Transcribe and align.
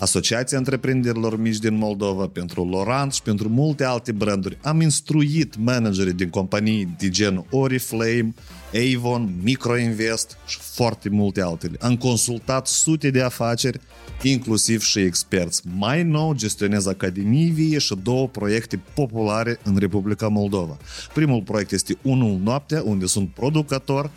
Asociația 0.00 0.58
Întreprinderilor 0.58 1.40
Mici 1.40 1.58
din 1.58 1.74
Moldova, 1.74 2.26
pentru 2.26 2.68
Laurent 2.68 3.12
și 3.12 3.22
pentru 3.22 3.48
multe 3.48 3.84
alte 3.84 4.12
branduri. 4.12 4.58
Am 4.62 4.80
instruit 4.80 5.56
managerii 5.58 6.12
din 6.12 6.28
companii 6.28 6.94
de 6.98 7.08
gen 7.08 7.44
Oriflame, 7.50 8.34
Avon, 8.94 9.34
Microinvest 9.42 10.36
și 10.46 10.58
foarte 10.60 11.08
multe 11.08 11.42
altele. 11.42 11.76
Am 11.80 11.96
consultat 11.96 12.66
sute 12.66 13.10
de 13.10 13.22
afaceri, 13.22 13.80
inclusiv 14.22 14.82
și 14.82 14.98
experți. 14.98 15.62
Mai 15.76 16.02
nou 16.02 16.34
gestionez 16.34 16.86
Academii 16.86 17.50
Vie 17.50 17.78
și 17.78 17.94
două 18.02 18.28
proiecte 18.28 18.80
populare 18.94 19.58
în 19.62 19.76
Republica 19.76 20.28
Moldova. 20.28 20.76
Primul 21.14 21.42
proiect 21.42 21.72
este 21.72 21.96
Unul 22.02 22.40
Noaptea, 22.42 22.82
unde 22.84 23.06
sunt 23.06 23.28
producător, 23.28 24.10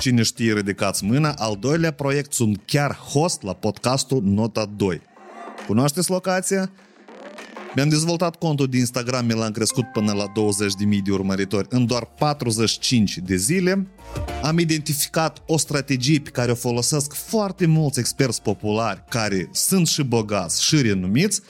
Cine 0.00 0.22
știe, 0.22 0.52
ridicați 0.52 1.04
mâna. 1.04 1.32
Al 1.32 1.56
doilea 1.60 1.90
proiect 1.90 2.32
sunt 2.32 2.60
chiar 2.64 2.94
host 2.94 3.42
la 3.42 3.52
podcastul 3.52 4.22
Nota 4.24 4.70
2. 4.76 5.00
Cunoașteți 5.66 6.10
locația? 6.10 6.70
Mi-am 7.74 7.88
dezvoltat 7.88 8.36
contul 8.36 8.66
de 8.66 8.76
Instagram, 8.76 9.26
mi 9.26 9.32
l-am 9.32 9.50
crescut 9.50 9.84
până 9.92 10.12
la 10.12 10.24
20.000 10.26 10.98
de 11.04 11.10
urmăritori 11.10 11.66
în 11.70 11.86
doar 11.86 12.04
45 12.04 13.18
de 13.18 13.36
zile. 13.36 13.86
Am 14.42 14.58
identificat 14.58 15.42
o 15.46 15.58
strategie 15.58 16.20
pe 16.20 16.30
care 16.30 16.50
o 16.50 16.54
folosesc 16.54 17.12
foarte 17.12 17.66
mulți 17.66 17.98
experți 17.98 18.42
populari 18.42 19.04
care 19.08 19.48
sunt 19.52 19.86
și 19.86 20.02
bogați 20.02 20.64
și 20.64 20.82
renumiți 20.82 21.40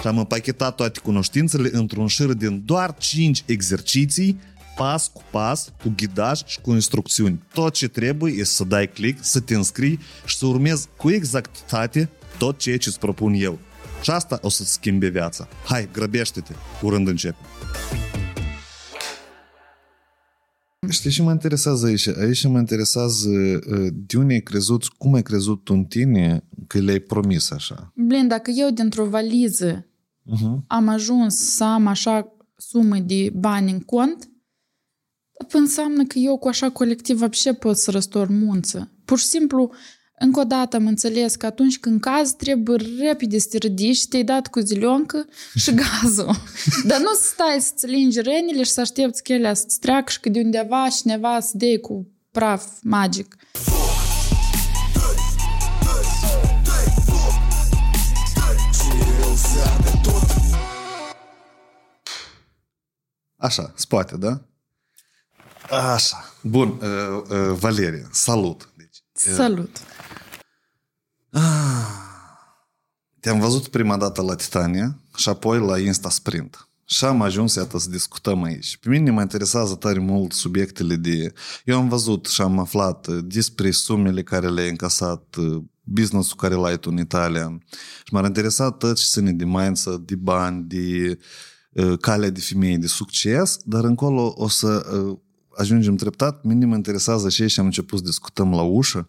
și 0.00 0.06
am 0.06 0.18
împachetat 0.18 0.74
toate 0.74 1.00
cunoștințele 1.00 1.68
într-un 1.72 2.06
șir 2.06 2.32
din 2.32 2.62
doar 2.64 2.94
5 2.98 3.42
exerciții 3.46 4.40
pas 4.80 5.10
cu 5.14 5.22
pas, 5.30 5.72
cu 5.82 5.92
ghidaj 5.96 6.44
și 6.44 6.60
cu 6.60 6.72
instrucțiuni. 6.72 7.42
Tot 7.52 7.72
ce 7.72 7.88
trebuie 7.88 8.32
este 8.32 8.54
să 8.54 8.64
dai 8.64 8.88
click, 8.88 9.24
să 9.24 9.40
te 9.40 9.54
înscrii 9.54 9.98
și 10.26 10.36
să 10.36 10.46
urmezi 10.46 10.88
cu 10.96 11.10
exactitate 11.10 12.10
tot 12.38 12.58
ceea 12.58 12.78
ce 12.78 12.88
îți 12.88 12.98
propun 12.98 13.32
eu. 13.36 13.58
Și 14.02 14.10
asta 14.10 14.38
o 14.42 14.48
să-ți 14.48 14.72
schimbe 14.72 15.08
viața. 15.08 15.48
Hai, 15.64 15.88
grăbește-te, 15.92 16.52
curând 16.80 17.08
începe. 17.08 17.36
Știi 20.88 21.10
ce 21.10 21.22
mă 21.22 21.30
interesează 21.30 21.86
aici? 21.86 22.06
Aici 22.06 22.46
mă 22.46 22.58
interesează 22.58 23.28
uh, 23.28 23.92
de 23.92 24.16
unde 24.16 24.32
ai 24.32 24.40
crezut, 24.40 24.84
cum 24.84 25.14
ai 25.14 25.22
crezut 25.22 25.64
tu 25.64 25.72
în 25.74 25.84
tine 25.84 26.44
că 26.66 26.78
le-ai 26.78 26.98
promis 26.98 27.50
așa. 27.50 27.92
Blin, 27.94 28.28
dacă 28.28 28.50
eu 28.50 28.70
dintr-o 28.70 29.04
valiză 29.04 29.86
uh-huh. 30.26 30.66
am 30.66 30.88
ajuns 30.88 31.36
să 31.36 31.64
am 31.64 31.86
așa 31.86 32.32
sumă 32.56 32.98
de 32.98 33.32
bani 33.34 33.70
în 33.70 33.80
cont, 33.80 34.30
înseamnă 35.51 36.03
că 36.05 36.17
eu 36.17 36.37
cu 36.37 36.47
așa 36.47 36.69
colectiv 36.69 37.17
вообще 37.17 37.53
pot 37.53 37.77
să 37.77 37.91
răstor 37.91 38.27
munță. 38.27 38.91
Pur 39.05 39.19
și 39.19 39.25
simplu, 39.25 39.71
încă 40.19 40.39
o 40.39 40.43
dată 40.43 40.75
am 40.75 40.87
înțeles 40.87 41.35
că 41.35 41.45
atunci 41.45 41.79
când 41.79 41.99
caz 42.01 42.31
trebuie 42.31 42.77
repede 42.99 43.39
să 43.39 43.47
te 43.49 43.57
ridici 43.57 43.97
și 43.97 44.07
te-ai 44.07 44.23
dat 44.23 44.47
cu 44.47 44.59
zilioncă 44.59 45.25
și 45.55 45.73
gazul. 45.73 46.35
Dar 46.87 46.99
nu 46.99 47.13
să 47.13 47.23
stai 47.33 47.57
să-ți 47.59 47.85
lingi 47.85 48.21
renile 48.21 48.63
și 48.63 48.71
să 48.71 48.81
aștepți 48.81 49.23
că 49.23 49.33
ele 49.33 49.53
să-ți 49.53 49.79
treacă 49.79 50.11
și 50.11 50.19
că 50.19 50.29
de 50.29 50.39
undeva 50.39 50.87
cineva 50.89 51.39
să 51.39 51.51
dea 51.53 51.79
cu 51.81 52.07
praf 52.31 52.65
magic. 52.81 53.35
Așa, 63.37 63.73
spate, 63.75 64.17
da? 64.17 64.41
Așa. 65.70 66.34
Bun, 66.42 66.68
uh, 66.68 67.22
uh, 67.30 67.56
Valeria, 67.58 68.08
salut. 68.12 68.72
Deci, 68.76 69.02
uh, 69.28 69.34
salut. 69.34 69.76
Uh, 71.30 71.42
te-am 73.20 73.40
văzut 73.40 73.68
prima 73.68 73.96
dată 73.96 74.22
la 74.22 74.34
Titania 74.34 74.98
și 75.16 75.28
apoi 75.28 75.58
la 75.58 75.78
Insta 75.78 76.10
Sprint. 76.10 76.68
Și 76.84 77.04
am 77.04 77.22
ajuns, 77.22 77.54
iată, 77.54 77.78
să 77.78 77.90
discutăm 77.90 78.42
aici. 78.42 78.76
Pe 78.76 78.88
mine 78.88 79.10
mă 79.10 79.20
interesează 79.20 79.74
tare 79.74 79.98
mult 79.98 80.32
subiectele 80.32 80.96
de... 80.96 81.32
Eu 81.64 81.78
am 81.78 81.88
văzut 81.88 82.26
și 82.26 82.40
am 82.40 82.58
aflat 82.58 83.06
despre 83.08 83.70
sumele 83.70 84.22
care 84.22 84.48
le-ai 84.48 84.68
încasat, 84.68 85.36
business-ul 85.82 86.36
care 86.36 86.54
l-ai 86.54 86.78
tu 86.78 86.88
în 86.92 86.98
Italia. 86.98 87.58
Și 88.04 88.12
m-ar 88.12 88.24
interesa 88.24 88.70
tot 88.70 88.96
ce 88.96 89.04
ține 89.04 89.32
de 89.32 89.44
mindset, 89.44 89.96
de 89.96 90.16
bani, 90.16 90.64
de 90.64 91.18
uh, 91.72 91.98
calea 91.98 92.30
de 92.30 92.40
femeie, 92.40 92.76
de 92.76 92.86
succes, 92.86 93.58
dar 93.64 93.84
încolo 93.84 94.32
o 94.36 94.48
să 94.48 95.00
uh, 95.06 95.18
ajungem 95.56 95.96
treptat, 95.96 96.44
mine 96.44 96.66
mă 96.66 96.74
interesează 96.74 97.28
și 97.28 97.48
și 97.48 97.60
am 97.60 97.66
început 97.66 97.98
să 97.98 98.04
discutăm 98.04 98.50
la 98.50 98.62
ușă. 98.62 99.08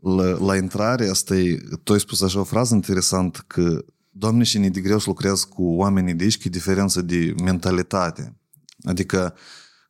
La, 0.00 0.24
la 0.24 0.56
intrare, 0.56 1.08
asta 1.08 1.36
e, 1.36 1.62
tu 1.82 1.92
ai 1.92 2.00
spus 2.00 2.22
așa 2.22 2.40
o 2.40 2.44
frază 2.44 2.74
interesantă 2.74 3.44
că 3.46 3.84
Doamne, 4.18 4.42
și 4.42 4.58
ne 4.58 4.68
de 4.68 4.80
greu 4.80 4.98
să 4.98 5.04
lucrez 5.08 5.44
cu 5.44 5.62
oamenii 5.62 6.14
de 6.14 6.24
aici, 6.24 6.38
că 6.38 6.42
e 6.46 6.50
diferență 6.50 7.02
de 7.02 7.34
mentalitate. 7.42 8.36
Adică, 8.82 9.34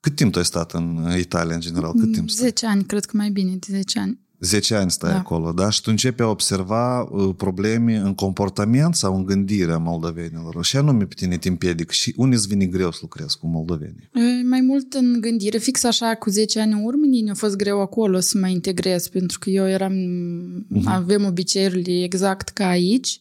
cât 0.01 0.17
timp 0.17 0.33
tu 0.33 0.39
ai 0.39 0.45
stat 0.45 0.73
în 0.73 1.15
Italia, 1.19 1.55
în 1.55 1.61
general? 1.61 1.93
Cât 1.93 2.13
timp 2.13 2.29
10 2.29 2.67
ani, 2.67 2.85
cred 2.85 3.05
că 3.05 3.17
mai 3.17 3.31
bine 3.31 3.57
de 3.57 3.67
10 3.71 3.99
ani. 3.99 4.21
10 4.41 4.75
ani 4.75 4.91
stai 4.91 5.11
da. 5.11 5.17
acolo, 5.17 5.53
da? 5.53 5.71
Și 5.71 5.81
tu 5.81 5.91
începi 5.91 6.23
a 6.23 6.27
observa 6.27 7.03
uh, 7.03 7.35
probleme 7.37 7.97
în 7.97 8.15
comportament 8.15 8.95
sau 8.95 9.17
în 9.17 9.25
gândirea 9.25 9.79
moldovenilor. 9.79 10.65
Și 10.65 10.77
anume 10.77 11.05
pe 11.05 11.15
tine 11.15 11.37
te 11.37 11.49
împiedică 11.49 11.93
și 11.93 12.15
unde 12.17 12.37
îți 12.37 12.49
vine 12.49 12.67
greu 12.67 12.93
să 12.93 12.99
lucrezi 13.01 13.39
cu 13.39 13.47
moldovenii? 13.47 14.11
Mai 14.45 14.61
mult 14.61 14.93
în 14.93 15.21
gândire. 15.21 15.59
Fix 15.59 15.85
așa, 15.85 16.15
cu 16.15 16.31
10 16.31 16.61
ani 16.61 16.73
în 16.73 16.85
urmă, 16.85 17.05
ne-a 17.25 17.35
fost 17.35 17.57
greu 17.57 17.81
acolo 17.81 18.21
să 18.21 18.39
mă 18.39 18.49
integrez, 18.49 19.09
pentru 19.09 19.39
că 19.39 19.51
eu 19.51 19.69
eram, 19.69 19.95
uh-huh. 19.95 20.85
avem 20.85 21.25
obiceiurile 21.25 22.03
exact 22.03 22.49
ca 22.49 22.69
aici. 22.69 23.21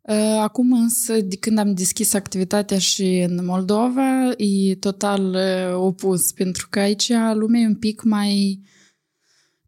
Uh, 0.00 0.38
acum 0.40 0.72
însă, 0.72 1.20
de 1.20 1.36
când 1.36 1.58
am 1.58 1.74
deschis 1.74 2.14
activitatea 2.14 2.78
și 2.78 3.26
în 3.28 3.44
Moldova, 3.44 4.30
e 4.36 4.74
total 4.74 5.34
uh, 5.34 5.74
opus, 5.76 6.32
pentru 6.32 6.66
că 6.70 6.78
aici 6.78 7.12
lumea 7.34 7.60
e 7.60 7.66
un 7.66 7.74
pic 7.74 8.02
mai 8.02 8.60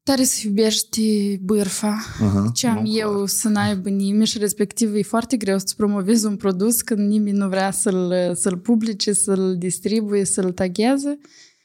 tare 0.06 0.24
să 0.24 0.40
iubești 0.44 1.36
bârfa, 1.36 1.96
uh-huh, 1.96 2.52
ce 2.54 2.66
am 2.66 2.84
eu 2.88 3.12
clar. 3.12 3.28
să 3.28 3.48
n-aibă 3.48 3.88
nimeni 3.88 4.26
și 4.26 4.38
respectiv 4.38 4.94
e 4.94 5.02
foarte 5.02 5.36
greu 5.36 5.58
să-ți 5.58 5.76
promovezi 5.76 6.26
un 6.26 6.36
produs 6.36 6.80
când 6.80 7.08
nimeni 7.08 7.36
nu 7.36 7.48
vrea 7.48 7.70
să-l, 7.70 8.34
să-l 8.34 8.58
publice, 8.58 9.12
să-l 9.12 9.56
distribuie, 9.58 10.24
să-l 10.24 10.52
tagheze 10.52 11.18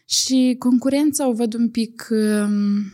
și 0.06 0.56
concurența 0.60 1.30
o 1.30 1.34
văd 1.34 1.54
un 1.54 1.70
pic 1.70 2.08
um, 2.10 2.94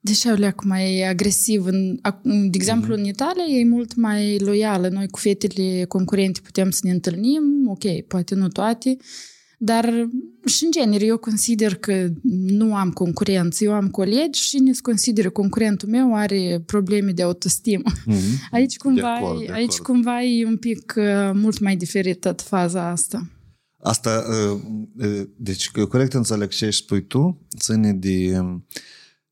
deși 0.00 0.28
leacă 0.28 0.64
mai 0.66 1.02
agresiv. 1.02 1.64
În, 1.64 2.00
de 2.22 2.50
exemplu, 2.52 2.94
uh-huh. 2.94 2.98
în 2.98 3.04
Italia 3.04 3.44
e 3.44 3.64
mult 3.64 3.94
mai 3.94 4.38
loială. 4.38 4.88
Noi 4.88 5.08
cu 5.08 5.18
fetele 5.18 5.84
concurente 5.84 6.40
putem 6.42 6.70
să 6.70 6.80
ne 6.82 6.90
întâlnim, 6.90 7.42
ok, 7.68 8.00
poate 8.06 8.34
nu 8.34 8.48
toate, 8.48 8.96
dar 9.62 10.08
și 10.44 10.64
în 10.64 10.70
genere 10.70 11.04
eu 11.04 11.18
consider 11.18 11.74
că 11.74 12.08
nu 12.32 12.74
am 12.74 12.90
concurență, 12.90 13.64
eu 13.64 13.72
am 13.72 13.88
colegi 13.88 14.42
și 14.42 14.58
ne 14.58 14.72
consideră 14.82 15.30
concurentul 15.30 15.88
meu 15.88 16.14
are 16.14 16.62
probleme 16.66 17.12
de 17.12 17.22
autostimă. 17.22 17.90
Mm-hmm. 17.90 18.48
Aici, 18.50 18.76
cumva, 18.76 19.00
de 19.00 19.24
acord, 19.24 19.46
de 19.46 19.52
aici 19.52 19.72
acord. 19.72 19.86
cumva 19.86 20.22
e 20.22 20.46
un 20.46 20.56
pic 20.56 20.94
uh, 20.96 21.30
mult 21.32 21.58
mai 21.58 21.76
diferită 21.76 22.32
faza 22.32 22.88
asta. 22.88 23.30
Asta, 23.82 24.24
uh, 24.28 24.60
uh, 24.96 25.22
deci 25.36 25.70
corect 25.70 26.12
înțeleg 26.12 26.48
ce 26.48 26.70
spui 26.70 27.06
tu, 27.06 27.46
ține 27.58 27.92
de 27.92 28.40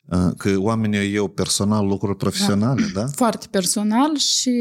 uh, 0.06 0.30
că 0.36 0.58
oamenii 0.58 1.14
eu 1.14 1.28
personal 1.28 1.86
lucruri 1.86 2.16
profesionale, 2.16 2.90
da? 2.94 3.00
da? 3.00 3.06
Foarte 3.06 3.46
personal 3.50 4.16
și 4.16 4.60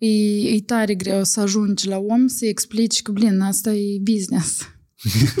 e, 0.00 0.54
e 0.54 0.60
tare 0.60 0.94
greu 0.94 1.24
să 1.24 1.40
ajungi 1.40 1.88
la 1.88 1.98
om 1.98 2.26
să 2.26 2.46
explici 2.46 3.02
că, 3.02 3.12
blin, 3.12 3.40
asta 3.40 3.72
e 3.72 3.98
business. 4.00 4.68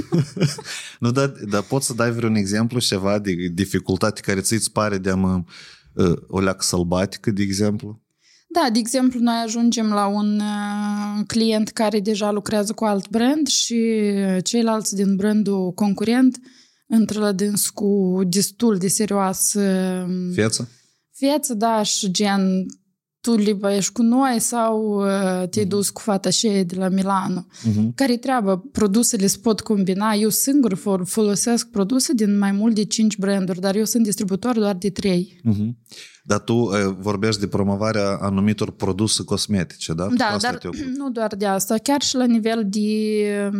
nu, 1.00 1.10
dar, 1.10 1.28
dar 1.28 1.62
poți 1.62 1.86
să 1.86 1.94
dai 1.94 2.12
vreun 2.12 2.34
exemplu 2.34 2.80
ceva 2.80 3.18
de 3.18 3.32
dificultate 3.52 4.20
care 4.20 4.40
ți-ți 4.40 4.72
pare 4.72 4.98
de 4.98 5.10
a 5.10 5.14
mă 5.14 5.42
uh, 5.94 6.16
o 6.28 6.40
leacă 6.40 6.62
sălbatică, 6.62 7.30
de 7.30 7.42
exemplu? 7.42 8.02
Da, 8.48 8.68
de 8.72 8.78
exemplu, 8.78 9.20
noi 9.20 9.42
ajungem 9.44 9.88
la 9.88 10.06
un 10.06 10.40
uh, 10.40 11.24
client 11.26 11.68
care 11.68 12.00
deja 12.00 12.30
lucrează 12.30 12.72
cu 12.72 12.84
alt 12.84 13.08
brand 13.08 13.46
și 13.46 14.12
ceilalți 14.42 14.94
din 14.94 15.16
brandul 15.16 15.72
concurent 15.72 16.40
intră 16.98 17.20
la 17.20 17.32
dâns 17.32 17.68
cu 17.68 18.20
destul 18.26 18.76
de 18.76 18.88
serioasă 18.88 19.60
Fieță? 20.32 20.68
Fieță, 21.12 21.54
da, 21.54 21.82
și 21.82 22.10
gen 22.10 22.66
tu 23.20 23.36
liba 23.36 23.74
ești 23.74 23.92
cu 23.92 24.02
noi 24.02 24.40
sau 24.40 25.04
uh, 25.04 25.48
te-ai 25.48 25.64
dus 25.64 25.90
cu 25.90 26.00
fata 26.00 26.30
și 26.30 26.48
de 26.48 26.74
la 26.74 26.88
Milano. 26.88 27.46
Uh-huh. 27.68 27.94
Care 27.94 28.16
treabă? 28.16 28.68
Produsele 28.72 29.26
se 29.26 29.38
pot 29.42 29.60
combina. 29.60 30.12
Eu 30.12 30.28
singur 30.28 30.74
folosesc 31.04 31.68
produse 31.68 32.12
din 32.12 32.38
mai 32.38 32.52
mult 32.52 32.74
de 32.74 32.84
5 32.84 33.18
branduri, 33.18 33.60
dar 33.60 33.76
eu 33.76 33.84
sunt 33.84 34.02
distribuitor 34.02 34.58
doar 34.58 34.74
de 34.74 34.90
3. 34.90 35.40
Uh-huh. 35.48 35.68
Dar 36.24 36.38
tu 36.38 36.54
uh, 36.54 36.72
vorbești 36.98 37.40
de 37.40 37.46
promovarea 37.46 38.18
anumitor 38.20 38.70
produse 38.70 39.24
cosmetice, 39.24 39.92
da? 39.92 40.08
Da, 40.16 40.36
dar 40.40 40.58
nu 40.96 41.10
doar 41.10 41.34
de 41.36 41.46
asta, 41.46 41.78
chiar 41.78 42.02
și 42.02 42.16
la 42.16 42.24
nivel 42.24 42.66
de, 42.66 43.50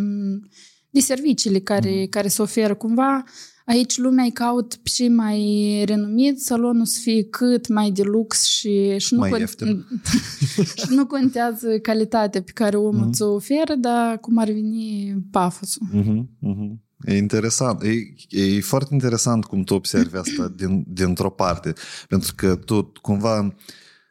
de 0.91 1.01
serviciile 1.01 1.59
care, 1.59 2.03
uh-huh. 2.03 2.11
care 2.11 2.29
se 2.29 2.43
oferă 2.43 2.75
cumva. 2.75 3.25
Aici 3.71 3.99
lumea 3.99 4.25
îi 4.25 4.33
caut 4.33 4.75
pe 4.75 4.89
cei 4.93 5.09
mai 5.09 5.83
renumiți, 5.87 6.45
salonul 6.45 6.85
să 6.85 6.99
fie 7.03 7.23
cât 7.25 7.69
mai 7.69 7.91
de 7.91 8.03
lux 8.03 8.43
și, 8.45 8.99
și, 8.99 9.15
nu, 9.15 9.21
Mai 9.21 9.31
con- 9.31 9.45
și 10.81 10.87
nu 10.89 11.07
contează 11.07 11.79
calitatea 11.83 12.43
pe 12.43 12.51
care 12.55 12.77
omul 12.77 13.01
Mhm. 13.01 13.11
ți-o 13.11 13.33
oferă, 13.35 13.75
dar 13.79 14.19
cum 14.19 14.39
ar 14.39 14.47
veni 14.47 15.15
pafosul. 15.31 15.87
Uh-huh, 15.95 16.25
uh-huh. 16.49 16.73
E 17.05 17.17
interesant. 17.17 17.83
E, 17.83 17.91
e 18.29 18.61
foarte 18.61 18.89
interesant 18.95 19.45
cum 19.45 19.63
tu 19.63 19.75
observi 19.75 20.17
asta 20.17 20.53
din, 20.57 20.85
dintr-o 20.89 21.31
parte. 21.31 21.73
Pentru 22.09 22.33
că 22.37 22.55
tu 22.57 22.93
cumva, 23.03 23.55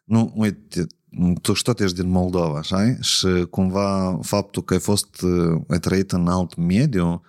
nu, 0.06 0.34
uite, 0.36 0.88
tu 1.42 1.54
și 1.54 1.64
tot 1.64 1.80
ești 1.80 2.02
din 2.02 2.10
Moldova, 2.10 2.58
așa 2.58 2.98
Și 3.02 3.28
cumva 3.50 4.20
faptul 4.22 4.64
că 4.64 4.74
ai 4.74 4.80
fost, 4.80 5.22
uh, 5.22 5.62
ai 5.68 5.80
trăit 5.80 6.12
în 6.12 6.28
alt 6.28 6.56
mediu, 6.56 7.06
mm, 7.06 7.22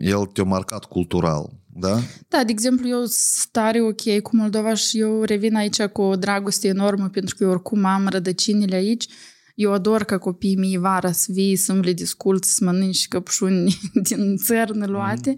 el 0.00 0.24
te-a 0.24 0.44
marcat 0.44 0.84
cultural, 0.84 1.50
da? 1.66 1.98
Da, 2.28 2.44
de 2.44 2.50
exemplu, 2.50 2.88
eu 2.88 3.04
sunt 3.04 3.48
tare 3.50 3.80
ok 3.82 4.20
cu 4.22 4.36
Moldova 4.36 4.74
și 4.74 4.98
eu 4.98 5.22
revin 5.22 5.54
aici 5.54 5.82
cu 5.82 6.02
o 6.02 6.16
dragoste 6.16 6.68
enormă 6.68 7.08
pentru 7.08 7.36
că 7.36 7.44
eu 7.44 7.50
oricum 7.50 7.84
am 7.84 8.08
rădăcinile 8.08 8.76
aici. 8.76 9.06
Eu 9.54 9.72
ador 9.72 10.04
ca 10.04 10.18
copiii 10.18 10.56
mei 10.56 10.76
vara 10.76 11.12
să 11.12 11.32
vii, 11.32 11.56
să 11.56 11.72
îmbli 11.72 11.94
discult, 11.94 12.44
să 12.44 12.64
mănânci 12.64 13.08
căpșuni 13.08 13.78
din 14.08 14.36
țărnă 14.36 14.86
luate, 14.86 15.34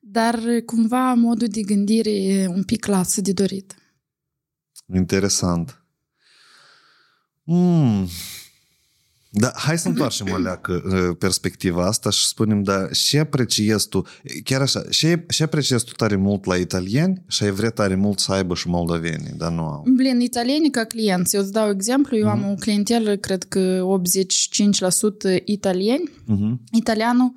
dar 0.00 0.40
cumva 0.66 1.14
modul 1.14 1.48
de 1.48 1.60
gândire 1.60 2.10
e 2.10 2.46
un 2.46 2.62
pic 2.62 2.86
lasă 2.86 3.20
de 3.20 3.32
dorit. 3.32 3.74
Interesant. 4.94 5.84
Mm. 7.44 8.08
Da, 9.32 9.52
hai 9.54 9.78
să 9.78 9.88
întoarcem 9.88 10.26
o 10.34 10.36
leacă 10.38 10.82
uh, 10.84 11.16
perspectiva 11.18 11.86
asta 11.86 12.10
și 12.10 12.26
spunem, 12.26 12.62
da, 12.62 12.88
ce 12.92 13.18
apreciezi 13.18 13.88
tu, 13.88 14.06
chiar 14.44 14.60
așa, 14.60 14.82
ce, 14.90 15.24
ce 15.28 15.42
apreciezi 15.42 15.84
tu 15.84 15.92
tare 15.92 16.16
mult 16.16 16.44
la 16.44 16.56
italieni 16.56 17.22
și 17.28 17.44
ai 17.44 17.50
vrea 17.50 17.70
tare 17.70 17.94
mult 17.94 18.18
să 18.18 18.32
aibă 18.32 18.54
și 18.54 18.68
moldovenii, 18.68 19.34
dar 19.36 19.52
nu 19.52 19.62
au. 19.62 19.84
Blin, 19.96 20.20
italienii 20.20 20.70
ca 20.70 20.84
clienți, 20.84 21.36
eu 21.36 21.42
îți 21.42 21.52
dau 21.52 21.70
exemplu, 21.70 22.16
eu 22.16 22.28
am 22.28 22.50
o 22.50 22.54
clientelă, 22.54 23.16
cred 23.16 23.42
că 23.42 23.84
85% 25.40 25.44
italieni, 25.44 26.10
Uh-huh. 26.30 26.54
Italianul, 26.72 27.32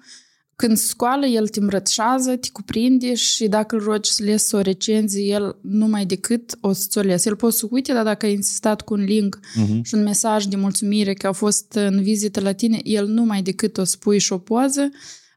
când 0.56 0.78
scoală, 0.78 1.26
el 1.26 1.48
te 1.48 1.60
îmbrățișează, 1.60 2.36
te 2.36 2.48
cuprinde 2.52 3.14
și 3.14 3.48
dacă 3.48 3.76
îl 3.76 3.82
rogi 3.82 4.12
să 4.12 4.24
lesi 4.24 4.56
o 4.56 4.62
recenzie, 4.62 5.24
el 5.24 5.58
numai 5.62 6.06
decât 6.06 6.58
o 6.62 6.74
să-ți 6.74 6.98
o 6.98 7.02
lese. 7.02 7.30
El 7.30 7.36
poate 7.36 7.56
să 7.56 7.68
uite, 7.70 7.94
dar 7.94 8.04
dacă 8.04 8.26
a 8.26 8.30
insistat 8.30 8.82
cu 8.82 8.94
un 8.94 9.04
link 9.04 9.40
Uh-huh. 9.44 9.82
și 9.84 9.94
un 9.94 10.04
mesaj 10.04 10.46
de 10.46 10.56
mulțumire 10.56 11.14
că 11.14 11.28
a 11.28 11.32
fost 11.32 11.74
în 11.74 12.02
vizită 12.02 12.40
la 12.40 12.52
tine, 12.52 12.80
el 12.84 13.08
numai 13.08 13.42
decât 13.42 13.78
o 13.78 13.84
să 13.84 13.98
pui 14.00 14.20
și 14.20 14.34
o 14.34 14.38
poză. 14.38 14.90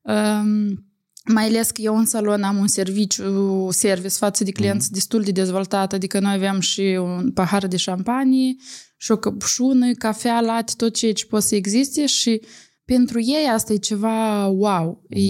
Um, 0.02 0.84
mai 1.24 1.44
ales 1.44 1.70
că 1.70 1.80
eu 1.80 1.96
în 1.96 2.06
salon 2.06 2.42
am 2.42 2.56
un 2.56 2.66
serviciu, 2.66 3.68
service 3.70 4.14
față 4.14 4.44
de 4.44 4.50
clienți 4.50 4.92
destul 4.92 5.22
de 5.22 5.30
dezvoltat, 5.30 5.92
adică 5.92 6.20
noi 6.20 6.32
aveam 6.34 6.60
și 6.60 6.80
un 6.80 7.30
pahar 7.32 7.66
de 7.66 7.76
șampanie 7.76 8.56
și 8.96 9.10
o 9.10 9.16
căpșună, 9.16 9.92
cafea, 9.92 10.40
latte, 10.40 10.72
tot 10.76 10.94
ceea 10.94 11.12
ce 11.12 11.26
poate 11.26 11.46
să 11.46 11.54
existe 11.54 12.06
și 12.06 12.40
pentru 12.86 13.20
ei 13.20 13.46
asta 13.52 13.72
e 13.72 13.76
ceva 13.76 14.46
wow. 14.46 15.04
E, 15.08 15.20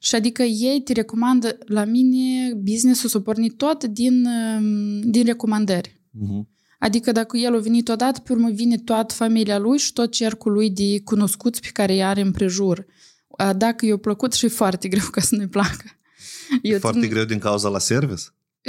și 0.00 0.14
adică 0.14 0.42
ei 0.42 0.80
te 0.84 0.92
recomandă, 0.92 1.58
la 1.66 1.84
mine 1.84 2.52
business-ul 2.54 3.08
s-a 3.08 3.20
pornit 3.20 3.56
tot 3.56 3.84
din, 3.84 4.24
um, 4.26 5.00
din 5.10 5.24
recomandări. 5.24 5.88
Uh-huh. 6.14 6.54
Adică 6.78 7.12
dacă 7.12 7.36
el 7.36 7.54
a 7.54 7.58
venit 7.58 7.88
odată, 7.88 8.20
pe 8.20 8.32
urmă 8.32 8.50
vine 8.50 8.76
toată 8.78 9.14
familia 9.14 9.58
lui 9.58 9.78
și 9.78 9.92
tot 9.92 10.12
cercul 10.12 10.52
lui 10.52 10.70
de 10.70 11.00
cunoscuți 11.04 11.60
pe 11.60 11.68
care 11.72 11.92
îi 11.92 12.04
are 12.04 12.20
în 12.20 12.30
prejur. 12.30 12.86
A, 13.36 13.52
Dacă 13.52 13.86
i-a 13.86 13.96
plăcut 13.96 14.32
și 14.32 14.44
e 14.44 14.48
foarte 14.48 14.88
greu 14.92 15.04
ca 15.10 15.20
să 15.20 15.34
nu-i 15.36 15.48
placă. 15.48 15.98
Eu 16.62 16.78
Foarte 16.78 17.00
țin- 17.00 17.08
greu 17.10 17.24
din 17.24 17.38
cauza 17.38 17.68
la 17.68 17.78
service? 17.78 18.22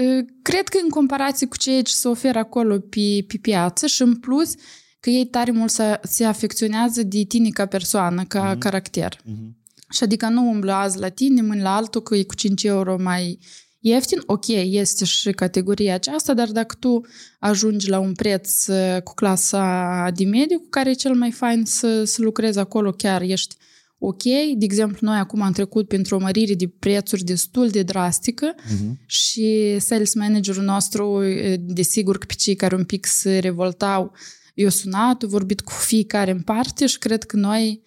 Uh, 0.04 0.26
Cred 0.42 0.68
că 0.68 0.78
în 0.84 0.90
comparație 0.90 1.48
cu 1.48 1.58
ceea 1.58 1.82
ce 1.82 1.94
se 1.94 2.08
oferă 2.08 2.40
acolo 2.40 2.80
pe, 2.80 3.24
pe 3.28 3.38
piață 3.42 3.88
și 3.88 4.02
în 4.02 4.16
plus 4.16 4.54
că 5.00 5.10
ei 5.10 5.26
tare 5.26 5.52
mult 5.52 5.72
se, 5.72 6.00
se 6.04 6.24
afecționează 6.26 7.04
de 7.04 7.24
tine 7.24 7.50
ca 7.50 7.66
persoană, 7.66 8.24
ca 8.28 8.50
Mhm. 8.50 8.58
caracter. 8.60 9.16
Uh-huh. 9.16 9.56
Și 9.90 10.04
adică 10.04 10.28
nu 10.28 10.50
umblă 10.50 10.72
azi 10.72 11.00
la 11.00 11.10
tine, 11.10 11.42
mâine 11.42 11.62
la 11.62 11.76
altul, 11.76 12.02
că 12.02 12.16
e 12.16 12.24
cu 12.24 12.36
5 12.36 12.64
euro 12.64 12.98
mai 13.00 13.40
ieftin. 13.80 14.24
Ok, 14.26 14.48
este 14.48 15.06
și 15.06 15.32
categoria 15.32 15.94
aceasta, 15.94 16.34
dar 16.34 16.48
dacă 16.52 16.76
tu 16.80 17.02
ajungi 17.40 17.90
la 17.90 18.00
un 18.00 18.14
preț 18.14 18.68
uh, 18.68 19.02
cu 19.04 19.14
clasa 19.14 20.10
de 20.16 20.26
mediu, 20.26 20.60
cu 20.60 20.68
care 20.70 20.90
e 20.90 20.94
cel 20.94 21.14
mai 21.14 21.32
fain 21.32 21.66
să, 21.66 22.04
să 22.04 22.22
lucrezi 22.22 22.60
acolo, 22.60 22.92
chiar 22.92 23.22
ești 23.22 23.56
ok. 24.00 24.24
De 24.58 24.66
exemplu, 24.66 24.98
noi 25.02 25.18
acum 25.18 25.42
am 25.42 25.52
trecut 25.52 25.88
pentru 25.88 26.16
o 26.16 26.20
mărire 26.20 26.54
de 26.54 26.68
prețuri 26.80 27.24
destul 27.24 27.70
de 27.70 27.84
drastică 27.84 28.56
Uh-huh. 28.56 29.06
și 29.06 29.76
sales 29.80 30.14
managerul 30.16 30.64
nostru, 30.64 31.24
e, 31.24 31.56
desigur 31.60 32.18
că 32.18 32.26
pe 32.26 32.34
cei 32.34 32.56
care 32.56 32.76
un 32.76 32.84
pic 32.84 33.06
se 33.06 33.38
revoltau, 33.40 34.14
i-a 34.60 34.70
sunat, 34.70 35.24
a 35.24 35.28
vorbit 35.28 35.62
cu 35.62 35.72
fiecare 35.72 36.32
în 36.32 36.42
parte 36.42 36.86
și 36.86 36.98
cred 36.98 37.24
că 37.24 37.36
noi 37.36 37.84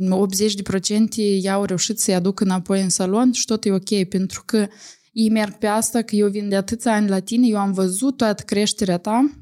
80% 0.00 1.40
i-au 1.40 1.64
reușit 1.64 1.98
să-i 1.98 2.14
aducă 2.14 2.44
înapoi 2.44 2.82
în 2.82 2.88
salon 2.88 3.32
și 3.32 3.44
tot 3.44 3.64
e 3.64 3.72
ok, 3.72 4.04
pentru 4.08 4.42
că 4.46 4.68
ei 5.12 5.30
merg 5.30 5.58
pe 5.58 5.66
asta, 5.66 6.02
că 6.02 6.16
eu 6.16 6.28
vin 6.28 6.48
de 6.48 6.56
atâția 6.56 6.94
ani 6.94 7.08
la 7.08 7.18
tine, 7.18 7.46
eu 7.46 7.58
am 7.58 7.72
văzut 7.72 8.16
toată 8.16 8.42
creșterea 8.42 8.98
ta, 8.98 9.36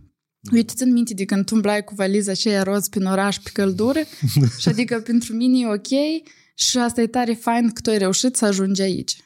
Uite, 0.53 0.73
țin 0.77 0.93
minte 0.93 1.15
de 1.15 1.25
când 1.25 1.45
tu 1.45 1.55
umblai 1.55 1.85
cu 1.85 1.95
valiza 1.95 2.31
aceea 2.31 2.63
roz 2.63 2.89
prin 2.89 3.05
oraș 3.05 3.39
pe 3.39 3.51
căldură 3.53 4.01
și 4.61 4.69
adică 4.69 5.01
pentru 5.01 5.35
mine 5.35 5.59
e 5.59 5.67
ok 5.67 6.23
și 6.55 6.79
asta 6.79 7.01
e 7.01 7.07
tare 7.07 7.33
fain 7.33 7.71
că 7.71 7.81
tu 7.81 7.91
ai 7.91 7.99
reușit 7.99 8.37
să 8.37 8.45
ajungi 8.45 8.83
aici. 8.83 9.17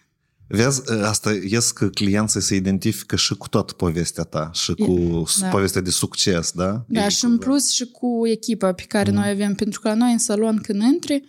Vezi, 0.48 0.92
asta 0.92 1.32
ies 1.32 1.70
că 1.70 1.88
clienții 1.88 2.40
se 2.40 2.54
identifică 2.54 3.16
și 3.16 3.34
cu 3.34 3.48
toată 3.48 3.72
povestea 3.72 4.24
ta 4.24 4.50
și 4.52 4.72
cu 4.72 5.24
da. 5.40 5.48
povestea 5.48 5.80
de 5.80 5.90
succes, 5.90 6.50
da? 6.50 6.84
Da, 6.88 7.04
E 7.04 7.08
și 7.08 7.24
cu- 7.24 7.30
în 7.30 7.38
plus 7.38 7.70
și 7.70 7.84
cu 7.84 8.26
echipa 8.26 8.72
pe 8.72 8.82
care 8.82 9.10
noi 9.10 9.28
avem, 9.28 9.54
pentru 9.54 9.80
că 9.80 9.88
la 9.88 9.94
noi 9.94 10.12
în 10.12 10.18
salon 10.18 10.58
când 10.62 10.82
intri, 10.82 11.22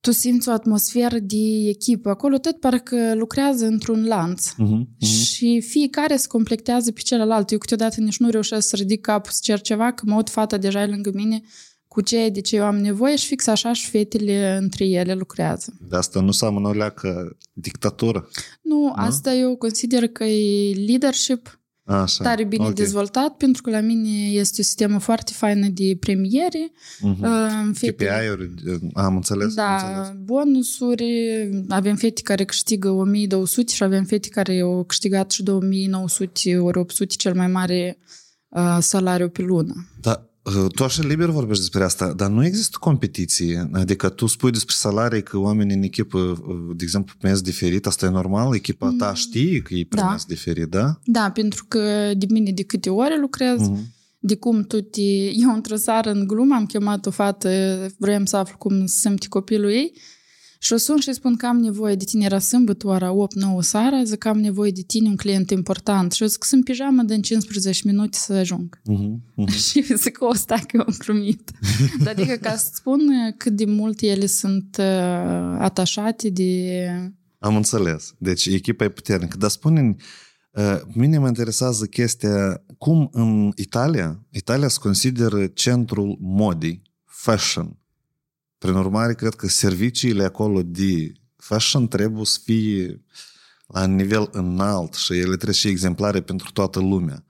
tu 0.00 0.10
simți 0.12 0.48
o 0.48 0.52
atmosferă 0.52 1.18
de 1.18 1.68
echipă. 1.68 2.08
Acolo 2.08 2.38
tot 2.38 2.60
parcă 2.60 3.14
lucrează 3.14 3.64
într-un 3.66 4.06
lanț. 4.06 4.46
Mhm, 4.56 4.72
mhm. 5.00 5.12
Și 5.12 5.60
fiecare 5.68 6.16
se 6.16 6.26
completează 6.26 6.92
pe 6.92 7.00
celălalt. 7.00 7.50
Eu 7.50 7.58
câteodată 7.58 8.00
nici 8.00 8.18
nu 8.18 8.30
reușesc 8.30 8.68
să 8.68 8.76
ridic 8.76 9.00
capul 9.00 9.30
să 9.32 9.38
cer 9.42 9.60
ceva, 9.60 9.92
că 9.92 10.02
mă 10.06 10.14
uit 10.14 10.28
fata 10.28 10.56
deja 10.56 10.82
e 10.82 10.86
lângă 10.86 11.10
mine 11.14 11.42
cu 11.98 12.04
ce 12.04 12.28
de 12.28 12.40
ce 12.40 12.56
eu 12.56 12.64
am 12.64 12.76
nevoie 12.76 13.16
și 13.16 13.26
fix 13.26 13.46
așa 13.46 13.72
și 13.72 13.90
fetele 13.90 14.56
între 14.60 14.84
ele 14.84 15.14
lucrează. 15.14 15.72
De 15.88 15.96
asta 15.96 16.20
nu 16.20 16.30
seamănă 16.30 16.68
o 16.68 16.72
leacă 16.72 17.36
dictatură. 17.52 18.28
Nu, 18.62 18.92
asta 18.96 19.34
eu 19.34 19.56
consider 19.56 20.06
că 20.06 20.24
e 20.24 20.74
leadership 20.86 21.60
Așa. 21.84 22.24
tare 22.24 22.44
bine 22.44 22.66
ok. 22.66 22.74
dezvoltat, 22.74 23.36
pentru 23.36 23.62
că 23.62 23.70
la 23.70 23.80
mine 23.80 24.30
este 24.30 24.60
o 24.60 24.64
sistemă 24.64 24.98
foarte 24.98 25.32
faină 25.34 25.68
de 25.68 25.96
premiere. 26.00 26.70
Mhm. 27.00 27.22
Uh, 27.22 27.70
fete- 27.74 28.04
KPI-uri, 28.04 28.50
am 28.92 29.14
înțeles. 29.14 29.54
Da, 29.54 29.76
am 29.78 29.98
înțeles. 29.98 30.18
bonusuri, 30.24 31.04
avem 31.68 31.96
fete 31.96 32.22
care 32.22 32.44
câștigă 32.44 32.90
1200 32.90 33.72
și 33.72 33.82
avem 33.82 34.04
fete 34.04 34.28
care 34.28 34.60
au 34.60 34.84
câștigat 34.84 35.30
și 35.30 35.42
2900 35.42 36.58
ori 36.58 36.78
800 36.78 37.14
cel 37.18 37.34
mai 37.34 37.46
mare 37.46 37.98
uh, 38.48 38.76
salariu 38.80 39.28
pe 39.28 39.42
lună. 39.42 39.74
Da, 40.00 40.27
tu 40.74 40.84
așa 40.84 41.02
liber 41.02 41.28
vorbești 41.28 41.62
despre 41.62 41.84
asta, 41.84 42.12
dar 42.12 42.30
nu 42.30 42.44
există 42.44 42.76
competiție. 42.80 43.70
Adică 43.72 44.08
tu 44.08 44.26
spui 44.26 44.50
despre 44.50 44.74
salarii 44.78 45.22
că 45.22 45.38
oamenii 45.38 45.76
în 45.76 45.82
echipă, 45.82 46.42
de 46.76 46.84
exemplu, 46.84 47.14
primesc 47.18 47.42
diferit, 47.42 47.86
asta 47.86 48.06
e 48.06 48.10
normal? 48.10 48.54
Echipa 48.54 48.94
ta 48.98 49.14
știe 49.14 49.60
că 49.60 49.74
ei 49.74 49.84
primesc 49.84 50.26
diferit, 50.26 50.66
da? 50.66 50.98
Da, 51.04 51.30
pentru 51.34 51.64
că 51.68 52.12
de 52.16 52.26
mine 52.30 52.50
de 52.52 52.62
câte 52.62 52.90
ore 52.90 53.18
lucrez, 53.20 53.58
Mhm. 53.60 53.94
de 54.18 54.36
cum 54.36 54.62
tu 54.62 54.80
te... 54.80 55.00
Eu 55.32 55.52
într-o 55.54 55.76
seară 55.76 56.10
în 56.10 56.26
glumă 56.26 56.54
am 56.54 56.66
chemat 56.66 57.06
o 57.06 57.10
fată, 57.10 57.50
vroiam 57.98 58.24
să 58.24 58.36
aflu 58.36 58.56
cum 58.56 58.86
se 58.86 58.94
simte 59.00 59.26
copilul 59.28 59.70
ei 59.70 59.92
Și 60.58 60.72
o 60.72 60.76
sun 60.76 61.00
și 61.00 61.12
spun 61.12 61.36
că 61.36 61.46
am 61.46 61.56
nevoie 61.56 61.94
de 61.94 62.04
tine, 62.04 62.24
era 62.24 62.38
sâmbătă, 62.38 62.86
ora 62.86 63.12
8-9 63.12 63.60
seara, 63.60 64.02
zic 64.04 64.18
că 64.18 64.28
am 64.28 64.38
nevoie 64.38 64.70
de 64.70 64.82
tine, 64.86 65.08
un 65.08 65.16
client 65.16 65.50
important. 65.50 66.12
Și 66.12 66.22
eu 66.22 66.28
zic 66.28 66.38
că 66.38 66.46
sunt 66.46 66.64
pijamă 66.64 67.02
de 67.02 67.14
în 67.14 67.22
15 67.22 67.82
minute 67.84 68.18
să 68.18 68.32
ajung. 68.32 68.80
Uh-huh, 68.80 69.14
uh-huh. 69.44 69.54
și 69.54 69.94
zic 69.94 70.16
că 70.16 70.24
o 70.24 70.34
sta 70.34 70.54
că 70.54 70.76
eu 70.76 70.84
am 70.86 70.94
glumit. 70.98 71.50
Dar 72.04 72.14
adică 72.18 72.34
ca 72.34 72.56
să 72.56 72.70
spun 72.74 73.00
cât 73.36 73.52
de 73.52 73.64
mult 73.64 74.00
ele 74.00 74.26
sunt 74.26 74.76
uh, 74.78 75.56
atașate 75.58 76.30
de... 76.30 76.86
Am 77.38 77.56
înțeles. 77.56 78.14
Deci 78.18 78.46
echipa 78.46 78.84
e 78.84 78.88
puternică. 78.88 79.36
Dar 79.36 79.50
spune 79.50 79.96
uh, 80.52 80.80
mine 80.94 81.18
mă 81.18 81.26
interesează 81.26 81.86
chestia 81.86 82.62
cum 82.78 83.08
în 83.12 83.52
Italia, 83.56 84.26
Italia 84.30 84.68
se 84.68 84.78
consideră 84.80 85.46
centrul 85.46 86.16
modii, 86.20 86.82
fashion. 87.04 87.78
Prin 88.58 88.74
urmare, 88.74 89.14
cred 89.14 89.34
că 89.34 89.48
serviciile 89.48 90.24
acolo 90.24 90.62
de 90.62 91.12
fashion 91.36 91.88
trebuie 91.88 92.24
să 92.24 92.38
fie 92.44 93.04
la 93.66 93.86
nivel 93.86 94.28
înalt 94.32 94.94
și 94.94 95.12
ele 95.12 95.34
trebuie 95.34 95.52
și 95.52 95.68
exemplare 95.68 96.20
pentru 96.20 96.50
toată 96.52 96.78
lumea. 96.80 97.24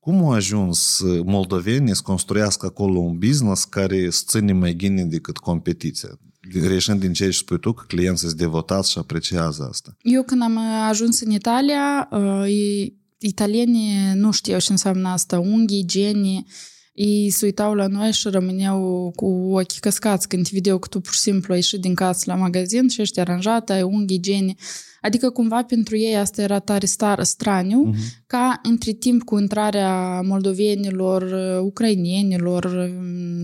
Cum 0.00 0.14
au 0.14 0.32
ajuns 0.32 1.02
moldovenii 1.24 1.94
să 1.94 2.02
construiască 2.04 2.66
acolo 2.66 2.98
un 2.98 3.18
business 3.18 3.64
care 3.64 4.10
să 4.10 4.22
ține 4.26 4.52
mai 4.52 4.72
bine 4.72 5.04
decât 5.04 5.38
competiția? 5.38 6.18
Reșind 6.62 7.00
din 7.00 7.12
ce 7.12 7.30
spui 7.30 7.58
tu, 7.60 7.72
că 7.72 7.84
clienții 7.86 8.26
sunt 8.26 8.38
devotați 8.38 8.90
și 8.90 8.98
apreciază 8.98 9.66
asta. 9.70 9.96
Eu 10.02 10.22
când 10.22 10.42
am 10.42 10.58
ajuns 10.88 11.20
în 11.20 11.30
Italia, 11.30 12.08
italienii 13.18 14.14
nu 14.14 14.30
știau 14.30 14.58
ce 14.58 14.72
înseamnă 14.72 15.08
asta, 15.08 15.38
unghii, 15.38 15.86
genii, 15.86 16.46
ei 16.92 17.30
se 17.30 17.44
uitau 17.44 17.74
la 17.74 17.86
noi 17.86 18.12
și 18.12 18.28
rămâneau 18.28 19.12
cu 19.16 19.26
ochii 19.26 19.80
căscați 19.80 20.28
când 20.28 20.44
te 20.44 20.50
vedeau 20.52 20.78
că 20.78 20.88
tu 20.88 21.00
pur 21.00 21.12
și 21.12 21.20
simplu 21.20 21.52
ai 21.52 21.58
ieșit 21.58 21.80
din 21.80 21.94
casă 21.94 22.22
la 22.26 22.34
magazin 22.34 22.88
și 22.88 23.00
ești 23.00 23.20
aranjat, 23.20 23.70
ai 23.70 23.82
unghii, 23.82 24.20
genii. 24.20 24.56
Adică 25.00 25.30
cumva 25.30 25.62
pentru 25.62 25.96
ei 25.96 26.16
asta 26.16 26.42
era 26.42 26.58
tare 26.58 26.86
star, 26.86 27.22
straniu, 27.22 27.92
uh-huh. 27.92 28.24
ca 28.26 28.60
între 28.62 28.92
timp 28.92 29.22
cu 29.22 29.38
intrarea 29.38 30.20
moldovenilor, 30.20 31.22
ucrainienilor, 31.62 32.90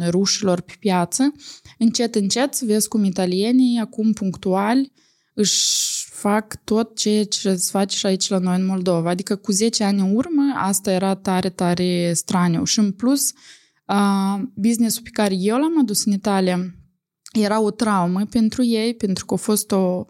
rușilor 0.09 0.61
pe 0.61 0.73
piață, 0.79 1.33
încet, 1.79 2.15
încet 2.15 2.61
vezi 2.61 2.89
cum 2.89 3.05
italienii 3.05 3.79
acum 3.79 4.13
punctuali 4.13 4.93
își 5.35 5.98
fac 6.19 6.65
tot 6.65 6.97
ceea 6.97 7.25
ce 7.25 7.57
se 7.57 7.69
face 7.71 7.97
și 7.97 8.07
aici 8.07 8.29
la 8.29 8.39
noi 8.39 8.57
în 8.57 8.67
Moldova. 8.67 9.11
Adică 9.11 9.37
cu 9.37 9.53
10 9.53 9.85
ani 9.85 10.01
în 10.01 10.17
urmă 10.17 10.43
asta 10.57 10.91
era 10.91 11.15
tare, 11.15 11.49
tare 11.49 12.13
straniu. 12.15 12.65
Și 12.65 12.79
în 12.79 12.93
plus, 12.93 13.33
uh, 13.87 14.43
businessul 14.55 15.03
pe 15.03 15.11
care 15.13 15.35
eu 15.35 15.57
l-am 15.57 15.79
adus 15.81 16.05
în 16.05 16.13
Italia 16.13 16.75
era 17.33 17.61
o 17.61 17.71
traumă 17.71 18.25
pentru 18.31 18.65
ei, 18.65 18.95
pentru 18.95 19.25
că 19.27 19.35
a 19.35 19.37
fost 19.37 19.71
o 19.71 20.07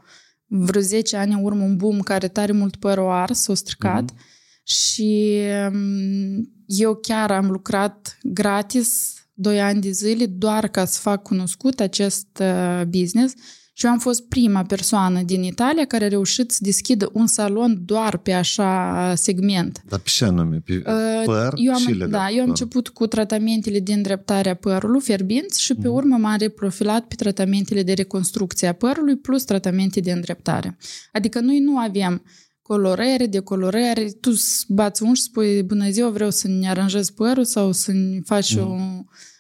vreo 0.47 0.83
10 0.83 1.17
ani 1.17 1.33
în 1.33 1.45
urmă 1.45 1.63
un 1.63 1.77
boom 1.77 2.01
care 2.01 2.29
tare 2.29 2.53
mult 2.53 2.77
păr 2.77 2.99
o 2.99 3.11
ars, 3.11 3.47
o 3.47 3.55
stricat 3.55 4.13
mm-hmm. 4.13 4.63
și 4.63 5.41
um, 5.73 6.53
eu 6.67 6.95
chiar 6.95 7.31
am 7.31 7.51
lucrat 7.51 8.19
gratis 8.23 9.15
2 9.35 9.61
ani 9.61 9.81
de 9.81 9.91
zile 9.91 10.27
doar 10.27 10.69
ca 10.69 10.85
să 10.85 10.99
fac 11.01 11.23
cunoscut 11.23 11.81
acest 11.81 12.29
uh, 12.41 12.83
business 12.87 13.35
și 13.79 13.87
eu 13.87 13.91
am 13.91 13.99
fost 13.99 14.29
prima 14.29 14.63
persoană 14.63 15.23
din 15.23 15.43
Italia 15.43 15.85
care 15.85 16.05
a 16.05 16.09
reușit 16.09 16.51
să 16.51 16.59
deschidă 16.63 17.11
un 17.13 17.27
salon 17.27 17.83
doar 17.85 18.17
pe 18.17 18.33
așa 18.33 19.13
segment. 19.17 19.83
Dar 19.89 19.99
pe 19.99 20.09
ce 20.09 20.25
anume? 20.25 20.63
Pe 20.65 20.73
uh, 20.77 21.23
păr 21.25 21.53
eu 21.57 21.73
am, 21.73 21.79
și 21.79 21.91
legat 21.91 22.11
Da, 22.11 22.31
eu 22.31 22.43
am 22.43 22.49
început 22.49 22.89
cu 22.89 23.07
tratamentele 23.07 23.81
de 23.81 23.93
îndreptare 23.93 24.51
a 24.51 24.55
părului, 24.55 25.01
fierbinți, 25.01 25.63
și 25.63 25.75
pe 25.75 25.89
urmă 25.89 26.17
m-am 26.17 26.37
reprofilat 26.39 27.05
pe 27.05 27.15
tratamentele 27.15 27.83
de 27.83 27.93
reconstrucție 27.93 28.69
a 28.69 28.73
părului 28.73 29.17
plus 29.17 29.45
tratamente 29.45 30.01
de 30.01 30.13
îndreptare. 30.13 30.79
Adică 31.13 31.41
noi 31.41 31.59
nu 31.59 31.79
avem 31.79 32.23
colorere, 32.63 33.27
decolorare, 33.27 34.11
tu 34.21 34.31
bați 34.69 35.03
un 35.03 35.15
și 35.15 35.23
spui, 35.23 35.63
bună 35.63 35.91
ziua, 35.91 36.11
vreau 36.11 36.31
să-mi 36.31 36.69
aranjez 36.69 37.11
părul 37.11 37.45
sau 37.45 37.73
să-mi 37.73 38.21
faci 38.25 38.57
mm. 38.57 38.63
o 38.63 38.77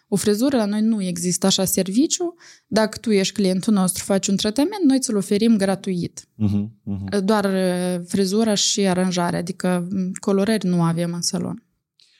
o 0.08 0.16
frizură, 0.16 0.56
la 0.56 0.64
noi 0.64 0.80
nu 0.80 1.02
există 1.02 1.46
așa 1.46 1.64
serviciu. 1.64 2.34
Dacă 2.66 2.98
tu 2.98 3.10
ești 3.10 3.34
clientul 3.34 3.72
nostru, 3.72 4.04
faci 4.04 4.26
un 4.26 4.36
tratament, 4.36 4.82
noi 4.86 4.98
ți-l 5.00 5.16
oferim 5.16 5.56
gratuit. 5.56 6.20
Uh-huh, 6.20 6.64
uh-huh. 6.64 7.24
Doar 7.24 7.44
uh, 7.44 8.04
frizura 8.06 8.54
și 8.54 8.80
aranjarea, 8.80 9.38
adică 9.38 9.88
colorări 10.20 10.66
nu 10.66 10.82
avem 10.82 11.12
în 11.12 11.22
salon. 11.22 11.62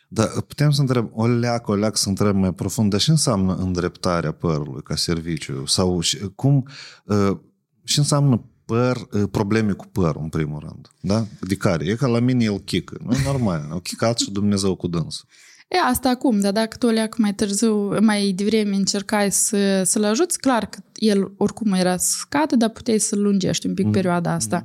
Da, 0.09 0.25
putem 0.25 0.71
să 0.71 0.81
întreb, 0.81 1.11
o 1.13 1.27
leac, 1.27 1.69
o 1.69 1.75
leac 1.75 1.97
să 1.97 2.09
întreb 2.09 2.37
mai 2.37 2.55
profund, 2.55 2.91
dar 2.91 3.01
ce 3.01 3.11
înseamnă 3.11 3.55
îndreptarea 3.55 4.33
părului 4.33 4.83
ca 4.83 4.97
serviciu? 4.97 5.67
Sau 5.67 6.01
cum, 6.35 6.69
uh, 7.05 7.39
ce 7.85 8.01
înseamnă 8.01 8.45
păr, 8.65 8.97
uh, 9.13 9.23
probleme 9.31 9.73
cu 9.73 9.87
păr, 9.87 10.17
în 10.17 10.29
primul 10.29 10.59
rând, 10.59 10.89
da? 11.01 11.27
De 11.41 11.55
care? 11.55 11.85
E 11.85 11.95
ca 11.95 12.07
la 12.07 12.21
mine 12.21 12.45
el 12.45 12.59
chică, 12.59 12.99
nu 13.05 13.13
e 13.13 13.23
normal, 13.25 13.69
au 13.71 13.81
chicat 13.81 14.19
și 14.19 14.31
Dumnezeu 14.31 14.75
cu 14.75 14.87
dânsul. 14.87 15.29
E, 15.69 15.77
asta 15.89 16.09
acum, 16.09 16.41
dar 16.41 16.53
dacă 16.53 16.77
tu 16.77 16.87
leac 16.87 17.17
mai 17.17 17.35
târziu, 17.35 17.99
mai 18.01 18.33
devreme 18.33 18.77
încercai 18.77 19.33
să, 19.33 19.83
să-l 19.85 20.05
ajuți, 20.05 20.39
clar 20.39 20.69
că 20.69 20.79
el 20.95 21.33
oricum 21.37 21.73
era 21.73 21.97
scată, 21.97 22.57
dar 22.57 22.69
puteai 22.69 22.99
să-l 22.99 23.21
lungești 23.21 23.67
un 23.67 23.75
pic 23.75 23.85
mm. 23.85 23.93
perioada 23.93 24.33
asta. 24.33 24.65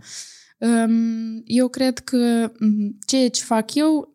Mm. 0.60 1.44
Eu 1.46 1.68
cred 1.68 2.00
că 2.00 2.52
ceea 3.06 3.30
ce 3.30 3.44
fac 3.44 3.74
eu 3.74 4.14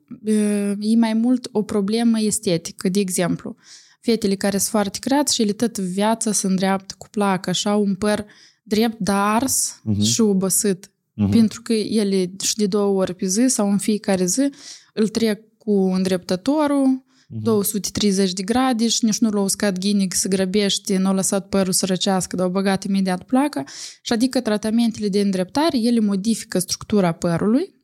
e 0.78 0.97
mai 0.97 1.14
mult 1.14 1.49
o 1.52 1.62
problemă 1.62 2.21
estetică, 2.21 2.88
de 2.88 3.00
exemplu. 3.00 3.57
Fetele 4.00 4.35
care 4.35 4.59
sunt 4.59 4.71
foarte 4.71 4.99
creați 4.99 5.35
și 5.35 5.42
ele 5.42 5.52
tot 5.52 5.78
viața 5.78 6.33
se 6.33 6.47
îndreaptă 6.47 6.95
cu 6.99 7.09
placă, 7.11 7.50
așa 7.50 7.76
un 7.76 7.95
păr 7.95 8.26
drept, 8.62 8.99
dar 8.99 9.42
ars 9.42 9.80
mm-hmm. 9.80 10.02
și 10.02 10.21
obosit. 10.21 10.87
Mm-hmm. 10.87 11.30
Pentru 11.30 11.62
că 11.62 11.73
ele 11.73 12.30
și 12.42 12.57
de 12.57 12.66
două 12.66 13.00
ori 13.00 13.14
pe 13.14 13.26
zi 13.26 13.45
sau 13.47 13.71
în 13.71 13.78
fiecare 13.78 14.25
zi 14.25 14.50
îl 14.95 15.09
trec 15.09 15.40
cu 15.68 15.92
îndreptătorul, 15.92 17.04
uh-huh. 17.04 17.42
230 17.42 18.32
de 18.32 18.42
grade 18.42 18.88
și 18.88 19.04
nici 19.04 19.18
nu 19.18 19.30
l-a 19.30 19.40
uscat 19.40 19.78
ghinic 19.78 20.14
să 20.14 20.28
grăbește, 20.28 20.96
nu 20.96 21.08
a 21.08 21.12
lăsat 21.12 21.48
părul 21.48 21.72
să 21.72 21.87
răcească, 21.87 22.37
dar 22.37 22.44
au 22.44 22.50
băgat 22.50 22.84
imediat 22.84 23.22
placa. 23.22 23.64
Și 24.02 24.12
adică 24.12 24.40
tratamentele 24.40 25.08
de 25.08 25.20
îndreptare, 25.20 25.78
ele 25.78 26.00
modifică 26.00 26.58
structura 26.58 27.12
părului 27.12 27.75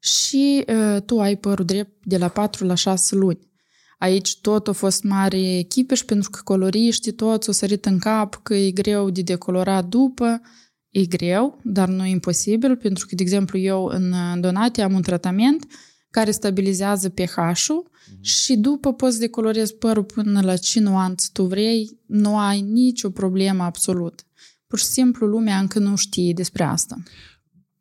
și 0.00 0.64
uh, 0.68 1.02
tu 1.06 1.20
ai 1.20 1.36
părul 1.36 1.64
drept 1.64 2.06
de 2.06 2.16
la 2.16 2.28
4 2.28 2.64
la 2.64 2.74
6 2.74 3.14
luni. 3.14 3.50
Aici 3.98 4.40
tot 4.40 4.68
a 4.68 4.72
fost 4.72 5.02
mare 5.02 5.58
echipă 5.58 5.94
și 5.94 6.04
pentru 6.04 6.30
că 6.30 6.40
coloriștii 6.44 7.12
toți 7.12 7.46
au 7.46 7.52
sărit 7.52 7.86
în 7.86 7.98
cap 7.98 8.40
că 8.42 8.54
e 8.54 8.70
greu 8.70 9.10
de 9.10 9.22
decolorat 9.22 9.84
după, 9.84 10.40
e 10.88 11.04
greu, 11.04 11.60
dar 11.64 11.88
nu 11.88 12.04
e 12.04 12.10
imposibil, 12.10 12.76
pentru 12.76 13.06
că, 13.08 13.14
de 13.14 13.22
exemplu, 13.22 13.58
eu 13.58 13.84
în 13.84 14.14
Donate 14.40 14.82
am 14.82 14.94
un 14.94 15.02
tratament 15.02 15.64
uh, 15.64 15.90
care 16.12 16.30
stabilizează 16.30 17.08
pH-ul 17.08 17.90
uh-huh. 17.90 18.20
și 18.20 18.56
după 18.56 18.92
poți 18.92 19.18
decolorezi 19.18 19.74
părul 19.74 20.04
până 20.04 20.40
la 20.40 20.56
ce 20.56 20.80
nuanță 20.80 21.28
tu 21.32 21.44
vrei, 21.44 21.98
nu 22.06 22.38
ai 22.38 22.60
nicio 22.60 23.10
problemă 23.10 23.62
absolut. 23.62 24.24
Pur 24.66 24.78
și 24.78 24.84
simplu 24.84 25.26
lumea 25.26 25.58
încă 25.58 25.78
nu 25.78 25.96
știe 25.96 26.32
despre 26.32 26.62
asta. 26.62 26.96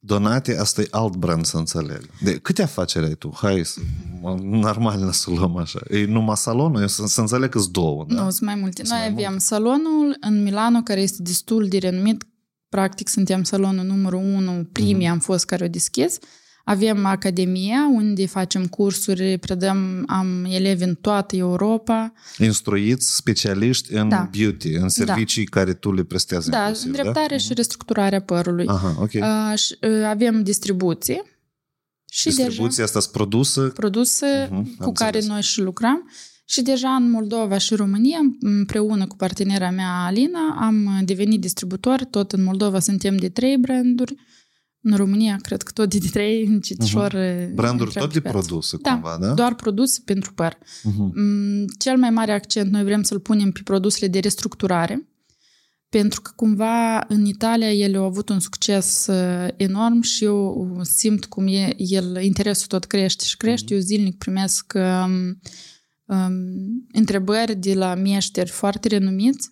Donate, 0.04 0.58
asta 0.58 0.82
e 0.82 0.88
alt 0.92 1.16
brand, 1.16 1.46
să 1.46 1.58
înțeleg. 1.58 2.10
De 2.22 2.38
câte 2.38 2.62
afaceri 2.62 3.06
ai 3.06 3.14
tu? 3.14 3.32
Hai, 3.36 3.64
normal 4.42 5.12
să 5.12 5.30
luăm 5.30 5.58
așa. 5.58 5.80
E 5.90 6.06
numai 6.06 6.38
salonul? 6.38 6.82
Eu 6.82 6.88
să, 6.88 7.04
să 7.08 7.22
înțeleg 7.22 7.50
că 7.50 7.60
sunt 7.60 7.72
două, 7.72 8.06
da? 8.08 8.24
Nu, 8.24 8.30
sunt 8.30 8.42
mai 8.42 8.56
multe. 8.56 8.82
Noi 8.88 9.00
avem 9.02 9.16
multe. 9.16 9.40
salonul 9.40 10.18
în 10.20 10.44
Milano, 10.44 10.82
care 10.82 11.02
este 11.02 11.22
destul 11.22 11.68
de 11.68 11.78
renumit. 11.78 12.24
Practic, 12.70 13.08
suntem 13.08 13.44
salonul 13.44 13.86
numărul 13.86 14.20
1, 14.20 14.68
primii 14.72 15.08
mm-hmm. 15.08 15.12
am 15.12 15.20
fost 15.20 15.46
care 15.46 15.64
o 15.64 15.68
deschis. 15.68 16.18
Avem 16.64 17.06
Academia, 17.06 17.90
unde 17.94 18.26
facem 18.26 18.68
cursuri, 18.68 19.38
predăm, 19.38 20.04
am 20.08 20.46
elevi 20.50 20.84
în 20.84 20.96
toată 20.96 21.36
Europa. 21.36 22.14
Instruiți, 22.38 23.16
specialiști 23.16 23.94
în 23.94 24.10
da. 24.10 24.30
beauty, 24.38 24.74
în 24.74 24.90
servicii 24.90 25.46
da. 25.46 25.60
care 25.60 25.74
tu 25.74 25.94
le 25.94 26.04
prestează 26.04 26.50
Da, 26.50 26.60
inclusiv, 26.60 26.86
îndreptare 26.86 27.28
da? 27.28 27.38
și 27.38 27.46
mhm. 27.46 27.56
restructurarea 27.56 28.22
părului. 28.22 28.68
Aha, 28.68 28.96
ok. 29.00 29.12
Uh, 29.14 29.58
și, 29.58 29.78
uh, 29.82 30.04
avem 30.06 30.44
distribuție. 30.44 31.24
Și 32.12 32.26
Distribuția 32.28 32.68
deja, 32.68 32.84
asta 32.84 33.00
sunt 33.00 33.14
produse? 33.14 33.62
Produse 33.62 34.46
uh-huh, 34.46 34.78
cu 34.78 34.92
care 34.92 35.16
înțeles. 35.16 35.28
noi 35.28 35.42
și 35.42 35.62
lucrăm. 35.62 36.10
Și 36.46 36.62
deja 36.62 36.90
în 36.90 37.12
Moldova 37.12 37.58
și 37.58 37.76
România, 37.76 38.20
împreună 38.40 39.08
cu 39.08 39.16
partenera 39.16 39.70
mea 39.70 40.06
Alina, 40.06 40.58
am 40.60 41.02
devenit 41.04 41.40
distributor. 41.40 42.04
Tot 42.04 42.32
în 42.32 42.44
Moldova 42.44 42.80
suntem 42.80 43.18
de 43.18 43.30
trei 43.30 43.58
branduri. 43.58 44.16
În 44.84 44.96
România, 44.96 45.38
cred 45.42 45.62
că 45.62 45.72
tot 45.72 45.90
de 45.90 46.08
trei 46.12 46.46
încetișor... 46.46 47.14
Uh-huh. 47.14 47.54
Branduri 47.54 47.92
tot 47.92 48.14
de 48.14 48.22
produse, 48.22 48.78
da, 48.82 48.92
cumva, 48.92 49.18
da? 49.20 49.34
doar 49.34 49.56
produse 49.56 50.02
pentru 50.06 50.34
păr. 50.34 50.58
Uh-huh. 50.58 51.12
Cel 51.80 51.98
mai 51.98 52.10
mare 52.10 52.32
accent 52.32 52.72
noi 52.72 52.84
vrem 52.84 53.04
să-l 53.04 53.20
punem 53.20 53.52
pe 53.52 53.60
produsele 53.64 54.08
de 54.08 54.20
restructurare, 54.20 55.08
pentru 55.90 56.22
că 56.22 56.32
cumva 56.36 57.06
în 57.08 57.26
Italia 57.26 57.74
ele 57.74 57.98
au 57.98 58.04
avut 58.04 58.30
un 58.30 58.40
succes 58.40 59.08
uh, 59.08 59.48
enorm 59.56 60.02
și 60.02 60.24
eu 60.24 60.80
simt 60.84 61.26
cum 61.26 61.48
e, 61.48 61.74
el, 61.78 62.22
interesul 62.22 62.68
tot 62.68 62.86
crește 62.86 63.24
și 63.26 63.38
crește. 63.38 63.66
Uh-huh. 63.74 63.76
Eu 63.76 63.80
zilnic 63.80 64.18
primesc 64.18 64.74
um, 64.76 65.40
um, 66.06 66.34
întrebări 66.92 67.56
de 67.56 67.74
la 67.74 67.96
mieșteri 67.96 68.50
foarte 68.50 68.88
renumiți 68.88 69.50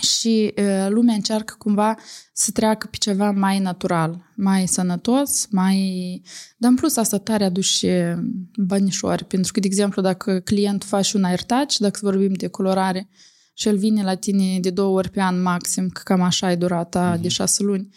și 0.00 0.54
uh, 0.56 0.86
lumea 0.88 1.14
încearcă 1.14 1.54
cumva 1.58 1.96
să 2.32 2.50
treacă 2.50 2.86
pe 2.90 2.96
ceva 2.96 3.30
mai 3.30 3.58
natural, 3.58 4.32
mai 4.36 4.66
sănătos, 4.66 5.46
mai... 5.50 6.22
Dar 6.56 6.70
în 6.70 6.76
plus 6.76 6.96
asta 6.96 7.18
tare 7.18 7.44
aduce 7.44 8.22
banișoare, 8.56 9.24
pentru 9.24 9.52
că, 9.52 9.60
de 9.60 9.66
exemplu, 9.66 10.02
dacă 10.02 10.40
client 10.40 10.84
face 10.84 11.16
un 11.16 11.24
AirTouch, 11.24 11.76
dacă 11.78 11.98
vorbim 12.02 12.32
de 12.32 12.46
colorare, 12.46 13.08
și 13.54 13.68
el 13.68 13.76
vine 13.76 14.02
la 14.02 14.14
tine 14.14 14.58
de 14.60 14.70
două 14.70 14.96
ori 14.96 15.10
pe 15.10 15.20
an 15.20 15.42
maxim, 15.42 15.88
că 15.88 16.00
cam 16.04 16.20
așa 16.20 16.50
e 16.50 16.56
durata 16.56 17.16
mm-hmm. 17.16 17.20
de 17.20 17.28
șase 17.28 17.62
luni, 17.62 17.88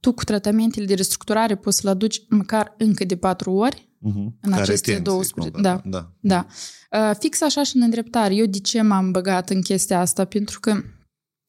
tu 0.00 0.12
cu 0.12 0.24
tratamentele 0.24 0.86
de 0.86 0.94
restructurare 0.94 1.54
poți 1.54 1.80
să-l 1.80 1.90
aduci 1.90 2.22
măcar 2.28 2.74
încă 2.78 3.04
de 3.04 3.16
patru 3.16 3.52
ori 3.52 3.88
Uh-huh. 3.98 4.30
în 4.40 4.50
Ca 4.50 4.56
aceste 4.56 4.90
retenție, 4.90 5.12
12. 5.12 5.52
cumva, 5.54 5.80
Da, 5.82 5.82
da. 5.84 6.12
da. 6.20 6.46
Uh, 7.08 7.16
fix 7.18 7.42
așa 7.42 7.62
și 7.62 7.76
în 7.76 7.82
îndreptare. 7.82 8.34
Eu 8.34 8.46
de 8.46 8.58
ce 8.58 8.82
m-am 8.82 9.10
băgat 9.10 9.50
în 9.50 9.62
chestia 9.62 10.00
asta? 10.00 10.24
Pentru 10.24 10.60
că 10.60 10.82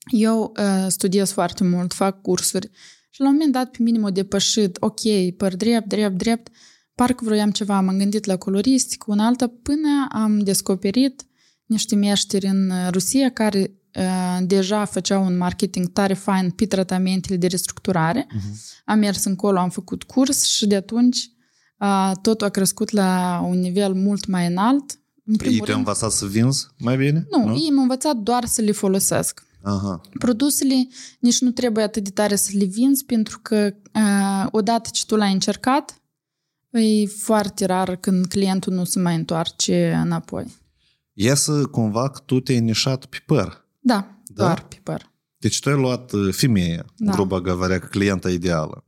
eu 0.09 0.53
uh, 0.57 0.85
studiez 0.87 1.31
foarte 1.31 1.63
mult, 1.63 1.93
fac 1.93 2.21
cursuri 2.21 2.69
și 3.09 3.21
la 3.21 3.27
un 3.27 3.33
moment 3.33 3.51
dat 3.51 3.71
pe 3.71 3.77
mine 3.83 3.97
m-a 3.97 4.09
depășit, 4.09 4.77
ok, 4.79 4.99
păr 5.37 5.55
drept, 5.55 5.87
drept, 5.87 6.17
drept, 6.17 6.51
parcă 6.95 7.23
vroiam 7.23 7.51
ceva, 7.51 7.81
m-am 7.81 7.97
gândit 7.97 8.25
la 8.25 8.37
coloristică, 8.37 9.05
un 9.07 9.19
altă, 9.19 9.47
până 9.47 10.07
am 10.09 10.39
descoperit 10.39 11.23
niște 11.65 11.95
meșteri 11.95 12.45
în 12.45 12.69
uh, 12.69 12.87
Rusia 12.91 13.29
care 13.29 13.71
uh, 13.95 14.37
deja 14.41 14.85
făceau 14.85 15.25
un 15.25 15.37
marketing 15.37 15.87
tare 15.87 16.13
fain 16.13 16.49
pe 16.49 16.65
tratamentele 16.65 17.37
de 17.37 17.47
restructurare. 17.47 18.27
Uh-huh. 18.27 18.83
Am 18.85 18.99
mers 18.99 19.23
încolo, 19.23 19.59
am 19.59 19.69
făcut 19.69 20.03
curs 20.03 20.45
și 20.45 20.67
de 20.67 20.75
atunci 20.75 21.31
uh, 21.77 22.11
totul 22.21 22.47
a 22.47 22.49
crescut 22.49 22.89
la 22.89 23.41
un 23.49 23.59
nivel 23.59 23.93
mult 23.93 24.25
mai 24.25 24.47
înalt. 24.47 24.99
În 25.25 25.33
Ei 25.33 25.37
primul 25.37 25.65
te-au 25.65 25.65
rând, 25.65 25.87
învățat 25.87 26.11
să 26.11 26.25
vinzi 26.25 26.67
mai 26.77 26.97
bine? 26.97 27.27
nu, 27.29 27.45
nu, 27.45 27.55
ei 27.55 27.69
m-au 27.69 27.81
învățat 27.81 28.15
doar 28.15 28.45
să 28.45 28.61
le 28.61 28.71
folosesc. 28.71 29.43
Aha. 29.62 30.00
Produsele 30.18 30.74
nici 31.18 31.40
nu 31.40 31.50
trebuie 31.50 31.84
atât 31.84 32.04
de 32.04 32.10
tare 32.10 32.36
să 32.36 32.50
le 32.54 32.64
vinzi 32.64 33.04
pentru 33.04 33.38
că 33.42 33.74
uh, 33.94 34.46
odată 34.50 34.88
ce 34.92 35.04
tu 35.06 35.16
l-ai 35.16 35.32
încercat, 35.32 35.98
e 36.70 37.06
foarte 37.06 37.64
rar 37.64 37.96
când 37.96 38.26
clientul 38.26 38.72
nu 38.72 38.84
se 38.84 38.98
mai 38.98 39.14
întoarce 39.14 40.00
înapoi. 40.02 40.54
Iasă 41.12 41.66
cumva 41.66 42.10
că 42.10 42.20
tu 42.24 42.40
te-ai 42.40 42.60
nișat 42.60 43.04
pe 43.04 43.16
păr. 43.26 43.66
Da, 43.80 44.18
Da? 44.24 44.44
doar 44.44 44.62
pe 44.62 44.80
păr. 44.82 45.12
Deci 45.38 45.60
tu 45.60 45.68
ai 45.68 45.76
luat 45.76 46.12
uh, 46.12 46.34
femeia, 46.34 46.84
Da. 46.96 47.12
грубо 47.12 47.40
говоря, 47.40 47.78
clienta 47.78 48.30
ideală, 48.30 48.84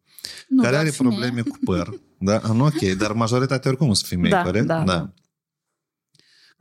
Nu 0.49 0.62
care 0.62 0.70
doar 0.75 0.85
are 0.85 0.90
femeie. 0.92 1.18
probleme 1.18 1.40
cu 1.42 1.58
păr. 1.64 2.00
Da? 2.18 2.37
Ah, 2.37 2.50
Nu, 2.54 2.64
ok, 2.64 2.80
dar 2.99 3.12
majoritatea 3.12 3.70
oricum 3.70 3.92
sunt 3.92 4.08
femei, 4.08 4.30
Da, 4.30 4.42
corect? 4.42 4.66
da, 4.66 4.82
da. 4.85 5.12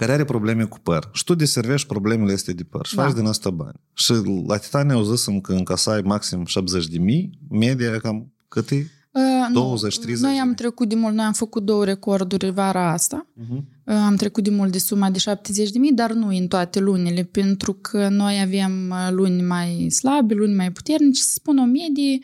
Care 0.00 0.12
are 0.12 0.24
probleme 0.24 0.64
cu 0.64 0.78
păr. 0.82 1.08
Și 1.12 1.24
tu 1.24 1.34
deservești 1.34 1.86
problemele 1.86 2.32
astea 2.32 2.54
de 2.54 2.62
păr 2.62 2.86
și 2.86 2.94
Da. 2.94 3.02
faci 3.02 3.14
din 3.14 3.26
asta 3.26 3.50
bani. 3.50 3.80
Și 3.94 4.12
la 4.46 4.56
Titania 4.56 4.94
au 4.94 5.02
zis 5.14 5.24
că 5.42 5.52
încasai 5.52 6.00
maxim 6.00 6.44
70 6.44 6.86
de 6.86 6.98
mii, 6.98 7.38
media 7.50 7.98
cam 7.98 8.32
cât 8.48 8.70
e? 8.70 8.74
Uh, 9.12 9.46
nu, 9.48 9.52
20, 9.52 9.98
30 9.98 10.22
Noi 10.22 10.32
de 10.32 10.38
am 10.40 10.46
mii. 10.46 10.56
trecut 10.56 10.88
de 10.88 10.94
mult, 10.94 11.14
noi 11.14 11.24
am 11.24 11.32
făcut 11.32 11.64
două 11.64 11.84
recorduri 11.84 12.50
vara 12.50 12.92
asta. 12.92 13.26
Uh-huh. 13.40 13.56
Uh, 13.84 13.94
Am 13.94 14.16
trecut 14.16 14.44
de 14.44 14.50
mult 14.50 14.72
de 14.72 14.78
suma 14.78 15.10
de 15.10 15.18
70 15.18 15.70
de 15.70 15.78
mii, 15.78 15.92
dar 15.92 16.12
nu 16.12 16.26
în 16.28 16.46
toate 16.46 16.78
lunile, 16.80 17.22
pentru 17.22 17.72
că 17.72 18.08
noi 18.08 18.40
avem 18.40 18.90
uh, 18.90 19.08
luni 19.10 19.42
mai 19.42 19.90
slabe, 19.90 20.34
luni 20.34 20.54
mai 20.54 20.72
puternici. 20.72 21.16
Să 21.18 21.32
spun 21.34 21.58
o 21.58 21.64
medie, 21.64 22.18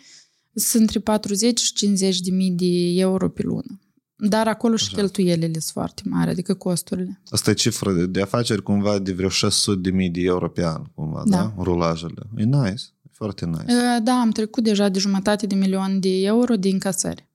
sunt 0.54 0.80
între 0.83 0.99
40 1.00 1.61
și 1.61 1.73
50 1.73 2.21
de 2.21 2.30
mii 2.30 2.50
de 2.50 3.00
euro 3.00 3.28
pe 3.28 3.42
lună. 3.45 3.80
Dar 4.18 4.49
acolo 4.49 4.76
și 4.76 4.85
Așa. 4.87 4.96
cheltuielile 4.96 5.46
sunt 5.52 5.62
foarte 5.73 6.02
mari, 6.04 6.30
adică 6.30 6.54
costurile. 6.54 7.20
Asta 7.30 7.50
e 7.50 7.54
cifră 7.54 7.92
de- 7.92 8.06
de 8.06 8.23
afaceri 8.23 8.62
cumva 8.62 8.99
de 8.99 9.12
vreo 9.12 9.28
600 9.28 9.78
de 9.80 9.90
mii 9.90 10.11
de 10.11 10.20
euro 10.20 10.49
pe 10.49 10.64
an, 10.64 10.82
cumva, 10.94 11.23
da? 11.26 11.37
Da. 11.37 11.62
Rulajele. 11.62 12.23
E 12.37 12.42
nice. 12.44 12.82
E 13.02 13.08
foarte 13.12 13.45
nice. 13.47 13.64
Uh, 13.67 14.02
Da, 14.02 14.12
am 14.12 14.30
trecut 14.30 14.64
deja 14.64 14.88
de 14.88 14.99
jumătate 14.99 15.47
de 15.47 15.54
milion 15.54 16.00
de 16.00 16.08
euro 16.23 16.54
de 16.54 16.69
încasări. 16.69 17.28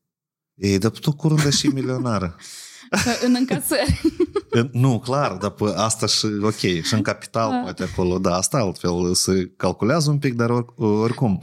Ei, 0.56 0.78
dar 0.78 0.92
tu 0.92 1.12
curând 1.14 1.54
și 1.54 1.68
milionară. 1.80 2.36
Uh, 2.92 3.20
În 3.26 3.36
încasări. 3.40 4.02
nu, 4.72 5.00
clar, 5.00 5.32
dar 5.38 5.50
pe 5.50 5.64
asta 5.76 6.06
și, 6.06 6.26
ok, 6.42 6.56
și 6.84 6.94
în 6.94 7.02
capital 7.02 7.50
Da. 7.50 7.58
poate 7.58 7.84
acolo, 7.84 8.18
da, 8.20 8.36
asta 8.36 8.58
altfel 8.58 9.14
se 9.14 9.52
calculează 9.58 10.10
un 10.10 10.18
pic, 10.18 10.34
dar 10.34 10.50
or, 10.50 10.74
oricum. 10.78 11.42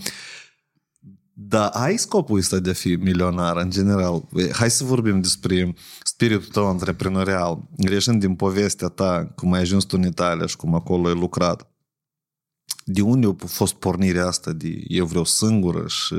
Dar 1.40 1.70
ai 1.72 1.96
scopul 1.96 2.38
ăsta 2.38 2.58
de 2.58 2.70
a 2.70 2.72
fi 2.72 2.94
milionar, 2.94 3.56
în 3.56 3.70
general. 3.70 4.28
Hai 4.52 4.70
să 4.70 4.84
vorbim 4.84 5.20
despre 5.20 5.74
spiritul 6.02 6.48
tău 6.52 6.66
antreprenorial. 6.66 7.68
Greșind 7.76 8.20
din 8.20 8.34
povestea 8.34 8.88
ta, 8.88 9.32
cum 9.36 9.52
ai 9.52 9.60
ajuns 9.60 9.84
tu 9.84 9.96
în 9.98 10.06
Italia 10.06 10.46
și 10.46 10.56
cum 10.56 10.74
acolo 10.74 11.08
ai 11.08 11.14
lucrat. 11.14 11.70
De 12.84 13.00
unde 13.00 13.26
a 13.26 13.46
fost 13.46 13.74
pornirea 13.74 14.26
asta 14.26 14.52
de 14.52 14.84
eu 14.86 15.06
vreau 15.06 15.24
singură 15.24 15.84
și 15.86 16.14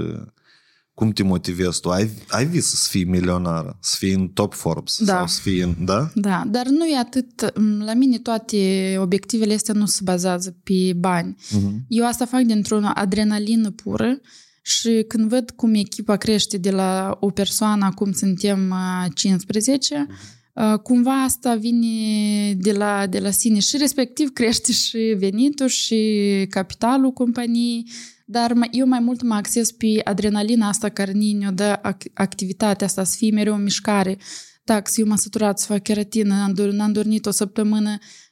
cum 0.93 1.11
te 1.11 1.23
motivezi 1.23 1.79
tu? 1.79 1.89
Ai, 1.89 2.09
ai 2.27 2.45
vis 2.45 2.65
să 2.65 2.87
fii 2.89 3.03
milionară, 3.03 3.77
să 3.81 3.95
fii 3.97 4.13
în 4.13 4.27
top 4.27 4.53
Forbes 4.53 5.03
Da. 5.03 5.15
sau 5.15 5.27
să 5.27 5.41
fii 5.41 5.59
în... 5.59 5.75
Da? 5.79 6.11
Da, 6.15 6.43
dar 6.47 6.67
nu 6.67 6.85
e 6.85 6.97
atât. 6.97 7.53
La 7.79 7.93
mine 7.93 8.17
toate 8.17 8.95
obiectivele 8.99 9.53
astea 9.53 9.73
nu 9.73 9.85
se 9.85 9.99
bazează 10.03 10.55
pe 10.63 10.93
bani. 10.97 11.35
Uh-huh. 11.35 11.75
Eu 11.87 12.05
asta 12.05 12.25
fac 12.25 12.41
dintr-o 12.41 12.79
adrenalină 12.93 13.71
pură 13.71 14.19
și 14.61 15.05
când 15.07 15.29
văd 15.29 15.49
cum 15.49 15.73
echipa 15.73 16.17
crește 16.17 16.57
de 16.57 16.71
la 16.71 17.17
o 17.19 17.29
persoană, 17.29 17.85
acum 17.85 18.11
suntem 18.11 18.69
uh, 18.69 19.11
15, 19.13 20.07
uh, 20.53 20.79
cumva 20.83 21.23
asta 21.23 21.55
vine 21.55 22.53
de 22.53 22.71
la, 22.71 23.07
de 23.07 23.19
la 23.19 23.29
sine 23.29 23.59
și 23.59 23.77
respectiv 23.77 24.29
crește 24.29 24.71
și 24.71 25.15
venitul 25.17 25.67
și 25.67 26.45
capitalul 26.49 27.11
companiei, 27.11 27.89
dar 28.25 28.53
mai- 28.53 28.69
eu 28.71 28.87
mai 28.87 28.99
mult 28.99 29.21
mă 29.21 29.33
acces 29.33 29.71
pe 29.71 30.01
adrenalina 30.03 30.67
asta 30.67 30.89
care 30.89 31.11
ni 31.11 31.33
ne-o 31.33 31.51
dă 31.51 31.79
ac- 31.79 32.13
activitatea 32.13 32.87
asta, 32.87 33.03
să 33.03 33.15
fie 33.17 33.31
mereu 33.31 33.55
în 33.55 33.63
mișcare. 33.63 34.17
Tax, 34.63 34.97
eu 34.97 35.07
m-am 35.07 35.17
săturat 35.17 35.59
să 35.59 35.65
fac 35.65 35.81
keratină, 35.81 36.43
am 36.43 36.53
dor- 36.53 36.71
n-am 36.71 36.91
dormit 36.91 37.25
o 37.25 37.31
săptămână, 37.31 37.97
uh, 37.99 38.28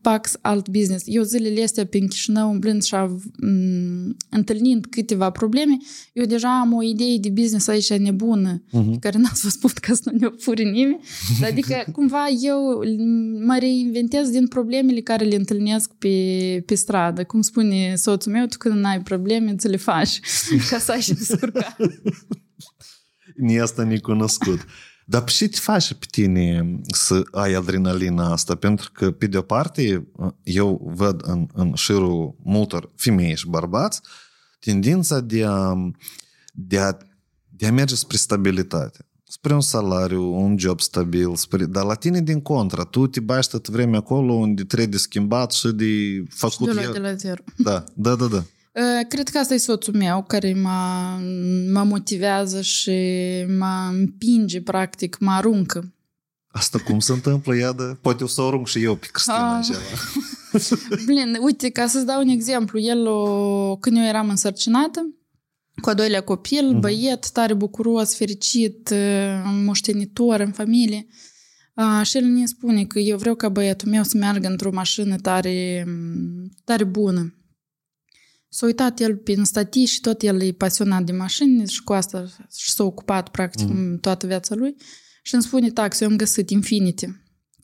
Pax, 0.00 0.36
alt 0.40 0.68
business. 0.68 1.04
Eu 1.06 1.22
zilele 1.22 1.62
astea 1.62 1.86
prin 1.86 2.06
Chișinău, 2.08 2.50
umblând 2.50 2.82
și 2.82 2.94
av- 2.94 3.22
m- 3.22 4.16
întâlnind 4.30 4.86
câteva 4.86 5.30
probleme, 5.30 5.76
eu 6.12 6.24
deja 6.24 6.58
am 6.60 6.72
o 6.72 6.82
idee 6.82 7.18
de 7.18 7.28
business 7.30 7.66
aici 7.68 7.92
nebună, 7.92 8.62
Uh-huh. 8.66 8.90
pe 8.90 8.96
care 9.00 9.18
n-ați 9.18 9.40
vă 9.42 9.48
spus 9.48 9.72
că 9.72 9.94
să 9.94 10.10
nu 10.12 10.18
ne-o 10.18 10.30
furi 10.38 10.64
nimeni. 10.64 11.00
Adică, 11.50 11.84
cumva, 11.92 12.26
eu 12.42 12.82
mă 13.46 13.56
reinventez 13.60 14.28
din 14.28 14.46
problemele 14.46 15.00
care 15.00 15.24
le 15.24 15.34
întâlnesc 15.36 15.90
pe, 15.94 16.62
pe 16.66 16.74
stradă. 16.74 17.24
Cum 17.24 17.40
spune 17.40 17.94
soțul 17.96 18.32
meu, 18.32 18.46
tu 18.46 18.56
când 18.58 18.74
n-ai 18.74 19.00
probleme, 19.02 19.54
ți 19.56 19.68
le 19.68 19.76
faci 19.76 20.20
ca 20.70 20.78
să 20.78 20.92
ai 20.92 21.00
și 21.00 21.14
descurca. 21.14 21.76
Ni 23.36 23.60
asta 23.60 23.82
necunoscut. 23.84 24.60
Dar 25.10 25.24
ce 25.24 25.48
te 25.48 25.56
face 25.56 25.94
pe 25.94 26.06
tine 26.10 26.78
să 26.86 27.22
ai 27.30 27.52
adrenalina 27.52 28.32
asta? 28.32 28.54
Pentru 28.54 28.90
că, 28.92 29.10
pe 29.10 29.26
de-o 29.26 29.42
parte, 29.42 30.08
eu 30.42 30.90
văd 30.94 31.22
în, 31.24 31.48
în 31.52 31.74
șirul 31.74 32.36
multor 32.42 32.90
femei 32.96 33.36
și 33.36 33.48
bărbați 33.48 34.00
tendința 34.60 35.20
de 35.20 35.44
a, 35.44 35.74
de 36.52 36.78
a, 36.78 36.96
de 37.48 37.66
a 37.66 37.72
merge 37.72 37.94
spre 37.94 38.16
stabilitate. 38.16 39.06
Spre 39.24 39.54
un 39.54 39.60
salariu, 39.60 40.34
un 40.34 40.58
job 40.58 40.80
stabil, 40.80 41.36
spre... 41.36 41.64
dar 41.64 41.84
la 41.84 41.94
tine 41.94 42.20
din 42.20 42.40
contra, 42.40 42.84
tu 42.84 43.06
te 43.06 43.20
bași 43.20 43.48
tot 43.48 43.68
vremea 43.68 43.98
acolo 43.98 44.32
unde 44.32 44.64
trebuie 44.64 44.88
de 44.88 44.96
schimbat 44.96 45.52
și 45.52 45.68
de 45.68 46.22
făcut 46.28 46.66
De 46.66 46.72
la, 46.72 46.82
el. 46.82 46.92
de 46.92 46.98
la 46.98 47.14
zero. 47.14 47.42
Da, 47.56 47.84
da, 47.94 48.14
da, 48.14 48.26
da. 48.26 48.44
Uh, 48.78 49.06
Cred 49.08 49.28
că 49.28 49.38
asta 49.38 49.54
e 49.54 49.56
soțul 49.56 49.94
meu 49.96 50.24
care 50.28 50.54
mă, 50.54 50.70
mă 51.72 51.82
motivează 51.84 52.60
și 52.60 52.90
mă 53.58 53.88
împinge, 53.92 54.62
practic, 54.62 55.18
mă 55.20 55.30
aruncă. 55.30 55.92
Asta 56.46 56.78
cum 56.78 56.98
se 56.98 57.12
întâmplă, 57.12 57.56
iadă? 57.56 57.98
Poate 58.02 58.24
o 58.24 58.26
să 58.26 58.40
o 58.40 58.46
arunc 58.46 58.66
și 58.66 58.82
eu 58.82 58.94
pe 58.96 59.06
Cristina 59.12 59.56
Ah. 59.58 59.64
ceva. 59.64 59.78
Blin, 61.06 61.36
uite, 61.40 61.70
ca 61.70 61.86
să-ți 61.86 62.06
dau 62.06 62.20
un 62.22 62.28
exemplu, 62.28 62.78
el, 62.78 63.06
o, 63.06 63.76
când 63.76 63.96
eu 63.96 64.02
eram 64.04 64.28
însărcinată, 64.28 65.00
cu 65.80 65.88
a 65.88 65.94
doilea 65.94 66.20
copil, 66.20 66.66
Mhm. 66.70 66.80
băiet, 66.80 67.30
tare 67.30 67.54
bucuros, 67.54 68.14
fericit, 68.16 68.88
uh, 68.92 69.42
moștenitor 69.64 70.40
în 70.40 70.52
familie, 70.52 71.06
uh, 71.74 72.06
și 72.06 72.16
el 72.16 72.24
ne 72.24 72.46
spune 72.46 72.84
că 72.84 72.98
eu 72.98 73.18
vreau 73.18 73.34
ca 73.34 73.48
băiatul 73.48 73.88
meu 73.90 74.02
să 74.02 74.16
meargă 74.16 74.48
într-o 74.48 74.70
mașină 74.72 75.16
tare, 75.16 75.86
tare 76.64 76.84
bună. 76.84 77.32
S-a 78.48 78.66
uitat 78.66 79.00
el 79.00 79.16
prin 79.16 79.44
statii 79.44 79.84
și 79.86 80.00
tot 80.00 80.22
el 80.22 80.42
e 80.42 80.52
pasionat 80.52 81.02
de 81.04 81.12
mașini 81.12 81.68
și 81.68 81.82
cu 81.82 81.92
asta 81.92 82.26
și 82.56 82.70
s-a 82.70 82.84
ocupat 82.84 83.28
practic 83.28 83.68
Mhm. 83.68 84.00
toată 84.00 84.26
viața 84.26 84.54
lui. 84.54 84.74
Și 85.22 85.34
îmi 85.34 85.42
spune, 85.42 85.70
tax, 85.70 86.00
eu 86.00 86.08
am 86.08 86.16
găsit 86.16 86.50
Infinity. 86.50 87.06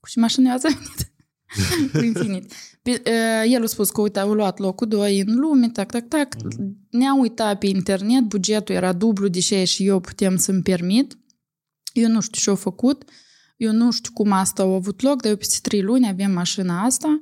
Cu 0.00 0.08
ce 0.08 0.20
mașină 0.20 0.52
ați 0.52 0.66
venit? 0.66 1.12
cu 1.92 2.04
Infinity. 2.04 2.54
Pe, 2.82 3.02
uh, 3.06 3.52
el 3.52 3.62
a 3.62 3.66
spus 3.66 3.90
că, 3.90 4.00
uite, 4.00 4.18
au 4.18 4.32
luat 4.32 4.58
locul 4.58 4.88
2 4.88 5.20
în 5.20 5.34
lume, 5.38 5.68
tac, 5.68 5.90
tac, 5.90 6.08
tac. 6.08 6.36
Ne-a 6.90 7.14
uitat 7.14 7.58
pe 7.58 7.66
internet, 7.66 8.22
bugetul 8.22 8.74
era 8.74 8.92
dublu 8.92 9.28
de 9.28 9.38
ce 9.40 9.64
și 9.64 9.86
eu 9.86 10.00
putem 10.00 10.36
să-mi 10.36 10.62
permit. 10.62 11.18
Eu 11.92 12.08
nu 12.08 12.20
știu 12.20 12.40
ce 12.40 12.50
au 12.50 12.56
făcut. 12.56 13.04
Eu 13.56 13.72
nu 13.72 13.90
știu 13.90 14.10
cum 14.12 14.32
asta 14.32 14.62
a 14.62 14.74
avut 14.74 15.00
loc, 15.02 15.22
dar 15.22 15.30
eu 15.30 15.36
peste 15.36 15.58
trei 15.62 15.82
luni 15.82 16.08
avem 16.08 16.32
mașina 16.32 16.82
asta 16.84 17.20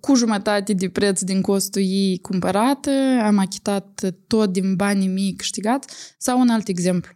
cu 0.00 0.14
jumătate 0.14 0.72
de 0.72 0.88
preț 0.88 1.20
din 1.20 1.40
costul 1.40 1.82
ei 1.82 2.18
cumpărată, 2.18 2.90
am 3.22 3.38
achitat 3.38 4.14
tot 4.26 4.52
din 4.52 4.76
banii 4.76 5.08
mei 5.08 5.34
câștigați. 5.36 5.88
Sau 6.18 6.40
un 6.40 6.48
alt 6.48 6.68
exemplu. 6.68 7.12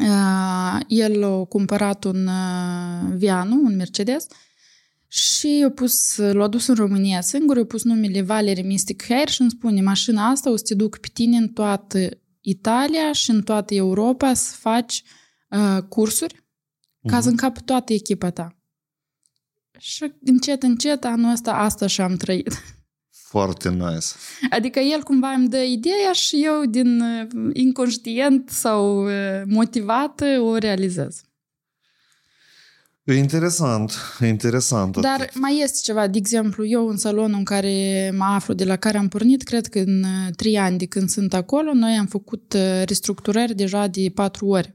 Uh, 0.00 0.80
el 0.88 1.24
a 1.24 1.44
cumpărat 1.44 2.04
un 2.04 2.26
uh, 2.26 3.16
Vianu, 3.16 3.60
un 3.64 3.76
Mercedes, 3.76 4.26
și 5.08 5.64
a 5.66 5.70
pus, 5.70 6.16
l-a 6.16 6.48
dus 6.48 6.66
în 6.66 6.74
România 6.74 7.20
singur, 7.20 7.58
a 7.58 7.64
pus 7.64 7.84
numele 7.84 8.22
Valery 8.22 8.62
Mystic 8.62 9.04
Hair 9.04 9.28
și 9.28 9.40
îmi 9.40 9.50
spune, 9.50 9.80
mașina 9.80 10.28
asta 10.28 10.50
o 10.50 10.56
să 10.56 10.62
te 10.66 10.74
duc 10.74 10.98
pe 10.98 11.08
tine 11.12 11.36
în 11.36 11.48
toată 11.48 12.08
Italia 12.40 13.12
și 13.12 13.30
în 13.30 13.42
toată 13.42 13.74
Europa 13.74 14.34
să 14.34 14.54
faci 14.58 15.02
uh, 15.50 15.82
cursuri 15.88 16.34
uh-huh. 16.34 17.10
ca 17.10 17.20
să 17.20 17.28
încapă 17.28 17.60
toată 17.60 17.92
echipa 17.92 18.30
ta. 18.30 18.56
Și 19.86 20.12
încet, 20.24 20.62
încet, 20.62 21.04
anul 21.04 21.32
ăsta, 21.32 21.52
asta 21.52 21.86
și-am 21.86 22.16
trăit. 22.16 22.62
Foarte 23.10 23.70
nice. 23.70 24.06
Adică 24.50 24.78
el 24.78 25.02
cumva 25.02 25.28
îmi 25.28 25.48
dă 25.48 25.62
ideea 25.62 26.12
și 26.12 26.44
eu 26.44 26.64
din 26.64 27.02
inconștient 27.52 28.48
sau 28.50 29.08
motivat 29.46 30.22
o 30.40 30.56
realizez. 30.56 31.22
E 33.02 33.14
interesant, 33.14 33.92
e 34.20 34.26
interesant. 34.26 34.96
Dar 34.96 35.20
atât. 35.20 35.38
mai 35.38 35.60
este 35.62 35.78
ceva, 35.82 36.06
de 36.06 36.18
exemplu, 36.18 36.66
eu 36.66 36.88
în 36.88 36.96
salonul 36.96 37.38
în 37.38 37.44
care 37.44 38.10
mă 38.16 38.24
aflu, 38.24 38.54
de 38.54 38.64
la 38.64 38.76
care 38.76 38.98
am 38.98 39.08
pornit, 39.08 39.42
cred 39.42 39.66
că 39.66 39.78
în 39.78 40.04
trei 40.36 40.58
ani 40.58 40.78
de 40.78 40.86
când 40.86 41.08
sunt 41.08 41.34
acolo, 41.34 41.72
noi 41.72 41.96
am 41.96 42.06
făcut 42.06 42.56
restructurări 42.84 43.54
deja 43.54 43.86
de 43.86 44.10
patru 44.14 44.46
ori. 44.46 44.74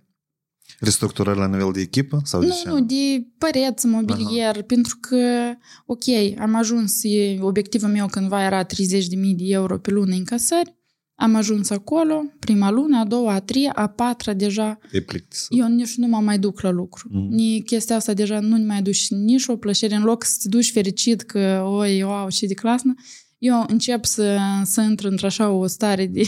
Restructurări 0.80 1.38
la 1.38 1.48
nivel 1.48 1.72
de 1.72 1.82
echipă? 1.82 2.22
Sau 2.24 2.42
nu, 2.42 2.48
de 2.48 2.54
ce? 2.54 2.70
nu, 2.70 2.82
de 2.82 3.28
păreți, 3.38 3.86
mobilier, 3.86 4.50
Aha. 4.50 4.62
pentru 4.62 4.98
că, 5.00 5.54
ok, 5.86 6.04
am 6.40 6.56
ajuns, 6.56 7.02
obiectivul 7.40 7.90
meu 7.90 8.08
cândva 8.08 8.44
era 8.44 8.66
30.000 8.66 8.70
de 9.12 9.44
euro 9.46 9.78
pe 9.78 9.92
lună 9.92 10.16
în 10.16 10.24
casări, 10.24 10.78
am 11.22 11.36
ajuns 11.36 11.70
acolo, 11.70 12.24
prima 12.40 12.72
lună, 12.72 13.00
a 13.00 13.06
doua, 13.06 13.34
a 13.34 13.40
treia, 13.40 13.72
a 13.76 13.88
patra 13.88 14.34
deja. 14.34 14.80
E 14.92 15.02
plictisă. 15.02 15.48
Eu 15.50 15.68
nici 15.68 15.96
nu 15.96 16.08
mă 16.08 16.18
mai 16.18 16.40
duc 16.40 16.62
la 16.62 16.70
lucru. 16.70 17.10
Mm-hmm. 17.10 17.30
Ni 17.30 17.62
chestia 17.62 17.96
asta 17.96 18.14
deja 18.14 18.40
nu 18.40 18.58
mai 18.58 18.82
duci 18.82 19.10
nici 19.10 19.48
o 19.48 19.56
plăcere. 19.56 19.96
În 19.96 20.04
loc 20.04 20.24
să 20.24 20.38
te 20.42 20.50
duci 20.50 20.72
fericit 20.72 21.22
că, 21.22 21.64
oi, 21.66 22.04
wow, 22.04 22.30
și 22.30 22.46
de 22.46 22.54
clasă, 22.54 22.94
eu 23.38 23.66
încep 23.68 24.06
să, 24.06 24.38
să 24.64 24.82
intru 24.82 25.08
într-așa 25.08 25.50
o 25.50 25.68
stare 25.68 26.08
de 26.08 26.22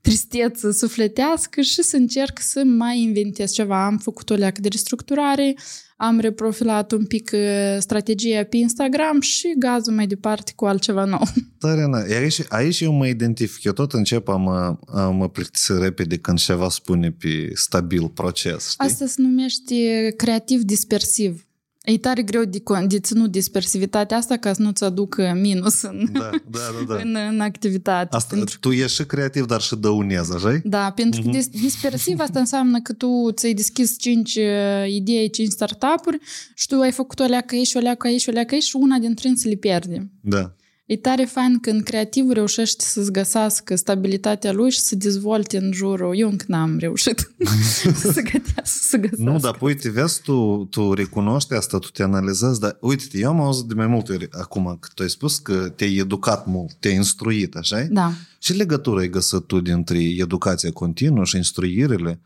tristețe 0.00 0.72
sufletească 0.72 1.60
și 1.60 1.82
să 1.82 1.96
încerc 1.96 2.38
să 2.40 2.62
mai 2.64 3.00
inventez 3.00 3.50
ceva. 3.50 3.86
Am 3.86 3.98
făcut 3.98 4.30
o 4.30 4.34
leacă 4.34 4.60
de 4.60 4.68
restructurare, 4.68 5.54
am 5.96 6.18
reprofilat 6.18 6.92
un 6.92 7.06
pic 7.06 7.30
uh, 7.32 7.76
strategia 7.78 8.44
pe 8.44 8.56
Instagram 8.56 9.20
și 9.20 9.54
gazul 9.58 9.92
mai 9.92 10.06
departe 10.06 10.52
cu 10.56 10.64
altceva 10.64 11.04
nou. 11.04 11.22
Tare, 11.58 11.88
aici, 12.20 12.42
aici 12.48 12.80
eu 12.80 12.92
mă 12.92 13.06
identific. 13.06 13.64
Eu 13.64 13.72
tot 13.72 13.92
încep 13.92 14.28
a 14.28 14.36
mă, 14.36 14.78
a 14.86 15.08
mă 15.08 15.28
plictisi 15.28 15.72
repede 15.78 16.16
când 16.16 16.38
ceva 16.38 16.68
spune 16.68 17.10
pe 17.10 17.50
stabil 17.54 18.08
proces. 18.08 18.70
Știi? 18.70 18.86
Asta 18.86 19.06
se 19.06 19.22
numește 19.22 19.74
creativ 20.16 20.62
dispersiv. 20.62 21.44
E 21.84 21.98
tare 21.98 22.22
greu 22.22 22.44
de, 22.44 22.62
de 22.86 23.00
ținut 23.00 23.30
dispersivitatea 23.30 24.16
asta 24.16 24.36
ca 24.36 24.52
să 24.52 24.62
nu-ți 24.62 24.84
aducă 24.84 25.32
minus 25.40 25.82
în, 25.82 26.08
da, 26.12 26.30
da, 26.50 26.58
da, 26.86 26.94
da. 26.94 27.00
în, 27.02 27.16
în 27.30 27.40
activitate. 27.40 28.16
Asta, 28.16 28.34
pentru... 28.34 28.58
Tu 28.58 28.70
ești 28.70 28.96
și 28.96 29.06
creativ, 29.06 29.46
dar 29.46 29.60
și 29.60 29.76
dăunez, 29.76 30.30
așa 30.30 30.60
Da, 30.64 30.90
pentru 30.90 31.20
uh-huh. 31.20 31.24
că 31.24 31.36
mhm. 31.36 31.60
dispersiv 31.60 32.20
asta 32.20 32.38
înseamnă 32.38 32.80
că 32.80 32.92
tu 32.92 33.30
ți-ai 33.32 33.54
deschis 33.54 33.98
5 33.98 34.34
uh, 34.34 34.42
idei, 34.86 35.30
5 35.30 35.50
startup-uri 35.50 36.18
și 36.54 36.66
tu 36.66 36.80
ai 36.80 36.92
făcut 36.92 37.20
o 37.20 37.24
leacă 37.24 37.54
aici, 37.54 37.74
o 37.74 37.78
leacă 37.78 38.06
aici, 38.06 38.26
o 38.26 38.30
leacă 38.30 38.54
aici 38.54 38.62
și 38.62 38.76
una 38.76 38.98
dintre 38.98 39.28
ele 39.28 39.38
le 39.42 39.54
pierde. 39.54 40.10
Da. 40.20 40.54
E 40.90 40.96
tare 40.96 41.24
fain 41.24 41.58
când 41.58 41.82
creativul 41.82 42.32
reușește 42.32 42.84
să-ți 42.84 43.12
găsească 43.12 43.74
stabilitatea 43.74 44.52
lui 44.52 44.70
și 44.70 44.78
să 44.78 44.96
dezvolte 44.96 45.56
în 45.56 45.72
jurul. 45.72 46.16
Eu 46.16 46.28
încă 46.28 46.44
n-am 46.48 46.78
reușit 46.78 47.32
să, 48.14 48.20
gătească, 48.22 48.62
să 48.64 48.96
găsească. 48.96 49.30
Nu, 49.30 49.38
dar 49.38 49.58
uite, 49.60 49.90
vezi, 49.90 50.22
tu, 50.22 50.66
tu 50.70 50.92
recunoști 50.92 51.54
asta, 51.54 51.78
tu 51.78 51.88
te 51.88 52.02
analizezi, 52.02 52.60
dar 52.60 52.76
uite, 52.80 53.18
eu 53.18 53.28
am 53.28 53.40
auzit 53.40 53.64
de 53.64 53.74
mai 53.74 53.86
multe 53.86 54.12
ori 54.12 54.28
acum 54.30 54.76
că 54.80 54.88
tu 54.94 55.02
ai 55.02 55.10
spus 55.10 55.38
că 55.38 55.68
te-ai 55.68 55.96
educat 55.96 56.46
mult, 56.46 56.74
te-ai 56.74 56.94
instruit, 56.94 57.54
așa 57.56 57.86
Da. 57.90 58.12
Ce 58.38 58.52
legătură 58.52 59.00
ai 59.00 59.08
găsit 59.08 59.46
tu 59.46 59.60
dintre 59.60 59.98
educația 59.98 60.70
continuă 60.70 61.24
și 61.24 61.36
instruirile 61.36 62.20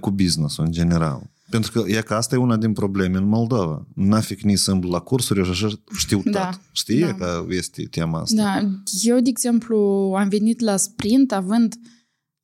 cu 0.00 0.10
business 0.10 0.58
în 0.58 0.72
general? 0.72 1.30
Pentru 1.50 1.72
că 1.72 1.84
e 1.86 2.00
că 2.00 2.14
asta 2.14 2.34
e 2.34 2.38
una 2.38 2.56
din 2.56 2.72
probleme 2.72 3.16
în 3.18 3.28
Moldova. 3.28 3.86
N-afic 3.94 4.40
ni 4.40 4.56
sunt 4.56 4.84
la 4.84 4.98
cursuri, 4.98 5.40
eu 5.40 5.50
așa 5.50 5.68
știu 5.96 6.22
da, 6.24 6.44
tot. 6.50 6.60
Știi 6.72 7.00
da. 7.00 7.14
că 7.14 7.44
este 7.48 7.82
tema 7.90 8.20
asta? 8.20 8.42
Da. 8.42 8.68
Eu, 9.02 9.20
de 9.20 9.28
exemplu, 9.28 9.76
am 10.18 10.28
venit 10.28 10.60
la 10.60 10.76
Sprint 10.76 11.32
având 11.32 11.74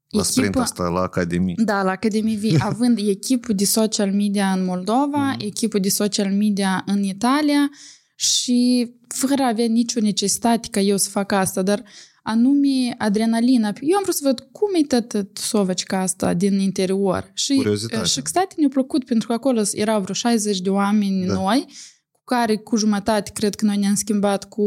la 0.08 0.20
echipă, 0.20 0.22
Sprint 0.22 0.56
asta, 0.56 0.88
la 0.88 1.00
Academie. 1.00 1.54
Da, 1.56 1.82
la 1.82 1.90
Academie 1.90 2.36
V, 2.36 2.60
având 2.70 2.98
echipul 2.98 3.54
de 3.54 3.64
social 3.64 4.12
media 4.12 4.52
în 4.52 4.64
Moldova, 4.64 5.32
mm. 5.32 5.36
echipul 5.38 5.80
de 5.80 5.88
social 5.88 6.32
media 6.32 6.82
în 6.86 7.02
Italia 7.02 7.70
și 8.16 8.90
fără 9.08 9.42
a 9.42 9.48
avea 9.48 9.66
nicio 9.66 10.00
necesitate 10.00 10.68
ca 10.70 10.80
eu 10.80 10.96
să 10.96 11.08
fac 11.08 11.32
asta, 11.32 11.62
dar 11.62 11.84
anume 12.28 12.94
adrenalina. 12.98 13.72
Eu 13.80 13.96
am 13.96 14.02
vrut 14.02 14.14
să 14.14 14.20
văd 14.24 14.48
cum 14.52 14.68
e 14.74 14.86
toată 14.86 15.28
sovăcica 15.32 16.00
asta 16.00 16.34
din 16.34 16.58
interior. 16.58 17.30
Și, 17.34 17.64
uh, 17.66 18.04
și 18.04 18.18
exact 18.18 18.56
ne-a 18.56 18.68
plăcut, 18.68 19.04
pentru 19.04 19.26
că 19.26 19.32
acolo 19.32 19.62
erau 19.72 20.00
vreo 20.00 20.14
60 20.14 20.60
de 20.60 20.70
oameni 20.70 21.26
da. 21.26 21.32
noi, 21.32 21.66
cu 22.10 22.20
care 22.24 22.56
cu 22.56 22.76
jumătate 22.76 23.30
cred 23.34 23.54
că 23.54 23.64
noi 23.64 23.76
ne-am 23.76 23.94
schimbat 23.94 24.48
cu... 24.48 24.64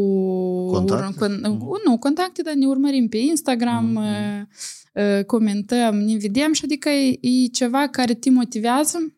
Contacte? 0.71 1.19
Con. 1.19 1.39
Mhm. 1.43 1.79
Nu, 1.85 1.97
contacte, 1.97 2.41
dar 2.41 2.53
ne 2.53 2.65
urmărim 2.65 3.07
pe 3.07 3.17
Instagram, 3.17 3.99
mm-hmm. 3.99 5.25
comentăm, 5.25 5.95
ne 5.95 6.17
vedem 6.17 6.53
și 6.53 6.61
adică 6.63 6.89
e, 6.89 7.17
e 7.21 7.47
ceva 7.51 7.87
care 7.87 8.13
te 8.13 8.29
motivează 8.29 9.13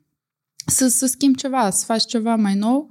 să, 0.65 0.87
să 0.87 1.05
schimbi 1.05 1.37
ceva, 1.37 1.69
să 1.69 1.85
faci 1.85 2.05
ceva 2.05 2.35
mai 2.35 2.55
nou 2.55 2.89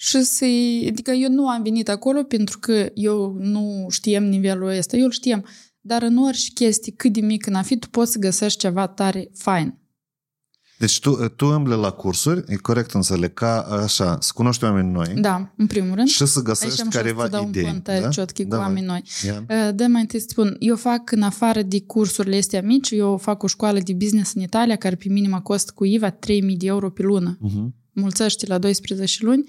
și 0.00 0.22
să 0.22 0.44
Adică 0.88 1.10
eu 1.10 1.30
nu 1.30 1.48
am 1.48 1.62
venit 1.62 1.88
acolo 1.88 2.22
pentru 2.22 2.58
că 2.58 2.90
eu 2.94 3.36
nu 3.38 3.86
știam 3.90 4.24
nivelul 4.24 4.68
ăsta, 4.68 4.96
eu 4.96 5.04
îl 5.04 5.10
știam. 5.10 5.44
Dar 5.80 6.02
în 6.02 6.16
orice 6.16 6.50
chestie, 6.54 6.92
cât 6.96 7.12
de 7.12 7.20
mic 7.20 7.46
în 7.46 7.54
a 7.54 7.62
fi, 7.62 7.78
tu 7.78 7.88
poți 7.88 8.12
să 8.12 8.18
găsești 8.18 8.58
ceva 8.58 8.86
tare 8.86 9.30
fain. 9.34 9.78
Deci 10.78 11.00
tu, 11.00 11.28
tu 11.28 11.46
îmbli 11.46 11.74
la 11.76 11.90
cursuri, 11.90 12.44
e 12.46 12.56
corect 12.56 12.92
înțeleg, 12.92 13.34
ca 13.34 13.60
așa, 13.60 14.18
să 14.20 14.30
cunoști 14.34 14.64
oameni 14.64 14.90
noi. 14.90 15.14
Da, 15.16 15.52
în 15.56 15.66
primul 15.66 15.94
rând. 15.94 16.08
Și 16.08 16.26
să 16.26 16.42
găsești 16.42 16.80
Aici 16.80 16.92
careva 16.92 17.26
idei. 17.26 17.64
Aici 17.64 17.66
am 17.66 17.82
să 17.84 18.00
da? 18.00 18.08
ciotchi 18.08 18.44
cu 18.44 18.56
oameni 18.56 18.86
noi. 18.86 19.02
Yeah. 19.22 19.74
De 19.74 19.86
mai 19.86 20.00
întâi 20.00 20.20
să 20.20 20.26
spun, 20.28 20.56
eu 20.58 20.76
fac 20.76 21.10
în 21.10 21.22
afară 21.22 21.62
de 21.62 21.80
cursurile 21.80 22.36
astea 22.36 22.62
mici, 22.62 22.90
eu 22.90 23.16
fac 23.16 23.42
o 23.42 23.46
școală 23.46 23.78
de 23.78 23.92
business 23.92 24.34
în 24.34 24.42
Italia, 24.42 24.76
care 24.76 24.94
pe 24.94 25.08
minim 25.08 25.32
a 25.32 25.40
cost 25.40 25.70
cu 25.70 25.84
IVA 25.84 26.10
3.000 26.10 26.18
de 26.56 26.66
euro 26.66 26.90
pe 26.90 27.02
lună. 27.02 27.38
Uh-huh. 27.38 27.66
Mulțește 27.92 28.46
la 28.46 28.58
12 28.58 29.24
luni 29.24 29.48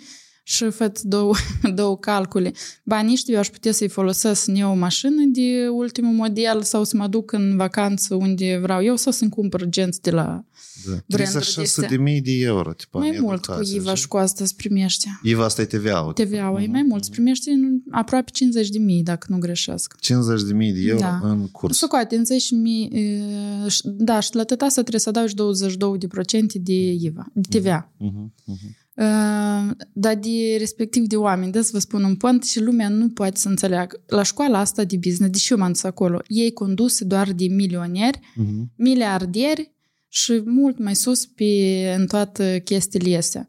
și 0.49 0.69
fac 0.69 0.99
două, 0.99 1.35
două 1.75 1.97
calcule. 1.97 2.53
Banii 2.83 3.13
ăștia 3.13 3.33
eu 3.33 3.39
aș 3.39 3.49
putea 3.49 3.71
să-i 3.71 3.87
folosesc 3.87 4.47
în 4.47 4.55
eu 4.55 4.71
o 4.71 4.73
mașină 4.73 5.23
de 5.25 5.67
ultimul 5.71 6.13
model 6.13 6.63
sau 6.63 6.83
să 6.83 6.97
mă 6.97 7.07
duc 7.07 7.31
în 7.31 7.57
vacanță 7.57 8.15
unde 8.15 8.59
vreau 8.61 8.83
eu 8.83 8.95
sau 8.95 9.11
să-mi 9.11 9.29
cumpăr 9.29 9.65
genți 9.65 10.01
de 10.01 10.11
la 10.11 10.43
da. 10.85 10.97
branduri 11.05 11.87
de 11.89 11.97
mii 11.97 12.21
de 12.21 12.31
euro. 12.31 12.73
Tipa, 12.73 12.99
mai 12.99 13.17
mult 13.21 13.45
cu 13.45 13.59
IVA 13.73 13.93
și 13.93 14.07
cu 14.07 14.17
asta 14.17 14.43
îți 14.43 14.55
primești. 14.55 15.07
IVA 15.23 15.43
asta 15.43 15.61
e 15.61 15.65
TVA-ul. 15.65 16.13
TVA-ul 16.13 16.61
e 16.61 16.67
mai 16.67 16.83
mult. 16.87 17.01
Îți 17.01 17.11
primești 17.11 17.49
aproape 17.89 18.31
50 18.31 18.69
de 18.69 18.79
mii, 18.79 19.03
dacă 19.03 19.27
nu 19.29 19.37
greșesc. 19.37 19.95
50 19.99 20.41
de 20.43 20.53
mii 20.53 20.71
de 20.71 20.81
euro 20.87 21.01
da. 21.01 21.19
în 21.23 21.47
curs. 21.47 21.77
Să 21.77 21.87
coate, 21.87 22.15
50 22.15 22.51
mii, 22.51 22.91
da, 23.83 24.19
și 24.19 24.35
la 24.35 24.43
tot 24.43 24.61
asta 24.61 24.81
trebuie 24.81 25.01
să 25.01 25.09
adaugi 25.09 25.33
22% 26.57 26.61
de 26.61 26.91
IVA, 26.91 27.25
de 27.33 27.59
TVA. 27.59 27.91
Uh-huh, 27.99 28.53
uh-huh. 28.53 28.87
Ă, 28.99 29.05
dar 29.93 30.15
de 30.15 30.55
respectiv 30.57 31.03
de 31.03 31.15
oameni, 31.15 31.51
da, 31.51 31.61
să 31.61 31.69
vă 31.73 31.79
spun 31.79 32.03
un 32.03 32.15
punct 32.15 32.45
și 32.45 32.59
lumea 32.59 32.89
nu 32.89 33.09
poate 33.09 33.37
să 33.39 33.47
înțeleagă. 33.47 34.03
La 34.07 34.23
școala 34.23 34.59
asta 34.59 34.83
de 34.83 34.97
business, 34.97 35.31
deși 35.31 35.51
eu 35.51 35.57
m-am 35.57 35.71
dus 35.71 35.83
acolo, 35.83 36.21
ei 36.27 36.53
conduse 36.53 37.03
doar 37.03 37.31
de 37.31 37.45
milioneri, 37.45 38.19
uh-huh. 38.19 38.75
miliardieri 38.75 39.71
și 40.07 40.41
mult 40.45 40.79
mai 40.79 40.95
sus 40.95 41.25
pe, 41.25 41.93
în 41.97 42.07
toată 42.07 42.59
chestiile 42.59 43.17
astea. 43.17 43.47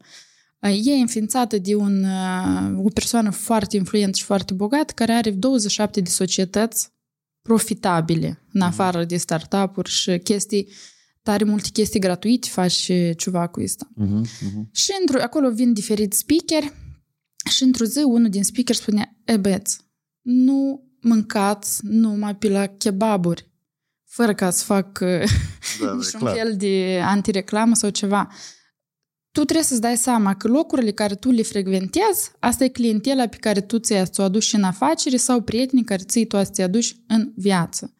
Ă, 0.63 0.69
e 0.69 0.93
înființată 0.93 1.57
de 1.57 1.75
un, 1.75 2.03
ă, 2.03 2.81
o 2.83 2.89
persoană 2.89 3.29
foarte 3.29 3.77
influentă 3.77 4.17
și 4.17 4.23
foarte 4.23 4.53
bogată 4.53 4.93
care 4.95 5.11
are 5.11 5.31
27 5.31 6.01
de 6.01 6.09
societăți 6.09 6.89
profitabile 7.41 8.41
în 8.53 8.61
afară 8.61 9.03
de 9.03 9.17
startup-uri 9.17 9.89
și 9.89 10.17
chestii 10.17 10.67
tare 11.21 11.43
multe 11.43 11.69
chestii 11.73 11.99
gratuite 11.99 12.47
faci 12.51 12.91
ceva 13.17 13.47
cu 13.47 13.61
asta. 13.63 13.87
Uh-huh, 14.01 14.21
uh-huh. 14.21 14.71
Și 14.71 14.91
într 14.99 15.17
acolo 15.17 15.49
vin 15.49 15.73
diferiți 15.73 16.17
speaker 16.17 16.73
și 17.49 17.63
într-o 17.63 17.85
zi 17.85 17.99
unul 17.99 18.29
din 18.29 18.43
speaker 18.43 18.75
spune, 18.75 19.17
e 19.25 19.37
băieți, 19.37 19.77
nu 20.21 20.83
mâncați 21.01 21.79
numai 21.83 22.35
pe 22.35 22.49
la 22.49 22.65
kebaburi, 22.65 23.49
fără 24.05 24.33
ca 24.33 24.49
să 24.49 24.63
fac 24.63 24.99
da, 24.99 25.93
niciun 25.97 26.19
fel 26.19 26.55
de 26.57 27.01
antireclamă 27.03 27.75
sau 27.75 27.89
ceva. 27.89 28.27
tu 29.31 29.43
trebuie 29.43 29.65
să-ți 29.65 29.81
dai 29.81 29.97
seama 29.97 30.35
că 30.35 30.47
locurile 30.47 30.91
care 30.91 31.15
tu 31.15 31.31
le 31.31 31.41
frecventezi, 31.41 32.31
asta 32.39 32.63
e 32.63 32.67
clientela 32.67 33.27
pe 33.27 33.37
care 33.37 33.61
tu 33.61 33.79
ți-o 33.79 34.23
aduci 34.23 34.53
în 34.53 34.63
afacere 34.63 35.17
sau 35.17 35.41
prietenii 35.41 35.83
care 35.83 36.03
ți 36.03 36.23
tu 36.23 36.43
ți 36.43 36.61
aduci 36.61 36.95
în 37.07 37.31
viață. 37.35 37.93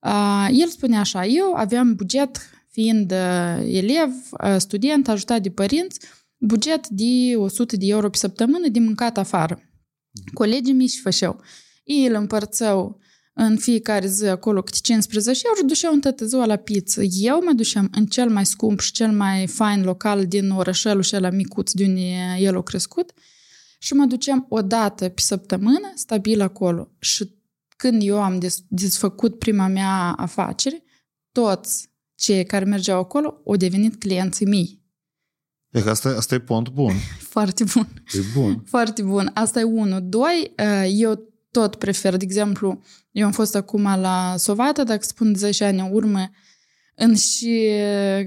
Uh, 0.00 0.48
el 0.50 0.68
spune 0.68 0.98
așa, 0.98 1.26
eu 1.26 1.54
aveam 1.54 1.94
buget, 1.94 2.38
fiind 2.78 3.12
uh, 3.12 3.74
elev, 3.74 4.10
uh, 4.44 4.56
student, 4.58 5.08
ajutat 5.08 5.42
de 5.42 5.50
părinți, 5.50 6.00
buget 6.36 6.88
de 6.88 7.36
100 7.36 7.76
de 7.76 7.86
euro 7.86 8.10
pe 8.10 8.16
săptămână 8.16 8.68
de 8.68 8.78
mâncat 8.78 9.18
afară. 9.18 9.62
Colegii 10.32 10.72
mei 10.72 10.86
și 10.86 11.00
făceau. 11.00 11.40
Ei 11.84 12.06
îl 12.06 12.14
împărțau 12.14 13.00
în 13.32 13.56
fiecare 13.56 14.06
zi 14.06 14.26
acolo 14.26 14.62
câte 14.62 14.78
15 14.82 15.42
euro, 15.46 15.66
duceau 15.66 15.92
în 15.92 16.00
toată 16.00 16.24
ziua 16.24 16.46
la 16.46 16.56
pizza. 16.56 17.02
Eu 17.02 17.42
mă 17.44 17.52
duceam 17.52 17.88
în 17.92 18.06
cel 18.06 18.30
mai 18.30 18.46
scump 18.46 18.80
și 18.80 18.92
cel 18.92 19.12
mai 19.12 19.46
fain 19.46 19.82
local 19.82 20.26
din 20.26 20.50
orășelul 20.50 21.02
și 21.02 21.14
la 21.14 21.30
micuț 21.30 21.72
de 21.72 21.84
unde 21.84 22.36
el 22.38 22.56
a 22.56 22.62
crescut 22.62 23.12
și 23.78 23.94
mă 23.94 24.04
duceam 24.04 24.46
o 24.48 24.62
dată 24.62 25.08
pe 25.08 25.20
săptămână 25.20 25.92
stabil 25.94 26.40
acolo. 26.40 26.90
Și 26.98 27.36
când 27.76 28.02
eu 28.04 28.22
am 28.22 28.40
desfăcut 28.68 29.38
prima 29.38 29.66
mea 29.66 30.12
afacere, 30.16 30.82
toți 31.32 31.88
cei 32.18 32.44
care 32.44 32.64
mergeau 32.64 32.98
acolo 32.98 33.42
au 33.46 33.56
devenit 33.56 33.98
clienții 33.98 34.46
mei. 34.46 34.82
E 35.70 35.80
că 35.80 35.90
asta, 35.90 36.08
asta 36.08 36.34
e 36.34 36.38
pont 36.38 36.68
bun. 36.68 36.92
Foarte 37.34 37.64
bun. 37.74 37.88
E 38.12 38.18
bun. 38.34 38.62
Foarte 38.66 39.02
bun. 39.02 39.30
Asta 39.34 39.60
e 39.60 39.62
unul. 39.62 40.00
Doi, 40.02 40.54
eu 40.92 41.28
tot 41.50 41.74
prefer, 41.74 42.16
de 42.16 42.24
exemplu, 42.24 42.82
eu 43.10 43.26
am 43.26 43.32
fost 43.32 43.54
acum 43.54 43.82
la 43.82 44.34
Sovata, 44.36 44.84
dacă 44.84 45.04
spun 45.04 45.34
10 45.34 45.64
ani 45.64 45.80
în 45.80 45.88
urmă, 45.92 46.30
în 46.94 47.14
și 47.14 47.70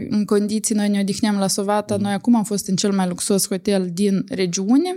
în 0.09 0.25
condiții 0.25 0.75
noi 0.75 0.89
ne 0.89 0.99
odihneam 0.99 1.37
la 1.37 1.47
Sovata, 1.47 1.95
mm. 1.95 2.01
noi 2.01 2.13
acum 2.13 2.35
am 2.35 2.43
fost 2.43 2.67
în 2.67 2.75
cel 2.75 2.91
mai 2.91 3.07
luxos 3.07 3.47
hotel 3.47 3.89
din 3.93 4.25
regiune, 4.29 4.95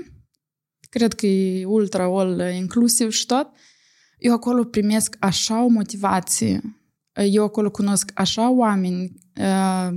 cred 0.90 1.12
că 1.12 1.26
e 1.26 1.64
ultra 1.64 2.04
all 2.04 2.40
inclusiv 2.56 3.10
și 3.10 3.26
tot. 3.26 3.48
Eu 4.18 4.32
acolo 4.32 4.64
primesc 4.64 5.16
așa 5.18 5.64
o 5.64 5.66
motivație, 5.66 6.60
eu 7.14 7.44
acolo 7.44 7.70
cunosc 7.70 8.10
așa 8.14 8.50
oameni 8.50 9.12
uh, 9.40 9.88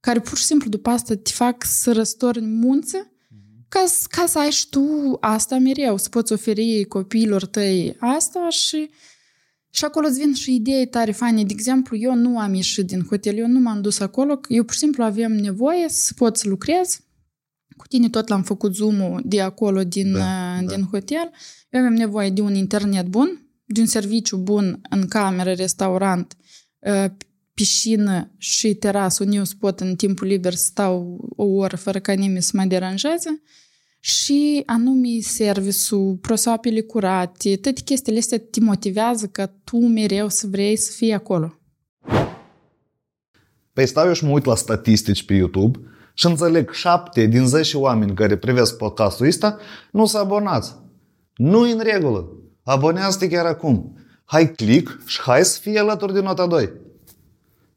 care 0.00 0.20
pur 0.20 0.38
și 0.38 0.44
simplu 0.44 0.68
după 0.68 0.90
asta 0.90 1.14
te 1.14 1.30
fac 1.30 1.64
să 1.64 1.92
răstorni 1.92 2.46
munță 2.46 3.10
ca, 3.68 3.84
ca 4.08 4.26
să 4.26 4.38
ai 4.38 4.50
și 4.50 4.68
tu 4.68 5.16
asta 5.20 5.58
mereu, 5.58 5.96
să 5.96 6.08
poți 6.08 6.32
oferi 6.32 6.84
copiilor 6.84 7.44
tăi 7.46 7.96
asta 8.00 8.48
și 8.48 8.90
și 9.76 9.84
acolo 9.84 10.06
îți 10.06 10.18
vin 10.18 10.34
și 10.34 10.54
idei 10.54 10.86
tare 10.86 11.12
faine. 11.12 11.44
De 11.44 11.52
exemplu, 11.52 11.96
eu 11.96 12.14
nu 12.14 12.38
am 12.38 12.54
ieșit 12.54 12.86
din 12.86 13.06
hotel, 13.08 13.36
eu 13.36 13.46
nu 13.46 13.60
m-am 13.60 13.80
dus 13.80 14.00
acolo, 14.00 14.40
eu 14.48 14.64
pur 14.64 14.72
și 14.72 14.78
simplu 14.78 15.02
aveam 15.04 15.32
nevoie 15.32 15.88
să 15.88 16.12
pot 16.16 16.36
să 16.36 16.48
lucrez. 16.48 17.00
Cu 17.76 17.86
tine 17.86 18.08
tot 18.08 18.28
l-am 18.28 18.42
făcut 18.42 18.74
zoom 18.74 19.20
de 19.24 19.40
acolo, 19.40 19.84
din, 19.84 20.12
da, 20.12 20.58
din 20.58 20.80
da. 20.80 20.86
hotel. 20.90 21.30
Eu 21.70 21.80
aveam 21.80 21.94
nevoie 21.94 22.30
de 22.30 22.40
un 22.40 22.54
internet 22.54 23.06
bun, 23.06 23.45
de 23.66 23.80
un 23.80 23.86
serviciu 23.86 24.36
bun 24.36 24.80
în 24.90 25.08
cameră, 25.08 25.52
restaurant, 25.52 26.36
piscină 27.54 28.34
și 28.38 28.74
terasă, 28.74 29.22
unde 29.22 29.36
eu 29.36 29.42
pot 29.58 29.80
în 29.80 29.96
timpul 29.96 30.26
liber 30.26 30.54
să 30.54 30.64
stau 30.64 31.28
o 31.36 31.44
oră 31.44 31.76
fără 31.76 31.98
ca 31.98 32.12
nimeni 32.12 32.42
să 32.42 32.50
mă 32.54 32.64
deranjeze 32.64 33.42
și 34.00 34.62
anume 34.66 35.08
serviciul, 35.20 36.18
prosoapele 36.20 36.80
curate, 36.80 37.56
toate 37.56 37.80
chestiile 37.80 38.18
astea 38.18 38.38
te 38.38 38.60
motivează 38.60 39.26
că 39.26 39.50
tu 39.64 39.76
mereu 39.76 40.28
să 40.28 40.46
vrei 40.46 40.76
să 40.76 40.92
fii 40.92 41.12
acolo. 41.12 41.58
Păi 43.72 43.86
stau 43.86 44.06
eu 44.06 44.12
și 44.12 44.24
mă 44.24 44.30
uit 44.30 44.44
la 44.44 44.54
statistici 44.54 45.24
pe 45.24 45.34
YouTube 45.34 45.78
și 46.14 46.26
înțeleg 46.26 46.70
7 46.72 47.26
din 47.26 47.46
10 47.46 47.76
oameni 47.76 48.14
care 48.14 48.36
privesc 48.36 48.76
podcastul 48.76 49.26
ăsta 49.26 49.58
nu 49.92 50.06
s-au 50.06 50.22
abonați. 50.22 50.74
Nu 51.34 51.60
în 51.60 51.78
regulă. 51.78 52.28
Abonează-te 52.66 53.28
chiar 53.28 53.46
acum. 53.46 53.96
Hai 54.24 54.52
click 54.52 55.06
și 55.06 55.20
hai 55.20 55.44
să 55.44 55.58
fie 55.60 55.78
alături 55.78 56.12
de 56.12 56.20
nota 56.20 56.46
2. 56.46 56.72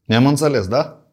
Ne-am 0.06 0.26
înțeles, 0.26 0.68
da? 0.68 1.04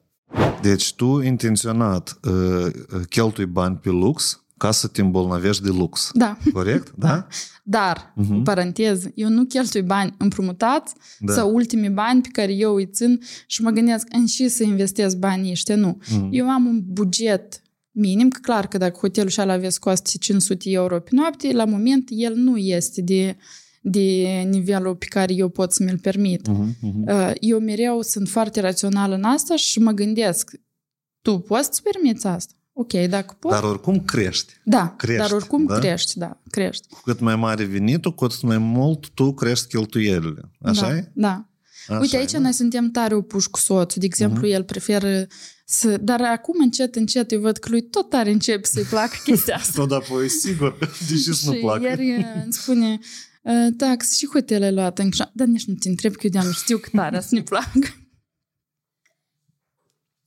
Deci 0.62 0.94
tu 0.94 1.20
intenționat 1.20 2.18
uh, 2.22 2.72
cheltui 3.08 3.46
bani 3.46 3.76
pe 3.76 3.88
lux 3.88 4.44
ca 4.56 4.70
să 4.70 4.86
te 4.86 5.00
îmbolnăvești 5.00 5.62
de 5.62 5.68
lux. 5.68 6.10
Da. 6.14 6.38
Corect? 6.52 6.92
Da? 6.96 7.08
da. 7.08 7.26
Dar, 7.78 8.12
uh-huh. 8.12 8.28
în 8.28 8.42
parantez, 8.42 9.04
eu 9.14 9.28
nu 9.28 9.44
cheltui 9.44 9.82
bani 9.82 10.14
împrumutați 10.18 10.94
da. 11.18 11.32
sau 11.32 11.54
ultimii 11.54 11.90
bani 11.90 12.20
pe 12.20 12.28
care 12.32 12.52
eu 12.52 12.74
îi 12.74 12.86
țin 12.86 13.20
și 13.46 13.62
mă 13.62 13.70
gândesc 13.70 14.06
în 14.10 14.26
și 14.26 14.48
să 14.48 14.62
investesc 14.62 15.16
banii 15.16 15.50
ăștia. 15.50 15.76
Nu. 15.76 15.98
Uh-huh. 16.02 16.28
Eu 16.30 16.48
am 16.48 16.66
un 16.66 16.82
buget 16.84 17.62
minim, 17.90 18.28
că 18.28 18.38
clar 18.42 18.66
că 18.66 18.78
dacă 18.78 18.98
hotelul 18.98 19.30
și 19.30 19.40
avea 19.40 19.70
coste 19.80 20.18
500 20.18 20.70
euro 20.70 21.00
pe 21.00 21.10
noapte, 21.12 21.52
la 21.52 21.64
moment 21.64 22.08
el 22.10 22.34
nu 22.34 22.56
este 22.56 23.02
de 23.02 23.36
de 23.88 24.42
nivelul 24.48 24.96
pe 24.96 25.06
care 25.06 25.32
eu 25.34 25.48
pot 25.48 25.72
să 25.72 25.82
mi-l 25.82 25.98
permit. 25.98 26.48
Uh-huh, 26.48 26.88
uh-huh. 26.88 27.34
Eu 27.40 27.58
mereu 27.58 28.02
sunt 28.02 28.28
foarte 28.28 28.60
rațională 28.60 29.14
în 29.14 29.24
asta 29.24 29.56
și 29.56 29.78
mă 29.78 29.90
gândesc, 29.90 30.50
tu 31.22 31.38
poți 31.38 31.68
să 31.72 31.80
permiți 31.82 32.26
asta? 32.26 32.54
Ok, 32.72 32.92
dacă 32.92 33.36
pot. 33.38 33.50
Dar 33.50 33.62
oricum 33.62 34.00
crești. 34.00 34.52
Da, 34.64 34.94
crești, 34.96 35.20
dar 35.20 35.30
oricum 35.30 35.66
da? 35.66 35.78
crești, 35.78 36.18
da, 36.18 36.40
crești. 36.50 36.88
Cu 36.88 37.00
cât 37.04 37.20
mai 37.20 37.36
mare 37.36 37.64
venitul, 37.64 38.14
cu 38.14 38.24
atât 38.24 38.42
mai 38.42 38.58
mult 38.58 39.08
tu 39.08 39.34
crești 39.34 39.66
cheltuielile. 39.66 40.50
Așa 40.60 40.88
da, 40.88 40.96
e? 40.96 41.10
Da. 41.14 41.48
Așa 41.88 41.98
Uite, 42.00 42.16
aici 42.16 42.32
da? 42.32 42.38
noi 42.38 42.52
suntem 42.52 42.90
tare 42.90 43.14
opuși 43.14 43.50
cu 43.50 43.58
soțul. 43.58 44.00
De 44.00 44.06
exemplu, 44.06 44.48
uh-huh. 44.48 44.52
el 44.52 44.62
preferă 44.62 45.26
să... 45.64 45.96
Dar 45.96 46.20
acum, 46.20 46.54
încet, 46.60 46.94
încet, 46.94 47.32
eu 47.32 47.40
văd 47.40 47.56
că 47.56 47.68
lui 47.70 47.82
tot 47.82 48.10
tare 48.10 48.30
începe 48.30 48.66
să-i 48.66 48.82
placă 48.82 49.16
chestia 49.24 49.54
asta. 49.56 49.80
tot 49.80 49.92
apoi, 49.92 50.28
sigur, 50.28 50.78
deși 51.08 51.34
să 51.34 51.50
nu 51.50 51.56
placă. 51.56 51.82
ieri 51.82 52.26
îmi 52.44 52.52
spune, 52.52 52.98
tax 53.76 54.16
și 54.16 54.26
hotel 54.26 54.62
ai 54.62 54.72
luat 54.72 54.98
în 54.98 55.10
Dar 55.32 55.46
nici 55.46 55.64
nu 55.64 55.74
te 55.74 55.88
întreb 55.88 56.14
că 56.14 56.26
eu 56.26 56.42
de 56.42 56.50
știu 56.52 56.78
că 56.78 56.88
tare 56.92 57.20
să 57.20 57.34
ne 57.34 57.42
placă. 57.50 58.06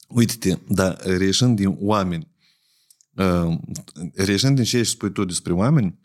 Uite-te, 0.07 0.57
da, 0.67 0.95
reieșind 0.99 1.55
din 1.55 1.77
oameni, 1.79 2.27
reieșind 4.13 4.55
din 4.55 4.63
ce 4.63 4.83
spui 4.83 5.11
tu 5.11 5.25
despre 5.25 5.53
oameni, 5.53 5.99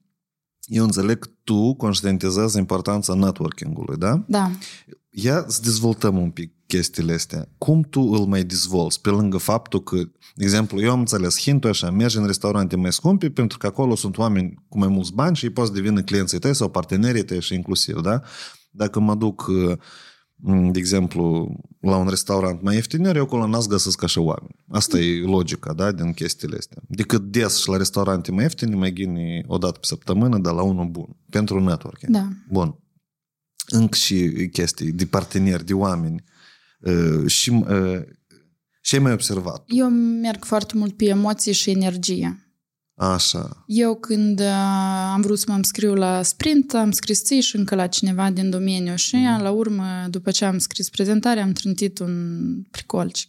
eu 0.67 0.85
înțeleg 0.85 1.19
că 1.19 1.29
tu 1.45 1.75
conștientizezi 1.75 2.59
importanța 2.59 3.15
networking-ului, 3.15 3.97
da? 3.97 4.25
Da. 4.29 4.51
Ia 5.17 5.45
să 5.49 5.61
dezvoltăm 5.63 6.19
un 6.19 6.31
pic 6.31 6.53
chestiile 6.67 7.13
astea. 7.13 7.49
Cum 7.59 7.83
tu 7.83 8.01
îl 8.01 8.27
mai 8.27 8.45
dezvolți? 8.45 9.01
Pe 9.01 9.11
lângă 9.11 9.37
faptul 9.37 9.83
că, 9.83 9.97
de 10.35 10.45
exemplu, 10.45 10.81
eu 10.81 10.91
am 10.91 10.99
înțeles 10.99 11.41
hintul 11.41 11.71
așa, 11.71 11.91
mergi 11.91 12.17
în 12.17 12.27
restaurante 12.27 12.77
mai 12.77 12.93
scumpe 12.93 13.31
pentru 13.31 13.59
că 13.59 13.67
acolo 13.67 13.95
sunt 13.95 14.19
oameni 14.19 14.55
cu 14.69 14.79
mai 14.79 14.89
mulți 14.89 15.13
bani 15.13 15.37
și 15.37 15.45
ei 15.45 15.51
poți 15.51 15.73
deveni 15.73 16.05
clienții 16.05 16.39
tăi 16.39 16.55
sau 16.55 16.71
partenerii 16.71 17.25
tăi 17.25 17.41
și 17.41 17.55
inclusiv, 17.55 18.01
da? 18.01 18.21
Dacă 18.71 19.01
mă 19.01 19.15
duc, 19.15 19.51
de 20.73 20.79
exemplu, 20.79 21.57
la 21.81 21.97
un 21.97 22.09
restaurant 22.09 22.63
mai 22.63 22.75
ieftin, 22.75 23.05
eu 23.05 23.23
acolo 23.23 23.47
n-ați 23.47 23.69
găsesc 23.69 24.03
așa 24.03 24.21
oameni. 24.21 24.55
Asta 24.69 24.99
e 24.99 25.21
logica, 25.21 25.73
da, 25.73 25.93
din 25.93 26.13
chestiile 26.13 26.57
astea. 26.57 26.83
Decât 26.89 27.23
des 27.23 27.59
și 27.59 27.69
la 27.69 27.77
restaurante 27.77 28.31
mai 28.31 28.43
ieftine, 28.43 28.75
mai 28.75 28.93
ghini 28.93 29.45
o 29.47 29.59
dată 29.59 29.79
pe 29.79 29.87
săptămână, 29.87 30.39
dar 30.39 30.55
la 30.55 30.63
unul 30.63 30.89
bun. 30.89 31.17
Pentru 31.31 31.61
networking. 31.61 32.13
Da. 32.13 32.29
Bun. 32.51 32.79
Încă 33.67 33.97
și 33.97 34.49
chestii 34.53 34.93
de 34.93 35.07
parteneri, 35.07 35.67
de 35.67 35.75
oameni 35.75 36.25
Uh, 36.85 37.27
și 37.27 37.51
uh, 37.51 38.03
ce 38.81 38.97
ai 38.97 39.03
mai 39.03 39.13
observat? 39.13 39.65
Eu 39.67 39.89
merg 39.89 40.45
foarte 40.45 40.77
mult 40.77 40.97
pe 40.97 41.05
emoții 41.05 41.53
și 41.53 41.71
energie. 41.71 42.39
Așa. 42.95 43.65
Eu 43.67 43.95
când 43.95 44.41
uh, 44.41 44.47
am 45.13 45.21
vrut 45.21 45.39
să 45.39 45.45
mă 45.49 45.55
înscriu 45.55 45.95
la 45.95 46.23
sprint, 46.23 46.75
am 46.75 46.91
scris 46.91 47.23
ții 47.25 47.37
țiș 47.37 47.55
încă 47.55 47.75
la 47.75 47.87
cineva 47.87 48.31
din 48.31 48.51
domeniu 48.51 48.97
și 48.97 49.17
uh-huh. 49.17 49.43
la 49.43 49.51
urmă, 49.51 50.07
după 50.11 50.31
ce 50.31 50.45
am 50.45 50.59
scris 50.59 50.89
prezentarea, 50.89 51.43
am 51.43 51.53
trântit 51.53 51.99
un 51.99 52.39
pricolcic. 52.71 53.29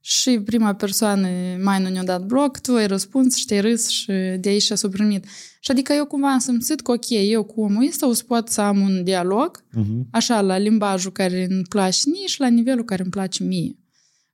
Și 0.00 0.40
prima 0.44 0.74
persoană 0.74 1.28
mai 1.62 1.82
nu 1.82 1.88
ne-a 1.88 2.04
dat 2.04 2.22
bloc, 2.22 2.58
tu 2.58 2.74
ai 2.74 2.86
răspuns 2.86 3.36
și 3.36 3.46
te-ai 3.46 3.60
râs 3.60 3.88
și 3.88 4.12
de 4.40 4.48
aici 4.48 4.62
s-a 4.62 4.88
primit. 4.88 5.26
Și 5.64 5.70
adică 5.70 5.92
eu 5.92 6.06
cumva 6.06 6.32
am 6.32 6.38
simțit 6.38 6.80
că 6.80 6.90
ok, 6.90 7.08
eu 7.08 7.44
cu 7.44 7.60
omul 7.60 7.86
ăsta 7.88 8.08
o 8.08 8.12
să 8.12 8.22
pot 8.26 8.48
să 8.48 8.60
am 8.60 8.80
un 8.80 9.04
dialog, 9.04 9.64
uh-huh. 9.78 10.10
așa, 10.10 10.40
la 10.40 10.58
limbajul 10.58 11.12
care 11.12 11.46
îmi 11.50 11.62
place 11.68 12.00
mie 12.10 12.26
și 12.26 12.40
la 12.40 12.48
nivelul 12.48 12.84
care 12.84 13.02
îmi 13.02 13.10
place 13.10 13.44
mie. 13.44 13.76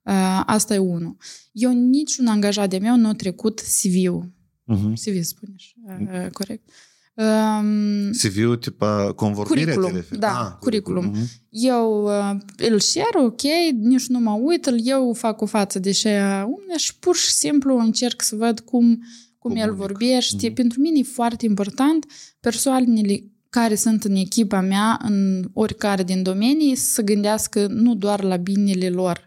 Uh, 0.02 0.42
asta 0.46 0.74
e 0.74 0.78
unul. 0.78 1.16
Eu 1.52 1.72
niciun 1.72 2.26
angajat 2.26 2.68
de 2.68 2.78
meu 2.78 2.96
nu 2.96 3.08
a 3.08 3.14
trecut 3.14 3.60
CV-ul. 3.60 4.32
Uh-huh. 4.74 4.92
CV 4.92 5.22
spune 5.22 5.54
uh, 6.00 6.30
corect. 6.32 6.70
Um, 7.14 8.10
CV-ul 8.10 8.56
tipa 8.56 9.12
convorbire 9.12 9.74
curriculum, 9.74 10.04
Da, 10.18 10.46
ah, 10.46 10.56
curriculum. 10.60 11.14
Uh-huh. 11.14 11.48
Eu 11.50 12.04
uh, 12.04 12.36
îl 12.56 12.80
share, 12.80 13.18
ok, 13.18 13.42
nici 13.72 14.06
nu 14.06 14.18
mă 14.18 14.32
uit, 14.32 14.70
eu 14.84 15.12
fac 15.12 15.40
o 15.40 15.46
față 15.46 15.78
de 15.78 15.88
așa 15.88 16.48
și 16.76 16.98
pur 16.98 17.16
și 17.16 17.30
simplu 17.30 17.78
încerc 17.78 18.22
să 18.22 18.36
văd 18.36 18.60
cum 18.60 19.02
cum 19.38 19.56
el 19.56 19.74
vorbește. 19.74 20.50
Mm-hmm. 20.50 20.54
Pentru 20.54 20.80
mine 20.80 20.98
e 20.98 21.02
foarte 21.02 21.46
important 21.46 22.06
persoanele 22.40 23.24
care 23.50 23.74
sunt 23.74 24.04
în 24.04 24.14
echipa 24.14 24.60
mea, 24.60 24.98
în 25.02 25.48
oricare 25.52 26.02
din 26.02 26.22
domenii, 26.22 26.74
să 26.74 27.02
gândească 27.02 27.66
nu 27.66 27.94
doar 27.94 28.22
la 28.22 28.36
binele 28.36 28.88
lor. 28.88 29.26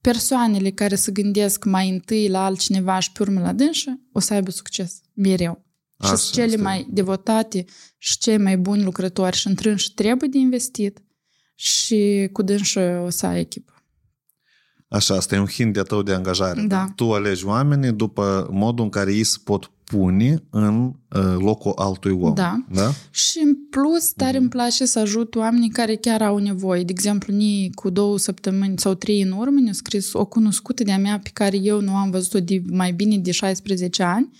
persoanele 0.00 0.70
care 0.70 0.94
se 0.94 1.12
gândesc 1.12 1.64
mai 1.64 1.88
întâi 1.88 2.28
la 2.28 2.44
altcineva 2.44 2.98
și 2.98 3.12
pe 3.12 3.22
urmă 3.22 3.40
la 3.40 3.52
dânsă, 3.52 4.00
o 4.12 4.18
să 4.20 4.34
aibă 4.34 4.50
succes, 4.50 5.00
mereu. 5.14 5.64
Și 6.00 6.06
Așa 6.06 6.14
sunt 6.16 6.34
cele 6.34 6.46
este. 6.46 6.62
mai 6.62 6.86
devotate 6.90 7.64
și 7.98 8.18
cei 8.18 8.38
mai 8.38 8.56
buni 8.56 8.82
lucrători 8.82 9.36
și 9.36 9.46
întrânși 9.46 9.94
trebuie 9.94 10.28
de 10.28 10.38
investit 10.38 11.02
și 11.54 12.28
cu 12.32 12.42
dânsă 12.42 13.02
o 13.04 13.10
să 13.10 13.26
ai 13.26 13.40
echipă. 13.40 13.75
Așa, 14.88 15.14
asta 15.14 15.34
e 15.34 15.38
un 15.38 15.46
hint 15.46 15.72
de 15.72 15.82
tău 15.82 16.02
de 16.02 16.12
angajare. 16.12 16.64
Da. 16.68 16.86
Tu 16.94 17.12
alegi 17.12 17.44
oamenii 17.44 17.92
după 17.92 18.48
modul 18.50 18.84
în 18.84 18.90
care 18.90 19.12
ei 19.12 19.24
se 19.24 19.36
pot 19.44 19.70
pune 19.84 20.42
în 20.50 20.84
uh, 20.84 21.34
locul 21.38 21.72
altui 21.76 22.18
om. 22.20 22.34
Da. 22.34 22.64
da? 22.72 22.92
Și 23.10 23.38
în 23.38 23.54
plus, 23.70 24.12
tare 24.12 24.36
îmi 24.36 24.48
place 24.48 24.86
să 24.86 24.98
ajut 24.98 25.34
oamenii 25.34 25.68
care 25.68 25.96
chiar 25.96 26.22
au 26.22 26.38
nevoie. 26.38 26.82
De 26.82 26.92
exemplu, 26.92 27.34
ni 27.34 27.70
cu 27.74 27.90
două 27.90 28.18
săptămâni 28.18 28.78
sau 28.78 28.94
trei 28.94 29.20
în 29.20 29.32
urmă 29.32 29.60
ne-a 29.60 29.72
scris 29.72 30.12
o 30.12 30.24
cunoscută 30.24 30.82
de-a 30.82 30.98
mea 30.98 31.20
pe 31.22 31.30
care 31.32 31.56
eu 31.56 31.80
nu 31.80 31.94
am 31.94 32.10
văzut-o 32.10 32.40
de 32.40 32.62
mai 32.70 32.92
bine 32.92 33.18
de 33.18 33.30
16 33.30 34.02
ani. 34.02 34.30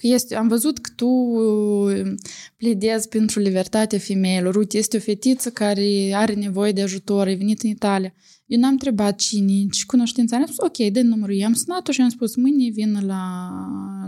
Că 0.00 0.06
este, 0.06 0.36
am 0.36 0.48
văzut 0.48 0.78
că 0.78 0.90
tu 0.96 1.06
uh, 1.06 2.14
pledezi 2.56 3.08
pentru 3.08 3.40
libertatea 3.40 3.98
femeilor. 3.98 4.56
Uite, 4.56 4.78
este 4.78 4.96
o 4.96 5.00
fetiță 5.00 5.50
care 5.50 6.12
are 6.14 6.34
nevoie 6.34 6.72
de 6.72 6.82
ajutor, 6.82 7.26
e 7.26 7.34
venit 7.34 7.62
în 7.62 7.70
Italia. 7.70 8.14
Eu 8.46 8.58
n-am 8.58 8.70
întrebat 8.70 9.16
cine, 9.16 9.66
ce 9.70 9.84
cunoștință 9.86 10.34
are. 10.34 10.44
Am 10.44 10.52
spus, 10.52 10.66
ok, 10.66 10.92
dă 10.92 11.00
numărul 11.00 11.34
ei. 11.34 11.44
Am 11.44 11.52
sunat-o 11.52 11.92
și 11.92 12.00
am 12.00 12.08
spus, 12.08 12.36
mâine 12.36 12.70
vin 12.70 13.06
la, 13.06 13.50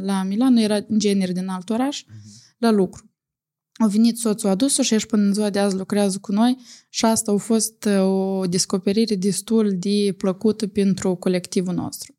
la 0.00 0.22
Milano, 0.22 0.61
era 0.61 0.85
inginer 0.88 1.33
din 1.33 1.48
alt 1.48 1.70
oraș, 1.70 2.05
la 2.59 2.70
lucru. 2.70 3.11
A 3.72 3.87
venit 3.87 4.18
soțul, 4.18 4.48
a 4.48 4.55
dus-o 4.55 4.83
și 4.83 4.94
ești 4.94 5.09
până 5.09 5.22
în 5.22 5.33
ziua 5.33 5.50
de 5.50 5.59
azi 5.59 5.76
lucrează 5.76 6.18
cu 6.18 6.33
noi 6.33 6.57
și 6.88 7.05
asta 7.05 7.33
a 7.33 7.37
fost 7.37 7.85
uh, 7.85 8.00
o 8.00 8.46
descoperire 8.46 9.14
destul 9.14 9.76
de 9.79 10.14
plăcută 10.16 10.66
pentru 10.66 11.14
colectivul 11.14 11.74
nostru. 11.74 12.18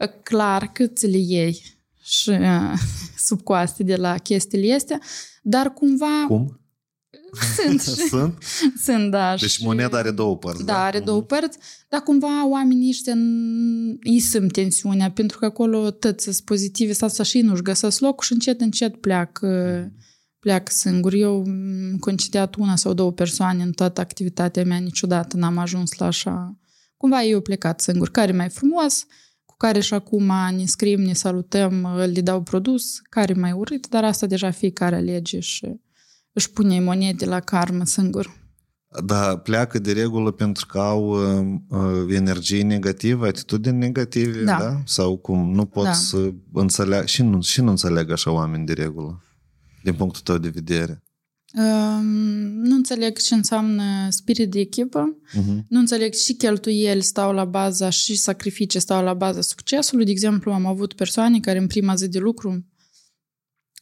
Uh, 0.00 0.08
Clar 0.22 0.72
că 0.72 0.86
ți 0.86 1.06
le 1.06 1.18
iei 1.18 1.81
și 2.02 2.28
uh, 2.30 2.72
sub 3.26 3.42
coaste 3.42 3.82
de 3.82 3.96
la 3.96 4.18
chestiile 4.18 4.74
astea, 4.74 5.00
dar 5.42 5.72
cumva 5.72 6.24
Cum? 6.26 6.56
sunt, 7.56 7.80
și- 7.82 7.90
Sunt? 8.10 8.38
sunt, 8.84 9.10
da. 9.10 9.34
Deci 9.36 9.50
și- 9.50 9.64
moneda 9.64 9.98
are 9.98 10.10
două 10.10 10.36
părți. 10.36 10.64
da, 10.64 10.84
are 10.84 11.00
două 11.00 11.22
părți, 11.22 11.58
dar 11.88 12.00
cumva 12.00 12.46
oamenii 12.48 12.88
ăștia 12.88 13.14
n- 13.14 13.96
îi 14.02 14.20
simt 14.20 14.52
tensiunea, 14.52 15.10
pentru 15.10 15.38
că 15.38 15.44
acolo 15.44 15.90
tot 15.90 16.20
sunt 16.20 16.40
pozitive, 16.40 16.92
sau 16.92 17.08
să 17.08 17.22
și 17.22 17.40
nu-și 17.40 17.62
găsesc 17.62 18.00
locul 18.00 18.24
și 18.24 18.32
încet, 18.32 18.60
încet 18.60 18.96
pleacă, 18.96 19.48
pleacă 20.38 20.72
singur. 20.74 21.12
Eu 21.12 21.34
am 21.46 21.96
concediat 22.00 22.54
una 22.54 22.76
sau 22.76 22.92
două 22.92 23.12
persoane 23.12 23.62
în 23.62 23.72
toată 23.72 24.00
activitatea 24.00 24.64
mea, 24.64 24.78
niciodată 24.78 25.36
n-am 25.36 25.58
ajuns 25.58 25.94
la 25.94 26.06
așa. 26.06 26.56
Cumva 26.96 27.22
eu 27.22 27.40
plecat 27.40 27.80
singur. 27.80 28.10
Care 28.10 28.32
e 28.32 28.36
mai 28.36 28.48
frumos, 28.48 29.02
cu 29.02 29.08
care 29.62 29.80
și 29.80 29.94
acum 29.94 30.32
ne 30.56 30.64
scriem, 30.64 31.00
ne 31.00 31.12
salutăm, 31.12 31.88
le 32.12 32.20
dau 32.20 32.42
produs, 32.42 33.00
care 33.08 33.32
e 33.36 33.40
mai 33.40 33.52
urât, 33.52 33.88
dar 33.88 34.04
asta 34.04 34.26
deja 34.26 34.50
fiecare 34.50 34.96
alege 34.96 35.40
și 35.40 35.80
își 36.32 36.50
pune 36.50 36.80
monede 36.80 37.24
la 37.24 37.40
karmă 37.40 37.84
singur. 37.84 38.40
Da, 39.04 39.36
pleacă 39.36 39.78
de 39.78 39.92
regulă 39.92 40.30
pentru 40.30 40.66
că 40.66 40.78
au 40.78 41.02
uh, 41.08 41.60
uh, 41.68 42.14
energie 42.14 42.62
negativă, 42.62 43.26
atitudini 43.26 43.76
negative, 43.76 44.44
da? 44.44 44.58
Da. 44.58 44.80
Sau 44.84 45.16
cum? 45.16 45.52
Nu 45.52 45.64
pot 45.64 45.84
Da. 45.84 45.92
să 45.92 46.32
înțeleagă, 46.52 47.06
și 47.06 47.22
nu, 47.22 47.42
și 47.42 47.60
nu 47.60 47.70
înțeleg 47.70 48.10
așa 48.10 48.30
oameni 48.30 48.66
de 48.66 48.72
regulă, 48.72 49.22
din 49.82 49.94
punctul 49.94 50.20
tău 50.24 50.38
de 50.38 50.48
vedere. 50.48 51.02
Um, 51.54 52.06
nu 52.62 52.74
înțeleg 52.74 53.18
ce 53.18 53.34
înseamnă 53.34 53.82
spirit 54.10 54.50
de 54.50 54.60
echipă, 54.60 55.16
Uh-huh. 55.32 55.66
nu 55.68 55.78
înțeleg 55.78 56.14
și 56.14 56.32
cheltuieli 56.32 57.02
stau 57.02 57.32
la 57.32 57.44
baza 57.44 57.90
și 57.90 58.14
sacrificii 58.16 58.80
stau 58.80 59.04
la 59.04 59.14
baza 59.14 59.40
succesului. 59.40 60.04
De 60.04 60.10
exemplu, 60.10 60.52
am 60.52 60.66
avut 60.66 60.92
persoane 60.92 61.40
care 61.40 61.58
în 61.58 61.66
prima 61.66 61.94
zi 61.94 62.08
de 62.08 62.18
lucru 62.18 62.66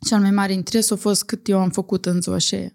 cel 0.07 0.21
mai 0.21 0.31
mare 0.31 0.53
interes 0.53 0.91
a 0.91 0.97
fost 0.97 1.25
cât 1.25 1.49
eu 1.49 1.59
am 1.59 1.71
făcut 1.71 2.07
în 2.07 2.21
ziua 2.21 2.35
aceea. 2.35 2.75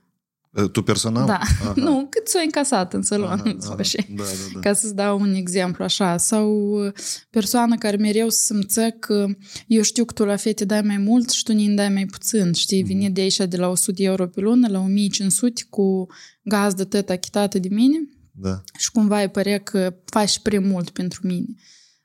Tu 0.71 0.81
personal? 0.81 1.25
Da. 1.25 1.39
Aha. 1.41 1.73
Nu, 1.85 2.07
cât 2.09 2.27
s-o 2.27 2.37
încasat 2.43 2.93
în 2.93 3.01
salon 3.01 3.31
Aha, 3.31 3.41
în 3.53 3.59
ziua 3.59 3.73
aha. 3.73 3.79
aceea. 3.81 4.05
Da, 4.15 4.23
da, 4.23 4.29
da. 4.53 4.59
Ca 4.59 4.73
să-ți 4.73 4.95
dau 4.95 5.19
un 5.19 5.33
exemplu 5.33 5.83
așa. 5.83 6.17
Sau 6.17 6.69
uh, 6.85 6.91
persoană 7.29 7.75
care 7.77 7.95
mereu 7.95 8.29
simță 8.29 8.89
că 8.99 9.25
eu 9.67 9.81
știu 9.81 10.05
că 10.05 10.13
tu 10.13 10.23
la 10.25 10.35
fete 10.35 10.65
dai 10.65 10.81
mai 10.81 10.97
mult 10.97 11.29
și 11.29 11.43
tu 11.43 11.53
ne 11.53 11.73
dai 11.73 11.89
mai 11.89 12.05
puțin. 12.05 12.53
Știi, 12.53 12.79
Mhm. 12.83 12.87
vine 12.87 13.09
de 13.09 13.21
aici 13.21 13.37
de 13.37 13.57
la 13.57 13.67
100 13.67 14.03
euro 14.03 14.27
pe 14.27 14.39
lună 14.39 14.67
la 14.67 14.79
1500 14.79 15.61
cu 15.69 16.07
gazdă 16.43 16.83
tot 16.83 17.09
achitată 17.09 17.59
de 17.59 17.67
mine 17.71 17.97
da. 18.31 18.61
și 18.77 18.91
cumva 18.91 19.21
îi 19.21 19.29
părea 19.29 19.57
că 19.59 19.95
faci 20.05 20.39
prea 20.39 20.59
mult 20.59 20.89
pentru 20.89 21.19
mine. 21.23 21.45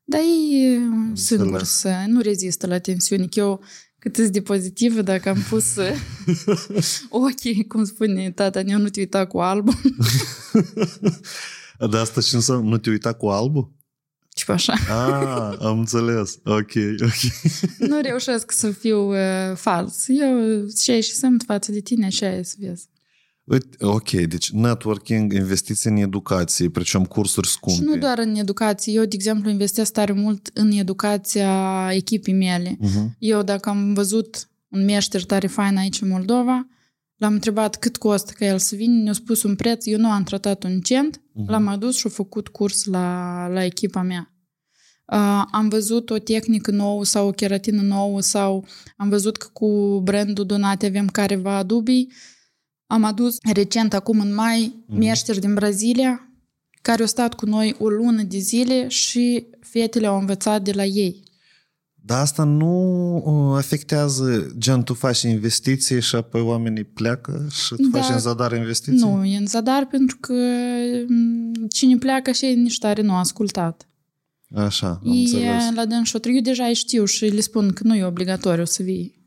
Dar 0.05 0.21
ei 0.21 0.77
uh, 0.77 0.83
singur 1.13 1.47
Înțeles. 1.47 1.69
să 1.71 1.95
nu 2.07 2.21
rezistă 2.21 2.67
la 2.67 2.79
tensiune. 2.79 3.27
Că 3.27 3.39
eu 3.39 3.61
cât 4.01 4.17
îți 4.17 4.33
de 4.33 4.43
pozitivă 4.43 5.03
dacă 5.03 5.29
am 5.29 5.45
pus 5.49 5.77
uh, 5.77 5.97
ochii, 7.09 7.67
cum 7.67 7.85
spune 7.85 8.31
tata, 8.31 8.61
eu 8.61 8.79
nu 8.79 8.89
te 8.89 9.01
uita 9.01 9.27
cu 9.27 9.39
albul. 9.39 9.75
Dar 11.91 12.01
asta 12.01 12.21
ce 12.21 12.37
înseamnă? 12.37 12.69
Nu 12.69 12.79
te 12.79 12.91
uita 12.91 13.13
cu 13.13 13.27
albul? 13.27 13.73
Și 14.37 14.51
așa. 14.51 14.73
Ah, 14.73 15.57
am 15.61 15.79
înțeles. 15.79 16.39
Ok, 16.45 16.73
ok. 17.03 17.49
nu 17.79 18.01
reușesc 18.01 18.51
să 18.51 18.71
fiu 18.71 19.11
uh, 19.11 19.55
fals. 19.55 20.05
Eu 20.09 20.67
ce 20.83 21.01
și 21.01 21.15
sunt 21.15 21.43
față 21.47 21.73
de 21.73 21.81
tine, 21.81 22.07
așa 22.07 22.27
e 22.27 22.43
să 22.43 22.57
vezi. 22.59 22.89
Uite, 23.45 23.85
Ok, 23.85 24.11
deci 24.11 24.51
networking, 24.51 25.33
investiții 25.33 25.91
în 25.91 25.97
educație, 25.97 26.71
precum 26.71 27.05
cursuri 27.05 27.49
scumpe. 27.49 27.81
Și 27.83 27.87
nu 27.89 27.97
doar 27.97 28.19
în 28.19 28.35
educație. 28.35 28.93
Eu, 28.93 29.05
de 29.05 29.15
exemplu, 29.15 29.51
investesc 29.51 29.93
tare 29.93 30.13
mult 30.13 30.51
în 30.55 30.71
educația 30.71 31.89
echipii 31.93 32.33
mele. 32.35 32.77
Uh-huh. 32.77 33.07
Eu, 33.19 33.43
dacă 33.43 33.69
am 33.69 33.95
văzut 33.95 34.49
un 34.69 34.85
meșter 34.85 35.25
tare 35.25 35.47
fain 35.47 35.77
aici 35.77 36.01
în 36.01 36.09
Moldova, 36.09 36.69
l-am 37.17 37.33
întrebat 37.33 37.77
cât 37.77 37.97
costă 37.97 38.33
ca 38.39 38.47
el 38.47 38.59
să 38.59 38.75
vină, 38.75 39.03
ne-a 39.03 39.13
spus 39.13 39.43
un 39.43 39.55
preț, 39.55 39.87
eu 39.87 39.99
nu 39.99 40.11
am 40.11 40.23
tratat 40.23 40.65
un 40.65 40.81
cent, 40.81 41.21
Mhm. 41.33 41.51
l-am 41.51 41.67
adus 41.67 41.97
și 41.97 42.07
a 42.07 42.11
făcut 42.11 42.49
curs 42.49 42.85
la, 42.85 43.47
la 43.53 43.65
echipa 43.65 44.03
mea. 44.03 44.35
Uh, 45.13 45.43
am 45.53 45.69
văzut 45.69 46.11
o 46.11 46.19
tehnică 46.19 46.71
nouă 46.71 47.05
sau 47.05 47.27
o 47.27 47.31
keratină 47.31 47.83
nouă 47.83 48.21
sau 48.21 48.67
am 48.97 49.09
văzut 49.09 49.37
că 49.37 49.49
cu 49.53 50.01
brandul 50.05 50.47
Donate 50.47 50.87
avem 50.87 51.07
careva 51.07 51.63
dubii. 51.63 52.13
Am 52.91 53.05
adus 53.05 53.37
recent, 53.53 53.95
acum 53.95 54.21
în 54.21 54.35
mai, 54.35 54.83
Mhm. 54.87 54.99
meșteri 54.99 55.41
din 55.41 55.55
Brazilia 55.55 56.31
care 56.83 57.01
au 57.01 57.07
stat 57.07 57.35
cu 57.35 57.47
noi 57.47 57.77
o 57.79 57.89
lună 57.89 58.23
de 58.23 58.39
zile 58.39 58.89
și 58.89 59.47
fetele 59.61 60.07
au 60.07 60.19
învățat 60.19 60.63
de 60.63 60.73
la 60.73 60.85
ei. 60.85 61.23
Dar 62.05 62.21
asta 62.21 62.45
nu 62.45 63.17
uh, 63.17 63.57
afectează, 63.57 64.55
gen, 64.59 64.83
tu 64.83 64.95
faci 64.95 65.23
investiții 65.23 66.01
și 66.01 66.15
apoi 66.15 66.41
oamenii 66.41 66.85
pleacă 66.85 67.47
și 67.51 67.75
tu 67.75 67.89
Da. 67.93 68.01
faci 68.01 68.11
în 68.11 68.19
zadar 68.19 68.53
investiții? 68.57 68.99
Nu, 69.01 69.25
e 69.25 69.37
în 69.37 69.47
zadar 69.47 69.87
pentru 69.87 70.17
că 70.21 70.35
m, 71.09 71.67
cine 71.73 71.97
pleacă 71.97 72.31
și 72.33 72.47
nici 72.47 72.79
tare 72.79 73.03
nu 73.03 73.13
a 73.13 73.19
ascultat. 73.19 73.89
Așa, 74.55 74.89
am 75.05 75.13
E 75.13 75.19
înțeles. 75.21 75.75
la 75.75 75.85
dânșotru. 75.87 76.33
Eu 76.33 76.41
deja 76.41 76.65
îi 76.65 76.75
știu 76.75 77.05
și 77.05 77.25
le 77.25 77.41
spun 77.41 77.73
că 77.73 77.83
nu 77.85 77.95
e 77.97 78.05
obligatoriu 78.05 78.65
să 78.65 78.83
vii. 78.83 79.19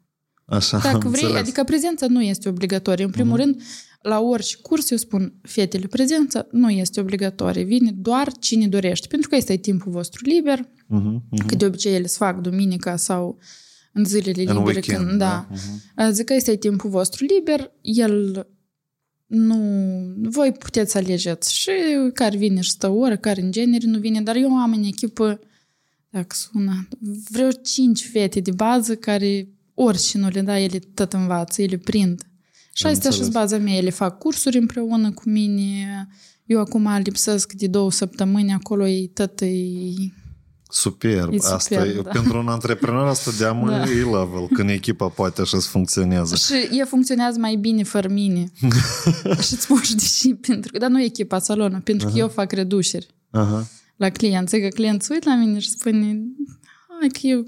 Așa, 0.45 0.77
Dacă 0.77 0.87
am 0.95 0.99
vrei, 1.11 1.23
înțeles. 1.23 1.41
adică 1.41 1.63
prezența 1.63 2.07
nu 2.07 2.21
este 2.21 2.49
obligatorie. 2.49 3.05
În 3.05 3.11
primul 3.11 3.37
rând, 3.37 3.61
la 4.01 4.19
orice 4.19 4.57
curs 4.61 4.89
eu 4.89 4.97
spun, 4.97 5.33
fetele, 5.41 5.87
prezența 5.87 6.47
nu 6.51 6.69
este 6.69 6.99
obligatorie. 6.99 7.63
Vine 7.63 7.91
doar 7.91 8.31
cine 8.39 8.67
dorește. 8.67 9.07
Pentru 9.07 9.29
că 9.29 9.35
este 9.35 9.55
timpul 9.55 9.91
vostru 9.91 10.25
liber, 10.25 10.59
Mhm, 10.87 11.23
mhm. 11.29 11.45
că 11.45 11.55
de 11.55 11.65
obicei 11.65 11.93
ele 11.95 12.07
se 12.07 12.15
fac 12.17 12.41
duminica 12.41 12.95
sau 12.95 13.37
în 13.93 14.05
zilele 14.05 14.41
În 14.41 14.57
libere. 14.57 14.63
weekend, 14.63 15.07
când, 15.07 15.19
da. 15.19 15.47
da. 15.95 16.03
Mhm. 16.03 16.11
Zic 16.11 16.25
că 16.25 16.33
este 16.33 16.55
timpul 16.55 16.89
vostru 16.89 17.25
liber, 17.25 17.71
el 17.81 18.47
nu... 19.27 19.57
Voi 20.29 20.51
puteți 20.51 20.97
alegeți 20.97 21.53
și 21.55 21.69
care 22.13 22.37
vine 22.37 22.61
și 22.61 22.69
stă 22.69 22.87
o 22.89 22.95
oră, 22.97 23.17
care 23.17 23.41
în 23.41 23.51
genere 23.51 23.85
nu 23.87 23.99
vine, 23.99 24.21
dar 24.21 24.35
eu 24.35 24.55
am 24.57 24.73
în 24.73 24.83
echipă, 24.83 25.39
dacă 26.09 26.35
sună, 26.35 26.87
vreo 27.29 27.51
cinci 27.51 28.05
fete 28.11 28.39
de 28.39 28.51
bază 28.51 28.95
care 28.95 29.47
orice 29.73 30.17
nu 30.17 30.27
le 30.27 30.41
da, 30.41 30.59
ele 30.59 30.79
tot 30.79 31.13
învață, 31.13 31.61
ele 31.61 31.77
prind. 31.77 32.21
Și 32.73 32.85
Am 32.85 32.91
asta 32.91 33.09
și 33.09 33.19
înțeles. 33.19 33.33
baza 33.33 33.57
mea, 33.57 33.73
ele 33.73 33.89
fac 33.89 34.17
cursuri 34.17 34.57
împreună 34.57 35.11
cu 35.11 35.29
mine, 35.29 36.07
eu 36.45 36.59
acum 36.59 36.97
lipsesc 37.03 37.53
de 37.53 37.67
două 37.67 37.91
săptămâni, 37.91 38.53
acolo 38.53 38.87
e 38.87 39.07
tot 39.13 39.41
e... 39.41 39.47
Superb. 40.69 41.33
E 41.33 41.35
asta 41.35 41.59
superb, 41.59 41.97
e, 41.97 42.01
da. 42.01 42.09
pentru 42.09 42.37
un 42.37 42.47
antreprenor 42.47 43.07
asta 43.07 43.31
de-amă 43.37 43.69
Da. 43.69 43.83
e 43.83 43.93
level, 43.93 44.47
când 44.53 44.69
echipa 44.69 45.07
poate 45.07 45.41
așa 45.41 45.59
să 45.59 45.67
funcționează. 45.69 46.35
Și 46.35 46.77
ea 46.77 46.85
funcționează 46.85 47.39
mai 47.39 47.55
bine 47.55 47.83
fără 47.83 48.07
mine. 48.07 48.51
și 49.45 49.53
îți 49.53 49.61
spun 49.61 49.81
și 49.81 49.95
de 49.95 50.03
ce. 50.17 50.35
Pentru 50.35 50.71
că, 50.71 50.77
dar 50.77 50.89
nu 50.89 51.01
echipa, 51.01 51.39
salonul, 51.39 51.79
pentru 51.79 52.07
că 52.07 52.13
eu 52.17 52.27
fac 52.27 52.51
reduceri 52.51 53.07
Aha. 53.31 53.67
la 53.95 54.09
clienți. 54.09 54.59
Că 54.59 54.67
clientul 54.67 55.01
se 55.01 55.13
uită 55.13 55.29
la 55.29 55.35
mine 55.35 55.59
și 55.59 55.69
spune 55.69 56.19
hai 57.03 57.11
că 57.11 57.27
eu 57.27 57.43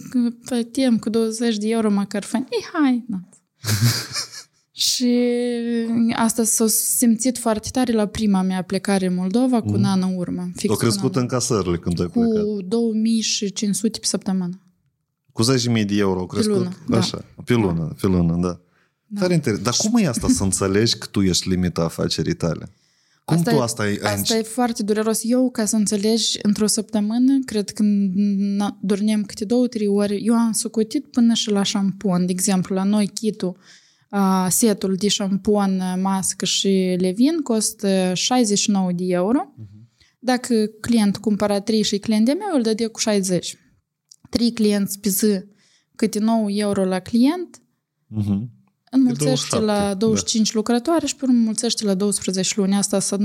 plătim 0.46 0.98
cu 0.98 1.10
20 1.10 1.58
de 1.58 1.70
euro 1.70 1.90
măcar 1.90 2.24
fain. 2.24 2.48
Ei, 2.50 2.66
hai, 2.74 3.06
na. 3.08 3.30
și 4.88 5.18
asta 6.16 6.44
s-a 6.44 6.68
simțit 6.68 7.38
foarte 7.38 7.70
tare 7.72 7.94
la 7.94 8.06
prima 8.06 8.42
mea 8.42 8.62
plecare 8.62 9.06
în 9.06 9.16
Moldova 9.16 9.62
cu 9.62 9.72
un 9.72 9.84
an 9.84 10.02
în 10.02 10.16
urmă. 10.16 10.50
Fix 10.56 10.70
Au 10.70 10.76
cu 10.76 10.84
un 10.86 10.90
crescut 10.90 11.16
an. 11.16 11.22
încasările 11.22 11.78
când 11.78 12.00
ai 12.00 12.08
plecat. 12.08 12.44
Cu 12.44 12.62
2500 12.62 14.00
pe 14.00 14.06
săptămână. 14.06 14.62
Cu 15.32 15.44
10.000 15.44 15.86
de 15.86 15.96
euro 15.96 16.20
au 16.20 16.26
crescut? 16.26 16.56
lună, 16.56 16.70
da. 16.88 16.98
Așa, 16.98 17.26
pe 17.46 17.54
lună, 17.54 17.96
pe 18.02 18.08
lună, 18.08 18.36
da. 18.42 18.60
Da. 19.08 19.20
Tare 19.22 19.34
interesant. 19.34 19.66
Dar 19.66 19.76
cum 19.78 19.98
e 19.98 20.08
asta 20.08 20.28
să 20.28 20.44
înțelegi 20.44 20.98
că 20.98 21.08
tu 21.12 21.22
ești 21.22 21.50
limita 21.50 21.84
afacerii 21.84 22.34
tale? 22.34 22.70
Cum 23.26 23.38
Asta 23.38 23.52
tu 23.52 23.58
e- 23.58 23.62
asta 23.62 23.84
ai, 23.84 24.00
ai 24.04 24.14
Asta 24.14 24.38
e 24.38 24.42
foarte 24.42 24.84
dureros. 24.84 25.20
Eu, 25.24 25.50
ca 25.52 25.66
să 25.66 25.76
înțelegi, 25.76 26.38
într-o 26.42 26.68
săptămână, 26.68 27.40
cred 27.46 27.70
că 27.70 27.84
n- 27.84 28.80
dormeam 28.82 29.24
câte 29.24 29.46
două, 29.46 29.68
trei 29.68 29.88
ore, 29.88 30.18
eu 30.22 30.34
am 30.34 30.52
sucotit 30.52 31.06
până 31.06 31.34
și 31.34 31.50
la 31.50 31.64
șampon. 31.64 32.26
De 32.26 32.32
exemplu, 32.32 32.76
la 32.76 32.84
noi 32.84 33.08
kitul, 33.08 33.58
a, 34.10 34.50
setul 34.50 34.96
de 34.96 35.08
șampon, 35.08 35.82
mască 36.02 36.46
și 36.46 36.96
levin 37.00 37.42
costă 37.42 38.12
69 38.14 38.92
de 38.92 39.04
euro. 39.08 39.54
Dacă 40.20 40.66
client 40.82 41.18
cumpăra 41.18 41.60
3 41.60 41.82
și 41.84 41.98
client 41.98 42.26
de 42.26 42.32
meu, 42.32 42.56
îl 42.56 42.62
dădea 42.62 42.88
cu 42.90 43.00
60. 43.00 43.58
3 44.30 44.52
clienți 44.54 45.00
pe 45.00 45.10
zi, 45.10 45.40
câte 45.96 46.20
9 46.20 46.48
euro 46.52 46.86
la 46.86 47.00
client, 47.00 47.62
Mhm. 48.08 48.50
Înmulțește 48.96 49.58
27, 49.58 49.66
la 49.66 49.94
25 49.94 50.54
lucrătoare 50.54 51.06
și 51.06 51.16
pe 51.16 51.26
urmă 51.26 51.38
înmulțește 51.38 51.86
la 51.86 51.94
12 51.94 52.54
luni. 52.58 52.76
Asta 52.76 53.00
să 53.00 53.18
9.000 53.18 53.24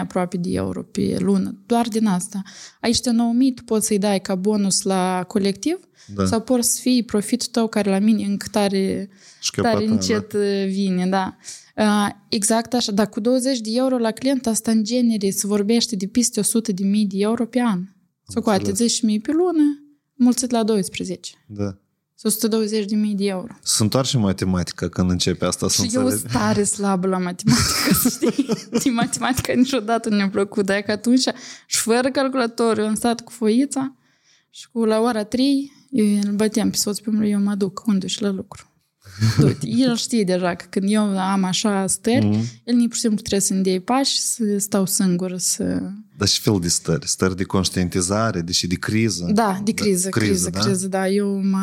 aproape 0.00 0.36
de 0.36 0.50
euro 0.52 0.82
pe 0.82 1.16
lună. 1.18 1.58
Doar 1.66 1.88
din 1.88 2.06
asta. 2.06 2.42
Aici 2.80 3.00
de 3.00 3.10
9.000 3.10 3.16
tu 3.54 3.62
poți 3.64 3.86
să-i 3.86 3.98
dai 3.98 4.20
ca 4.20 4.34
bonus 4.34 4.82
la 4.82 5.24
colectiv 5.28 5.78
Da. 6.14 6.26
sau 6.26 6.40
poți 6.40 6.74
să 6.74 6.80
fie 6.80 7.02
profitul 7.02 7.48
tău 7.50 7.68
care 7.68 7.90
la 7.90 7.98
mine 7.98 8.24
încă 8.24 8.46
tare, 8.50 9.08
Șchiopata, 9.40 9.74
tare 9.74 9.86
încet 9.90 10.32
da. 10.32 10.38
vine. 10.66 11.06
Da. 11.06 11.36
Uh, 11.76 12.08
Exact 12.28 12.74
așa, 12.74 12.92
dar 12.92 13.08
cu 13.08 13.20
20 13.20 13.58
de 13.60 13.70
euro 13.72 13.98
la 13.98 14.10
client 14.10 14.46
asta 14.46 14.70
în 14.70 14.84
genere 14.84 15.30
se 15.30 15.46
vorbește 15.46 15.96
de 15.96 16.06
peste 16.06 16.40
100 16.40 16.72
de 16.72 16.84
mii 16.84 17.06
de 17.06 17.16
euro 17.18 17.46
pe 17.46 17.60
an. 17.60 17.80
Să 18.28 18.40
coate 18.40 18.68
înțeles. 18.68 18.92
10 18.92 19.06
mii 19.06 19.20
pe 19.20 19.32
lună, 19.32 19.82
mulțit 20.14 20.50
la 20.50 20.62
12. 20.62 21.32
Da. 21.46 21.78
Sau 22.22 22.30
120 22.30 22.84
de 22.84 22.94
mii 22.96 23.14
de 23.14 23.24
euro. 23.24 23.52
Se 23.62 23.82
întoarce 23.82 24.16
matematica 24.16 24.88
când 24.88 25.10
începe 25.10 25.44
asta 25.44 25.68
să 25.68 25.82
Și 25.82 25.94
eu 25.94 26.02
înțelegi. 26.02 26.20
sunt 26.20 26.42
tare 26.42 26.64
slabă 26.64 27.06
la 27.06 27.18
matematică, 27.18 27.94
să 27.94 28.08
știi. 28.28 28.46
Din 28.82 28.94
matematica 28.94 29.52
niciodată 29.52 30.08
nu 30.08 30.16
mi-a 30.16 30.28
plăcut, 30.30 30.66
dar 30.66 30.76
e 30.76 30.82
că 30.82 30.90
atunci 30.90 31.24
și 31.66 31.78
fără 31.80 32.10
calculator, 32.10 32.78
eu 32.78 32.86
am 32.86 32.94
stat 32.94 33.20
cu 33.20 33.32
foița 33.32 33.94
și 34.50 34.68
cu 34.72 34.84
la 34.84 35.00
ora 35.00 35.24
3 35.24 35.72
eu 35.90 36.06
îl 36.24 36.32
băteam 36.32 36.70
pe 36.70 36.76
soț 36.76 36.98
pe 36.98 37.10
mine, 37.10 37.28
eu 37.28 37.40
mă 37.40 37.54
duc 37.54 37.86
unde 37.86 38.06
și 38.06 38.22
la 38.22 38.30
lucru. 38.30 38.69
Du-te. 39.38 39.66
El 39.68 39.96
știe 39.96 40.24
deja 40.24 40.54
că 40.54 40.64
când 40.70 40.84
eu 40.88 41.18
am 41.18 41.44
așa 41.44 41.86
stări, 41.86 42.26
Mhm. 42.26 42.44
el 42.64 42.74
nici 42.74 42.86
pur 42.86 42.94
și 42.94 43.00
simplu 43.00 43.18
trebuie 43.18 43.40
să-mi 43.40 43.62
dea 43.62 43.80
pași 43.84 44.20
să 44.20 44.42
stau 44.58 44.86
singur 44.86 45.38
să... 45.38 45.82
Dar 46.16 46.28
și 46.28 46.40
fel 46.40 46.58
de 46.60 46.68
stări. 46.68 47.08
Stări 47.08 47.36
de 47.36 47.44
conștientizare, 47.44 48.40
deși 48.40 48.66
de 48.66 48.74
criză. 48.74 49.30
Da, 49.34 49.60
de 49.64 49.72
criză, 49.72 50.08
criză, 50.08 50.28
criză, 50.28 50.50
da? 50.50 50.58
criză, 50.60 50.88
da. 50.88 51.08
Eu 51.08 51.42
mă, 51.42 51.58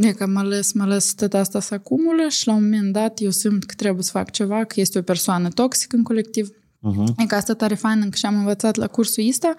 e 0.00 0.12
că 0.12 0.26
mă 0.26 0.38
ales, 0.38 0.72
mă 0.72 0.82
ales 0.82 1.12
tot 1.12 1.34
asta 1.34 1.60
să 1.60 1.74
acumulă 1.74 2.28
și 2.28 2.46
la 2.46 2.52
un 2.54 2.62
moment 2.62 2.92
dat 2.92 3.20
eu 3.20 3.30
simt 3.30 3.64
că 3.64 3.74
trebuie 3.74 4.02
să 4.02 4.10
fac 4.10 4.30
ceva, 4.30 4.64
că 4.64 4.80
este 4.80 4.98
o 4.98 5.02
persoană 5.02 5.48
toxică 5.48 5.96
în 5.96 6.02
colectiv. 6.02 6.48
Mhm. 6.80 7.14
E 7.18 7.26
că 7.26 7.34
asta 7.34 7.54
tare 7.54 7.74
fain 7.74 8.00
încă 8.02 8.16
și 8.16 8.26
am 8.26 8.36
învățat 8.38 8.76
la 8.76 8.86
cursul 8.86 9.24
ăsta. 9.28 9.54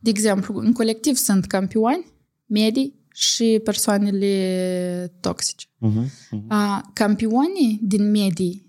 De 0.00 0.10
exemplu, 0.10 0.58
în 0.58 0.72
colectiv 0.72 1.16
sunt 1.16 1.46
campioni, 1.46 2.06
medii 2.46 2.94
și 3.16 3.60
persoanele 3.64 5.12
toxice. 5.20 5.66
Mhm. 5.78 6.10
Mhm. 6.30 6.44
A, 6.48 6.90
campionii 6.92 7.80
din 7.82 8.10
medii 8.10 8.66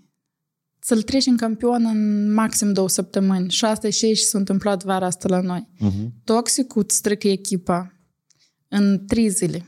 să-l 0.78 1.02
treci 1.02 1.26
în 1.26 1.36
campion 1.36 1.84
în 1.84 2.32
maxim 2.32 2.72
două 2.72 2.88
săptămâni. 2.88 3.50
Și 3.50 3.64
asta 3.64 3.86
e 3.86 3.90
și 3.90 4.04
aici 4.04 4.18
s-a 4.18 4.38
întâmplat 4.38 4.84
vara 4.84 5.06
asta 5.06 5.28
la 5.28 5.40
noi. 5.40 5.68
Mhm. 5.78 6.12
Toxicul 6.24 6.82
îți 6.82 6.96
strică 6.96 7.28
echipa 7.28 7.92
în 8.68 9.04
trei 9.06 9.28
zile. 9.28 9.66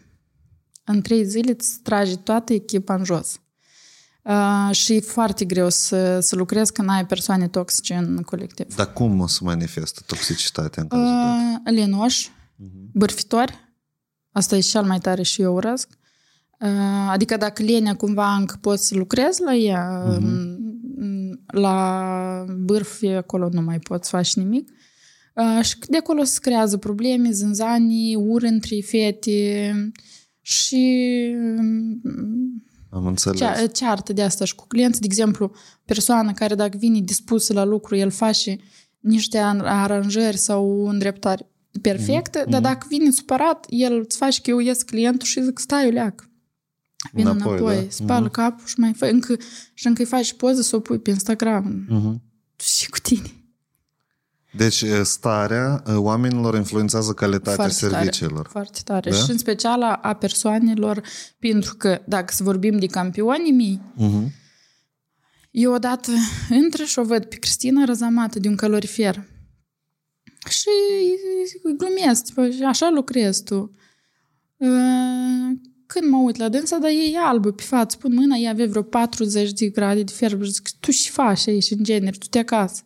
În 0.84 1.00
trei 1.00 1.24
zile 1.24 1.50
îți 1.50 1.80
trage 1.82 2.16
toată 2.16 2.52
echipa 2.52 2.94
în 2.94 3.04
jos. 3.04 3.40
Uh, 4.22 4.74
și 4.74 4.94
e 4.94 5.00
foarte 5.00 5.44
greu 5.44 5.68
să, 5.68 6.20
să 6.20 6.36
lucrezi 6.36 6.72
când 6.72 6.88
ai 6.88 7.06
persoane 7.06 7.48
toxice 7.48 7.94
în 7.94 8.22
colectiv. 8.22 8.74
Dar 8.74 8.92
cum 8.92 9.26
se 9.26 9.38
manifestă 9.42 10.02
toxicitatea 10.06 10.82
în 10.82 10.88
cazul 10.88 11.04
tău? 11.04 11.74
Uh, 11.74 11.80
lenoși, 11.80 12.30
bârfitori, 12.92 13.69
asta 14.32 14.56
e 14.56 14.60
cel 14.60 14.82
mai 14.82 14.98
tare 14.98 15.22
și 15.22 15.42
eu 15.42 15.54
urăsc. 15.54 15.88
Uh, 16.60 17.08
adică 17.08 17.36
dacă 17.36 17.62
lenea 17.62 17.94
cumva 17.96 18.34
încă 18.34 18.58
poți 18.60 18.86
să 18.86 18.94
lucrezi 18.94 19.42
la 19.42 19.54
ea, 19.54 20.04
uh-huh. 20.16 20.56
la 21.46 22.44
bârfi 22.58 23.06
acolo 23.06 23.48
nu 23.52 23.62
mai 23.62 23.78
poți 23.78 24.10
face 24.10 24.40
nimic. 24.40 24.70
Uh, 25.34 25.64
și 25.64 25.76
de 25.88 25.96
acolo 25.96 26.24
se 26.24 26.38
creează 26.40 26.76
probleme, 26.76 27.30
zânzanii, 27.30 28.14
ură 28.14 28.46
între 28.46 28.80
fete 28.80 29.72
și 30.40 31.14
um, 31.58 32.00
Am 32.90 33.06
înțeles. 33.06 33.38
cea, 33.38 33.66
ceartă 33.66 34.12
de 34.12 34.22
asta 34.22 34.44
și 34.44 34.54
cu 34.54 34.66
clienți. 34.66 35.00
De 35.00 35.06
exemplu, 35.06 35.52
persoană 35.84 36.32
care 36.32 36.54
dacă 36.54 36.76
vine 36.76 37.00
dispusă 37.00 37.52
la 37.52 37.64
lucru, 37.64 37.96
el 37.96 38.10
face 38.10 38.56
niște 39.00 39.38
an- 39.38 39.60
aranjări 39.64 40.36
sau 40.36 40.88
îndreptare 40.88 41.49
perfecte, 41.82 42.38
Mhm. 42.40 42.50
dar 42.50 42.60
dacă 42.60 42.86
vine 42.88 43.10
supărat, 43.10 43.66
el 43.68 43.98
îți 43.98 44.16
face 44.16 44.40
că 44.40 44.50
eu 44.50 44.58
ies 44.58 44.82
clientul 44.82 45.26
și 45.26 45.42
zic, 45.42 45.58
stai, 45.58 45.84
eu 45.84 45.90
leac. 45.90 46.28
Vin 47.12 47.26
Înapoi, 47.26 47.52
înapoi, 47.52 47.74
da. 47.76 47.82
spală 47.90 48.24
Mhm. 48.24 48.32
capul 48.32 48.66
și 48.66 48.78
mai 48.78 48.92
fă, 48.92 49.04
încă, 49.06 49.36
și 49.74 49.86
încă 49.86 50.00
îi 50.02 50.08
faci 50.08 50.32
poză 50.34 50.60
să 50.62 50.76
o 50.76 50.80
pui 50.80 50.98
pe 50.98 51.10
Instagram. 51.10 51.84
Mhm. 51.88 52.22
Și 52.56 52.88
cu 52.90 52.98
tine. 52.98 53.30
Deci 54.56 54.80
e, 54.82 55.02
starea 55.02 55.82
e, 55.88 55.92
oamenilor 55.92 56.54
influențează 56.54 57.12
calitatea 57.12 57.54
Foarte 57.54 57.74
tare. 57.80 57.92
serviciilor. 57.94 58.46
Foarte 58.50 58.80
tare. 58.84 59.10
Da? 59.10 59.16
Și 59.16 59.30
în 59.30 59.38
special 59.38 59.82
a, 59.82 59.92
a 59.94 60.12
persoanelor, 60.14 61.02
pentru 61.38 61.74
că 61.76 62.00
dacă 62.06 62.32
să 62.32 62.42
vorbim 62.42 62.78
de 62.78 62.86
campionii 62.86 63.52
mei, 63.52 63.80
Mhm. 63.94 64.32
Eu 65.50 65.72
odată 65.72 66.10
intră 66.50 66.84
și 66.84 66.98
o 66.98 67.04
văd 67.04 67.24
pe 67.24 67.36
Cristina 67.36 67.84
răzamată 67.84 68.38
de 68.38 68.48
un 68.48 68.56
calorifer. 68.56 69.24
Și 70.48 70.68
îi 71.62 71.76
glumesc, 71.76 72.24
tipo, 72.24 72.42
așa 72.66 72.90
lucrezi 72.90 73.44
tu. 73.44 73.74
Uh, 74.56 75.58
Când 75.86 76.10
mă 76.10 76.16
uit 76.16 76.36
la 76.36 76.48
dânsa, 76.48 76.78
dar 76.78 76.90
e 76.90 77.18
albă 77.18 77.52
pe 77.52 77.62
față, 77.62 77.96
pun 77.96 78.14
mâna, 78.14 78.36
ea 78.36 78.50
avea 78.50 78.66
vreo 78.66 78.82
40 78.82 79.52
de 79.52 79.66
grade 79.66 80.02
de 80.02 80.12
fierbă 80.12 80.44
și 80.44 80.50
zic, 80.50 80.68
tu 80.80 80.90
și 80.90 81.10
faci 81.10 81.46
aici 81.46 81.70
în 81.70 81.84
genere, 81.84 82.16
tu 82.18 82.26
te 82.26 82.38
acasă. 82.38 82.82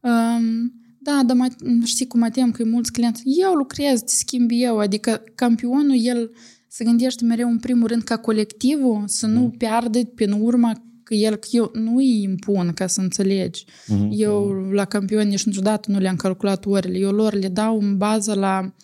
Um, 0.00 0.72
da, 0.98 1.22
dar 1.26 1.36
mă, 1.36 1.48
știi 1.84 2.06
cum 2.06 2.20
mă 2.20 2.30
tem 2.30 2.50
că 2.50 2.62
e 2.62 2.64
mulți 2.64 2.92
clienți. 2.92 3.22
Eu 3.24 3.52
lucrez, 3.52 4.00
te 4.00 4.12
schimb 4.12 4.50
eu, 4.52 4.78
adică 4.78 5.22
campionul, 5.34 5.96
el 5.98 6.30
se 6.68 6.84
gândește 6.84 7.24
mereu 7.24 7.48
în 7.48 7.58
primul 7.58 7.86
rând 7.86 8.02
ca 8.02 8.16
colectivul, 8.16 9.02
să 9.06 9.26
nu 9.26 9.54
piardă 9.58 10.04
pe 10.04 10.32
urma 10.38 10.82
că 11.04 11.14
el, 11.14 11.36
că 11.36 11.48
eu 11.50 11.70
nu 11.74 11.96
îi 11.96 12.22
impun 12.22 12.72
ca 12.74 12.86
să 12.86 13.00
înțelegi. 13.00 13.64
Mhm. 13.86 14.08
Eu 14.12 14.48
la 14.72 14.84
campioni 14.84 15.28
nici 15.28 15.44
niciodată 15.44 15.90
nu 15.90 15.98
le-am 15.98 16.16
calculat 16.16 16.66
orele. 16.66 16.98
Eu 16.98 17.10
lor 17.10 17.34
le 17.34 17.48
dau 17.48 17.80
în 17.80 17.96
bază 17.96 18.34
la 18.34 18.74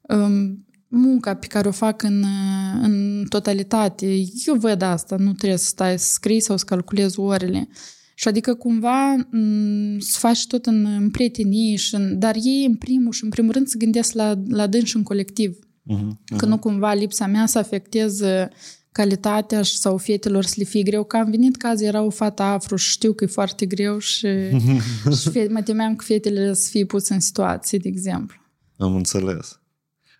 um, 0.00 0.64
munca 0.88 1.34
pe 1.34 1.46
care 1.46 1.68
o 1.68 1.70
fac 1.70 2.02
în, 2.02 2.22
uh, 2.22 2.80
în 2.82 3.24
totalitate. 3.28 4.06
Eu 4.46 4.54
văd 4.54 4.82
asta, 4.82 5.16
nu 5.16 5.32
trebuie 5.32 5.58
să 5.58 5.66
stai 5.66 5.98
să 5.98 6.12
scrii 6.12 6.40
sau 6.40 6.56
să 6.56 6.64
calculezi 6.64 7.18
orele. 7.18 7.68
Și 8.14 8.28
adică 8.28 8.54
cumva 8.54 9.14
m, 9.14 9.98
să 9.98 10.18
faci 10.18 10.46
tot 10.46 10.66
în, 10.66 10.84
în 10.84 11.10
prietenie, 11.10 11.76
și 11.76 11.94
în, 11.94 12.18
dar 12.18 12.36
ei 12.42 12.64
în 12.66 12.74
primul 12.74 13.12
și 13.12 13.24
în 13.24 13.30
primul 13.30 13.52
rând 13.52 13.66
să 13.66 13.76
gândesc 13.78 14.12
la, 14.12 14.42
la 14.48 14.66
dânsi 14.66 14.96
în 14.96 15.02
colectiv. 15.02 15.58
Mhm. 15.82 16.20
Că 16.36 16.46
nu 16.46 16.58
cumva 16.58 16.92
lipsa 16.92 17.26
mea 17.26 17.46
să 17.46 17.58
afecteze 17.58 18.48
calitatea 18.92 19.62
și- 19.62 19.78
sau 19.78 19.96
fetelor 19.96 20.44
să 20.44 20.54
le 20.56 20.64
fie 20.64 20.82
greu. 20.82 21.04
Că 21.04 21.16
am 21.16 21.30
venit 21.30 21.56
caz, 21.56 21.80
era 21.80 22.02
o 22.02 22.10
fată 22.10 22.42
afru 22.42 22.76
și 22.76 22.90
știu 22.90 23.12
că 23.12 23.24
e 23.24 23.26
foarte 23.26 23.66
greu 23.66 23.98
și, 23.98 24.26
și 25.20 25.30
fe- 25.30 25.46
mă 25.50 25.62
temeam 25.62 25.96
că 25.96 26.04
fetele 26.04 26.54
să 26.54 26.68
fie 26.70 26.84
puse 26.84 27.14
în 27.14 27.20
situații, 27.20 27.78
de 27.78 27.88
exemplu. 27.88 28.36
Am 28.76 28.94
înțeles. 28.94 29.60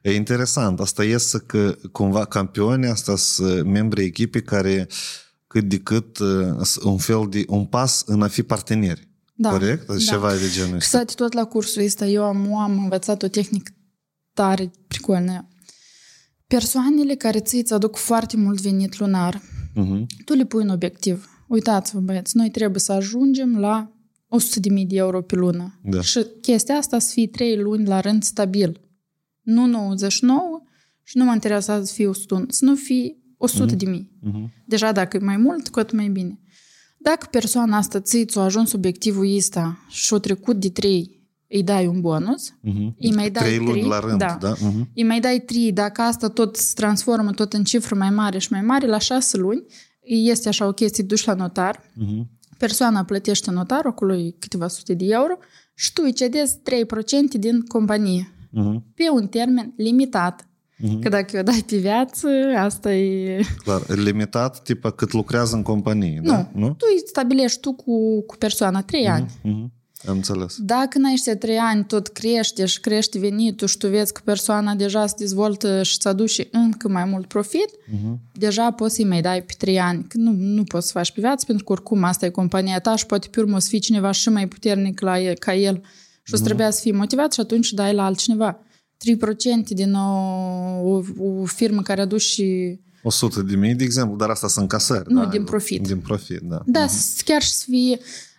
E 0.03 0.15
interesant. 0.15 0.81
Asta 0.81 1.05
iese 1.05 1.39
că 1.47 1.77
cumva 1.93 2.25
campioni, 2.25 2.87
asta 2.87 3.17
sunt 3.17 3.65
membrii 3.65 4.05
echipei 4.07 4.43
care 4.43 4.87
cât 5.47 5.65
de 5.69 5.79
cât 5.79 6.19
uh, 6.19 6.29
sunt 6.63 6.85
un 6.85 6.99
fel 6.99 7.27
de 7.31 7.45
un 7.49 7.65
pas 7.65 8.03
în 8.07 8.23
a 8.23 8.29
fi 8.29 8.43
parteneri. 8.43 9.09
Da, 9.35 9.51
Corect? 9.51 9.87
da. 9.87 9.97
Ceva 9.97 10.33
de 10.33 10.49
genul 10.53 10.69
Și 10.71 10.75
ăsta. 10.97 10.99
să 10.99 11.05
tot 11.15 11.33
la 11.33 11.45
cursul 11.45 11.83
ăsta 11.85 12.07
eu 12.07 12.25
am, 12.25 12.55
am 12.55 12.79
învățat 12.83 13.23
o 13.23 13.29
tehnică 13.29 13.73
tare 14.33 14.71
pricolnă. 14.89 15.49
Persoanele 16.55 17.15
care 17.15 17.41
ți 17.41 17.57
îți 17.57 17.73
aduc 17.73 17.97
foarte 17.97 18.37
mult 18.37 18.61
venit 18.61 18.99
lunar, 18.99 19.43
Mhm. 19.75 20.07
tu 20.25 20.33
le 20.35 20.45
pui 20.45 20.63
un 20.63 20.69
obiectiv. 20.69 21.29
Uitați-vă, 21.49 22.01
băieți, 22.01 22.37
noi 22.37 22.51
trebuie 22.51 22.81
să 22.81 22.93
ajungem 22.93 23.59
la 23.59 23.93
100.000 24.29 24.87
de 24.87 24.97
euro 24.97 25.23
pe 25.23 25.35
lună. 25.35 25.81
Da. 25.85 26.01
Și 26.01 26.27
chestia 26.41 26.75
asta 26.75 26.99
să 26.99 27.11
fie 27.13 27.27
3 27.29 27.57
luni 27.57 27.87
la 27.87 28.01
rând 28.01 28.23
stabil. 28.23 28.81
Nu 29.43 29.67
99 29.67 30.63
și 31.03 31.17
nu 31.17 31.25
mă 31.25 31.33
interesează 31.33 31.85
să 31.85 31.93
fie 31.95 32.07
100, 32.07 32.45
să 32.49 32.65
nu 32.65 32.75
fie 32.75 33.17
100 33.37 33.75
de 33.75 33.87
mii. 33.87 34.11
Mhm. 34.21 34.53
Deja 34.67 34.93
dacă 34.93 35.17
e 35.17 35.25
mai 35.25 35.37
mult, 35.37 35.69
cu 35.69 35.79
atât 35.79 35.97
mai 35.97 36.09
bine. 36.09 36.41
Dacă 36.99 37.27
persoana 37.31 37.77
asta 37.77 38.01
ți 38.01 38.39
a 38.39 38.41
ajuns 38.41 38.73
obiectivul 38.73 39.37
ăsta 39.37 39.79
și 39.89 40.15
a 40.15 40.19
trecut 40.19 40.61
de 40.61 40.69
3, 40.71 41.20
îi 41.53 41.63
dai 41.63 41.87
un 41.87 42.01
bonus, 42.01 42.51
Uh-huh. 42.51 42.95
îi 42.99 43.13
mai 43.15 43.31
dai 43.31 43.43
Trei 43.45 43.57
luni 43.59 43.71
3, 43.71 43.83
la 43.89 43.99
rând, 43.99 44.19
da. 44.19 44.37
da? 44.41 44.55
Uh-huh. 44.55 44.85
îi 44.95 45.03
mai 45.05 45.21
dai 45.21 45.39
3, 45.47 45.73
dacă 45.73 46.01
asta 46.03 46.29
tot 46.29 46.57
se 46.57 46.73
transformă 46.75 47.31
tot 47.31 47.53
în 47.53 47.65
cifră 47.65 47.95
mai 47.95 48.11
mare 48.11 48.39
și 48.39 48.49
mai 48.51 48.61
mare, 48.63 48.87
la 48.87 48.99
6 48.99 49.37
luni, 49.37 49.65
este 50.03 50.49
așa 50.49 50.67
o 50.67 50.73
chestie, 50.73 51.05
duci 51.05 51.25
la 51.25 51.35
notar, 51.35 51.79
Uh-huh. 51.79 52.27
persoana 52.59 53.05
plătește 53.05 53.51
notarul, 53.51 53.91
acolo 53.91 54.15
e 54.15 54.35
câteva 54.39 54.69
sute 54.69 54.95
de 54.95 55.05
euro, 55.09 55.35
și 55.75 55.93
tu 55.93 56.03
îi 56.05 56.13
cedezi 56.13 56.57
3% 56.63 57.39
din 57.39 57.61
companie, 57.61 58.33
Uh-huh. 58.47 58.81
pe 58.95 59.03
un 59.13 59.27
termen 59.27 59.73
limitat. 59.77 60.45
Mhm. 60.83 61.01
Că 61.01 61.09
dacă 61.09 61.39
o 61.39 61.43
dai 61.43 61.65
pe 61.67 61.77
viață, 61.77 62.29
asta 62.57 62.95
e... 62.95 63.41
Clar, 63.65 63.89
limitat, 63.89 64.63
tipa 64.63 64.91
cât 64.91 65.13
lucrează 65.13 65.57
în 65.57 65.63
companie, 65.63 66.21
Nu, 66.23 66.31
da? 66.31 66.51
Nu? 66.55 66.67
tu 66.69 66.87
îi 66.95 67.03
stabilești 67.07 67.61
tu 67.61 67.73
cu, 67.73 68.23
cu 68.27 68.37
persoana 68.37 68.83
3 68.83 69.09
ani. 69.09 69.27
Uh-huh. 69.27 69.79
Am 70.07 70.17
înțeles. 70.17 70.57
Dacă 70.59 70.99
în 70.99 71.05
aceștia 71.05 71.37
trei 71.37 71.57
ani 71.57 71.85
tot 71.85 72.09
crește 72.09 72.67
și 72.67 72.81
crește 72.81 73.19
venitul 73.19 73.67
și 73.67 73.77
tu 73.77 73.89
vezi 73.89 74.13
că 74.13 74.21
persoana 74.25 74.75
deja 74.75 75.07
se 75.07 75.15
dezvoltă 75.19 75.83
și 75.83 75.95
îți 75.97 76.09
aduce 76.09 76.49
încă 76.51 76.89
mai 76.89 77.05
mult 77.05 77.27
profit, 77.27 77.69
Uh-huh. 77.91 78.19
deja 78.33 78.71
poți 78.71 78.95
să-i 78.95 79.05
mai 79.05 79.21
dai 79.21 79.43
pe 79.43 79.55
trei 79.59 79.81
ani. 79.81 80.05
Că 80.09 80.19
nu, 80.19 80.33
nu 80.33 80.65
poți 80.65 80.87
să 80.87 80.93
faci 80.93 81.13
pe 81.13 81.21
viață, 81.21 81.45
pentru 81.47 81.65
că 81.65 81.73
oricum 81.73 82.05
asta 82.05 82.27
e 82.27 82.31
compania 82.31 82.81
ta 82.81 82.97
și 82.97 83.07
poate 83.07 83.29
pe 83.31 83.41
urmă 83.41 83.57
o 83.57 83.59
să 83.59 83.69
fii 83.69 83.79
cineva 83.79 84.11
și 84.11 84.29
mai 84.29 84.49
puternic 84.49 85.01
la 85.01 85.21
el, 85.21 85.35
ca 85.35 85.55
el 85.55 85.83
și 86.23 86.35
o 86.35 86.37
să 86.37 86.43
trebuia 86.43 86.71
să 86.71 86.81
fii 86.81 86.93
motivat 86.93 87.33
și 87.33 87.41
atunci 87.41 87.73
dai 87.73 87.95
la 87.95 88.05
altcineva. 88.05 88.59
3% 89.65 89.69
din 89.69 89.95
o, 89.95 90.01
o, 90.83 91.03
o 91.19 91.45
firmă 91.45 91.83
care 91.83 92.01
aduce 92.01 92.81
100 93.03 93.43
de 93.43 93.57
mii, 93.57 93.75
de 93.75 93.85
exemplu, 93.85 94.17
dar 94.17 94.31
asta 94.31 94.49
sunt 94.49 94.69
casări. 94.69 95.13
Nu, 95.13 95.23
da? 95.23 95.29
din 95.29 95.45
profit. 95.45 95.87
Din 95.87 95.99
profit, 95.99 96.41
da. 96.41 96.63
Da, 96.67 96.87
uh-huh. 96.87 97.25
chiar 97.25 97.43
și 97.43 97.51
să 97.51 97.65
fie 97.69 97.99
uh, 97.99 98.30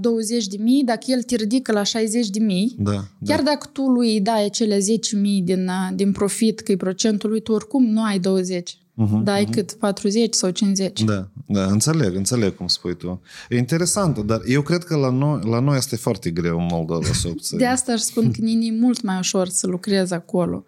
20 0.00 0.46
de 0.46 0.56
mii, 0.60 0.84
dacă 0.84 1.04
el 1.06 1.22
te 1.22 1.36
ridică 1.36 1.72
la 1.72 1.82
60 1.82 2.28
de 2.30 2.38
mii, 2.38 2.74
Da, 2.78 3.04
chiar 3.24 3.42
dacă 3.42 3.68
tu 3.72 3.82
lui 3.82 4.12
îi 4.12 4.20
dai 4.20 4.44
acele 4.44 4.78
10 4.78 5.16
mii 5.16 5.42
din, 5.42 5.68
uh, 5.68 5.94
din 5.94 6.12
profit, 6.12 6.60
că 6.60 6.72
e 6.72 6.76
procentul 6.76 7.30
lui, 7.30 7.40
tu 7.40 7.52
oricum 7.52 7.84
nu 7.84 8.02
ai 8.02 8.18
20. 8.18 8.78
Mhm, 8.96 9.22
Dai 9.22 9.44
cât 9.44 9.72
40 9.72 10.34
sau 10.34 10.50
50. 10.50 11.02
Da, 11.02 11.28
da, 11.46 11.64
înțeleg, 11.66 12.14
înțeleg 12.14 12.54
cum 12.54 12.66
spui 12.66 12.96
tu. 12.96 13.20
E 13.48 13.56
interesant, 13.56 14.18
dar 14.18 14.40
eu 14.46 14.62
cred 14.62 14.84
că 14.84 14.96
la 14.96 15.10
noi, 15.10 15.40
la 15.44 15.60
noi 15.60 15.76
este 15.76 15.96
foarte 15.96 16.30
greu 16.30 16.58
în 16.58 16.66
Moldova 16.70 17.12
să 17.12 17.28
obții. 17.28 17.56
De 17.58 17.66
asta 17.66 17.92
aș 17.92 18.00
spun 18.00 18.30
că 18.30 18.40
Nini 18.40 18.68
e 18.68 18.72
mult 18.80 19.02
mai 19.02 19.18
ușor 19.18 19.48
să 19.48 19.66
lucrezi 19.66 20.12
acolo. 20.12 20.64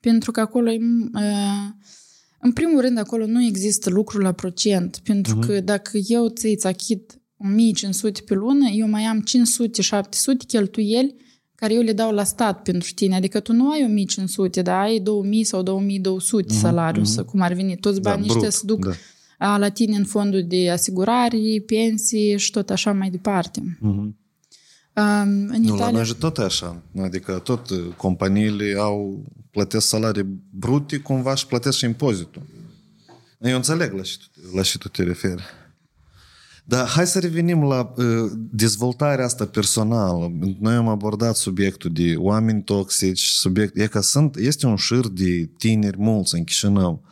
Pentru 0.00 0.30
că 0.30 0.40
acolo 0.40 0.70
e... 0.70 0.78
Uh, 1.14 1.20
în 2.40 2.52
primul 2.52 2.80
rând, 2.80 2.98
acolo 2.98 3.26
nu 3.26 3.44
există 3.44 3.90
lucru 3.90 4.18
la 4.18 4.32
procent. 4.32 5.00
Pentru 5.04 5.38
că 5.38 5.60
dacă 5.60 5.98
eu 6.06 6.28
ți-ți 6.28 6.66
achit 6.66 7.20
1500 7.44 8.20
pe 8.20 8.34
lună, 8.34 8.68
eu 8.68 8.88
mai 8.88 9.02
am 9.02 9.24
500-700 9.24 10.46
cheltuieli 10.46 11.14
care 11.54 11.74
eu 11.74 11.82
le 11.82 11.92
dau 11.92 12.12
la 12.12 12.24
stat 12.24 12.62
pentru 12.62 12.90
tine. 12.94 13.14
Adică 13.16 13.40
tu 13.40 13.52
nu 13.52 13.70
ai 13.70 13.82
1500, 13.84 14.62
dar 14.62 14.80
ai 14.80 14.98
2000 14.98 15.44
sau 15.44 15.62
2200 15.62 16.54
salariu, 16.54 17.04
să 17.04 17.24
cum 17.24 17.40
ar 17.40 17.52
veni. 17.52 17.76
Toți 17.76 18.00
Da, 18.00 18.10
banii 18.10 18.24
brut, 18.28 18.36
ăștia 18.42 18.50
se 18.58 18.62
duc 18.66 18.84
da. 18.84 18.92
a, 19.52 19.56
la 19.58 19.68
tine 19.68 19.96
în 19.96 20.04
fondul 20.04 20.44
de 20.48 20.70
asigurare, 20.70 21.38
pensii 21.66 22.38
și 22.38 22.50
tot 22.50 22.70
așa 22.70 22.92
mai 22.92 23.10
departe. 23.10 23.78
Mhm. 23.80 24.16
Um, 24.96 25.02
în 25.48 25.60
Nu, 25.62 25.68
la 25.68 25.74
Italia... 25.74 25.90
noi 25.90 26.04
și 26.04 26.14
tot 26.14 26.38
e 26.38 26.42
așa. 26.42 26.82
Adică 27.02 27.32
tot 27.44 27.70
uh, 27.70 27.78
companiile 27.96 28.74
au 28.78 29.24
plătesc 29.50 29.86
salarii 29.86 30.26
brute, 30.50 30.96
cumva 30.98 31.34
și 31.34 31.46
plătesc 31.46 31.76
și 31.76 31.84
impozitul. 31.84 32.42
Eu 33.40 33.56
înțeleg 33.56 33.92
la 33.92 34.02
ce, 34.02 34.16
tu- 34.18 34.56
la 34.56 34.62
ce 34.62 34.78
tu 34.78 34.88
te 34.88 35.02
referi. 35.02 35.42
Dar 36.66 36.86
hai 36.86 37.06
să 37.06 37.18
revenim 37.18 37.62
la 37.62 37.92
uh, 37.96 38.04
dezvoltarea 38.36 39.24
asta 39.24 39.46
personală. 39.46 40.32
Noi 40.60 40.74
am 40.74 40.88
abordat 40.88 41.36
subiectul 41.36 41.92
de 41.92 42.14
oameni 42.16 42.62
toxici, 42.62 43.22
subiect, 43.22 43.76
e 43.76 43.86
că 43.86 44.00
sunt, 44.00 44.36
este 44.36 44.66
un 44.66 44.76
șir 44.76 45.08
de 45.08 45.50
tineri 45.58 45.98
mulți 45.98 46.34
în 46.34 46.44
Chișinău. 46.44 47.02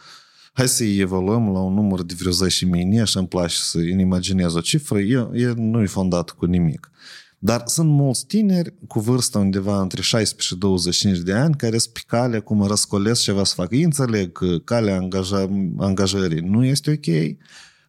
Hai 0.52 0.68
să-i 0.68 0.98
evaluăm 0.98 1.52
la 1.52 1.58
un 1.58 1.74
număr 1.74 2.02
de 2.02 2.14
vreo 2.18 2.32
10.000, 2.32 3.00
așa 3.00 3.18
îmi 3.18 3.28
place 3.28 3.56
să 3.56 3.78
îmi 3.78 4.02
imaginez 4.02 4.54
o 4.54 4.60
cifră, 4.60 4.98
e, 4.98 5.28
e, 5.32 5.52
nu 5.56 5.82
e 5.82 5.86
fondat 5.86 6.30
cu 6.30 6.44
nimic. 6.44 6.90
Dar 7.38 7.62
sunt 7.66 7.88
mulți 7.88 8.26
tineri 8.26 8.74
cu 8.86 9.00
vârstă 9.00 9.38
undeva 9.38 9.80
între 9.80 10.02
16 10.02 10.54
și 10.54 10.60
25 10.60 11.18
de 11.18 11.32
ani 11.32 11.54
care 11.54 11.78
sunt 11.78 11.92
pe 11.92 12.00
calea 12.06 12.40
cum 12.40 12.66
răscolesc 12.66 13.22
ceva 13.22 13.44
să 13.44 13.54
facă. 13.54 13.74
Ei 13.74 13.82
înțeleg 13.82 14.32
că 14.32 14.58
calea 14.58 14.96
angaja, 14.96 15.50
angajării 15.78 16.40
nu 16.40 16.64
este 16.64 16.90
ok 16.90 17.36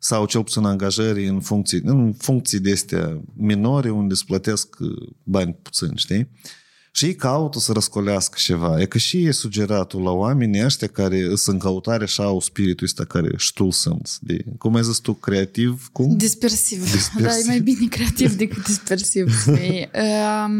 sau 0.04 0.26
cel 0.26 0.43
puțin 0.43 0.64
angajării 0.64 1.28
în 1.28 1.39
funcții, 1.39 1.82
în 1.84 2.14
funcții 2.14 2.60
de 2.60 2.72
astea 2.72 3.22
minore 3.38 3.89
unde 3.89 4.14
îți 4.14 4.26
plătesc 4.26 4.76
uh, 4.80 5.10
bani 5.24 5.54
puțini, 5.62 5.93
știi? 5.95 6.30
Și 6.91 7.06
ei 7.06 7.16
caută 7.16 7.60
să 7.60 7.72
răscolească 7.72 8.38
ceva. 8.41 8.82
E 8.82 8.86
că 8.86 8.97
și 8.97 9.24
e 9.24 9.32
sugeratul 9.32 10.01
la 10.01 10.12
oamenii 10.12 10.64
ăștia 10.64 10.88
care 10.88 11.36
sunt 11.36 11.56
în 11.56 11.58
căutare 11.58 12.06
și 12.06 12.22
au 12.22 12.39
spiritul 12.39 12.86
ăsta 12.86 13.06
care 13.06 13.38
și 13.38 13.54
tu 13.54 13.70
sunt. 13.70 14.18
De, 14.22 14.43
cum 14.58 14.76
ai 14.76 14.84
zis 14.84 14.97
tu, 14.97 15.14
creativ? 15.14 15.89
Cum? 15.91 16.18
Dispersiv. 16.18 16.82
Dispersiv. 16.91 17.22
Da, 17.26 17.38
e 17.38 17.43
mai 17.45 17.60
bine 17.60 17.88
creativ 17.88 18.36
decât 18.36 18.66
dispersiv. 18.66 19.41
să 19.43 19.56
fie. 19.56 19.89
um, 20.45 20.54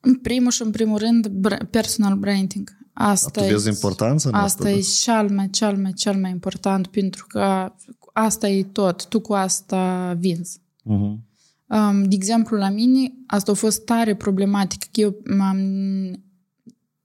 în 0.00 0.14
primul 0.22 0.50
și 0.50 0.62
în 0.62 0.70
primul 0.70 0.98
rând, 0.98 1.28
br- 1.28 1.70
personal 1.70 2.16
branding. 2.16 2.80
Asta 2.92 3.40
Tu 3.40 3.46
e, 3.46 3.50
vezi 3.50 3.68
importanța 3.68 4.28
în 4.28 4.34
asta 4.34 4.64
asta? 4.64 4.70
e 4.70 4.80
cel 4.80 5.34
mai, 5.34 5.50
cel 5.50 5.76
mai, 5.76 5.92
cel 5.92 6.16
mai 6.20 6.30
important 6.30 6.86
pentru 6.86 7.26
că 7.28 7.72
asta 8.12 8.48
e 8.48 8.62
tot. 8.62 9.06
Tu 9.06 9.20
cu 9.20 9.32
asta 9.32 10.12
vinzi. 10.18 10.60
Mhm. 10.82 11.30
Um, 11.66 12.02
de 12.02 12.14
exemplu, 12.14 12.56
la 12.56 12.68
mine, 12.68 13.12
asta 13.26 13.50
a 13.50 13.54
fost 13.54 13.84
tare 13.84 14.14
problematic. 14.14 14.80
Că 14.80 15.00
eu 15.00 15.16
m-am 15.36 15.58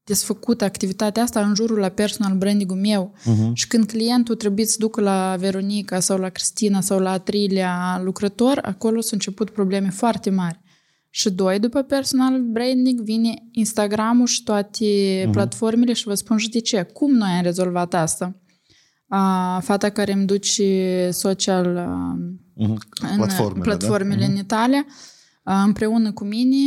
desfăcut 0.03 0.61
activitatea 0.61 1.23
asta 1.23 1.45
în 1.45 1.55
jurul 1.55 1.77
la 1.77 1.89
personal 1.89 2.37
branding-ul 2.37 2.77
meu. 2.77 3.13
Mhm. 3.25 3.53
Și 3.53 3.67
când 3.67 3.85
clientul 3.85 4.35
trebuie 4.35 4.65
să 4.65 4.75
ducă 4.79 5.01
la 5.01 5.35
Veronica 5.39 5.99
sau 5.99 6.17
la 6.17 6.29
Cristina 6.29 6.81
sau 6.81 6.99
la 6.99 7.11
a 7.11 7.17
treilea 7.17 8.01
lucrător, 8.03 8.59
acolo 8.63 9.01
s-au 9.01 9.09
început 9.11 9.49
probleme 9.49 9.89
foarte 9.89 10.29
mari. 10.29 10.59
Și 11.17 11.29
doi, 11.29 11.59
după 11.59 11.81
personal 11.81 12.41
branding, 12.41 13.01
vine 13.01 13.33
Instagram-ul 13.51 14.25
și 14.25 14.43
toate 14.43 14.85
uh-huh. 15.25 15.31
platformele 15.31 15.93
și 15.93 16.03
vă 16.03 16.13
spun 16.13 16.37
și 16.37 16.49
de 16.49 16.59
ce. 16.59 16.83
Cum 16.83 17.11
noi 17.11 17.29
am 17.29 17.43
rezolvat 17.43 17.93
asta? 17.93 18.41
A, 19.07 19.59
fata 19.59 19.89
care 19.89 20.11
îmi 20.11 20.25
duce 20.25 21.09
social 21.11 21.77
a, 21.77 22.17
Mhm. 22.55 22.77
în 23.11 23.15
Platformele, 23.15 23.61
platformele 23.63 24.25
da? 24.25 24.31
în 24.31 24.37
Italia, 24.37 24.85
a, 25.43 25.63
împreună 25.63 26.11
cu 26.11 26.23
mine, 26.23 26.57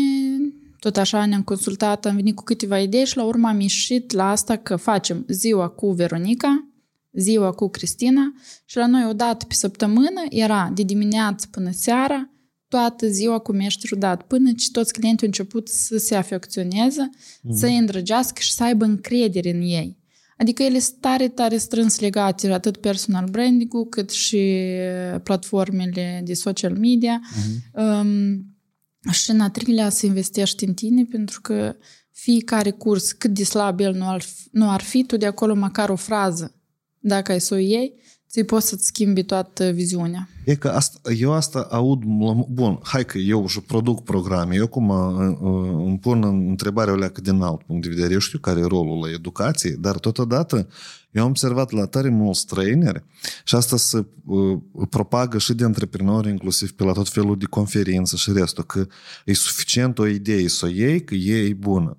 tot 0.78 0.96
așa 0.96 1.26
ne-am 1.26 1.42
consultat, 1.42 2.06
am 2.06 2.14
venit 2.14 2.36
cu 2.36 2.42
câteva 2.42 2.78
idei 2.78 3.06
și 3.06 3.16
la 3.16 3.24
urmă 3.24 3.48
am 3.48 3.60
ieșit 3.60 4.12
la 4.12 4.30
asta 4.30 4.56
că 4.56 4.76
facem 4.76 5.24
ziua 5.28 5.68
cu 5.68 5.90
Veronica, 5.90 6.68
ziua 7.12 7.50
cu 7.50 7.68
Cristina 7.68 8.32
și 8.64 8.76
la 8.76 8.86
noi 8.86 9.06
o 9.08 9.12
dată 9.12 9.44
pe 9.44 9.54
săptămână 9.54 10.22
era 10.28 10.70
de 10.74 10.82
dimineață 10.82 11.46
până 11.50 11.70
seara, 11.72 12.30
toată 12.70 13.08
ziua 13.08 13.38
cu 13.38 13.52
mești 13.52 13.86
rudat, 13.86 14.22
până 14.22 14.52
ce 14.52 14.70
toți 14.70 14.92
clienții 14.92 15.26
au 15.26 15.32
început 15.32 15.68
să 15.68 15.96
se 15.96 16.14
afecționeze, 16.14 17.10
mm. 17.42 17.56
să 17.56 17.66
îi 17.66 17.76
îndrăgească 17.76 18.40
și 18.40 18.52
să 18.52 18.62
aibă 18.64 18.84
încredere 18.84 19.50
în 19.50 19.60
ei. 19.60 19.98
Adică 20.36 20.62
ele 20.62 20.78
sunt 20.78 21.00
tare, 21.00 21.28
tare 21.28 21.56
strâns 21.56 21.98
legate, 22.00 22.52
atât 22.52 22.76
personal 22.76 23.28
branding-ul, 23.30 23.86
cât 23.86 24.10
și 24.10 24.56
platformele 25.22 26.22
de 26.24 26.34
social 26.34 26.76
media. 26.78 27.20
Mm-hmm. 27.20 27.82
Um, 27.82 28.44
și 29.12 29.30
în 29.30 29.40
a 29.40 29.50
treilea 29.50 29.88
să 29.88 30.06
investești 30.06 30.64
în 30.64 30.74
tine, 30.74 31.04
pentru 31.04 31.40
că 31.40 31.76
fiecare 32.12 32.70
curs, 32.70 33.12
cât 33.12 33.30
de 33.30 33.44
slab 33.44 33.80
el 33.80 33.94
nu 33.94 34.08
ar, 34.08 34.24
nu 34.50 34.70
ar 34.70 34.80
fi, 34.80 35.04
tu 35.04 35.16
de 35.16 35.26
acolo 35.26 35.54
măcar 35.54 35.88
o 35.88 35.96
frază, 35.96 36.54
dacă 36.98 37.32
ai 37.32 37.40
să 37.40 37.54
o 37.54 37.56
iei, 37.56 37.94
ți 38.28 38.42
poți 38.42 38.68
să-ți 38.68 38.86
schimbi 38.86 39.22
toată 39.22 39.70
viziunea. 39.70 40.28
E 40.50 40.54
că 40.54 40.68
asta, 40.68 41.12
eu 41.12 41.32
asta 41.32 41.66
aud, 41.70 42.02
la- 42.20 42.44
bun, 42.48 42.78
hai 42.82 43.04
că 43.04 43.18
eu 43.18 43.46
și 43.46 43.60
produc 43.60 44.04
programe, 44.04 44.54
eu 44.54 44.66
cum 44.66 44.88
uh, 44.88 45.36
uh, 45.40 45.84
îmi 45.86 45.98
pun 45.98 46.22
întrebarea 46.48 46.92
alea 46.92 47.10
cât 47.10 47.22
din 47.22 47.42
alt 47.42 47.62
punct 47.62 47.82
de 47.82 47.88
vedere, 47.88 48.12
eu 48.12 48.18
știu 48.18 48.38
care 48.38 48.60
e 48.60 48.64
rolul 48.64 49.00
la 49.00 49.10
educație, 49.10 49.70
dar 49.70 49.98
totodată 49.98 50.68
eu 51.10 51.22
am 51.22 51.28
observat 51.28 51.70
la 51.70 51.86
tare 51.86 52.08
mulți 52.08 52.46
traineri 52.46 53.04
și 53.44 53.54
asta 53.54 53.76
se 53.76 54.06
uh, 54.24 54.58
propagă 54.90 55.38
și 55.38 55.54
de 55.54 55.64
antreprenori, 55.64 56.28
inclusiv 56.28 56.72
pe 56.72 56.84
la 56.84 56.92
tot 56.92 57.08
felul 57.08 57.38
de 57.38 57.46
conferințe 57.50 58.16
și 58.16 58.32
restul, 58.32 58.64
că 58.64 58.86
e 59.24 59.32
suficient 59.34 59.98
o 59.98 60.06
idee 60.06 60.48
să 60.48 60.66
o 60.66 60.68
iei, 60.68 61.04
că 61.04 61.14
e, 61.14 61.48
e 61.48 61.54
bună. 61.54 61.96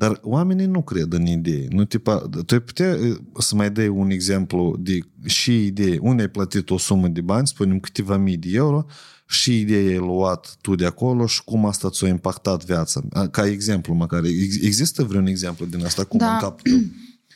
Dar 0.00 0.20
oamenii 0.22 0.66
nu 0.66 0.82
cred 0.82 1.12
în 1.12 1.26
idei. 1.26 1.66
Nu, 1.70 1.84
tipa, 1.84 2.16
tu 2.46 2.54
ai 2.54 2.60
putea 2.60 2.96
uh, 3.00 3.16
să 3.38 3.54
mai 3.54 3.70
dai 3.70 3.88
un 3.88 4.10
exemplu 4.10 4.76
de 4.78 4.98
și 5.24 5.66
idee. 5.66 5.98
Unde 6.00 6.22
ai 6.22 6.28
plătit 6.28 6.70
o 6.70 6.78
sumă 6.78 7.08
de 7.08 7.20
bani, 7.20 7.46
spunem 7.46 7.80
câteva 7.80 8.16
mii 8.16 8.36
de 8.36 8.48
euro, 8.52 8.86
și 9.26 9.60
ideea 9.60 9.90
ai 9.90 9.96
luat 9.98 10.56
tu 10.60 10.74
de 10.74 10.86
acolo 10.86 11.26
și 11.26 11.44
cum 11.44 11.66
asta 11.66 11.90
ți-a 11.90 12.08
impactat 12.08 12.64
viața. 12.64 13.02
Ca 13.30 13.46
exemplu 13.46 13.94
măcar. 13.94 14.24
Ex- 14.24 14.62
Există 14.62 15.04
vreun 15.04 15.26
exemplu 15.26 15.66
din 15.66 15.84
asta? 15.84 16.04
Cum 16.04 16.18
Da. 16.18 16.32
în 16.32 16.38
capul 16.38 16.60
tău? 16.70 16.78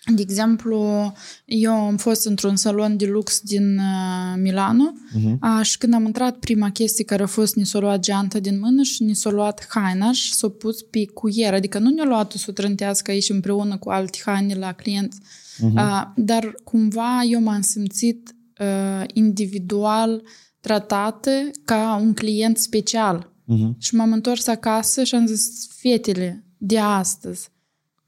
De 0.07 0.23
exemplu, 0.23 1.13
eu 1.45 1.73
am 1.73 1.97
fost 1.97 2.27
într-un 2.27 2.57
salon 2.57 2.97
de 2.97 3.07
lux 3.07 3.41
din 3.41 3.77
uh, 3.79 4.35
Milano 4.37 4.93
Mhm. 5.15 5.39
uh, 5.43 5.65
și 5.65 5.79
când 5.79 5.95
am 5.95 6.05
intrat, 6.05 6.37
prima 6.39 6.71
chestie 6.71 7.05
care 7.05 7.23
a 7.23 7.27
fost, 7.27 7.55
ni 7.55 7.67
s-a 7.67 7.79
luat 7.79 8.01
geanta 8.01 8.39
din 8.39 8.59
mână 8.59 8.83
și 8.83 9.03
ni 9.03 9.15
s-a 9.15 9.31
luat 9.31 9.67
haina 9.69 10.13
și 10.13 10.33
s-a 10.35 10.49
pus 10.49 10.83
pe 10.83 11.05
cuier. 11.07 11.55
Adică 11.55 11.79
nu 11.79 11.91
ne-a 11.91 12.05
luat-o 12.05 12.39
să 12.39 12.47
o 12.49 12.53
trântească 12.53 13.11
aici 13.11 13.29
împreună 13.31 13.77
cu 13.79 13.91
alte 13.91 14.19
haine 14.25 14.55
la 14.55 14.73
clienți. 14.73 15.19
Mhm. 15.59 15.77
Uh, 15.77 16.03
dar 16.17 16.55
cumva 16.65 17.23
eu 17.29 17.41
m-am 17.41 17.61
simțit 17.61 18.35
uh, 18.61 19.05
individual 19.13 20.23
tratată 20.61 21.31
ca 21.65 21.99
un 22.03 22.15
client 22.15 22.59
special. 22.59 23.33
Mhm. 23.45 23.77
Și 23.79 23.95
m-am 23.95 24.13
întors 24.13 24.47
acasă 24.47 25.05
și 25.05 25.15
am 25.15 25.27
zis, 25.27 25.69
fetele 25.71 26.45
de 26.59 26.79
astăzi, 26.79 27.49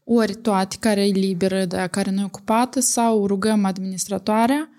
ori 0.09 0.35
toate 0.35 0.77
care 0.81 1.07
e 1.07 1.11
liberă, 1.11 1.65
dar 1.65 1.89
care 1.89 2.11
nu 2.11 2.21
e 2.21 2.25
ocupată, 2.25 2.81
sau 2.81 3.27
rugăm 3.27 3.65
administratoarea 3.65 4.71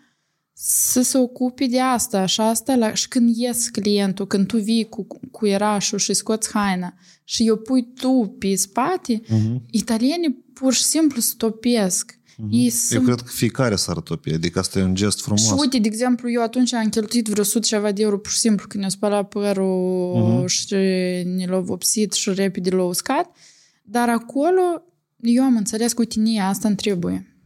să 0.60 1.02
se 1.02 1.18
ocupe 1.18 1.66
de 1.66 1.80
asta 1.80 2.26
și 2.26 2.42
asta 2.42 2.76
la, 2.76 2.94
și 2.94 3.08
când 3.08 3.36
ies 3.36 3.68
clientul, 3.70 4.28
când 4.28 4.48
tu 4.48 4.58
vii 4.58 4.84
cu, 4.90 5.08
cu 5.32 5.48
erașul 5.48 5.98
și 5.98 6.14
scoți 6.14 6.50
haina 6.52 6.94
și 7.24 7.48
eu 7.48 7.56
pui 7.56 7.88
tu 7.94 8.36
pe 8.40 8.56
spate, 8.56 9.22
Mhm. 9.28 9.66
italienii 9.72 10.46
pur 10.54 10.74
și 10.74 10.84
simplu 10.84 11.22
stopesc. 11.22 12.20
Ei 12.52 12.64
Eu 12.64 12.70
sunt 12.70 13.04
cred 13.06 13.20
că 13.20 13.32
fiecare 13.32 13.76
s-ar 13.76 14.00
topi, 14.00 14.34
adică 14.34 14.60
asta 14.60 14.80
e 14.80 14.84
un 14.84 14.96
gest 14.96 15.18
și 15.18 15.24
frumos. 15.24 15.52
uite, 15.62 15.78
de 15.80 15.88
exemplu, 15.88 16.32
eu 16.32 16.42
atunci 16.42 16.74
am 16.74 16.90
cheltuit 16.90 17.28
vreo 17.28 17.44
100 17.44 17.66
ceva 17.66 17.92
de 17.92 18.02
euro 18.02 18.18
pur 18.18 18.32
și 18.32 18.38
simplu 18.40 18.66
când 18.68 18.82
ne-a 18.82 18.92
spălat 18.92 19.28
părul 19.28 20.16
Mhm. 20.16 20.46
și 20.46 20.74
ne 21.24 21.46
l-a 21.48 21.60
vopsit 21.60 22.14
și 22.14 22.34
repede 22.34 22.70
l-a 22.70 22.84
uscat. 22.84 23.30
Dar 23.84 24.10
acolo 24.10 24.62
eu 25.22 25.43
am 25.43 25.55
înțeles 25.55 25.93
că, 25.93 25.99
uite, 25.99 26.20
nie, 26.20 26.41
asta 26.41 26.68
îmi 26.68 26.78
trebuie. 26.78 27.38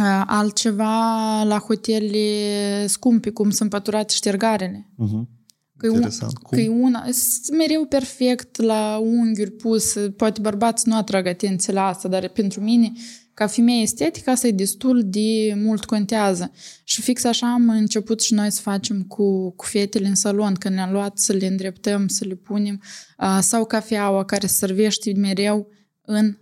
Uh, 0.00 0.22
Altceva 0.26 1.42
la 1.42 1.58
hotele 1.58 2.86
scumpe, 2.86 3.30
cum 3.30 3.50
sunt 3.50 3.70
păturate 3.70 4.12
ștergarele. 4.14 4.90
Mhm. 4.96 5.28
Că 5.76 5.86
e, 5.86 5.88
un, 5.88 5.94
Interesant. 5.94 6.38
Cum? 6.38 6.58
că 6.58 6.64
e 6.64 6.68
una, 6.68 7.04
sunt 7.10 7.58
mereu 7.58 7.84
perfect 7.84 8.60
la 8.60 8.98
unghiuri 9.02 9.50
pus, 9.50 9.94
poate 10.16 10.40
bărbați 10.40 10.88
nu 10.88 10.96
atrag 10.96 11.26
atenție 11.26 11.72
la 11.72 11.86
asta, 11.86 12.08
dar 12.08 12.28
pentru 12.28 12.60
mine, 12.60 12.92
ca 13.34 13.46
femeie 13.46 13.82
estetică, 13.82 14.30
asta 14.30 14.46
e 14.46 14.50
destul 14.50 15.02
de 15.04 15.54
mult 15.56 15.84
contează. 15.84 16.52
Și 16.84 17.02
fix 17.02 17.24
așa 17.24 17.52
am 17.52 17.68
început 17.68 18.20
și 18.20 18.34
noi 18.34 18.50
să 18.50 18.60
facem 18.60 19.02
cu, 19.02 19.50
cu 19.50 19.64
fetele 19.64 20.06
în 20.06 20.14
salon, 20.14 20.54
când 20.54 20.74
le-am 20.74 20.92
luat 20.92 21.18
să 21.18 21.32
le 21.32 21.46
îndreptăm, 21.46 22.08
să 22.08 22.24
le 22.24 22.34
punem, 22.34 22.82
uh, 23.18 23.38
sau 23.40 23.64
cafeaua 23.64 24.24
care 24.24 24.46
se 24.46 24.54
servește 24.54 25.12
mereu 25.16 25.68
în 26.00 26.36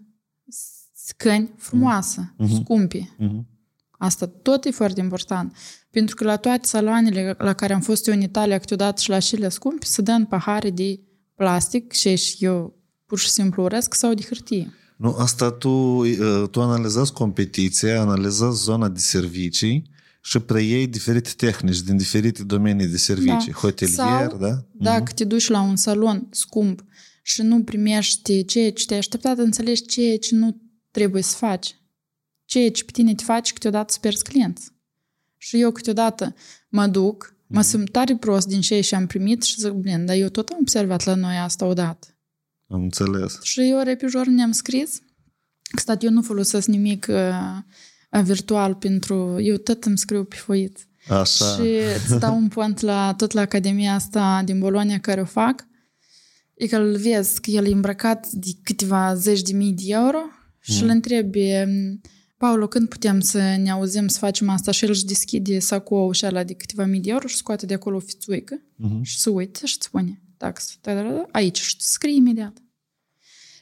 scăni 1.22 1.50
frumoasă, 1.56 2.34
Mhm. 2.36 2.54
scumpe. 2.54 3.14
Mhm. 3.18 3.46
Asta 3.90 4.26
tot 4.26 4.64
e 4.64 4.70
foarte 4.70 5.00
important. 5.00 5.56
Pentru 5.90 6.14
că 6.14 6.24
la 6.24 6.36
toate 6.36 6.66
saloanele 6.66 7.34
la 7.38 7.52
care 7.52 7.72
am 7.72 7.80
fost 7.80 8.06
eu 8.06 8.14
în 8.14 8.20
Italia 8.20 8.58
câteodată 8.58 9.00
și 9.00 9.08
la 9.08 9.18
cele 9.18 9.48
scumpe, 9.48 9.84
se 9.86 10.02
dă 10.02 10.10
în 10.10 10.24
pahare 10.24 10.70
de 10.70 11.00
plastic 11.34 11.92
și 11.92 12.16
și 12.16 12.44
eu 12.44 12.76
pur 13.06 13.18
și 13.18 13.28
simplu 13.28 13.62
urăsc 13.62 13.94
sau 13.94 14.14
de 14.14 14.22
hârtie. 14.22 14.72
Nu, 14.96 15.14
asta 15.18 15.50
tu, 15.50 15.68
uh, 15.68 16.44
tu 16.50 16.60
analizezi 16.62 17.12
competiția, 17.12 18.00
analizezi 18.00 18.62
zona 18.62 18.88
de 18.88 18.98
servicii 18.98 19.90
și 20.22 20.38
preiei 20.38 20.86
diferite 20.86 21.30
tehnici 21.36 21.80
din 21.80 21.96
diferite 21.96 22.42
domenii 22.44 22.86
de 22.86 22.96
servicii. 22.96 23.52
Da. 23.52 23.58
Hotelier, 23.58 23.96
Sau 24.28 24.38
da? 24.38 24.64
Dacă 24.72 25.12
te 25.12 25.24
duci 25.24 25.48
la 25.48 25.60
un 25.60 25.76
salon 25.76 26.26
scump 26.30 26.84
și 27.22 27.42
nu 27.42 27.62
primești 27.62 28.44
ceea 28.44 28.72
ce 28.72 28.84
te-ai 28.86 28.98
așteptat, 28.98 29.38
înțelegi 29.38 29.84
ceea 29.86 30.18
ce 30.18 30.34
nu 30.34 30.56
trebuie 30.92 31.22
să 31.22 31.36
faci. 31.36 31.76
Ceea 32.44 32.70
ce 32.70 32.84
pe 32.84 32.90
tine 32.90 33.14
te 33.14 33.24
faci 33.24 33.52
câteodată 33.52 33.92
să 33.92 33.98
pierzi 33.98 34.22
clienți. 34.22 34.70
Și 35.36 35.60
eu 35.60 35.70
câteodată 35.70 36.34
mă 36.68 36.86
duc, 36.86 37.36
mă 37.46 37.62
simt 37.62 37.90
tare 37.90 38.16
prost 38.16 38.46
din 38.46 38.60
ce 38.60 38.80
și 38.80 38.94
am 38.94 39.06
primit 39.06 39.42
și 39.42 39.60
zic, 39.60 39.70
blin, 39.70 40.06
dar 40.06 40.16
eu 40.16 40.28
tot 40.28 40.48
am 40.48 40.58
observat 40.60 41.04
la 41.04 41.14
noi 41.14 41.36
asta 41.36 41.64
odată. 41.64 42.06
Am 42.66 42.82
înțeles. 42.82 43.38
Și 43.42 43.60
eu 43.60 43.82
repijor 43.82 44.26
ne-am 44.26 44.52
scris. 44.52 45.02
Stat, 45.76 46.02
eu 46.02 46.10
nu 46.10 46.22
folosesc 46.22 46.66
nimic 46.66 47.06
uh, 47.08 48.22
virtual 48.22 48.74
pentru... 48.74 49.40
Eu 49.40 49.56
tot 49.56 49.84
îmi 49.84 49.98
scriu 49.98 50.24
pe 50.24 50.36
foit. 50.36 50.86
Așa. 51.08 51.44
Și 51.44 51.68
îți 52.08 52.18
dau 52.18 52.36
un 52.36 52.48
pont 52.48 52.80
la, 52.80 53.14
tot 53.16 53.32
la 53.32 53.40
Academia 53.40 53.94
asta 53.94 54.42
din 54.44 54.58
Bolonia 54.58 55.00
care 55.00 55.20
o 55.20 55.24
fac. 55.24 55.66
E 56.54 56.66
că 56.66 56.76
îl 56.76 56.96
vezi 56.96 57.40
că 57.40 57.50
el 57.50 57.66
e 57.66 57.72
îmbrăcat 57.72 58.26
de 58.26 58.50
câteva 58.62 59.14
zeci 59.14 59.42
de 59.42 59.52
mii 59.52 59.72
de 59.72 59.82
euro 59.86 60.18
și 60.62 60.72
Mm. 60.82 60.82
îl 60.82 60.88
întrebi 60.88 61.48
Paulo, 62.36 62.66
când 62.68 62.88
putem 62.88 63.20
să 63.20 63.38
ne 63.38 63.70
auzim 63.70 64.08
să 64.08 64.18
facem 64.18 64.48
asta? 64.48 64.70
Și 64.70 64.84
el 64.84 64.90
își 64.90 65.04
deschide 65.04 65.58
sacoul 65.58 66.12
și 66.12 66.26
ăla 66.26 66.44
de 66.44 66.54
câteva 66.54 66.84
mii 66.84 67.00
de 67.00 67.10
euro 67.10 67.26
și 67.26 67.36
scoate 67.36 67.66
de 67.66 67.74
acolo 67.74 67.96
o 67.96 68.00
fițuică 68.00 68.62
Mhm. 68.76 69.02
și 69.02 69.18
se 69.18 69.30
uită 69.30 69.66
și 69.66 69.74
îți 69.78 69.86
spune 69.86 70.22
tax, 70.36 70.78
da, 70.80 70.94
da, 70.94 71.02
da, 71.02 71.26
aici 71.32 71.60
și 71.60 71.76
tu 71.76 71.82
scrii 71.84 72.16
imediat. 72.16 72.56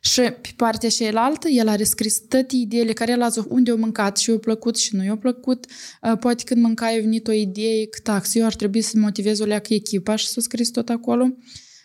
Și 0.03 0.21
pe 0.21 0.49
partea 0.57 0.89
cealaltă, 0.89 1.49
el 1.49 1.69
are 1.69 1.85
scris 1.85 2.21
toate 2.29 2.57
ideile 2.57 2.93
care 2.93 3.13
el 3.13 3.23
a 3.23 3.29
zis 3.29 3.43
unde 3.49 3.71
au 3.71 3.77
mâncat 3.77 4.17
și 4.19 4.31
i-a 4.31 4.39
plăcut 4.39 4.77
și 4.77 4.95
nu 4.97 5.05
i-a 5.05 5.17
plăcut. 5.17 5.67
Uh, 6.03 6.19
Poate 6.21 6.43
când 6.45 6.63
mânca 6.63 6.87
a 6.87 6.91
venit 6.95 7.27
o 7.29 7.33
idee 7.33 7.87
că 7.87 7.99
tax, 8.03 8.35
eu 8.35 8.45
ar 8.45 8.55
trebui 8.55 8.81
să 8.81 8.99
motivez 8.99 9.39
o 9.41 9.45
leacă 9.45 9.75
echipa 9.75 10.17
și 10.17 10.27
să 10.29 10.41
scris 10.41 10.71
tot 10.71 10.89
acolo. 10.89 11.37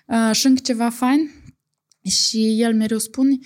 Uh, 0.08 0.30
Și 0.36 0.46
încă 0.46 0.62
ceva 0.64 0.90
fain 0.90 1.32
și 2.04 2.62
el 2.62 2.76
mereu 2.76 2.98
spune 2.98 3.38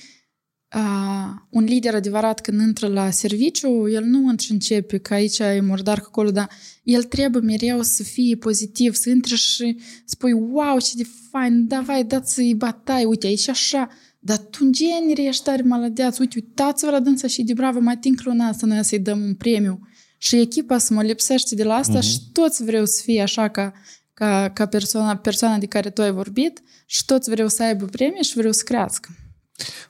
uh, 0.76 1.30
un 1.50 1.64
lider 1.64 1.96
adevărat 1.96 2.42
când 2.42 2.62
intră 2.62 2.88
la 2.88 3.10
serviciu, 3.10 3.90
el 3.90 4.04
nu 4.04 4.20
intră 4.20 4.46
și 4.46 4.52
începe 4.52 4.98
că 4.98 5.14
aici 5.14 5.40
e 5.40 5.60
murdar, 5.62 6.00
că 6.00 6.06
acolo, 6.08 6.32
dar 6.32 6.50
el 6.84 7.04
trebuie 7.04 7.42
mereu 7.42 7.82
să 7.82 8.04
fie 8.04 8.36
pozitiv, 8.36 8.94
să 8.94 9.10
intre 9.10 9.36
și 9.36 9.78
spui, 10.06 10.32
wow, 10.32 10.80
ce 10.80 10.92
de 10.96 11.08
fain, 11.32 11.68
davai, 11.68 12.04
dați-i 12.04 12.54
batai, 12.56 13.04
uite, 13.06 13.28
aici 13.28 13.48
așa, 13.48 13.90
dar 14.20 14.38
tu 14.38 14.58
în 14.62 14.72
genere 14.72 15.24
ești 15.24 15.44
tare 15.44 15.62
malădeaț, 15.62 16.18
uite, 16.18 16.36
uitați-vă 16.40 16.92
la 16.92 17.00
dânsa 17.00 17.28
și 17.28 17.44
de 17.44 17.54
bravă, 17.54 17.80
mai 17.80 17.94
ating 17.94 18.20
luna 18.24 18.48
asta, 18.48 18.66
noi 18.66 18.84
să-i 18.84 19.00
dăm 19.00 19.22
un 19.22 19.34
premiu. 19.34 19.80
Și 20.18 20.36
echipa 20.36 20.78
să 20.78 20.94
mă 20.94 21.04
lipsește 21.04 21.56
de 21.56 21.64
la 21.64 21.74
asta 21.76 21.98
Mhm. 21.98 22.08
și 22.08 22.20
toți 22.32 22.64
vreau 22.64 22.86
să 22.86 23.02
fie 23.04 23.22
așa 23.22 23.48
ca, 23.48 23.74
ca, 24.14 24.50
ca 24.54 24.66
persoana, 24.66 25.18
persoana 25.18 25.58
de 25.58 25.66
care 25.66 25.90
tu 25.90 26.02
ai 26.02 26.12
vorbit 26.12 26.62
și 26.86 27.06
toți 27.06 27.30
vreau 27.30 27.48
să 27.48 27.64
aibă 27.64 27.86
premii 27.86 28.24
și 28.24 28.36
vreau 28.36 28.52
să 28.52 28.64
crească. 28.64 29.10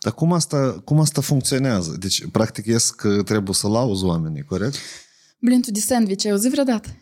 Dar 0.02 0.14
cum 0.14 0.34
asta, 0.34 0.82
cum 0.84 1.00
asta 1.00 1.22
funcționează? 1.22 1.96
Deci, 2.00 2.26
practic, 2.32 2.66
ies 2.66 2.90
că 2.90 3.22
trebuie 3.24 3.54
să 3.56 3.68
lauzi 3.68 4.04
oamenii, 4.04 4.44
corect? 4.44 4.76
Blintul 5.40 5.74
de 5.74 5.80
sandwich, 5.80 6.26
ai 6.26 6.32
auzit 6.32 6.52
vreodată? 6.52 6.90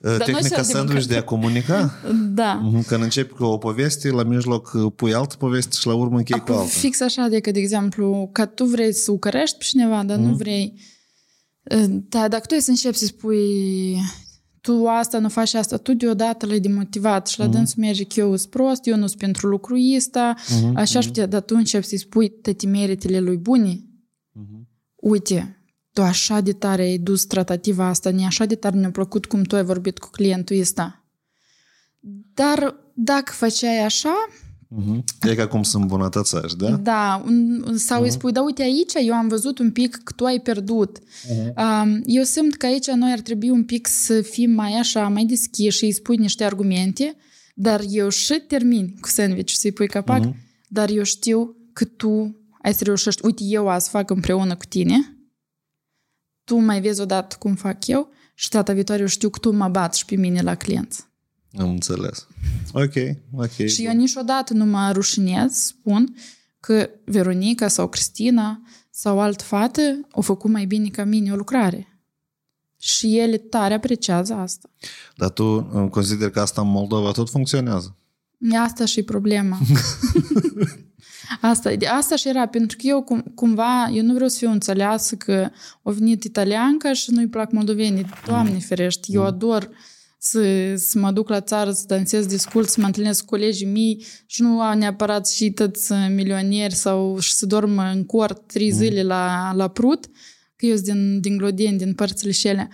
Da, 0.00 0.10
nu 0.10 0.16
Tehnica 0.18 0.38
așa 0.46 0.56
de 0.56 0.62
sandwich 0.62 1.06
de 1.06 1.16
a 1.16 1.24
comunica? 1.24 1.94
Da. 2.34 2.54
Mhm, 2.54 2.82
Când 2.86 3.02
începi 3.02 3.32
cu 3.34 3.44
o 3.44 3.58
poveste, 3.58 4.10
la 4.10 4.22
mijloc 4.22 4.72
uh, 4.74 4.92
pui 4.96 5.14
altă 5.14 5.34
poveste 5.36 5.76
și 5.80 5.86
la 5.86 5.94
urmă 5.94 6.16
închei 6.16 6.40
cu 6.40 6.52
alta. 6.52 6.64
Fix 6.64 7.00
așa, 7.00 7.22
adică, 7.22 7.50
de 7.50 7.58
exemplu, 7.58 8.28
că 8.32 8.46
tu 8.46 8.64
vrei 8.64 8.94
să 8.94 9.10
ucărești 9.10 9.56
pe 9.58 9.64
cineva, 9.64 10.02
dar 10.02 10.16
Mhm. 10.18 10.26
nu 10.28 10.34
vrei... 10.34 10.80
Da, 11.88 12.28
dacă 12.28 12.46
tu 12.46 12.54
ai 12.54 12.60
să 12.60 12.70
începi 12.70 12.96
să 12.96 13.04
spui 13.04 13.96
tu 14.62 14.86
asta 14.88 15.18
nu 15.18 15.28
faci 15.28 15.54
asta, 15.54 15.76
tu 15.76 15.94
deodată 15.94 16.46
l-ai 16.46 16.60
demotivat 16.60 17.26
și 17.28 17.38
la 17.38 17.44
Mhm. 17.44 17.54
dânsul 17.54 17.82
merge 17.82 18.04
că 18.04 18.20
eu 18.20 18.36
sunt 18.36 18.50
prost, 18.50 18.86
eu 18.86 18.96
nu 18.96 19.06
sunt 19.06 19.18
pentru 19.20 19.48
lucru 19.48 19.76
ăsta, 19.96 20.34
Mhm, 20.48 20.76
așa 20.76 20.98
aș 20.98 21.06
putea, 21.06 21.26
dar 21.26 21.40
tu 21.40 21.54
începi 21.56 21.86
să-i 21.86 21.98
spui 21.98 22.30
toate 22.30 22.66
meritele 22.66 23.20
lui 23.20 23.36
buni. 23.36 23.86
mhm. 24.32 24.68
Uite, 24.96 25.56
tu 25.92 26.02
așa 26.02 26.40
de 26.40 26.52
tare 26.52 26.82
ai 26.82 26.98
dus 26.98 27.24
tratativa 27.24 27.86
asta, 27.86 28.10
ne 28.10 28.24
așa 28.26 28.44
de 28.44 28.54
tare 28.54 28.76
ne-a 28.76 28.90
plăcut 28.90 29.26
cum 29.26 29.42
tu 29.42 29.56
ai 29.56 29.64
vorbit 29.64 29.98
cu 29.98 30.08
clientul 30.10 30.60
ăsta. 30.60 31.04
Dar 32.34 32.74
dacă 32.94 33.32
făceai 33.32 33.78
așa, 33.84 34.14
Mhm. 34.76 35.04
E 35.22 35.34
ca 35.34 35.48
cum 35.48 35.62
să 35.62 35.76
îmbunătățești, 35.76 36.56
da? 36.56 36.70
Da, 36.70 37.22
un- 37.26 37.76
sau 37.76 38.02
îi 38.02 38.10
spui, 38.10 38.32
da, 38.32 38.42
uite 38.42 38.62
aici 38.62 38.92
eu 39.06 39.14
am 39.14 39.28
văzut 39.28 39.58
un 39.58 39.70
pic 39.70 39.96
că 40.04 40.12
tu 40.16 40.24
ai 40.24 40.40
pierdut. 40.40 40.98
Um, 41.56 42.00
Eu 42.04 42.22
simt 42.22 42.56
că 42.56 42.66
aici 42.66 42.86
noi 42.90 43.12
ar 43.12 43.20
trebui 43.20 43.50
un 43.50 43.64
pic 43.64 43.86
să 43.86 44.20
fim 44.20 44.50
mai 44.50 44.72
așa, 44.72 45.08
mai 45.08 45.24
deschiși 45.24 45.76
și 45.78 45.84
îi 45.84 45.92
spui 45.92 46.16
niște 46.16 46.44
argumente, 46.44 47.14
dar 47.54 47.82
eu 47.88 48.08
și 48.08 48.34
termin 48.48 48.94
cu 49.00 49.08
sandwich 49.08 49.52
să-i 49.52 49.72
pui 49.72 49.88
capac, 49.88 50.24
Mhm. 50.24 50.36
dar 50.68 50.90
eu 50.90 51.02
știu 51.02 51.56
că 51.72 51.84
tu 51.84 52.36
ai 52.62 52.74
să 52.74 52.84
reușești. 52.84 53.24
Uite, 53.24 53.42
eu 53.44 53.68
azi 53.68 53.88
fac 53.88 54.10
împreună 54.10 54.56
cu 54.56 54.64
tine, 54.64 55.16
tu 56.44 56.56
mai 56.56 56.80
vezi 56.80 57.00
odată 57.00 57.36
cum 57.38 57.54
fac 57.54 57.86
eu 57.86 58.08
și 58.34 58.48
data 58.48 58.72
viitoare 58.72 59.00
eu 59.00 59.06
știu 59.06 59.28
că 59.28 59.38
tu 59.38 59.52
mă 59.52 59.68
bați 59.68 59.98
și 59.98 60.04
pe 60.04 60.16
mine 60.16 60.40
la 60.42 60.54
clienți. 60.54 61.10
Am 61.58 61.70
înțeles. 61.70 62.26
Ok, 62.72 62.92
ok. 63.32 63.66
Și 63.66 63.84
eu 63.84 63.92
niciodată 63.92 64.52
nu 64.52 64.64
mă 64.64 64.90
rușinez, 64.92 65.52
spun 65.52 66.14
că 66.60 66.90
Veronica 67.04 67.68
sau 67.68 67.88
Cristina 67.88 68.62
sau 68.90 69.20
altă 69.20 69.44
fată 69.44 69.80
au 70.10 70.22
făcut 70.22 70.50
mai 70.50 70.64
bine 70.64 70.88
ca 70.88 71.04
mine 71.04 71.32
o 71.32 71.36
lucrare. 71.36 71.86
Și 72.78 73.18
ele 73.18 73.36
tare 73.36 73.74
apreciază 73.74 74.34
asta. 74.34 74.70
Dar 75.16 75.30
tu 75.30 75.44
uh, 75.44 75.90
consider 75.90 76.30
că 76.30 76.40
asta 76.40 76.60
în 76.60 76.70
Moldova 76.70 77.10
tot 77.10 77.30
funcționează? 77.30 77.96
Asta 78.56 78.84
și 78.84 79.02
problema. 79.02 79.58
Asta, 81.40 81.74
de 81.74 81.86
asta 81.86 82.16
și 82.16 82.28
era, 82.28 82.46
pentru 82.46 82.76
că 82.76 82.86
eu 82.86 83.02
cum, 83.02 83.20
cumva, 83.34 83.88
eu 83.92 84.02
nu 84.02 84.12
vreau 84.12 84.28
să 84.28 84.38
fiu 84.38 84.50
înțeleasă 84.50 85.16
că 85.16 85.50
a 85.82 85.90
venit 85.90 86.24
italianca 86.24 86.92
și 86.92 87.10
nu-i 87.10 87.28
plac 87.28 87.52
moldovenii. 87.52 88.06
Doamne 88.26 88.58
ferești, 88.58 89.14
eu 89.14 89.24
ador 89.24 89.70
să, 90.24 90.74
să 90.76 90.98
mă 90.98 91.10
duc 91.10 91.28
la 91.28 91.40
țară, 91.40 91.72
să 91.72 91.84
dansez 91.86 92.26
discurs, 92.26 92.70
să 92.70 92.80
mă 92.80 92.86
întâlnesc 92.86 93.20
cu 93.20 93.26
colegii 93.26 93.66
mei 93.66 94.04
și 94.26 94.42
nu 94.42 94.60
au 94.60 94.78
neapărat 94.78 95.28
și 95.28 95.50
toți 95.50 95.92
milionieri 95.92 96.74
sau 96.74 97.18
și 97.18 97.34
să 97.34 97.46
dorm 97.46 97.78
în 97.78 98.04
cort 98.04 98.46
trei 98.46 98.70
zile 98.70 99.02
la, 99.02 99.52
la 99.54 99.68
Prut, 99.68 100.06
că 100.56 100.66
eu 100.66 100.74
sunt 100.74 100.86
din, 100.86 101.20
din 101.20 101.36
Glodeni, 101.36 101.78
din 101.78 101.94
părțile 101.94 102.30
șele. 102.32 102.70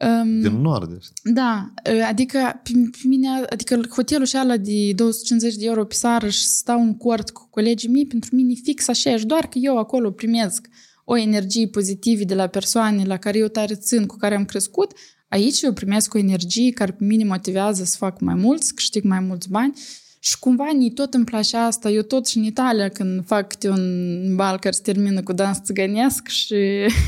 Um, 0.00 0.40
Din 0.40 0.60
nord 0.60 0.96
ești. 0.96 1.12
da, 1.22 1.72
adică 2.08 2.38
pe, 2.62 2.70
pe 2.90 2.98
mine, 3.04 3.28
adică 3.50 3.80
hotelul 3.90 4.26
și 4.26 4.36
ala 4.36 4.56
de 4.56 4.92
250 4.92 5.54
de 5.54 5.64
euro 5.64 5.84
pe 5.84 5.94
seară 5.94 6.28
și 6.28 6.44
stau 6.44 6.80
în 6.80 6.96
cort 6.96 7.30
cu 7.30 7.46
colegii 7.50 7.88
mei, 7.88 8.06
pentru 8.06 8.34
mine 8.34 8.52
e 8.52 8.60
fix 8.62 8.88
așa, 8.88 9.16
și 9.16 9.26
doar 9.26 9.46
că 9.46 9.58
eu 9.58 9.78
acolo 9.78 10.10
primesc 10.10 10.66
o 11.04 11.16
energie 11.16 11.66
pozitivă 11.68 12.24
de 12.24 12.34
la 12.34 12.46
persoane 12.46 13.04
la 13.04 13.16
care 13.16 13.38
eu 13.38 13.48
tare 13.48 13.74
țin, 13.74 14.06
cu 14.06 14.16
care 14.16 14.34
am 14.34 14.44
crescut, 14.44 14.92
aici 15.32 15.60
eu 15.60 15.72
primesc 15.72 16.14
o 16.14 16.18
energie 16.18 16.70
care 16.70 16.92
pe 16.92 17.04
mine 17.04 17.24
motivează 17.24 17.84
să 17.84 17.96
fac 17.96 18.20
mai 18.20 18.34
mult, 18.34 18.62
să 18.62 18.72
câștig 18.74 19.04
mai 19.04 19.20
mulți 19.20 19.48
bani 19.50 19.72
și 20.18 20.38
cumva 20.38 20.70
ni 20.76 20.92
tot 20.92 21.14
îmi 21.14 21.24
place 21.24 21.56
asta. 21.56 21.90
Eu 21.90 22.02
tot 22.02 22.26
și 22.26 22.36
în 22.38 22.44
Italia 22.44 22.88
când 22.88 23.26
fac 23.26 23.48
câte 23.48 23.68
un 23.68 24.36
bal 24.36 24.58
care 24.58 24.74
se 24.74 24.80
termină 24.82 25.22
cu 25.22 25.32
dans 25.32 25.58
țigănesc 25.62 26.28
și, 26.28 26.56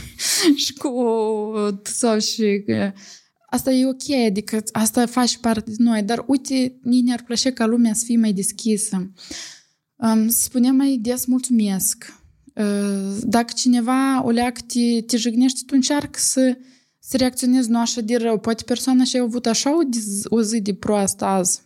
și 0.64 0.72
cu 0.72 0.92
sau 1.82 2.18
și 2.18 2.64
asta 3.50 3.72
e 3.72 3.86
ok, 3.86 4.26
adică 4.26 4.62
asta 4.72 5.06
face 5.06 5.38
parte 5.38 5.70
din 5.76 5.84
noi, 5.84 6.02
dar 6.02 6.24
uite, 6.26 6.78
nici 6.82 7.04
ne-ar 7.04 7.22
plăcea 7.22 7.50
ca 7.50 7.66
lumea 7.66 7.92
să 7.92 8.02
fie 8.04 8.16
mai 8.16 8.32
deschisă. 8.32 9.12
Um, 9.96 10.28
să 10.28 10.42
spunem 10.42 10.76
mai 10.76 10.98
des 11.02 11.24
mulțumesc. 11.26 12.22
Uh, 12.54 13.16
dacă 13.22 13.52
cineva 13.56 14.24
o 14.24 14.30
leac 14.30 14.60
te, 14.60 15.00
te 15.06 15.16
jignește, 15.16 15.60
tu 15.66 15.72
încearcă 15.74 16.18
să, 16.18 16.56
să 17.06 17.16
reacționezi 17.16 17.70
nu 17.70 17.80
așa 17.80 18.00
de 18.00 18.16
rău. 18.16 18.38
Poate 18.38 18.62
persoana 18.64 19.04
și-a 19.04 19.22
avut 19.22 19.46
așa 19.46 19.76
o, 19.76 19.80
o 20.24 20.42
zi 20.42 20.60
de 20.60 20.74
proastă 20.74 21.24
azi. 21.24 21.62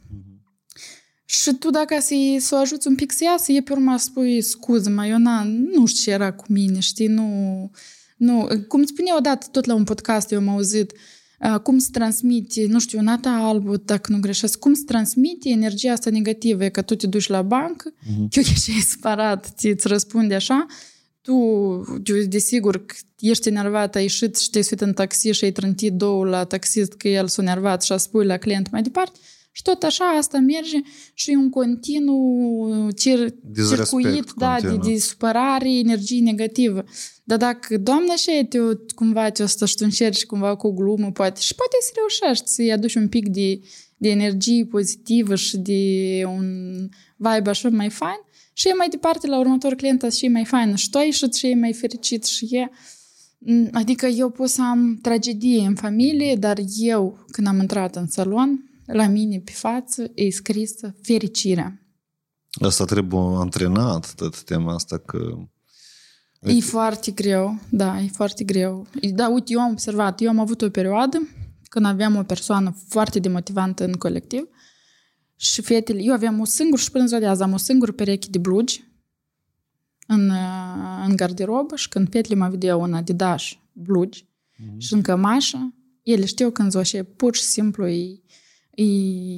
Și 1.25 1.53
tu 1.53 1.71
dacă 1.71 1.97
să-i 2.01 2.37
să 2.41 2.55
o 2.55 2.59
ajuți 2.59 2.87
un 2.87 2.95
pic 2.95 3.13
să 3.13 3.25
iasă, 3.25 3.53
e 3.53 3.61
pe 3.61 3.73
urmă 3.73 3.97
să 3.97 4.05
spui, 4.05 4.43
scuză-mă, 4.43 5.07
eu 5.07 5.19
na, 5.19 5.43
nu 5.43 5.87
știu 5.87 6.03
ce 6.03 6.11
era 6.11 6.33
cu 6.33 6.45
mine, 6.49 6.79
știi, 6.79 7.07
nu... 7.07 7.71
nu. 8.17 8.49
Cum 8.69 8.85
spunea 8.85 9.17
odată 9.17 9.47
tot 9.51 9.65
la 9.65 9.75
un 9.75 9.85
podcast, 9.85 10.31
eu 10.31 10.39
am 10.39 10.49
auzit, 10.49 10.93
uh, 11.41 11.61
cum 11.61 11.79
se 11.79 11.89
transmite, 11.93 12.67
nu 12.69 12.79
știu, 12.79 13.01
nata 13.01 13.31
albă, 13.31 13.77
dacă 13.85 14.13
nu 14.13 14.19
greșesc, 14.21 14.59
cum 14.59 14.75
se 14.75 14.83
transmite 14.87 15.49
energia 15.49 15.93
asta 15.93 16.11
negativă, 16.11 16.65
e 16.65 16.69
că 16.69 16.83
tu 16.83 16.95
te 16.95 17.07
duci 17.07 17.29
la 17.29 17.43
bancă, 17.43 17.93
uh-huh. 17.93 18.29
eu 18.31 18.43
și 18.43 18.71
ai 18.75 18.81
sparat, 18.81 19.53
ți 19.57 19.67
îți 19.67 19.89
răspunde 19.89 20.35
așa, 20.35 20.67
tu, 21.29 21.85
desigur, 22.29 22.85
ești 23.19 23.49
enervat, 23.49 23.95
ai 23.95 24.03
ieșit 24.03 24.37
și 24.37 24.51
te-ai 24.51 24.65
suit 24.65 24.81
în 24.81 24.93
taxi 24.93 25.31
și 25.31 25.45
ai 25.45 25.53
trântit 25.53 25.93
două 25.93 26.25
la 26.25 26.45
taxist 26.45 26.93
că 26.93 27.09
el 27.09 27.29
s-a 27.29 27.43
enervat 27.43 27.83
și 27.83 27.93
a 27.93 27.97
spui 27.97 28.27
la 28.27 28.37
client 28.37 28.71
mai 28.71 28.83
departe, 28.83 29.19
și 29.53 29.63
tot 29.63 29.83
așa 29.83 30.05
asta 30.05 30.39
merge 30.39 30.79
și 31.15 31.31
e 31.31 31.37
un 31.37 31.51
continuu 31.51 32.91
cir, 32.91 33.35
circuit 33.69 34.33
da, 34.37 34.57
de, 34.61 34.77
de 34.77 34.99
supărare, 34.99 35.79
energie 35.79 36.21
negativă. 36.21 36.85
Dar 37.25 37.39
dacă 37.39 37.79
doamna 37.79 38.15
și 38.17 38.47
te 38.49 38.59
cumva 38.95 39.31
te 39.31 39.43
o 39.43 39.47
și 39.47 39.57
tu 39.57 39.85
încerci 39.85 40.27
cumva 40.27 40.57
cu 40.57 40.67
o 40.67 40.73
glumă, 40.73 41.11
poate 41.11 41.41
și 41.41 41.55
poate 41.55 41.77
să 41.81 41.91
reușești 41.95 42.49
să-i 42.49 42.73
aduci 42.73 42.95
un 42.95 43.09
pic 43.09 43.29
de, 43.29 43.61
de 43.97 44.09
energie 44.09 44.65
pozitivă 44.65 45.35
și 45.35 45.57
de 45.57 46.23
un 46.27 46.49
vibe 47.17 47.51
așa 47.51 47.69
mai 47.69 47.91
fain 47.91 48.21
și 48.59 48.69
e 48.69 48.73
mai 48.73 48.89
departe 48.89 49.27
la 49.27 49.39
următor 49.39 49.75
client 49.75 50.13
și 50.13 50.25
e 50.25 50.29
mai 50.29 50.45
fain 50.45 50.75
și 50.75 50.91
tu 50.91 50.99
ai 50.99 51.05
ieșit 51.05 51.35
și 51.35 51.47
e 51.47 51.55
mai 51.55 51.73
fericit 51.73 52.25
și 52.25 52.57
e 52.57 52.71
Adică 53.73 54.07
eu 54.07 54.31
pot 54.31 54.49
să 54.49 54.63
am 54.63 54.99
tragedie 55.03 55.67
în 55.67 55.75
familie, 55.75 56.35
dar 56.35 56.59
eu, 56.77 57.25
când 57.31 57.47
am 57.47 57.61
intrat 57.61 57.97
în 57.97 58.07
salon, 58.07 58.71
la 58.87 59.07
mine 59.07 59.39
pe 59.39 59.53
față 59.53 60.11
e 60.15 60.31
scrisă 60.31 60.95
fericirea. 61.03 61.83
Asta 62.61 62.85
trebuie 62.85 63.37
antrenat, 63.37 64.15
tot 64.15 64.43
tema 64.43 64.75
asta 64.75 64.99
că... 64.99 65.19
E 66.41 66.61
foarte 66.61 67.11
greu, 67.11 67.59
da, 67.71 68.01
e 68.01 68.09
foarte 68.09 68.45
greu. 68.45 68.87
Da, 69.15 69.29
uite, 69.29 69.53
eu 69.53 69.61
am 69.61 69.71
observat, 69.71 70.21
eu 70.21 70.29
am 70.29 70.39
avut 70.39 70.63
o 70.63 70.71
perioadă 70.71 71.29
când 71.69 71.87
aveam 71.87 72.17
o 72.17 72.23
persoană 72.23 72.77
foarte 72.89 73.19
demotivantă 73.19 73.85
în 73.85 73.93
colectiv 73.93 74.49
și 75.41 75.63
fetele, 75.63 76.03
eu 76.03 76.13
aveam 76.13 76.41
o 76.41 76.45
singură, 76.45 76.81
și 76.83 76.91
până 76.91 77.07
ziua 77.07 77.21
de 77.21 77.27
azi 77.27 77.43
am 77.43 77.53
o 77.53 77.57
singură 77.57 77.93
pereche 77.93 78.29
de 78.31 78.39
blugi 78.39 78.85
în, 80.07 80.33
în 81.07 81.17
garderobă 81.17 81.77
și 81.77 81.89
când 81.89 82.11
fetele 82.11 82.35
mă 82.35 82.49
vedeau 82.49 82.83
în 82.83 82.95
Adidas 82.95 83.43
blugi 83.73 84.25
mm-hmm. 84.25 84.77
și 84.79 84.95
în 84.95 85.03
cămașă, 85.03 85.75
ele 86.03 86.25
știu 86.25 86.51
când 86.51 86.71
ziua 86.71 86.83
și 86.83 87.03
pur 87.03 87.35
și 87.35 87.43
simplu 87.43 87.87
e 87.87 88.21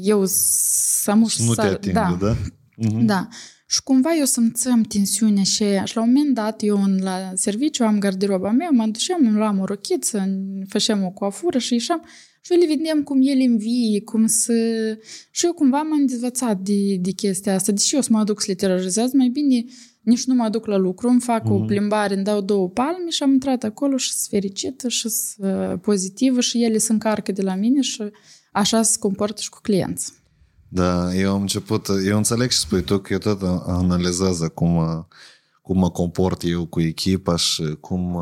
eu 0.03 0.23
să 0.27 1.11
am 1.11 1.31
nu 1.39 1.55
te 1.55 1.61
atingă, 1.61 1.93
da? 1.93 2.17
Da. 2.21 2.37
Uh-huh. 2.37 3.05
da. 3.05 3.29
Și 3.67 3.83
cumva 3.83 4.11
eu 4.19 4.25
simțeam 4.25 4.83
tensiunea 4.83 5.43
și 5.43 5.63
aia. 5.63 5.85
Și 5.85 5.97
la 5.97 6.03
un 6.03 6.13
moment 6.13 6.35
dat, 6.35 6.63
eu 6.63 6.83
în, 6.83 6.99
la 7.03 7.33
serviciu 7.35 7.85
am 7.85 7.99
garderoba 7.99 8.51
mea, 8.51 8.69
mă 8.73 8.87
duceam, 8.87 9.27
îmi 9.27 9.37
luam 9.37 9.59
o 9.59 9.65
rochiță, 9.65 10.29
făceam 10.69 11.05
o 11.05 11.11
coafură 11.11 11.59
și 11.59 11.73
ieșeam 11.73 12.05
și 12.51 12.57
eu 12.57 12.69
le 12.69 12.75
vedeam 12.75 13.03
cum 13.03 13.21
ele 13.23 13.45
învie, 13.45 14.01
cum 14.01 14.27
să... 14.27 14.55
Și 15.31 15.47
eu 15.47 15.53
cumva 15.53 15.83
m-am 15.83 16.07
dezvățat 16.07 16.59
de, 16.59 16.97
de 17.01 17.11
chestia 17.11 17.55
asta. 17.55 17.73
Deși 17.73 17.95
eu 17.95 18.01
să 18.01 18.09
mă 18.13 18.25
duc 18.25 18.41
să 18.41 18.47
le 18.49 18.55
terorizez, 18.55 19.13
mai 19.13 19.29
bine 19.29 19.65
nici 20.01 20.25
nu 20.25 20.35
mă 20.35 20.49
duc 20.49 20.67
la 20.67 20.77
lucru, 20.77 21.09
îmi 21.09 21.21
fac 21.21 21.43
mm-hmm. 21.43 21.51
o 21.51 21.65
plimbare, 21.65 22.15
îmi 22.15 22.25
dau 22.25 22.41
două 22.41 22.69
palme 22.69 23.11
și 23.11 23.23
am 23.23 23.33
intrat 23.33 23.63
acolo 23.63 23.97
și 23.97 24.13
sunt 24.13 24.29
fericită 24.31 24.89
și 24.89 25.09
sunt 25.09 25.81
pozitivă 25.81 26.41
și 26.41 26.65
ele 26.65 26.79
se 26.79 26.93
încarcă 26.93 27.33
de 27.33 27.43
la 27.43 27.55
mine 27.55 27.81
și 27.81 28.03
așa 28.53 28.83
se 28.83 28.99
comportă 28.99 29.41
și 29.41 29.49
cu 29.49 29.59
clienți. 29.63 30.13
Da, 30.69 31.15
eu 31.15 31.33
am 31.33 31.41
început, 31.41 31.87
eu 32.07 32.17
înțeleg 32.17 32.51
și 32.51 32.59
spui 32.59 32.83
tu 32.83 32.99
că 32.99 33.13
eu 33.13 33.19
tot 33.19 33.43
analizează 33.67 34.49
cum, 34.49 35.07
cum 35.63 35.79
mă 35.79 35.91
comport 35.91 36.43
eu 36.45 36.67
cu 36.67 36.81
echipa 36.81 37.37
și 37.37 37.63
cum 37.81 38.17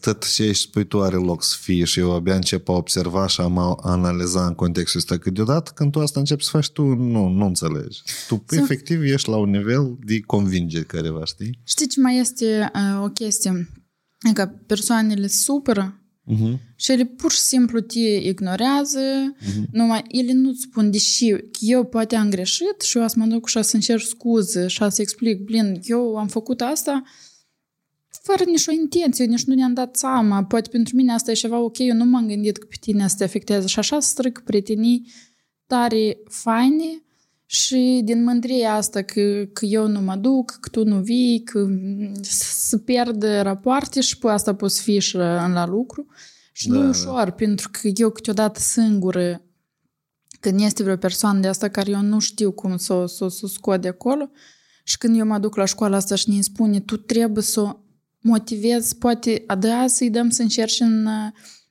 tot 0.00 0.34
ce 0.34 0.44
ești 0.44 0.62
spui 0.62 0.86
tu 0.86 1.02
are 1.02 1.16
loc 1.16 1.42
să 1.42 1.56
fie 1.60 1.84
și 1.84 1.98
eu 1.98 2.14
abia 2.14 2.34
încep 2.34 2.68
a 2.68 2.72
observa 2.72 3.26
și 3.26 3.40
a 3.40 3.76
analiza 3.82 4.46
în 4.46 4.54
contextul 4.54 5.00
ăsta 5.00 5.18
că 5.18 5.30
deodată 5.30 5.70
când 5.74 5.92
tu 5.92 6.00
asta 6.00 6.20
începi 6.20 6.44
să 6.44 6.50
faci, 6.52 6.70
tu 6.70 6.82
nu, 6.82 7.28
nu 7.28 7.46
înțelegi. 7.46 8.02
Tu 8.28 8.44
S- 8.46 8.56
efectiv 8.56 9.02
ești 9.02 9.28
la 9.28 9.36
un 9.36 9.50
nivel 9.50 9.96
de 10.04 10.20
convingere 10.20 10.84
careva, 10.84 11.24
știi? 11.24 11.60
Știi 11.64 11.86
ce 11.86 12.00
mai 12.00 12.18
este 12.18 12.70
uh, 12.74 13.04
o 13.04 13.08
chestie? 13.08 13.68
Că 14.34 14.46
persoanele 14.66 15.26
supără 15.26 16.00
Uh-huh. 16.34 16.58
Și 16.76 16.92
ele 16.92 17.04
pur 17.04 17.32
și 17.32 17.38
simplu 17.38 17.80
te 17.80 17.98
ignorează, 18.00 18.98
uh-huh. 19.40 19.70
numai 19.70 20.04
ele 20.08 20.32
nu-ți 20.32 20.60
spun, 20.60 20.90
deși 20.90 21.34
eu 21.60 21.84
poate 21.84 22.16
am 22.16 22.30
greșit 22.30 22.80
și 22.84 22.98
eu 22.98 23.08
să 23.08 23.14
mă 23.18 23.26
duc 23.26 23.48
și 23.48 23.62
să 23.62 23.76
încerc 23.76 24.02
scuze 24.02 24.66
și 24.66 24.90
să 24.90 25.00
explic, 25.00 25.40
blin, 25.40 25.80
eu 25.84 26.16
am 26.16 26.28
făcut 26.28 26.60
asta 26.60 27.02
fără 28.26 28.50
nicio 28.50 28.72
intenție, 28.72 29.24
nici 29.24 29.44
nu 29.44 29.54
ne-am 29.54 29.74
dat 29.74 29.96
seama. 29.96 30.44
Poate 30.44 30.68
pentru 30.68 30.96
mine 30.96 31.12
asta 31.12 31.30
e 31.30 31.34
ceva 31.34 31.58
ok, 31.58 31.78
eu 31.78 31.94
nu 31.94 32.04
m-am 32.04 32.26
gândit 32.26 32.56
că 32.56 32.66
pe 32.66 32.76
tine 32.80 33.08
să 33.08 33.14
te 33.18 33.24
afectează. 33.24 33.66
Și 33.66 33.78
așa 33.78 34.00
stric 34.00 34.42
prietenii 34.44 35.12
tare 35.66 36.18
faine 36.28 37.02
și 37.46 38.00
din 38.04 38.24
mândria 38.24 38.74
asta 38.74 39.02
că, 39.02 39.44
că 39.52 39.64
eu 39.64 39.86
nu 39.86 40.00
mă 40.00 40.16
duc, 40.16 40.56
că 40.60 40.68
tu 40.68 40.84
nu 40.84 41.00
vii, 41.00 41.42
că 41.44 41.66
se 42.22 42.78
pierd 42.78 43.22
rapoarte 43.22 44.00
și 44.00 44.18
pe 44.18 44.28
asta 44.28 44.54
poți 44.54 44.82
fi 44.82 44.98
și 44.98 45.16
la 45.16 45.66
lucru. 45.66 46.06
Și 46.52 46.68
da, 46.68 46.74
nu 46.74 46.82
da. 46.82 46.88
ușor, 46.88 47.30
pentru 47.30 47.68
că 47.72 47.88
eu 47.94 48.10
câteodată 48.10 48.60
singură, 48.60 49.42
când 50.40 50.60
este 50.60 50.82
vreo 50.82 50.96
persoană 50.96 51.40
de 51.40 51.48
asta 51.48 51.68
care 51.68 51.90
eu 51.90 52.00
nu 52.00 52.18
știu 52.18 52.52
cum 52.52 52.76
să 52.76 52.92
o 52.92 53.06
să, 53.06 53.28
să 53.28 53.46
scot 53.46 53.80
de 53.80 53.88
acolo, 53.88 54.30
și 54.84 54.98
când 54.98 55.18
eu 55.18 55.26
mă 55.26 55.38
duc 55.38 55.56
la 55.56 55.64
școala 55.64 55.96
asta 55.96 56.14
și 56.14 56.30
ne 56.30 56.40
spune, 56.40 56.80
tu 56.80 56.96
trebuie 56.96 57.42
să 57.42 57.60
o 57.60 57.85
motivezi, 58.26 58.96
poate 58.96 59.44
de 59.58 59.70
azi 59.70 59.96
să-i 59.96 60.10
dăm 60.10 60.30
să 60.30 60.42
încerci 60.42 60.80
în, 60.80 61.08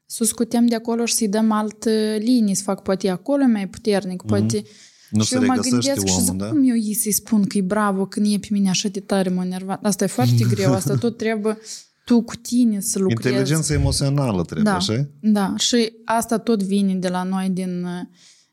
să 0.06 0.24
scutem 0.24 0.66
de 0.66 0.76
acolo 0.76 1.06
și 1.06 1.14
să-i 1.14 1.28
dăm 1.28 1.52
altă 1.52 1.90
linie, 2.18 2.56
să 2.56 2.64
fac 2.64 2.82
poate 2.82 3.10
acolo 3.10 3.46
mai 3.46 3.68
puternic, 3.68 4.22
poate 4.22 4.62
mm-hmm 4.62 4.94
nu 5.16 5.24
și 5.24 5.34
eu 5.34 5.46
mă 5.46 5.56
gândesc 5.56 5.98
omul, 5.98 6.08
și 6.08 6.26
zic, 6.26 6.34
da? 6.34 6.48
cum 6.48 6.64
eu 6.64 6.74
îi 6.74 6.94
să-i 6.94 7.12
spun 7.12 7.44
că 7.44 7.58
e 7.58 7.62
bravo 7.62 8.06
când 8.06 8.34
e 8.34 8.38
pe 8.38 8.48
mine 8.50 8.70
așa 8.70 8.90
de 8.90 9.00
tare 9.00 9.30
mă 9.30 9.44
nervat. 9.44 9.86
Asta 9.86 10.04
e 10.04 10.08
foarte 10.08 10.46
greu, 10.54 10.74
asta 10.74 10.96
tot 10.96 11.18
trebuie 11.18 11.58
tu 12.06 12.22
cu 12.22 12.36
tine 12.36 12.80
să 12.80 13.00
lucrezi. 13.00 13.28
Inteligența 13.28 13.74
emoțională 13.74 14.44
trebuie, 14.44 14.72
da, 14.72 14.76
așa? 14.76 15.10
Da, 15.20 15.54
și 15.58 15.92
asta 16.06 16.38
tot 16.38 16.64
vine 16.64 16.96
de 16.96 17.08
la 17.08 17.24
noi 17.24 17.50
din, 17.50 17.88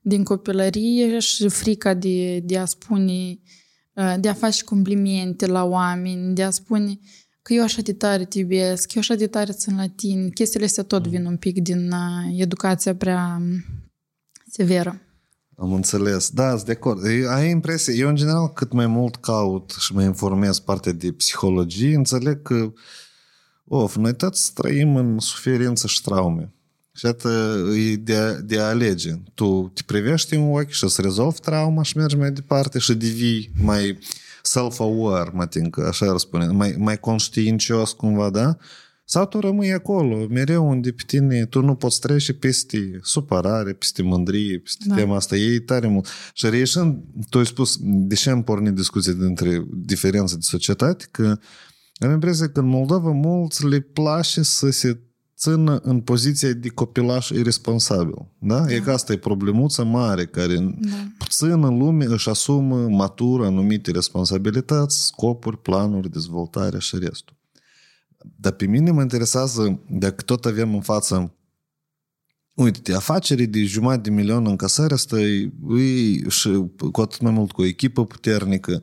din 0.01 0.25
copilărie 0.25 1.19
și 1.19 1.49
frica 1.49 1.95
de, 1.95 2.39
de 2.39 2.59
a 2.59 2.65
spune, 2.65 3.39
de 4.21 4.29
a 4.29 4.33
face 4.33 4.65
complimente 4.65 5.47
la 5.47 5.65
oameni, 5.65 6.35
de 6.35 6.43
a 6.43 6.51
spune 6.51 6.99
că 7.43 7.53
eu 7.53 7.63
așa 7.63 7.83
de 7.83 7.93
tare 7.93 8.25
te 8.25 8.39
iubesc, 8.39 8.87
că 8.87 8.93
eu 8.95 9.01
așa 9.01 9.15
de 9.15 9.27
tare 9.27 9.53
țin 9.53 9.77
la 9.77 9.87
tine. 9.87 10.29
Chestiile 10.29 10.65
astea 10.67 10.83
tot 10.83 11.07
vin 11.07 11.25
un 11.25 11.37
pic 11.37 11.63
din 11.63 11.93
educația 12.37 12.95
prea 12.97 13.43
severă. 14.51 15.01
Am 15.57 15.73
înțeles. 15.73 16.31
Da, 16.31 16.51
sunt 16.51 16.65
de 16.65 16.73
acord. 16.73 17.05
E- 17.05 17.29
Ai 17.29 17.51
impresie, 17.51 17.95
eu 17.95 18.09
în 18.09 18.15
general 18.15 18.49
cât 18.53 18.73
mai 18.73 18.87
mult 18.87 19.17
caut 19.17 19.75
și 19.79 19.95
mă 19.95 20.03
informez 20.03 20.59
partea 20.59 20.93
de 20.93 21.13
psihologie, 21.13 21.95
înțeleg 21.95 22.43
că 22.43 22.73
of, 23.65 23.97
noi 23.97 24.15
toți 24.15 24.53
trăim 24.55 24.97
în 24.97 25.19
suferință 25.19 25.87
și 25.87 26.03
traume. 26.03 26.53
Și 26.95 27.07
atât 27.07 27.31
e 27.77 27.97
de, 27.97 28.17
a- 28.17 28.41
de 28.41 28.59
a 28.59 28.69
alege. 28.69 29.11
Tu 29.35 29.71
te 29.75 29.83
privești 29.87 30.35
în 30.35 30.53
ochi 30.53 30.71
și 30.71 30.89
să 30.89 31.03
rezolvi 31.03 31.39
trauma 31.41 31.83
și 31.83 31.97
mergi 31.97 32.17
mai 32.17 32.31
departe 32.33 32.79
și 32.79 32.95
devii 32.95 33.51
mai 33.63 33.99
self-aware, 34.43 35.31
mă 35.33 35.47
tin 35.47 35.71
că 35.71 35.81
așa 35.89 36.07
ar 36.07 36.19
spune, 36.19 36.47
mai, 36.47 36.75
mai 36.79 36.99
conștiincios 36.99 37.93
cumva, 37.93 38.31
da? 38.31 38.57
Sau 39.05 39.27
tu 39.27 39.41
rămâi 39.41 39.73
acolo, 39.73 40.27
mereu 40.27 40.69
unde 40.69 40.93
pe 40.93 41.03
tine, 41.07 41.45
tu 41.45 41.61
nu 41.61 41.75
poți 41.75 42.01
trece 42.01 42.35
peste 42.35 42.99
supărare, 43.03 43.73
peste 43.73 44.03
mândrie, 44.03 44.59
peste 44.59 44.85
da. 44.87 44.95
Da. 44.95 45.01
tema 45.01 45.17
asta. 45.17 45.37
E 45.37 45.61
tare 45.61 45.87
mult. 45.87 46.07
Și 46.33 46.49
reieșind, 46.49 46.99
tu 47.29 47.39
ai 47.39 47.47
spus, 47.47 47.79
deși 47.81 48.29
am 48.29 48.43
pornit 48.43 48.73
discuția 48.73 49.13
dintre 49.13 49.65
diferențe 49.71 50.35
de 50.35 50.41
societate, 50.41 51.05
că 51.11 51.39
am 51.99 52.11
impresia 52.11 52.49
că 52.51 52.61
în 52.61 52.67
Moldova 52.67 53.11
mulți 53.11 53.67
le 53.67 53.81
place 53.81 54.43
să 54.43 54.71
se 54.71 55.01
țină 55.43 55.81
în 55.83 56.01
poziția 56.01 56.53
de 56.53 56.69
copilaș 56.69 57.29
irresponsabil. 57.29 58.27
Da? 58.39 58.61
da. 58.61 58.75
E 58.75 58.81
că 58.81 58.91
asta 58.91 59.13
e 59.13 59.17
problemuță 59.17 59.85
mare, 59.85 60.27
care 60.27 60.57
Da. 60.57 60.97
puțin 61.19 61.65
în 61.65 61.79
lume 61.79 62.05
își 62.05 62.29
asumă 62.29 62.89
matur 62.89 63.45
anumite 63.45 63.91
responsabilități, 63.91 65.07
scopuri, 65.07 65.59
planuri, 65.59 66.11
dezvoltare 66.11 66.79
și 66.79 66.99
restul. 66.99 67.37
Dar 68.37 68.53
pe 68.53 68.67
mine 68.67 68.91
mă 68.91 69.01
interesează, 69.01 69.81
dacă 69.89 70.23
tot 70.23 70.45
avem 70.45 70.75
în 70.75 70.81
față 70.81 71.35
Uite, 72.55 72.95
afacerii 72.95 73.47
de 73.47 73.63
jumătate 73.63 74.01
de 74.01 74.11
milion 74.11 74.47
în 74.47 74.57
casare, 74.57 74.95
asta 74.95 75.21
e, 75.21 75.53
e 75.79 76.29
și 76.29 76.65
cu 76.93 77.01
atât 77.01 77.21
mai 77.21 77.33
mult 77.33 77.53
cu 77.53 77.61
o 77.61 77.65
echipă 77.65 78.05
puternică. 78.07 78.83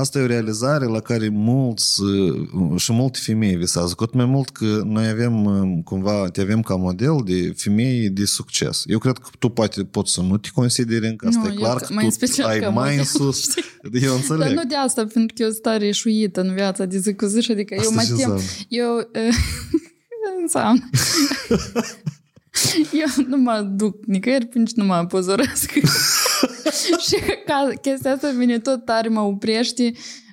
Asta 0.00 0.18
e 0.18 0.22
o 0.22 0.26
realizare 0.26 0.84
la 0.84 1.00
care 1.00 1.28
mulți 1.28 2.02
uh, 2.02 2.80
și 2.80 2.92
multe 2.92 3.18
femei 3.22 3.56
visează, 3.56 3.94
cu 3.94 4.02
atât 4.02 4.14
mai 4.14 4.24
mult 4.24 4.50
că 4.50 4.82
noi 4.84 5.08
avem 5.08 5.44
uh, 5.44 5.78
cumva, 5.84 6.28
te 6.32 6.40
avem 6.40 6.60
ca 6.62 6.74
model 6.74 7.20
de 7.24 7.52
femei 7.56 8.08
de 8.10 8.24
succes. 8.24 8.82
Eu 8.86 8.98
cred 8.98 9.18
că 9.18 9.28
tu 9.38 9.48
poate 9.48 9.84
poți 9.84 10.12
să 10.12 10.20
nu 10.20 10.36
te 10.36 10.48
consideri 10.54 11.06
încă, 11.06 11.26
asta 11.26 11.40
Nu, 11.40 11.46
e 11.48 11.50
eu 11.52 11.56
clar 11.58 11.76
că- 11.76 11.84
că 11.84 11.92
mai 11.92 12.04
în 12.04 12.10
tu 12.10 12.16
special 12.16 12.48
ai 12.48 12.60
că 12.60 12.70
mai 12.70 12.90
în 12.90 12.96
model, 12.96 13.04
sus. 13.32 13.40
știi? 13.50 13.62
Eu 14.06 14.14
înțeleg. 14.14 14.40
Dar 14.40 14.50
nu 14.52 14.64
de 14.68 14.74
asta, 14.76 15.06
pentru 15.12 15.34
că 15.36 15.42
eu 15.42 15.48
sunt 15.50 15.62
tare 15.62 15.86
eșuită 15.86 16.40
în 16.40 16.54
viața 16.54 16.84
de 16.84 16.98
zi 16.98 17.14
cu 17.14 17.24
zi 17.26 17.40
și 17.40 17.50
adică 17.50 17.74
eu 17.74 17.80
Asta 17.80 17.94
mă 17.94 18.00
ce 18.02 18.06
tem. 18.06 18.30
înseamnă? 18.30 18.42
Eu 18.68 18.96
uh, 18.96 19.34
înseamnă. 20.42 20.88
eu 23.02 23.24
nu 23.28 23.36
mă 23.36 23.68
duc 23.72 24.04
nicăieri, 24.06 24.48
nici 24.54 24.72
nu 24.72 24.84
mă 24.84 25.06
pozoresc. 25.08 25.72
și 27.06 27.16
ca 27.46 27.68
chestia 27.80 28.12
asta 28.12 28.30
vine 28.30 28.58
tot 28.58 28.84
tare 28.84 29.08
mă 29.08 29.20
oprește 29.20 29.92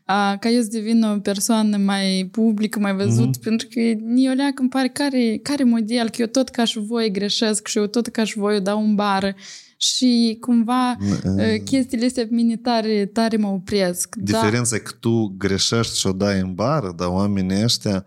a, 0.10 0.38
ca 0.38 0.50
eu 0.50 0.62
să 0.62 0.68
devin 0.72 1.04
o 1.04 1.20
persoană 1.20 1.78
mai 1.78 2.30
publică, 2.32 2.80
mai 2.80 2.96
văzut, 2.96 3.38
mm-hmm. 3.38 3.44
pentru 3.44 3.68
că 3.68 3.80
eu 4.16 4.34
leac 4.34 4.60
îmi 4.60 4.70
pare 4.70 4.88
care, 4.88 5.40
care 5.44 5.64
model, 5.64 6.10
că 6.10 6.16
eu 6.18 6.28
tot 6.28 6.50
ca 6.50 6.64
și 6.64 6.80
voi 6.80 7.12
greșesc 7.12 7.68
și 7.68 7.78
eu 7.78 7.86
tot 7.86 8.08
ca 8.08 8.24
și 8.24 8.38
voi 8.38 8.56
o 8.56 8.60
dau 8.60 8.84
în 8.84 8.96
bară 8.96 9.36
și 9.78 10.38
cumva 10.42 10.98
uh, 11.00 11.62
chestiile 11.64 12.06
astea 12.06 12.24
pe 12.24 12.34
mine 12.34 12.56
tare, 12.56 13.06
tare 13.06 13.38
mă 13.38 13.48
opresc. 13.48 14.16
Da. 14.16 14.40
Diferența 14.40 14.76
e 14.76 14.80
că 14.80 14.92
tu 15.00 15.36
greșești 15.38 16.00
și 16.00 16.08
o 16.08 16.12
dai 16.12 16.40
în 16.40 16.54
bară, 16.54 16.94
dar 16.98 17.08
oamenii 17.08 17.64
ăștia 17.64 18.06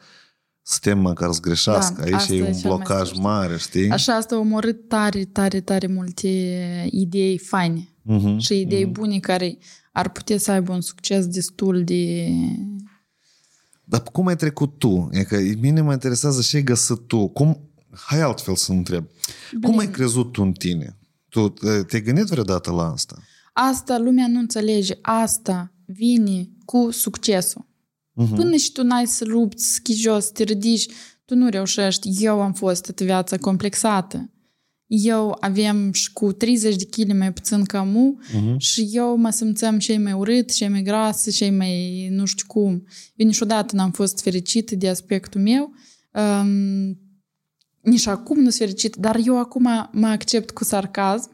suntem 0.63 0.99
măcar 0.99 1.33
să 1.33 1.41
greșească. 1.41 1.95
Da, 1.99 2.05
Aici 2.05 2.15
asta 2.15 2.33
e 2.33 2.39
e 2.39 2.43
un 2.43 2.53
cel 2.53 2.69
mai 2.69 2.77
blocaj 2.77 3.07
scurt. 3.07 3.23
mare, 3.23 3.57
știi? 3.59 3.91
Așa 3.91 4.15
asta 4.15 4.35
a 4.35 4.39
omorât 4.39 4.89
tare, 4.89 5.25
tare, 5.25 5.61
tare 5.61 5.87
multe 5.87 6.29
idei 6.91 7.39
faine 7.39 7.90
Mhm, 8.03 8.39
și 8.39 8.61
idei 8.61 8.85
mhm. 8.85 8.93
bune 8.93 9.19
care 9.19 9.59
ar 9.93 10.11
putea 10.11 10.39
să 10.39 10.51
aibă 10.51 10.73
un 10.73 10.81
succes 10.81 11.27
destul 11.27 11.85
de... 11.85 12.29
Dar 13.85 14.03
cum 14.03 14.27
ai 14.27 14.37
trecut 14.37 14.79
tu? 14.79 15.09
E 15.13 15.23
că 15.25 15.39
mine 15.59 15.81
mă 15.81 15.93
interesează 15.93 16.41
ce 16.43 16.57
ai 16.57 16.63
găsit 16.63 17.07
tu. 17.07 17.29
Cum, 17.29 17.71
hai 17.91 18.21
altfel 18.21 18.57
să 18.57 18.73
întreb. 18.73 19.05
Cum 19.63 19.79
ai 19.79 19.91
crezut 19.91 20.33
tu 20.33 20.43
în 20.43 20.53
tine? 20.53 20.99
Tu 21.29 21.49
te- 21.49 21.83
te-ai 21.83 22.03
gândit 22.03 22.25
vreodată 22.25 22.71
la 22.71 22.91
asta? 22.91 23.19
Asta 23.53 23.99
lumea 23.99 24.29
nu 24.29 24.39
înțelege. 24.39 24.99
Asta 25.03 25.73
vine 25.85 26.49
cu 26.65 26.91
succesul. 26.91 27.67
Mhm. 28.13 28.35
Până 28.35 28.57
și 28.57 28.73
tu 28.73 28.83
n-ai 28.83 29.07
să 29.07 29.25
lupți, 29.25 29.65
să 29.65 29.73
schii 29.73 29.95
jos, 29.95 30.25
să 30.25 30.31
te 30.33 30.43
ridici, 30.43 30.89
tu 31.25 31.35
nu 31.35 31.49
reușești. 31.49 32.25
Eu 32.25 32.41
am 32.41 32.53
fost 32.53 32.83
toată 32.83 33.05
viața 33.05 33.37
complexată. 33.37 34.31
Eu 34.93 35.37
aveam 35.41 35.93
și 35.93 36.13
cu 36.13 36.33
30 36.33 36.77
de 36.77 36.85
kg 36.91 37.13
mai 37.19 37.33
puțin 37.33 37.65
ca 37.65 37.83
mu 37.83 38.19
Mhm. 38.35 38.59
și 38.59 38.89
eu 38.93 39.17
mă 39.17 39.31
simțeam 39.31 39.79
cei 39.79 39.99
mai 39.99 40.13
urât, 40.13 40.53
cei 40.53 40.69
mai 40.69 40.83
grasă, 40.83 41.31
cei 41.31 41.51
mai 41.51 42.09
nu 42.11 42.25
știu 42.25 42.47
cum. 42.49 42.71
Eu 43.15 43.27
niciodată 43.27 43.77
n-am 43.77 43.91
fost 43.91 44.21
fericită 44.23 44.75
de 44.77 44.89
aspectul 44.89 45.41
meu. 45.41 45.73
Um, 46.15 46.99
nici 47.81 48.07
acum 48.07 48.37
nu 48.37 48.43
sunt 48.51 48.55
fericită, 48.55 49.01
dar 49.01 49.21
eu 49.27 49.39
acum 49.39 49.63
mă 49.93 50.07
accept 50.07 50.51
cu 50.51 50.65
sarcasm 50.65 51.31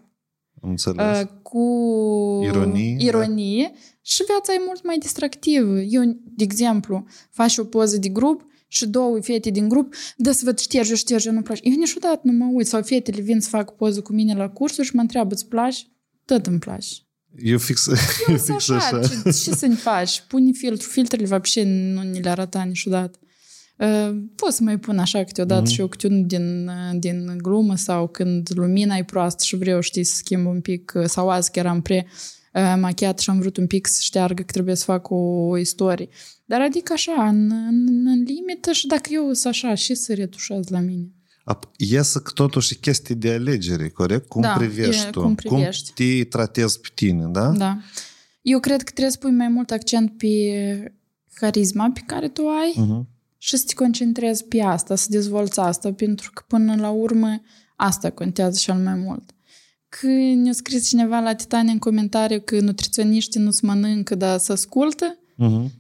Am 0.63 0.71
înțeles. 0.71 1.21
Uh, 1.21 1.29
cu 1.43 1.61
Ironie, 2.45 2.97
ironie 2.99 3.73
și 4.03 4.23
viața 4.27 4.53
e 4.53 4.65
mult 4.67 4.85
mai 4.85 4.99
distractivă. 4.99 5.81
Eu, 5.81 6.03
de 6.25 6.45
exemplu, 6.45 7.05
faci 7.31 7.57
o 7.59 7.65
poză 7.65 7.97
de 7.99 8.09
grup 8.09 8.45
și 8.68 8.88
două 8.88 9.20
fete 9.22 9.50
din 9.50 9.70
grup, 9.70 9.94
dă 10.18 10.32
să 10.32 10.42
văd 10.46 10.60
șterge, 10.60 10.96
șterge, 10.96 11.30
nu 11.30 11.42
place. 11.42 11.62
Eu 11.64 11.76
niciodată 11.78 12.20
nu 12.24 12.32
mă 12.32 12.50
uit. 12.54 12.68
Sau 12.68 12.82
fetele 12.82 13.22
vin 13.22 13.40
să 13.40 13.50
fac 13.50 13.76
poză 13.76 14.02
cu 14.02 14.14
mine 14.14 14.34
la 14.34 14.50
cursuri 14.50 14.88
și 14.88 14.96
mă 14.96 15.02
întreabă, 15.02 15.34
îți 15.34 15.48
place? 15.48 15.80
Tot 16.26 16.46
îmi 16.46 16.60
place. 16.60 16.88
Eu 17.38 17.58
fix, 17.58 17.88
Eu 17.88 17.94
eu 18.28 18.38
sunt 18.38 18.62
fix 18.62 18.70
așa, 18.70 18.98
așa. 18.98 19.08
ce, 19.08 19.22
ce 19.24 19.52
să-mi 19.56 19.76
faci? 19.76 20.24
Pune 20.28 20.52
filtru. 20.52 20.88
Filtrele, 20.90 21.26
вообще, 21.26 21.64
nu 21.64 22.02
ni 22.02 22.22
le 22.22 22.30
arăta 22.30 22.64
niciodată. 22.64 23.20
Uh, 23.78 24.18
pot 24.36 24.52
să 24.54 24.64
mai 24.64 24.80
pun 24.80 24.98
așa 25.00 25.24
câteodată 25.24 25.62
Mhm. 25.62 25.70
mm-hmm. 25.70 25.74
și 25.74 25.80
eu 25.80 25.88
câte 25.88 26.08
unul 26.08 26.26
din, 26.26 26.68
uh, 26.68 27.00
din 27.00 27.38
glumă 27.42 27.76
sau 27.76 28.08
când 28.08 28.50
lumina 28.56 28.96
e 28.98 29.04
proastă 29.04 29.44
și 29.44 29.56
vreau, 29.56 29.80
știi, 29.80 30.04
să 30.04 30.16
schimb 30.16 30.46
un 30.46 30.62
pic, 30.62 30.92
uh, 30.96 31.06
sau 31.06 31.30
azi 31.30 31.52
chiar 31.52 31.66
am 31.66 31.82
pre 31.82 32.08
uh, 32.08 32.45
machiat 32.61 33.19
și 33.19 33.31
am 33.31 33.39
vrut 33.41 33.57
un 33.57 33.67
pic 33.67 33.87
să 33.87 33.99
șteargă 34.01 34.43
că 34.43 34.53
trebuie 34.53 34.75
să 34.75 34.85
fac 34.85 35.11
o, 35.11 35.15
o 35.17 35.57
istorie. 35.59 36.09
Dar 36.45 36.61
adică 36.61 36.93
așa, 36.93 37.13
în, 37.29 37.51
în, 37.51 38.07
în 38.07 38.23
limită 38.23 38.73
și 38.73 38.87
dacă 38.87 39.09
eu 39.13 39.33
sunt 39.33 39.53
așa, 39.55 39.75
și 39.75 39.95
să 39.95 40.15
retușez 40.15 40.69
la 40.69 40.79
mine. 40.81 41.11
Ap- 41.55 41.71
Iesă 41.77 42.19
că 42.19 42.31
totuși 42.35 42.73
e 42.75 42.79
chestie 42.81 43.15
de 43.15 43.33
alegere, 43.33 43.89
corect? 43.89 44.29
Cum 44.29 44.41
Da, 44.43 44.53
privești 44.53 45.07
e 45.07 45.11
tu? 45.11 45.21
cum 45.21 45.35
privești. 45.35 45.93
Cum 45.93 46.07
te 46.19 46.25
tratezi 46.25 46.81
pe 46.81 46.89
tine, 46.95 47.27
da? 47.27 47.49
Da. 47.51 47.79
Eu 48.43 48.61
cred 48.61 48.83
că 48.83 48.91
trebuie 48.91 49.11
să 49.13 49.19
pui 49.19 49.31
mai 49.31 49.49
mult 49.49 49.71
accent 49.71 50.19
pe 50.19 50.27
carisma 51.35 51.91
pe 51.95 52.03
care 52.07 52.29
tu 52.29 52.43
ai 52.49 52.73
Mhm. 52.77 53.09
și 53.39 53.57
să 53.57 53.65
te 53.67 53.75
concentrezi 53.75 54.45
pe 54.45 54.61
asta, 54.61 54.95
să 54.95 55.07
dezvolți 55.11 55.61
asta, 55.61 55.93
pentru 55.93 56.31
că 56.35 56.43
până 56.49 56.75
la 56.77 56.91
urmă 56.91 57.41
asta 57.77 58.11
contează 58.11 58.59
cel 58.63 58.75
mai 58.75 58.95
mult. 58.95 59.31
Că 59.89 60.07
ne-a 60.35 60.53
scris 60.53 60.89
cineva 60.89 61.21
la 61.21 61.35
Titania 61.35 61.73
în 61.73 61.79
comentariu 61.79 62.41
că 62.41 62.61
nutriționiștii 62.61 63.41
nu 63.41 63.51
se 63.51 63.67
mănâncă, 63.67 64.15
dar 64.15 64.39
să 64.39 64.53
ascultă. 64.53 65.19
Mhm. 65.37 65.73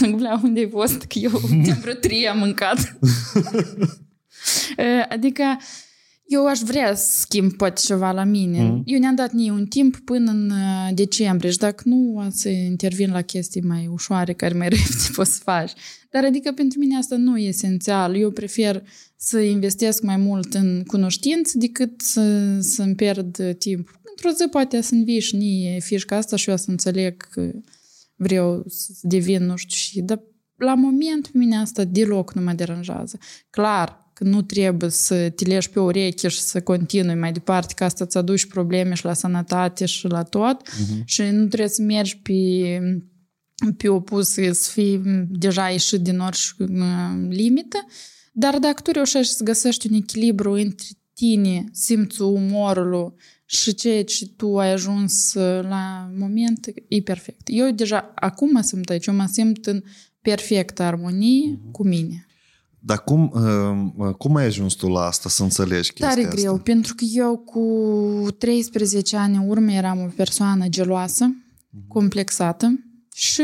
Glea 0.16 0.40
unde 0.42 0.60
ai 0.60 0.68
fost, 0.70 1.02
că 1.02 1.18
eu 1.18 1.40
de 1.64 1.72
vreo 1.72 1.94
trei 1.94 2.28
am 2.28 2.38
mâncat. 2.38 2.98
adică 5.08 5.42
eu 6.26 6.46
aș 6.46 6.58
vrea 6.58 6.94
să 6.94 7.18
schimb 7.20 7.52
poate 7.52 7.80
ceva 7.84 8.12
la 8.12 8.24
mine. 8.24 8.62
Mhm. 8.62 8.82
Eu 8.84 8.98
ne-am 8.98 9.14
dat 9.14 9.32
nie 9.32 9.50
un 9.50 9.66
timp 9.66 9.96
până 9.96 10.30
în 10.30 10.50
uh, 10.50 10.94
decembrie 10.94 11.50
și 11.50 11.58
dacă 11.58 11.82
nu, 11.84 12.24
o 12.26 12.30
să 12.30 12.48
intervin 12.48 13.10
la 13.10 13.22
chestii 13.22 13.60
mai 13.60 13.86
ușoare 13.86 14.32
care 14.32 14.54
mai 14.54 14.68
repede 14.68 15.08
poți 15.14 15.32
să 15.32 15.40
faci. 15.42 15.72
Dar 16.10 16.24
adică 16.24 16.52
pentru 16.52 16.78
mine 16.78 16.96
asta 16.96 17.16
nu 17.16 17.38
e 17.38 17.48
esențial. 17.48 18.16
Eu 18.16 18.30
prefer 18.30 18.82
să 19.24 19.38
investesc 19.38 20.02
mai 20.02 20.16
mult 20.16 20.54
în 20.54 20.82
cunoștință 20.86 21.58
decât 21.58 22.00
să, 22.00 22.58
să-mi 22.60 22.94
pierd 22.94 23.56
timp. 23.58 24.00
Într-o 24.10 24.30
zi 24.30 24.48
poate 24.50 24.80
să 24.80 24.94
învii 24.94 25.20
și 25.20 25.36
nie 25.36 25.78
fișca 25.80 26.16
asta 26.16 26.36
și 26.36 26.50
eu 26.50 26.56
să 26.56 26.70
înțeleg 26.70 27.22
că 27.30 27.50
vreau 28.16 28.64
să 28.66 28.92
devin, 29.02 29.44
nu 29.44 29.56
știu, 29.56 29.74
și... 29.76 30.00
Dar 30.00 30.20
la 30.56 30.74
moment 30.74 31.26
pe 31.26 31.38
mine 31.38 31.56
asta 31.56 31.84
deloc 31.84 32.34
nu 32.34 32.42
mă 32.42 32.52
deranjează. 32.52 33.18
Clar 33.50 34.10
că 34.12 34.24
nu 34.24 34.42
trebuie 34.42 34.90
să 34.90 35.30
te 35.30 35.44
leși 35.44 35.70
pe 35.70 35.80
ureche 35.80 36.28
și 36.28 36.40
să 36.40 36.60
continui 36.60 37.14
mai 37.14 37.32
departe, 37.32 37.74
că 37.76 37.84
asta 37.84 38.04
îți 38.04 38.18
aduci 38.18 38.46
probleme 38.46 38.94
și 38.94 39.04
la 39.04 39.12
sănătate 39.12 39.86
și 39.86 40.06
la 40.06 40.22
tot 40.22 40.68
Mhm. 40.78 41.02
și 41.04 41.22
nu 41.22 41.46
trebuie 41.46 41.68
să 41.68 41.82
mergi 41.82 42.16
pe, 42.18 42.80
pe 43.76 43.88
opus, 43.88 44.28
să 44.32 44.70
fii 44.70 45.00
deja 45.28 45.68
ieșit 45.68 46.00
din 46.00 46.18
orice 46.18 46.48
uh, 46.58 46.68
limită, 47.28 47.86
dar 48.36 48.58
dacă 48.58 48.80
tu 48.82 48.90
reușești 48.90 49.34
să 49.34 49.44
găsești 49.44 49.86
un 49.90 49.94
echilibru 49.96 50.52
între 50.52 50.86
tine, 51.14 51.64
simțul 51.72 52.26
umorului 52.26 53.12
și 53.44 53.74
ceea 53.74 54.04
ce 54.04 54.26
tu 54.26 54.58
ai 54.58 54.72
ajuns 54.72 55.34
uh, 55.34 55.62
la 55.68 56.10
moment, 56.18 56.66
e 56.88 57.00
perfect. 57.00 57.40
Eu 57.44 57.70
deja 57.70 58.12
acum 58.14 58.50
mă 58.52 58.60
simt 58.60 58.90
aici, 58.90 59.06
eu 59.06 59.14
mă 59.14 59.26
simt 59.32 59.66
în 59.66 59.82
perfectă 60.20 60.82
armonie 60.82 61.60
cu 61.72 61.86
mine. 61.86 62.26
Dar 62.78 63.04
cum, 63.04 63.32
uh, 63.96 64.14
cum 64.14 64.34
ai 64.36 64.44
ajuns 64.44 64.74
tu 64.74 64.88
la 64.88 65.00
asta, 65.00 65.28
să 65.28 65.42
înțelegi 65.42 65.88
chestia 65.92 66.08
Tare 66.08 66.24
asta? 66.26 66.34
greu, 66.40 66.58
pentru 66.58 66.94
că 66.94 67.04
eu 67.04 67.36
cu 67.36 67.60
13 68.38 69.16
ani 69.16 69.36
în 69.36 69.48
urmă 69.48 69.72
eram 69.72 70.00
o 70.00 70.08
persoană 70.16 70.68
geloasă, 70.68 71.24
Mhm. 71.70 71.88
complexată 71.88 72.84
și 73.14 73.42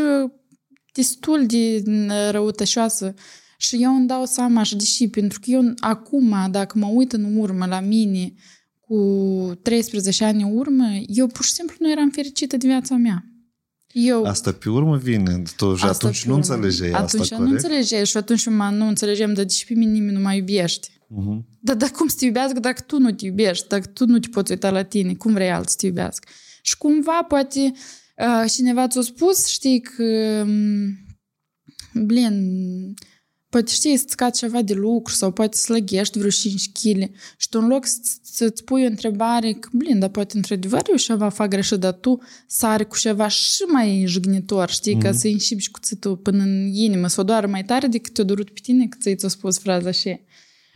destul 0.93 1.47
de 1.47 1.83
răutășoasă. 2.31 3.15
Și 3.63 3.83
eu 3.83 3.95
îmi 3.95 4.07
dau 4.07 4.25
seama 4.25 4.63
și 4.63 4.77
deși, 4.77 5.09
pentru 5.09 5.41
că 5.41 5.51
eu 5.51 5.73
acum, 5.79 6.49
dacă 6.51 6.79
mă 6.79 6.87
uit 6.87 7.13
în 7.13 7.37
urmă 7.37 7.67
la 7.67 7.81
mine 7.81 8.33
cu 8.81 8.97
13 9.63 10.25
ani 10.25 10.43
în 10.43 10.59
urmă, 10.59 10.85
eu 11.07 11.27
pur 11.27 11.45
și 11.45 11.53
simplu 11.53 11.77
nu 11.79 11.91
eram 11.91 12.11
fericită 12.11 12.57
de 12.57 12.67
viața 12.67 12.97
mea. 12.97 13.25
Eu, 13.93 14.25
Asta 14.25 14.53
pe 14.53 14.69
urmă 14.69 14.97
vine. 14.97 15.43
Tu 15.57 15.75
și 15.75 15.85
Asta 15.85 16.07
atunci 16.07 16.23
pe 16.23 16.29
nu 16.29 16.35
urmă. 16.35 16.55
înțelegeai 16.55 16.91
atunci 16.91 17.23
asta, 17.23 17.37
nu 17.39 17.45
corect? 17.45 17.63
înțelegeai 17.65 18.07
și 18.07 18.17
atunci 18.17 18.47
mă, 18.47 18.71
nu 18.73 18.87
înțelegem, 18.87 19.33
dar 19.35 19.45
de 19.45 19.53
ce 19.53 19.65
pe 19.69 19.75
mine 19.75 19.91
nimeni 19.93 20.17
nu 20.17 20.23
mai 20.23 20.37
iubește? 20.37 20.89
Mhm. 21.09 21.47
Dar, 21.61 21.77
dar 21.77 21.91
cum 21.91 22.09
să 22.09 22.17
te 22.19 22.25
iubească 22.25 22.61
dacă 22.61 22.81
tu 22.87 22.99
nu 22.99 23.13
te 23.13 23.27
iubești, 23.27 23.69
dacă 23.69 23.87
tu 23.87 24.07
nu 24.07 24.19
te 24.19 24.29
poți 24.29 24.51
uita 24.53 24.71
la 24.71 24.83
tine, 24.83 25.15
cum 25.15 25.33
vrei 25.33 25.51
alții 25.51 25.71
să 25.71 25.77
te 25.77 25.87
iubească? 25.87 26.29
Și 26.63 26.77
cumva, 26.79 27.23
poate, 27.29 27.73
uh, 28.17 28.51
cineva 28.51 28.87
ți-a 28.87 29.01
spus, 29.01 29.47
știi, 29.47 29.81
că, 29.81 30.05
um, 30.47 32.05
blin, 32.05 32.95
poate 33.51 33.73
știi 33.73 33.97
să-ți 33.97 34.11
scați 34.13 34.39
ceva 34.39 34.63
de 34.63 34.75
lucru 34.75 35.15
sau 35.15 35.31
poate 35.33 35.57
să 35.57 35.63
slăghești 35.63 36.19
vreo 36.19 36.31
5 36.31 36.71
kg 36.73 37.11
și 37.37 37.49
tu 37.49 37.59
în 37.61 37.67
loc 37.67 37.87
să- 37.87 37.99
să-ți 38.23 38.65
pui 38.65 38.83
o 38.83 38.87
întrebare 38.87 39.53
că, 39.53 39.69
blin, 39.73 39.99
dar 39.99 40.09
poate 40.09 40.37
într-adevăr 40.37 40.83
eu 40.91 40.97
ceva 40.97 41.29
fac 41.29 41.49
greșit, 41.49 41.79
dar 41.79 41.93
tu 41.93 42.21
sari 42.47 42.87
cu 42.89 42.97
ceva 42.99 43.29
și 43.29 43.63
mai 43.63 44.05
jignitor, 44.07 44.71
știi, 44.71 44.99
ca 44.99 45.13
să 45.13 45.27
înșipi 45.27 45.63
și 45.63 45.71
cuțitul 45.71 46.17
până 46.17 46.43
în 46.43 46.67
inimă, 46.75 47.07
să 47.09 47.21
o 47.21 47.25
doară 47.25 47.47
mai 47.47 47.65
tare 47.65 47.87
decât 47.87 48.15
te-a 48.15 48.25
durut 48.25 48.51
pe 48.51 48.61
tine 48.63 48.87
că 48.87 49.15
ți-a 49.15 49.29
spus 49.29 49.59
fraza 49.59 49.89
așa. 49.89 50.21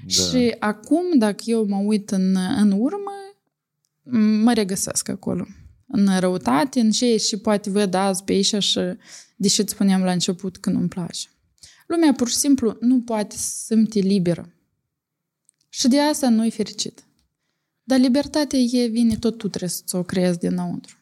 Da. 0.07 0.13
Și 0.13 0.55
acum, 0.59 1.19
dacă 1.19 1.43
eu 1.45 1.67
mă 1.69 1.77
uit 1.77 2.11
în, 2.11 2.37
în 2.57 2.71
urmă, 2.71 3.11
mă 4.43 4.53
regăsesc 4.53 5.09
acolo. 5.09 5.47
În 5.87 6.19
răutate, 6.19 6.81
în 6.81 6.91
ce 6.91 7.17
și 7.17 7.37
poate 7.37 7.71
văd 7.71 7.95
azi 7.95 8.23
pe 8.25 8.33
aici 8.33 8.55
și 8.63 8.81
deși 9.37 9.61
îți 9.61 9.73
spuneam 9.73 10.03
la 10.03 10.13
început 10.13 10.57
că 10.57 10.71
nu-mi 10.71 10.89
place. 10.89 11.29
Lumea 11.87 12.13
pur 12.13 12.29
și 12.29 12.37
simplu 12.37 12.77
nu 12.81 13.01
poate 13.01 13.37
să 13.37 13.51
simte 13.65 13.99
liberă. 13.99 14.53
Și 15.69 15.89
de 15.89 16.01
asta 16.01 16.29
nu-i 16.29 16.51
fericit. 16.51 17.05
Dar 17.83 17.99
libertatea 17.99 18.59
e, 18.59 18.87
vine 18.87 19.17
tot 19.17 19.39
tu 19.39 19.49
trebuie 19.49 19.71
să 19.85 19.97
o 19.97 20.03
creezi 20.03 20.39
dinăuntru. 20.39 20.97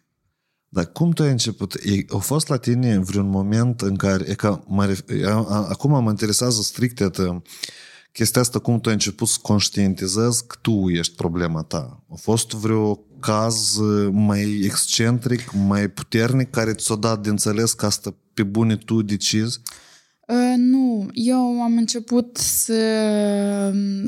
Dar 0.69 0.93
cum 0.93 1.11
tu 1.11 1.23
ai 1.23 1.31
început? 1.31 1.75
E, 1.75 2.05
a 2.09 2.17
fost 2.17 2.49
la 2.49 2.57
tine 2.57 2.99
vreun 2.99 3.29
moment 3.29 3.81
în 3.81 3.97
care, 3.97 4.25
e 4.29 4.35
ca, 4.35 4.65
mă, 4.67 4.93
ref- 4.93 5.25
a, 5.25 5.31
a, 5.31 5.67
acum 5.69 6.03
mă 6.03 6.11
interesează 6.11 6.63
strict 6.63 6.99
iată, 6.99 7.43
chestia 8.13 8.41
asta, 8.41 8.59
cum 8.59 8.81
tu 8.81 8.89
ai 8.89 8.95
început 8.95 9.29
să 9.29 9.39
conștientizezi 9.43 10.47
că 10.47 10.57
tu 10.61 10.89
ești 10.89 11.15
problema 11.15 11.63
ta. 11.63 12.05
A 12.11 12.15
fost 12.15 12.51
vreo 12.51 12.95
caz 13.21 13.77
uh, 13.77 14.09
mai 14.13 14.61
excentric, 14.63 15.53
mai 15.53 15.89
puternic, 15.89 16.51
care 16.51 16.75
ți-a 16.75 16.95
dat 16.95 17.23
de 17.23 17.29
înțeles 17.29 17.73
că 17.73 17.87
asta 17.87 18.15
pe 18.35 18.43
bune 18.43 18.77
tu 18.77 19.03
decizi? 19.03 19.61
Uh, 20.33 20.55
nu, 20.57 21.09
eu 21.13 21.63
am 21.63 21.77
început 21.77 22.37
să, 22.37 22.75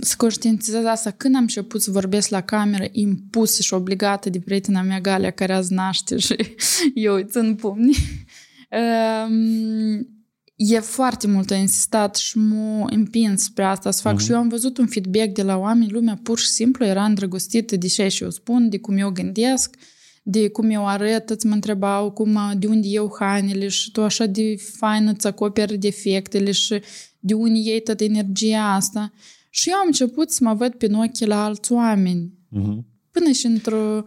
să 0.01 0.15
conștientizez 0.17 0.85
asta 0.85 1.11
când 1.11 1.35
am 1.35 1.41
început 1.41 1.83
să 1.83 1.91
vorbesc 1.91 2.29
la 2.29 2.41
cameră 2.41 2.89
impusă 2.93 3.63
și 3.63 3.75
obligată 3.75 4.31
de 4.31 4.41
prietena 4.41 4.83
mea 4.83 5.01
Galia 5.01 5.31
care 5.31 5.53
azi 5.53 5.73
naște 5.73 6.17
și 6.17 6.37
eu 6.95 7.15
îi 7.15 7.27
țin 7.27 7.55
pumni. 7.55 7.97
Uh, 8.71 10.07
e 10.57 10.79
foarte 10.79 11.27
mult 11.27 11.51
a 11.51 11.55
insistat 11.57 12.17
și 12.17 12.39
m-a 12.39 12.87
împins 12.91 13.43
spre 13.43 13.65
asta 13.65 13.91
să 13.91 14.01
fac 14.01 14.15
uh-huh. 14.15 14.25
și 14.25 14.31
eu 14.31 14.39
am 14.39 14.49
văzut 14.49 14.79
un 14.79 14.87
feedback 14.87 15.33
de 15.33 15.43
la 15.43 15.57
oameni, 15.57 15.91
lumea 15.91 16.21
pur 16.23 16.39
și 16.39 16.49
simplu 16.49 16.85
era 16.85 17.05
îndrăgostită 17.05 17.77
de 17.77 17.87
ce 17.87 18.09
și 18.09 18.23
eu 18.23 18.31
spun, 18.31 18.69
de 18.69 18.79
cum 18.79 18.97
eu 18.97 19.11
gândesc, 19.11 19.77
de 20.27 20.49
cum 20.49 20.71
eu 20.71 20.87
arăt, 20.87 21.31
îți 21.31 21.47
mă 21.47 21.55
întrebau 21.55 22.11
cum, 22.11 22.39
de 22.59 22.67
unde 22.67 22.89
eu 22.89 23.17
hainele 23.19 23.69
și 23.69 23.91
tu 23.91 24.03
așa 24.03 24.27
de 24.27 24.57
faină 24.57 25.11
îți 25.11 25.27
acoperi 25.27 25.77
defectele 25.77 26.51
și 26.51 26.83
de 27.19 27.35
unde 27.35 27.59
iei 27.59 27.83
toată 27.83 28.05
energia 28.05 28.73
asta. 28.75 29.13
Și 29.51 29.69
eu 29.69 29.77
am 29.77 29.87
început 29.87 30.31
să 30.31 30.45
mă 30.45 30.55
văd 30.55 30.75
pe 30.75 30.91
ochii 30.95 31.27
la 31.27 31.45
alți 31.45 31.73
oameni. 31.73 32.33
Uh-huh. 32.33 32.79
Până 33.11 33.31
și 33.31 33.47
într-o... 33.47 34.03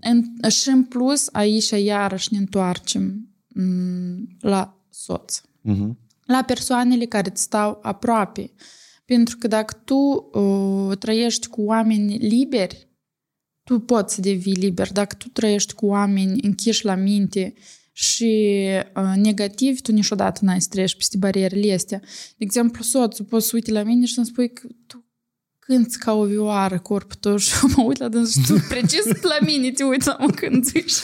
În, 0.00 0.48
și 0.50 0.68
în 0.68 0.84
plus, 0.84 1.28
aici 1.32 1.70
iarăși 1.70 2.32
ne 2.32 2.38
întoarcem 2.38 3.28
m, 3.48 4.36
la 4.40 4.86
soț. 4.90 5.40
Uh-huh. 5.40 5.90
La 6.26 6.42
persoanele 6.46 7.04
care 7.04 7.30
îți 7.30 7.42
stau 7.42 7.78
aproape. 7.82 8.52
Pentru 9.04 9.36
că 9.38 9.48
dacă 9.48 9.82
tu 9.84 9.94
uh, 9.94 10.96
trăiești 10.98 11.46
cu 11.46 11.62
oameni 11.62 12.18
liberi, 12.18 12.88
tu 13.64 13.78
poți 13.78 14.14
să 14.14 14.20
devii 14.20 14.54
liber. 14.54 14.92
Dacă 14.92 15.14
tu 15.18 15.28
trăiești 15.28 15.72
cu 15.72 15.86
oameni 15.86 16.40
închiși 16.42 16.84
la 16.84 16.94
minte 16.94 17.54
și 17.92 18.64
uh, 18.96 19.12
negativi, 19.16 19.80
tu 19.80 19.92
niciodată 19.92 20.40
n-ai 20.44 20.60
să 20.60 20.68
treci 20.70 20.96
peste 20.96 21.16
barierele 21.16 21.74
astea. 21.74 21.98
De 22.36 22.44
exemplu, 22.44 22.82
soțul 22.82 23.24
poți 23.24 23.46
să 23.46 23.50
uite 23.54 23.72
la 23.72 23.82
mine 23.82 24.06
și 24.06 24.14
să-mi 24.14 24.26
spui 24.26 24.52
că 24.52 24.68
tu 24.86 25.04
cânti 25.58 25.96
ca 25.96 26.12
o 26.12 26.24
vioară 26.24 26.78
corpul 26.78 27.16
tău 27.20 27.36
și 27.36 27.52
mă 27.76 27.82
uit 27.82 27.98
la 27.98 28.08
dâns 28.08 28.32
și 28.32 28.40
tu 28.46 28.54
precis 28.74 29.04
la 29.04 29.38
mine 29.40 29.70
te 29.70 29.84
uiți 29.84 30.06
la 30.06 30.16
mă 30.20 30.30
cântiși. 30.30 30.96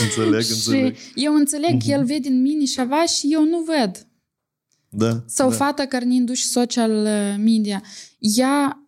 Înțeleg, 0.00 0.42
și 0.42 0.50
înțeleg. 0.50 0.96
eu 1.14 1.34
înțeleg 1.34 1.82
că 1.82 1.90
el 1.90 2.04
vede 2.04 2.28
în 2.28 2.40
mine 2.40 2.64
ceva 2.64 3.06
și 3.06 3.28
eu 3.30 3.44
nu 3.44 3.58
văd. 3.58 4.06
Da, 4.88 5.24
Sau 5.26 5.48
da. 5.48 5.54
fata 5.54 5.86
care 5.86 6.04
ne 6.04 6.14
induce 6.14 6.44
social 6.44 6.90
media. 7.38 7.82
Ea 8.18 8.83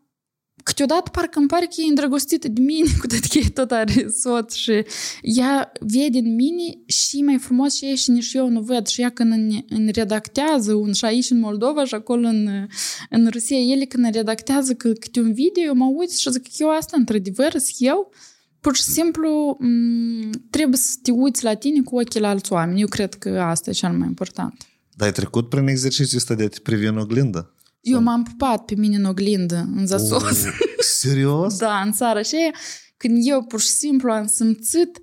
câteodată 0.69 1.11
parcă 1.11 1.39
îmi 1.39 1.49
pare 1.49 1.65
că 1.65 1.75
e 1.77 1.89
îndrăgostită 1.89 2.49
de 2.49 2.61
mine, 2.61 2.91
cu 3.01 3.07
tot 3.07 3.25
că 3.25 3.39
e 3.39 3.49
tot 3.49 3.71
are 3.71 4.07
soț 4.21 4.55
și 4.55 4.85
ea 5.23 5.73
vede 5.81 6.19
în 6.19 6.35
mine 6.35 6.79
și 6.87 7.23
mai 7.23 7.39
frumos 7.39 7.75
și 7.75 7.85
ei 7.85 7.97
și 7.97 8.11
nici 8.11 8.33
eu 8.33 8.49
nu 8.49 8.61
văd. 8.61 8.87
Și 8.87 9.01
ea 9.01 9.11
când 9.11 9.33
îmi, 9.33 9.65
îmi 9.69 9.91
redactează 9.91 10.75
un 10.75 10.93
și 10.93 11.05
aici 11.05 11.31
în 11.31 11.39
Moldova 11.39 11.85
și 11.85 11.95
acolo 11.95 12.27
în, 12.27 12.67
în 13.11 13.29
Rusia, 13.33 13.57
ele 13.57 13.85
când 13.85 14.05
îmi 14.05 14.13
redactează 14.13 14.75
că, 14.75 14.93
câte 14.93 15.21
un 15.21 15.33
video, 15.33 15.63
eu 15.63 15.75
mă 15.75 15.93
uit 15.97 16.11
și 16.11 16.31
zic 16.31 16.43
că 16.43 16.51
eu 16.59 16.71
asta 16.71 16.97
într-adevăr 16.99 17.51
sunt 17.51 17.77
eu. 17.79 18.13
Pur 18.61 18.77
și 18.77 18.83
simplu 18.83 19.59
m- 19.61 20.31
trebuie 20.51 20.79
să 20.79 20.97
te 21.03 21.11
uiți 21.11 21.45
la 21.45 21.55
tine 21.55 21.83
cu 21.83 21.97
ochii 21.97 22.21
la 22.21 22.29
alți 22.29 22.53
oameni. 22.53 22.81
Eu 22.81 22.87
cred 22.87 23.15
că 23.15 23.41
asta 23.41 23.71
e 23.71 23.73
cel 23.73 23.93
mai 23.93 24.07
important. 24.07 24.67
Dar 24.95 25.07
ai 25.07 25.13
trecut 25.13 25.49
prin 25.49 25.67
exercițiul 25.67 26.19
ăsta 26.19 26.35
de 26.35 26.45
a 26.45 26.49
te 26.49 26.61
privi 26.63 26.87
în 26.87 26.99
oglindă? 26.99 27.56
Eu 27.89 28.01
m-am 28.01 28.23
pupat 28.23 28.65
pe 28.65 28.75
mine 28.75 28.97
în 28.97 29.05
oglindă, 29.05 29.69
în 29.77 29.87
zasos. 29.87 30.23
Oh, 30.23 30.53
serios? 30.79 31.57
Da, 31.67 31.81
în 31.81 31.93
țara 31.93 32.23
și 32.23 32.35
aia, 32.35 32.51
când 32.97 33.19
eu 33.21 33.43
pur 33.43 33.61
și 33.61 33.69
simplu 33.69 34.13
am 34.13 34.27
simțit 34.27 34.99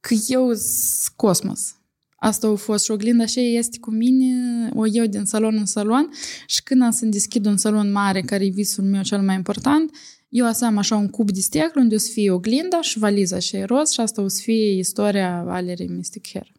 că 0.00 0.14
eu 0.26 0.54
sunt 0.54 1.16
cosmos. 1.16 1.74
Asta 2.16 2.46
a 2.46 2.54
fost 2.54 2.84
și 2.84 2.90
oglinda 2.90 3.26
și 3.26 3.56
este 3.56 3.78
cu 3.78 3.90
mine, 3.90 4.34
o 4.74 4.86
eu 4.86 5.06
din 5.06 5.24
salon 5.24 5.56
în 5.56 5.66
salon 5.66 6.10
și 6.46 6.62
când 6.62 6.82
am 6.82 6.90
să 6.90 7.06
deschid 7.06 7.46
un 7.46 7.56
salon 7.56 7.92
mare, 7.92 8.20
care 8.20 8.44
e 8.44 8.48
visul 8.48 8.84
meu 8.84 9.02
cel 9.02 9.20
mai 9.20 9.34
important, 9.34 9.90
eu 10.28 10.46
o 10.46 10.52
să 10.52 10.64
am 10.64 10.76
așa 10.76 10.96
un 10.96 11.08
cub 11.08 11.30
de 11.30 11.40
sticlă 11.40 11.80
unde 11.80 11.94
o 11.94 11.98
să 11.98 12.08
fie 12.12 12.30
oglinda 12.30 12.80
și 12.80 12.98
valiza 12.98 13.38
și 13.38 13.56
e 13.56 13.64
roz 13.64 13.90
și 13.90 14.00
asta 14.00 14.22
o 14.22 14.28
să 14.28 14.40
fie 14.42 14.78
istoria 14.78 15.42
Valerii 15.44 15.88
Mystic 15.88 16.28
Hair. 16.32 16.52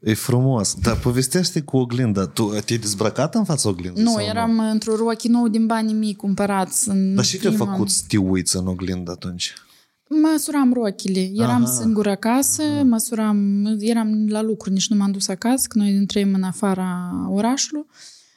E 0.00 0.14
frumos. 0.14 0.74
Dar 0.82 0.98
povestește 0.98 1.60
cu 1.60 1.76
oglinda. 1.76 2.26
Tu 2.26 2.48
te-ai 2.64 2.78
dezbrăcat 2.78 3.34
în 3.34 3.44
fața 3.44 3.68
oglindei? 3.68 4.02
Nu, 4.02 4.10
sau 4.10 4.20
eram 4.20 4.58
într-o 4.58 4.96
rochi 4.96 5.22
nou 5.28 5.48
din 5.48 5.66
banii 5.66 5.94
mii 5.94 6.14
cumpărați. 6.14 6.88
În 6.88 7.14
Dar 7.14 7.24
și 7.24 7.36
te-a 7.38 7.50
prima- 7.50 7.56
făcut 7.64 7.90
să 7.90 8.02
te 8.08 8.16
uiți 8.16 8.56
în 8.56 8.66
oglindă 8.66 9.10
atunci? 9.10 9.54
Măsuram 10.32 10.72
rochile. 10.72 11.30
Eram 11.34 11.64
Aha. 11.64 11.72
singură 11.80 12.10
acasă, 12.10 12.62
măsuram, 12.84 13.64
eram 13.80 14.26
la 14.28 14.42
lucru, 14.42 14.70
nici 14.72 14.88
nu 14.88 14.96
m-am 14.96 15.10
dus 15.10 15.28
acasă, 15.28 15.66
că 15.68 15.78
noi 15.78 16.06
trăim 16.06 16.34
în 16.34 16.42
afara 16.42 17.10
orașului. 17.30 17.84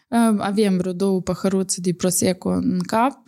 Uh, 0.07 0.35
Avem 0.37 0.77
vreo 0.77 0.93
două 0.93 1.21
păhăruțe 1.21 1.81
de 1.81 1.93
prosecco 1.93 2.49
în 2.49 2.79
cap 2.85 3.21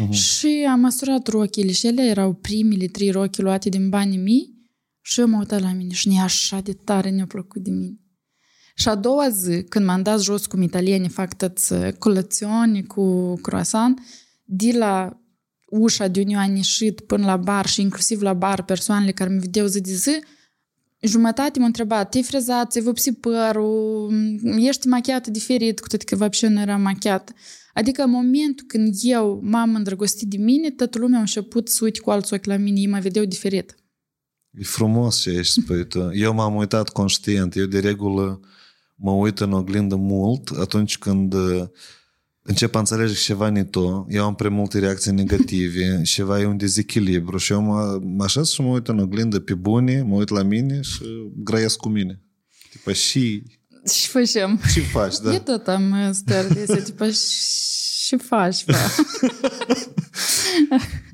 Mhm. 0.00 0.10
și 0.10 0.66
am 0.70 0.80
măsurat 0.80 1.26
rochile 1.26 1.72
și 1.72 1.86
ele 1.86 2.02
erau 2.02 2.32
primele 2.32 2.86
trei 2.86 3.10
rochi 3.10 3.36
luate 3.36 3.68
din 3.68 3.88
banii 3.88 4.18
mii 4.18 4.58
și 5.01 5.19
eu 5.19 5.27
mă 5.27 5.37
uitam 5.37 5.61
la 5.61 5.71
mine 5.71 5.93
și 5.93 6.07
ne 6.07 6.21
așa 6.21 6.59
de 6.59 6.73
tare 6.73 7.09
ne-a 7.09 7.25
plăcut 7.25 7.61
de 7.61 7.71
mine. 7.71 7.99
Și 8.75 8.87
a 8.89 8.95
doua 8.95 9.29
zi, 9.29 9.63
când 9.63 9.85
m-am 9.85 10.01
dat 10.01 10.21
jos 10.21 10.45
cum 10.45 10.61
italieni 10.61 11.09
fac 11.09 11.33
tăți 11.33 11.73
colațiuni 11.99 12.85
cu 12.85 13.33
croissant, 13.35 13.99
de 14.43 14.71
la 14.77 15.19
ușa 15.65 16.07
de 16.07 16.19
unde 16.19 16.31
eu 16.33 16.39
am 16.39 16.55
ieșit 16.55 16.99
până 16.99 17.25
la 17.25 17.37
bar 17.37 17.65
și 17.65 17.81
inclusiv 17.81 18.21
la 18.21 18.33
bar 18.33 18.63
persoanele 18.63 19.11
care 19.11 19.29
mă 19.29 19.39
vedeau 19.39 19.65
zi 19.65 19.81
de 19.81 19.93
zi, 19.93 20.19
jumătate 21.01 21.59
m-a 21.59 21.65
întrebat, 21.65 22.09
te-ai 22.09 22.23
frezat, 22.23 22.71
ți-ai 22.71 22.83
vopsit 22.83 23.19
părul, 23.19 24.13
ești 24.57 24.87
machiată 24.87 25.31
diferit, 25.31 25.79
cu 25.79 25.87
toate 25.87 26.05
că 26.05 26.15
вообще 26.15 26.47
nu 26.47 26.61
eram 26.61 26.81
machiată. 26.81 27.33
Adică 27.73 28.03
în 28.03 28.09
momentul 28.09 28.65
când 28.67 28.93
eu 29.01 29.39
m-am 29.43 29.75
îndrăgostit 29.75 30.27
de 30.27 30.37
mine, 30.37 30.69
toată 30.69 30.97
lumea 30.97 31.17
a 31.17 31.21
început 31.21 31.69
să 31.69 31.79
uite 31.83 31.99
cu 31.99 32.09
alți 32.09 32.33
ochi 32.33 32.45
la 32.45 32.57
mine, 32.57 32.79
ei 32.79 32.87
mă 32.87 32.99
vedeau 32.99 33.25
diferit. 33.25 33.75
E 34.50 34.62
frumos 34.62 35.20
ce 35.20 35.30
ești 35.30 35.60
spui 35.60 35.86
tu. 35.86 36.10
Eu 36.12 36.34
m-am 36.34 36.54
uitat 36.54 36.88
conștient. 36.88 37.56
Eu 37.56 37.66
de 37.66 37.78
regulă 37.78 38.40
mă 38.94 39.10
uit 39.10 39.40
în 39.40 39.52
oglindă 39.52 39.96
mult 39.96 40.48
atunci 40.48 40.98
când 40.98 41.32
uh, 41.32 41.62
încep 42.42 42.74
a 42.74 42.78
înțelege 42.78 43.12
că 43.12 43.18
ceva 43.18 43.48
ne 43.48 43.64
to, 43.64 44.04
eu 44.08 44.24
am 44.24 44.34
prea 44.34 44.50
multe 44.50 44.78
reacții 44.78 45.12
negative, 45.12 46.00
ceva 46.14 46.40
e 46.40 46.46
un 46.46 46.56
dezechilibru 46.56 47.36
și 47.36 47.52
eu 47.52 47.60
mă, 47.60 47.98
mă 48.02 48.24
așez 48.24 48.48
și 48.48 48.60
mă 48.60 48.68
uit 48.68 48.88
în 48.88 48.98
oglindă 48.98 49.40
pe 49.40 49.54
bune, 49.54 50.02
mă 50.02 50.14
uit 50.14 50.28
la 50.28 50.42
mine 50.42 50.80
și 50.80 51.02
grăiesc 51.36 51.76
cu 51.76 51.88
mine. 51.88 52.20
Tipa, 52.70 52.92
și... 52.92 53.42
Și 53.92 54.08
facem. 54.08 54.60
Ce 54.72 54.80
faci, 54.80 55.18
da? 55.18 55.32
Eu 55.32 55.38
tot 55.38 55.66
am 55.66 56.10
stări 56.12 56.54
de 56.54 56.60
astea, 56.60 56.82
tipa, 56.82 57.10
și 58.10 58.16
faci, 58.16 58.64
fa. 58.66 58.76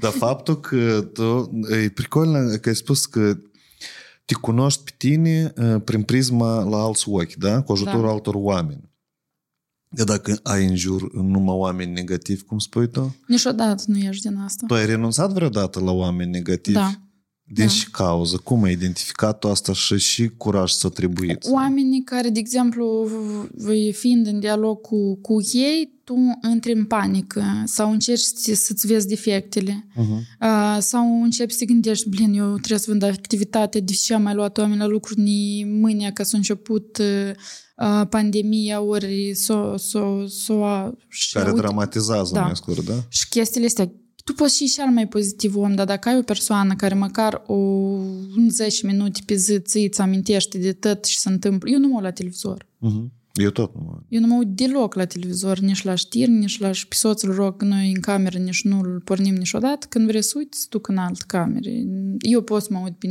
Dar 0.00 0.12
faptul 0.12 0.60
că 0.60 1.08
tu, 1.12 1.50
e 1.84 1.88
pricolnă 1.88 2.56
că 2.56 2.68
ai 2.68 2.74
spus 2.76 3.06
că 3.06 3.36
te 4.24 4.34
cunoști 4.34 4.82
pe 4.84 4.90
tine 4.96 5.52
uh, 5.56 5.80
prin 5.84 6.02
prisma 6.02 6.62
la 6.64 6.76
alți 6.76 7.08
ochi, 7.08 7.34
da? 7.34 7.62
Cu 7.62 7.72
ajutorul 7.72 8.02
Da. 8.02 8.08
altor 8.08 8.34
oameni. 8.36 8.90
De 9.88 10.04
dacă 10.04 10.38
ai 10.42 10.66
în 10.66 10.76
jur 10.76 11.12
numai 11.14 11.54
oameni 11.54 11.92
negativi, 11.92 12.42
cum 12.42 12.58
spui 12.58 12.88
tu, 12.90 13.16
Niciodată 13.26 13.82
nu 13.86 13.98
ești 13.98 14.28
din 14.28 14.36
asta. 14.38 14.64
tu 14.66 14.74
ai 14.74 14.86
renunțat 14.86 15.32
vreodată 15.32 15.80
la 15.80 15.90
oameni 15.90 16.30
negativi? 16.30 16.76
Da. 16.76 16.90
Din 17.48 17.64
da. 17.64 17.70
și 17.70 17.90
cauză? 17.90 18.36
Cum 18.36 18.62
ai 18.62 18.72
identificat 18.72 19.38
tu 19.38 19.48
asta 19.48 19.72
și 19.72 19.98
și 19.98 20.30
curaj 20.36 20.70
să 20.70 20.88
trebuiți? 20.88 21.50
Oamenii 21.50 22.02
care, 22.04 22.28
de 22.28 22.38
exemplu, 22.38 23.08
v- 23.54 23.94
fiind 23.94 24.26
în 24.26 24.40
dialog 24.40 24.80
cu, 24.80 25.16
cu 25.16 25.36
ei, 25.52 25.94
tu 26.04 26.14
intri 26.52 26.72
în 26.72 26.84
panică 26.84 27.42
sau 27.64 27.92
încerci 27.92 28.20
să- 28.20 28.54
să-ți 28.54 28.86
vezi 28.86 29.06
defectele 29.08 29.86
Uh-huh. 29.92 30.20
uh, 30.40 30.76
sau 30.80 31.22
începi 31.22 31.52
să 31.52 31.58
te 31.58 31.64
gândești, 31.64 32.08
blin, 32.08 32.34
eu 32.34 32.54
trebuie 32.56 32.78
să 32.78 32.84
vând 32.88 33.02
activitate, 33.02 33.80
de 33.80 33.92
ce 33.92 34.14
am 34.14 34.22
mai 34.22 34.34
luat 34.34 34.58
oameni 34.58 34.80
la 34.80 34.86
lucruri 34.86 35.20
ni 35.20 35.64
mâine 35.64 36.10
că 36.12 36.22
s-a 36.22 36.36
început 36.36 36.98
uh, 36.98 38.06
pandemia, 38.08 38.80
ori 38.80 39.32
s-o, 39.34 39.76
s-o, 39.76 40.26
s-o, 40.26 40.90
și 41.08 41.32
Care 41.32 41.48
uite- 41.50 41.60
dramatizează, 41.60 42.30
Da. 42.34 42.40
mai 42.42 42.56
scurt, 42.56 42.84
da? 42.84 42.94
Și 43.08 43.28
chestiile 43.28 43.66
astea, 43.66 43.92
tu 44.26 44.32
poți 44.32 44.56
și 44.56 44.68
cel 44.68 44.90
mai 44.90 45.08
pozitiv 45.08 45.56
om, 45.56 45.74
dar 45.74 45.86
dacă 45.86 46.08
ai 46.08 46.18
o 46.18 46.22
persoană 46.22 46.74
care 46.74 46.94
măcar 46.94 47.42
o 47.46 47.54
un 47.54 48.48
10 48.48 48.86
minute 48.86 49.20
pe 49.26 49.34
zi 49.34 49.60
ți 49.60 49.78
îți 49.78 50.00
amintește 50.00 50.58
de 50.58 50.72
tot 50.72 51.04
și 51.04 51.18
se 51.18 51.28
întâmplă, 51.28 51.70
eu 51.70 51.78
nu 51.78 51.88
mă 51.88 51.94
uit 51.94 52.02
la 52.02 52.10
televizor. 52.10 52.64
Uh-huh. 52.64 53.14
Eu 53.34 53.50
tot 53.50 53.74
nu 53.74 53.80
mă... 53.84 54.00
Eu 54.08 54.20
nu 54.20 54.26
mă 54.26 54.34
uit 54.34 54.48
deloc 54.48 54.94
la 54.94 55.04
televizor, 55.04 55.58
nici 55.58 55.82
la 55.82 55.94
știri, 55.94 56.30
nici 56.30 56.58
la... 56.58 56.72
Și 56.72 56.88
pe 56.88 56.94
soțul 56.94 57.34
rog, 57.34 57.62
noi 57.62 57.92
în 57.94 58.00
cameră 58.00 58.38
nici 58.38 58.64
nu-l 58.64 59.00
pornim 59.04 59.34
niciodată. 59.34 59.86
Când 59.88 60.06
vrei 60.06 60.22
să 60.22 60.34
uiți, 60.36 60.60
se 60.60 60.66
duc 60.70 60.88
în 60.88 60.96
altă 60.96 61.24
cameră. 61.26 61.70
Eu 62.18 62.42
pot 62.42 62.62
să 62.62 62.68
mă 62.70 62.80
uit 62.84 62.94
pe 62.98 63.06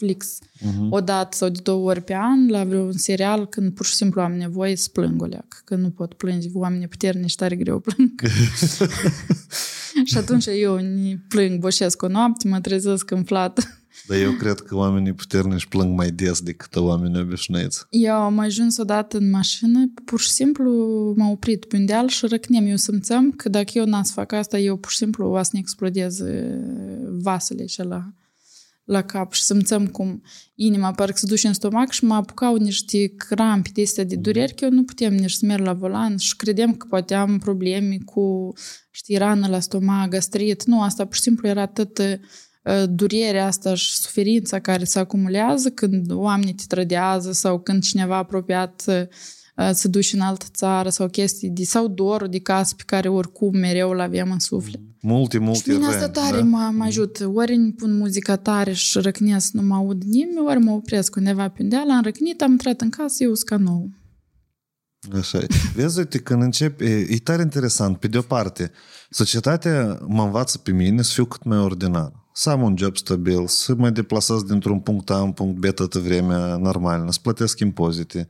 Netflix 0.00 0.38
Uh-huh. 0.56 0.88
o 0.90 1.00
dată 1.00 1.36
sau 1.36 1.48
de 1.48 1.60
două 1.62 1.88
ori 1.90 2.02
pe 2.02 2.14
an 2.14 2.48
la 2.48 2.64
vreun 2.64 2.92
serial 2.92 3.46
când 3.46 3.72
pur 3.72 3.86
și 3.86 3.94
simplu 3.94 4.20
am 4.20 4.32
nevoie 4.32 4.76
să 4.76 4.88
plâng 4.92 5.22
o 5.22 5.24
leacă. 5.24 5.56
Că 5.64 5.74
nu 5.74 5.90
pot 5.90 6.14
plânge, 6.14 6.48
oamenii 6.52 6.88
puternici 6.88 7.34
tare 7.34 7.56
greu 7.56 7.78
plâng. 7.78 8.20
și 10.10 10.16
atunci 10.16 10.46
eu 10.46 10.76
ni 10.76 11.16
plâng, 11.28 11.58
boșesc 11.58 12.02
o 12.02 12.08
noapte, 12.08 12.48
mă 12.48 12.60
trezesc 12.60 13.10
îmflată. 13.10 13.62
Dar 14.06 14.18
eu 14.18 14.30
cred 14.30 14.60
că 14.60 14.76
oamenii 14.76 15.12
puternici 15.12 15.66
plâng 15.66 15.96
mai 15.96 16.10
des 16.10 16.40
decât 16.40 16.76
oamenii 16.76 17.20
obișnuiți. 17.20 17.84
Eu 17.90 18.14
am 18.14 18.38
ajuns 18.38 18.76
odată 18.76 19.16
în 19.16 19.30
mașină, 19.30 19.92
pur 20.04 20.20
și 20.20 20.30
simplu 20.30 20.72
m-a 21.16 21.30
oprit 21.30 21.64
pe 21.64 21.76
un 21.76 21.86
deal 21.86 22.08
și 22.08 22.26
răcnem. 22.26 22.66
Eu 22.66 22.76
simțeam 22.76 23.30
că 23.30 23.48
dacă 23.48 23.70
eu 23.74 23.84
n-am 23.84 24.02
să 24.02 24.12
fac 24.12 24.32
asta, 24.32 24.58
eu 24.58 24.76
pur 24.76 24.90
și 24.90 24.96
simplu 24.96 25.26
o 25.26 25.42
să 25.42 25.50
ne 25.52 25.58
explodez 25.58 26.20
uh, 26.20 26.58
vasele 27.10 27.66
și 27.66 27.82
la, 27.82 28.12
la 28.86 29.02
cap 29.02 29.32
și 29.32 29.42
simțeam 29.42 29.86
cum 29.86 30.22
inima 30.54 30.90
parcă 30.90 31.16
se 31.18 31.26
duce 31.26 31.46
în 31.46 31.52
stomac 31.52 31.90
și 31.90 32.04
mă 32.04 32.14
apucau 32.14 32.56
niște 32.56 33.14
crampi 33.16 33.72
de 33.72 33.82
astea 33.82 34.04
de 34.04 34.16
dureri 34.16 34.54
că 34.54 34.64
eu 34.64 34.70
nu 34.70 34.84
puteam 34.84 35.14
nici 35.14 35.32
să 35.32 35.46
merg 35.46 35.64
la 35.64 35.72
volan 35.72 36.16
și 36.16 36.36
credeam 36.36 36.74
că 36.74 36.86
poate 36.90 37.14
am 37.14 37.38
probleme 37.38 37.98
cu, 38.04 38.52
știi, 38.90 39.16
rană 39.16 39.46
la 39.48 39.60
stomac, 39.60 40.08
gastrit. 40.08 40.64
Nu, 40.64 40.82
asta 40.82 41.04
pur 41.04 41.14
și 41.14 41.20
simplu 41.20 41.48
era 41.48 41.60
atât 41.60 41.98
uh, 41.98 42.84
durerea 42.88 43.46
asta 43.46 43.74
și 43.74 43.96
suferința 43.96 44.58
care 44.58 44.84
se 44.84 44.98
acumulează 44.98 45.70
când 45.70 46.10
oamenii 46.10 46.54
te 46.54 46.64
trădează 46.68 47.32
sau 47.32 47.60
când 47.60 47.82
cineva 47.82 48.16
apropiat 48.16 48.84
uh, 48.86 49.70
se 49.72 49.88
duce 49.88 50.16
în 50.16 50.22
altă 50.22 50.46
țară 50.52 50.88
sau 50.88 51.08
chestii 51.08 51.48
de, 51.48 51.64
sau 51.64 51.88
dorul 51.88 52.28
de 52.28 52.40
casă 52.40 52.74
pe 52.74 52.82
care 52.86 53.08
oricum 53.08 53.56
mereu 53.56 53.90
îl 53.90 54.00
aveam 54.00 54.30
în 54.30 54.38
suflet. 54.38 54.80
Multe, 55.05 55.37
multe 55.37 55.59
Și 55.59 55.69
mine 55.69 55.85
asta 55.85 55.99
rând, 55.99 56.13
tare 56.13 56.37
da? 56.37 56.43
mă, 56.43 56.71
mă 56.73 56.83
ajută. 56.83 57.27
Ori 57.27 57.55
îmi 57.55 57.73
pun 57.73 57.97
muzica 57.97 58.35
tare 58.35 58.73
și 58.73 58.99
răcnesc, 58.99 59.51
nu 59.51 59.61
mă 59.61 59.75
aud 59.75 60.03
nimeni, 60.03 60.47
ori 60.47 60.59
mă 60.59 60.71
opresc 60.71 61.15
undeva 61.15 61.49
pe 61.49 61.63
undeală, 61.63 61.91
am 61.93 62.03
răcnit, 62.03 62.41
am 62.41 62.51
intrat 62.51 62.81
în 62.81 62.89
casă, 62.89 63.23
eu 63.23 63.33
sunt 63.33 63.49
ca 63.49 63.57
nou. 63.57 63.89
Așa 65.17 65.37
e. 65.37 65.47
Vezi, 65.75 65.97
uite, 65.99 66.17
când 66.17 66.41
încep, 66.41 66.81
e, 66.81 66.85
e 67.09 67.17
tare 67.23 67.41
interesant. 67.41 67.97
Pe 67.97 68.07
de-o 68.07 68.21
parte, 68.21 68.71
societatea 69.09 69.99
mă 70.07 70.23
învață 70.23 70.57
pe 70.57 70.71
mine 70.71 71.01
să 71.01 71.11
fiu 71.13 71.25
cât 71.25 71.43
mai 71.43 71.57
ordinar. 71.57 72.11
Să 72.33 72.49
am 72.49 72.61
un 72.61 72.77
job 72.77 72.97
stabil, 72.97 73.47
să 73.47 73.75
mă 73.75 73.89
deplasez 73.89 74.43
dintr-un 74.43 74.79
punct 74.79 75.09
A 75.09 75.21
în 75.21 75.31
punct 75.31 75.59
B 75.59 75.65
toată 75.65 75.99
vremea 75.99 76.57
normal, 76.57 77.11
să 77.11 77.19
plătesc 77.21 77.59
impozite, 77.59 78.27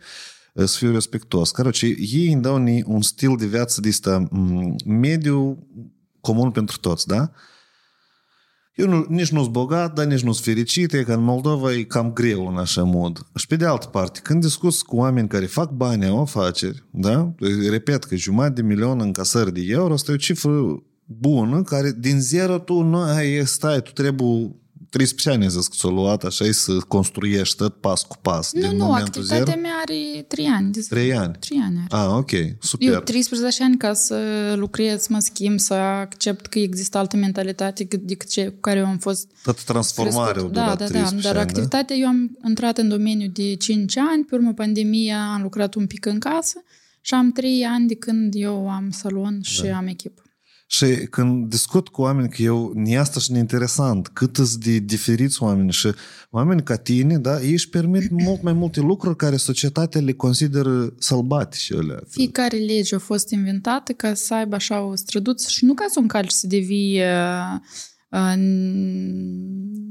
să 0.54 0.78
fiu 0.78 0.92
respectuos. 0.92 1.52
Короче, 1.52 1.86
ei 2.00 2.32
îmi 2.32 2.42
dau 2.42 2.58
ni 2.58 2.84
un 2.86 3.02
stil 3.02 3.36
de 3.36 3.46
viață 3.46 3.82
de 3.82 3.88
ăsta 3.88 4.28
m, 4.32 4.76
mediu 4.86 5.68
comun 6.27 6.51
pentru 6.51 6.79
toți, 6.79 7.07
da? 7.07 7.31
Eu 8.75 8.89
nu, 8.89 9.05
nici 9.09 9.31
nu 9.31 9.41
sunt 9.41 9.53
bogat, 9.53 9.95
dar 9.95 10.05
nici 10.05 10.23
nu 10.23 10.33
sunt 10.33 10.45
fericit, 10.45 10.93
e 10.93 11.03
că 11.03 11.13
în 11.13 11.23
Moldova 11.23 11.73
e 11.73 11.83
cam 11.83 12.13
greu 12.13 12.49
în 12.49 12.57
așa 12.57 12.83
mod. 12.83 13.27
Și 13.35 13.47
pe 13.47 13.57
de 13.57 13.65
altă 13.65 13.87
parte, 13.87 14.21
când 14.23 14.43
discuți 14.43 14.85
cu 14.85 14.97
oameni 14.97 15.29
care 15.29 15.47
fac 15.47 15.71
bani, 15.71 16.07
au 16.07 16.21
afaceri, 16.21 16.85
da? 16.91 17.35
Repet 17.71 18.05
că 18.05 18.17
jumătate 18.17 18.61
de 18.61 18.63
milion 18.63 19.01
în 19.01 19.13
casări 19.13 19.53
de 19.53 19.61
euro, 19.67 19.93
asta 19.93 20.11
e 20.11 20.15
o 20.15 20.19
cifră 20.19 20.83
bună, 21.05 21.63
care 21.63 21.93
din 21.99 22.21
zero 22.21 22.59
tu 22.59 22.83
nu 22.83 22.99
ai, 22.99 23.47
stai, 23.47 23.83
tu 23.83 23.91
trebuie 23.93 24.57
13 24.97 25.31
ani 25.31 25.51
zic 25.51 25.71
că 25.71 25.77
ți-o 25.79 25.91
luat 25.91 26.25
așa 26.25 26.45
și 26.45 26.53
să 26.53 26.73
construiești 26.89 27.57
tot 27.57 27.75
pas 27.75 28.03
cu 28.03 28.17
pas. 28.23 28.53
Nu, 28.53 28.61
din 28.61 28.77
nu, 28.77 28.85
momentul 28.85 29.07
activitatea 29.23 29.45
zero. 29.45 29.61
mea 29.61 29.71
are 29.83 30.23
3 30.29 30.47
ani. 30.47 30.73
De 30.73 30.81
3 30.89 31.15
ani. 31.17 31.37
3 31.41 31.61
ani 31.65 31.79
are. 31.91 32.03
Ah, 32.09 32.17
ok, 32.17 32.31
Eu 32.33 32.47
super. 32.61 32.99
13 33.01 33.63
ani 33.65 33.77
ca 33.77 33.93
să 33.93 34.17
lucrez, 34.57 35.01
să 35.03 35.09
mă 35.11 35.19
schimb, 35.19 35.59
să 35.59 35.75
accept 35.75 36.47
că 36.47 36.59
există 36.59 36.99
altă 36.99 37.17
mentalitate 37.17 37.85
decât 38.03 38.29
ce 38.29 38.47
cu 38.49 38.61
care 38.61 38.79
eu 38.79 38.87
am 38.87 38.99
fost 38.99 39.29
Tot 39.43 39.63
transformarea 39.65 40.29
a 40.29 40.31
crescut. 40.33 40.53
durat 40.53 40.67
Da, 40.79 40.85
da, 40.85 40.91
da, 40.91 40.99
13 40.99 41.29
dar 41.29 41.37
ani, 41.37 41.45
da? 41.47 41.51
activitatea, 41.53 41.97
eu 41.97 42.07
am 42.09 42.37
intrat 42.47 42.79
în 42.79 42.89
domeniu 42.89 43.29
de 43.29 43.55
5 43.55 43.97
ani, 43.97 44.25
pe 44.25 44.35
urmă 44.35 44.53
pandemia 44.53 45.19
am 45.35 45.43
lucrat 45.43 45.75
un 45.75 45.87
pic 45.87 46.07
în 46.07 46.19
casă 46.19 46.63
și 47.01 47.15
am 47.15 47.33
3 47.33 47.65
ani 47.65 47.87
de 47.87 47.95
când 47.95 48.33
eu 48.37 48.69
am 48.71 48.91
salon 48.91 49.39
și 49.43 49.63
Da. 49.63 49.77
am 49.77 49.87
echipă. 49.87 50.21
Și 50.69 50.87
când 51.11 51.49
discut 51.49 51.89
cu 51.89 52.03
oameni, 52.03 52.29
că 52.29 52.43
eu, 52.43 52.73
ni 52.75 52.97
asta 52.97 53.21
și 53.21 53.33
interesant, 53.33 54.09
cât 54.09 54.39
îți 54.39 54.61
de 54.61 54.79
diferiți 54.79 55.43
oameni 55.43 55.73
și 55.73 55.93
oameni 56.31 56.63
ca 56.63 56.77
tine, 56.77 57.19
da, 57.19 57.43
ei 57.43 57.53
își 57.53 57.69
permit 57.69 58.11
mult 58.25 58.43
mai 58.43 58.53
multe 58.53 58.81
lucruri 58.81 59.17
care 59.17 59.37
societatea 59.37 60.01
le 60.01 60.13
consideră 60.13 60.95
sălbatice. 60.99 61.77
Alea. 61.77 62.01
Fiecare 62.09 62.57
lege 62.57 62.95
a 62.95 62.99
fost 62.99 63.31
inventată 63.31 63.93
ca 63.93 64.15
să 64.15 64.35
aibă 64.35 64.55
așa 64.55 64.81
o 64.81 64.95
străduță 64.95 65.49
și 65.49 65.65
nu 65.65 65.75
ca 65.75 65.85
să 65.89 65.95
o 65.99 66.01
încalci 66.01 66.31
să 66.31 66.47
devii 66.47 67.01
uh, 67.01 67.61
uh, 68.11 68.35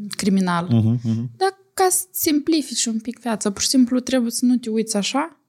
criminal, 0.09 0.67
Uh-huh, 0.67 0.99
uh-huh. 0.99 1.37
dar 1.37 1.57
ca 1.73 1.87
să 1.89 2.03
simplifici 2.11 2.85
un 2.85 2.99
pic 2.99 3.19
viața. 3.19 3.51
Pur 3.51 3.61
și 3.61 3.67
simplu 3.67 3.99
trebuie 3.99 4.31
să 4.31 4.45
nu 4.45 4.57
te 4.57 4.69
uiți 4.69 4.97
așa, 4.97 5.39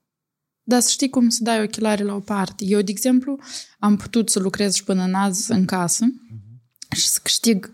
dar 0.67 0.79
să 0.79 0.89
știi 0.89 1.09
cum 1.09 1.29
să 1.29 1.43
dai 1.43 1.61
ochelarii 1.61 2.05
la 2.05 2.13
o 2.13 2.19
parte. 2.19 2.65
Eu, 2.65 2.81
de 2.81 2.91
exemplu, 2.91 3.39
am 3.79 3.95
putut 3.95 4.29
să 4.29 4.39
lucrez 4.39 4.73
și 4.73 4.83
până 4.83 5.03
în 5.03 5.13
azi 5.13 5.51
în 5.51 5.65
casă 5.65 6.05
și 6.95 7.07
să 7.07 7.19
câștig 7.23 7.73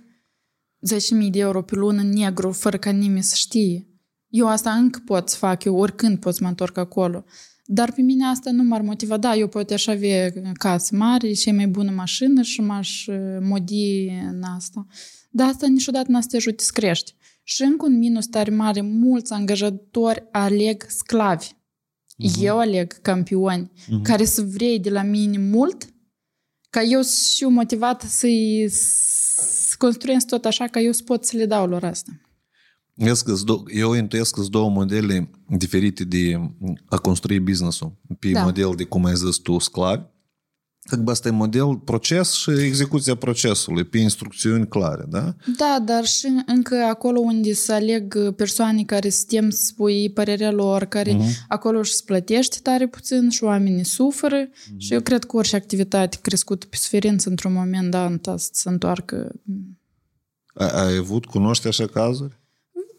10.000 1.25 1.29
de 1.29 1.39
euro 1.39 1.61
pe 1.61 1.75
lună 1.75 2.01
în 2.01 2.09
negru, 2.09 2.51
fără 2.51 2.77
ca 2.77 2.89
nimeni 2.89 3.23
să 3.23 3.35
știe. 3.35 3.87
Eu 4.27 4.47
asta 4.47 4.71
încă 4.71 5.01
pot 5.05 5.29
să 5.29 5.37
fac, 5.37 5.63
eu 5.63 5.75
oricând 5.75 6.19
pot 6.19 6.35
să 6.35 6.39
mă 6.43 6.49
întorc 6.49 6.77
acolo. 6.77 7.25
Dar 7.65 7.91
pe 7.91 8.01
mine 8.01 8.25
asta 8.25 8.51
nu 8.51 8.63
m-ar 8.63 8.81
motiva. 8.81 9.17
Da, 9.17 9.35
eu 9.35 9.47
poate 9.47 9.73
aș 9.73 9.87
avea 9.87 10.31
casă 10.53 10.95
mare 10.95 11.33
și 11.33 11.51
mai 11.51 11.67
bună 11.67 11.91
mașină 11.91 12.41
și 12.41 12.61
m-aș 12.61 13.07
uh, 13.07 13.37
modi 13.41 14.07
în 14.07 14.43
asta. 14.43 14.85
Dar 15.29 15.47
asta 15.47 15.67
niciodată 15.67 16.11
n-a 16.11 16.21
să 16.21 16.27
te 16.29 16.35
ajute 16.35 16.63
să 16.63 16.71
crești. 16.73 17.15
Și 17.43 17.63
încă 17.63 17.85
un 17.85 17.97
minus 17.97 18.25
tare 18.25 18.51
mare, 18.51 18.81
mulți 18.81 19.33
angajatori 19.33 20.27
aleg 20.31 20.85
sclavi. 20.87 21.55
Uh-huh. 22.13 22.41
Eu 22.41 22.57
aleg 22.59 23.01
campioni 23.01 23.71
uh-huh. 23.75 24.01
care 24.03 24.25
să 24.25 24.41
vrei 24.41 24.79
de 24.79 24.89
la 24.89 25.01
mine 25.01 25.37
mult 25.37 25.85
ca 26.69 26.81
eu 26.81 27.01
să 27.01 27.33
fiu 27.35 27.49
motivată 27.49 28.05
să-i 28.07 28.67
să 28.69 29.75
construiesc 29.77 30.27
tot 30.27 30.45
așa 30.45 30.67
ca 30.67 30.79
eu 30.79 30.91
să 30.91 31.03
pot 31.03 31.25
să 31.25 31.37
le 31.37 31.45
dau 31.45 31.67
lor 31.67 31.83
asta. 31.83 32.11
Vezi 32.95 33.23
că-s 33.23 33.43
dou- 33.43 33.63
Eu 33.73 33.93
intuiesc 33.93 34.33
că 34.33 34.39
sunt 34.39 34.51
două 34.51 34.69
modele 34.69 35.29
diferite 35.57 36.03
de 36.03 36.39
a 36.85 36.97
construi 36.97 37.39
business-ul. 37.39 37.97
Pe 38.19 38.31
Da. 38.31 38.43
model 38.43 38.73
de, 38.75 38.83
cum 38.83 39.05
ai 39.05 39.15
zis 39.15 39.35
tu, 39.37 39.57
sclavi 39.59 40.03
Că 40.83 41.01
asta 41.05 41.27
e 41.27 41.31
model 41.31 41.75
proces 41.75 42.33
și 42.33 42.49
execuția 42.49 43.15
procesului 43.15 43.83
pe 43.83 43.97
instrucțiuni 43.97 44.67
clare, 44.67 45.05
da? 45.09 45.35
Da, 45.57 45.79
dar 45.85 46.05
și 46.05 46.27
încă 46.45 46.75
acolo 46.75 47.19
unde 47.19 47.53
să 47.53 47.73
aleg 47.73 48.33
persoane 48.35 48.83
care 48.83 49.09
să 49.09 49.23
tem 49.27 49.49
să 49.49 49.63
spui 49.63 50.09
părerea 50.09 50.51
lor, 50.51 50.85
care 50.85 51.13
uh-huh. 51.15 51.47
acolo 51.47 51.83
și 51.83 51.93
se 51.93 52.01
plătește 52.05 52.57
tare 52.63 52.87
puțin 52.87 53.29
și 53.29 53.43
oamenii 53.43 53.83
suferă 53.83 54.47
uh-huh. 54.47 54.77
și 54.77 54.93
eu 54.93 55.01
cred 55.01 55.23
că 55.23 55.35
orice 55.35 55.55
activitate 55.55 56.17
crescută 56.21 56.65
pe 56.65 56.75
suferință 56.75 57.29
într-un 57.29 57.53
moment 57.53 57.91
dat 57.91 58.39
să 58.39 58.49
se 58.51 58.69
întoarcă. 58.69 59.31
Ai, 60.53 60.69
ai 60.69 60.95
avut, 60.95 61.25
cunoști 61.25 61.67
așa 61.67 61.85
cazuri? 61.85 62.41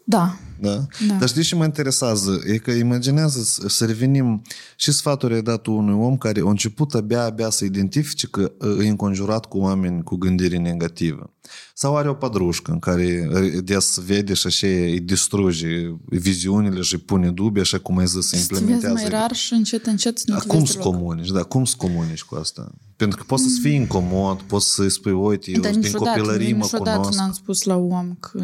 Da. 0.07 0.37
Da? 0.59 0.85
da. 1.07 1.13
Dar 1.19 1.27
știi 1.27 1.43
ce 1.43 1.55
mă 1.55 1.63
interesează? 1.63 2.41
E 2.47 2.57
că 2.57 2.71
imaginează 2.71 3.67
să 3.67 3.85
revenim 3.85 4.41
și 4.75 4.91
sfaturi 4.91 5.33
ai 5.33 5.41
dat 5.41 5.65
unui 5.65 5.93
om 5.93 6.17
care 6.17 6.41
a 6.45 6.49
început 6.49 6.93
abia, 6.93 7.23
abia 7.23 7.49
să 7.49 7.65
identifice 7.65 8.27
că 8.27 8.51
e 8.83 8.87
înconjurat 8.87 9.45
cu 9.45 9.57
oameni 9.57 10.03
cu 10.03 10.15
gândire 10.15 10.57
negativă. 10.57 11.34
Sau 11.73 11.97
are 11.97 12.09
o 12.09 12.13
padrușcă 12.13 12.71
în 12.71 12.79
care 12.79 13.29
des 13.63 13.97
vede 14.05 14.33
și 14.33 14.47
așa 14.47 14.67
îi 14.67 14.99
distruge 14.99 15.95
viziunile 16.05 16.81
și 16.81 16.97
pune 16.97 17.31
dubii, 17.31 17.61
așa 17.61 17.77
cum 17.77 17.97
ai 17.97 18.07
zis, 18.07 18.27
să 18.27 18.35
implementează. 18.35 18.93
mai 18.93 19.09
rar 19.09 19.33
și 19.33 19.53
încet, 19.53 19.85
încet 19.85 20.17
să 20.17 20.25
nu 20.27 20.37
Cum 20.47 20.65
să 20.65 20.77
comunici, 20.77 21.31
da, 21.31 21.43
cum 21.43 21.65
să 21.65 21.73
comunici 21.77 22.23
cu 22.23 22.35
asta? 22.35 22.71
Pentru 22.95 23.17
că 23.17 23.23
poți 23.27 23.43
să-ți 23.43 23.59
fii 23.59 23.75
incomod, 23.75 24.41
poți 24.41 24.73
să-i 24.73 24.91
spui, 24.91 25.11
uite, 25.11 25.51
eu 25.51 25.61
din 25.61 25.91
copilărie 25.91 26.53
mă 26.53 26.67
cunosc. 26.77 27.17
n-am 27.17 27.31
spus 27.31 27.63
la 27.63 27.75
om 27.75 28.15
că 28.19 28.43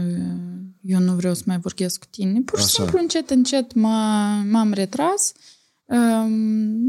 eu 0.82 1.00
nu 1.00 1.14
vreau 1.14 1.34
să 1.34 1.44
mai 1.46 1.60
vorbesc 1.60 2.00
cu 2.00 2.06
tine. 2.10 2.42
Pur 2.42 2.60
și 2.60 2.66
Așa. 2.66 2.74
simplu, 2.74 3.00
încet, 3.00 3.30
încet 3.30 3.74
m-am 3.76 4.72
retras. 4.74 5.32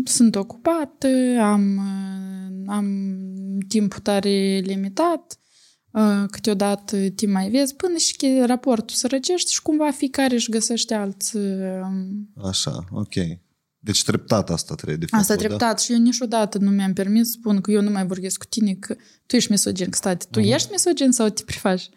Sunt 0.04 0.34
ocupată, 0.36 1.08
am, 1.40 1.80
am 2.66 2.86
timp 3.68 3.94
tare 3.94 4.60
limitat, 4.64 5.38
câteodată 6.30 6.96
timp 7.08 7.32
mai 7.32 7.50
vezi, 7.50 7.74
până 7.74 7.96
și 7.96 8.16
raportul 8.46 8.96
se 8.96 9.06
răcește 9.06 9.50
și 9.50 9.62
cumva 9.62 9.90
fiecare 9.90 10.34
își 10.34 10.50
găsește 10.50 10.94
alți... 10.94 11.36
Așa, 12.44 12.84
ok. 12.90 13.14
Deci 13.84 14.04
treptat 14.04 14.50
asta 14.50 14.74
trebuie 14.74 14.96
de 14.96 15.06
făcut, 15.06 15.22
Asta 15.22 15.36
treptat 15.36 15.74
da? 15.74 15.76
și 15.76 15.92
eu 15.92 15.98
niciodată 15.98 16.58
nu 16.58 16.70
mi-am 16.70 16.92
permis 16.92 17.26
să 17.26 17.32
spun 17.38 17.60
că 17.60 17.70
eu 17.70 17.80
nu 17.80 17.90
mai 17.90 18.06
vorbesc 18.06 18.38
cu 18.38 18.44
tine, 18.44 18.74
că 18.74 18.96
tu 19.26 19.36
ești 19.36 19.50
misogin. 19.50 19.88
Stati, 19.90 20.26
tu 20.30 20.40
uh-huh. 20.40 20.54
ești 20.54 20.68
misogin 20.70 21.10
sau 21.10 21.28
te 21.28 21.42
prefaci? 21.42 21.88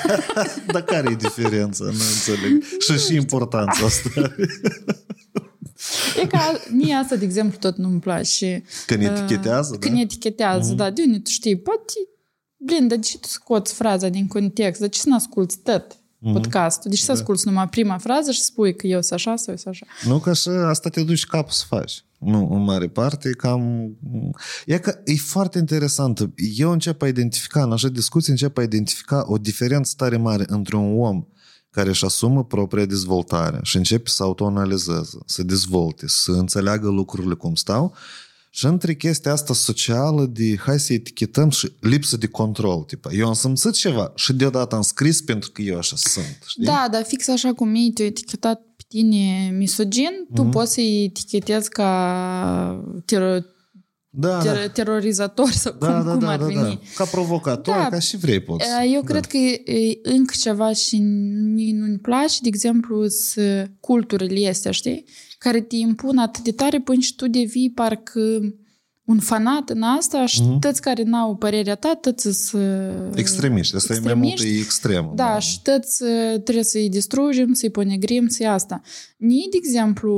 Dar 0.72 0.82
care 0.82 1.10
e 1.10 1.14
diferența? 1.14 1.84
Nu 1.84 1.90
înțeleg. 1.90 2.62
Și 2.78 3.06
și 3.06 3.14
importanța 3.14 3.84
asta. 3.84 4.34
E 6.22 6.26
ca 6.26 6.60
mie 6.70 6.94
asta, 6.94 7.16
de 7.16 7.24
exemplu, 7.24 7.58
tot 7.58 7.76
nu-mi 7.76 8.00
place. 8.00 8.62
Când 8.86 9.02
etichetează, 9.02 9.72
uh, 9.72 9.78
Când 9.78 9.94
da? 9.94 10.00
etichetează, 10.00 10.72
uh-huh. 10.72 10.76
da. 10.76 10.90
De 10.90 11.02
unde 11.06 11.18
tu 11.18 11.30
știi? 11.30 11.58
Poate, 11.58 11.92
blin, 12.60 12.88
dar 12.88 12.98
de 12.98 13.04
ce 13.04 13.18
tu 13.18 13.28
scoți 13.28 13.74
fraza 13.74 14.08
din 14.08 14.26
context? 14.26 14.80
De 14.80 14.88
ce 14.88 15.00
să 15.00 15.08
nu 15.08 15.14
asculti 15.14 15.56
tot? 15.58 16.00
mm-hmm. 16.20 16.32
podcastul. 16.32 16.90
Deci 16.90 17.00
să 17.00 17.06
da. 17.06 17.12
asculti 17.12 17.42
numai 17.44 17.68
prima 17.68 17.98
frază 17.98 18.30
și 18.30 18.40
spui 18.40 18.76
că 18.76 18.86
eu 18.86 19.00
sunt 19.00 19.12
așa 19.12 19.36
sau 19.36 19.46
eu 19.48 19.56
sunt 19.56 19.74
așa. 19.74 19.86
Nu, 20.08 20.18
că 20.18 20.30
așa, 20.30 20.68
asta 20.68 20.88
te 20.88 21.02
duci 21.02 21.26
capul 21.26 21.52
să 21.52 21.64
faci. 21.68 22.04
Nu, 22.18 22.48
în 22.52 22.62
mare 22.62 22.88
parte, 22.88 23.28
e 23.28 23.32
cam... 23.32 23.96
E 24.66 24.78
că 24.78 25.00
e 25.04 25.14
foarte 25.14 25.58
interesant. 25.58 26.30
Eu 26.56 26.70
încep 26.70 27.02
a 27.02 27.08
identifica, 27.08 27.62
în 27.62 27.72
așa 27.72 27.88
discuții, 27.88 28.30
încep 28.30 28.58
a 28.58 28.62
identifica 28.62 29.24
o 29.26 29.38
diferență 29.38 29.92
tare 29.96 30.16
mare 30.16 30.44
între 30.46 30.76
un 30.76 31.00
om 31.00 31.24
care 31.70 31.88
își 31.88 32.04
asumă 32.04 32.44
propria 32.44 32.84
dezvoltare 32.84 33.58
și 33.62 33.76
începe 33.76 34.08
să 34.08 34.22
autoanalizeze, 34.22 35.18
să 35.26 35.42
dezvolte, 35.42 36.04
să 36.08 36.30
înțeleagă 36.30 36.88
lucrurile 36.88 37.34
cum 37.34 37.54
stau 37.54 37.94
și 38.50 38.66
între 38.66 38.94
chestia 38.94 39.32
asta 39.32 39.54
socială 39.54 40.24
de 40.26 40.56
hai 40.56 40.80
să 40.80 40.92
etichetăm 40.92 41.50
și 41.50 41.72
lipsă 41.80 42.16
de 42.16 42.26
control. 42.26 42.82
Tipa, 42.82 43.10
eu 43.12 43.26
am 43.26 43.32
simțit 43.32 43.72
ceva 43.72 44.12
și 44.14 44.32
deodată 44.32 44.74
am 44.74 44.82
scris 44.82 45.20
pentru 45.20 45.50
că 45.50 45.62
eu 45.62 45.78
așa 45.78 45.96
sunt. 45.96 46.38
Știi? 46.46 46.64
Da, 46.64 46.88
dar 46.90 47.04
fix 47.04 47.28
așa 47.28 47.52
cum 47.52 47.74
ei 47.74 47.90
te 47.94 48.04
etichetat 48.04 48.60
pe 48.76 48.82
tine 48.88 49.54
misogin, 49.56 50.10
mm-hmm. 50.10 50.34
tu 50.34 50.42
mhm. 50.42 50.50
poți 50.50 50.72
să-i 50.72 51.04
etichetezi 51.04 51.68
ca 51.68 52.84
tero- 53.04 53.44
da, 54.12 54.38
ter- 54.42 54.54
da. 54.54 54.68
terorizator 54.68 55.50
sau 55.50 55.74
da, 55.78 55.86
cum, 55.86 56.04
da, 56.04 56.10
cum 56.10 56.20
da, 56.20 56.30
ar 56.30 56.38
da, 56.38 56.44
veni. 56.44 56.58
Da. 56.60 56.78
Ca 56.94 57.04
provocator, 57.04 57.74
da. 57.74 57.88
ca 57.88 57.98
și 57.98 58.16
vrei 58.16 58.40
poți. 58.40 58.66
Eu 58.92 59.00
da. 59.00 59.06
cred 59.06 59.26
că 59.26 59.36
e 59.36 59.98
încă 60.02 60.34
ceva 60.40 60.72
și 60.72 60.98
nu-mi 60.98 61.98
place, 62.02 62.38
de 62.42 62.48
exemplu, 62.48 63.06
culturile 63.80 64.48
astea, 64.48 64.70
știi? 64.70 65.04
care 65.40 65.60
te 65.60 65.76
impun 65.76 66.18
atât 66.18 66.44
de 66.44 66.52
tare 66.52 66.80
până 66.80 67.00
și 67.00 67.14
tu 67.14 67.28
devii 67.28 67.70
parcă 67.70 68.20
un 69.04 69.18
fanat 69.18 69.70
în 69.70 69.82
asta 69.82 70.26
și 70.26 70.40
mm-hmm. 70.42 70.58
toți 70.60 70.80
care 70.80 71.02
n-au 71.02 71.36
părerea 71.36 71.74
ta, 71.74 71.98
toți 72.00 72.46
sunt 72.48 73.16
extremiști. 73.16 73.76
Asta 73.76 73.92
extremiști. 73.92 74.44
e 74.44 74.46
mai 74.46 74.54
mult 74.54 74.58
e 74.58 74.62
extrem. 74.62 75.12
Da, 75.14 75.24
da, 75.24 75.38
și 75.38 75.62
toți 75.62 76.02
trebuie 76.44 76.64
să-i 76.64 76.88
distrugem, 76.88 77.52
să-i 77.52 77.70
ponegrim, 77.70 78.28
să-i 78.28 78.46
asta. 78.46 78.80
Mie, 79.16 79.46
de 79.50 79.56
exemplu, 79.56 80.12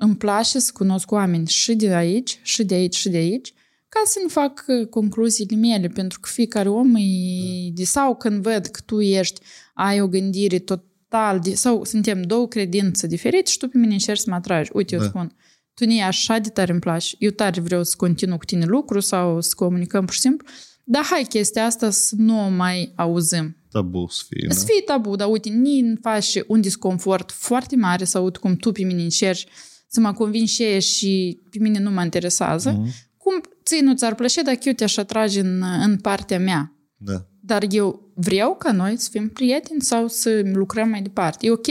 îmi 0.00 0.16
place 0.16 0.58
să 0.58 0.70
cunosc 0.74 1.10
oameni 1.10 1.46
și 1.46 1.74
de 1.74 1.94
aici, 1.94 2.40
și 2.42 2.64
de 2.64 2.74
aici, 2.74 2.96
și 2.96 3.08
de 3.08 3.16
aici, 3.16 3.52
ca 3.88 4.00
să-mi 4.04 4.30
fac 4.30 4.64
concluziile 4.90 5.56
mele, 5.56 5.88
pentru 5.88 6.20
că 6.20 6.28
fiecare 6.32 6.68
om 6.68 6.94
e 6.96 7.70
de 7.72 7.84
sau 7.84 8.16
când 8.16 8.42
văd 8.42 8.66
că 8.66 8.80
tu 8.84 9.00
ești, 9.00 9.40
ai 9.74 10.00
o 10.00 10.08
gândire 10.08 10.58
tot 10.58 10.82
total, 11.08 11.40
sau 11.54 11.84
suntem 11.84 12.22
două 12.22 12.48
credințe 12.48 13.06
diferite 13.06 13.50
și 13.50 13.58
tu 13.58 13.68
pe 13.68 13.78
mine 13.78 13.92
încerci 13.92 14.18
să 14.18 14.30
mă 14.30 14.34
atragi. 14.34 14.70
Uite, 14.72 14.94
eu 14.94 15.00
da. 15.00 15.06
spun, 15.06 15.36
tu 15.74 15.86
nu 15.86 16.02
așa 16.02 16.38
de 16.38 16.48
tare 16.48 16.72
îmi 16.72 16.80
place, 16.80 17.16
eu 17.18 17.30
tare 17.30 17.60
vreau 17.60 17.84
să 17.84 17.94
continu 17.96 18.38
cu 18.38 18.44
tine 18.44 18.64
lucru 18.64 19.00
sau 19.00 19.40
să 19.40 19.52
comunicăm 19.56 20.04
pur 20.04 20.14
și 20.14 20.20
simplu, 20.20 20.46
dar 20.84 21.04
hai 21.04 21.26
chestia 21.28 21.64
asta 21.64 21.90
să 21.90 22.14
nu 22.18 22.44
o 22.44 22.48
mai 22.48 22.92
auzim. 22.96 23.56
Tabu 23.70 24.06
să 24.10 24.22
fie, 24.28 24.48
Să 24.50 24.64
fie 24.64 24.80
tabu, 24.80 25.16
dar 25.16 25.28
uite, 25.30 25.48
ni 25.48 25.80
îmi 25.80 25.98
face 26.02 26.44
un 26.46 26.60
disconfort 26.60 27.30
foarte 27.30 27.76
mare 27.76 28.04
să 28.04 28.18
aud 28.18 28.36
cum 28.36 28.56
tu 28.56 28.72
pe 28.72 28.82
mine 28.82 29.02
încerci 29.02 29.46
să 29.88 30.00
mă 30.00 30.12
convingi 30.12 30.78
și 30.78 31.40
pe 31.50 31.58
mine 31.60 31.78
nu 31.78 31.90
mă 31.90 32.02
interesează. 32.02 32.72
Mm-hmm. 32.72 33.16
Cum 33.16 33.40
ție 33.64 33.80
nu 33.80 33.94
ți-ar 33.94 34.14
plăcea 34.14 34.42
dacă 34.42 34.58
eu 34.62 34.72
te-aș 34.72 34.96
atrage 34.96 35.40
în, 35.40 35.62
în 35.62 35.96
partea 35.96 36.38
mea? 36.38 36.72
Da. 36.96 37.26
Dar 37.40 37.66
eu 37.70 38.12
vreau 38.14 38.56
ca 38.56 38.72
noi 38.72 38.96
să 38.96 39.08
fim 39.10 39.28
prieteni 39.28 39.80
sau 39.80 40.08
să 40.08 40.40
lucrăm 40.52 40.88
mai 40.88 41.02
departe. 41.02 41.46
E 41.46 41.50
ok? 41.50 41.66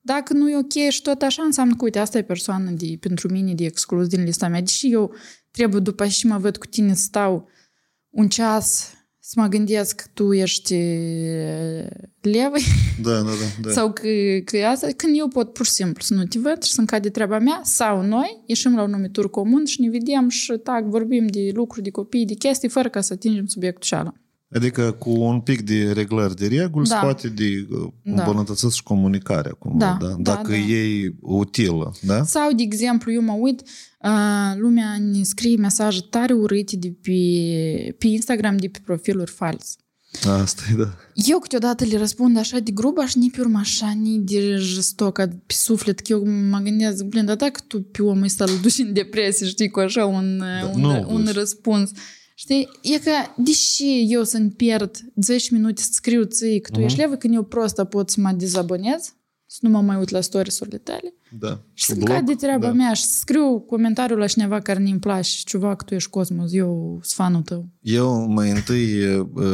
Dacă 0.00 0.32
nu 0.32 0.50
e 0.50 0.56
ok 0.56 0.90
și 0.90 1.02
tot 1.02 1.22
așa, 1.22 1.42
înseamnă 1.42 1.74
că, 1.74 1.84
uite, 1.84 1.98
asta 1.98 2.18
e 2.18 2.22
persoană 2.22 2.70
de, 2.70 2.96
pentru 3.00 3.32
mine 3.32 3.54
de 3.54 3.64
exclus 3.64 4.06
din 4.06 4.22
lista 4.22 4.48
mea. 4.48 4.60
Deși 4.60 4.92
eu 4.92 5.14
trebuie 5.50 5.80
după 5.80 6.06
și 6.06 6.26
mă 6.26 6.38
văd 6.38 6.56
cu 6.56 6.66
tine 6.66 6.94
stau 6.94 7.48
un 8.10 8.28
ceas 8.28 8.94
să 9.32 9.40
mă 9.40 9.46
gândesc 9.46 9.96
că 9.96 10.04
tu 10.14 10.32
ești 10.32 10.74
levă 12.20 12.56
da, 13.02 13.12
da, 13.12 13.22
da, 13.22 13.30
da. 13.62 13.70
sau 13.70 13.92
că, 13.92 14.08
că 14.44 14.58
asta, 14.58 14.86
când 14.96 15.18
eu 15.18 15.28
pot 15.28 15.52
pur 15.52 15.66
și 15.66 15.72
simplu 15.72 16.02
să 16.02 16.14
nu 16.14 16.24
te 16.24 16.38
văd 16.38 16.62
și 16.62 16.72
să 16.72 16.80
încade 16.80 17.10
treaba 17.10 17.38
mea 17.38 17.60
sau 17.62 18.02
noi 18.02 18.42
ieșim 18.46 18.76
la 18.76 18.82
un 18.82 18.90
numitur 18.90 19.30
comun 19.30 19.64
și 19.64 19.80
ne 19.80 19.88
vedem 19.88 20.28
și 20.28 20.52
tac, 20.62 20.84
vorbim 20.84 21.26
de 21.26 21.50
lucruri, 21.54 21.84
de 21.84 21.90
copii, 21.90 22.26
de 22.26 22.34
chestii, 22.34 22.68
fără 22.68 22.88
ca 22.88 23.00
să 23.00 23.12
atingem 23.12 23.46
subiectul 23.46 23.82
cealaltă. 23.82 24.20
Adică 24.54 24.92
cu 24.92 25.10
un 25.10 25.40
pic 25.40 25.60
de 25.60 25.92
reglări 25.92 26.36
de 26.36 26.46
reguli 26.46 26.88
da. 26.88 26.94
se 26.94 27.00
poate 27.00 27.28
de 27.28 27.66
uh, 27.70 27.88
da. 28.02 28.22
îmbunătățit 28.22 28.72
și 28.72 28.82
comunicarea 28.82 29.52
cumva, 29.52 29.96
da, 30.00 30.06
da? 30.06 30.14
dacă 30.18 30.50
da, 30.50 30.56
da. 30.56 30.72
e 30.72 31.14
utilă. 31.20 31.94
Da? 32.00 32.24
Sau, 32.24 32.52
de 32.52 32.62
exemplu, 32.62 33.12
eu 33.12 33.22
mă 33.22 33.32
uit, 33.32 33.60
uh, 33.60 34.56
lumea 34.56 34.98
ne 34.98 35.22
scrie 35.22 35.56
mesaje 35.56 36.00
tare 36.00 36.32
urâte 36.32 36.76
de 36.76 36.94
pe, 37.02 37.12
pe 37.98 38.06
Instagram, 38.06 38.56
de 38.56 38.68
pe 38.68 38.78
profiluri 38.84 39.30
false. 39.30 39.76
Asta 40.42 40.62
e, 40.72 40.76
da. 40.76 40.94
Eu 41.14 41.38
câteodată 41.38 41.84
le 41.84 41.98
răspund 41.98 42.36
așa 42.36 42.58
de 42.58 42.70
grub, 42.70 42.98
aș 42.98 43.14
ni 43.14 43.30
pe 43.30 43.40
urmă 43.40 43.58
așa, 43.58 43.92
ni 44.00 44.18
de 44.18 44.56
jistoc, 44.56 45.14
pe 45.46 45.54
suflet, 45.54 46.00
că 46.00 46.12
eu 46.12 46.26
mă 46.26 46.58
gândesc, 46.58 47.04
blin, 47.04 47.24
dar 47.24 47.36
dacă 47.36 47.60
tu 47.66 47.82
pe 47.82 48.02
omul 48.02 48.24
ăsta 48.24 48.44
îl 48.44 48.58
duci 48.62 48.78
în 48.78 48.92
depresie, 48.92 49.46
știi, 49.46 49.68
cu 49.68 49.80
așa 49.80 50.06
un, 50.06 50.38
da, 50.38 50.70
un, 50.74 50.80
nu, 50.80 51.06
un 51.08 51.28
răspuns. 51.32 51.90
Știi? 52.42 52.68
E 52.82 52.98
că, 52.98 53.10
deși 53.36 54.06
eu 54.08 54.24
să-mi 54.24 54.50
pierd 54.50 54.96
10 55.14 55.54
minute 55.54 55.82
să 55.82 55.88
scriu 55.92 56.24
ție 56.24 56.60
că 56.60 56.70
tu 56.70 56.80
uh-huh. 56.80 56.84
ești 56.84 56.98
levă, 56.98 57.14
când 57.14 57.34
eu 57.34 57.42
prostă 57.42 57.84
pot 57.84 58.10
să 58.10 58.20
mă 58.20 58.32
dezabonez, 58.32 59.14
să 59.46 59.58
nu 59.60 59.68
mă 59.68 59.80
mai 59.80 59.96
uit 59.96 60.08
la 60.08 60.20
stories-urile 60.20 60.78
tale. 60.78 61.14
Da. 61.38 61.60
Și 61.72 61.84
să 61.84 61.94
cade 61.94 62.34
treaba 62.34 62.66
da. 62.66 62.72
mea 62.72 62.92
și 62.92 63.02
să 63.04 63.16
scriu 63.18 63.58
comentariul 63.60 64.18
la 64.18 64.26
cineva 64.26 64.60
care 64.60 64.78
nu-mi 64.78 64.98
place, 64.98 65.30
ceva 65.44 65.74
că 65.74 65.84
tu 65.84 65.94
ești 65.94 66.10
cosmos, 66.10 66.52
eu 66.52 67.00
sunt 67.02 67.14
fanul 67.14 67.42
tău. 67.42 67.68
Eu 67.80 68.26
mai 68.26 68.50
întâi 68.50 68.88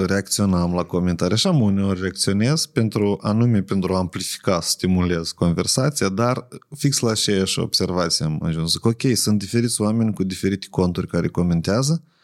reacționam 0.07 0.75
la 0.75 0.83
comentarii, 0.83 1.35
așa 1.35 1.51
uneori 1.51 2.01
reacționez 2.01 2.67
pentru 2.67 3.19
anume 3.23 3.63
pentru 3.63 3.95
a 3.95 3.99
amplifica, 3.99 4.61
să 4.61 4.71
stimulez 4.71 5.31
conversația, 5.31 6.09
dar 6.09 6.49
fix 6.77 6.99
la 6.99 7.11
aceeași 7.11 7.59
observație 7.59 8.25
am 8.25 8.41
ajuns. 8.43 8.71
Zic, 8.71 8.85
ok, 8.85 9.03
sunt 9.15 9.39
diferiți 9.39 9.81
oameni 9.81 10.15
cu 10.15 10.25
diferite 10.25 10.67
conturi 10.71 11.07
care 11.07 11.29
comentează, 11.29 11.93
Zic, 11.93 12.17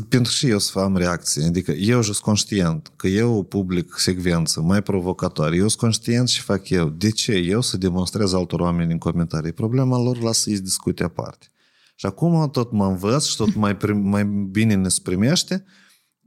pentru 0.00 0.32
și 0.32 0.48
eu 0.48 0.58
să 0.58 0.78
am 0.78 0.96
reacție. 0.96 1.44
Adică 1.44 1.70
eu 1.70 2.02
sunt 2.02 2.16
conștient 2.16 2.92
că 2.96 3.06
eu 3.06 3.42
public 3.42 3.94
secvență 3.96 4.60
mai 4.60 4.82
provocatoare. 4.82 5.56
Eu 5.56 5.68
sunt 5.68 5.80
conștient 5.80 6.28
și 6.28 6.40
fac 6.40 6.68
eu. 6.68 6.88
De 6.88 7.10
ce 7.10 7.32
eu 7.32 7.60
să 7.60 7.76
demonstrez 7.76 8.32
altor 8.32 8.60
oameni 8.60 8.92
în 8.92 8.98
comentarii? 8.98 9.52
Problema 9.52 9.98
lor 9.98 10.22
lasă 10.22 10.40
să-i 10.40 10.60
discute 10.60 11.02
aparte. 11.02 11.46
Și 11.94 12.06
acum 12.06 12.50
tot 12.50 12.72
mă 12.72 12.86
învăț 12.86 13.24
și 13.24 13.36
tot 13.36 13.54
mai, 13.54 13.76
prim, 13.76 13.98
mai 13.98 14.24
bine 14.26 14.74
ne 14.74 14.88
primește 15.02 15.64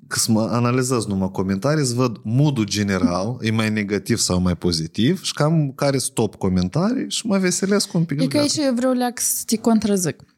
că 0.07 0.19
să 0.19 0.31
mă 0.31 0.41
analizez 0.41 1.05
numai 1.05 1.31
comentarii, 1.31 1.85
să 1.85 1.93
văd 1.93 2.19
modul 2.23 2.65
general, 2.65 3.37
e 3.41 3.51
mai 3.51 3.69
negativ 3.69 4.17
sau 4.17 4.39
mai 4.39 4.55
pozitiv 4.55 5.23
și 5.23 5.33
cam 5.33 5.71
care 5.71 5.97
sunt 5.97 6.13
top 6.13 6.35
comentarii 6.35 7.09
și 7.09 7.27
mă 7.27 7.37
veselesc 7.37 7.93
un 7.93 8.03
pic. 8.05 8.21
E 8.21 8.27
că 8.27 8.37
aici 8.37 8.57
eu 8.57 8.73
vreau 8.73 8.93
leac 8.93 9.19
să 9.19 9.43
te 9.45 9.57
contrazic. 9.57 10.34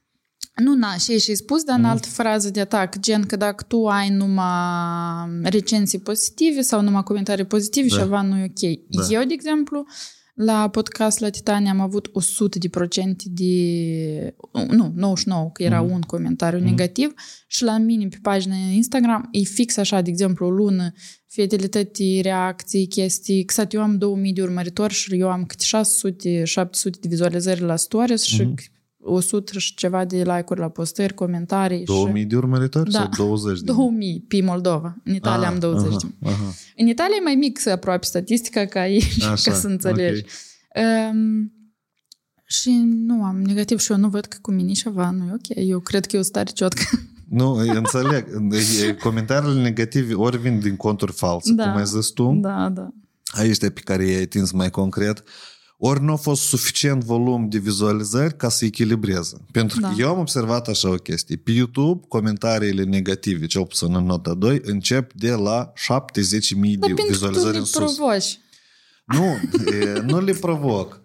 Nu, 0.63 0.75
na, 0.75 0.97
și 0.97 1.19
și 1.19 1.35
spus, 1.35 1.63
dar 1.63 1.75
în 1.75 1.81
mm. 1.83 1.89
altă 1.89 2.07
frază 2.07 2.49
de 2.49 2.59
atac, 2.59 2.99
gen 2.99 3.21
că 3.21 3.35
dacă 3.35 3.63
tu 3.67 3.87
ai 3.87 4.09
numai 4.09 5.41
recenzii 5.43 5.99
pozitive 5.99 6.61
sau 6.61 6.81
numai 6.81 7.03
comentarii 7.03 7.45
pozitive, 7.45 7.87
da. 7.87 7.97
ceva 7.97 8.21
nu 8.21 8.37
e 8.37 8.43
ok. 8.43 8.79
Da. 8.87 9.05
Eu, 9.09 9.23
de 9.23 9.33
exemplu, 9.33 9.85
la 10.33 10.69
podcast 10.69 11.19
la 11.19 11.29
Titania 11.29 11.71
am 11.71 11.79
avut 11.79 12.09
100 12.13 12.57
de 12.57 12.69
procente 12.69 13.23
de... 13.27 14.35
Nu, 14.67 14.91
99, 14.95 15.49
că 15.53 15.63
era 15.63 15.81
mm. 15.81 15.91
un 15.91 16.01
comentariu 16.01 16.59
mm. 16.59 16.65
negativ 16.65 17.13
și 17.47 17.63
la 17.63 17.77
mine 17.77 18.07
pe 18.07 18.17
pagina 18.21 18.55
Instagram 18.55 19.29
e 19.31 19.39
fix 19.43 19.77
așa, 19.77 20.01
de 20.01 20.09
exemplu, 20.09 20.45
o 20.45 20.49
lună, 20.49 20.91
fidelități, 21.27 22.21
reacții, 22.21 22.87
chestii. 22.87 23.39
Exact, 23.39 23.73
eu 23.73 23.81
am 23.81 23.97
2000 23.97 24.33
de 24.33 24.41
urmăritori 24.41 24.93
și 24.93 25.19
eu 25.19 25.29
am 25.29 25.45
câte 25.45 25.65
600-700 25.65 26.99
de 26.99 27.07
vizualizări 27.07 27.61
la 27.61 27.75
stories 27.75 28.31
mm. 28.31 28.37
și 28.37 28.43
mhm. 28.43 28.53
100 29.09 29.59
și 29.59 29.73
ceva 29.73 30.05
de 30.05 30.15
like-uri 30.17 30.59
la 30.59 30.69
postări, 30.69 31.13
comentarii. 31.13 31.83
2000 31.83 32.21
și... 32.21 32.27
de 32.27 32.35
urmăritori 32.35 32.91
da. 32.91 32.99
sau 32.99 33.27
20 33.27 33.59
de 33.59 33.71
2000 33.71 34.25
pe 34.27 34.41
Moldova. 34.41 34.97
În 35.03 35.13
Italia 35.13 35.47
ah, 35.47 35.53
am 35.53 35.59
20 35.59 35.93
aha, 35.93 36.11
aha. 36.23 36.53
În 36.77 36.87
Italia 36.87 37.15
e 37.19 37.23
mai 37.23 37.35
mic 37.35 37.59
să 37.59 37.69
aproape 37.69 38.05
statistica 38.05 38.65
ca 38.65 38.79
aici, 38.79 39.23
Așa, 39.31 39.51
ca 39.51 39.57
să 39.57 39.67
înțelegi. 39.67 40.23
Okay. 40.75 41.09
Um, 41.11 41.51
și 42.45 42.69
nu 42.85 43.23
am 43.23 43.41
negativ 43.41 43.79
și 43.79 43.91
eu 43.91 43.97
nu 43.97 44.09
văd 44.09 44.25
că 44.25 44.37
cu 44.41 44.51
mine 44.51 44.71
ceva 44.71 45.11
nu 45.11 45.23
e 45.23 45.33
ok. 45.33 45.67
Eu 45.67 45.79
cred 45.79 46.05
că 46.05 46.15
eu 46.15 46.21
stare 46.21 46.51
ciotcă. 46.53 46.83
Nu, 47.29 47.53
înțeleg. 47.53 48.25
Comentariile 48.99 49.61
negative 49.61 50.13
ori 50.13 50.37
vin 50.37 50.59
din 50.59 50.75
conturi 50.75 51.11
false, 51.11 51.53
da, 51.53 51.63
cum 51.63 51.77
ai 51.77 51.85
zis 51.85 52.07
tu. 52.07 52.37
Da, 52.41 52.69
da. 52.69 52.89
Aici 53.25 53.57
pe 53.57 53.81
care 53.83 54.05
i-ai 54.05 54.21
atins 54.21 54.51
mai 54.51 54.69
concret 54.69 55.23
ori 55.77 56.03
nu 56.03 56.11
a 56.11 56.15
fost 56.15 56.41
suficient 56.41 57.03
volum 57.03 57.49
de 57.49 57.57
vizualizări 57.57 58.37
ca 58.37 58.49
să 58.49 58.65
echilibreze. 58.65 59.37
Pentru 59.51 59.79
da. 59.79 59.87
că 59.87 59.93
eu 59.97 60.09
am 60.09 60.19
observat 60.19 60.67
așa 60.67 60.89
o 60.89 60.95
chestie. 60.95 61.35
Pe 61.35 61.51
YouTube, 61.51 62.05
comentariile 62.07 62.83
negative, 62.83 63.45
cel 63.45 63.65
puțin 63.65 63.95
în 63.95 64.05
nota 64.05 64.33
2, 64.33 64.61
încep 64.63 65.13
de 65.13 65.31
la 65.31 65.73
70.000 65.73 66.77
de 66.79 66.93
vizualizări 67.07 67.57
în 67.57 67.65
sus. 67.65 67.95
Provoci. 67.95 68.39
Nu, 69.05 69.25
e, 69.71 69.99
nu 70.05 70.19
le 70.19 70.33
provoc. 70.33 71.01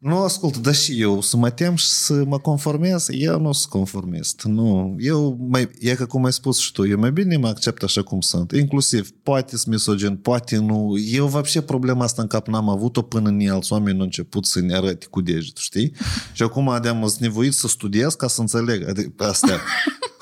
Nu, 0.00 0.16
ascult, 0.16 0.56
dar 0.56 0.74
și 0.74 1.00
eu 1.00 1.20
să 1.20 1.36
mă 1.36 1.50
tem 1.50 1.74
și 1.74 1.86
să 1.86 2.24
mă 2.24 2.38
conformez, 2.38 3.06
eu 3.10 3.40
nu 3.40 3.52
sunt 3.52 3.70
conformist. 3.70 4.42
Nu, 4.42 4.96
eu, 4.98 5.36
mai, 5.48 5.70
e 5.78 5.94
că 5.94 6.06
cum 6.06 6.24
ai 6.24 6.32
spus 6.32 6.58
și 6.58 6.72
tu, 6.72 6.86
eu 6.86 6.98
mai 6.98 7.12
bine 7.12 7.36
mă 7.36 7.48
accept 7.48 7.82
așa 7.82 8.02
cum 8.02 8.20
sunt. 8.20 8.52
Inclusiv, 8.52 9.10
poate 9.22 9.56
sunt 9.56 9.72
misogin, 9.74 10.16
poate 10.16 10.56
nu. 10.56 10.98
Eu, 10.98 11.26
вообще, 11.26 11.60
problema 11.60 12.04
asta 12.04 12.22
în 12.22 12.28
cap 12.28 12.46
n-am 12.46 12.68
avut-o 12.68 13.02
până 13.02 13.28
în 13.28 13.48
alți 13.48 13.72
oameni 13.72 13.98
au 13.98 14.04
început 14.04 14.46
să 14.46 14.60
ne 14.60 14.74
arăte 14.74 15.06
cu 15.06 15.20
deget, 15.20 15.56
știi? 15.56 15.92
Și 16.32 16.42
acum 16.42 16.68
am 16.68 17.12
nevoit 17.18 17.52
să 17.52 17.68
studiez 17.68 18.14
ca 18.14 18.26
să 18.26 18.40
înțeleg. 18.40 18.88
Adică, 18.88 19.24
astea. 19.24 19.60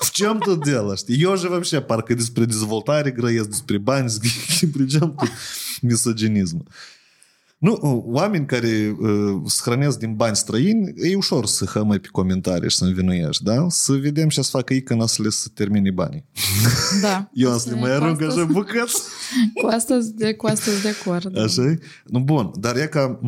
В 0.01 0.11
чем 0.11 0.39
тут 0.39 0.63
дело? 0.63 0.95
Știi? 0.95 1.21
Eu 1.21 1.35
же 1.35 1.47
вообще 1.47 1.81
parcă 1.81 2.13
despre 2.13 2.45
dezvoltare 2.45 3.11
grăiesc, 3.11 3.49
despre 3.49 3.77
bani, 3.77 4.05
despre 4.05 4.29
ce 4.57 4.67
тут 4.67 5.29
misoginismul. 5.81 6.65
Nu, 7.64 8.04
oameni 8.06 8.46
care 8.46 8.96
uh, 9.00 9.40
se 9.46 9.60
hrănesc 9.64 9.98
din 9.98 10.14
bani 10.14 10.36
străini, 10.36 10.92
e 10.96 11.16
ușor 11.16 11.46
să 11.46 11.64
hămăi 11.64 11.98
pe 11.98 12.08
comentarii 12.10 12.70
și 12.70 12.76
să 12.76 12.84
învinuiești, 12.84 13.42
da? 13.42 13.66
Să 13.68 13.92
vedem 13.92 14.28
ce 14.28 14.42
să 14.42 14.50
facă 14.50 14.74
ei 14.74 14.82
când 14.82 15.04
să 15.04 15.22
le 15.22 15.28
să 15.28 15.48
termine 15.54 15.90
banii. 15.90 16.24
Da. 17.02 17.30
Eu 17.32 17.52
am 17.52 17.58
să 17.58 17.70
le 17.70 17.80
mai 17.80 17.90
arunc 17.90 18.22
așa 18.22 18.44
bucăți. 18.44 19.02
Cu 19.62 19.66
asta 19.66 19.98
de, 20.14 20.34
cu 20.34 20.46
asta 20.46 20.70
de 20.82 20.88
acord. 21.00 21.32
Da. 21.32 21.42
Așa 21.42 21.74
Nu, 22.04 22.18
bun. 22.20 22.50
Dar 22.54 22.76
e 22.76 22.86
ca, 22.86 23.20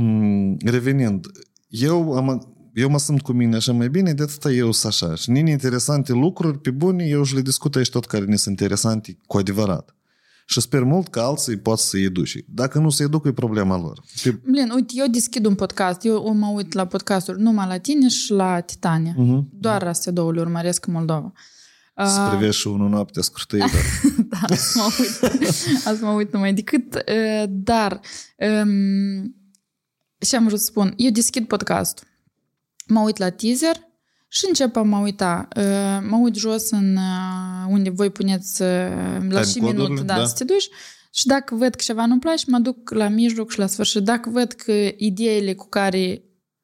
revenind, 0.65 1.27
eu 1.69 2.13
am, 2.13 2.55
eu 2.75 2.89
mă 2.89 2.99
simt 2.99 3.21
cu 3.21 3.33
mine 3.33 3.57
așa 3.57 3.73
mai 3.73 3.89
bine, 3.89 4.13
de 4.13 4.23
atâta 4.23 4.51
eu 4.51 4.73
sunt 4.73 4.93
așa. 4.93 5.15
Și 5.15 5.31
nini 5.31 5.51
interesante 5.51 6.13
lucruri, 6.13 6.59
pe 6.59 6.71
bune, 6.71 7.05
eu 7.05 7.23
și 7.23 7.35
le 7.35 7.41
discut 7.41 7.77
aici 7.77 7.91
tot 7.91 8.07
care 8.07 8.25
ne 8.25 8.37
sunt 8.37 8.61
interesante 8.61 9.19
cu 9.27 9.37
adevărat 9.37 9.96
și 10.49 10.61
sper 10.61 10.83
mult 10.83 11.09
că 11.09 11.21
alții 11.21 11.57
pot 11.57 11.79
să 11.79 11.99
educe. 11.99 12.45
Dacă 12.49 12.79
nu 12.79 12.91
se 12.91 13.03
educă, 13.03 13.29
e 13.29 13.33
problema 13.33 13.79
lor. 13.79 14.03
Pe... 14.23 14.31
Blin, 14.31 14.71
uite, 14.75 14.93
eu 14.97 15.07
deschid 15.07 15.45
un 15.45 15.55
podcast, 15.55 16.05
eu 16.05 16.35
mă 16.35 16.47
uit 16.47 16.73
la 16.73 16.87
podcasturi 16.87 17.41
numai 17.41 17.67
la 17.67 17.79
tine 17.79 18.09
și 18.09 18.33
la 18.33 18.61
Titania. 18.61 19.13
Uh-huh. 19.15 19.45
Doar 19.51 19.87
astea 19.87 20.13
două 20.13 20.33
le 20.33 20.41
urmăresc 20.41 20.87
în 20.87 20.93
Moldova. 20.93 21.33
Să 21.95 22.21
uh, 22.21 22.37
privești 22.37 22.61
și 22.61 22.67
unul 22.67 22.89
noapte 22.89 23.21
scurtă, 23.21 23.57
da, 24.31 24.39
asta 24.49 24.81
mă 24.81 24.93
uit. 24.99 25.45
Asta 25.85 26.07
mă 26.07 26.13
uit 26.13 26.33
numai 26.33 26.55
decât. 26.55 26.95
Uh, 26.95 27.45
dar, 27.49 28.01
um, 28.37 29.35
ce 30.19 30.37
am 30.37 30.47
vrut 30.47 30.59
să 30.59 30.65
spun? 30.65 30.95
Eu 30.97 31.11
deschid 31.11 31.47
podcastul. 31.47 32.07
Mă 32.87 33.01
uit 33.01 33.17
la 33.17 33.31
teaser 33.31 33.86
și 34.29 34.45
încep 34.49 34.77
a 34.77 34.83
mă 34.83 34.97
uita. 34.97 35.49
Mă 36.09 36.17
uit 36.17 36.35
jos 36.35 36.71
în 36.71 36.99
unde 37.69 37.91
voi 37.91 38.11
puneți 38.11 38.63
la 39.29 39.43
și 39.43 39.59
minut, 39.61 40.01
da, 40.01 40.17
da, 40.17 40.27
să 40.27 40.35
te 40.39 40.45
duci. 40.45 40.69
Și 41.11 41.27
dacă 41.27 41.55
văd 41.55 41.75
că 41.75 41.83
ceva 41.83 42.07
nu-mi 42.07 42.21
place, 42.21 42.45
mă 42.47 42.59
duc 42.59 42.91
la 42.91 43.09
mijloc 43.09 43.51
și 43.51 43.59
la 43.59 43.67
sfârșit. 43.67 44.03
Dacă 44.03 44.31
văd 44.31 44.53
că 44.53 44.73
ideile 44.97 45.55
cu 45.55 45.69
care 45.69 46.21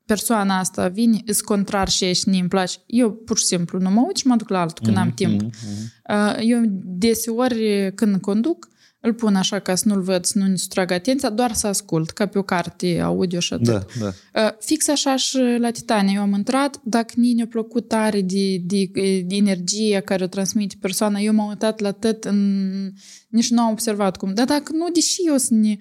persoana 0.07 0.59
asta 0.59 0.89
vine 0.89 1.23
sunt 1.25 1.41
contrar 1.41 1.89
și 1.89 2.05
ești 2.05 2.29
nu 2.29 2.39
îmi 2.39 2.49
place, 2.49 2.79
eu 2.87 3.13
pur 3.13 3.39
și 3.39 3.45
simplu 3.45 3.79
nu 3.79 3.91
mă 3.91 4.03
uit 4.07 4.17
și 4.17 4.27
mă 4.27 4.37
duc 4.37 4.49
la 4.49 4.61
altul 4.61 4.85
când 4.85 4.97
mm-hmm. 4.97 5.01
am 5.01 5.13
timp. 5.13 5.43
Mm-hmm. 5.43 6.41
Eu 6.41 6.61
deseori 6.85 7.93
când 7.95 8.21
conduc, 8.21 8.69
îl 9.03 9.15
pun 9.15 9.35
așa 9.35 9.59
ca 9.59 9.75
să 9.75 9.89
nu-l 9.89 10.01
văd, 10.01 10.25
să 10.25 10.39
nu 10.39 10.47
ne 10.47 10.57
sutrag 10.57 10.91
atenția, 10.91 11.31
doar 11.31 11.53
să 11.53 11.67
ascult, 11.67 12.11
ca 12.11 12.27
pe 12.27 12.39
o 12.39 12.43
carte 12.43 13.01
audio 13.01 13.41
și 13.41 13.53
atât. 13.53 13.67
Da, 13.67 13.85
da. 14.01 14.07
Uh, 14.45 14.53
fix 14.61 14.89
așa 14.89 15.17
și 15.17 15.39
la 15.59 15.71
Titania. 15.71 16.15
Eu 16.15 16.21
am 16.21 16.35
intrat, 16.35 16.81
dacă 16.85 17.13
nici 17.17 17.35
ne-a 17.35 17.47
plăcut 17.47 17.89
tare 17.89 18.21
de, 18.21 18.57
de, 18.65 18.91
de 19.27 19.35
energie 19.37 20.01
care 20.01 20.25
o 20.25 20.27
transmite 20.27 20.77
persoana, 20.81 21.19
eu 21.19 21.33
m-am 21.33 21.49
uitat 21.49 21.81
la 21.81 21.93
tot, 21.93 22.25
în, 22.25 22.93
nici 23.29 23.51
nu 23.51 23.63
am 23.63 23.71
observat 23.71 24.17
cum. 24.17 24.35
Dar 24.35 24.47
dacă 24.47 24.73
nu, 24.73 24.89
deși 24.93 25.21
eu 25.27 25.37
să 25.37 25.55
ne, 25.55 25.77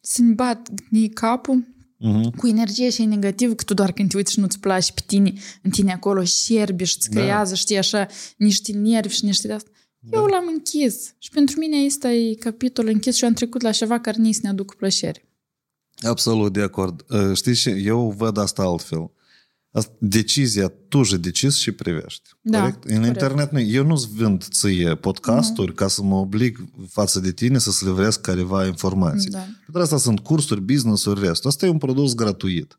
să 0.00 0.22
ne 0.22 0.32
bat 0.32 0.68
capul, 1.14 1.76
Uh-huh. 2.06 2.36
cu 2.36 2.46
energie 2.46 2.90
și 2.90 3.04
negativ, 3.04 3.54
că 3.54 3.64
tu 3.64 3.74
doar 3.74 3.92
când 3.92 4.10
te 4.10 4.16
uiți 4.16 4.32
și 4.32 4.40
nu-ți 4.40 4.60
place 4.60 4.92
pe 4.92 5.00
tine, 5.06 5.32
în 5.62 5.70
tine 5.70 5.92
acolo 5.92 6.24
șerbi 6.24 6.84
și 6.84 6.94
îți 6.98 7.10
da. 7.10 7.20
creează, 7.20 7.50
da. 7.50 7.56
știi, 7.56 7.78
așa, 7.78 8.06
niște 8.36 8.72
nervi 8.72 9.14
și 9.14 9.24
niște 9.24 9.46
de 9.46 9.52
asta. 9.52 9.70
Eu 10.10 10.26
da. 10.26 10.36
l-am 10.36 10.44
închis. 10.48 11.14
Și 11.18 11.30
pentru 11.30 11.58
mine 11.58 11.76
este 11.76 12.08
e 12.08 12.34
capitolul 12.34 12.90
închis 12.90 13.16
și 13.16 13.24
am 13.24 13.32
trecut 13.32 13.62
la 13.62 13.70
ceva 13.70 14.00
care 14.00 14.20
nici 14.20 14.38
ne 14.38 14.48
aduc 14.48 14.74
plăcere. 14.74 15.22
Absolut 15.96 16.52
de 16.52 16.60
acord. 16.60 17.04
Știți 17.34 17.58
și 17.60 17.68
eu 17.68 18.14
văd 18.16 18.38
asta 18.38 18.62
altfel. 18.62 19.10
Decizia 19.98 20.72
tu 20.88 21.02
же 21.02 21.16
decis 21.16 21.56
și 21.56 21.72
privești. 21.72 22.28
Da, 22.40 22.60
corect? 22.60 22.84
În 22.84 22.96
corect. 22.96 23.14
internet 23.14 23.50
nu, 23.50 23.60
eu 23.60 23.84
nu-ți 23.84 24.08
vând 24.08 24.44
ție 24.44 24.94
podcasturi 24.94 25.72
uh-huh. 25.72 25.76
ca 25.76 25.88
să 25.88 26.02
mă 26.02 26.14
oblig 26.14 26.64
față 26.88 27.20
de 27.20 27.32
tine 27.32 27.58
să-ți 27.58 27.84
livrez 27.84 28.16
careva 28.16 28.66
informații. 28.66 29.30
Da. 29.30 29.46
Pentru 29.64 29.82
asta 29.82 29.96
sunt 29.96 30.20
cursuri, 30.20 30.60
business-uri, 30.60 31.20
restul. 31.20 31.50
Asta 31.50 31.66
e 31.66 31.68
un 31.68 31.78
produs 31.78 32.14
gratuit. 32.14 32.78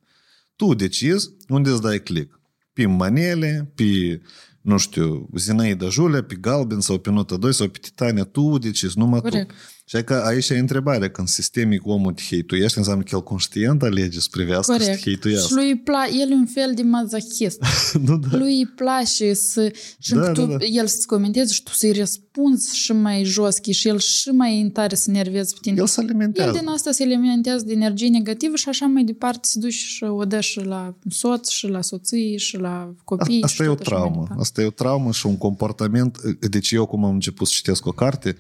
Tu 0.56 0.74
decizi 0.74 1.30
unde 1.48 1.70
îți 1.70 1.82
dai 1.82 2.04
click. 2.04 2.40
Pe 2.74 2.86
manele, 2.86 3.72
pe 3.76 4.22
nu 4.62 4.78
știu, 4.78 5.30
Zinaida 5.36 5.90
Julia 5.90 6.24
pe 6.24 6.36
Galben 6.36 6.80
sau 6.80 6.98
pe 6.98 7.10
Nota 7.10 7.38
2 7.38 7.54
sau 7.54 7.68
pe 7.68 7.78
Titania, 7.82 8.24
tu 8.24 8.58
decizi, 8.58 8.98
numai 8.98 9.22
Corect. 9.22 9.52
Tu. 9.90 9.98
Și 9.98 10.04
că 10.04 10.14
aici 10.14 10.50
e 10.50 10.58
întrebarea, 10.58 11.10
când 11.10 11.28
sistemic 11.28 11.86
omul 11.86 12.14
te 12.14 12.22
heituiește, 12.30 12.80
înseamnă 12.80 13.04
că 13.04 13.10
el 13.16 13.24
conștient 13.24 13.84
alege 13.84 14.20
să 14.20 14.28
privească 14.32 14.72
Corect. 14.72 14.98
și 14.98 15.04
te 15.04 15.10
heituiască. 15.10 15.48
Și 15.48 15.54
lui 15.54 15.82
pla- 15.82 16.20
el 16.20 16.32
e 16.32 16.34
un 16.34 16.46
fel 16.46 16.72
de 16.76 16.82
mazachist. 16.82 17.62
nu, 18.06 18.18
da. 18.18 18.38
Lui 18.38 18.58
îi 18.58 18.68
place 18.76 19.34
să, 19.34 19.74
și 20.00 20.14
da, 20.14 20.32
tu, 20.32 20.46
da, 20.46 20.58
da. 20.58 20.66
el 20.66 20.88
să-ți 20.88 21.08
comenteze 21.08 21.54
și 21.54 21.64
tu 21.64 21.72
să-i 21.72 21.92
răspunzi 21.92 22.78
și 22.78 22.92
mai 22.92 23.24
jos, 23.24 23.56
și 23.72 23.88
el 23.88 24.00
și 24.00 24.30
mai 24.30 24.62
în 24.62 24.70
tare 24.70 24.96
să 24.96 25.12
nervezi 25.12 25.54
pe 25.54 25.60
tine. 25.62 25.76
El 25.80 25.88
se 25.88 26.02
alimentează. 26.02 26.52
El 26.52 26.60
din 26.60 26.68
asta 26.68 26.92
se 26.92 27.04
alimentează 27.04 27.66
de 27.66 27.74
energie 27.74 28.08
negativă 28.10 28.56
și 28.56 28.70
așa 28.70 28.86
mai 28.86 29.04
departe 29.04 29.40
se 29.42 29.60
duci 29.60 29.74
și 29.74 30.04
o 30.04 30.26
dă 30.26 30.40
și 30.40 30.60
la 30.60 30.96
soț, 31.10 31.50
și 31.50 31.68
la 31.68 31.82
soții, 31.82 32.38
și 32.38 32.58
la 32.58 32.94
copii. 33.04 33.42
Asta 33.42 33.64
și 33.64 33.70
e 33.70 33.72
o 33.72 33.76
traumă. 33.76 34.28
Asta 34.40 34.62
e 34.62 34.66
o 34.66 34.70
traumă 34.70 35.12
și 35.12 35.26
un 35.26 35.38
comportament. 35.38 36.22
Deci 36.40 36.72
eu, 36.72 36.86
cum 36.86 37.06
am 37.06 37.14
început 37.14 37.48
să 37.48 37.54
citesc 37.56 37.86
o 37.86 37.92
carte, 37.92 38.38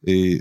e, 0.00 0.12
e, 0.12 0.38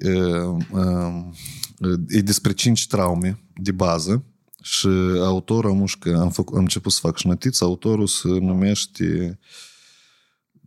e 2.07 2.21
despre 2.21 2.53
cinci 2.53 2.87
traume 2.87 3.39
de 3.55 3.71
bază 3.71 4.23
și 4.61 4.87
autorul, 5.21 5.73
mușcă, 5.73 6.19
am, 6.19 6.29
făcut, 6.29 6.55
am 6.55 6.61
început 6.61 6.91
să 6.91 6.99
fac 7.01 7.17
și 7.17 7.21
șnotiță, 7.21 7.63
autorul 7.63 8.07
se 8.07 8.27
numește 8.27 9.39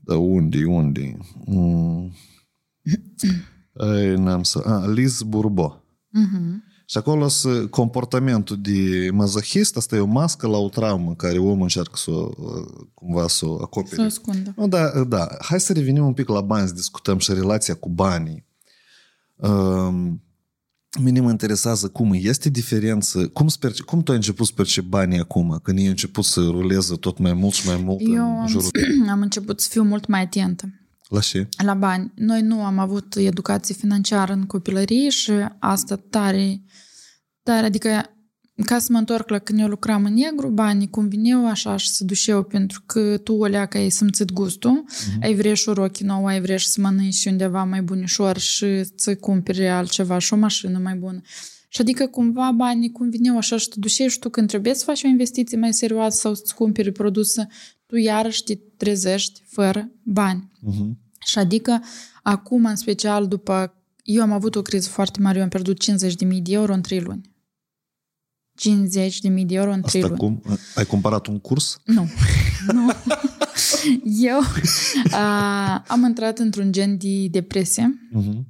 da, 0.04 0.16
unde, 0.16 0.64
unde? 0.64 1.16
Mm. 1.44 2.12
Ai, 3.74 4.14
n-am 4.14 4.42
să... 4.42 4.58
A, 4.58 4.86
Liz 4.86 5.22
Burbo. 5.22 5.82
Uh-huh. 6.18 6.70
Și 6.86 6.98
acolo 6.98 7.28
să, 7.28 7.66
comportamentul 7.66 8.60
de 8.60 9.08
mazohist, 9.12 9.76
asta 9.76 9.96
e 9.96 10.00
o 10.00 10.06
mască 10.06 10.46
la 10.46 10.56
o 10.56 10.68
traumă 10.68 11.14
care 11.14 11.38
omul 11.38 11.62
încearcă 11.62 11.92
să 11.96 12.10
o, 12.10 12.30
cumva 12.94 13.28
să 13.28 13.46
o 13.46 13.58
acopere. 13.62 13.94
Să 13.94 14.00
o 14.00 14.04
ascundă. 14.04 14.54
Nu, 14.56 14.68
da, 14.68 15.04
da. 15.04 15.28
Hai 15.40 15.60
să 15.60 15.72
revenim 15.72 16.06
un 16.06 16.12
pic 16.12 16.28
la 16.28 16.40
bani, 16.40 16.68
să 16.68 16.74
discutăm 16.74 17.18
și 17.18 17.32
relația 17.32 17.74
cu 17.74 17.88
banii. 17.88 18.44
Um, 19.48 20.22
mine 21.00 21.20
mă 21.20 21.30
interesează 21.30 21.88
cum 21.88 22.10
este 22.14 22.48
diferență, 22.48 23.28
cum, 23.28 23.48
sper, 23.48 23.72
cum 23.86 24.02
tu 24.02 24.10
ai 24.10 24.16
început 24.16 24.46
să 24.46 24.52
percepi 24.56 24.88
banii 24.88 25.18
acum, 25.18 25.60
când 25.62 25.78
ei 25.78 25.86
început 25.86 26.24
să 26.24 26.40
ruleze 26.40 26.94
tot 26.94 27.18
mai 27.18 27.32
mult 27.32 27.54
și 27.54 27.66
mai 27.66 27.76
mult 27.84 28.00
Eu 28.00 28.40
în 28.40 28.46
jurul 28.46 28.70
am, 29.02 29.08
am 29.14 29.20
început 29.20 29.60
să 29.60 29.68
fiu 29.70 29.82
mult 29.82 30.06
mai 30.06 30.20
atentă 30.20 30.64
La 31.08 31.20
ce? 31.20 31.48
la 31.64 31.74
bani. 31.74 32.12
Noi 32.14 32.42
nu 32.42 32.64
am 32.64 32.78
avut 32.78 33.14
educație 33.14 33.74
financiară 33.74 34.32
în 34.32 34.46
copilărie 34.46 35.08
și 35.08 35.32
asta 35.58 35.96
tare, 35.96 36.62
tare, 37.42 37.66
adică 37.66 37.88
ca 38.64 38.78
să 38.78 38.88
mă 38.90 38.98
întorc 38.98 39.28
la 39.28 39.38
când 39.38 39.60
eu 39.60 39.66
lucram 39.66 40.04
în 40.04 40.14
negru, 40.14 40.48
banii 40.48 40.90
cum 40.90 41.08
vineau 41.08 41.48
așa 41.48 41.76
și 41.76 41.90
se 41.90 42.04
duceau 42.04 42.42
pentru 42.42 42.82
că 42.86 43.18
tu, 43.18 43.34
o 43.34 43.46
leacă, 43.46 43.78
ai 43.78 43.90
simțit 43.90 44.32
gustul, 44.32 44.84
uh-huh. 44.88 45.22
ai 45.22 45.34
vrea 45.34 45.54
și 45.54 45.68
o 45.68 45.72
rochie 45.72 46.06
nouă, 46.06 46.28
ai 46.28 46.40
vrea 46.40 46.56
și 46.56 46.68
să 46.68 46.80
mănânci 46.80 47.24
undeva 47.24 47.64
mai 47.64 47.82
bunișor 47.82 48.38
și 48.38 48.66
să 48.96 49.16
cumperi 49.16 49.68
altceva 49.68 50.18
și 50.18 50.32
o 50.32 50.36
mașină 50.36 50.78
mai 50.78 50.94
bună. 50.94 51.20
Și 51.68 51.80
adică 51.80 52.06
cumva 52.06 52.50
banii 52.50 52.90
cum 52.90 53.10
vineau 53.10 53.36
așa 53.36 53.56
și 53.56 53.68
te 53.68 53.78
duceai 53.78 54.08
și 54.08 54.18
tu 54.18 54.28
când 54.28 54.48
trebuie 54.48 54.74
să 54.74 54.84
faci 54.84 55.02
o 55.02 55.08
investiție 55.08 55.58
mai 55.58 55.72
serioasă 55.72 56.18
sau 56.18 56.34
să-ți 56.34 56.54
cumperi 56.54 56.92
produse, 56.92 57.48
tu 57.86 57.96
iarăși 57.96 58.42
te 58.42 58.54
trezești 58.76 59.42
fără 59.46 59.90
bani. 60.02 60.50
Uh-huh. 60.70 60.90
Și 61.26 61.38
adică 61.38 61.82
acum, 62.22 62.64
în 62.64 62.76
special, 62.76 63.28
după... 63.28 63.76
Eu 64.02 64.22
am 64.22 64.32
avut 64.32 64.54
o 64.54 64.62
criză 64.62 64.88
foarte 64.88 65.20
mare, 65.20 65.36
eu 65.36 65.42
am 65.42 65.48
pierdut 65.48 65.84
50.000 65.84 66.42
de 66.42 66.52
euro 66.52 66.72
în 66.72 66.80
3 66.80 67.00
luni. 67.00 67.31
50.000 68.60 69.46
de 69.46 69.54
euro 69.54 69.72
în 69.72 69.80
3 69.82 70.02
Asta 70.02 70.16
luni. 70.16 70.40
cum? 70.40 70.58
Ai 70.74 70.86
cumpărat 70.86 71.26
un 71.26 71.38
curs? 71.38 71.80
Nu. 71.84 72.08
nu. 72.72 72.90
Eu 74.28 74.40
a, 75.10 75.84
am 75.86 76.04
intrat 76.04 76.38
într-un 76.38 76.72
gen 76.72 76.98
de 76.98 77.26
depresie. 77.30 78.08
Uh-huh. 78.16 78.40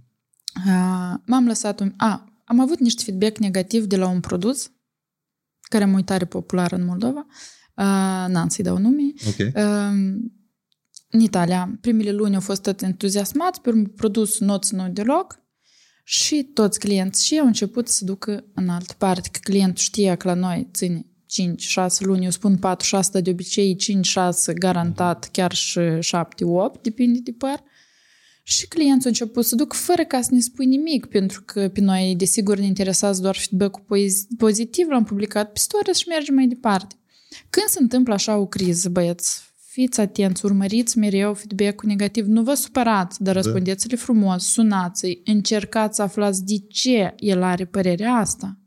A, 0.69 1.23
m-am 1.27 1.47
lăsat 1.47 1.81
un... 1.81 1.93
A, 1.97 2.27
am 2.45 2.61
avut 2.61 2.79
niște 2.79 3.03
feedback 3.03 3.39
negativ 3.39 3.85
de 3.85 3.97
la 3.97 4.09
un 4.09 4.21
produs 4.21 4.71
care 5.61 5.85
am 5.85 5.93
uitat 5.93 6.25
popular 6.25 6.73
în 6.73 6.85
Moldova. 6.85 7.27
A, 7.75 8.27
n-am 8.27 8.49
să-i 8.49 8.65
dau 8.65 8.79
nume. 8.79 9.13
Ok. 9.27 9.57
A, 9.57 9.89
în 11.09 11.21
Italia, 11.21 11.79
primele 11.81 12.13
luni 12.13 12.35
au 12.35 12.41
fost 12.41 12.63
tot 12.63 12.83
entuziasmați, 12.83 13.61
pe 13.61 13.69
urmă 13.69 13.85
produsul 13.97 14.47
nu 14.47 14.57
ținut 14.57 14.95
deloc 14.95 15.41
și 16.03 16.51
toți 16.55 16.79
clienții 16.79 17.25
și 17.25 17.39
au 17.39 17.47
început 17.47 17.89
să 17.89 18.05
ducă 18.05 18.45
în 18.55 18.69
altă 18.69 18.95
parte, 18.99 19.29
că 19.33 19.39
clientul 19.43 19.83
știa 19.83 20.17
că 20.17 20.29
la 20.29 20.35
noi 20.35 20.69
ține 20.73 21.07
5-6 21.33 21.99
luni, 21.99 22.25
eu 22.25 22.31
spun 22.31 22.59
4-6, 22.59 23.23
de 23.23 23.31
obicei 23.31 23.77
5-6 24.51 24.55
garantat, 24.55 25.29
chiar 25.33 25.53
și 25.53 25.81
7-8, 25.81 26.81
depinde 26.83 27.19
de 27.23 27.33
păr. 27.33 27.63
Și 28.45 28.69
clienții 28.69 29.05
au 29.05 29.11
început 29.11 29.45
să 29.45 29.55
duc 29.55 29.73
fără 29.73 30.05
ca 30.05 30.21
să 30.21 30.29
ne 30.35 30.41
spui 30.41 30.67
nimic, 30.67 31.07
pentru 31.07 31.43
că 31.43 31.69
pe 31.69 31.81
noi, 31.81 32.15
desigur, 32.17 32.59
ne 32.59 32.67
interesează 32.67 33.23
doar 33.23 33.37
feedback-ul 33.37 33.83
pozi- 33.83 34.27
pozitiv, 34.39 34.89
l-am 34.89 35.05
publicat 35.05 35.53
pe 35.53 35.59
stories 35.59 35.97
și 35.97 36.09
mergem 36.09 36.35
mai 36.35 36.47
departe. 36.47 36.95
Când 37.51 37.67
se 37.67 37.79
întâmplă 37.81 38.13
așa 38.15 38.37
o 38.37 38.47
criză, 38.47 38.89
băieți, 38.89 39.52
fiți 39.73 40.01
atenți, 40.01 40.45
urmăriți 40.45 40.99
mereu 40.99 41.35
feedback-ul 41.35 41.89
negativ, 41.89 42.27
nu 42.27 42.43
vă 42.43 42.55
supărați, 42.55 43.23
dar 43.23 43.35
răspundeți-le 43.35 43.97
frumos, 43.97 44.45
sunați-i, 44.45 45.21
încercați 45.25 45.97
să 45.97 46.03
aflați 46.03 46.45
de 46.45 46.59
ce 46.69 47.15
el 47.17 47.43
are 47.43 47.65
părerea 47.65 48.13
asta. 48.13 48.59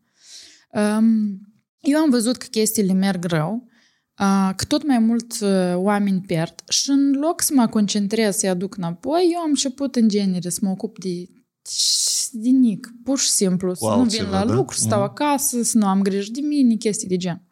Um, 0.71 1.39
eu 1.79 1.99
am 1.99 2.09
văzut 2.09 2.37
că 2.37 2.45
chestiile 2.51 2.93
merg 2.93 3.25
rău, 3.25 3.67
uh, 4.19 4.51
că 4.55 4.65
tot 4.65 4.87
mai 4.87 4.99
mult 4.99 5.39
uh, 5.41 5.73
oameni 5.75 6.21
pierd 6.21 6.55
și 6.69 6.89
în 6.89 7.11
loc 7.11 7.41
să 7.41 7.51
mă 7.55 7.67
concentrez 7.67 8.35
să-i 8.35 8.49
aduc 8.49 8.77
înapoi, 8.77 9.29
eu 9.33 9.39
am 9.39 9.49
început 9.49 9.95
în 9.95 10.07
genere 10.07 10.49
să 10.49 10.59
mă 10.61 10.69
ocup 10.69 10.99
de 10.99 11.29
de 12.31 12.49
nic, 12.49 12.93
pur 13.03 13.19
și 13.19 13.29
simplu, 13.29 13.73
să 13.73 13.85
nu 13.85 13.91
vin 13.91 14.01
altceva, 14.01 14.39
la 14.39 14.45
da? 14.45 14.53
lucru, 14.53 14.75
să 14.75 14.83
stau 14.83 15.01
Mhm. 15.01 15.09
acasă, 15.09 15.63
să 15.63 15.77
nu 15.77 15.87
am 15.87 16.01
grijă 16.01 16.31
de 16.31 16.41
mine, 16.41 16.75
chestii 16.75 17.07
de 17.07 17.17
gen. 17.17 17.44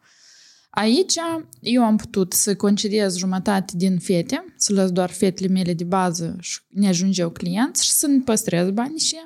Aici 0.74 1.14
eu 1.60 1.84
am 1.84 1.96
putut 1.96 2.32
să 2.32 2.56
concediez 2.56 3.16
jumătate 3.16 3.72
din 3.76 3.98
fete, 3.98 4.44
să 4.56 4.72
las 4.72 4.90
doar 4.90 5.10
fetele 5.10 5.48
mele 5.48 5.74
de 5.74 5.84
bază 5.84 6.36
și 6.40 6.60
ne 6.68 6.88
ajungeau 6.88 7.30
clienți 7.30 7.84
și 7.84 7.90
să-mi 7.90 8.22
păstrez 8.22 8.70
banii 8.70 8.98
și 8.98 9.14
ea. 9.14 9.24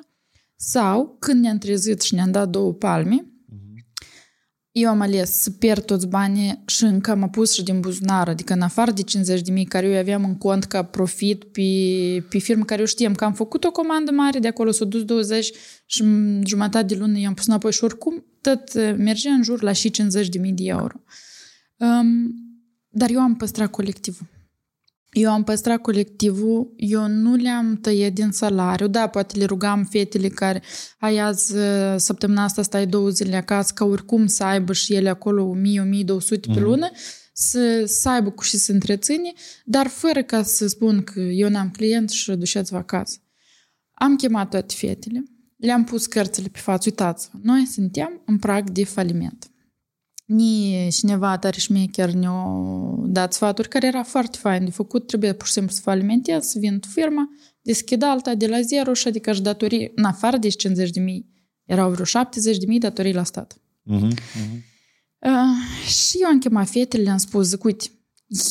Sau, 0.55 1.15
când 1.19 1.41
ne-am 1.41 1.57
trezit 1.57 2.01
și 2.01 2.13
ne-am 2.13 2.31
dat 2.31 2.49
două 2.49 2.73
palme, 2.73 3.25
eu 4.71 4.89
am 4.89 5.01
ales 5.01 5.41
să 5.41 5.51
pierd 5.51 5.85
toți 5.85 6.07
banii 6.07 6.63
și 6.65 6.83
încă 6.83 7.11
am 7.11 7.29
pus 7.29 7.53
și 7.53 7.63
din 7.63 7.79
buzunar, 7.79 8.27
adică 8.27 8.53
în 8.53 8.61
afară 8.61 8.91
de 8.91 9.01
50 9.01 9.41
de 9.41 9.51
mii 9.51 9.65
care 9.65 9.87
eu 9.87 9.99
aveam 9.99 10.23
în 10.23 10.37
cont 10.37 10.63
ca 10.63 10.83
profit 10.83 11.43
pe, 11.43 11.61
pe 12.29 12.37
firmă 12.37 12.63
care 12.63 12.79
eu 12.79 12.85
știam 12.85 13.13
că 13.13 13.23
am 13.23 13.33
făcut 13.33 13.63
o 13.63 13.71
comandă 13.71 14.11
mare, 14.11 14.39
de 14.39 14.47
acolo 14.47 14.71
s-au 14.71 14.87
dus 14.87 15.03
20 15.03 15.51
și 15.85 16.01
în 16.01 16.43
jumătate 16.45 16.85
de 16.85 16.95
lună 16.95 17.19
i-am 17.19 17.33
pus 17.33 17.45
înapoi 17.45 17.71
și 17.71 17.83
oricum 17.83 18.25
tot 18.41 18.73
eh, 18.73 18.95
mergea 18.97 19.31
în 19.31 19.43
jur 19.43 19.61
la 19.61 19.71
și 19.71 19.91
50 19.91 20.29
de 20.29 20.39
mii 20.39 20.53
de 20.53 20.63
euro. 20.65 21.03
Um, 21.79 22.33
dar 22.89 23.09
eu 23.09 23.19
am 23.19 23.35
păstrat 23.35 23.69
colectivul. 23.69 24.27
Eu 25.11 25.31
am 25.31 25.43
păstrat 25.43 25.81
colectivul, 25.81 26.73
eu 26.75 27.07
nu 27.07 27.35
le-am 27.35 27.75
tăiat 27.75 28.11
din 28.11 28.31
salariu, 28.31 28.87
da, 28.87 29.07
poate 29.07 29.37
le 29.37 29.45
rugam 29.45 29.83
fetele 29.83 30.27
care, 30.27 30.61
hai 30.97 31.17
azi, 31.17 31.55
uh, 31.55 31.95
săptămâna 31.97 32.43
asta 32.43 32.61
stai 32.61 32.87
două 32.87 33.09
zile 33.09 33.35
acasă, 33.35 33.71
ca 33.75 33.85
oricum 33.85 34.27
să 34.27 34.43
aibă 34.43 34.73
și 34.73 34.93
ele 34.93 35.09
acolo 35.09 35.55
1000-1200 35.55 36.53
pe 36.53 36.59
lună, 36.59 36.89
să, 37.33 37.83
să 37.85 38.09
aibă 38.09 38.29
cu 38.29 38.43
și 38.43 38.57
să 38.57 38.71
întreține, 38.71 39.33
dar 39.65 39.87
fără 39.87 40.23
ca 40.23 40.43
să 40.43 40.67
spun 40.67 41.03
că 41.03 41.19
eu 41.19 41.49
n-am 41.49 41.69
client 41.69 42.09
și 42.09 42.31
duceți-vă 42.31 42.77
acasă. 42.77 43.17
Am 43.91 44.15
chemat 44.15 44.49
toate 44.49 44.73
fetele, 44.77 45.23
le-am 45.55 45.83
pus 45.83 46.05
cărțile 46.05 46.47
pe 46.47 46.59
față, 46.59 46.89
uitați-vă, 46.89 47.37
noi 47.41 47.65
suntem 47.65 48.21
în 48.25 48.37
prag 48.37 48.69
de 48.69 48.85
faliment. 48.85 49.51
Ni 50.29 50.87
cineva 50.91 51.37
tare 51.37 51.59
șmecher 51.59 52.11
ne-a 52.11 52.33
dat 53.05 53.33
sfaturi 53.33 53.67
care 53.67 53.87
era 53.87 54.03
foarte 54.03 54.37
fain 54.37 54.63
de 54.63 54.71
făcut, 54.71 55.07
trebuie 55.07 55.33
pur 55.33 55.47
și 55.47 55.53
simplu 55.53 55.73
să 55.73 55.81
falimentez, 55.81 56.45
să 56.45 56.59
vin 56.59 56.79
firma, 56.87 57.29
deschid 57.61 58.03
alta 58.03 58.35
de 58.35 58.47
la 58.47 58.61
zero 58.61 58.93
și 58.93 59.07
adică 59.07 59.33
și 59.33 59.41
datorii, 59.41 59.91
în 59.95 60.03
afară 60.03 60.37
de 60.37 60.49
50 60.49 60.89
de 60.89 60.99
mii, 60.99 61.29
erau 61.65 61.91
vreo 61.91 62.05
70 62.05 62.57
de 62.57 62.65
mii 62.65 62.79
datorii 62.79 63.13
la 63.13 63.23
stat. 63.23 63.53
Uh-huh. 63.53 64.09
Uh-huh. 64.09 64.57
Uh, 65.19 65.87
și 65.87 66.17
eu 66.21 66.27
am 66.27 66.39
chemat 66.39 66.69
fetele, 66.69 67.03
le-am 67.03 67.17
spus, 67.17 67.47
zic, 67.47 67.63
uite, 67.63 67.85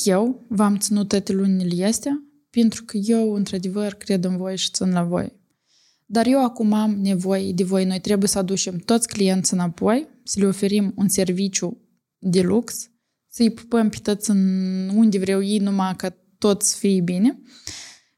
eu 0.05 0.45
v-am 0.49 0.77
ținut 0.77 1.09
toate 1.09 1.33
lunile 1.33 1.85
astea 1.85 2.23
pentru 2.51 2.85
că 2.85 2.97
eu, 2.97 3.35
într-adevăr, 3.35 3.95
cred 3.95 4.25
în 4.25 4.37
voi 4.37 4.57
și 4.57 4.71
țin 4.71 4.93
la 4.93 5.03
voi. 5.03 5.33
Dar 6.07 6.27
eu 6.27 6.45
acum 6.45 6.73
am 6.73 7.01
nevoie 7.01 7.53
de 7.53 7.65
voi. 7.65 7.85
Noi 7.85 8.01
trebuie 8.01 8.29
să 8.29 8.39
aducem 8.39 8.77
toți 8.77 9.09
clienții 9.09 9.57
înapoi, 9.57 10.09
să 10.29 10.41
le 10.41 10.47
oferim 10.47 10.93
un 10.97 11.09
serviciu 11.09 11.81
de 12.19 12.41
lux, 12.41 12.91
să-i 13.29 13.51
pupăm 13.51 13.89
pe 13.89 13.97
toți 14.03 14.31
în 14.31 14.89
unde 14.89 15.19
vreau 15.19 15.43
ei, 15.43 15.59
numai 15.59 15.97
ca 15.97 16.17
tot 16.39 16.63
să 16.63 16.77
fie 16.79 17.01
bine. 17.01 17.43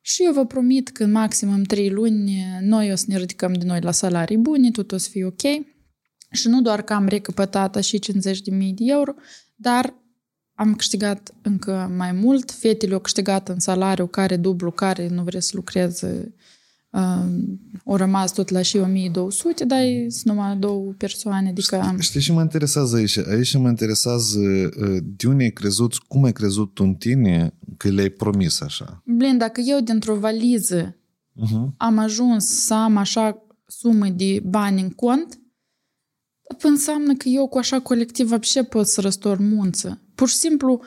Și 0.00 0.24
eu 0.24 0.32
vă 0.32 0.46
promit 0.46 0.88
că 0.88 1.04
în 1.04 1.10
maximum 1.10 1.62
3 1.62 1.90
luni 1.90 2.44
noi 2.60 2.92
o 2.92 2.94
să 2.94 3.04
ne 3.08 3.16
ridicăm 3.16 3.52
de 3.52 3.64
noi 3.64 3.80
la 3.80 3.90
salarii 3.90 4.36
bune, 4.36 4.70
tot 4.70 4.92
o 4.92 4.96
să 4.96 5.08
fie 5.08 5.24
ok. 5.24 5.40
Și 6.30 6.48
nu 6.48 6.62
doar 6.62 6.82
că 6.82 6.92
am 6.92 7.06
recăpătat 7.06 7.82
și 7.82 7.98
50.000 7.98 8.12
de 8.48 8.84
euro, 8.86 9.14
dar 9.54 9.94
am 10.54 10.74
câștigat 10.74 11.34
încă 11.42 11.92
mai 11.96 12.12
mult. 12.12 12.50
Fetele 12.50 12.94
au 12.94 13.00
câștigat 13.00 13.48
în 13.48 13.58
salariu 13.58 14.06
care 14.06 14.36
dublu, 14.36 14.70
care 14.70 15.08
nu 15.08 15.22
vrea 15.22 15.40
să 15.40 15.52
lucreze 15.54 16.24
uh, 16.26 16.32
au 17.85 17.95
rămas 17.95 18.33
tot 18.33 18.49
la 18.49 18.61
și 18.61 18.77
1200, 18.77 19.65
dar 19.65 19.79
sunt 20.07 20.23
numai 20.23 20.57
două 20.57 20.93
persoane, 20.97 21.49
adică 21.49 21.81
am... 21.81 21.99
Știi 21.99 22.19
ce 22.19 22.31
mă 22.31 22.41
interesează 22.41 22.95
aici? 22.95 23.17
Aici 23.17 23.57
mă 23.57 23.67
interesează 23.67 24.39
uh, 24.39 24.97
de 25.03 25.27
unde 25.27 25.43
ai 25.43 25.51
crezut, 25.51 25.97
cum 25.97 26.23
ai 26.23 26.33
crezut 26.33 26.73
tu 26.73 26.83
în 26.83 26.93
tine 26.93 27.53
că 27.77 27.89
le-ai 27.89 28.09
promis 28.09 28.61
așa. 28.61 29.01
Blin, 29.05 29.37
dacă 29.37 29.61
eu 29.61 29.79
dintr-o 29.79 30.15
valiză 30.15 30.95
Uh-huh. 31.43 31.75
am 31.77 31.97
ajuns 31.97 32.45
să 32.45 32.73
am 32.73 32.97
așa 32.97 33.45
sumă 33.67 34.07
de 34.07 34.41
bani 34.45 34.81
în 34.81 34.89
cont, 34.89 35.39
înseamnă 36.61 37.15
că 37.15 37.29
eu 37.29 37.47
cu 37.47 37.57
așa 37.57 37.79
colectiv 37.79 38.27
вообще 38.27 38.63
pot 38.63 38.87
să 38.87 39.01
răstor 39.01 39.37
munță. 39.37 40.01
Pur 40.15 40.29
și 40.29 40.35
simplu, 40.35 40.81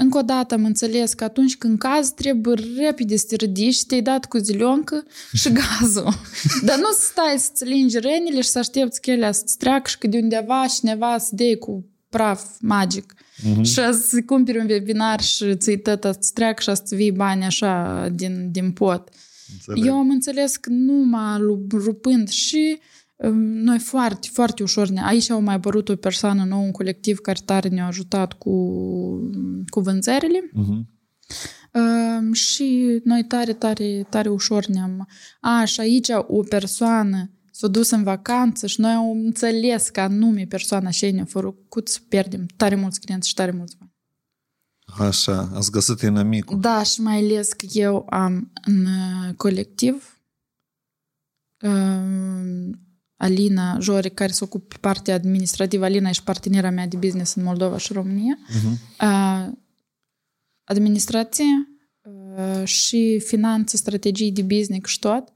încă 0.00 0.18
o 0.18 0.22
dată 0.22 0.54
am 0.54 0.64
înțeles 0.64 1.12
că 1.12 1.24
atunci 1.24 1.56
când 1.56 1.78
caz 1.78 2.10
trebuie 2.10 2.56
repede 2.78 3.16
să 3.16 3.24
te 3.28 3.36
ridici 3.36 3.74
și 3.74 3.86
te-ai 3.86 4.02
dat 4.02 4.24
cu 4.24 4.38
zilioncă 4.38 5.04
și 5.32 5.52
gazul. 5.52 6.08
Dar 6.66 6.76
nu 6.76 6.90
să 6.98 7.00
stai 7.10 7.34
să-ți 7.38 7.64
lingi 7.64 7.98
renile 7.98 8.40
și 8.40 8.48
să 8.48 8.58
aștepți 8.58 9.00
că 9.00 9.10
ele 9.10 9.32
să-ți 9.32 9.56
treacă 9.56 9.88
și 9.88 9.98
că 9.98 10.06
de 10.06 10.18
undeva 10.18 10.64
cineva 10.74 11.18
să 11.18 11.30
dea 11.32 11.56
cu 11.58 11.84
praf 12.08 12.44
magic. 12.60 13.14
Mhm. 13.42 13.62
Și 13.62 13.72
să 13.72 14.22
cumperi 14.26 14.58
un 14.58 14.66
webinar 14.68 15.20
și 15.20 15.56
ți-i 15.56 15.78
tătă 15.78 16.12
să-ți 16.12 16.32
treacă 16.32 16.60
și 16.62 16.76
să-ți 16.76 16.94
vii 16.94 17.12
bani 17.12 17.44
așa 17.44 18.08
din, 18.12 18.48
din 18.50 18.70
pot. 18.70 19.08
Înțeleg. 19.52 19.86
Eu 19.86 19.94
am 19.94 20.10
înțeles 20.10 20.56
că 20.56 20.70
numai 20.70 21.38
lu- 21.38 21.66
rupând 21.70 22.28
și 22.28 22.78
Noi 23.36 23.78
foarte, 23.78 24.28
foarte 24.32 24.62
ușor, 24.62 24.88
ne... 24.88 25.02
aici 25.02 25.30
au 25.30 25.40
mai 25.40 25.54
apărut 25.54 25.88
o 25.88 25.96
persoană 25.96 26.44
nouă, 26.44 26.64
un 26.64 26.70
colectiv 26.70 27.18
care 27.18 27.40
tare 27.44 27.68
ne-a 27.68 27.86
ajutat 27.86 28.32
cu, 28.32 28.50
cu 29.66 29.80
vânzările. 29.80 30.50
Mhm. 30.52 30.88
Uh, 31.72 32.34
și 32.34 33.00
noi 33.04 33.24
tare, 33.24 33.52
tare, 33.52 34.06
tare 34.10 34.28
ușor 34.28 34.66
ne-am... 34.66 35.08
A, 35.40 35.64
și 35.64 35.80
aici 35.80 36.08
o 36.26 36.42
persoană 36.42 37.30
s-a 37.50 37.68
dus 37.68 37.90
în 37.90 38.02
vacanță 38.02 38.66
și 38.66 38.80
noi 38.80 38.92
am 38.92 39.10
înțeles 39.10 39.88
că 39.88 40.00
anume 40.00 40.46
persoana 40.48 40.90
și 40.90 41.04
ei 41.04 41.12
ne-a 41.12 41.24
făcut 41.24 41.88
să 41.88 41.98
pierdem 42.08 42.46
tare 42.56 42.74
mulți 42.74 43.00
clienți 43.00 43.28
și 43.28 43.34
tare 43.34 43.50
mulți 43.50 43.76
bani. 43.78 43.92
Așa, 45.08 45.50
ați 45.54 45.70
găsit 45.70 46.00
inamicul. 46.00 46.60
Da, 46.60 46.82
și 46.82 47.00
mai 47.00 47.16
ales 47.16 47.52
că 47.52 47.66
eu 47.72 48.06
am 48.10 48.52
în 48.64 48.84
uh, 48.84 49.34
colectiv 49.36 50.20
uh, 51.60 52.70
Alina 53.18 53.78
Jore, 53.80 54.08
care 54.08 54.32
se 54.32 54.44
ocupă 54.44 54.64
pe 54.68 54.76
partea 54.80 55.14
administrativă. 55.14 55.84
Alina 55.84 56.08
ești 56.08 56.24
partenera 56.24 56.70
mea 56.70 56.86
de 56.86 56.96
business 56.96 57.34
în 57.34 57.42
Moldova 57.42 57.78
și 57.78 57.92
România. 57.92 58.38
Mhm. 58.48 58.78
Uh, 59.00 59.52
administrație 60.64 61.44
uh, 62.02 62.64
și 62.64 63.22
finanțe, 63.26 63.76
strategii 63.76 64.32
de 64.32 64.42
business 64.42 64.88
și 64.88 64.98
tot. 64.98 65.32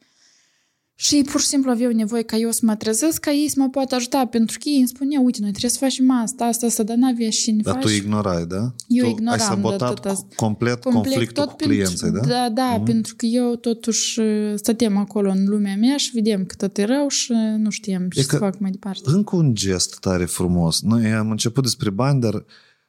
Și 1.05 1.15
ei 1.15 1.25
pur 1.25 1.41
și 1.41 1.47
simplu 1.47 1.71
aveau 1.71 1.93
nevoie 1.93 2.23
ca 2.23 2.37
eu 2.37 2.51
să 2.51 2.61
mă 2.63 2.75
trezesc, 2.77 3.21
ca 3.21 3.31
ei 3.31 3.49
să 3.49 3.55
mă 3.59 3.69
poată 3.69 3.95
ajuta, 3.95 4.27
pentru 4.27 4.59
că 4.63 4.69
ei 4.69 4.79
îmi 4.79 4.89
spuneau, 4.89 5.25
uite, 5.25 5.39
noi 5.41 5.51
trebuie 5.51 5.71
să 5.71 5.79
facem 5.79 6.11
asta, 6.11 6.45
asta, 6.45 6.67
asta, 6.67 6.83
dar 6.83 6.97
n-avea 6.97 7.31
și 7.31 7.51
ne 7.51 7.63
Dar 7.63 7.75
faci. 7.75 7.83
tu 7.83 7.89
ignorai, 7.89 8.47
da? 8.47 8.75
Eu 8.89 9.05
tu 9.05 9.11
ignoram 9.11 9.33
ai 9.33 9.37
de 9.39 9.43
sabotat 9.43 9.95
tot 9.95 10.05
asta. 10.05 10.27
complet, 10.37 10.81
Complet, 10.83 11.03
conflictul 11.05 11.45
tot 11.45 11.51
cu 11.53 11.57
clienții, 11.57 11.97
pentru, 12.11 12.21
da? 12.21 12.27
Da, 12.29 12.49
da, 12.49 12.75
Mhm. 12.77 12.85
pentru 12.85 13.15
că 13.17 13.27
eu 13.27 13.57
totuși 13.57 14.21
uh, 14.21 14.53
stăteam 14.57 14.97
acolo 14.97 15.31
în 15.31 15.45
lumea 15.49 15.77
mea 15.77 15.97
și 15.97 16.11
vedem 16.15 16.45
că 16.45 16.55
tot 16.55 16.79
e 16.79 16.85
rău 16.85 17.09
și 17.09 17.33
nu 17.59 17.71
știam 17.71 18.09
ce 18.09 18.19
E 18.19 18.23
să 18.23 18.29
că- 18.29 18.37
fac 18.37 18.59
mai 18.59 18.71
departe. 18.71 19.01
Încă 19.11 19.37
un 19.37 19.55
gest 19.55 19.99
tare 19.99 20.25
frumos. 20.25 20.81
Noi 20.83 21.13
am 21.13 21.31
început 21.31 21.63
despre 21.63 21.91
bani, 21.91 22.21
dar 22.21 22.45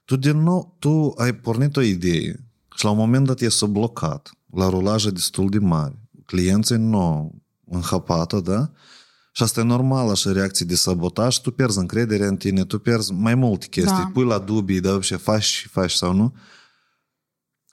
tu 0.06 0.16
din 0.16 0.38
nou, 0.38 0.76
tu 0.80 1.14
ai 1.18 1.34
pornit 1.36 1.78
o 1.78 1.82
idee 1.82 2.40
și 2.76 2.84
la 2.84 2.90
un 2.92 2.98
moment 2.98 3.26
dat 3.26 3.42
e 3.42 3.48
blocat 3.70 4.32
la 4.54 4.70
rulaje 4.70 5.10
destul 5.10 5.50
de 5.50 5.58
mari. 5.60 5.96
Clienții 6.26 6.76
nu 6.78 7.32
înhăpată, 7.74 8.40
da? 8.40 8.72
Și 9.36 9.44
asta 9.44 9.60
e 9.60 9.64
normal, 9.64 10.10
așa, 10.10 10.32
reacții 10.32 10.66
de 10.66 10.76
sabotaj, 10.76 11.38
tu 11.38 11.52
pierzi 11.52 11.78
încrederea 11.78 12.28
în 12.28 12.38
tine, 12.38 12.66
tu 12.66 12.80
pierzi 12.80 13.14
mai 13.14 13.36
multe 13.36 13.66
chestii, 13.70 13.96
Da. 13.96 14.10
pui 14.14 14.26
la 14.26 14.40
dubii, 14.40 14.80
da, 14.80 15.02
și 15.02 15.16
faci 15.16 15.44
și 15.44 15.68
faci 15.68 15.92
sau 15.92 16.14
nu. 16.14 16.36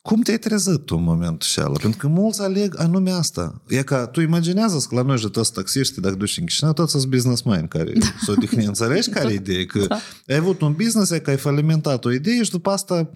Cum 0.03 0.21
te-ai 0.21 0.39
trezit 0.39 0.85
tu 0.85 0.97
în 0.97 1.03
momentul 1.03 1.47
ăla? 1.59 1.79
Pentru 1.81 1.99
că 1.99 2.07
mulți 2.07 2.43
aleg 2.43 2.79
anume 2.79 3.11
asta. 3.11 3.63
E 3.69 3.83
ca, 3.83 4.07
tu 4.07 4.21
imaginează 4.21 4.87
că 4.89 4.95
la 4.95 5.03
noi 5.03 5.19
și 5.19 5.29
toți 5.29 5.53
taxiști, 5.53 6.01
dacă 6.01 6.15
duci 6.15 6.37
în 6.39 6.45
Chișinău, 6.47 6.73
toți 6.73 6.91
sunt 6.91 7.05
businessmen 7.05 7.67
care 7.67 7.93
da. 7.93 8.07
s-o 8.23 8.33
odihni. 8.33 8.65
Înțelegi 8.65 9.11
care 9.19 9.33
e 9.33 9.35
ideea? 9.35 9.65
Că 9.67 9.87
Da. 9.87 9.99
ai 10.29 10.37
avut 10.37 10.61
un 10.61 10.73
business, 10.73 11.11
e 11.11 11.19
că 11.19 11.31
ai 11.31 11.37
falimentat 11.37 12.05
o 12.05 12.13
idee 12.13 12.43
și 12.43 12.51
după 12.51 12.71
asta 12.71 13.11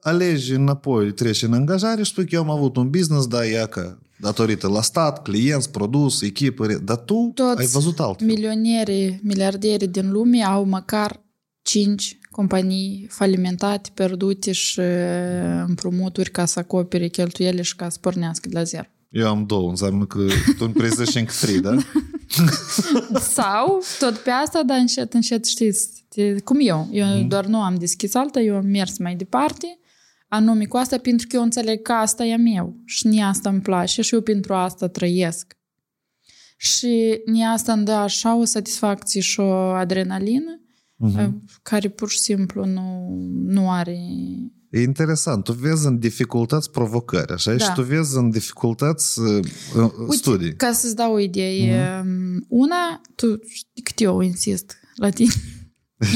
alegi 0.00 0.52
înapoi, 0.52 1.12
treci 1.12 1.42
în 1.42 1.52
angajare 1.52 2.02
și 2.02 2.10
spui 2.10 2.26
că 2.26 2.34
eu 2.34 2.42
am 2.42 2.50
avut 2.50 2.76
un 2.76 2.90
business, 2.90 3.26
da, 3.26 3.44
ia 3.44 3.66
că 3.66 3.98
datorită 4.20 4.68
la 4.68 4.82
stat, 4.82 5.22
clienți, 5.22 5.70
produs, 5.70 6.22
echipă, 6.22 6.66
re- 6.66 6.78
dar 6.84 6.96
tu 6.96 7.30
Toți 7.34 7.60
ai 7.60 7.66
văzut 7.66 8.00
altfel. 8.00 8.26
Milioneri, 8.26 9.20
miliarderi 9.22 9.86
din 9.86 10.10
lume 10.10 10.42
au 10.44 10.64
măcar 10.64 11.20
5 11.62 12.18
companii 12.30 13.06
falimentate, 13.10 13.90
pierdute 13.94 14.52
și 14.52 14.78
uh, 14.80 14.86
împrumuturi 15.66 16.30
ca 16.30 16.44
să 16.44 16.58
acopere 16.58 17.08
cheltuiele 17.08 17.62
și 17.62 17.76
ca 17.76 17.88
să 17.88 17.98
pornească 18.00 18.48
de 18.48 18.58
la 18.58 18.64
zero. 18.64 18.86
Eu 19.10 19.28
am 19.28 19.44
două, 19.46 19.68
înseamnă 19.70 20.04
că 20.06 20.18
tu 20.58 20.64
îmi 20.64 20.72
prezești 20.72 21.18
încă 21.18 21.32
trei, 21.40 21.60
da? 21.60 21.74
Sau 23.34 23.82
tot 23.98 24.16
pe 24.16 24.30
asta, 24.30 24.62
dar 24.66 24.78
încet, 24.78 25.12
încet 25.14 25.44
știți, 25.44 26.04
te- 26.08 26.40
cum 26.40 26.56
eu. 26.60 26.88
Eu 26.92 27.06
Mhm. 27.06 27.28
doar 27.28 27.46
nu 27.46 27.60
am 27.60 27.74
deschis 27.74 28.14
alta, 28.14 28.40
eu 28.40 28.56
am 28.56 28.66
mers 28.66 28.98
mai 28.98 29.14
departe, 29.14 29.78
anume 30.28 30.64
cu 30.64 30.76
asta, 30.76 30.98
pentru 30.98 31.26
că 31.26 31.36
eu 31.36 31.42
înțeleg 31.42 31.82
că 31.82 31.92
asta 31.92 32.24
e 32.24 32.32
a 32.32 32.36
meu 32.36 32.76
și 32.84 33.06
ni 33.06 33.22
asta 33.22 33.48
îmi 33.48 33.60
place 33.60 34.02
și 34.02 34.14
eu 34.14 34.20
pentru 34.20 34.54
asta 34.54 34.88
trăiesc. 34.88 35.56
Și 36.56 37.20
ni 37.26 37.44
asta 37.44 37.72
îmi 37.72 37.84
dă 37.84 37.92
așa 37.92 38.36
o 38.36 38.44
satisfacție 38.44 39.20
și 39.20 39.40
o 39.40 39.52
adrenalină 39.52 40.60
Mhm. 41.00 41.44
care 41.62 41.88
pur 41.88 42.10
și 42.10 42.18
simplu 42.18 42.64
nu, 42.64 43.08
nu 43.46 43.70
are... 43.70 43.96
E 44.70 44.80
interesant. 44.80 45.44
Tu 45.44 45.52
vezi 45.52 45.86
în 45.86 45.98
dificultăți 45.98 46.70
provocări, 46.70 47.32
așa? 47.32 47.54
Da. 47.54 47.64
Și 47.64 47.72
tu 47.74 47.82
vezi 47.82 48.16
în 48.16 48.30
dificultăți 48.30 49.20
uh, 49.20 49.44
uh, 49.76 49.90
studii. 50.10 50.56
Ca 50.56 50.72
să-ți 50.72 50.94
dau 50.96 51.12
o 51.12 51.18
idee, 51.18 52.00
Mhm. 52.04 52.36
uh 52.36 52.42
una, 52.48 53.00
tu 53.14 53.40
știi 53.48 53.82
cât 53.82 54.00
eu 54.00 54.20
insist 54.20 54.76
la 54.94 55.10
tine. 55.10 55.30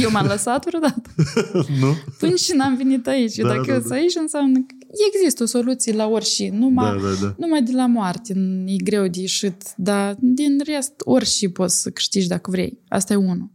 Eu 0.03 0.11
m-am 0.11 0.27
lăsat 0.27 0.65
vreodată. 0.67 1.03
nu? 1.81 1.95
Până 2.19 2.35
și 2.35 2.53
n-am 2.57 2.77
venit 2.77 3.07
aici. 3.07 3.37
Da, 3.37 3.49
Da, 3.49 3.55
Dacă 3.55 3.67
da, 3.67 3.73
da, 3.73 3.79
da. 3.79 3.89
da. 3.89 3.95
aici, 3.95 4.15
înseamnă 4.21 4.59
că 4.59 4.75
există 5.15 5.43
o 5.43 5.47
soluție 5.47 5.93
la 5.93 6.07
orice. 6.07 6.51
Numai, 6.53 6.91
Da, 7.01 7.07
da, 7.07 7.27
da. 7.27 7.35
numai 7.39 7.63
de 7.63 7.73
la 7.73 7.87
moarte 7.87 8.33
e 8.67 8.77
greu 8.77 9.07
de 9.07 9.21
ieșit, 9.21 9.63
dar 9.77 10.17
din 10.21 10.61
rest 10.65 10.93
orice 11.05 11.49
poți 11.49 11.81
să 11.83 11.91
câștigi 11.91 12.29
dacă 12.29 12.51
vrei. 12.51 12.79
Asta 12.89 13.13
e 13.13 13.17
unul. 13.17 13.51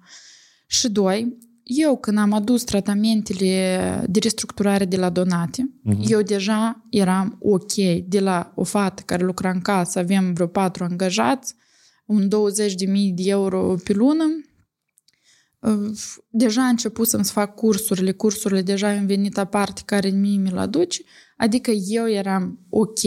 Și 0.67 0.89
doi, 0.89 1.37
eu 1.63 1.97
când 1.97 2.17
am 2.17 2.33
adus 2.33 2.63
tratamentele 2.63 4.03
de 4.09 4.19
restructurare 4.19 4.85
de 4.85 4.97
la 4.97 5.09
Donate, 5.09 5.69
Mhm. 5.83 6.03
eu 6.07 6.21
deja 6.21 6.85
eram 6.89 7.37
ok. 7.41 7.73
De 8.07 8.19
la 8.19 8.51
o 8.55 8.63
fată 8.63 9.01
care 9.05 9.25
lucra 9.25 9.49
în 9.49 9.61
casă, 9.61 9.99
avem 9.99 10.33
vreo 10.33 10.47
patru 10.47 10.83
angajați, 10.83 11.53
un 12.05 12.27
20.000 12.29 13.11
de 13.15 13.29
euro 13.29 13.75
pe 13.83 13.93
lună, 13.93 14.23
Uh, 14.23 14.43
deja 16.29 16.65
a 16.65 16.67
început 16.67 17.07
să-mi 17.07 17.23
fac 17.23 17.55
cursurile, 17.55 18.11
cursurile 18.11 18.61
deja 18.61 18.89
am 18.89 19.05
venit 19.05 19.37
aparte 19.37 19.81
care 19.85 20.09
mie 20.09 20.37
mi-l 20.37 20.57
aduce, 20.57 21.01
adică 21.37 21.71
eu 21.71 22.09
eram 22.09 22.65
ok, 22.69 22.99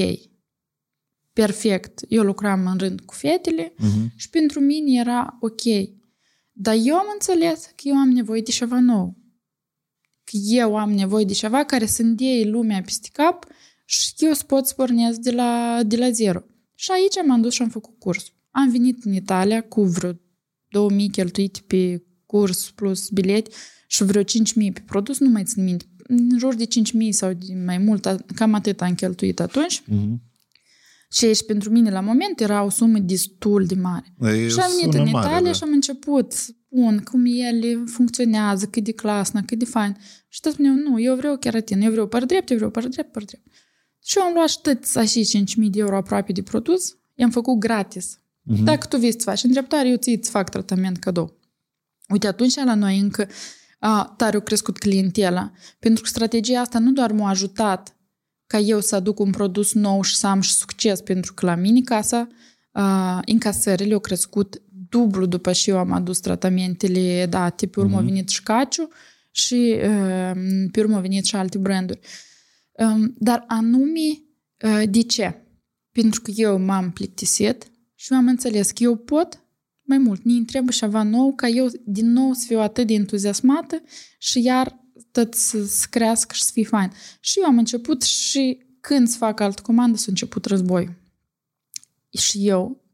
perfect. 1.33 2.01
Eu 2.09 2.23
lucram 2.23 2.67
în 2.67 2.79
rând 2.79 3.01
cu 3.01 3.15
fetele 3.15 3.75
Mhm. 3.79 4.13
și 4.17 4.31
pentru 4.31 4.61
mine 4.61 5.01
era 5.01 5.37
ok. 5.41 5.63
Dar 6.53 6.77
eu 6.85 6.95
am 6.97 7.07
înțeles 7.13 7.65
că 7.65 7.83
eu 7.83 7.95
am 7.97 8.09
nevoie 8.09 8.41
de 8.41 8.51
ceva 8.51 8.81
nou. 8.81 9.17
Că 10.25 10.37
eu 10.43 10.77
am 10.77 10.93
nevoie 10.93 11.25
de 11.25 11.33
ceva 11.33 11.65
care 11.65 11.87
să-mi 11.87 12.17
dea 12.17 12.45
lumea 12.45 12.83
peste 12.83 13.09
cap 13.13 13.47
și 13.85 14.13
eu 14.19 14.33
să 14.33 14.45
pot 14.45 14.67
să 14.67 14.75
pornesc 14.75 15.19
de 15.21 15.31
la, 15.31 15.81
de 15.87 15.97
la 15.97 16.11
zero. 16.11 16.43
Și 16.75 16.91
aici 16.91 17.27
m-am 17.27 17.41
dus 17.41 17.53
și 17.53 17.63
am 17.63 17.69
făcut 17.69 17.99
curs. 17.99 18.33
Am 18.51 18.71
venit 18.71 19.05
în 19.05 19.13
Italia 19.13 19.63
cu 19.63 19.83
vreo 19.83 20.13
2000 20.69 21.09
cheltuite 21.11 21.61
pe 21.67 22.05
curs 22.31 22.71
plus 22.71 23.09
bileti 23.09 23.51
și 23.87 24.05
vreo 24.05 24.23
5000 24.23 24.73
pe 24.73 24.83
produs, 24.87 25.19
nu 25.19 25.29
mai 25.29 25.45
țin 25.45 25.65
minte. 25.65 25.85
În 26.07 26.39
jur 26.39 26.55
de 26.55 26.65
5000 26.65 27.13
sau 27.13 27.33
de 27.33 27.55
mai 27.65 27.79
mult, 27.79 28.07
a- 28.07 28.17
cam 28.35 28.55
atât 28.55 28.81
am 28.81 28.95
cheltuit 28.95 29.41
atunci. 29.41 29.83
Mhm. 29.87 30.23
Și 31.13 31.35
și 31.35 31.45
pentru 31.45 31.71
mine 31.71 31.91
la 31.91 32.01
moment 32.01 32.41
era 32.41 32.63
o 32.63 32.69
sumă 32.71 32.99
destul 32.99 33.65
de 33.67 33.75
mare. 33.75 34.15
E, 34.21 34.49
Și 34.49 34.59
am 34.59 34.71
venit 34.77 34.93
sună 34.93 35.05
în 35.05 35.11
mare, 35.11 35.27
Italia 35.29 35.47
da. 35.51 35.53
și 35.53 35.63
am 35.63 35.73
început 35.73 36.33
să 36.33 36.53
spun 36.67 36.99
cum 37.11 37.25
ele 37.27 37.83
funcționează, 37.87 38.67
cât 38.67 38.85
de 38.85 38.93
clasnă, 38.93 39.43
cât 39.47 39.59
de 39.59 39.65
fain. 39.65 39.97
Și 40.29 40.41
tot 40.41 40.53
spuneau, 40.53 40.75
nu, 40.75 41.01
eu 41.01 41.17
vreau 41.17 41.37
keratin, 41.37 41.81
eu 41.81 41.91
vreau 41.91 42.07
păr 42.09 42.25
drept, 42.25 42.51
eu 42.51 42.57
vreau 42.57 42.71
păr 42.71 42.89
drept, 42.89 43.13
păr 43.13 43.25
drept. 43.25 43.47
Și 44.05 44.19
eu 44.19 44.25
am 44.25 44.33
luat 44.35 44.49
și 44.49 44.61
tăți 44.61 44.99
așa 44.99 45.21
5.000 45.21 45.71
de 45.71 45.79
euro 45.79 45.97
aproape 45.97 46.33
de 46.33 46.43
produs, 46.43 46.97
i-am 47.15 47.31
făcut 47.31 47.59
gratis. 47.59 48.19
Mhm. 48.43 48.65
Dacă 48.65 48.87
tu 48.87 48.97
vei 48.99 49.11
să 49.13 49.19
faci 49.23 49.43
îndreptare, 49.43 49.89
eu 49.89 49.97
ți 49.97 50.11
îți 50.11 50.31
fac 50.31 50.51
tratament 50.51 50.97
cadou. 50.99 51.39
Uite, 52.11 52.27
atunci 52.27 52.55
la 52.55 52.75
noi 52.75 52.99
încă 52.99 53.29
a, 53.79 54.15
tare 54.17 54.37
au 54.37 54.43
crescut 54.43 54.79
clientela, 54.79 55.53
pentru 55.79 56.03
că 56.03 56.09
strategia 56.09 56.61
asta 56.61 56.79
nu 56.79 56.93
doar 56.93 57.13
m-a 57.13 57.29
ajutat 57.29 57.97
ca 58.47 58.59
eu 58.59 58.81
să 58.81 58.95
aduc 58.95 59.19
un 59.19 59.31
produs 59.31 59.73
nou 59.73 60.03
și 60.03 60.17
să 60.17 60.27
am 60.27 60.41
și 60.41 60.53
succes, 60.53 61.01
pentru 61.01 61.35
că 61.35 61.47
la 61.47 61.55
mine 61.55 61.81
casa 61.81 62.29
a, 62.73 63.21
încasările 63.27 63.95
au 63.95 64.01
crescut 64.01 64.63
dublu 64.89 65.27
după 65.27 65.53
ce 65.53 65.71
eu 65.71 65.79
am 65.79 65.93
adus 65.93 66.19
tratamentele 66.19 67.27
date, 67.27 67.67
pe 67.67 67.81
urmă 67.81 67.99
a 67.99 68.01
venit 68.01 68.29
și 68.29 68.43
Caciu 68.43 68.89
și 69.31 69.79
a, 69.83 70.33
pe 70.71 70.81
urmă 70.81 70.95
au 70.95 71.01
venit 71.01 71.25
și 71.25 71.37
alte 71.37 71.59
branduri. 71.59 72.01
Um, 72.73 73.15
Dar 73.19 73.45
anume, 73.49 74.23
uh, 74.65 74.83
de 74.91 75.03
ce? 75.03 75.45
Pentru 75.93 76.21
că 76.21 76.31
eu 76.35 76.59
m-am 76.59 76.91
plictisit 76.91 77.71
și 77.95 78.13
am 78.13 78.27
înțeles 78.27 78.71
că 78.71 78.83
eu 78.83 78.97
pot 78.97 79.45
mai 79.91 79.99
mult. 79.99 80.25
Ne 80.25 80.45
trebuie 80.45 80.75
ceva 80.77 81.03
nou 81.03 81.35
ca 81.35 81.49
eu 81.49 81.69
din 81.85 82.13
nou 82.13 82.33
să 82.33 82.45
fiu 82.47 82.61
atât 82.61 82.87
de 82.87 82.93
entuziasmată 82.93 83.83
și 84.19 84.43
iar 84.43 84.79
tot 85.11 85.35
să, 85.35 85.65
să 85.65 85.87
crească 85.91 86.35
și 86.35 86.43
să 86.43 86.51
fie 86.53 86.65
fain. 86.65 86.93
Și 87.21 87.39
eu 87.39 87.45
am 87.45 87.59
început 87.59 88.03
și 88.03 88.67
când 88.81 89.09
să 89.09 89.17
fac 89.17 89.41
altă 89.41 89.63
comandă 89.63 89.97
s-a 89.97 90.05
început 90.09 90.45
războiul. 90.45 90.95
Și 92.19 92.49
eu, 92.49 92.85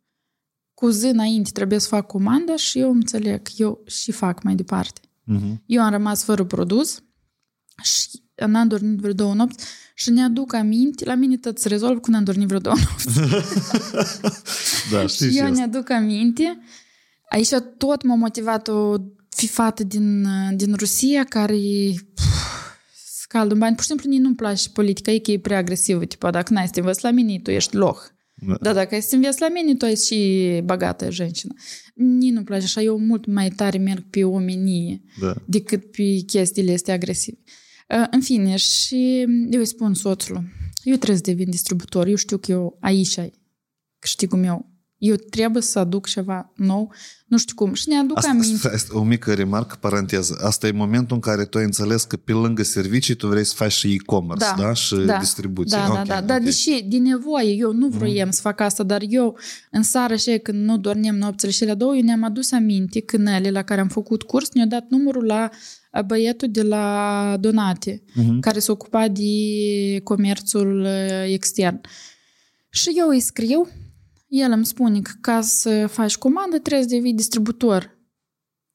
cu 0.75 0.89
zi 0.89 1.07
înainte 1.07 1.51
trebuie 1.53 1.79
să 1.79 1.89
fac 1.89 2.07
comanda 2.07 2.57
și 2.57 2.79
eu 2.79 2.91
înțeleg 2.91 3.43
că 3.43 3.51
eu 3.57 3.83
și 3.87 4.13
fac 4.13 4.43
mai 4.43 4.55
departe. 4.55 5.01
Mhm. 5.25 5.63
Eu 5.67 5.83
am 5.83 5.91
rămas 5.91 6.25
fără 6.25 6.45
produs 6.45 7.03
și 7.83 8.09
n-am 8.47 8.69
dormit 8.69 8.99
vreo 8.99 9.13
două 9.13 9.35
nopți 9.35 9.67
și 9.95 10.11
ne 10.11 10.23
aduc 10.23 10.55
aminte, 10.55 11.05
la 11.05 11.15
mine 11.15 11.37
tot 11.37 11.59
se 11.59 11.69
rezolvă 11.69 12.01
când 12.01 12.17
am 12.17 12.25
dormit 12.25 12.47
vreo 12.47 12.59
două 12.59 12.77
nopți. 12.77 13.21
Da, 14.91 15.07
știi 15.07 15.27
și 15.31 15.33
și 15.33 15.39
eu 15.39 15.45
ne 15.45 15.51
asta. 15.51 15.63
aduc 15.63 15.91
aminte 15.91 16.59
Aici 17.30 17.50
tot 17.78 18.04
m-a 18.04 18.16
motivat 18.16 18.68
o 18.68 18.96
fi 19.30 19.48
fată 19.48 19.84
din, 19.84 20.28
din 20.56 20.74
Rusia 20.76 21.24
care 21.24 21.58
scaldă 23.22 23.54
în 23.54 23.60
bani. 23.60 23.74
Pur 23.76 23.84
și 23.84 23.90
simplu 23.90 24.10
nici 24.10 24.20
nu-mi 24.20 24.36
place 24.36 24.70
politica 24.70 25.12
ei 25.12 25.22
că 25.22 25.32
e 25.32 25.40
prea 25.40 25.58
agresivă. 25.58 26.06
Tipo, 26.06 26.30
dacă 26.30 26.54
n-ai 26.54 26.66
să 26.66 26.72
te 26.72 26.80
învăț 26.80 27.00
la 27.00 27.12
mine, 27.12 27.40
tu 27.40 27.52
ești 27.52 27.76
loh. 27.76 27.98
Da, 28.36 28.56
da 28.62 28.74
dacă 28.74 28.96
ai 28.96 29.02
să 29.02 29.08
te 29.10 29.16
înveți 29.16 29.42
la 29.42 29.50
mine, 29.50 29.76
tu 29.76 29.86
ești 29.86 30.06
și 30.06 30.62
bagată 30.64 31.10
женщина. 31.10 31.54
Nici 31.96 32.32
nu-mi 32.32 32.46
place 32.46 32.64
așa. 32.64 32.82
Eu 32.82 32.98
mult 33.00 33.26
mai 33.26 33.50
tare 33.50 33.78
merg 33.78 34.04
pe 34.10 34.24
omenie 34.24 35.02
Da. 35.20 35.34
decât 35.46 35.92
pe 35.92 36.04
chestiile 36.26 36.74
astea 36.74 36.94
agresive. 36.94 37.38
Uh, 37.90 38.08
În 38.12 38.22
fine, 38.22 38.56
și 38.56 39.20
eu 39.50 39.60
îi 39.60 39.66
spun 39.66 39.94
soțului, 39.94 40.42
eu 40.84 40.96
trebuie 40.96 41.18
să 41.18 41.24
devin 41.24 41.50
distribuitor, 41.50 42.08
eu 42.08 42.16
știu 42.16 42.38
că 42.38 42.52
eu 42.52 42.78
aici 42.82 43.18
ai 43.18 43.34
câștigul 44.00 44.40
meu. 44.40 44.70
eu 45.07 45.15
trebuie 45.31 45.63
să 45.63 45.79
aduc 45.79 46.07
ceva 46.07 46.53
nou, 46.57 46.93
nu 47.27 47.39
știu 47.39 47.55
cum. 47.55 47.75
Și 47.75 47.89
ne 47.89 47.97
aduc 47.97 48.17
Asta, 48.17 48.31
aminte. 48.31 48.69
asta, 48.69 48.99
o 48.99 49.03
mică 49.03 49.35
remarcă, 49.35 49.77
paranteză. 49.81 50.39
Asta 50.43 50.67
e 50.67 50.71
momentul 50.71 51.15
în 51.17 51.21
care 51.21 51.45
tu 51.45 51.59
ai 51.59 51.65
înțeles 51.65 52.03
că 52.05 52.17
pe 52.17 52.33
lângă 52.33 52.63
servicii 52.63 53.15
tu 53.15 53.27
vrei 53.29 53.45
să 53.45 53.55
faci 53.57 53.73
și 53.73 53.93
e-commerce, 53.93 54.45
da? 54.57 54.63
da? 54.63 54.73
Și 54.73 54.95
da, 54.95 55.19
distribuție. 55.19 55.77
Da, 55.79 55.87
da, 55.87 56.01
Ok, 56.01 56.07
da. 56.07 56.21
Dar 56.21 56.39
ok. 56.39 56.45
deși 56.45 56.83
din 56.89 57.03
nevoie 57.03 57.51
eu 57.53 57.73
nu 57.73 57.89
vroiam 57.89 58.31
să 58.31 58.41
fac 58.41 58.61
asta, 58.61 58.83
dar 58.83 59.03
eu 59.09 59.39
în 59.71 59.83
seara 59.83 60.17
și 60.17 60.39
când 60.43 60.65
nu 60.65 60.79
dormeam 60.79 61.17
nopțile 61.17 61.51
și 61.51 61.65
la 61.65 61.75
două, 61.75 61.95
eu 61.97 62.03
ne-am 62.03 62.25
adus 62.25 62.53
aminte 62.53 63.01
că 63.01 63.17
Nele, 63.17 63.51
la 63.51 63.63
care 63.63 63.81
am 63.81 63.89
făcut 63.89 64.23
curs, 64.23 64.49
ne-a 64.53 64.67
dat 64.67 64.87
numărul 64.89 65.25
la 65.25 65.51
uh, 65.93 66.03
băietul 66.03 66.49
de 66.51 66.63
la 66.63 67.37
Donate, 67.41 68.03
Mhm. 68.15 68.41
care 68.41 68.59
se 68.59 68.71
ocupa 68.71 69.09
de 69.09 69.25
comerțul 70.03 70.81
uh, 70.81 71.33
extern. 71.33 71.81
Și 72.71 72.91
eu 72.97 73.09
îi 73.09 73.21
scriu, 73.21 73.69
el 74.27 74.51
îmi 74.53 74.67
spune 74.67 75.01
că 75.01 75.11
ca 75.21 75.41
să 75.41 75.87
faci 75.87 76.17
comandă 76.17 76.59
trebuie 76.59 76.89
să 76.89 76.95
devii 76.95 77.15
distributor. 77.15 77.99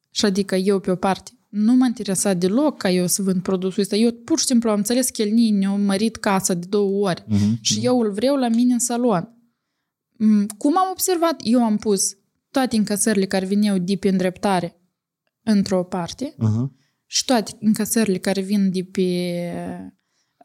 Și 0.09 0.25
adică 0.25 0.55
eu 0.55 0.79
pe 0.79 0.91
o 0.91 0.95
parte 0.95 1.31
nu 1.49 1.73
m-a 1.75 1.85
interesat 1.85 2.37
deloc 2.37 2.77
ca 2.77 2.89
eu 2.91 3.07
să 3.07 3.21
vând 3.21 3.41
produsul 3.41 3.81
ăsta. 3.81 3.95
Eu 3.95 4.11
pur 4.11 4.39
și 4.39 4.45
simplu 4.45 4.69
am 4.69 4.77
înțeles 4.77 5.09
că 5.09 5.21
el 5.21 5.29
nici 5.33 5.53
ne-a 5.53 5.75
mărit 5.75 6.15
casa 6.15 6.53
de 6.53 6.65
două 6.69 7.07
ori 7.09 7.23
Mhm. 7.27 7.57
și 7.61 7.79
eu 7.83 7.99
îl 7.99 8.11
vreau 8.11 8.35
la 8.35 8.47
mine 8.47 8.73
în 8.73 8.79
salon. 8.79 9.35
Mm, 10.17 10.45
Cum 10.57 10.77
am 10.77 10.87
observat? 10.91 11.41
Eu 11.43 11.63
am 11.63 11.77
pus 11.77 12.17
toate 12.51 12.75
încasările 12.75 13.25
care 13.25 13.45
vineau 13.45 13.77
de 13.77 13.95
pe 13.95 14.09
îndreptare 14.09 14.81
într-o 15.43 15.83
parte 15.83 16.33
Mhm. 16.37 16.75
și 17.05 17.25
toate 17.25 17.51
încasările 17.59 18.17
care 18.17 18.41
vin 18.41 18.71
de 18.71 18.83
pe... 18.83 19.03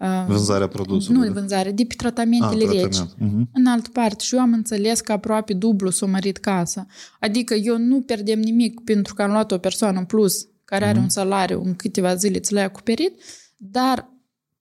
uh, 0.01 0.25
Vânzarea 0.27 0.69
produsului. 0.69 1.19
Nu 1.19 1.25
de 1.25 1.31
vânzare, 1.41 1.73
de 1.73 1.85
pe 1.85 1.95
tratamentele 1.95 2.65
Ah, 2.65 2.71
reci. 2.71 2.81
tratament. 2.81 3.15
Mhm. 3.19 3.49
În 3.53 3.67
altă 3.67 3.89
parte, 3.93 4.25
și 4.25 4.35
eu 4.35 4.41
am 4.41 4.53
înțeles 4.53 5.01
că 5.01 5.13
aproape 5.13 5.53
dublu 5.53 5.91
s-a 5.91 6.07
mărit 6.07 6.37
casa. 6.37 6.87
Adică 7.21 7.55
eu 7.55 7.79
nu 7.79 8.01
pierdem 8.01 8.41
nimic 8.41 8.81
pentru 8.81 9.15
că 9.15 9.23
am 9.23 9.31
luat 9.31 9.53
o 9.53 9.59
persoană 9.59 9.99
în 9.99 10.05
plus 10.05 10.47
care 10.65 10.85
are 10.85 10.99
un 10.99 11.09
salariu 11.09 11.63
în 11.65 11.75
câteva 11.75 12.15
zile 12.15 12.39
ți 12.39 12.53
l-ai 12.53 12.65
acoperit, 12.65 13.23
dar 13.57 14.11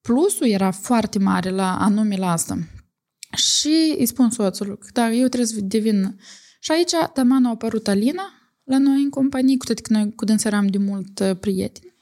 plusul 0.02 0.48
era 0.48 0.72
foarte 0.72 1.20
mare 1.20 1.50
la 1.50 1.78
anume 1.80 2.16
la 2.16 2.32
asta. 2.32 2.58
Și 3.36 3.96
îi 3.98 4.06
spun 4.06 4.30
soțului 4.30 4.78
că 4.78 4.88
da, 4.94 5.12
eu 5.12 5.28
trebuie 5.28 5.46
să 5.46 5.60
devin... 5.62 6.20
Și 6.60 6.72
aici, 6.72 6.92
taman 7.14 7.46
a 7.46 7.50
apărut 7.50 7.88
Alina 7.88 8.24
la 8.64 8.78
noi 8.78 9.02
în 9.02 9.10
companie, 9.10 9.58
cu 9.58 9.66
toate 9.66 9.82
că 9.82 9.94
noi 9.94 10.14
cu 10.16 10.26
dânsa 10.26 10.48
eram 10.50 10.68
de 10.68 10.78
mult 10.78 11.20
uh, 11.20 11.32
prieteni. 11.40 11.94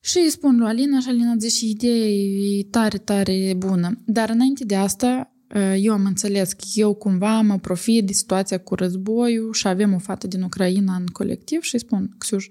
Și 0.00 0.18
îi 0.18 0.30
spun 0.30 0.56
lui 0.58 0.66
Alina 0.66 1.00
și 1.00 1.08
Alina 1.08 1.34
zice, 1.38 1.66
ideea 1.66 2.06
e 2.08 2.64
tare, 2.70 2.98
tare 2.98 3.54
bună. 3.56 4.02
Dar 4.06 4.30
înainte 4.30 4.64
de 4.64 4.74
asta, 4.74 5.34
uh, 5.54 5.74
eu 5.80 5.92
am 5.92 6.04
înțeles 6.04 6.52
că 6.52 6.64
eu 6.74 6.94
cumva 6.94 7.40
mă 7.40 7.58
profit 7.58 8.06
de 8.06 8.12
situația 8.12 8.58
cu 8.58 8.74
războiul 8.74 9.52
și 9.52 9.68
avem 9.68 9.94
o 9.94 9.98
fată 9.98 10.26
din 10.26 10.42
Ucraina 10.42 10.94
în 10.94 11.06
colectiv 11.06 11.62
și 11.62 11.74
îi 11.74 11.80
spun, 11.80 12.14
Xiuș, 12.18 12.48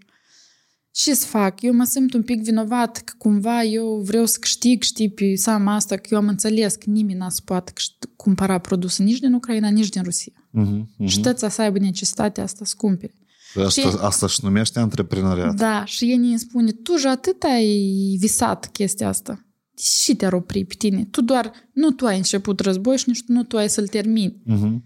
ce 0.91 1.13
să 1.13 1.25
fac? 1.25 1.61
Eu 1.61 1.73
mă 1.73 1.83
simt 1.83 2.13
un 2.13 2.23
pic 2.23 2.41
vinovat 2.41 2.97
că 2.97 3.13
cumva 3.17 3.63
eu 3.63 4.01
vreau 4.05 4.25
să 4.25 4.37
câștig, 4.39 4.81
știi, 4.81 5.09
pe 5.09 5.35
seama 5.35 5.75
asta, 5.75 5.95
că 5.95 6.07
eu 6.11 6.17
am 6.17 6.27
înțeles 6.27 6.75
că 6.75 6.89
nimeni 6.89 7.17
n-a 7.19 7.29
să 7.29 7.41
poată 7.45 7.71
câșt- 7.75 8.09
cumpăra 8.15 8.57
produse 8.57 9.03
nici 9.03 9.19
din 9.19 9.33
Ucraina, 9.33 9.69
nici 9.69 9.89
din 9.89 10.03
Rusia. 10.03 10.47
Mhm. 10.51 10.89
Mhm. 10.97 11.07
Și 11.09 11.19
tăța 11.19 11.49
să 11.49 11.61
aibă 11.61 11.79
necesitatea 11.79 12.43
asta 12.43 12.65
să 12.65 12.73
cumpere. 12.77 13.13
Asta, 13.55 13.81
Și- 13.81 13.97
asta 13.99 14.27
și 14.27 14.39
numește 14.43 14.79
antreprenoriat. 14.79 15.55
Da, 15.55 15.85
și 15.85 16.11
el 16.11 16.17
îmi 16.21 16.39
spune, 16.39 16.71
tu 16.71 16.95
și 16.95 17.05
atât 17.07 17.43
ai 17.43 17.67
visat 18.19 18.71
chestia 18.71 19.07
asta. 19.07 19.43
Și 19.77 20.15
te-ar 20.15 20.33
opri 20.33 20.65
pe 20.65 20.73
tine. 20.77 21.05
Tu 21.11 21.21
doar, 21.21 21.51
nu 21.73 21.91
tu 21.91 22.05
ai 22.05 22.17
început 22.17 22.59
război 22.59 22.97
și 22.97 23.03
nici 23.07 23.23
nu 23.27 23.43
tu 23.43 23.57
ai 23.57 23.69
să-l 23.69 23.87
termini. 23.87 24.41
Mhm. 24.45 24.83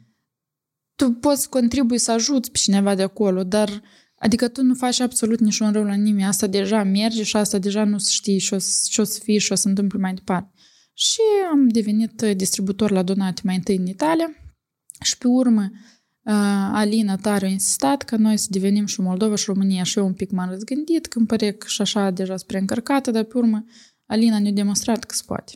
Tu 0.95 1.11
poți 1.11 1.41
să 1.41 1.47
contribui 1.49 1.97
să 1.97 2.11
ajuți 2.11 2.51
pe 2.51 2.57
cineva 2.57 2.95
de 2.95 3.01
acolo, 3.01 3.43
dar 3.43 3.81
adică 4.19 4.47
tu 4.47 4.63
nu 4.63 4.73
faci 4.73 4.99
absolut 4.99 5.39
niciun 5.39 5.71
rău 5.71 5.83
la 5.83 5.93
nimeni. 5.93 6.25
Asta 6.25 6.47
deja 6.47 6.83
merge 6.83 7.23
și 7.23 7.35
asta 7.37 7.57
deja 7.57 7.83
nu 7.83 7.97
se 7.97 8.11
știe 8.11 8.37
și 8.37 8.53
o, 8.53 8.57
să- 8.57 8.87
și 8.89 8.99
o 8.99 9.03
să 9.03 9.19
fie 9.23 9.37
și 9.37 9.51
o 9.51 9.55
să 9.55 9.67
întâmple 9.67 9.99
mai 9.99 10.13
departe. 10.13 10.51
Și 10.93 11.19
am 11.51 11.67
devenit 11.67 12.21
distributor 12.21 12.91
la 12.91 13.03
donate 13.03 13.41
mai 13.43 13.55
întâi 13.55 13.75
în 13.75 13.87
Italia 13.87 14.27
și 15.01 15.17
pe 15.17 15.27
urmă 15.27 15.61
uh, 15.71 15.77
Alina 16.73 17.15
tare 17.15 17.45
a 17.45 17.49
insistat 17.49 18.01
ca 18.03 18.17
noi 18.17 18.37
să 18.37 18.47
devenim 18.49 18.85
și 18.85 19.01
Moldova 19.01 19.35
și 19.35 19.43
România 19.47 19.83
și 19.83 19.97
eu 19.97 20.05
un 20.05 20.13
pic 20.13 20.31
m-am 20.31 20.49
răzgândit 20.49 21.05
că 21.05 21.17
îmi 21.17 21.27
pare 21.27 21.51
că 21.51 21.67
și 21.67 21.81
așa 21.81 22.09
deja 22.09 22.37
spre 22.37 22.59
încărcată, 22.59 23.11
dar 23.11 23.23
pe 23.23 23.37
urmă 23.37 23.65
Alina 24.05 24.39
ne-a 24.39 24.51
demonstrat 24.51 25.03
că 25.03 25.15
se 25.15 25.23
poate. 25.25 25.53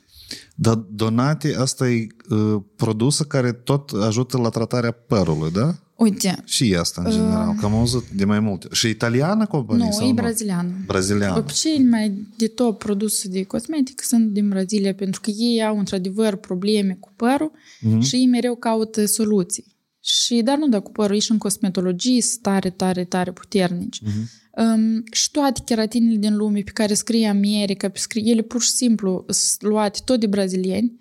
Dar 0.55 0.75
donate, 0.75 1.55
asta 1.59 1.89
e 1.89 2.07
uh, 2.29 2.61
produsă 2.75 3.23
care 3.23 3.51
tot 3.51 3.91
ajută 3.91 4.37
la 4.37 4.49
tratarea 4.49 4.91
părului, 4.91 5.51
da? 5.51 5.75
Uite, 5.95 6.41
Și 6.45 6.75
asta, 6.79 7.01
în 7.05 7.11
general. 7.11 7.55
Că 7.59 7.65
am 7.65 7.73
auzit 7.75 8.03
de 8.15 8.25
mai 8.25 8.39
multe. 8.39 8.67
Și 8.71 8.87
italiană 8.87 9.45
companie? 9.45 9.85
nu, 9.85 9.91
sau 9.91 10.07
e 10.07 10.11
braziliană. 10.13 10.69
Braziliană. 10.85 11.45
Cei 11.53 11.83
mai 11.83 12.27
de 12.37 12.47
top 12.47 12.77
produse 12.79 13.27
de 13.27 13.43
cosmetic 13.43 14.01
sunt 14.03 14.29
din 14.31 14.49
Brazilia, 14.49 14.93
pentru 14.93 15.21
că 15.21 15.29
ei 15.29 15.63
au 15.63 15.77
într-adevăr 15.77 16.35
probleme 16.35 16.97
cu 16.99 17.13
părul 17.15 17.51
Mhm. 17.81 17.99
și 17.99 18.15
ei 18.15 18.25
mereu 18.27 18.55
caută 18.55 19.05
soluții. 19.05 19.75
Și, 20.23 20.41
dar 20.41 20.57
nu 20.57 20.67
doar 20.67 20.81
cu 20.81 20.91
părul, 20.91 21.13
ei 21.13 21.21
și 21.21 21.31
în 21.31 21.37
cosmetologie 21.37 22.21
sunt 22.21 22.41
tare, 22.41 22.69
tare, 22.69 23.03
tare 23.03 23.31
puternici. 23.31 24.01
Mhm. 24.01 24.29
Um, 24.57 25.03
și 25.11 25.31
toate 25.31 25.61
keratinele 25.65 26.17
din 26.17 26.35
lume 26.35 26.61
pe 26.61 26.71
care 26.71 26.93
scrie 26.93 27.27
America, 27.27 27.89
pe 27.89 27.97
scrie, 27.99 28.31
ele 28.31 28.41
pur 28.41 28.61
și 28.61 28.69
simplu 28.69 29.25
sunt 29.27 29.71
luate 29.71 29.99
tot 30.05 30.19
de 30.19 30.27
brazilieni, 30.27 30.99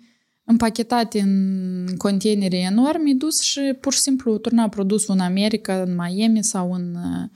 împachetate 0.49 1.19
în 1.19 1.85
containere 1.97 2.57
enorme, 2.57 3.13
dus 3.17 3.39
și 3.41 3.59
pur 3.81 3.93
și 3.93 3.99
simplu 3.99 4.37
turna 4.37 4.69
produsul 4.69 5.13
în 5.13 5.19
America, 5.19 5.81
în 5.81 5.95
Miami 5.95 6.43
sau 6.43 6.71
în 6.73 6.95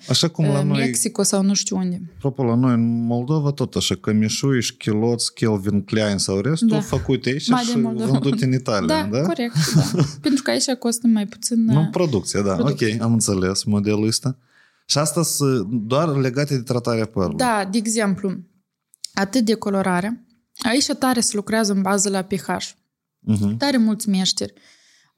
Așa 0.10 0.28
cum 0.28 0.46
la 0.46 0.60
uh, 0.60 0.66
noi, 0.66 0.78
Mexico 0.80 1.24
sau 1.24 1.44
nu 1.44 1.54
știu 1.54 1.78
unde. 1.78 2.02
apropo, 2.16 2.44
la 2.44 2.56
noi 2.56 2.74
în 2.74 3.06
Moldova 3.06 3.52
tot 3.52 3.76
așa, 3.76 3.96
cămișuiș 3.96 4.66
și 4.66 4.76
chiloți, 4.78 5.34
Kelvin 5.34 5.82
Klein 5.82 6.18
sau 6.18 6.40
restul, 6.40 6.68
Da. 6.68 6.80
făcute 6.80 7.30
aici 7.30 7.50
Mai 7.50 7.62
și 7.64 7.74
din 7.74 7.82
Moldova. 7.82 8.12
vândute 8.12 8.46
în 8.46 8.54
Italia, 8.54 8.88
Da, 8.88 9.08
da? 9.12 9.22
corect, 9.22 9.56
da. 9.76 9.82
Pentru 10.22 10.44
că 10.44 10.50
aici 10.52 10.72
costă 10.80 11.08
mai 11.08 11.26
puțin... 11.28 11.64
Nu, 11.64 11.80
uh, 11.80 11.88
producție, 11.92 12.42
da. 12.42 12.54
producție. 12.56 12.94
Ok, 12.96 13.02
am 13.02 13.14
înțeles 13.14 13.64
modelul 13.64 14.08
ăsta. 14.08 14.38
Și 14.86 14.98
asta 14.98 15.24
sunt 15.24 15.68
doar 15.88 16.16
legate 16.16 16.56
de 16.56 16.62
tratarea 16.62 17.06
părului. 17.06 17.38
Da, 17.38 17.68
de 17.72 17.78
exemplu, 17.78 18.38
atât 19.14 19.46
de 19.46 19.54
colorare. 19.54 20.26
Aici 20.64 20.86
tare 21.00 21.20
se 21.20 21.36
lucrează 21.36 21.74
în 21.74 21.82
bază 21.82 22.10
la 22.10 22.22
pH. 22.22 22.48
Mhm. 23.22 23.58
Tare 23.58 23.78
mulți 23.78 24.10
meșteri. 24.10 24.54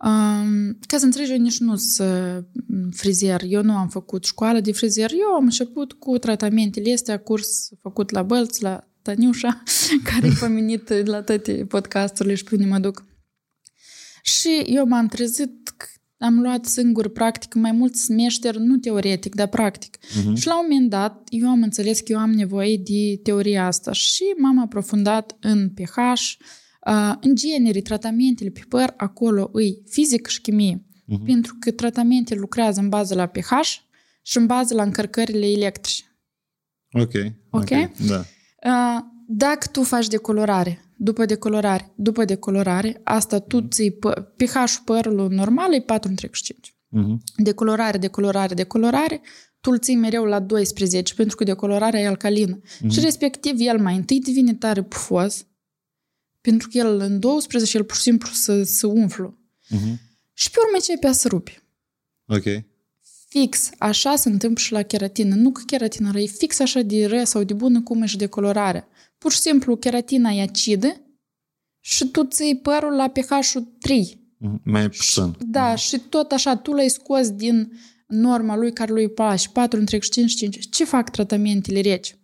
Um, 0.03 0.79
ca 0.87 0.97
să 0.97 1.05
înțelegi, 1.05 1.31
eu 1.31 1.37
nici 1.37 1.59
nu 1.59 1.75
sunt 1.75 2.47
mm, 2.67 2.89
frizer. 2.91 3.41
Eu 3.47 3.63
nu 3.63 3.75
am 3.75 3.89
făcut 3.89 4.23
școală 4.23 4.59
de 4.59 4.71
frizer. 4.71 5.11
Eu 5.11 5.33
am 5.35 5.43
început 5.43 5.93
cu 5.93 6.17
tratamentele 6.17 6.93
astea, 6.93 7.19
curs 7.19 7.69
făcut 7.81 8.09
la 8.09 8.23
Bălți, 8.23 8.63
la 8.63 8.87
Taniușa, 9.01 9.63
care 10.13 10.27
e 10.27 10.33
pomenit 10.39 10.89
la 11.05 11.21
toate 11.21 11.65
podcasturile 11.67 12.35
și 12.35 12.43
pe 12.43 12.55
unde 12.55 12.67
mă 12.67 12.79
duc. 12.79 13.05
Și 14.21 14.63
eu 14.65 14.85
m-am 14.85 15.07
trezit, 15.07 15.69
că 15.77 15.85
am 16.17 16.39
luat 16.39 16.65
singur 16.65 17.09
practic 17.09 17.53
mai 17.53 17.71
mulți 17.71 18.11
meșteri, 18.11 18.59
nu 18.59 18.77
teoretic, 18.77 19.35
dar 19.35 19.47
practic. 19.47 19.97
Mhm. 20.23 20.33
Și 20.33 20.47
la 20.47 20.59
un 20.59 20.65
moment 20.69 20.89
dat, 20.89 21.27
eu 21.29 21.49
am 21.49 21.61
înțeles 21.63 21.99
că 21.99 22.11
eu 22.11 22.17
am 22.17 22.31
nevoie 22.31 22.77
de 22.77 23.19
teoria 23.23 23.65
asta 23.65 23.91
și 23.91 24.23
m-am 24.37 24.59
aprofundat 24.59 25.37
în 25.39 25.69
pH, 25.69 25.97
uh, 25.97 26.23
în 27.21 27.35
genere, 27.35 27.81
tratamentele 27.81 28.49
pe 28.49 28.61
păr, 28.67 28.93
acolo 28.97 29.49
îi 29.53 29.81
fizică 29.85 30.29
și 30.29 30.41
chimie. 30.41 30.85
Mhm. 31.05 31.25
Pentru 31.25 31.55
că 31.59 31.71
tratamentele 31.71 32.39
lucrează 32.39 32.79
în 32.79 32.89
bază 32.89 33.15
la 33.15 33.25
pH 33.25 33.51
și 34.21 34.37
în 34.37 34.45
bază 34.45 34.73
la 34.73 34.83
încărcările 34.83 35.45
electrice. 35.45 36.03
Ok. 36.91 37.11
Ok? 37.49 37.69
Da. 38.07 38.25
Uh, 38.65 39.03
Dacă 39.27 39.67
tu 39.71 39.83
faci 39.83 40.07
decolorare, 40.07 40.85
după 40.97 41.25
decolorare, 41.25 41.93
după 41.95 42.25
decolorare, 42.25 43.01
asta 43.03 43.39
tu 43.39 43.61
ții 43.67 43.91
pă- 43.91 44.35
pH-ul 44.35 44.81
părului 44.85 45.35
normal 45.35 45.73
e 45.73 45.79
4,5. 45.79 46.75
Mhm. 46.87 47.23
Decolorare, 47.35 47.97
decolorare, 47.97 48.53
decolorare, 48.53 49.21
tu 49.61 49.71
îl 49.71 49.79
ții 49.79 49.95
mereu 49.95 50.23
la 50.23 50.39
12, 50.39 51.13
pentru 51.13 51.35
că 51.35 51.43
decolorarea 51.43 51.99
e 51.99 52.07
alcalină. 52.07 52.59
Și 52.89 52.99
respectiv 52.99 53.55
el 53.57 53.79
mai 53.79 53.95
întâi 53.95 54.19
devine 54.19 54.53
tare 54.53 54.83
pufos, 54.83 55.45
pentru 56.43 56.67
că 56.71 56.77
el 56.77 56.99
în 56.99 57.19
12 57.19 57.77
el 57.77 57.83
pur 57.83 57.95
și 57.95 58.01
simplu 58.01 58.29
să, 58.31 58.63
să 58.63 58.87
umflu. 58.87 59.37
Mhm. 59.69 59.99
Și 60.33 60.49
pe 60.49 60.57
urmă 60.63 60.75
începe 60.75 61.07
a 61.07 61.11
să 61.11 61.27
rupe. 61.27 61.63
Ok. 62.27 62.43
Fix, 63.29 63.69
așa 63.77 64.15
se 64.15 64.29
întâmplă 64.29 64.63
și 64.63 64.71
la 64.71 64.81
keratină. 64.81 65.35
Nu 65.35 65.51
că 65.51 65.61
keratina 65.65 66.11
rău, 66.11 66.21
e 66.21 66.25
fix 66.25 66.59
așa 66.59 66.81
de 66.81 67.05
rea 67.05 67.25
sau 67.25 67.43
de 67.43 67.53
bună 67.53 67.81
cum 67.81 68.01
e 68.01 68.05
și 68.05 68.17
de 68.17 68.25
colorare. 68.25 68.87
Pur 69.17 69.31
și 69.31 69.39
simplu, 69.39 69.75
keratina 69.75 70.29
e 70.29 70.41
acidă 70.41 71.01
și 71.79 72.05
tu 72.05 72.23
ții 72.23 72.57
părul 72.57 72.95
la 72.95 73.09
pH-ul 73.09 73.73
3. 73.79 74.19
Mhm. 74.37 74.61
Mai 74.63 74.89
puțin. 74.89 75.35
Da, 75.39 75.75
și 75.75 75.99
tot 75.99 76.31
așa, 76.31 76.55
tu 76.57 76.73
l-ai 76.73 76.89
scos 76.89 77.31
din 77.31 77.71
norma 78.07 78.55
lui 78.55 78.73
care 78.73 78.91
lui 78.91 79.09
place, 79.09 79.49
4 79.53 79.79
între 79.79 79.97
5 79.97 80.29
și 80.29 80.35
5. 80.35 80.69
Ce 80.69 80.83
fac 80.83 81.09
tratamentele 81.09 81.81
reci? 81.81 82.15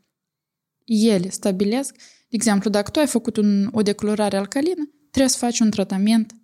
Ele 0.85 1.29
stabilesc, 1.29 1.95
de 2.28 2.36
exemplu, 2.36 2.70
dacă 2.70 2.90
tu 2.90 2.98
ai 2.98 3.06
făcut 3.06 3.36
un, 3.36 3.68
o 3.72 3.82
decolorare 3.82 4.36
alcalină, 4.36 4.90
trebuie 5.10 5.30
să 5.30 5.38
faci 5.38 5.60
un 5.60 5.70
tratament 5.70 6.34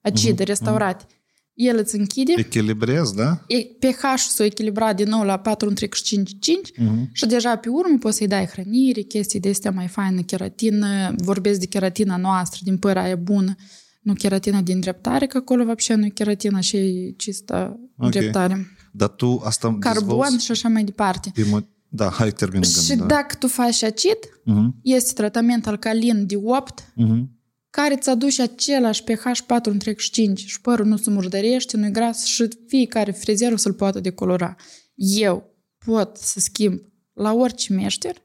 acid, 0.00 0.34
Mhm, 0.38 0.44
restaurat. 0.44 1.06
El 1.54 1.76
îți 1.78 1.96
închide, 1.96 2.32
Echilibrez, 2.36 3.10
da? 3.12 3.44
e- 3.46 3.64
pH-ul 3.78 4.16
s-o 4.16 4.42
echilibra 4.44 4.92
din 4.92 5.08
nou 5.08 5.24
la 5.24 5.38
4 5.38 5.68
între 5.68 5.86
5 5.86 6.30
5 6.40 6.72
Mhm. 6.76 7.08
și 7.12 7.26
deja 7.26 7.56
pe 7.56 7.68
urmă 7.68 7.98
poți 7.98 8.16
să-i 8.16 8.26
dai 8.26 8.46
hrănire, 8.46 9.00
chestii 9.00 9.40
de 9.40 9.48
astea 9.48 9.70
mai 9.70 9.86
faină, 9.88 10.20
keratină, 10.22 11.14
vorbesc 11.16 11.60
de 11.60 11.66
keratina 11.66 12.16
noastră, 12.16 12.60
din 12.64 12.78
păr 12.78 12.96
aia 12.96 13.16
bună, 13.16 13.54
nu 14.02 14.12
keratina 14.14 14.60
din 14.60 14.80
dreptare, 14.80 15.26
că 15.26 15.36
acolo 15.36 15.64
вообще 15.64 15.94
nu 15.94 16.04
e 16.04 16.08
keratina 16.08 16.60
și 16.60 16.76
e 16.76 17.14
cistă 17.16 17.80
Ok. 17.96 18.10
dreptare. 18.10 18.66
Dar 18.92 19.08
tu 19.08 19.40
asta 19.44 19.76
Carbon 19.80 20.06
dezvolți 20.08 20.44
și 20.44 20.50
așa 20.50 20.68
mai 20.68 20.84
departe. 20.84 21.30
pe 21.34 21.42
mo- 21.42 21.66
da, 21.95 22.09
hai 22.09 22.31
termină 22.31 22.63
Și 22.63 22.87
gândul. 22.87 23.07
da. 23.07 23.15
dacă 23.15 23.35
tu 23.35 23.47
faci 23.47 23.83
acid, 23.83 24.17
Mhm, 24.45 24.75
este 24.83 25.13
tratament 25.13 25.67
alcalin 25.67 26.25
de 26.25 26.35
8, 26.43 26.91
mhm. 26.95 27.39
care 27.69 27.93
îți 27.93 28.09
aduce 28.09 28.41
același 28.41 29.03
pH 29.03 29.39
4 29.47 29.71
întreg 29.71 29.97
5 29.99 30.39
și 30.45 30.61
părul 30.61 30.85
nu 30.85 30.97
se 30.97 31.09
murdărește, 31.09 31.77
nu-i 31.77 31.91
gras 31.91 32.23
și 32.25 32.47
fiecare 32.67 33.11
frizer 33.11 33.51
o 33.51 33.55
să-l 33.55 33.73
poată 33.73 33.99
decolora. 33.99 34.55
Eu 34.95 35.53
pot 35.85 36.17
să 36.17 36.39
schimb 36.39 36.81
la 37.13 37.33
orice 37.33 37.73
meșter 37.73 38.15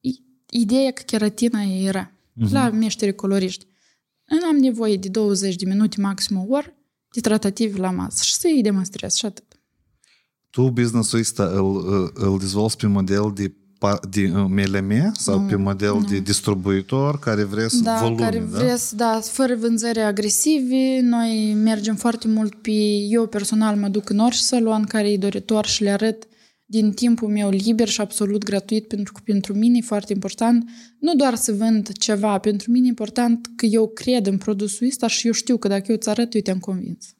i- 0.00 0.22
ideea 0.50 0.90
că 0.90 1.02
keratina 1.02 1.62
era 1.62 2.12
Mhm. 2.32 2.52
la 2.52 2.70
meșteri 2.70 3.14
coloriști. 3.14 3.66
Nu 4.24 4.46
am 4.46 4.56
nevoie 4.56 4.96
de 4.96 5.08
20 5.08 5.56
de 5.56 5.66
minute, 5.66 6.00
maxim 6.00 6.36
o 6.38 6.44
oră, 6.48 6.74
de 7.12 7.20
tratative 7.20 7.78
la 7.78 7.90
masă 7.90 8.22
și 8.24 8.34
să-i 8.34 8.62
demonstrez 8.62 9.14
și 9.14 9.26
atât. 9.26 9.45
Tu 10.56 10.70
business-ul 10.70 11.18
ăsta 11.18 11.44
îl, 11.44 12.10
îl 12.14 12.38
dezvolți 12.38 12.76
pe 12.76 12.86
model 12.86 13.32
de, 13.34 13.48
pa- 13.48 14.08
de 14.10 14.32
uh, 14.34 14.44
MLM 14.48 15.12
sau 15.12 15.40
pe 15.40 15.56
model 15.56 16.04
de 16.08 16.18
distribuitor 16.18 17.18
care 17.18 17.42
vrea 17.44 17.68
să 17.68 17.82
da, 17.82 17.98
volume, 18.00 18.20
care 18.20 18.48
da? 18.50 18.58
vreți, 18.58 18.96
da, 18.96 19.20
fără 19.22 19.54
vânzări 19.54 20.00
agresive. 20.00 21.00
Noi 21.02 21.56
mergem 21.62 21.94
foarte 21.94 22.28
mult 22.28 22.54
pe... 22.54 22.70
Eu 23.08 23.26
personal 23.26 23.76
mă 23.76 23.88
duc 23.88 24.10
în 24.10 24.18
orice 24.18 24.40
salon 24.40 24.84
care 24.84 25.10
e 25.10 25.16
doritor 25.16 25.66
și 25.66 25.82
le 25.82 25.90
arăt 25.90 26.26
din 26.64 26.92
timpul 26.92 27.28
meu 27.28 27.50
liber 27.50 27.88
și 27.88 28.00
absolut 28.00 28.44
gratuit, 28.44 28.88
pentru 28.88 29.12
că 29.12 29.20
pentru 29.24 29.54
mine 29.54 29.78
e 29.78 29.86
foarte 29.86 30.12
important 30.12 30.70
nu 30.98 31.14
doar 31.14 31.34
să 31.34 31.52
vând 31.52 31.92
ceva, 31.92 32.38
pentru 32.38 32.70
mine 32.70 32.86
e 32.86 32.88
important 32.88 33.50
că 33.56 33.66
eu 33.66 33.88
cred 33.88 34.26
în 34.26 34.38
produsul 34.38 34.86
ăsta 34.86 35.06
și 35.06 35.26
eu 35.26 35.32
știu 35.32 35.56
că 35.56 35.68
dacă 35.68 35.84
eu 35.88 35.96
îți 35.96 36.08
arăt, 36.08 36.34
eu 36.34 36.40
te-am 36.40 36.58
convins. 36.58 37.15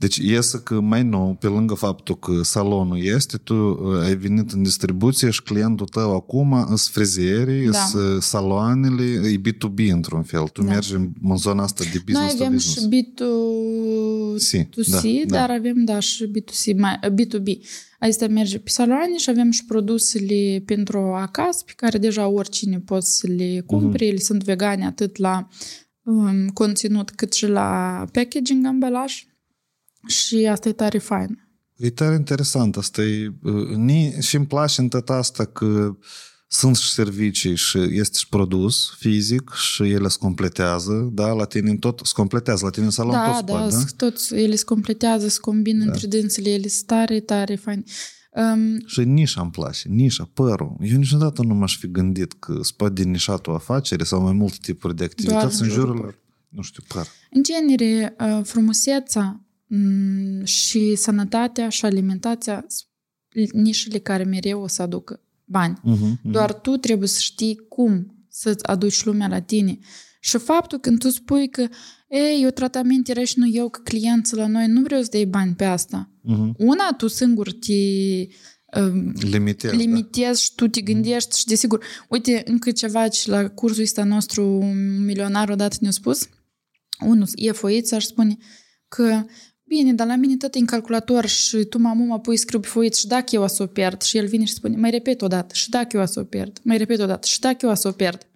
Deci 0.00 0.16
iese 0.16 0.60
că 0.64 0.80
mai 0.80 1.02
nou, 1.02 1.34
pe 1.40 1.46
lângă 1.46 1.74
faptul 1.74 2.18
că 2.18 2.42
salonul 2.42 3.04
este, 3.04 3.36
tu 3.36 3.54
uh, 3.54 4.02
ai 4.02 4.14
venit 4.16 4.50
în 4.50 4.62
distribuție 4.62 5.30
și 5.30 5.42
clientul 5.42 5.86
tău 5.86 6.14
acum 6.14 6.64
sunt 6.66 6.78
frizierii, 6.80 7.66
Da. 7.70 7.78
sunt 7.78 8.22
saloanele, 8.22 9.02
e 9.28 9.40
B2B 9.48 9.90
într-un 9.92 10.22
fel. 10.22 10.42
Tu 10.48 10.62
Da. 10.62 10.72
mergi 10.72 10.94
în 11.22 11.36
zona 11.36 11.62
asta 11.62 11.84
de 11.84 11.90
Noi 11.92 12.02
business 12.04 12.34
to 12.34 12.42
avem 12.44 12.54
business. 12.54 12.80
și 12.80 12.88
B2C, 12.88 14.40
Si, 15.00 15.24
da, 15.26 15.36
da. 15.36 15.36
dar 15.46 15.50
avem, 15.50 15.84
da, 15.84 15.98
și 16.00 16.26
B2C, 16.26 16.76
mai, 16.78 16.98
B2B. 17.12 17.58
Asta 17.98 18.26
merge 18.28 18.58
pe 18.58 18.70
saloane 18.70 19.16
și 19.16 19.30
avem 19.30 19.50
și 19.50 19.64
produsele 19.64 20.62
pentru 20.66 20.98
acasă, 20.98 21.62
pe 21.66 21.72
care 21.76 21.98
deja 21.98 22.26
oricine 22.28 22.78
poate 22.78 23.04
să 23.08 23.26
le 23.36 23.62
cumpere. 23.66 24.06
Ele 24.06 24.18
sunt 24.18 24.44
vegane 24.44 24.86
atât 24.86 25.16
la 25.16 25.48
um, 26.02 26.48
conținut 26.48 27.10
cât 27.10 27.32
și 27.32 27.46
la 27.46 28.04
packaging, 28.12 28.66
ambalaj. 28.66 29.24
Și 30.06 30.48
asta 30.50 30.68
e 30.68 30.72
tare 30.72 30.98
fain. 30.98 31.48
E 31.76 31.90
tare 31.90 32.14
interesant. 32.14 32.76
Asta 32.76 33.02
e, 33.02 33.32
uh, 33.42 33.68
ni, 33.76 34.14
și 34.20 34.36
îmi 34.36 34.46
place 34.46 34.80
în 34.80 34.88
tot 34.88 35.10
asta 35.10 35.44
că 35.44 35.96
sunt 36.48 36.76
și 36.76 36.92
servicii 36.92 37.56
și 37.56 37.78
este 37.78 38.18
și 38.18 38.28
produs 38.28 38.94
fizic 38.98 39.50
și 39.54 39.82
ele 39.82 40.08
se 40.08 40.16
completează, 40.20 41.08
da, 41.12 41.32
la 41.32 41.44
tine 41.44 41.70
în 41.70 41.76
tot, 41.76 42.00
se 42.04 42.12
completează, 42.14 42.64
la 42.64 42.70
tine 42.70 42.84
în 42.84 42.90
salon 42.90 43.12
tot 43.12 43.22
Da, 43.24 43.34
se 43.36 43.42
da, 43.44 43.52
poate, 43.52 43.74
da? 43.74 43.80
s- 43.80 43.92
toți, 43.92 44.34
ele 44.34 44.54
se 44.54 44.64
completează, 44.64 45.28
se 45.28 45.38
combină 45.40 45.84
da. 45.84 45.90
între 45.90 46.06
dânsele, 46.06 46.50
ele 46.50 46.68
sunt 46.68 46.86
tare, 46.86 47.20
tare 47.20 47.54
fain. 47.54 47.84
Um, 48.54 48.86
Și 48.86 49.00
nișa 49.00 49.40
îmi 49.40 49.50
place, 49.50 49.88
nișa, 49.88 50.30
părul. 50.34 50.76
Eu 50.80 50.96
niciodată 50.96 51.42
nu 51.42 51.54
m-aș 51.54 51.76
fi 51.78 51.90
gândit 51.90 52.32
că 52.32 52.58
spate 52.62 53.02
din 53.02 53.10
nișatul 53.10 53.54
afacere 53.54 54.04
sau 54.04 54.22
mai 54.22 54.32
multe 54.32 54.56
tipuri 54.60 54.96
de 54.96 55.04
activități 55.04 55.60
în 55.62 55.66
în 55.68 55.72
jurul 55.74 55.96
jurul, 55.96 56.18
nu 56.48 56.62
știu, 56.62 56.82
păr. 56.88 57.06
În 57.30 57.42
genere, 57.42 58.16
uh, 58.20 58.40
frumusețea 58.44 59.24
mm, 59.24 59.46
și 60.42 60.94
sănătatea 60.94 61.68
și 61.68 61.84
alimentația 61.84 62.64
sunt 62.68 63.52
nișele 63.52 63.98
care 63.98 64.24
mereu 64.24 64.60
o 64.60 64.66
să 64.66 64.82
aducă 64.82 65.20
bani. 65.44 65.80
Uh-huh, 65.80 66.20
Doar 66.22 66.52
tu 66.54 66.76
trebuie 66.76 67.08
să 67.08 67.18
știi 67.20 67.56
cum 67.68 68.24
să-ți 68.28 68.66
aduci 68.66 69.04
lumea 69.04 69.28
la 69.28 69.40
tine. 69.40 69.78
Și 70.20 70.38
faptul 70.38 70.78
când 70.78 70.98
tu 70.98 71.08
spui 71.08 71.48
că 71.48 71.68
ei, 72.08 72.42
eu 72.42 72.50
tratament 72.50 73.08
era 73.08 73.24
și 73.24 73.38
nu 73.38 73.48
eu, 73.48 73.68
că 73.68 73.80
clienții 73.84 74.36
la 74.36 74.46
noi 74.46 74.66
nu 74.66 74.82
vreau 74.82 75.02
să 75.02 75.08
dai 75.12 75.24
bani 75.24 75.54
pe 75.54 75.64
asta. 75.64 76.10
uh-huh. 76.24 76.56
Una, 76.56 76.94
tu 76.96 77.06
singur 77.06 77.52
te 77.52 77.72
um, 78.80 79.12
Limitez, 79.20 79.72
limitezi 79.72 80.42
și 80.42 80.54
tu 80.54 80.68
te 80.68 80.80
gândești 80.80 81.38
și 81.38 81.44
desigur, 81.44 81.84
uite, 82.08 82.42
încă 82.44 82.70
ceva 82.70 83.08
ce 83.08 83.30
la 83.30 83.48
cursul 83.48 83.82
ăsta 83.82 84.04
nostru 84.04 84.44
un 84.44 85.04
milionar 85.04 85.48
odată 85.48 85.76
ne-a 85.80 85.90
spus, 85.90 86.28
unul 87.00 87.28
e 87.34 87.52
foiță 87.52 87.98
și 87.98 88.06
spune 88.06 88.36
că 88.88 89.24
bine, 89.74 89.92
dar 89.92 90.06
la 90.06 90.16
mine 90.16 90.36
tot 90.36 90.54
e 90.54 90.58
în 90.58 90.64
calculator 90.66 91.26
și 91.26 91.56
tu 91.56 91.78
mamă 91.78 92.04
mă 92.04 92.18
pui 92.18 92.36
scriu 92.36 92.60
pe 92.60 92.66
foiță 92.66 92.98
și 92.98 93.06
dacă 93.06 93.26
eu 93.30 93.42
o 93.42 93.46
să 93.46 93.62
o 93.62 93.66
pierd 93.66 94.02
și 94.02 94.16
el 94.16 94.26
vine 94.26 94.44
și 94.44 94.52
spune, 94.52 94.76
mai 94.76 94.90
repet 94.90 95.22
o 95.22 95.26
dată 95.26 95.54
și 95.54 95.70
dacă 95.70 95.96
eu 95.96 96.02
o 96.02 96.06
să 96.06 96.20
o 96.20 96.24
pierd, 96.24 96.60
mai 96.62 96.76
repet 96.76 97.00
o 97.00 97.06
dată 97.06 97.26
și 97.26 97.40
dacă 97.40 97.66
eu 97.66 97.70
o 97.70 97.74
să 97.74 97.88
o 97.88 97.90
pierd, 97.90 98.26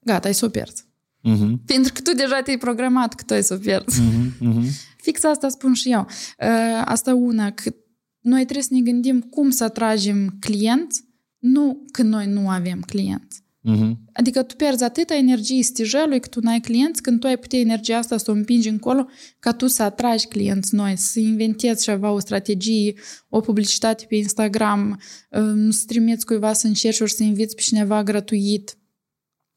gata, 0.00 0.28
ai 0.28 0.34
să 0.34 0.44
o 0.44 0.48
pierzi. 0.48 0.84
da? 1.20 1.30
Uh-huh, 1.30 1.64
Pentru 1.66 1.92
că 1.92 2.00
tu 2.00 2.14
deja 2.14 2.40
te-ai 2.44 2.58
programat 2.58 3.14
că 3.14 3.22
tu 3.26 3.34
ai 3.34 3.42
să 3.42 3.54
o 3.54 3.56
pierzi. 3.56 4.00
uh-huh, 4.00 4.48
uh-huh. 4.48 4.68
Fix 4.96 5.24
asta 5.24 5.48
spun 5.48 5.74
și 5.74 5.90
eu. 5.90 6.00
Uh, 6.40 6.82
Asta 6.84 7.14
una, 7.14 7.50
că 7.50 7.74
noi 8.20 8.42
trebuie 8.42 8.62
să 8.64 8.74
ne 8.74 8.80
gândim 8.80 9.20
cum 9.20 9.50
să 9.50 9.64
atragem 9.64 10.36
clienți, 10.40 11.04
nu 11.38 11.84
că 11.92 12.02
noi 12.02 12.26
nu 12.26 12.48
avem 12.48 12.80
clienți. 12.80 13.43
Uh-huh. 13.72 13.92
Adică 14.12 14.42
tu 14.42 14.56
pierzi 14.56 14.84
atâta 14.84 15.14
energie 15.14 15.62
stijelului 15.62 16.20
că 16.20 16.28
tu 16.28 16.40
n-ai 16.40 16.60
clienți, 16.60 17.02
când 17.02 17.20
tu 17.20 17.26
ai 17.26 17.38
putea 17.38 17.58
energia 17.58 17.98
asta 17.98 18.16
să 18.16 18.30
o 18.30 18.34
împingi 18.34 18.68
încolo 18.68 19.06
ca 19.38 19.52
tu 19.52 19.66
să 19.66 19.82
atragi 19.82 20.26
clienți 20.26 20.74
noi, 20.74 20.96
să 20.96 21.20
inventezi 21.20 21.82
ceva, 21.82 22.10
o 22.10 22.18
strategie, 22.18 22.94
o 23.28 23.40
publicitate 23.40 24.04
pe 24.08 24.14
Instagram, 24.14 25.00
um, 25.30 25.70
să 25.70 25.82
trimiți 25.86 26.26
cuiva 26.26 26.52
să 26.52 26.66
încerci 26.66 27.00
ori 27.00 27.12
să 27.12 27.22
inviți 27.22 27.54
pe 27.54 27.60
cineva 27.60 28.02
gratuit. 28.02 28.78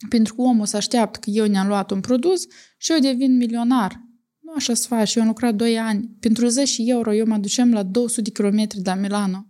Pentru 0.09 0.33
că 0.33 0.41
omul 0.41 0.65
se 0.65 0.77
așteaptă 0.77 1.19
că 1.19 1.29
eu 1.29 1.47
ne-am 1.47 1.67
luat 1.67 1.91
un 1.91 1.99
produs 1.99 2.41
și 2.77 2.91
eu 2.91 2.99
devin 2.99 3.37
milionar. 3.37 4.01
Nu 4.39 4.53
așa 4.55 4.73
se 4.73 4.85
face. 4.89 5.13
Eu 5.15 5.23
am 5.23 5.29
lucrat 5.29 5.55
2 5.55 5.79
ani. 5.79 6.09
Pentru 6.19 6.47
10 6.47 6.81
euro 6.85 7.13
eu 7.13 7.25
mă 7.25 7.37
duceam 7.37 7.73
la 7.73 7.83
200 7.83 8.21
de 8.21 8.29
kilometri 8.29 8.81
de 8.81 8.89
la 8.89 8.95
Milano. 8.95 9.47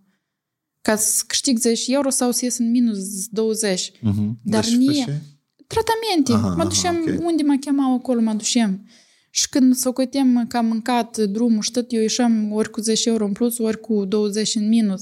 Ca 0.82 0.96
să 0.96 1.24
câștig 1.28 1.58
10 1.58 1.94
euro 1.94 2.10
sau 2.10 2.32
să 2.32 2.46
ies 2.46 2.58
în 2.58 2.70
minus 2.70 3.28
20. 3.28 3.92
Uh-huh. 3.92 4.30
Dar 4.44 4.64
deci, 4.64 4.76
mie- 4.76 4.88
pe 5.06 5.12
ce? 5.12 5.22
Tratamente. 5.68 6.32
Aha, 6.32 6.56
mă 6.56 6.62
aha, 6.62 6.70
duceam 6.70 6.96
ok. 6.96 7.26
unde 7.26 7.44
mă 7.44 7.56
chemau 7.60 7.94
acolo, 7.94 8.22
mă 8.22 8.34
duceam. 8.34 8.88
Și 9.30 9.50
când 9.50 9.76
să 9.76 9.92
cotem 9.92 10.46
că 10.48 10.58
am 10.58 10.66
mâncat 10.66 11.18
drumul 11.18 11.62
și 11.62 11.72
tot, 11.72 11.92
eu 11.92 12.02
ieșeam 12.02 12.52
ori 12.52 12.70
cu 12.70 12.82
10 12.82 13.10
euro 13.10 13.26
în 13.26 13.32
plus, 13.32 13.58
ori 13.58 13.80
cu 13.80 14.06
20 14.06 14.56
în 14.56 14.68
minus. 14.68 15.02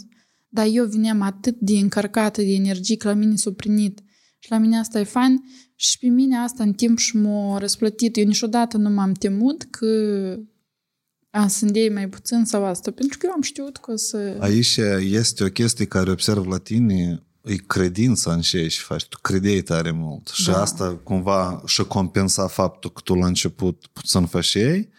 Dar 0.49 0.68
eu 0.72 0.85
vineam 0.85 1.22
atât 1.22 1.56
de 1.60 1.77
încărcată 1.77 2.41
de 2.41 2.53
energie 2.53 2.97
că 2.97 3.07
la 3.07 3.14
mine 3.14 3.35
s-a 3.35 3.52
primit. 3.56 4.03
Și 4.39 4.52
la 4.52 4.57
mine 4.57 4.77
asta 4.77 4.99
e 4.99 5.03
fain. 5.03 5.43
Și 5.76 5.97
pe 5.99 6.07
mine 6.07 6.38
asta 6.38 6.64
în 6.64 6.73
timp 6.73 6.97
și 6.97 7.18
m-a 7.18 7.57
răsplătit. 7.57 8.18
Eu 8.18 8.26
niciodată 8.26 8.77
nu 8.77 8.89
m-am 8.89 9.11
temut 9.11 9.64
că 9.64 9.88
a, 11.36 11.48
sunt 11.48 11.76
ei 11.76 11.90
mai 11.90 12.07
puțin 12.07 12.45
sau 12.45 12.66
asta. 12.66 12.91
Pentru 12.91 13.18
că 13.18 13.26
eu 13.26 13.32
am 13.32 13.41
știut 13.41 13.78
că 13.78 13.91
o 13.91 13.95
să... 13.95 14.38
Aici 14.40 14.78
este 14.99 15.44
o 15.44 15.48
chestie 15.48 15.86
care 15.86 16.12
observ 16.12 16.48
la 16.48 16.57
tine, 16.57 17.24
e 17.41 17.56
credința 17.56 18.34
în 18.34 18.41
ce 18.41 18.68
și 18.68 18.82
faci. 18.82 19.06
Tu 19.06 19.18
credeai 19.22 19.62
tare 19.62 19.91
mult. 19.91 20.28
Și 20.28 20.45
Da. 20.45 20.62
asta 20.62 20.99
cumva 21.03 21.64
și 21.66 21.84
compensa 21.84 22.48
faptul 22.48 22.91
că 22.91 23.02
tu 23.03 23.14
la 23.14 23.26
început 23.26 23.86
puțin 23.94 24.26
făceai, 24.26 24.90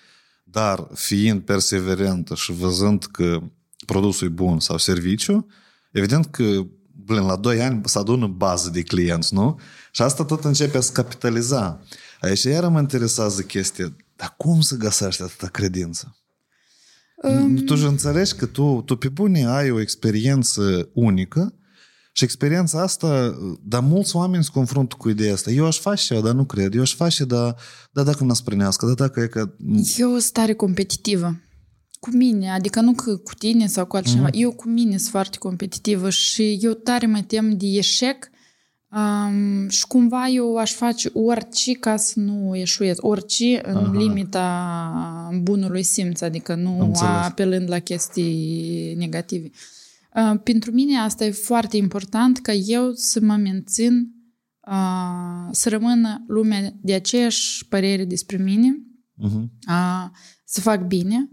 dar 0.44 0.88
fiind 0.94 1.42
perseverentă 1.42 2.34
și 2.34 2.52
văzând 2.52 3.04
că 3.04 3.42
produsul 3.86 4.26
e 4.26 4.30
bun 4.30 4.60
sau 4.60 4.78
serviciu, 4.78 5.46
evident 5.92 6.26
că 6.26 6.44
blin, 7.04 7.22
la 7.22 7.36
2 7.36 7.62
ani 7.62 7.80
se 7.84 7.98
adună 7.98 8.26
bază 8.26 8.70
de 8.70 8.82
clienți, 8.82 9.34
nu? 9.34 9.60
Și 9.90 10.02
asta 10.02 10.24
tot 10.24 10.44
începe 10.44 10.80
să 10.80 10.92
capitaliza. 10.92 11.80
Aici 12.20 12.42
iară 12.42 12.68
mă 12.68 12.80
interesează 12.80 13.42
chestia, 13.42 13.96
dar 14.16 14.34
cum 14.36 14.60
să 14.60 14.76
găsești 14.76 15.22
atâta 15.22 15.46
credință? 15.46 16.16
Um... 17.22 17.56
Tu 17.56 17.74
înțelegi 17.86 18.34
că 18.34 18.46
tu, 18.46 18.82
tu 18.86 18.96
pe 18.96 19.08
bune 19.08 19.46
ai 19.46 19.70
o 19.70 19.80
experiență 19.80 20.90
unică 20.92 21.54
și 22.12 22.24
experiența 22.24 22.82
asta, 22.82 23.38
dar 23.62 23.80
mulți 23.80 24.16
oameni 24.16 24.44
se 24.44 24.50
confruntă 24.52 24.94
cu 24.98 25.08
ideea 25.08 25.32
asta. 25.32 25.50
Eu 25.50 25.66
aș 25.66 25.78
face 25.78 26.04
ceva, 26.04 26.20
dar 26.20 26.34
nu 26.34 26.44
cred. 26.44 26.74
Eu 26.74 26.80
aș 26.80 26.94
face, 26.94 27.24
dar, 27.24 27.56
dar 27.92 28.04
dacă 28.04 28.24
nu 28.24 28.34
sprânească, 28.34 28.86
dar 28.86 28.94
dacă 28.94 29.20
e 29.20 29.26
că... 29.26 29.54
Eu 29.96 30.08
sunt 30.08 30.32
tare 30.32 30.54
competitivă. 30.54 31.40
Cu 32.00 32.16
mine, 32.16 32.50
adică 32.50 32.80
nu 32.80 32.92
că 32.92 33.16
cu 33.16 33.34
tine 33.34 33.66
sau 33.66 33.86
cu 33.86 33.96
altcineva. 33.96 34.28
Mm-hmm. 34.28 34.40
Eu 34.40 34.52
cu 34.52 34.68
mine 34.68 34.96
sunt 34.96 35.10
foarte 35.10 35.36
competitivă 35.38 36.10
și 36.10 36.58
eu 36.60 36.72
tare 36.72 37.06
mă 37.06 37.22
tem 37.26 37.56
de 37.56 37.66
eșec 37.66 38.28
Um, 38.96 39.68
și 39.68 39.86
cumva 39.86 40.26
eu 40.26 40.56
aș 40.56 40.72
face 40.72 41.10
orice 41.12 41.72
ca 41.72 41.96
să 41.96 42.20
nu 42.20 42.56
eșuez, 42.56 42.96
orice 43.00 43.60
în 43.62 43.76
Aha. 43.76 43.92
limita 43.92 45.30
bunului 45.42 45.82
simț, 45.82 46.20
adică 46.20 46.54
nu 46.54 46.80
Înțeles. 46.80 47.10
apelând 47.10 47.68
la 47.68 47.78
chestii 47.78 48.94
negative. 48.94 49.50
Uh, 50.14 50.40
pentru 50.42 50.70
mine 50.70 50.98
asta 50.98 51.24
e 51.24 51.30
foarte 51.30 51.76
important 51.76 52.38
ca 52.38 52.52
eu 52.52 52.92
să 52.92 53.20
mă 53.20 53.34
mențin, 53.34 54.14
uh, 54.60 55.48
să 55.50 55.68
rămână 55.68 56.24
lumea 56.26 56.72
de 56.80 56.94
aceeași 56.94 57.66
părere 57.68 58.04
despre 58.04 58.36
mine, 58.36 58.76
uh-huh. 59.24 59.42
uh, 59.68 60.08
să 60.44 60.60
fac 60.60 60.86
bine, 60.86 61.30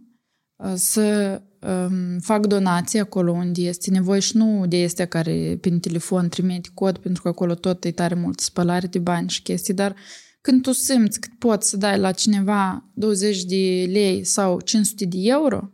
uh, 0.55 0.73
să 0.75 1.41
um, 1.67 2.19
fac 2.19 2.45
donații 2.45 2.99
acolo 2.99 3.31
unde 3.31 3.61
este 3.61 3.91
nevoie 3.91 4.19
și 4.19 4.37
nu 4.37 4.65
de 4.67 4.77
este 4.77 5.05
care 5.05 5.57
prin 5.61 5.79
telefon 5.79 6.29
trimite 6.29 6.69
cod, 6.73 6.97
pentru 6.97 7.21
că 7.21 7.27
acolo 7.27 7.53
tot 7.53 7.83
e 7.83 7.91
tare 7.91 8.15
mult 8.15 8.39
spălare 8.39 8.87
de 8.87 8.99
bani 8.99 9.29
și 9.29 9.41
chestii, 9.41 9.73
dar 9.73 9.95
când 10.41 10.61
tu 10.61 10.71
simți 10.71 11.19
că 11.19 11.27
poți 11.37 11.69
să 11.69 11.77
dai 11.77 11.97
la 11.99 12.11
cineva 12.11 12.89
20 12.93 13.43
de 13.43 13.89
lei 13.91 14.23
sau 14.23 14.59
500 14.59 15.05
de 15.05 15.17
euro, 15.21 15.71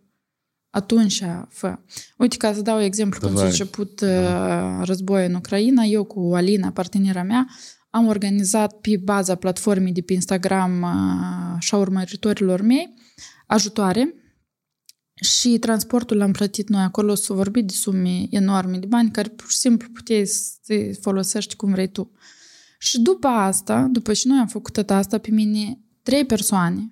atunci 0.70 1.24
fă. 1.50 1.80
Uite, 2.18 2.38
ca 2.38 2.54
să 2.54 2.62
dau 2.62 2.82
exemplu, 2.82 3.20
când 3.20 3.38
s-a 3.38 3.46
început 3.46 4.02
da. 4.02 4.84
războiul 4.84 5.30
în 5.30 5.36
Ucraina, 5.36 5.84
eu 5.84 6.04
cu 6.04 6.32
Alina, 6.36 6.72
partenera 6.72 7.24
mea, 7.24 7.48
am 7.90 8.08
organizat 8.08 8.74
pe 8.74 8.98
baza 9.04 9.36
platformei 9.36 9.92
de 9.92 10.02
pe 10.02 10.14
Instagram 10.14 10.86
și 11.60 11.74
a 11.74 11.78
urmăritorilor 11.78 12.62
mei 12.62 12.94
ajutoare 13.48 14.14
și 15.22 15.58
transportul 15.58 16.18
l-am 16.18 16.32
plătit 16.32 16.70
noi 16.70 16.82
acolo, 16.82 17.16
s-a 17.16 17.34
vorbit 17.34 17.68
de 17.68 17.74
sume 17.74 18.28
enorme 18.30 18.78
de 18.78 18.86
bani 18.86 19.12
care 19.12 19.30
pur 19.30 19.50
și 19.50 19.58
simplu 19.58 19.90
puteai 19.94 20.26
să 20.26 20.98
folosești 21.02 21.56
cum 21.56 21.72
vrei 21.72 21.88
tu. 21.88 22.12
Și 22.80 23.00
după 23.02 23.28
asta, 23.28 23.88
după 23.92 24.14
ce 24.14 24.28
noi 24.28 24.38
am 24.38 24.48
făcut 24.48 24.74
tot 24.74 24.90
asta, 24.90 25.18
pe 25.18 25.32
mine 25.32 25.80
trei 26.04 26.26
persoane, 26.26 26.92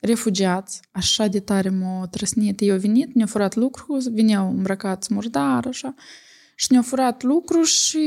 refugiați, 0.00 0.80
așa 0.90 1.26
de 1.26 1.40
tare 1.40 1.68
m-au 1.68 2.06
trăsnit. 2.06 2.60
Eu 2.60 2.78
venit, 2.78 3.14
ne-au 3.14 3.26
furat 3.26 3.54
lucru, 3.54 3.96
vineau 4.12 4.50
îmbrăcați 4.50 5.12
murdar, 5.14 5.66
așa, 5.66 5.94
și 6.54 6.66
ne-au 6.70 6.82
furat 6.82 7.22
lucru 7.22 7.62
și 7.62 7.98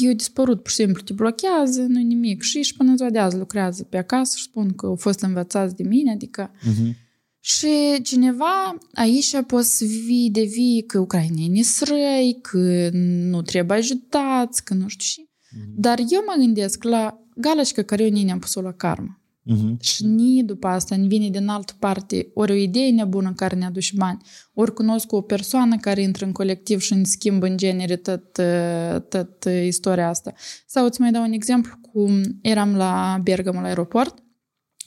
eu 0.00 0.12
dispărut, 0.12 0.62
pur 0.62 0.70
și 0.70 0.76
simplu, 0.76 1.02
te 1.02 1.12
blochează, 1.12 1.82
nu 1.82 2.00
nimic. 2.00 2.42
Și 2.42 2.62
și 2.62 2.74
până 2.76 2.94
ziua 2.96 3.10
de 3.10 3.18
azi 3.18 3.36
lucrează 3.36 3.84
pe 3.84 3.96
acasă 3.96 4.36
și 4.36 4.42
spun 4.42 4.74
că 4.74 4.86
au 4.86 4.96
fost 4.96 5.20
învățați 5.20 5.76
de 5.76 5.82
mine, 5.82 6.12
adică 6.12 6.50
uh-huh. 6.50 7.03
Și 7.46 8.02
cineva 8.02 8.78
aici 8.94 9.40
poți 9.46 9.76
să 9.76 9.84
vii 9.84 10.30
de 10.30 10.42
vii 10.42 10.84
că 10.86 10.98
ucrainenii 10.98 11.62
srăi, 11.62 12.38
că 12.42 12.88
nu 12.92 13.42
trebuie 13.42 13.78
ajutați, 13.78 14.64
că 14.64 14.74
nu 14.74 14.88
știu 14.88 15.04
și. 15.04 15.28
Mm-hmm. 15.28 15.74
Dar 15.76 15.98
eu 15.98 16.22
mă 16.26 16.34
gândesc 16.44 16.82
la 16.82 17.18
galașca 17.36 17.82
care 17.82 18.04
eu 18.04 18.24
ne-am 18.24 18.38
pus-o 18.38 18.60
la 18.60 18.72
karmă. 18.72 19.20
Mm-hmm. 19.50 19.80
Și 19.80 20.04
ni 20.04 20.42
după 20.44 20.66
asta 20.66 20.96
ne 20.96 21.06
vine 21.06 21.28
din 21.28 21.48
altă 21.48 21.72
parte 21.78 22.30
ori 22.34 22.52
o 22.52 22.54
idee 22.54 22.90
nebună 22.90 23.32
care 23.32 23.56
ne 23.56 23.64
aduce 23.64 23.92
bani, 23.96 24.22
ori 24.54 24.74
cunosc 24.74 25.12
o 25.12 25.20
persoană 25.20 25.76
care 25.76 26.02
intră 26.02 26.24
în 26.24 26.32
colectiv 26.32 26.80
și 26.80 26.94
ne 26.94 27.04
schimbă 27.04 27.46
în 27.46 27.56
genere 27.56 27.96
tot, 27.96 28.40
tot 29.08 29.44
istoria 29.64 30.08
asta. 30.08 30.32
Sau 30.66 30.84
îți 30.84 31.00
mai 31.00 31.10
dau 31.10 31.22
un 31.22 31.32
exemplu 31.32 31.76
cum 31.92 32.22
eram 32.42 32.76
la 32.76 33.20
Bergamo 33.22 33.60
la 33.60 33.66
aeroport 33.66 34.22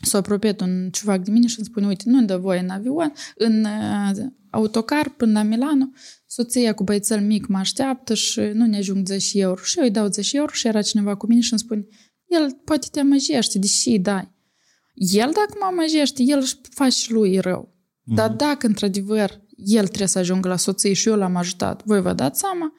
s-a 0.02 0.18
apropiat 0.18 0.62
un 0.62 0.90
ciuvac 0.92 1.24
de 1.24 1.32
mine 1.32 1.48
și 1.48 1.56
îmi 1.58 1.68
spune, 1.68 1.88
uite, 1.88 2.04
nu-mi 2.06 2.28
dă 2.28 2.38
voie 2.38 2.60
în 2.60 2.70
avion, 2.70 3.14
în 3.36 3.66
uh, 3.66 4.26
autocar 4.50 5.10
până 5.10 5.32
la 5.32 5.44
Milano, 5.44 5.90
soția 6.26 6.74
cu 6.74 6.84
băiețel 6.84 7.22
mic 7.22 7.48
mă 7.48 7.58
așteaptă 7.58 8.14
și 8.14 8.40
nu 8.40 8.66
ne 8.66 8.78
ajung 8.78 9.08
10 9.08 9.40
euro. 9.40 9.62
Și 9.64 9.78
eu 9.78 9.84
îi 9.84 9.92
dau 9.92 10.08
10 10.08 10.38
euro 10.38 10.52
și 10.52 10.68
era 10.68 10.82
cineva 10.82 11.16
cu 11.16 11.28
mine 11.28 11.42
și 11.42 11.52
îmi 11.52 11.60
spune, 11.60 11.86
el 12.28 12.52
poate 12.66 12.88
te 12.92 13.00
amăjește, 13.00 13.60
deși 13.60 13.90
îi 13.90 14.00
dai. 14.00 14.36
El 14.94 15.32
dacă 15.34 15.54
mă 15.60 15.66
amăjește, 15.66 16.24
el 16.24 16.40
își 16.42 16.56
face 16.70 16.96
și 16.96 17.12
lui 17.12 17.40
rău. 17.40 17.74
Mm-hmm. 17.74 18.16
Dar 18.16 18.30
dacă 18.30 18.68
într-adevăr 18.68 19.46
el 19.56 19.86
trebuie 19.86 20.08
să 20.08 20.20
ajungă 20.20 20.48
la 20.48 20.58
soție 20.58 20.94
și 20.94 21.08
eu 21.08 21.16
l-am 21.16 21.36
ajutat, 21.36 21.84
voi 21.86 22.02
vă 22.02 22.14
dați 22.14 22.40
seama 22.40 22.74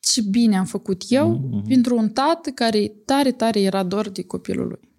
ce 0.00 0.22
bine 0.30 0.56
am 0.56 0.64
făcut 0.64 1.02
eu 1.08 1.38
mm-hmm. 1.38 1.68
pentru 1.68 1.96
un 1.96 2.08
tată 2.08 2.50
care 2.50 2.88
tare, 3.04 3.32
tare 3.32 3.60
era 3.60 3.82
dor 3.82 4.08
de 4.08 4.22
copilul 4.22 4.66
lui. 4.66 4.89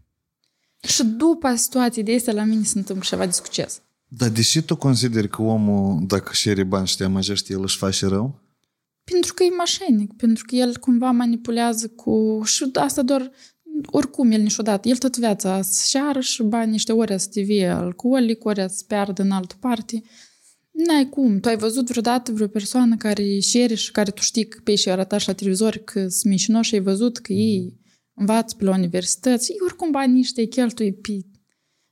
Și 0.82 1.04
după 1.04 1.56
situații 1.56 2.04
de 2.04 2.16
astea, 2.16 2.34
la 2.34 2.44
mine 2.44 2.64
se 2.64 2.78
întâmplă 2.78 3.06
ceva 3.08 3.26
de 3.26 3.32
succes. 3.32 3.82
Dar 4.08 4.30
deși 4.30 4.62
tu 4.62 4.76
consideri 4.76 5.30
că 5.30 5.42
omul, 5.42 6.04
dacă 6.08 6.32
șeri 6.34 6.64
bani 6.64 6.88
și 6.88 6.98
te 6.98 7.04
amăjește, 7.04 7.54
el 7.54 7.62
își 7.62 7.78
face 7.78 8.06
rău? 8.06 8.40
Pentru 9.04 9.34
că 9.34 9.44
e 9.44 9.50
mașinic, 9.58 10.14
pentru 10.14 10.46
că 10.48 10.56
el 10.56 10.78
cumva 10.78 11.12
manipulează 11.12 11.88
cu... 11.88 12.42
Și 12.44 12.70
asta 12.74 13.02
doar... 13.02 13.32
Oricum, 13.86 14.32
el 14.32 14.42
niciodată. 14.42 14.88
El 14.88 14.98
tot 14.98 15.18
viața 15.18 15.62
să 15.62 15.84
șeară 15.88 16.20
și 16.20 16.44
bani 16.44 16.72
niște 16.72 16.92
ori 16.92 17.20
să 17.20 17.30
devie 17.34 17.68
alcoolic, 17.68 18.46
ori 18.46 18.66
să 18.70 18.84
piardă 18.88 19.22
în 19.22 19.32
altă 19.32 19.56
parte. 19.60 20.04
N-ai 20.72 21.10
cum. 21.10 21.40
Tu 21.40 21.48
ai 21.48 21.58
văzut 21.58 21.90
vreodată 21.90 22.32
vreo 22.32 22.48
persoană 22.48 22.96
care 22.96 23.40
șere 23.40 23.74
și 23.74 23.92
care 23.92 24.12
tu 24.12 24.22
știi 24.22 24.48
că 24.48 24.60
pe 24.64 24.76
și 24.76 24.90
arăta 24.90 25.18
la 25.26 25.34
televizor 25.34 25.78
că 25.78 26.00
sunt 26.00 26.24
mincinoși 26.24 26.70
și 26.70 26.76
ai 26.76 26.82
văzut 26.82 27.18
că 27.18 27.34
ei 27.34 27.80
învață 28.22 28.56
pe 28.56 28.64
la 28.64 28.72
universități, 28.72 29.54
oricum 29.64 29.92
banii 29.92 30.16
niște 30.16 30.46
cheltui 30.46 30.94
pe 30.94 31.26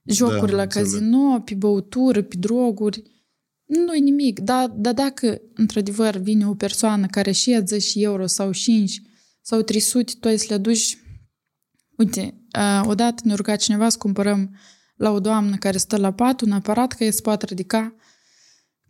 jocuri 0.05 0.51
da, 0.51 0.55
la 0.55 0.61
înțeleg. 0.61 0.91
casino, 0.91 1.39
pe 1.39 1.55
băutură, 1.55 2.21
pe 2.21 2.35
droguri. 2.39 3.03
nu 3.65 3.93
e 3.93 3.99
nimic. 3.99 4.39
Dar 4.39 4.67
da, 4.67 4.93
dacă, 4.93 5.41
într-adevăr, 5.53 6.15
vine 6.15 6.47
o 6.47 6.53
persoană 6.53 7.07
care 7.07 7.31
și 7.31 7.49
ia 7.49 7.63
10 7.63 8.01
euro 8.01 8.25
sau 8.25 8.51
5 8.51 9.01
sau 9.41 9.61
300, 9.61 10.13
tu 10.19 10.27
ai 10.27 10.37
să 10.37 10.45
le 10.49 10.53
aduci... 10.53 10.97
Uite, 11.97 12.43
odată 12.83 13.21
ne 13.25 13.33
ruga 13.33 13.55
cineva 13.55 13.89
să 13.89 13.97
cumpărăm 13.97 14.55
la 14.95 15.11
o 15.11 15.19
doamnă 15.19 15.55
care 15.55 15.77
stă 15.77 15.97
la 15.97 16.13
pat 16.13 16.41
un 16.41 16.51
aparat 16.51 16.91
care 16.91 17.09
se 17.09 17.21
poate 17.21 17.45
ridica 17.45 17.95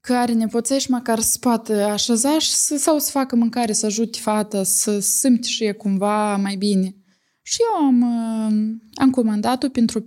care 0.02 0.34
nepoțești 0.34 0.92
măcar 0.92 1.20
să 1.20 1.38
poată 1.40 1.84
așeza 1.84 2.40
și 2.40 2.52
să, 2.52 2.78
sau 2.78 3.00
să 3.00 3.12
facă 3.12 3.36
mâncare, 3.36 3.74
să 3.74 3.86
ajute 3.86 4.20
fata, 4.20 4.64
să 4.64 5.00
simte 5.00 5.48
și 5.48 5.64
e 5.64 5.72
cumva 5.72 6.36
mai 6.36 6.56
bine. 6.56 6.96
Și 7.42 7.58
eu 7.62 7.86
am, 7.86 8.02
uh, 8.02 8.78
am 8.94 9.10
comandat-o 9.10 9.70
pentru 9.70 10.06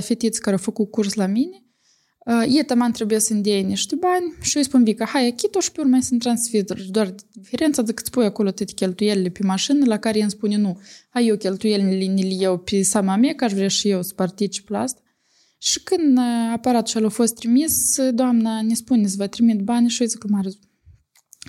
fetiți 0.00 0.40
care 0.40 0.56
au 0.56 0.62
făcut 0.62 0.90
curs 0.90 1.14
la 1.14 1.26
mine. 1.26 1.64
Iată, 2.48 2.74
m-am 2.74 2.90
trebuie 2.90 3.18
să 3.18 3.32
îndei 3.32 3.62
niște 3.62 3.94
bani 3.94 4.34
și 4.40 4.56
eu 4.56 4.62
îi 4.62 4.68
spun 4.68 4.84
Vica, 4.84 5.04
hai, 5.04 5.26
achit-o 5.26 5.60
și 5.60 5.72
pe 5.72 5.80
urmă 5.80 6.00
să-mi 6.00 6.20
transfer. 6.20 6.64
Doar 6.90 7.14
diferența 7.32 7.82
de 7.82 7.92
că 7.92 8.00
îți 8.02 8.10
pui 8.10 8.24
acolo 8.24 8.50
toate 8.50 8.72
cheltuielile 8.72 9.28
pe 9.28 9.44
mașină, 9.44 9.86
la 9.86 9.98
care 9.98 10.20
îmi 10.20 10.30
spune 10.30 10.56
nu, 10.56 10.80
hai 11.08 11.26
eu 11.26 11.36
cheltuielile 11.36 12.06
ne 12.06 12.22
le 12.22 12.34
iau 12.34 12.58
pe 12.58 12.82
sama 12.82 13.16
mea, 13.16 13.34
că 13.34 13.44
aș 13.44 13.52
vrea 13.52 13.68
și 13.68 13.88
eu 13.88 14.02
să 14.02 14.14
particip 14.14 14.68
la 14.68 14.80
asta. 14.80 15.00
Și 15.58 15.82
când 15.82 16.18
aparatul 16.52 17.04
a 17.04 17.08
fost 17.08 17.34
trimis, 17.34 17.96
doamna 18.10 18.62
ne 18.62 18.74
spune 18.74 19.06
să 19.06 19.14
vă 19.18 19.26
trimit 19.26 19.60
bani 19.60 19.88
și 19.88 20.02
eu 20.02 20.08
zic, 20.08 20.28
mare, 20.28 20.50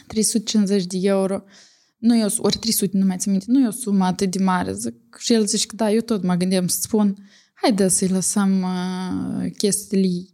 350 0.07 0.85
de 0.85 0.97
euro 1.01 1.43
nu 2.01 2.15
e 2.15 2.25
o, 2.25 2.29
ori 2.37 2.57
300, 2.57 2.97
nu 2.97 3.05
mai 3.05 3.17
țin 3.17 3.31
minte, 3.31 3.45
nu 3.47 3.59
e 3.59 3.67
o 3.67 3.71
sumă 3.71 4.05
atât 4.05 4.31
de 4.31 4.43
mare. 4.43 4.73
Zic, 4.73 4.95
și 5.17 5.33
el 5.33 5.45
zice 5.45 5.65
că 5.65 5.75
da, 5.75 5.91
eu 5.91 6.01
tot 6.01 6.23
mă 6.23 6.35
gândeam 6.35 6.67
să 6.67 6.79
spun, 6.81 7.17
haide 7.53 7.87
să-i 7.87 8.07
lăsăm 8.07 8.61
uh, 8.61 9.51
chestiile 9.57 10.07
ei. 10.07 10.33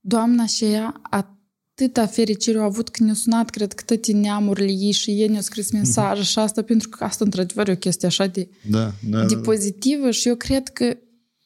Doamna 0.00 0.46
și 0.46 0.64
ea 0.64 1.00
atâta 1.10 2.06
fericire 2.06 2.58
au 2.58 2.64
avut 2.64 2.88
când 2.88 3.08
ne-a 3.08 3.18
sunat, 3.18 3.50
cred 3.50 3.72
că 3.72 3.82
toate 3.86 4.12
neamurile 4.12 4.72
ei 4.72 4.92
și 4.92 5.10
ei 5.10 5.28
ne-au 5.28 5.42
scris 5.42 5.70
mesaj 5.70 6.26
și 6.26 6.38
asta, 6.38 6.62
pentru 6.62 6.88
că 6.88 7.04
asta 7.04 7.24
într-adevăr 7.24 7.68
e 7.68 7.72
o 7.72 7.76
chestie 7.76 8.08
așa 8.08 8.26
de, 8.26 8.48
da, 8.70 8.92
da, 9.08 9.24
de 9.24 9.36
pozitivă 9.36 10.10
și 10.10 10.28
eu 10.28 10.36
cred 10.36 10.68
că 10.68 10.96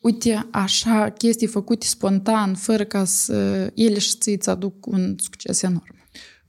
uite, 0.01 0.49
așa, 0.51 1.11
chestii 1.11 1.47
făcute 1.47 1.87
spontan, 1.87 2.55
fără 2.55 2.85
ca 2.85 3.05
să 3.05 3.71
ele 3.75 3.99
și 3.99 4.17
ți 4.17 4.49
aduc 4.49 4.87
un 4.87 5.17
succes 5.19 5.63
enorm. 5.63 5.97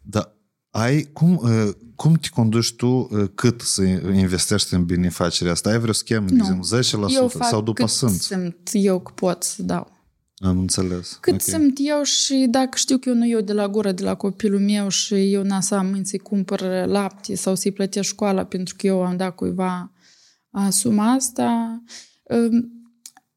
Da, 0.01 0.35
ai, 0.69 1.09
cum, 1.13 1.35
uh, 1.43 1.69
cum 1.99 2.13
te 2.13 2.27
conduci 2.29 2.73
tu 2.73 2.87
uh, 2.87 3.29
cât 3.35 3.61
să 3.61 3.83
investești 4.13 4.73
în 4.73 4.85
benefacerea 4.85 5.51
asta? 5.51 5.69
Ai 5.69 5.79
vreo 5.79 5.93
schemă, 5.93 6.27
de 6.29 6.35
exemplu, 6.37 7.07
10% 7.09 7.13
eu 7.13 7.27
fac 7.27 7.47
sau 7.47 7.61
după 7.61 7.83
cât 7.83 7.93
sunt? 7.93 8.21
simt 8.21 8.69
eu 8.71 8.99
că 8.99 9.11
pot 9.15 9.43
să 9.43 9.63
dau. 9.63 9.91
Am 10.37 10.59
înțeles. 10.59 11.17
Cât 11.21 11.33
okay. 11.33 11.45
simt 11.45 11.77
eu 11.81 12.03
și 12.03 12.47
dacă 12.49 12.77
știu 12.77 12.97
că 12.97 13.09
eu 13.09 13.15
nu 13.15 13.25
iau 13.25 13.41
de 13.41 13.53
la 13.53 13.67
gură 13.67 13.91
de 13.91 14.03
la 14.03 14.15
copilul 14.15 14.59
meu 14.59 14.89
și 14.89 15.33
eu 15.33 15.43
n-am 15.43 15.59
să 15.59 15.75
am 15.75 15.85
mâini 15.85 16.05
să-i 16.05 16.19
cumpăr 16.19 16.85
lapte 16.85 17.35
sau 17.35 17.55
să-i 17.55 17.71
plătesc 17.71 18.07
școala 18.07 18.45
pentru 18.45 18.75
că 18.77 18.87
eu 18.87 19.03
am 19.03 19.17
dat 19.17 19.35
cuiva 19.35 19.91
suma 20.69 21.11
asta, 21.11 21.81
um, 22.23 22.71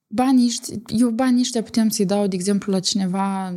banii 0.07 0.47
ăștia, 0.47 0.77
eu 0.87 1.11
banii 1.11 1.41
ăștia 1.41 1.63
putem 1.63 1.89
să-i 1.89 2.07
dau, 2.07 2.27
de 2.27 2.35
exemplu, 2.35 2.73
la 2.73 2.81
cineva 2.81 3.55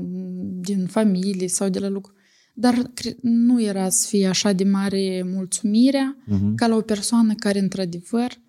din 0.61 0.85
familie 0.85 1.47
sau 1.47 1.69
de 1.69 1.79
la 1.79 1.87
lucru. 1.87 2.13
Dar 2.57 2.91
nu 3.21 3.61
era 3.61 3.89
să 3.89 4.07
fie 4.07 4.27
așa 4.27 4.51
de 4.51 4.63
mare 4.63 5.25
mulțumirea 5.33 6.17
uh-huh. 6.27 6.55
ca 6.55 6.67
la 6.67 6.75
o 6.75 6.81
persoană 6.81 7.33
care, 7.33 7.59
într-adevăr, 7.59 8.41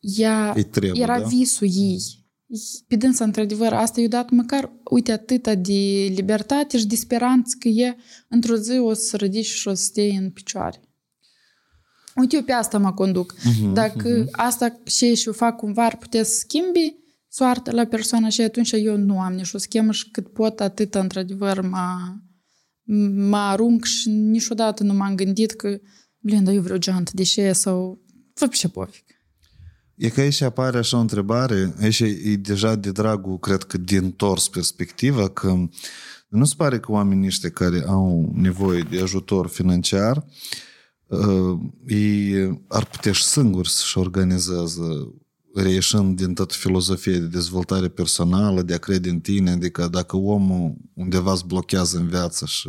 ea, 0.00 0.52
trebuie, 0.70 1.02
era 1.02 1.20
da? 1.20 1.26
visul 1.26 1.68
ei. 1.70 2.22
Pe 2.88 2.96
dânsa, 2.96 3.24
într-adevăr, 3.24 3.72
asta 3.72 4.00
i-a 4.00 4.08
dat 4.08 4.30
măcar, 4.30 4.72
uite, 4.90 5.12
atâta 5.12 5.54
de 5.54 6.12
libertate 6.14 6.78
și 6.78 6.86
de 6.86 6.96
speranță 6.96 7.56
că 7.58 7.68
e 7.68 7.96
într-o 8.28 8.56
zi 8.56 8.78
o 8.78 8.92
să 8.92 9.16
ridici 9.16 9.46
și 9.46 9.68
o 9.68 9.74
să 9.74 9.82
stea 9.82 10.18
în 10.18 10.30
picioare. 10.30 10.80
Uite, 12.14 12.36
eu 12.36 12.42
pe 12.42 12.52
asta 12.52 12.78
mă 12.78 12.92
conduc. 12.92 13.34
Uh-huh, 13.34 13.72
Dacă 13.72 14.24
uh-huh. 14.24 14.30
asta 14.30 14.80
și 14.86 15.14
și 15.14 15.28
o 15.28 15.32
fac 15.32 15.56
cumva 15.56 15.84
ar 15.84 15.96
putea 15.96 16.22
să 16.22 16.34
schimbi 16.34 16.94
soarta 17.28 17.72
la 17.72 17.84
persoana 17.84 18.28
și 18.28 18.40
atunci 18.40 18.72
eu 18.72 18.96
nu 18.96 19.20
am 19.20 19.32
nici 19.32 19.52
o 19.52 19.58
schemă 19.58 19.92
și 19.92 20.10
cât 20.10 20.32
pot 20.32 20.60
atât 20.60 20.94
într-adevăr 20.94 21.60
mă, 21.60 22.14
mă 23.14 23.36
arunc 23.36 23.84
și 23.84 24.08
niciodată 24.08 24.82
nu 24.82 24.94
m-am 24.94 25.14
gândit 25.14 25.52
că 25.52 25.78
blin, 26.18 26.44
dar 26.44 26.54
eu 26.54 26.60
vreau 26.60 26.78
geantă 26.78 27.10
de 27.14 27.22
ce 27.22 27.52
sau 27.52 28.02
fă 28.34 28.46
ce 28.46 28.68
pofic. 28.68 29.04
E 29.94 30.08
că 30.08 30.20
aici 30.20 30.40
apare 30.40 30.78
așa 30.78 30.96
o 30.96 31.00
întrebare, 31.00 31.74
aici 31.80 32.00
e 32.00 32.36
deja 32.36 32.74
de 32.74 32.90
dragul, 32.90 33.38
cred 33.38 33.62
că 33.62 33.78
din 33.78 34.10
tors 34.10 34.48
perspectiva, 34.48 35.28
că 35.28 35.68
nu 36.28 36.44
se 36.44 36.54
pare 36.56 36.80
că 36.80 36.92
oamenii 36.92 37.26
ăștia 37.26 37.50
care 37.50 37.84
au 37.86 38.32
nevoie 38.34 38.86
de 38.90 39.00
ajutor 39.00 39.48
financiar, 39.48 40.26
ei 41.86 42.62
ar 42.68 42.84
putea 42.84 43.12
și 43.12 43.24
singuri 43.24 43.70
să-și 43.70 43.98
organizează 43.98 45.14
reieșind 45.54 46.16
din 46.16 46.34
toată 46.34 46.54
filozofia 46.54 47.12
de 47.12 47.26
dezvoltare 47.26 47.88
personală, 47.88 48.62
de 48.62 48.74
a 48.74 48.78
crede 48.78 49.08
în 49.08 49.20
tine, 49.20 49.50
adică 49.50 49.88
dacă 49.88 50.16
omul 50.16 50.76
undeva 50.94 51.32
îți 51.32 51.46
blochează 51.46 51.98
în 51.98 52.08
viață 52.08 52.46
și 52.46 52.68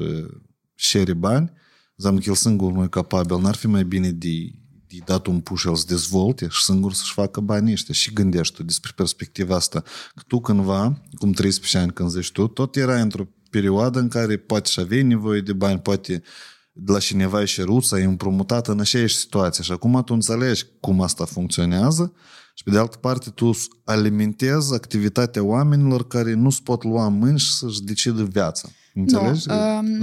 șere 0.75 1.13
bani, 1.13 1.51
înseamnă 1.95 2.19
că 2.19 2.29
el 2.29 2.35
singur 2.35 2.71
nu 2.71 2.83
e 2.83 2.87
capabil, 2.87 3.37
n-ar 3.37 3.55
fi 3.55 3.67
mai 3.67 3.83
bine 3.83 4.11
de, 4.11 4.51
de 4.87 4.97
dat 5.05 5.25
un 5.25 5.39
puș 5.39 5.63
el 5.63 5.75
să 5.75 5.85
dezvolte 5.87 6.47
și 6.47 6.63
singur 6.63 6.93
să-și 6.93 7.13
facă 7.13 7.39
banii 7.39 7.73
ăștia. 7.73 7.93
Și 7.93 8.13
gândești 8.13 8.55
tu 8.55 8.63
despre 8.63 8.91
perspectiva 8.95 9.55
asta. 9.55 9.81
Că 10.15 10.23
tu 10.27 10.39
cândva, 10.39 11.01
cum 11.17 11.31
13 11.31 11.77
ani 11.77 11.93
când 11.93 12.09
zici 12.09 12.31
tu, 12.31 12.47
tot 12.47 12.75
erai 12.75 13.01
într-o 13.01 13.27
perioadă 13.49 13.99
în 13.99 14.07
care 14.07 14.37
poate 14.37 14.69
și 14.69 14.79
aveai 14.79 15.03
nevoie 15.03 15.41
de 15.41 15.53
bani, 15.53 15.79
poate 15.79 16.23
de 16.71 16.91
la 16.91 16.99
cineva 16.99 17.45
și 17.45 17.61
ruța 17.61 17.99
e 17.99 18.03
împrumutat 18.03 18.67
în 18.67 18.79
aceeași 18.79 19.15
situație 19.15 19.63
și 19.63 19.71
acum 19.71 20.03
tu 20.03 20.13
înțelegi 20.13 20.65
cum 20.79 21.01
asta 21.01 21.25
funcționează 21.25 22.13
și 22.15 22.44
pe 22.65 22.71
de 22.71 22.77
altă 22.77 22.97
parte 22.97 23.29
tu 23.29 23.51
alimentezi 23.83 24.73
activitatea 24.73 25.43
oamenilor 25.43 26.07
care 26.07 26.33
nu 26.33 26.49
se 26.49 26.59
pot 26.63 26.83
lua 26.83 27.05
în 27.05 27.17
mâini 27.17 27.39
și 27.39 27.53
să-și 27.53 27.83
decidă 27.83 28.23
viața. 28.23 28.69
Înțelegi? 28.93 29.47
Nu, 29.47 29.53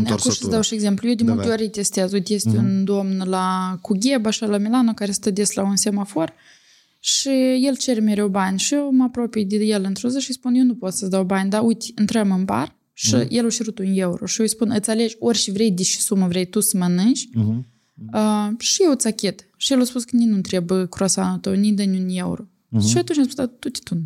uh, 0.01 0.11
acum 0.11 0.31
să 0.31 0.49
dau 0.49 0.61
și 0.61 0.75
exemplu. 0.75 1.09
Eu 1.09 1.15
de 1.15 1.23
multe 1.23 1.49
ori 1.49 1.69
testez. 1.69 2.13
Uite, 2.13 2.33
este 2.33 2.51
uh-huh. 2.51 2.59
un 2.59 2.85
domn 2.85 3.23
la 3.27 3.79
Cugheb, 3.81 4.27
așa 4.27 4.47
la 4.47 4.57
Milano, 4.57 4.95
care 4.95 5.13
stă 5.13 5.31
des 5.31 5.53
la 5.53 5.63
un 5.63 5.77
semafor 5.77 6.33
și 7.01 7.29
el 7.67 7.77
cere 7.77 8.01
mereu 8.01 8.29
bani 8.29 8.59
și 8.59 8.75
eu 8.75 8.91
mă 8.93 9.05
apropii 9.05 9.45
de 9.45 9.57
el 9.57 9.85
într-o 9.85 10.09
zi 10.09 10.19
și 10.19 10.33
spun, 10.33 10.55
eu 10.55 10.65
nu 10.65 10.75
pot 10.75 10.93
să-ți 10.93 11.11
dau 11.11 11.25
bani, 11.25 11.51
dar 11.51 11.63
uite, 11.65 11.87
intrăm 11.99 12.31
în 12.31 12.45
bar 12.45 12.77
și 12.93 13.17
uh-huh. 13.17 13.29
el 13.29 13.47
a 13.47 13.49
cerut 13.49 13.79
un 13.79 13.93
euro 13.99 14.27
și 14.27 14.39
eu 14.39 14.45
îi 14.45 14.53
spun, 14.53 14.71
îți 14.71 14.91
alegi 14.91 15.17
orice 15.19 15.53
vrei, 15.53 15.71
de 15.71 15.83
ce 15.83 16.01
sumă 16.01 16.27
vrei 16.27 16.47
tu 16.47 16.61
să 16.61 16.77
mănânci 16.77 17.29
uh-huh. 17.29 17.59
uh, 18.13 18.49
și 18.59 18.83
eu 18.83 18.91
îți 18.91 19.07
achit. 19.07 19.49
Și 19.57 19.73
el 19.73 19.81
a 19.81 19.85
spus 19.85 20.05
că 20.05 20.17
nici 20.17 20.29
nu 20.29 20.41
trebuie 20.41 20.87
croasanul 20.89 21.39
tău, 21.39 21.53
nici 21.53 21.75
de 21.75 21.83
un 21.83 22.09
euro. 22.09 22.47
Uh-huh. 22.77 22.89
Și 22.89 22.99
atunci 22.99 23.19
am 23.19 23.28
spus, 23.28 23.44
tu 23.59 23.69
te 23.69 23.81
tu 23.85 24.05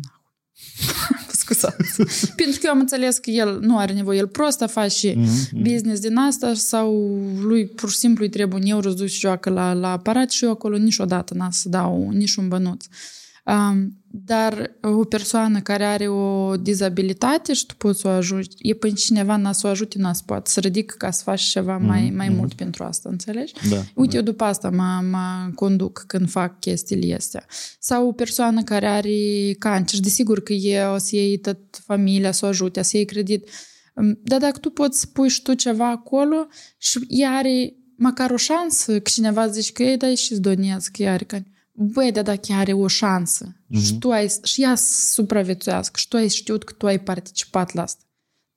Scuzați. 1.41 2.03
Pentru 2.35 2.59
că 2.59 2.65
eu 2.65 2.71
am 2.71 2.79
înțeles 2.79 3.17
că 3.17 3.29
el 3.29 3.59
nu 3.59 3.77
are 3.77 3.93
nevoie, 3.93 4.17
el 4.17 4.27
prost 4.27 4.61
a 4.61 4.67
face 4.67 5.13
uh-huh. 5.13 5.51
business 5.51 6.01
din 6.01 6.17
asta 6.17 6.53
sau 6.53 6.93
lui 7.39 7.67
pur 7.67 7.89
și 7.89 7.97
simplu 7.97 8.23
îi 8.23 8.29
trebuie 8.29 8.59
un 8.61 8.67
euro 8.67 8.89
să 8.89 8.95
duci 8.95 9.11
și 9.11 9.19
joacă 9.19 9.49
la, 9.49 9.73
la 9.73 9.91
aparat 9.91 10.29
și 10.29 10.43
eu 10.43 10.51
acolo 10.51 10.77
niciodată 10.77 11.33
n-am 11.33 11.51
să 11.51 11.69
dau 11.69 12.09
nici 12.09 12.35
un 12.35 12.47
bănuț. 12.47 12.85
Um, 13.47 13.97
dar 14.09 14.77
o 14.81 15.03
persoană 15.03 15.59
care 15.59 15.83
are 15.85 16.07
o 16.07 16.55
dizabilitate 16.55 17.53
și 17.53 17.65
tu 17.65 17.75
poți 17.75 17.99
să 17.99 18.07
o 18.07 18.11
ajuti, 18.11 18.55
e 18.57 18.73
până 18.73 18.93
cineva 18.93 19.35
n-a 19.35 19.51
să 19.51 19.67
o 19.67 19.69
ajute, 19.69 19.97
n-a 19.97 20.13
să 20.13 20.21
poate 20.25 20.49
să 20.49 20.59
ridic 20.59 20.91
ca 20.91 21.11
să 21.11 21.23
faci 21.23 21.41
ceva 21.41 21.77
mai, 21.77 22.09
mm-hmm. 22.09 22.15
mai 22.15 22.29
mult 22.29 22.53
pentru 22.53 22.83
asta, 22.83 23.09
înțelegi? 23.09 23.53
Da, 23.69 23.75
Uite, 23.93 24.11
da. 24.11 24.17
eu 24.17 24.23
după 24.23 24.43
asta 24.43 24.69
mă, 24.69 25.07
mă 25.09 25.51
conduc 25.55 26.03
când 26.07 26.29
fac 26.29 26.59
chestiile 26.59 27.15
astea. 27.15 27.45
Sau 27.79 28.07
o 28.07 28.11
persoană 28.11 28.63
care 28.63 28.87
are 28.87 29.53
cancer, 29.59 29.99
desigur 29.99 30.43
că 30.43 30.53
e 30.53 30.83
o 30.83 30.97
să 30.97 31.15
iei 31.15 31.37
tot 31.37 31.57
familia 31.85 32.31
să 32.31 32.45
o 32.45 32.47
ajute, 32.47 32.81
să 32.81 32.97
iei 32.97 33.05
credit. 33.05 33.49
Dar 34.23 34.39
dacă 34.39 34.57
tu 34.59 34.69
poți 34.69 34.99
să 34.99 35.05
pui 35.13 35.29
și 35.29 35.41
tu 35.41 35.53
ceva 35.53 35.89
acolo 35.89 36.47
și 36.77 37.05
ea 37.07 37.31
are 37.31 37.73
măcar 37.95 38.31
o 38.31 38.37
șansă, 38.37 38.99
că 38.99 39.09
cineva 39.09 39.47
zice 39.47 39.71
că 39.71 39.83
e, 39.83 39.95
dar 39.95 40.15
și-ți 40.15 40.41
donez, 40.41 40.87
că 40.87 41.03
ea 41.03 41.13
are 41.13 41.23
cancer 41.23 41.55
băi, 41.79 42.11
dar 42.11 42.23
dacă 42.23 42.53
are 42.53 42.73
o 42.73 42.87
șansă. 42.87 43.55
Uh-huh. 43.55 43.85
și 43.85 43.97
tu 43.97 44.11
ai, 44.11 44.31
și 44.43 44.61
ea 44.61 44.75
să 44.75 45.11
supraviețuiască. 45.11 45.99
Și 45.99 46.07
tu 46.07 46.15
ai 46.15 46.27
știut 46.27 46.63
că 46.63 46.73
tu 46.73 46.85
ai 46.85 46.99
participat 46.99 47.73
la 47.73 47.81
asta, 47.81 48.03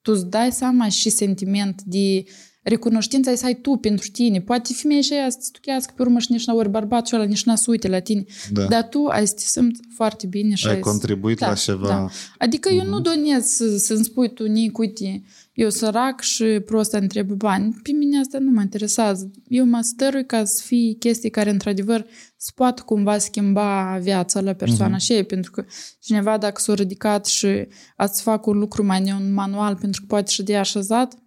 tu 0.02 0.12
îți 0.12 0.26
dai 0.26 0.52
seama 0.52 0.88
și 0.88 1.10
sentiment 1.10 1.82
de 1.82 2.24
recunoștință 2.62 3.28
ai 3.28 3.36
să 3.36 3.46
ai 3.46 3.54
tu 3.54 3.76
pentru 3.76 4.08
tine. 4.12 4.40
Poate 4.40 4.72
femeia 4.72 5.00
și 5.00 5.12
aia 5.12 5.30
să 5.30 5.36
te 5.40 5.48
tuchească 5.52 5.92
pe 5.96 6.02
urmă 6.02 6.18
și 6.18 6.32
nici 6.32 6.46
n 6.46 6.50
ori 6.50 6.68
bărbatul 6.68 7.18
ăla 7.18 7.26
nici 7.26 7.44
n-a 7.44 7.54
să 7.54 7.70
uite 7.70 7.88
la 7.88 7.98
tine. 7.98 8.24
Da. 8.50 8.64
Dar 8.64 8.88
tu 8.88 9.04
ai 9.06 9.26
să 9.26 9.34
te 9.34 9.42
simți 9.42 9.80
foarte 9.94 10.26
bine 10.26 10.54
și 10.54 10.66
ai, 10.66 10.74
ai 10.74 10.80
contribuit 10.80 11.38
da, 11.38 11.48
la 11.48 11.54
ceva. 11.54 11.88
Da. 11.88 12.08
Adică 12.38 12.68
uh-huh. 12.68 12.76
eu 12.76 12.84
nu 12.84 12.94
mhm. 12.94 13.02
donez 13.02 13.44
să, 13.44 13.76
să-mi 13.76 14.04
spui 14.04 14.32
tu, 14.32 14.46
Nic, 14.46 14.78
uite, 14.78 15.22
eu 15.52 15.70
sărac 15.70 16.20
și 16.20 16.44
prost 16.44 16.92
întreb 16.92 17.30
bani. 17.30 17.76
Pe 17.82 17.92
mine 17.92 18.18
asta 18.18 18.38
nu 18.38 18.50
mă 18.50 18.60
interesează. 18.60 19.30
Eu 19.48 19.64
mă 19.64 19.80
stărui 19.82 20.26
ca 20.26 20.44
să 20.44 20.62
fie 20.66 20.94
chestii 20.94 21.30
care, 21.30 21.50
într-adevăr, 21.50 22.06
se 22.36 22.50
poate 22.54 22.82
cumva 22.82 23.18
schimba 23.18 23.98
viața 24.02 24.40
la 24.40 24.52
persoana 24.52 24.96
uh-huh. 24.96 25.00
și 25.00 25.12
ei, 25.12 25.24
pentru 25.24 25.50
că 25.50 25.64
cineva 26.00 26.38
dacă 26.38 26.60
s-a 26.60 26.74
ridicat 26.74 27.26
și 27.26 27.66
ați 27.96 28.22
fac 28.22 28.46
un 28.46 28.58
lucru 28.58 28.84
mai 28.84 29.30
manual 29.32 29.76
pentru 29.76 30.00
că 30.00 30.06
poate 30.06 30.30
și 30.30 30.42
de 30.42 30.56
așezat, 30.56 31.18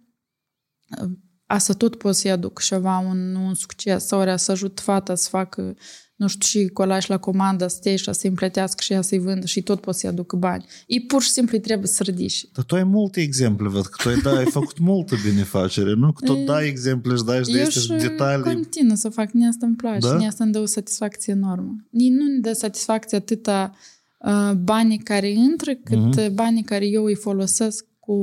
asta 1.46 1.72
tot 1.72 1.96
pot 1.96 2.14
să-i 2.14 2.30
aduc 2.30 2.60
ceva, 2.60 2.98
un, 2.98 3.34
un 3.34 3.54
succes 3.54 4.06
sau 4.06 4.20
ori 4.20 4.38
să 4.38 4.50
ajut 4.50 4.80
fata 4.80 5.14
să 5.14 5.28
facă 5.28 5.76
nu 6.16 6.26
știu, 6.26 6.60
și 6.60 6.68
colaj 6.68 7.06
la 7.06 7.18
comandă, 7.18 7.66
să 7.66 7.78
te 7.80 7.96
să-i 7.96 8.30
împletească 8.30 8.82
și 8.82 8.92
ea 8.92 9.00
să-i 9.00 9.18
vândă 9.18 9.46
și 9.46 9.62
tot 9.62 9.80
poți 9.80 10.00
să-i 10.00 10.08
aducă 10.08 10.36
bani. 10.36 10.64
E 10.86 11.00
pur 11.00 11.22
și 11.22 11.30
simplu 11.30 11.58
trebuie 11.58 11.86
să 11.86 12.02
ridici. 12.02 12.48
Dar 12.52 12.64
tu 12.64 12.74
ai 12.74 12.84
multe 12.84 13.20
exemple, 13.20 13.68
văd 13.68 13.86
că 13.86 14.02
tu 14.02 14.08
ai, 14.08 14.20
da, 14.20 14.36
ai 14.36 14.44
făcut 14.44 14.78
multă 14.78 15.14
binefacere, 15.24 15.94
nu? 15.94 16.12
Că 16.12 16.24
tot 16.24 16.44
dai 16.44 16.68
exemple 16.68 17.14
și 17.16 17.24
dai 17.24 17.44
și 17.44 17.52
de 17.52 17.60
astea 17.60 17.96
detalii. 17.96 18.46
Eu 18.46 18.52
continuu 18.52 18.96
să 18.96 19.08
fac, 19.08 19.30
ne 19.30 19.48
asta 19.48 19.66
îmi 19.66 19.76
place, 19.76 20.08
da? 20.08 20.16
ne 20.16 20.26
asta 20.26 20.44
îmi 20.44 20.52
dă 20.52 20.58
o 20.58 20.66
satisfacție 20.66 21.32
enormă. 21.32 21.76
Nu 21.90 22.26
ne 22.26 22.38
dă 22.40 22.52
satisfacție 22.52 23.16
atâta 23.16 23.74
uh, 24.18 24.52
banii 24.52 24.98
care 24.98 25.30
intră, 25.30 25.74
cât 25.74 26.20
uh-huh. 26.20 26.32
banii 26.32 26.62
care 26.62 26.86
eu 26.86 27.04
îi 27.04 27.14
folosesc 27.14 27.86
cu, 28.00 28.16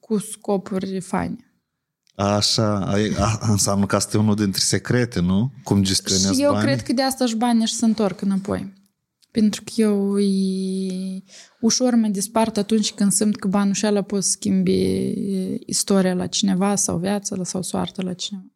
cu 0.00 0.18
scopuri 0.18 1.00
faine. 1.00 1.47
Așa, 2.18 2.78
a, 3.18 3.38
înseamnă 3.50 3.86
că 3.86 3.96
asta 3.96 4.16
e 4.16 4.20
unul 4.20 4.34
dintre 4.34 4.60
secrete, 4.60 5.20
nu? 5.20 5.52
Cum 5.62 5.82
gestionezi 5.82 6.34
Și 6.34 6.42
eu 6.42 6.52
banii? 6.52 6.66
cred 6.66 6.82
că 6.82 6.92
de 6.92 7.02
asta 7.02 7.26
și 7.26 7.36
banii 7.36 7.66
și 7.66 7.74
se 7.74 7.84
întorc 7.84 8.20
înapoi. 8.20 8.72
Pentru 9.30 9.62
că 9.64 9.70
eu 9.76 10.18
e... 10.18 11.22
ușor 11.60 11.94
mă 11.94 12.06
dispart 12.06 12.56
atunci 12.56 12.92
când 12.92 13.12
simt 13.12 13.36
că 13.36 13.48
banul 13.48 13.74
și 13.74 13.86
ala 13.86 14.02
pot 14.02 14.24
schimbi 14.24 15.12
istoria 15.66 16.14
la 16.14 16.26
cineva 16.26 16.74
sau 16.74 16.96
viața 16.96 17.44
sau 17.44 17.62
soarta 17.62 18.02
la 18.02 18.12
cineva. 18.12 18.46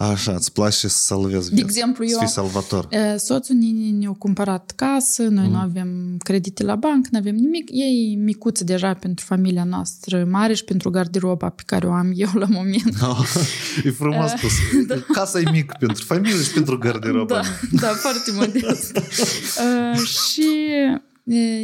Așa, 0.00 0.32
îți 0.32 0.52
place 0.52 0.88
să 0.88 0.88
salvezi 0.88 1.54
De 1.54 1.60
exemplu, 1.60 2.04
eu, 2.04 2.10
să 2.10 2.18
fii 2.18 2.28
salvator. 2.28 2.88
soțul 3.16 3.56
ne-a 3.98 4.14
cumpărat 4.18 4.72
casă, 4.76 5.22
noi 5.22 5.46
mm. 5.46 5.52
nu 5.52 5.58
avem 5.58 6.16
credite 6.18 6.62
la 6.62 6.76
bancă, 6.76 7.08
nu 7.12 7.18
avem 7.18 7.34
nimic. 7.34 7.70
Ei 7.70 8.14
micuță 8.14 8.64
deja 8.64 8.94
pentru 8.94 9.24
familia 9.24 9.64
noastră 9.64 10.24
mare 10.24 10.54
și 10.54 10.64
pentru 10.64 10.90
garderoba 10.90 11.48
pe 11.48 11.62
care 11.66 11.86
o 11.86 11.92
am 11.92 12.12
eu 12.14 12.28
la 12.34 12.46
moment. 12.50 12.94
Oh, 13.02 13.34
e 13.84 13.90
frumos 13.90 14.30
spus. 14.30 14.52
da. 14.86 14.94
Casa 15.12 15.40
e 15.40 15.50
mică 15.50 15.76
pentru 15.78 16.04
familie 16.04 16.42
și 16.42 16.52
pentru 16.52 16.78
garderoba. 16.78 17.34
Da, 17.34 17.42
da 17.80 17.88
foarte 17.88 18.30
modest. 18.34 18.96
uh, 18.96 20.06
și 20.06 20.48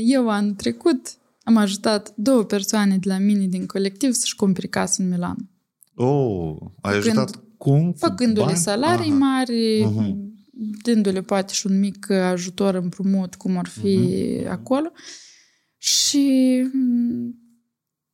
eu 0.04 0.30
anul 0.30 0.52
trecut 0.52 1.16
am 1.42 1.56
ajutat 1.56 2.12
două 2.16 2.42
persoane 2.42 2.96
de 2.96 3.08
la 3.08 3.18
mine 3.18 3.46
din 3.46 3.66
colectiv 3.66 4.12
să-și 4.12 4.36
cumpere 4.36 4.66
casă 4.66 5.02
în 5.02 5.08
Milan. 5.08 5.36
Oh, 5.94 6.56
ai 6.80 6.96
ajutat 6.96 7.42
cum? 7.64 7.92
Făcându-le 7.92 8.54
salarii 8.54 9.10
Aha. 9.10 9.18
mari, 9.18 9.84
uh-huh. 9.84 10.14
dându-le 10.82 11.20
poate 11.20 11.52
și 11.52 11.66
un 11.66 11.78
mic 11.78 12.10
ajutor 12.10 12.74
împrumut, 12.74 13.34
cum 13.34 13.56
ar 13.56 13.66
fi 13.66 13.98
uh-huh. 13.98 14.48
acolo. 14.48 14.92
Și 15.76 16.62
mm, 16.72 17.34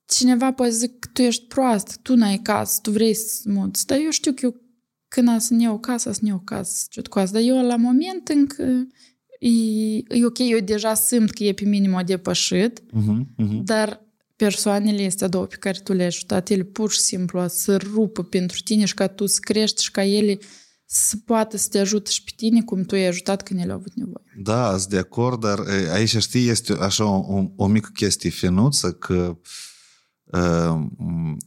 cineva 0.07 0.53
poate 0.53 0.73
zic 0.73 0.99
că 0.99 1.09
tu 1.13 1.23
ești 1.23 1.47
proastă, 1.47 1.93
tu 2.03 2.15
n-ai 2.15 2.39
casă, 2.39 2.79
tu 2.83 2.91
vrei 2.91 3.15
să 3.15 3.43
muți. 3.45 3.87
Dar 3.87 3.99
eu 3.99 4.11
știu 4.11 4.33
că 4.33 4.41
eu 4.43 4.55
când 5.09 5.29
am 5.29 5.39
să 5.39 5.55
ne 5.55 5.63
iau 5.63 5.79
casă, 5.79 6.13
să 6.13 6.19
ne 6.23 6.29
iau 6.29 6.43
casă, 6.45 6.87
ce 6.91 7.01
cu 7.01 7.19
asta. 7.19 7.39
Dar 7.39 7.49
eu 7.49 7.67
la 7.67 7.77
moment 7.77 8.29
încă 8.29 8.87
e, 9.39 9.49
e 10.09 10.25
ok, 10.25 10.39
eu 10.39 10.59
deja 10.59 10.95
simt 10.95 11.31
că 11.31 11.45
e 11.45 11.53
pe 11.53 11.65
minim 11.65 11.95
o 11.95 12.01
depășit, 12.01 12.83
Mhm, 12.93 13.29
mhm. 13.37 13.65
dar 13.65 14.10
persoanele 14.45 15.07
astea 15.07 15.29
două 15.29 15.47
pe 15.47 15.57
care 15.57 15.79
tu 15.85 15.93
le-ai 15.93 16.07
ajutat, 16.07 16.49
ele 16.49 16.63
pur 16.63 16.91
și 16.91 16.99
simplu 16.99 17.45
să 17.49 17.77
rupă 17.77 18.23
pentru 18.23 18.61
tine 18.65 18.85
și 18.85 18.95
ca 18.95 19.07
tu 19.07 19.27
să 19.27 19.39
crești 19.41 19.83
și 19.83 19.91
ca 19.91 20.05
ele 20.05 20.39
să 20.87 21.17
poată 21.25 21.57
să 21.57 21.69
te 21.71 21.79
ajute 21.79 22.11
și 22.11 22.25
pe 22.25 22.31
tine 22.37 22.63
cum 22.63 22.83
tu 22.83 22.95
i-ai 22.95 23.07
ajutat 23.07 23.43
când 23.43 23.61
ele 23.61 23.73
au 23.73 23.79
avut 23.79 23.95
nevoie. 23.95 24.25
Da, 24.43 24.77
sunt 24.79 24.91
de 24.91 24.99
acord, 24.99 25.41
dar 25.41 25.59
e, 25.59 25.93
aici, 25.93 26.17
știi, 26.17 26.49
este 26.49 26.73
așa 26.73 27.05
o, 27.05 27.37
o, 27.37 27.51
o 27.57 27.67
mică 27.67 27.91
chestie 27.95 28.31
finuță 28.31 28.93
că 28.93 29.37
uh, 30.25 30.87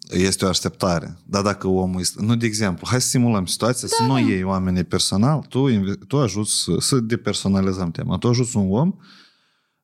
este 0.10 0.45
o 0.45 0.48
așteptare. 0.48 1.18
Dar 1.26 1.41
dacă 1.41 1.68
omul 1.68 1.99
este... 1.99 2.22
Nu, 2.22 2.36
de 2.36 2.45
exemplu, 2.45 2.88
hai 2.90 3.02
să 3.02 3.07
simulăm 3.07 3.45
situația, 3.45 3.88
da. 3.88 3.95
să 3.95 4.03
nu 4.11 4.30
iei 4.30 4.44
oamenii 4.44 4.84
personal, 4.84 5.45
tu, 5.49 5.68
inve- 5.68 5.99
tu 6.07 6.20
ajuți 6.20 6.52
să, 6.64 6.72
să 6.80 6.99
depersonalizăm 6.99 7.91
tema. 7.91 8.18
Tu 8.18 8.28
ajuți 8.28 8.57
un 8.57 8.72
om, 8.72 8.94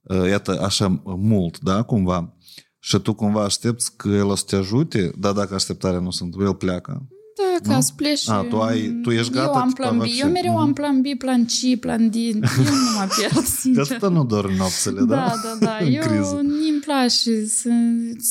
uh, 0.01 0.27
iată, 0.27 0.61
așa 0.61 1.01
mult, 1.03 1.59
da, 1.59 1.81
cumva, 1.81 2.37
și 2.79 2.99
tu 2.99 3.13
cumva 3.13 3.43
aștepți 3.43 3.95
că 3.95 4.07
el 4.07 4.25
o 4.25 4.35
să 4.35 4.43
te 4.47 4.55
ajute, 4.55 5.11
dar 5.17 5.33
dacă 5.33 5.53
așteptarea 5.53 5.99
nu 5.99 6.11
sunt, 6.11 6.35
el 6.39 6.53
pleacă. 6.53 7.07
Da, 7.39 7.69
ca 7.73 7.79
să 7.79 7.91
pleci. 7.95 8.29
A, 8.29 8.45
tu, 8.49 8.57
ai, 8.57 8.99
tu 9.01 9.11
ești 9.11 9.31
gata? 9.31 9.51
Eu 9.55 9.61
am 9.61 9.71
plan 9.71 9.97
B. 9.97 10.03
Eu 10.19 10.29
mereu 10.29 10.57
am 10.57 10.63
mhm. 10.63 10.73
plan 10.73 11.01
B, 11.01 11.05
plan 11.17 11.45
C, 11.45 11.79
plan 11.79 12.09
D. 12.09 12.15
Eu 12.15 12.33
nu 12.33 12.91
mă 12.97 13.07
pierd, 13.17 13.45
sincer. 13.59 13.87
De 13.87 13.93
asta 13.93 14.09
nu 14.09 14.25
dormi 14.25 14.55
nopțile, 14.57 14.99
da? 14.99 15.15
Da, 15.15 15.33
da, 15.43 15.65
da. 15.65 15.85
Eu 15.87 16.01
criză. 16.01 16.41
mi-mi 16.43 16.81
place 16.85 17.45
să 17.45 17.69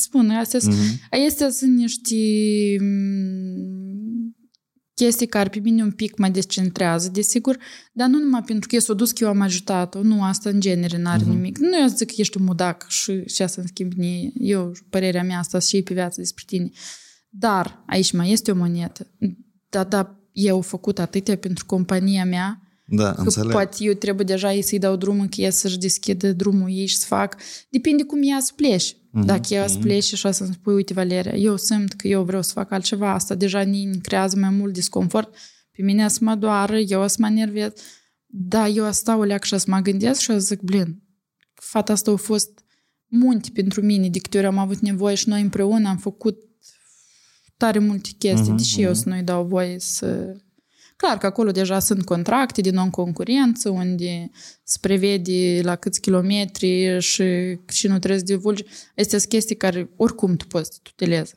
spun. 0.03 0.31
Astea, 0.31 0.61
mm-hmm. 0.61 1.27
astea 1.27 1.51
sunt 1.51 1.77
niște 1.77 2.17
mm, 2.81 3.78
chestii 4.99 5.27
care 5.27 5.49
pe 5.49 5.59
mine 5.59 5.83
un 5.83 5.91
pic 5.91 6.17
mă 6.19 6.29
descentrează, 6.29 7.09
desigur, 7.09 7.59
dar 7.93 8.09
nu 8.09 8.19
numai 8.19 8.43
pentru 8.43 8.69
că 8.69 8.75
eu 8.75 8.81
s-o 8.81 8.95
dus 8.95 9.11
că 9.13 9.25
eu 9.25 9.31
am 9.31 9.41
ajutat-o, 9.41 10.03
nu, 10.03 10.23
asta 10.23 10.49
în 10.51 10.61
genere 10.61 10.99
n-are 10.99 11.23
Mhm. 11.25 11.31
nimic. 11.31 11.59
Nu 11.59 11.79
eu 11.81 11.87
zic 11.87 12.07
că 12.07 12.15
ești 12.17 12.37
un 12.39 12.45
mudac 12.45 12.87
și, 12.89 13.23
și 13.27 13.43
asta 13.43 13.61
în 13.61 13.67
schimb 13.67 13.93
nie, 13.93 14.31
eu, 14.35 14.73
părerea 14.91 15.23
mea 15.23 15.39
asta 15.39 15.59
și 15.59 15.83
pe 15.83 15.95
viață 15.95 16.21
despre 16.21 16.45
tine. 16.47 16.71
Dar 17.29 17.85
aici 17.87 18.13
mai 18.13 18.31
este 18.33 18.51
o 18.51 18.55
monetă. 18.55 19.11
Da, 19.69 19.85
da, 19.85 20.21
eu 20.33 20.55
am 20.57 20.63
făcut 20.63 20.99
atâtea 20.99 21.37
pentru 21.37 21.67
compania 21.67 22.25
mea, 22.25 22.63
Da, 22.91 23.13
Că 23.13 23.21
înțeleg. 23.21 23.51
poate 23.53 23.77
eu 23.85 23.93
trebuie 23.93 24.25
deja 24.25 24.53
ei 24.55 24.63
să-i 24.63 24.79
dau 24.79 24.97
drumul, 24.97 25.27
că 25.27 25.41
ea 25.41 25.51
să-și 25.51 25.79
deschidă 25.79 26.33
drumul 26.33 26.69
ei 26.71 26.87
și 26.87 26.97
să 26.97 27.07
fac. 27.07 27.37
Depinde 27.71 28.03
cum 28.03 28.19
ea 28.23 28.39
să 28.41 28.53
pleci. 28.57 28.97
Mhm, 29.19 29.27
Dacă 29.27 29.55
ea 29.55 29.67
să 29.67 29.79
pleci 29.79 30.05
și 30.05 30.15
așa 30.15 30.31
să-mi 30.31 30.53
spui, 30.53 30.75
uite, 30.75 30.93
Valeria, 30.93 31.33
eu 31.35 31.57
simt 31.57 31.93
că 31.93 32.09
eu 32.09 32.23
vreau 32.25 32.43
să 32.43 32.53
fac 32.53 32.71
altceva, 32.71 33.13
asta 33.13 33.35
deja 33.35 33.65
ne 33.65 33.91
creează 34.03 34.37
mai 34.39 34.51
mult 34.51 34.73
disconfort, 34.73 35.35
pe 35.71 35.83
mine 35.83 36.09
să 36.09 36.19
mă 36.21 36.35
doară, 36.35 36.79
eu 36.79 37.01
o 37.03 37.07
să 37.07 37.17
mă 37.21 37.27
enervez. 37.27 37.73
Da, 38.27 38.69
eu 38.69 38.85
asta 38.85 39.17
o 39.17 39.23
leac 39.23 39.45
și 39.45 39.59
să 39.59 39.65
mă 39.69 39.79
gândesc 39.79 40.21
și 40.21 40.31
o 40.31 40.33
să 40.33 40.39
zic, 40.39 40.61
blin, 40.61 41.03
fata 41.55 41.93
asta 41.93 42.11
a 42.11 42.17
fost 42.17 42.65
munte 43.07 43.49
pentru 43.55 43.83
mine, 43.83 44.09
de 44.09 44.19
câte 44.19 44.39
ori 44.39 44.47
am 44.47 44.59
avut 44.59 44.79
nevoie 44.79 45.15
și 45.15 45.29
noi 45.29 45.41
împreună 45.41 45.89
am 45.89 45.97
făcut 45.97 46.43
tare 47.57 47.79
multe 47.79 48.09
chestii, 48.19 48.49
Mhm, 48.49 48.57
deși 48.57 48.83
eu 48.83 48.95
să 48.95 49.09
nu-i 49.09 49.23
dau 49.23 49.45
voie 49.45 49.79
să... 49.79 50.37
Clar 50.99 51.19
că 51.19 51.27
acolo 51.27 51.51
deja 51.51 51.79
sunt 51.79 52.05
contracte 52.05 52.61
de 52.61 52.71
non-concurență, 52.71 53.69
unde 53.69 54.31
se 54.65 54.79
prevede 54.81 55.61
la 55.63 55.77
câți 55.77 56.01
kilometri 56.01 57.01
și, 57.01 57.59
și 57.69 57.87
nu 57.87 57.99
trebuie 57.99 58.19
să 58.19 58.25
divulgi. 58.25 58.65
Astea 58.97 59.19
sunt 59.19 59.31
chestii 59.31 59.57
care 59.57 59.91
oricum 59.97 60.37
tu 60.37 60.47
poți 60.47 60.71
să 60.73 60.79
tutelezi. 60.83 61.35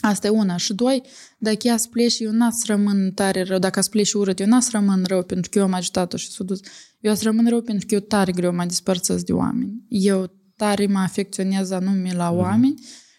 Asta 0.00 0.26
e 0.26 0.30
una. 0.30 0.56
Și 0.56 0.74
doi, 0.74 1.02
dacă 1.38 1.66
ea 1.66 1.76
să 1.76 1.88
pleci, 1.90 2.18
eu 2.18 2.32
n 2.32 2.50
să 2.50 2.64
rămân 2.66 3.12
tare 3.12 3.42
rău. 3.42 3.58
Dacă 3.58 3.80
să 3.80 3.88
pleci 3.88 4.12
urât, 4.12 4.40
eu 4.40 4.46
n 4.46 4.60
să 4.60 4.68
rămân 4.72 5.04
rău 5.06 5.22
pentru 5.22 5.50
că 5.50 5.58
eu 5.58 5.64
am 5.64 5.72
ajutat-o 5.72 6.16
și 6.16 6.30
s-a 6.30 6.44
dus. 6.44 6.60
Eu 7.00 7.14
să 7.14 7.24
rămân 7.24 7.48
rău 7.48 7.62
pentru 7.62 7.86
că 7.86 7.94
eu 7.94 8.00
tare 8.00 8.32
greu 8.32 8.54
mă 8.54 8.64
despărțesc 8.64 9.24
de 9.24 9.32
oameni. 9.32 9.84
Eu 9.88 10.30
tare 10.56 10.86
mă 10.86 10.98
afecționez 10.98 11.70
anume 11.70 12.12
la 12.12 12.30
oameni 12.30 12.74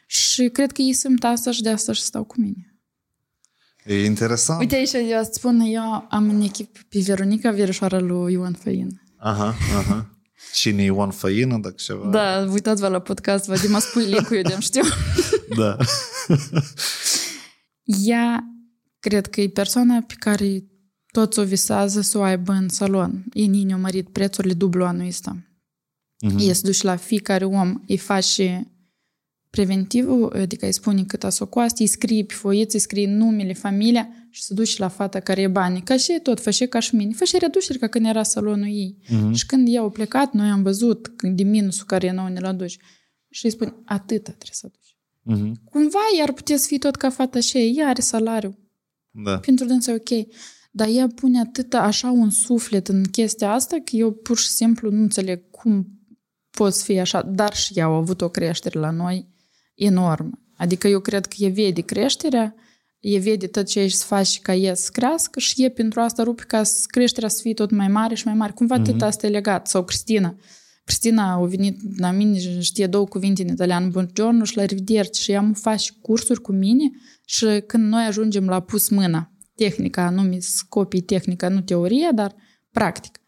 și 0.07 0.49
cred 0.49 0.72
că 0.72 0.81
ei 0.81 0.93
simt 0.93 1.23
asta 1.23 1.52
și 1.52 1.61
de 1.61 1.69
asta 1.69 1.91
și 1.91 2.02
stau 2.02 2.23
cu 2.23 2.41
mine. 2.41 2.70
E 3.86 4.06
interesant. 4.06 4.60
Uite 4.60 4.76
aici, 4.76 4.94
eu 4.94 5.20
îți 5.20 5.30
spun, 5.34 5.60
eu 5.60 6.08
am 6.10 6.30
în 6.30 6.41
echipă 6.41 6.80
pe 6.90 6.99
Veronica, 7.06 7.52
verișoara 7.52 7.99
lui 7.99 8.34
Ioan 8.34 8.53
Făin. 8.53 9.02
Aha, 9.18 9.56
aha. 9.78 10.10
Cine 10.53 10.82
e 10.82 10.86
Ion 10.86 11.12
Făină, 11.12 11.58
dacă 11.58 11.76
ceva? 11.78 12.10
Da, 12.10 12.48
uitați-vă 12.52 12.88
la 12.88 12.99
podcast, 12.99 13.45
vă 13.45 13.68
mă 13.68 13.80
spui 13.80 14.06
link-ul, 14.06 14.36
eu 14.36 14.41
de 14.41 14.58
știu. 14.60 14.82
Da. 15.58 15.78
Ea, 18.06 18.44
cred 18.99 19.28
că 19.28 19.41
e 19.41 19.49
persoana 19.49 20.02
pe 20.08 20.14
care 20.20 20.64
toți 21.12 21.40
o 21.40 21.44
visează 21.44 22.02
să 22.02 22.18
o 22.18 22.22
aibă 22.22 22.52
în 22.52 22.70
salon. 22.70 23.24
Ei 23.34 23.48
nici 23.48 23.72
au 23.72 23.80
mărit 23.80 24.10
prețurile 24.10 24.53
dublu 24.53 24.86
anul 24.86 25.08
ăsta. 25.08 25.38
Mhm. 26.20 26.36
Mm-hmm. 26.36 26.49
E 26.49 26.53
să 26.53 26.62
duci 26.66 26.82
la 26.82 26.95
fiecare 26.95 27.45
om, 27.45 27.82
îi 27.88 27.98
face 27.98 28.72
preventivul, 29.52 30.34
adică 30.36 30.65
îi 30.65 30.72
spune 30.72 31.03
cât 31.03 31.23
a 31.23 31.30
s-o 31.30 31.48
coastă, 31.48 31.82
îi 31.82 31.88
scrie 31.88 32.23
pe 32.23 32.34
foiță, 32.34 32.76
îi 32.76 32.82
scrie 32.82 33.07
numele, 33.07 33.53
familia 33.53 34.10
și 34.30 34.44
să 34.44 34.53
duci 34.53 34.78
la 34.78 34.88
fata 34.88 35.19
care 35.19 35.41
e 35.41 35.48
bani. 35.48 35.82
Ca 35.82 35.98
și 35.98 36.19
tot, 36.23 36.41
fă 36.41 36.52
și 36.52 36.65
ca 36.65 36.80
și 36.80 36.95
mine. 36.95 37.14
Fă 37.14 37.23
și 37.23 37.38
reduceri 37.40 37.80
ca 37.80 37.88
când 37.88 38.06
era 38.06 38.23
salonul 38.23 38.68
ei. 38.68 38.98
Mhm. 39.10 39.32
Și 39.32 39.45
când 39.45 39.68
ea 39.69 39.82
a 39.82 39.90
plecat, 39.90 40.34
noi 40.34 40.49
am 40.49 40.64
văzut 40.64 41.07
când 41.15 41.38
de 41.38 41.44
minusul 41.44 41.86
care 41.86 42.11
nouă 42.11 42.30
ne 42.30 42.40
l-a 42.40 42.52
duci. 42.52 42.78
Și 43.30 43.45
îi 43.45 43.52
spune, 43.52 43.76
atâta 43.86 44.32
trebuie 44.32 44.52
să 44.52 44.68
duci. 44.72 44.98
Mhm. 45.22 45.61
Cumva 45.64 45.99
ea 46.18 46.34
putea 46.34 46.57
să 46.57 46.68
fie 46.68 46.78
tot 46.78 46.95
ca 46.95 47.10
fata 47.10 47.40
și 47.40 47.57
ei. 47.57 47.76
Ea 47.78 47.88
are 47.88 48.02
salariu. 48.02 48.57
Da. 49.11 49.40
Pentru 49.40 49.65
dânsa 49.65 49.91
e 49.91 49.95
ok. 49.95 50.28
Dar 50.72 50.88
ea 50.88 51.07
pune 51.15 51.40
atâta 51.40 51.82
așa 51.82 52.11
un 52.11 52.30
suflet 52.30 52.88
în 52.88 53.03
chestia 53.03 53.52
asta 53.52 53.76
că 53.76 53.95
eu 53.95 54.11
pur 54.11 54.38
și 54.38 54.48
simplu 54.48 54.91
nu 54.91 55.02
înțeleg 55.02 55.49
cum 55.49 55.88
poți 56.49 56.84
fi 56.84 56.99
așa. 56.99 57.22
Dar 57.22 57.53
și 57.56 57.73
ea 57.76 57.86
a 57.86 57.95
avut 57.95 58.22
o 58.22 58.30
creștere 58.30 58.80
la 58.80 58.90
noi 58.90 59.31
enormă. 59.86 60.40
Adică 60.58 60.88
eu 60.88 60.99
cred 60.99 61.26
că 61.26 61.36
e 61.38 61.48
vede 61.48 61.82
creșterea, 61.82 62.56
e 62.99 63.20
vede 63.20 63.48
tot 63.48 63.66
ce 63.66 63.80
ești 63.80 63.98
să 63.98 64.06
faci 64.06 64.40
ca 64.40 64.56
ea 64.56 64.76
să 64.76 64.90
crească 64.91 65.40
și 65.40 65.64
e 65.64 65.70
pentru 65.70 65.99
asta 65.99 66.24
rupe 66.24 66.44
ca 66.48 66.64
să- 66.64 66.86
creșterea 66.88 67.30
să 67.30 67.40
fie 67.41 67.53
tot 67.53 67.72
mai 67.72 67.88
mare 67.88 68.16
și 68.16 68.26
mai 68.26 68.36
mare. 68.36 68.52
Cumva 68.52 68.80
mm-hmm. 68.80 68.86
tot 68.86 69.02
asta 69.02 69.28
e 69.28 69.30
legat. 69.30 69.68
Sau 69.68 69.84
Cristina. 69.84 70.36
Cristina 70.84 71.34
a 71.34 71.45
venit 71.45 71.99
la 71.99 72.12
mine 72.12 72.40
și 72.40 72.62
știe 72.62 72.88
două 72.88 73.06
cuvinte 73.06 73.41
în 73.41 73.48
italian, 73.48 73.90
buongiorno 73.90 74.44
și 74.44 74.58
la 74.58 74.66
rivederci 74.66 75.18
și 75.18 75.32
ea 75.32 75.41
mă 75.41 75.53
face 75.53 75.91
cursuri 76.02 76.41
cu 76.41 76.52
mine 76.52 76.91
și 77.26 77.45
când 77.68 77.84
noi 77.84 78.03
ajungem 78.03 78.48
la 78.48 78.60
pus 78.60 78.90
mâna, 78.90 79.32
tehnica, 79.56 80.06
anume 80.06 80.40
scopii 80.40 81.02
tehnica, 81.02 81.49
nu 81.49 81.62
teoria, 81.62 82.12
dar 82.12 82.36
practic. 82.72 83.20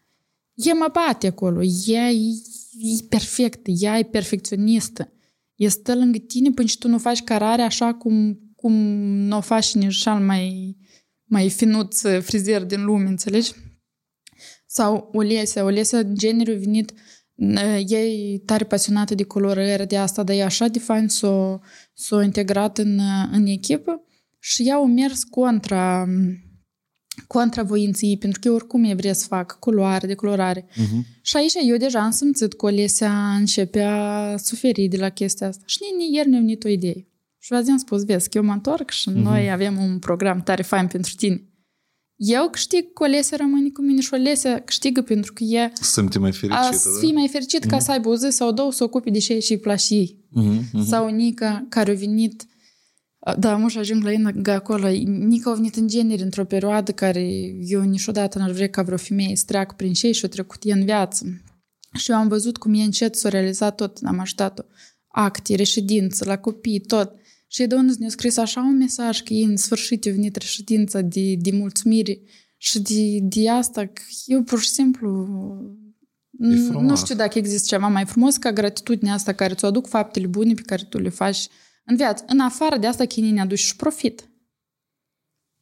Ea 0.54 0.74
mă 0.74 0.86
bate 0.92 1.26
acolo, 1.26 1.60
ea 1.86 2.10
e, 2.10 2.30
e 2.80 3.04
perfectă, 3.08 3.70
ea 3.70 3.98
e 3.98 4.02
perfecționistă. 4.02 5.12
E 5.54 5.68
stă 5.68 5.94
lângă 5.94 6.18
tine 6.18 6.50
până 6.50 6.68
și 6.68 6.78
tu 6.78 6.88
nu 6.88 6.98
faci 6.98 7.22
carare 7.22 7.62
așa 7.62 7.94
cum, 7.94 8.40
cum 8.56 8.72
nu 9.02 9.36
o 9.36 9.40
faci 9.40 9.74
nici 9.74 9.96
cel 9.96 10.18
mai, 10.18 10.76
mai 11.24 11.50
finuț 11.50 12.00
frizer 12.00 12.64
din 12.64 12.84
lume, 12.84 13.08
înțelegi? 13.08 13.52
Sau 14.66 15.10
Olesia. 15.12 15.64
Olesia, 15.64 15.98
în 15.98 16.14
genere, 16.14 16.52
a 16.52 16.58
venit 16.58 16.92
ea 17.86 18.04
e 18.04 18.38
tare 18.38 18.64
pasionată 18.64 19.14
de 19.14 19.24
colorări, 19.24 19.86
de 19.86 19.96
asta, 19.96 20.22
dar 20.22 20.36
e 20.36 20.42
așa 20.42 20.68
de 20.68 20.78
fain 20.78 21.08
s-o, 21.08 21.58
s-o 21.94 22.22
integrat 22.22 22.78
în, 22.78 23.00
în 23.32 23.46
echipă 23.46 24.04
și 24.38 24.68
ea 24.68 24.76
a 24.76 24.84
mers 24.84 25.24
contra, 25.24 26.06
contra 27.26 27.62
voinței 27.62 28.08
ei, 28.08 28.18
pentru 28.18 28.40
că 28.40 28.48
eu 28.48 28.54
oricum 28.54 28.84
e 28.84 28.94
vrea 28.94 29.12
să 29.12 29.26
fac 29.26 29.58
culoare, 29.58 30.06
decolorare. 30.06 30.66
Mhm. 30.76 31.06
Și 31.22 31.36
aici 31.36 31.52
eu 31.66 31.76
deja 31.76 32.00
am 32.00 32.10
simțit 32.10 32.52
că 32.52 32.66
Olesia 32.66 33.34
începe 33.38 33.80
a 33.80 34.36
suferi 34.36 34.88
de 34.88 34.96
la 34.96 35.08
chestia 35.08 35.48
asta. 35.48 35.62
Și 35.66 35.78
nici 35.98 36.14
ieri 36.16 36.28
ne-a 36.28 36.40
venit 36.40 36.64
o 36.64 36.68
idee. 36.68 37.06
Și 37.38 37.52
v 37.52 37.54
am 37.54 37.76
spus, 37.76 38.04
vezi, 38.04 38.28
că 38.28 38.38
eu 38.38 38.44
mă 38.44 38.52
întorc 38.52 38.90
și 38.90 39.10
noi 39.10 39.50
avem 39.50 39.78
un 39.78 39.98
program 39.98 40.42
tare 40.42 40.62
fain 40.62 40.86
pentru 40.86 41.14
tine. 41.16 41.48
Eu 42.16 42.48
câștig 42.50 42.92
că 42.92 43.02
Olesia 43.02 43.36
rămâne 43.36 43.68
cu 43.68 43.82
mine 43.82 44.00
și 44.00 44.14
Olesia 44.14 44.60
câștigă 44.60 45.02
pentru 45.02 45.32
că 45.32 45.44
e 45.44 45.72
Simte 45.80 46.18
mai 46.18 46.28
a 46.28 46.32
fericită, 46.32 46.76
să 46.76 46.88
da? 46.92 46.98
fii 46.98 47.12
mai 47.12 47.28
fericit 47.28 47.64
ca 47.64 47.78
să 47.78 47.90
aibă 47.90 48.08
o 48.08 48.16
zi 48.16 48.26
sau 48.30 48.52
două 48.52 48.72
să 48.72 48.84
ocupe 48.84 49.10
de 49.10 49.18
ce 49.18 49.38
și 49.38 49.52
îi 49.52 49.58
place 49.58 49.94
ei. 49.94 50.24
Mhm, 50.28 50.62
mhm. 50.72 50.84
Sau 50.86 51.08
Nica, 51.08 51.66
care 51.68 51.90
a 51.90 51.94
venit 51.94 52.46
da, 53.38 53.56
mă 53.56 53.68
și 53.68 53.78
ajung 53.78 54.02
la 54.02 54.12
ea 54.12 54.54
acolo. 54.54 54.88
Nica 55.04 55.50
a 55.50 55.54
venit 55.54 55.76
în 55.76 55.88
genere 55.88 56.22
într-o 56.22 56.44
perioadă 56.44 56.92
care 56.92 57.22
eu 57.60 57.82
niciodată 57.82 58.38
n-ar 58.38 58.50
vrea 58.50 58.68
ca 58.68 58.82
vreo 58.82 58.96
femeie 58.96 59.36
să 59.36 59.44
treacă 59.46 59.74
prin 59.76 59.92
ce 59.92 60.12
și-a 60.12 60.28
trecut 60.28 60.62
ea 60.64 60.76
în 60.76 60.84
viață. 60.84 61.42
Și 61.92 62.10
eu 62.10 62.16
am 62.16 62.28
văzut 62.28 62.56
cum 62.56 62.74
e 62.74 62.82
încet 62.82 63.14
s-a 63.14 63.28
realizat 63.28 63.74
tot, 63.74 63.98
am 64.02 64.18
ajutat-o. 64.18 64.62
Acte, 65.06 65.54
reședință, 65.54 66.24
la 66.24 66.38
copii, 66.38 66.80
tot. 66.80 67.12
Și 67.48 67.62
e 67.62 67.66
de 67.66 67.74
unde 67.74 67.92
ne-a 67.98 68.08
scris 68.08 68.36
așa 68.36 68.60
un 68.60 68.76
mesaj 68.76 69.22
că 69.22 69.32
ei 69.32 69.42
în 69.42 69.56
sfârșit 69.56 70.06
a 70.06 70.10
venit 70.10 70.36
reședința 70.36 71.00
de, 71.00 71.34
de 71.38 71.50
mulțumire 71.52 72.20
și 72.56 72.80
de, 72.80 73.18
de 73.22 73.50
asta 73.50 73.86
că 73.86 74.02
eu 74.26 74.42
pur 74.42 74.60
și 74.60 74.68
simplu 74.68 75.28
E 76.40 76.56
frumos. 76.56 76.88
nu 76.90 76.96
știu 76.96 77.14
dacă 77.14 77.38
există 77.38 77.66
ceva 77.66 77.88
mai 77.88 78.04
frumos 78.04 78.36
ca 78.36 78.52
gratitudinea 78.52 79.14
asta 79.14 79.32
care 79.32 79.54
ți-o 79.54 79.68
aduc 79.68 79.86
faptele 79.86 80.26
bune 80.26 80.54
pe 80.54 80.62
care 80.62 80.82
tu 80.88 80.98
le 80.98 81.08
faci 81.08 81.46
în 81.84 81.96
viață. 81.96 82.24
În 82.26 82.40
afară 82.40 82.76
de 82.78 82.86
asta, 82.86 83.04
chinii 83.04 83.30
ne 83.30 83.40
aduci 83.40 83.58
și 83.58 83.76
profit. 83.76 84.28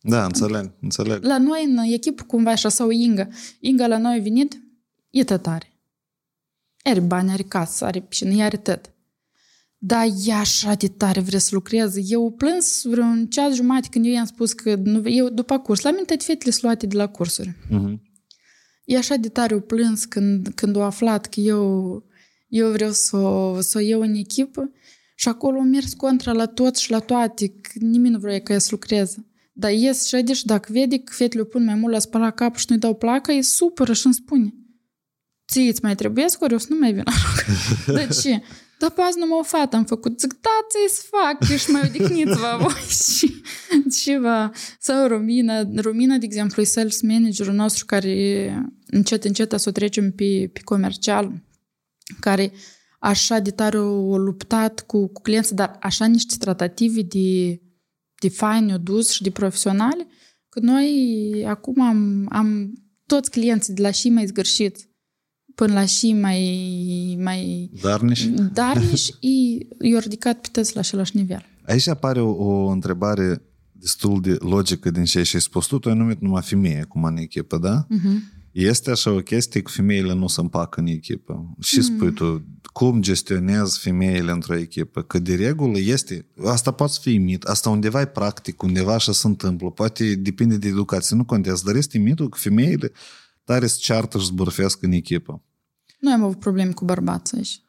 Da, 0.00 0.24
înțeleg, 0.24 0.72
înțeleg. 0.80 1.24
La 1.24 1.38
noi, 1.38 1.64
în 1.64 1.76
echipă, 1.76 2.22
cumva 2.22 2.50
așa, 2.50 2.68
sau 2.68 2.90
Inga. 2.90 3.28
Inga 3.60 3.86
la 3.86 3.98
noi 3.98 4.18
a 4.18 4.22
venit, 4.22 4.62
e 5.10 5.24
tătare. 5.24 5.66
Are 6.84 7.00
bani, 7.00 7.30
are 7.30 7.42
casă, 7.42 7.84
are 7.84 8.00
piscină, 8.00 8.42
are 8.42 8.56
tot. 8.56 8.90
Dar 9.78 10.06
e 10.24 10.32
așa 10.32 10.74
de 10.74 10.88
tare 10.88 11.20
vrea 11.20 11.38
să 11.38 11.48
lucreze. 11.52 12.00
Eu 12.06 12.30
plâns 12.30 12.82
vreun 12.84 13.26
ceas 13.26 13.54
jumate 13.54 13.88
când 13.90 14.06
eu 14.06 14.12
i-am 14.12 14.24
spus 14.26 14.52
că 14.52 14.74
nu, 14.74 15.08
eu 15.08 15.28
după 15.28 15.58
curs, 15.58 15.80
la 15.80 15.90
mine 15.90 16.02
toate 16.04 16.24
fetele 16.24 16.50
sunt 16.50 16.62
luate 16.62 16.86
de 16.86 16.96
la 16.96 17.06
cursuri. 17.08 17.54
Mhm. 17.70 18.02
E 18.84 18.96
așa 18.96 19.16
de 19.16 19.28
tare 19.28 19.54
o 19.54 19.60
plâns 19.60 20.04
când, 20.04 20.48
când 20.54 20.76
a 20.76 20.84
aflat 20.84 21.26
că 21.26 21.40
eu, 21.40 22.04
eu 22.48 22.70
vreau 22.70 22.90
să, 22.90 23.16
o- 23.16 23.60
să 23.60 23.78
o 23.78 23.80
iau 23.80 24.00
în 24.00 24.14
echipă 24.14 24.70
și 25.14 25.28
acolo 25.28 25.58
am 25.58 25.66
mers 25.66 25.92
contra 25.92 26.32
la 26.32 26.46
toți 26.46 26.82
și 26.82 26.90
la 26.90 26.98
toate, 26.98 27.48
că 27.48 27.70
nimeni 27.74 28.14
nu 28.14 28.20
vrea 28.20 28.40
ca 28.40 28.52
ea 28.52 28.58
să 28.58 28.68
lucreze. 28.70 29.26
Dar 29.52 29.70
ies 29.70 30.06
și 30.06 30.32
și 30.32 30.46
dacă 30.46 30.72
vede 30.72 30.98
că 30.98 31.12
fetele 31.12 31.42
o 31.42 31.44
pun 31.44 31.64
mai 31.64 31.74
mult 31.74 31.92
la 31.92 31.98
spălat 31.98 32.34
capul 32.34 32.58
și 32.58 32.66
nu-i 32.68 32.78
dau 32.78 32.94
placa, 32.94 33.32
e 33.32 33.42
supără 33.42 33.92
și 33.92 34.06
îmi 34.06 34.14
spune 34.14 34.54
ție 35.52 35.68
îți 35.68 35.82
mai 35.82 35.94
trebuie 35.94 36.26
ori 36.38 36.54
o 36.54 36.58
să 36.58 36.66
nu 36.68 36.78
mai 36.78 36.92
vin 36.92 37.04
De 37.96 38.08
ce? 38.22 38.42
Dar 38.78 38.90
pe 38.90 39.00
azi 39.00 39.18
numai 39.18 39.38
o 39.38 39.42
fată 39.42 39.76
am 39.76 39.84
făcut. 39.84 40.20
Zic, 40.20 40.32
da, 40.40 40.50
ți 40.68 40.94
să 40.94 41.02
fac, 41.10 41.50
ești 41.50 41.70
mai 41.70 41.82
odihniți-vă 41.84 42.56
voi. 42.60 42.82
și, 43.16 43.42
și 44.00 44.18
va, 44.20 44.50
sau 44.80 45.06
Romina, 45.06 45.62
Romina, 45.76 46.16
de 46.16 46.24
exemplu, 46.24 46.62
e 46.62 46.64
sales 46.64 47.02
managerul 47.02 47.54
nostru 47.54 47.84
care 47.84 48.14
încet, 48.86 49.24
încet 49.24 49.54
să 49.56 49.68
o 49.68 49.72
trecem 49.72 50.10
pe, 50.10 50.50
pe 50.52 50.60
comercial, 50.64 51.32
care 52.20 52.52
așa 53.02 53.38
de 53.38 53.50
tare 53.50 53.78
o, 53.78 54.08
o 54.10 54.18
luptat 54.18 54.80
cu, 54.80 55.06
cu 55.06 55.20
clienții, 55.22 55.56
dar 55.56 55.76
așa 55.80 56.06
niște 56.06 56.34
tratative 56.38 57.02
de, 57.02 57.60
de 58.20 58.28
faine 58.28 58.74
o 58.74 58.78
dus 58.78 59.10
și 59.10 59.22
de 59.22 59.30
profesionale, 59.30 60.06
că 60.48 60.60
noi 60.60 61.44
acum 61.48 61.80
am, 61.80 62.26
am 62.30 62.72
toți 63.06 63.30
clienții 63.30 63.74
de 63.74 63.82
la 63.82 63.90
și 63.90 64.08
mai 64.08 64.26
zgârșiți 64.26 64.88
până 65.54 65.72
la 65.72 65.84
și 65.84 66.12
mai, 66.12 67.18
mai 67.22 67.70
Darniș? 67.82 68.26
darniș, 68.52 69.08
i- 69.20 69.66
i-au 69.80 70.00
ridicat 70.00 70.40
pe 70.40 70.48
toți 70.52 70.74
la 70.74 70.80
același 70.80 71.16
nivel. 71.16 71.44
Aici 71.66 71.86
apare 71.88 72.20
o, 72.20 72.30
o 72.30 72.66
întrebare 72.68 73.42
destul 73.72 74.20
de 74.20 74.36
logică 74.38 74.90
din 74.90 75.04
ce 75.04 75.18
ai 75.18 75.24
spus 75.24 75.66
tu. 75.66 75.78
Tu 75.78 75.88
ai 75.88 75.96
numit 75.96 76.20
numai 76.20 76.42
femeie 76.42 76.84
cum 76.88 77.04
în 77.04 77.16
echipă, 77.16 77.58
da? 77.58 77.86
Uh-huh. 77.86 78.40
Este 78.52 78.90
așa 78.90 79.10
o 79.10 79.18
chestie 79.20 79.62
că 79.62 79.70
femeile 79.70 80.12
nu 80.14 80.26
se 80.26 80.40
împacă 80.40 80.80
în 80.80 80.86
echipă. 80.86 81.54
Și 81.60 81.76
Mm. 81.76 81.82
spui 81.82 82.12
tu, 82.12 82.44
cum 82.72 83.02
gestionezi 83.02 83.78
femeile 83.78 84.30
într-o 84.32 84.56
echipă? 84.56 85.02
Că 85.02 85.18
de 85.18 85.34
regulă 85.34 85.78
este, 85.78 86.26
asta 86.44 86.70
poate 86.70 86.92
fi 87.00 87.18
mit, 87.18 87.42
asta 87.42 87.70
undeva 87.70 88.00
e 88.00 88.06
practic, 88.06 88.62
undeva 88.62 88.94
așa 88.94 89.12
se 89.12 89.26
întâmplă, 89.26 89.70
poate 89.70 90.14
depinde 90.14 90.56
de 90.56 90.68
educație, 90.68 91.16
nu 91.16 91.24
contează, 91.24 91.62
dar 91.66 91.74
este 91.74 91.98
mitul 91.98 92.28
că 92.28 92.38
femeile 92.40 92.92
tare 93.44 93.66
se 93.66 93.76
ceartă 93.80 94.18
și 94.18 94.24
zbârfesc 94.26 94.82
în 94.82 94.92
echipă. 94.92 95.42
Noi 96.00 96.12
am 96.12 96.22
avut 96.22 96.38
probleme 96.38 96.72
cu 96.72 96.84
bărbații 96.84 97.36
aici. 97.36 97.62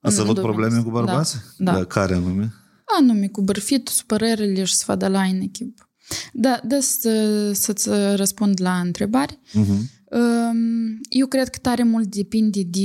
Ați 0.00 0.14
În 0.16 0.22
avut 0.22 0.34
domeniul 0.34 0.52
probleme 0.54 0.78
ăsta. 0.78 0.90
cu 0.90 0.90
bărbații? 1.04 1.38
Da. 1.56 1.72
da. 1.72 1.84
Care 1.84 2.14
anume? 2.14 2.52
Anume, 3.00 3.28
cu 3.28 3.42
bărfitul, 3.42 3.94
supărările 3.94 4.64
și 4.64 4.74
sfada 4.74 5.06
în 5.22 5.40
echipă. 5.40 5.90
Da, 6.32 6.60
da 6.64 6.76
să, 6.80 7.50
să-ți 7.54 7.88
răspund 8.14 8.60
la 8.60 8.78
întrebare. 8.80 9.40
Uh-huh. 9.50 9.94
Um, 10.20 10.98
Eu 11.08 11.26
cred 11.26 11.48
că 11.48 11.58
tare 11.58 11.82
mult 11.82 12.06
depinde 12.06 12.62
de 12.62 12.80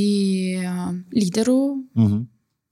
uh, 0.58 0.94
liderul, 1.10 1.90
Uh-huh. 1.96 2.22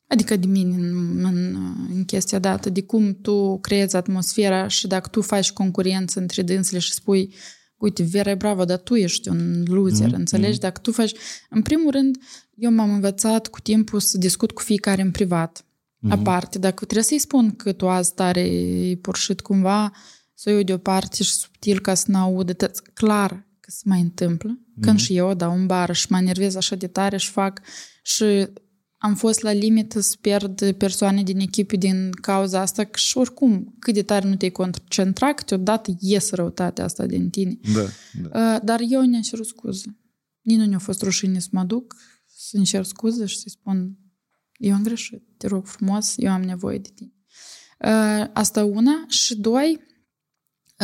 adică 0.08 0.36
de 0.36 0.48
mine 0.48 0.76
în, 0.76 1.24
în, 1.26 1.58
în 1.94 2.04
chestia 2.06 2.40
dată, 2.40 2.70
de 2.70 2.82
cum 2.82 3.18
tu 3.22 3.60
creezi 3.60 3.96
atmosfera 3.96 4.68
și 4.68 4.88
dacă 4.88 5.08
tu 5.10 5.22
faci 5.22 5.52
concurență 5.52 6.20
între 6.20 6.42
dânsele 6.42 6.80
și 6.80 6.94
spui 6.94 7.34
uite, 7.78 8.04
Vera 8.04 8.30
e 8.30 8.36
bravo, 8.36 8.66
dar 8.66 8.78
tu 8.78 8.96
ești 8.96 9.30
un 9.30 9.64
loser, 9.68 10.08
Mhm, 10.08 10.16
înțelegi? 10.16 10.52
mhm. 10.52 10.60
Dacă 10.62 10.80
tu 10.82 10.92
faci... 10.92 11.12
În 11.50 11.62
primul 11.62 11.92
rând, 11.92 12.18
eu 12.56 12.72
m-am 12.72 12.94
învățat 12.94 13.48
cu 13.48 13.60
timpul 13.60 14.00
să 14.00 14.18
discut 14.18 14.52
cu 14.52 14.62
fiecare 14.62 15.02
în 15.02 15.12
privat, 15.12 15.66
Mhm. 16.00 16.12
aparte. 16.12 16.60
Dacă 16.60 16.84
trebuie 16.84 17.04
să-i 17.04 17.20
spun 17.20 17.52
că 17.56 17.72
tu 17.72 17.90
azi 17.90 18.14
tare 18.14 18.42
e 18.42 18.96
porșit 18.96 19.42
cumva, 19.42 19.92
să 20.34 20.50
o 20.50 20.54
iau 20.54 20.62
deoparte 20.64 21.24
și 21.24 21.32
subtil 21.34 21.80
ca 21.80 21.94
să 21.94 22.06
n-audă, 22.12 22.54
tăți, 22.54 22.82
clar 22.94 23.48
că 23.70 23.76
se 23.76 23.84
mai 23.86 24.02
întâmplă. 24.02 24.60
Când 24.82 25.00
și 25.00 25.16
eu 25.16 25.34
dau 25.34 25.54
în 25.56 25.66
bară 25.66 25.94
și 25.94 26.06
mă 26.10 26.18
enervez 26.18 26.56
așa 26.56 26.76
de 26.76 26.88
tare 26.88 27.18
și 27.18 27.30
fac 27.30 27.62
și 28.04 28.48
am 28.98 29.16
fost 29.16 29.42
la 29.42 29.52
limită 29.52 30.00
să 30.00 30.16
pierd 30.22 30.72
persoane 30.72 31.24
din 31.24 31.40
echipă 31.40 31.76
din 31.76 32.12
cauza 32.22 32.60
asta 32.60 32.84
că 32.84 32.98
și 32.98 33.18
oricum 33.18 33.76
cât 33.80 33.94
de 33.94 34.04
tare 34.04 34.28
nu 34.28 34.36
te-ai 34.36 34.52
concentrat, 34.52 35.36
câteodată 35.36 35.98
ies 36.00 36.32
răutatea 36.32 36.84
asta 36.84 37.06
din 37.06 37.30
tine. 37.30 37.60
Da, 37.74 37.86
da. 38.30 38.54
Uh, 38.54 38.62
Dar 38.64 38.80
eu 38.90 39.06
ne-am 39.06 39.22
cerut 39.22 39.46
scuze. 39.46 39.98
Nici 40.42 40.58
nu 40.58 40.66
ne-a 40.66 40.80
fost 40.80 41.02
rușine 41.02 41.40
să 41.40 41.50
mă 41.52 41.64
duc, 41.64 41.96
să-mi 42.26 42.66
cer 42.66 42.84
scuze 42.84 43.26
și 43.26 43.38
să-i 43.38 43.52
spun 43.52 43.98
eu 44.58 44.74
am 44.74 44.84
greșit, 44.84 45.24
te 45.38 45.48
rog 45.48 45.66
frumos, 45.66 46.14
eu 46.18 46.32
am 46.32 46.42
nevoie 46.42 46.78
de 46.78 46.90
tine. 46.96 47.14
Uh, 47.80 48.28
Asta 48.34 48.64
una. 48.64 49.06
Și 49.08 49.36
doi, 49.36 49.80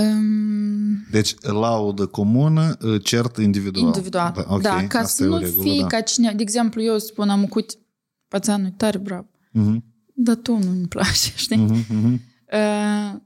um, 0.02 1.06
Deci, 1.12 1.36
laudă 1.42 2.06
comună, 2.06 2.78
cert 3.04 3.38
individual. 3.38 3.86
individual. 3.86 4.34
Da, 4.36 4.46
ok, 4.48 4.62
da 4.62 4.86
ca 4.88 5.00
asta 5.00 5.08
să 5.08 5.24
e 5.24 5.28
o 5.28 5.30
nu 5.30 5.38
regulă, 5.38 5.64
fie 5.64 5.82
da. 5.82 5.88
ca 5.88 6.02
cine... 6.02 6.34
De 6.34 6.42
exemplu, 6.42 6.82
eu 6.82 6.98
spun, 6.98 7.30
am 7.30 7.44
ucut 7.44 7.78
pățanul, 8.28 8.68
e 8.68 8.74
tare 8.78 8.98
bravo. 8.98 9.28
Mhm, 9.52 9.84
Dar 10.14 10.36
tu 10.36 10.58
nu-mi 10.58 10.88
place, 10.88 11.32
știi? 11.36 11.58
mhm, 11.58 11.86
mhm. 11.90 12.22
Uh, 12.54 13.20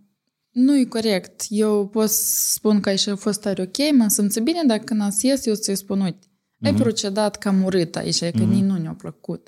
nu 0.51 0.77
e 0.77 0.83
corect. 0.83 1.45
Eu 1.49 1.87
pot 1.87 2.09
să 2.09 2.51
spun 2.53 2.79
că 2.79 2.89
aici 2.89 3.07
a 3.07 3.15
fost 3.15 3.41
tare 3.41 3.61
ok, 3.61 3.95
mă 3.97 4.07
simți 4.07 4.39
bine, 4.39 4.63
dacă 4.67 4.83
când 4.83 5.01
ați 5.01 5.25
ies, 5.25 5.45
eu 5.45 5.53
să-i 5.53 5.75
spun, 5.75 6.01
uite, 6.01 6.27
ai 6.61 6.73
procedat 6.73 7.35
cam 7.37 7.63
urât 7.63 7.95
aici, 7.95 8.19
că 8.19 8.43
nici 8.43 8.63
nu 8.63 8.77
ne-a 8.77 8.93
plăcut. 8.93 9.47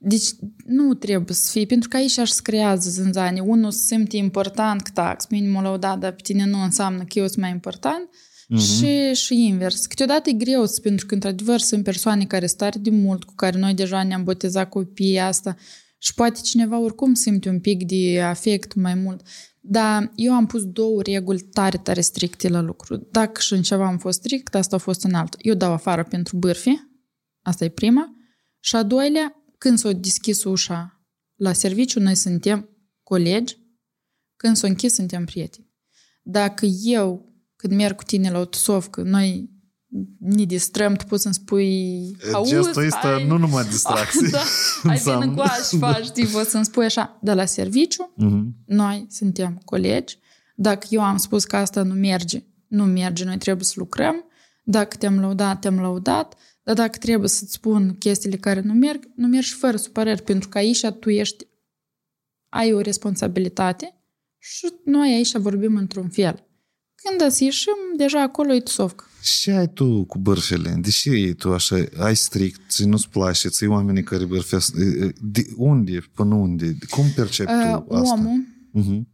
Deci 0.00 0.26
nu 0.64 0.94
trebuie 0.94 1.36
să 1.36 1.50
fie, 1.50 1.66
pentru 1.66 1.88
că 1.88 1.96
aici 1.96 2.18
aș 2.18 2.30
creează 2.30 2.90
zânzane. 2.90 3.40
Unul 3.40 3.70
se 3.70 3.82
simte 3.82 4.16
important 4.16 4.80
că 4.80 4.90
tax, 4.94 5.26
minimul 5.26 5.62
lăudat, 5.62 5.98
dar 5.98 6.12
pe 6.12 6.22
tine 6.22 6.46
nu 6.46 6.62
înseamnă 6.62 6.98
că 6.98 7.18
eu 7.18 7.26
sunt 7.26 7.38
mai 7.38 7.50
important. 7.50 8.08
Și, 8.58 9.14
și 9.14 9.46
invers. 9.46 9.86
Câteodată 9.86 10.28
e 10.28 10.32
greu, 10.32 10.64
pentru 10.82 11.06
că, 11.06 11.14
într-adevăr, 11.14 11.58
sunt 11.58 11.84
persoane 11.84 12.24
care 12.24 12.46
sunt 12.46 12.58
tare 12.58 12.78
de 12.78 12.90
mult, 12.90 13.24
cu 13.24 13.34
care 13.34 13.58
noi 13.58 13.74
deja 13.74 14.02
ne-am 14.02 14.24
botezat 14.24 14.68
copiii 14.68 15.18
asta 15.18 15.56
și 15.98 16.14
poate 16.14 16.40
cineva 16.40 16.78
oricum 16.78 17.14
simte 17.14 17.48
un 17.48 17.60
pic 17.60 17.86
de 17.86 18.20
afect 18.20 18.74
mai 18.74 18.94
mult. 18.94 19.26
Dar 19.60 20.12
eu 20.14 20.32
am 20.32 20.46
pus 20.46 20.64
două 20.64 21.02
reguli 21.02 21.40
tare, 21.40 21.76
tare 21.76 22.00
stricte 22.00 22.48
la 22.48 22.60
lucru. 22.60 23.08
Dacă 23.10 23.40
și 23.40 23.52
în 23.52 23.62
ceva 23.62 23.86
am 23.86 23.98
fost 23.98 24.18
strict, 24.18 24.54
asta 24.54 24.76
a 24.76 24.78
fost 24.78 25.04
în 25.04 25.14
altul. 25.14 25.40
Eu 25.42 25.54
dau 25.54 25.72
afară 25.72 26.02
pentru 26.02 26.36
bârfi, 26.36 26.80
asta 27.42 27.64
e 27.64 27.68
prima. 27.68 28.14
Și 28.60 28.76
a 28.76 28.82
doilea, 28.82 29.37
când 29.58 29.78
s-a 29.78 29.92
deschis 29.92 30.44
ușa 30.44 31.00
la 31.34 31.52
serviciu, 31.52 32.00
noi 32.00 32.14
suntem 32.14 32.68
colegi, 33.02 33.56
când 34.36 34.56
s-a 34.56 34.66
închis, 34.66 34.94
suntem 34.94 35.24
prieteni. 35.24 35.66
Dacă 36.22 36.66
eu, 36.82 37.32
când 37.56 37.72
merg 37.72 37.96
cu 37.96 38.02
tine 38.04 38.30
la 38.30 38.38
o 38.38 38.44
tusovcă, 38.44 39.02
noi 39.02 39.50
ne 40.18 40.44
distrăm, 40.44 40.94
tu 40.94 41.04
poți 41.04 41.22
să-mi 41.22 41.34
spui 41.34 42.16
auzi, 42.32 42.50
Gestul 42.50 42.84
ăsta 42.86 43.18
hai- 43.20 43.26
nu 43.26 43.36
numai 43.38 43.64
distracție. 43.64 44.28
da, 44.32 44.38
hai 44.38 44.46
vin 44.82 44.90
înseamnă. 44.90 45.24
în 45.24 45.34
coaș, 45.34 45.68
faci, 45.78 46.04
știi, 46.10 46.26
poți 46.26 46.50
să-mi 46.50 46.64
spui 46.64 46.84
așa, 46.84 47.18
de 47.22 47.32
la 47.32 47.44
serviciu, 47.44 48.12
Mhm. 48.16 48.54
noi 48.66 49.06
suntem 49.10 49.60
colegi, 49.64 50.18
dacă 50.56 50.86
eu 50.90 51.02
am 51.02 51.16
spus 51.16 51.44
că 51.44 51.56
asta 51.56 51.82
nu 51.82 51.94
merge, 51.94 52.42
nu 52.66 52.84
merge, 52.84 53.24
noi 53.24 53.38
trebuie 53.38 53.64
să 53.64 53.72
lucrăm, 53.76 54.24
dacă 54.64 54.96
te-am 54.96 55.20
lăudat, 55.20 55.60
te-am 55.60 55.80
lăudat, 55.80 56.34
dar 56.68 56.76
dacă 56.76 56.98
trebuie 56.98 57.28
să-ți 57.28 57.52
spun 57.52 57.96
chestiile 57.98 58.36
care 58.36 58.60
nu 58.60 58.72
merg, 58.72 59.08
nu 59.14 59.26
mergi 59.26 59.52
fără 59.52 59.76
supărări, 59.76 60.22
pentru 60.22 60.48
că 60.48 60.58
aici 60.58 60.86
tu 61.00 61.10
ești, 61.10 61.46
ai 62.48 62.72
o 62.72 62.80
responsabilitate 62.80 63.94
și 64.38 64.72
noi 64.84 65.12
aici 65.14 65.36
vorbim 65.36 65.76
într-un 65.76 66.08
fel. 66.08 66.46
Când 66.94 67.30
să 67.32 67.44
ieșim, 67.44 67.72
deja 67.96 68.22
acolo 68.22 68.52
e 68.54 68.60
tusovcă. 68.60 69.04
Și 69.22 69.40
ce 69.40 69.50
ai 69.52 69.68
tu 69.72 70.04
cu 70.04 70.18
bârfele? 70.18 70.74
De 70.80 70.90
ce 70.90 71.10
e 71.10 71.32
tu 71.34 71.52
așa, 71.52 71.84
ai 71.98 72.16
strict, 72.16 72.60
ți 72.68 72.84
nu-ți 72.86 73.08
place, 73.08 73.48
ți 73.48 73.66
oamenii 73.66 74.02
care 74.02 74.24
bârfesc? 74.24 74.74
De 75.20 75.46
unde, 75.56 76.04
până 76.14 76.34
unde? 76.34 76.76
Cum 76.90 77.04
percepi 77.14 77.50
Uh, 77.50 77.82
tu 77.86 77.94
asta? 77.94 78.12
omul 78.14 78.44
Mhm. 78.72 79.08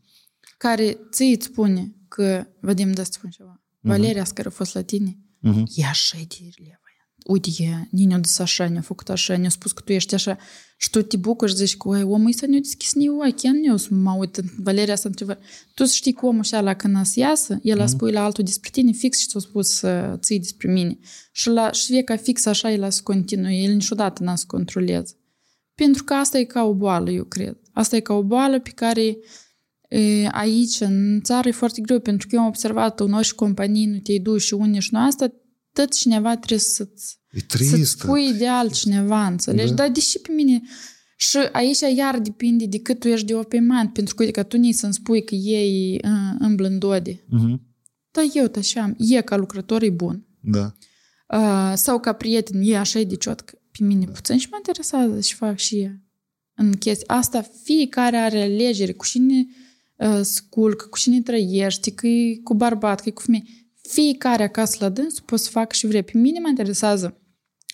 care 0.59 0.99
ți 1.13 1.23
îți 1.23 1.47
spune 1.47 1.95
că, 2.09 2.47
Vadim, 2.61 2.93
da 2.93 3.03
să 3.05 3.11
spun 3.13 3.31
ceva, 3.31 3.63
Valeria, 3.81 4.23
asta 4.23 4.35
care 4.35 4.49
a 4.49 4.51
fost 4.51 4.75
la 4.75 4.83
tine, 4.83 5.19
Mhm. 5.41 5.65
e 5.75 5.85
așa 5.85 6.19
de 6.29 6.35
relevant. 6.57 6.79
Uite, 7.25 7.51
e, 7.59 7.89
Nini 7.91 8.15
a 8.15 8.19
dus 8.19 8.39
așa, 8.39 8.69
ne-a 8.69 8.81
făcut 8.81 9.09
așa, 9.09 9.37
ne-a 9.37 9.49
spus 9.49 9.73
că 9.73 9.83
tu 9.85 9.93
ești 9.93 10.15
așa 10.15 10.39
și 10.77 10.91
tu 10.91 11.03
te 11.03 11.17
bucuri 11.17 11.51
și 11.51 11.57
zici 11.57 11.77
că, 11.77 11.89
oi, 11.89 12.03
omul 12.03 12.29
ăsta 12.29 12.47
ne-a 12.47 12.59
deschis 12.59 12.95
ni 12.95 13.09
ochii, 13.09 13.51
nu 13.51 13.65
eu 13.65 13.77
să 13.77 13.89
mă 13.91 14.13
uit 14.19 14.37
în 14.37 14.45
Valeria 14.59 14.97
să 14.97 15.07
întreba. 15.07 15.39
Tu 15.75 15.85
știi 15.85 16.13
că 16.13 16.27
omul 16.27 16.41
ăsta 16.41 16.61
la 16.61 16.75
când 16.75 17.05
să 17.05 17.21
iasă, 17.21 17.59
el 17.63 17.81
a 17.81 17.87
spui 17.87 18.13
la 18.13 18.25
altul 18.25 18.45
despre 18.45 18.71
tine 18.73 18.93
fix 18.93 19.19
și 19.19 19.29
ți-a 19.29 19.41
spus 19.41 19.83
uh, 19.83 20.13
ții 20.19 20.39
despre 20.39 20.73
mine. 20.73 20.99
Și, 21.33 21.49
la, 21.49 21.73
și 21.73 21.93
vie 21.93 22.03
ca 22.03 22.17
fix 22.17 22.47
așa 22.47 22.73
el 22.73 22.83
a 22.83 22.91
să 22.91 23.01
continue, 23.05 23.55
el 23.55 23.73
niciodată 23.73 24.23
n-a 24.23 24.35
să 24.35 24.45
controleze. 24.47 25.17
Pentru 25.75 26.05
că 26.05 26.15
asta 26.15 26.39
e 26.39 26.45
ca 26.45 26.65
o 26.65 26.75
boală, 26.75 27.11
eu 27.11 27.25
cred. 27.25 27.57
Asta 27.73 27.97
e 27.97 28.01
ca 28.01 28.15
o 28.15 28.23
boală 28.23 28.61
pe 28.61 28.71
care 28.71 29.17
e, 29.89 30.29
aici, 30.31 30.81
în 30.81 31.21
țară, 31.23 31.49
e 31.49 31.53
foarte 31.53 31.81
greu, 31.81 32.01
pentru 32.01 32.27
că 32.27 32.35
eu 32.35 32.41
am 32.41 32.47
observat 32.47 33.01
în 33.01 33.13
orice 33.13 33.35
companii 33.35 33.87
nu 33.87 33.99
te-ai 33.99 34.19
dus 34.19 34.45
și 34.45 34.55
unii 34.55 34.81
și 34.81 34.89
nu 34.93 34.99
asta, 34.99 35.33
tot 35.75 35.93
cineva 35.93 36.37
trebuie 36.37 36.59
să-ți 36.59 37.19
E 37.35 37.41
trist. 37.41 37.71
Să-ți 37.71 37.91
spui 37.91 38.33
de 38.33 38.49
altcineva, 38.49 39.27
înțelegi? 39.27 39.69
Da. 39.69 39.75
Dar 39.75 39.91
deși 39.91 40.19
pe 40.19 40.33
mine... 40.33 40.63
Și 41.17 41.39
aici 41.53 41.79
iar 41.97 42.19
depinde 42.19 42.67
de 42.67 42.79
cât 42.79 42.99
tu 42.99 43.09
ești 43.09 43.27
de 43.27 43.35
open 43.35 43.67
mind, 43.67 43.89
pentru 43.93 44.15
că, 44.15 44.23
uite, 44.23 44.41
că 44.41 44.47
tu 44.47 44.57
nici 44.57 44.75
să-mi 44.75 44.93
spui 44.93 45.25
că 45.25 45.35
ei 45.35 46.01
uh, 46.05 46.37
în 46.39 46.55
blândode. 46.55 47.25
Mhm. 47.29 47.61
Dar 48.11 48.25
eu 48.35 48.51
așa, 48.59 48.95
e 48.99 49.21
ca 49.21 49.37
lucrător 49.37 49.83
e 49.83 49.91
bun. 49.91 50.27
Da. 50.41 50.75
Uh, 51.29 51.73
sau 51.75 52.01
ca 52.01 52.13
prieten, 52.13 52.61
e 52.65 52.79
așa 52.79 53.03
de 53.03 53.15
ciot 53.15 53.41
că 53.41 53.59
pe 53.71 53.85
mine 53.85 54.05
puțin 54.05 54.39
și 54.39 54.49
mă 54.51 54.57
interesează 54.57 55.21
și 55.21 55.35
fac 55.35 55.59
și 55.59 55.77
ea. 55.77 56.03
În 56.55 56.73
chestia 56.73 57.15
asta, 57.15 57.51
fiecare 57.63 58.17
are 58.17 58.43
alegere 58.43 58.93
cu 58.93 59.05
cine 59.05 59.47
uh, 59.97 60.21
sculcă, 60.23 60.87
cu 60.87 60.99
cine 60.99 61.23
trăiește, 61.23 61.91
că 61.91 62.07
e 62.07 62.37
cu 62.37 62.55
bărbat, 62.55 63.01
că 63.01 63.09
e 63.09 63.13
cu 63.13 63.23
femeie. 63.23 63.45
Fiecare 63.89 64.43
acasă 64.43 64.77
la 64.81 64.89
dâns 64.89 65.20
poți 65.20 65.44
să 65.44 65.51
fac 65.51 65.73
și 65.73 65.86
vrei. 65.86 66.02
Pe 66.02 66.19
mine 66.19 66.39
mă 66.39 66.48
interesează 66.48 67.19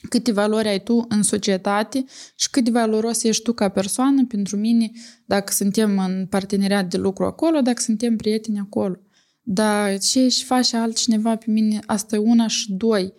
câte 0.09 0.33
valori 0.33 0.69
ai 0.69 0.83
tu 0.83 1.05
în 1.09 1.23
societate 1.23 2.05
și 2.37 2.51
cât 2.51 2.65
de 2.65 2.71
valoros 2.71 3.23
ești 3.23 3.43
tu 3.43 3.53
ca 3.53 3.69
persoană 3.69 4.27
pentru 4.27 4.57
mine 4.57 4.91
dacă 5.25 5.53
suntem 5.53 5.99
în 5.99 6.27
parteneriat 6.27 6.91
de 6.91 6.97
lucru 6.97 7.25
acolo, 7.25 7.61
dacă 7.61 7.81
suntem 7.83 8.17
prieteni 8.17 8.59
acolo. 8.59 8.97
Dar 9.43 9.99
ce 9.99 10.21
își 10.21 10.45
face 10.45 10.77
altcineva 10.77 11.37
pe 11.37 11.51
mine, 11.51 11.81
asta 11.87 12.17
e 12.17 12.19
una 12.19 12.47
și 12.47 12.73
doi. 12.73 13.13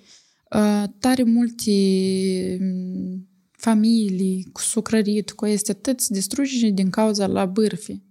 Uh, 0.56 0.84
tare 1.00 1.24
multe 1.24 1.72
mm, 2.60 3.28
familii 3.52 4.50
cu 4.52 4.62
sucrărit, 4.62 5.32
cu 5.32 5.46
este 5.46 5.72
atât 5.72 6.08
distruge 6.08 6.70
din 6.70 6.90
cauza 6.90 7.28
la 7.28 7.46
bârfi. 7.46 8.02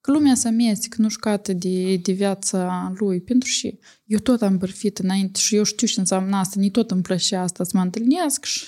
Că 0.00 0.10
lumea 0.10 0.34
se 0.34 0.48
amestecă, 0.48 1.02
nu 1.02 1.08
șcată 1.08 1.52
de, 1.52 1.96
de 1.96 2.12
viața 2.12 2.92
lui, 2.98 3.20
pentru 3.20 3.48
și 3.48 3.78
eu 4.04 4.18
tot 4.18 4.42
am 4.42 4.56
bârfit 4.56 4.98
înainte 4.98 5.40
și 5.40 5.56
eu 5.56 5.62
știu 5.62 5.86
ce 5.86 6.00
înseamnă 6.00 6.36
asta, 6.36 6.60
ni 6.60 6.70
tot 6.70 6.90
îmi 6.90 7.02
plăcea 7.02 7.42
asta 7.42 7.64
să 7.64 7.70
mă 7.74 7.82
întâlnesc 7.82 8.44
și, 8.44 8.64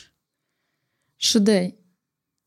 și 1.16 1.38
de 1.38 1.76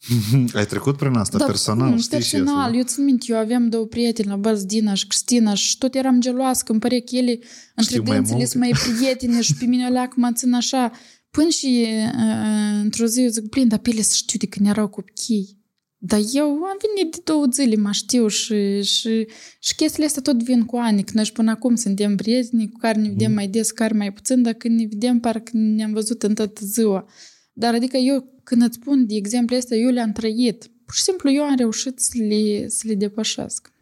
Ai 0.54 0.66
trecut 0.66 0.98
prin 0.98 1.14
asta 1.14 1.38
da, 1.38 1.46
personal, 1.46 1.90
cum, 1.90 1.98
știi 1.98 2.22
și 2.22 2.32
personal, 2.32 2.64
asta, 2.66 2.78
eu 2.78 2.84
țin 2.84 3.04
minte, 3.04 3.26
eu 3.30 3.38
aveam 3.38 3.70
două 3.70 3.86
prieteni 3.86 4.28
la 4.28 4.36
bază, 4.36 4.66
Dina 4.66 4.94
și 4.94 5.08
Cristina 5.08 5.54
și 5.54 5.78
tot 5.78 5.96
eram 5.96 6.22
geloasă, 6.22 6.64
că 6.66 6.72
îmi 6.72 6.82
părea 6.82 7.00
că 7.00 7.16
ele 7.16 7.40
între 7.76 7.94
Știu 7.94 8.04
mai 8.04 8.16
dânțele 8.16 8.36
multe. 8.36 8.52
sunt 8.52 8.64
mai 8.64 8.72
prietene 8.72 9.42
și 9.42 9.56
pe 9.56 9.66
mine 9.66 9.88
o 9.88 9.92
leacă 9.92 10.14
mă 10.18 10.32
țin 10.34 10.54
așa. 10.54 10.92
Până 11.30 11.50
și 11.50 11.86
uh, 11.88 12.80
într-o 12.84 13.06
zi 13.06 13.22
eu 13.22 13.30
zic, 13.30 13.50
plin, 13.50 13.68
dar 13.68 13.80
pe 13.80 13.90
ele 13.90 14.02
să 14.02 14.14
știu 14.16 14.40
de 14.40 14.48
când 14.48 14.68
erau 14.68 14.88
copii. 14.88 15.65
Dar 16.08 16.22
eu 16.34 16.46
am 16.46 16.78
venit 16.86 17.16
de 17.16 17.22
două 17.24 17.46
zile, 17.52 17.76
mă 17.76 17.92
știu 17.92 18.28
și, 18.28 18.84
și, 18.84 19.28
și 19.60 19.76
chestiile 19.76 20.06
astea 20.06 20.22
tot 20.22 20.44
vin 20.44 20.66
cu 20.66 20.76
ani, 20.76 21.04
că 21.04 21.12
noi 21.14 21.26
și 21.26 21.32
până 21.32 21.52
acum 21.52 21.76
suntem 21.76 22.16
prieteni 22.16 22.72
cu 22.72 22.78
care 22.78 23.00
ne 23.00 23.08
vedem 23.08 23.32
mai 23.32 23.48
des, 23.48 23.70
cu 23.70 23.76
care 23.76 23.94
mai 23.98 24.14
puțin, 24.14 24.42
dar 24.42 24.54
când 24.54 24.80
ne 24.80 24.86
vedem 24.86 25.20
parcă 25.20 25.52
ne-am 25.54 25.94
văzut 25.94 26.24
în 26.24 26.34
toată 26.36 26.66
ziua. 26.66 27.08
Dar 27.54 27.74
adică 27.74 27.98
eu, 27.98 28.42
când 28.44 28.62
îți 28.62 28.78
spun 28.82 29.08
de 29.08 29.16
exemplu 29.16 29.56
astea, 29.56 29.78
eu 29.78 29.90
le-am 29.90 30.12
trăit. 30.12 30.68
Pur 30.86 30.96
și 30.96 31.02
simplu 31.02 31.32
eu 31.32 31.44
am 31.44 31.56
reușit 31.56 32.00
să 32.00 32.14
le, 32.18 32.68
să 32.68 32.84
le 32.88 32.96
depășesc. 32.96 33.74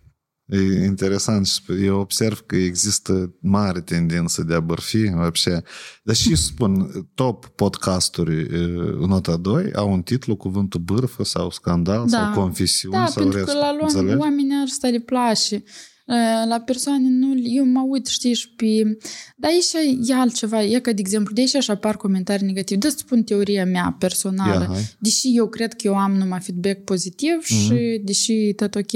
E 0.51 0.85
interesant 0.85 1.47
și 1.47 1.63
eu 1.85 1.99
observ 1.99 2.41
că 2.47 2.57
există 2.57 3.35
mare 3.41 3.81
tendință 3.81 4.43
de 4.43 4.55
a 4.55 4.61
bărfi, 4.61 5.09
вообще. 5.11 5.63
Dar 6.03 6.15
și 6.17 6.37
spun, 6.37 6.91
top 7.15 7.47
podcasturi 7.47 8.41
e, 8.41 8.67
nota 9.07 9.37
2 9.37 9.73
au 9.75 9.93
un 9.93 10.03
titlu, 10.03 10.37
cuvântul 10.37 10.81
bârfă 10.81 11.25
sau 11.25 11.51
scandal 11.51 12.07
Da. 12.09 12.19
sau 12.19 12.33
confesiuni 12.43 12.95
Da, 12.95 13.07
sau 13.07 13.23
pentru 13.23 13.39
rest. 13.39 13.51
că 13.51 13.59
la 13.59 13.73
luam, 13.73 13.89
Înțelegi? 13.95 14.17
oamenii 14.17 14.63
asta 14.65 14.89
le 14.89 14.99
place. 14.99 15.63
La 16.49 16.61
persoane 16.61 17.09
nu, 17.09 17.35
eu 17.43 17.65
mă 17.65 17.81
uit, 17.89 18.07
știi, 18.07 18.35
și 18.35 18.49
pe... 18.57 18.99
Dar 19.37 19.51
aici 19.51 20.09
e 20.09 20.15
altceva, 20.15 20.63
e 20.63 20.79
ca, 20.81 20.93
de 20.93 21.01
exemplu, 21.01 21.35
de 21.35 21.41
aici 21.41 21.55
așa 21.55 21.73
apar 21.73 21.97
comentarii 21.97 22.47
negative. 22.47 22.81
Dă 22.81 22.89
spun 22.89 23.23
teoria 23.23 23.65
mea 23.65 23.97
personală. 23.99 24.61
Ia, 24.61 24.67
hai. 24.73 24.97
deși 24.99 25.37
eu 25.37 25.49
cred 25.49 25.73
că 25.75 25.87
eu 25.87 25.97
am 25.97 26.13
numai 26.17 26.41
feedback 26.41 26.85
pozitiv 26.85 27.45
și 27.45 28.01
deși 28.05 28.53
tot 28.57 28.75
ok. 28.75 28.93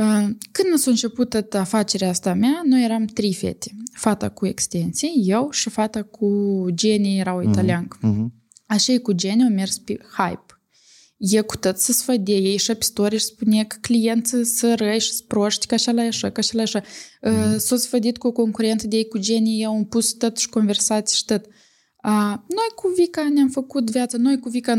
Uh, 0.00 0.28
Când 0.52 0.78
s-a 0.78 0.90
început 0.90 1.28
toată 1.28 1.58
afacerea 1.58 2.08
asta 2.08 2.34
mea, 2.34 2.60
noi 2.64 2.84
eram 2.84 3.04
trei 3.04 3.34
fete. 3.34 3.74
Fata 3.92 4.28
cu 4.28 4.46
extensii, 4.46 5.22
eu 5.26 5.50
și 5.50 5.70
fata 5.70 6.02
cu 6.02 6.66
Jenny, 6.78 7.18
era 7.18 7.34
o 7.34 7.42
italiancă. 7.42 7.98
Mhm. 8.00 8.32
Așa 8.66 8.92
e 8.92 8.98
cu 8.98 9.12
Jenny, 9.18 9.42
au 9.42 9.48
mers 9.48 9.78
pe 9.78 9.98
hype. 10.16 10.44
E 11.16 11.40
cu 11.40 11.56
tot 11.56 11.78
să 11.78 11.92
sfădie, 11.92 12.36
ei 12.36 12.56
și 12.56 12.74
pe 12.74 12.84
story 12.84 13.18
și 13.18 13.24
spune 13.24 13.64
că 13.64 13.76
clienții 13.80 14.44
să 14.44 14.74
răi 14.74 15.00
și 15.00 15.12
să 15.12 15.22
proști, 15.26 15.66
că 15.66 15.74
așa 15.74 15.92
la 15.92 16.02
așa, 16.02 16.30
că 16.30 16.40
așa 16.40 16.50
la 16.54 16.62
așa. 16.62 16.82
Mm. 17.22 17.58
S-a 17.58 17.76
sfădit 17.76 18.18
cu 18.18 18.26
o 18.26 18.32
concurentă 18.32 18.86
de 18.86 18.96
ei 18.96 19.08
cu 19.08 19.22
Jenny, 19.22 19.64
au 19.64 19.84
pus 19.84 20.12
tot 20.12 20.36
și 20.36 20.48
conversații 20.48 21.16
și 21.16 21.24
tot. 21.24 21.46
A, 21.96 22.44
noi 22.48 22.68
cu 22.74 22.92
Vica 22.96 23.28
ne-am 23.28 23.48
făcut 23.48 23.90
viața, 23.90 24.18
noi 24.18 24.38
cu 24.38 24.48
Vica 24.48 24.72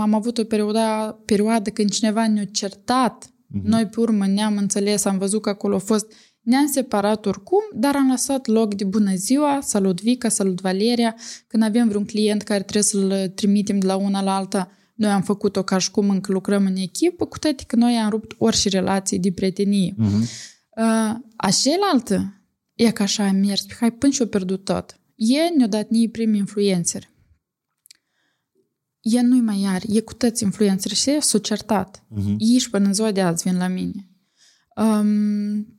am 0.00 0.14
avut 0.14 0.38
o 0.38 0.44
perioadă, 0.44 1.18
perioadă 1.24 1.70
când 1.70 1.90
cineva 1.90 2.28
ne-a 2.28 2.44
certat, 2.44 3.32
mm-hmm. 3.48 3.62
noi 3.62 3.86
pe 3.86 4.00
urmă 4.00 4.26
ne-am 4.26 4.56
înțeles, 4.56 5.04
am 5.04 5.18
văzut 5.18 5.42
că 5.42 5.48
acolo 5.48 5.74
a 5.74 5.78
fost, 5.78 6.12
ne-am 6.40 6.66
separat 6.66 7.26
oricum, 7.26 7.62
dar 7.74 7.96
am 7.96 8.08
lăsat 8.08 8.46
loc 8.46 8.74
de 8.74 8.84
bună 8.84 9.14
ziua, 9.14 9.60
salut 9.62 10.02
Vica, 10.02 10.28
salut 10.28 10.60
Valeria, 10.60 11.16
când 11.46 11.62
avem 11.62 11.88
vreun 11.88 12.04
client 12.04 12.42
care 12.42 12.62
trebuie 12.62 12.82
să-l 12.82 13.28
trimitem 13.34 13.78
de 13.78 13.86
la 13.86 13.96
una 13.96 14.22
la 14.22 14.36
alta, 14.36 14.70
noi 14.94 15.10
am 15.10 15.22
făcut-o 15.22 15.62
ca 15.62 15.78
și 15.78 15.90
cum 15.90 16.10
încă 16.10 16.32
lucrăm 16.32 16.66
în 16.66 16.76
echipă, 16.76 17.26
cu 17.26 17.38
toate 17.38 17.64
că 17.66 17.76
noi 17.76 17.94
am 17.94 18.10
rupt 18.10 18.34
orice 18.38 18.68
relații 18.68 19.18
de 19.18 19.32
prietenie. 19.32 19.94
Mhm. 19.96 20.20
Uh, 20.20 21.16
a 21.36 21.50
cealaltă, 21.62 22.42
e 22.74 22.90
ca 22.90 23.04
așa 23.04 23.24
a 23.24 23.32
mers, 23.32 23.62
pe 23.62 23.74
hai 23.78 23.92
până 23.92 24.12
și-o 24.12 24.26
pierdut 24.26 24.64
tot. 24.64 25.00
E 25.14 25.56
ne-a 25.56 25.66
dat 25.66 25.88
nii 25.88 26.08
primi 26.08 26.38
influențări. 26.38 27.10
E 29.00 29.20
nu-i 29.20 29.40
mai 29.40 29.64
are, 29.66 29.84
e 29.88 30.00
cu 30.00 30.14
toți 30.14 30.42
influențări 30.42 30.94
și 30.94 31.20
s-a 31.20 31.38
certat. 31.38 32.04
Mhm. 32.08 32.36
Ei 32.38 32.58
și 32.58 32.70
până 32.70 32.86
în 32.86 32.94
ziua 32.94 33.12
de 33.12 33.20
azi 33.20 33.48
vin 33.48 33.58
la 33.58 33.68
mine. 33.68 34.08
Um, 34.76 35.78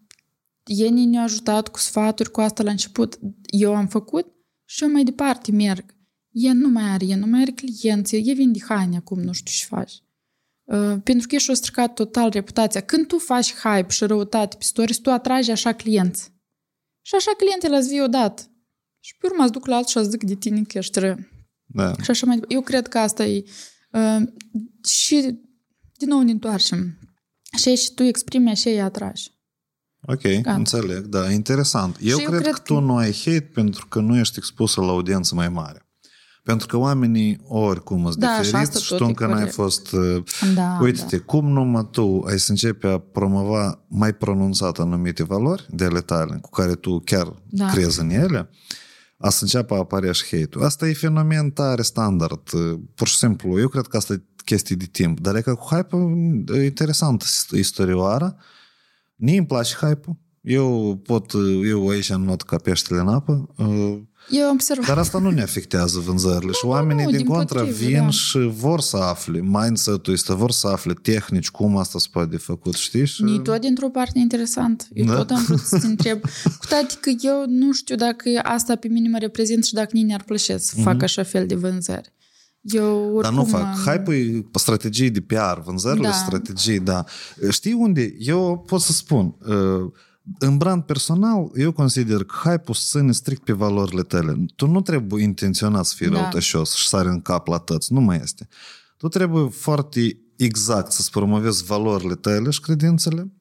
ei 0.64 0.90
ne-au 0.90 1.24
ajutat 1.24 1.68
cu 1.68 1.80
sfaturi, 1.80 2.32
cu 2.32 2.42
asta 2.42 2.64
la 2.64 2.72
început. 2.72 3.20
Eu 3.46 3.76
am 3.76 3.88
făcut 3.88 4.28
și 4.66 4.84
eu 4.84 4.92
mai 4.92 5.04
departe 5.04 5.52
merg. 5.52 5.96
E 6.32 6.52
nu 6.52 6.70
mai 6.70 6.84
are, 6.84 7.06
e 7.06 7.16
nu 7.16 7.26
mai 7.26 7.42
are 7.42 7.52
clienți, 7.52 8.16
e 8.16 8.34
vin 8.34 8.52
de 8.52 8.60
haine 8.68 8.98
acum, 8.98 9.20
nu 9.20 9.32
știu 9.32 9.52
ce 9.54 9.66
faci. 9.66 10.04
Uh, 10.64 10.96
pentru 11.04 11.28
că 11.28 11.36
ești 11.36 11.50
o 11.50 11.54
stricat 11.54 11.94
total 11.94 12.30
reputația. 12.30 12.82
Când 12.82 13.08
tu 13.08 13.18
faci 13.18 13.54
hype 13.54 13.90
și 13.90 14.06
răutate 14.06 14.56
pe 14.58 14.64
stories, 14.64 14.98
tu 14.98 15.12
atragi 15.12 15.52
așa 15.52 15.72
clienți. 15.72 16.32
Și 17.02 17.16
așa 17.16 17.32
clientele 17.38 17.78
îți 17.78 17.90
vii 17.90 18.02
odată. 18.02 18.42
Și 19.00 19.18
pe 19.18 19.28
urmă 19.28 19.44
îți 19.44 19.52
duc 19.52 19.66
la 19.66 19.76
altul 19.76 19.92
și 19.92 19.98
îți 19.98 20.10
zic 20.10 20.24
de 20.24 20.36
tine 20.36 20.62
că 20.62 20.78
ești 20.78 21.00
rău. 21.00 21.18
Da. 21.72 21.94
Și 22.02 22.10
așa 22.12 22.26
mai 22.26 22.36
departe. 22.36 22.56
Eu 22.56 22.62
cred 22.62 22.88
că 22.88 22.98
asta 22.98 23.26
e... 23.26 23.44
Uh, 23.92 24.22
și 24.88 25.40
din 25.98 26.08
nou 26.08 26.22
ne 26.22 26.32
întoarcem. 26.32 26.98
Așa 27.54 27.76
și 27.76 27.94
tu 27.94 28.04
exprimi, 28.04 28.50
așa 28.50 28.70
îi 28.70 28.82
atragi. 28.82 29.32
Ok, 30.08 30.22
Gata. 30.22 30.54
înțeleg, 30.54 31.06
da, 31.06 31.32
interesant. 31.32 31.98
Eu, 32.02 32.18
Și 32.18 32.24
eu 32.24 32.30
cred, 32.30 32.42
cred 32.42 32.54
că 32.54 32.60
tu 32.62 32.74
că- 32.74 32.80
nu 32.80 32.96
ai 32.96 33.14
hate 33.26 33.50
pentru 33.54 33.88
că 33.88 34.00
nu 34.00 34.18
ești 34.18 34.38
expusă 34.38 34.82
la 34.82 34.88
audiență 34.88 35.36
mai 35.36 35.50
mare. 35.50 35.84
Pentru 36.44 36.68
că 36.68 36.78
oamenii 36.78 37.40
oricum 37.48 38.04
sunt 38.04 38.16
Da, 38.16 38.28
și 38.34 38.40
asta 38.40 38.58
diferiți 38.60 38.84
și 38.84 38.90
tot 38.90 38.98
tu 38.98 39.04
e 39.04 39.08
încă 39.08 39.26
n-ai 39.26 39.34
corect. 39.34 39.54
fost... 39.54 39.92
uh, 39.92 40.24
Da, 40.56 40.78
Uite-te, 40.82 41.18
cum 41.18 41.48
numai 41.52 41.88
tu 41.92 42.24
ai 42.28 42.40
să 42.40 42.52
începi 42.52 42.86
a 42.86 42.98
promova 42.98 43.86
mai 43.88 44.14
pronunțat 44.14 44.80
anumite 44.80 45.24
valori 45.24 45.66
de 45.70 45.84
ale 45.84 46.02
tale, 46.02 46.38
cu 46.42 46.50
care 46.50 46.76
tu 46.76 47.00
chiar 47.00 47.34
Da. 47.50 47.68
crezi 47.68 48.00
în 48.00 48.10
ele, 48.10 48.50
a 49.22 49.30
să 49.30 49.44
înceapă 49.44 49.74
a 49.74 49.78
apărea 49.78 50.12
și 50.12 50.38
hate-ul. 50.38 50.66
Asta 50.66 50.88
e 50.88 50.94
fenomen 50.94 51.50
tare 51.52 51.82
standard. 51.82 52.50
Pur 52.96 53.08
și 53.08 53.18
simplu, 53.18 53.60
eu 53.60 53.68
cred 53.68 53.88
că 53.88 53.98
asta 53.98 54.14
e 54.14 54.24
chestie 54.46 54.76
de 54.76 54.86
timp. 54.86 55.20
Dar 55.20 55.36
e 55.36 55.42
că 55.42 55.56
cu 55.56 55.76
hype 55.76 55.96
e 56.54 56.66
interesant 56.66 57.24
istorioara. 57.52 58.36
Mie 59.16 59.38
îmi 59.38 59.48
place 59.48 59.76
hype-ul. 59.76 60.18
Eu 60.42 60.98
pot, 61.04 61.34
eu 61.64 61.90
aici 61.90 62.14
not 62.14 62.42
ca 62.42 62.58
peștele 62.58 63.00
în 63.00 63.08
apă, 63.08 63.50
uh, 64.32 64.38
Eu 64.40 64.50
observ. 64.52 64.86
dar 64.86 64.98
asta 64.98 65.20
nu 65.20 65.30
ne 65.30 65.42
afectează 65.42 66.00
vânzările 66.00 66.52
și 66.52 66.66
oamenii 66.66 67.04
nu, 67.04 67.10
din 67.10 67.18
din 67.20 67.28
contra 67.28 67.60
potrivă, 67.60 67.78
vin 67.86 67.98
da. 68.04 68.10
și 68.10 68.38
vor 68.40 68.82
să 68.82 68.98
afle 68.98 69.40
mindset-ul 69.42 70.14
este, 70.14 70.34
vor 70.34 70.52
să 70.52 70.68
afle 70.68 70.94
tehnici, 71.02 71.50
cum 71.50 71.78
asta 71.78 72.00
se 72.00 72.08
poate 72.12 72.30
de 72.30 72.38
făcut, 72.38 72.74
știi? 72.74 73.06
Și... 73.06 73.24
E 73.36 73.40
tot 73.40 73.62
dintr-o 73.62 73.90
parte 73.90 74.20
interesant. 74.20 74.88
Eu 74.94 75.06
Da. 75.06 75.12
da. 75.12 75.18
tot 75.18 75.30
am 75.30 75.44
vrut 75.44 75.60
să 75.60 75.80
te 75.80 75.86
întreb. 75.96 76.22
Cu 76.44 76.66
toate 76.70 76.94
că 77.02 77.12
eu 77.22 77.46
nu 77.48 77.74
știu 77.74 77.96
dacă 77.96 78.24
asta 78.44 78.76
pe 78.76 78.88
mine 78.88 79.10
mă 79.10 79.18
reprezintă 79.18 79.66
și 79.66 79.74
dacă 79.74 79.90
nici 79.94 80.14
ar 80.14 80.24
plăcea 80.24 80.58
să 80.58 80.76
fac 80.82 81.04
așa 81.04 81.24
fel 81.24 81.46
de 81.48 81.56
vânzări. 81.56 82.14
Eu 82.62 82.86
oricum... 83.16 83.16
Mhm. 83.16 83.22
Dar 83.22 83.34
nu 83.34 83.46
fac. 83.46 83.62
am- 83.62 83.78
Hype-ul 83.86 84.14
e 84.16 84.46
strategii 84.60 85.10
de 85.10 85.22
PR, 85.22 85.60
vânzările 85.66 86.08
Da. 86.08 86.14
strategii, 86.14 86.80
da. 86.80 87.04
Știi 87.50 87.74
unde? 87.74 88.16
Eu 88.20 88.64
pot 88.68 88.82
să 88.82 88.92
spun, 88.92 89.36
uh, 89.48 89.92
în 90.40 90.58
brand 90.58 90.84
personal, 90.84 91.52
eu 91.56 91.72
consider 91.72 92.24
că 92.24 92.36
hype-ul 92.50 92.76
se 92.76 93.00
ține 93.00 93.12
strict 93.12 93.44
pe 93.44 93.54
valorile 93.54 94.02
tale. 94.02 94.46
Tu 94.56 94.68
nu 94.68 94.82
trebuie 94.82 95.24
intenționat 95.24 95.86
să 95.86 95.94
fii 95.96 96.10
Da. 96.10 96.20
răutășos 96.20 96.74
și 96.74 96.88
sari 96.88 97.08
în 97.08 97.22
cap 97.22 97.48
la 97.48 97.58
tăți. 97.58 97.94
Nu 97.94 98.02
mai 98.02 98.20
este. 98.24 98.48
Tu 98.98 99.08
trebuie 99.08 99.50
foarte 99.50 100.20
exact 100.36 100.92
să-ți 100.92 101.12
promovezi 101.12 101.64
valorile 101.64 102.16
tale 102.16 102.50
și 102.50 102.60
credințele, 102.60 103.32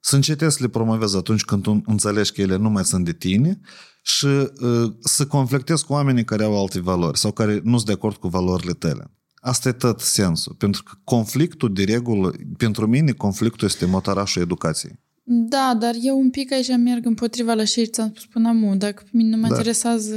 să 0.00 0.14
încetezi 0.14 0.56
să 0.56 0.62
le 0.62 0.68
promovezi 0.68 1.16
atunci 1.16 1.44
când 1.44 1.62
tu 1.62 1.82
înțelegi 1.86 2.32
că 2.32 2.40
ele 2.40 2.56
nu 2.56 2.70
mai 2.70 2.84
sunt 2.84 3.04
de 3.04 3.12
tine 3.12 3.60
și 4.02 4.26
uh, 4.26 4.92
să 5.00 5.26
conflictezi 5.26 5.84
cu 5.84 5.92
oamenii 5.92 6.24
care 6.24 6.44
au 6.44 6.60
alte 6.60 6.80
valori 6.80 7.18
sau 7.18 7.32
care 7.32 7.60
nu 7.64 7.74
sunt 7.76 7.86
de 7.86 7.92
acord 7.92 8.16
cu 8.16 8.28
valorile 8.28 8.72
tale. 8.72 9.10
Asta 9.34 9.68
e 9.68 9.72
tot 9.72 10.00
sensul. 10.00 10.54
Pentru 10.54 10.82
că 10.82 10.92
conflictul, 11.04 11.72
de 11.72 11.84
regulă, 11.84 12.32
pentru 12.56 12.86
mine, 12.86 13.12
conflictul 13.12 13.68
este 13.68 13.86
motorașul 13.86 14.42
educației. 14.42 15.04
Da, 15.28 15.76
dar 15.80 15.94
eu 16.00 16.18
un 16.18 16.30
pic 16.30 16.52
aici 16.52 16.76
merg 16.76 17.06
împotriva 17.06 17.54
la 17.54 17.64
ce 17.64 17.84
ți-am 17.84 18.08
spus 18.08 18.26
până 18.26 18.48
amu. 18.48 18.76
Dacă 18.76 19.02
pe 19.02 19.08
mine 19.12 19.28
nu 19.28 19.36
mă 19.42 19.48
Da. 19.48 19.54
interesează 19.54 20.14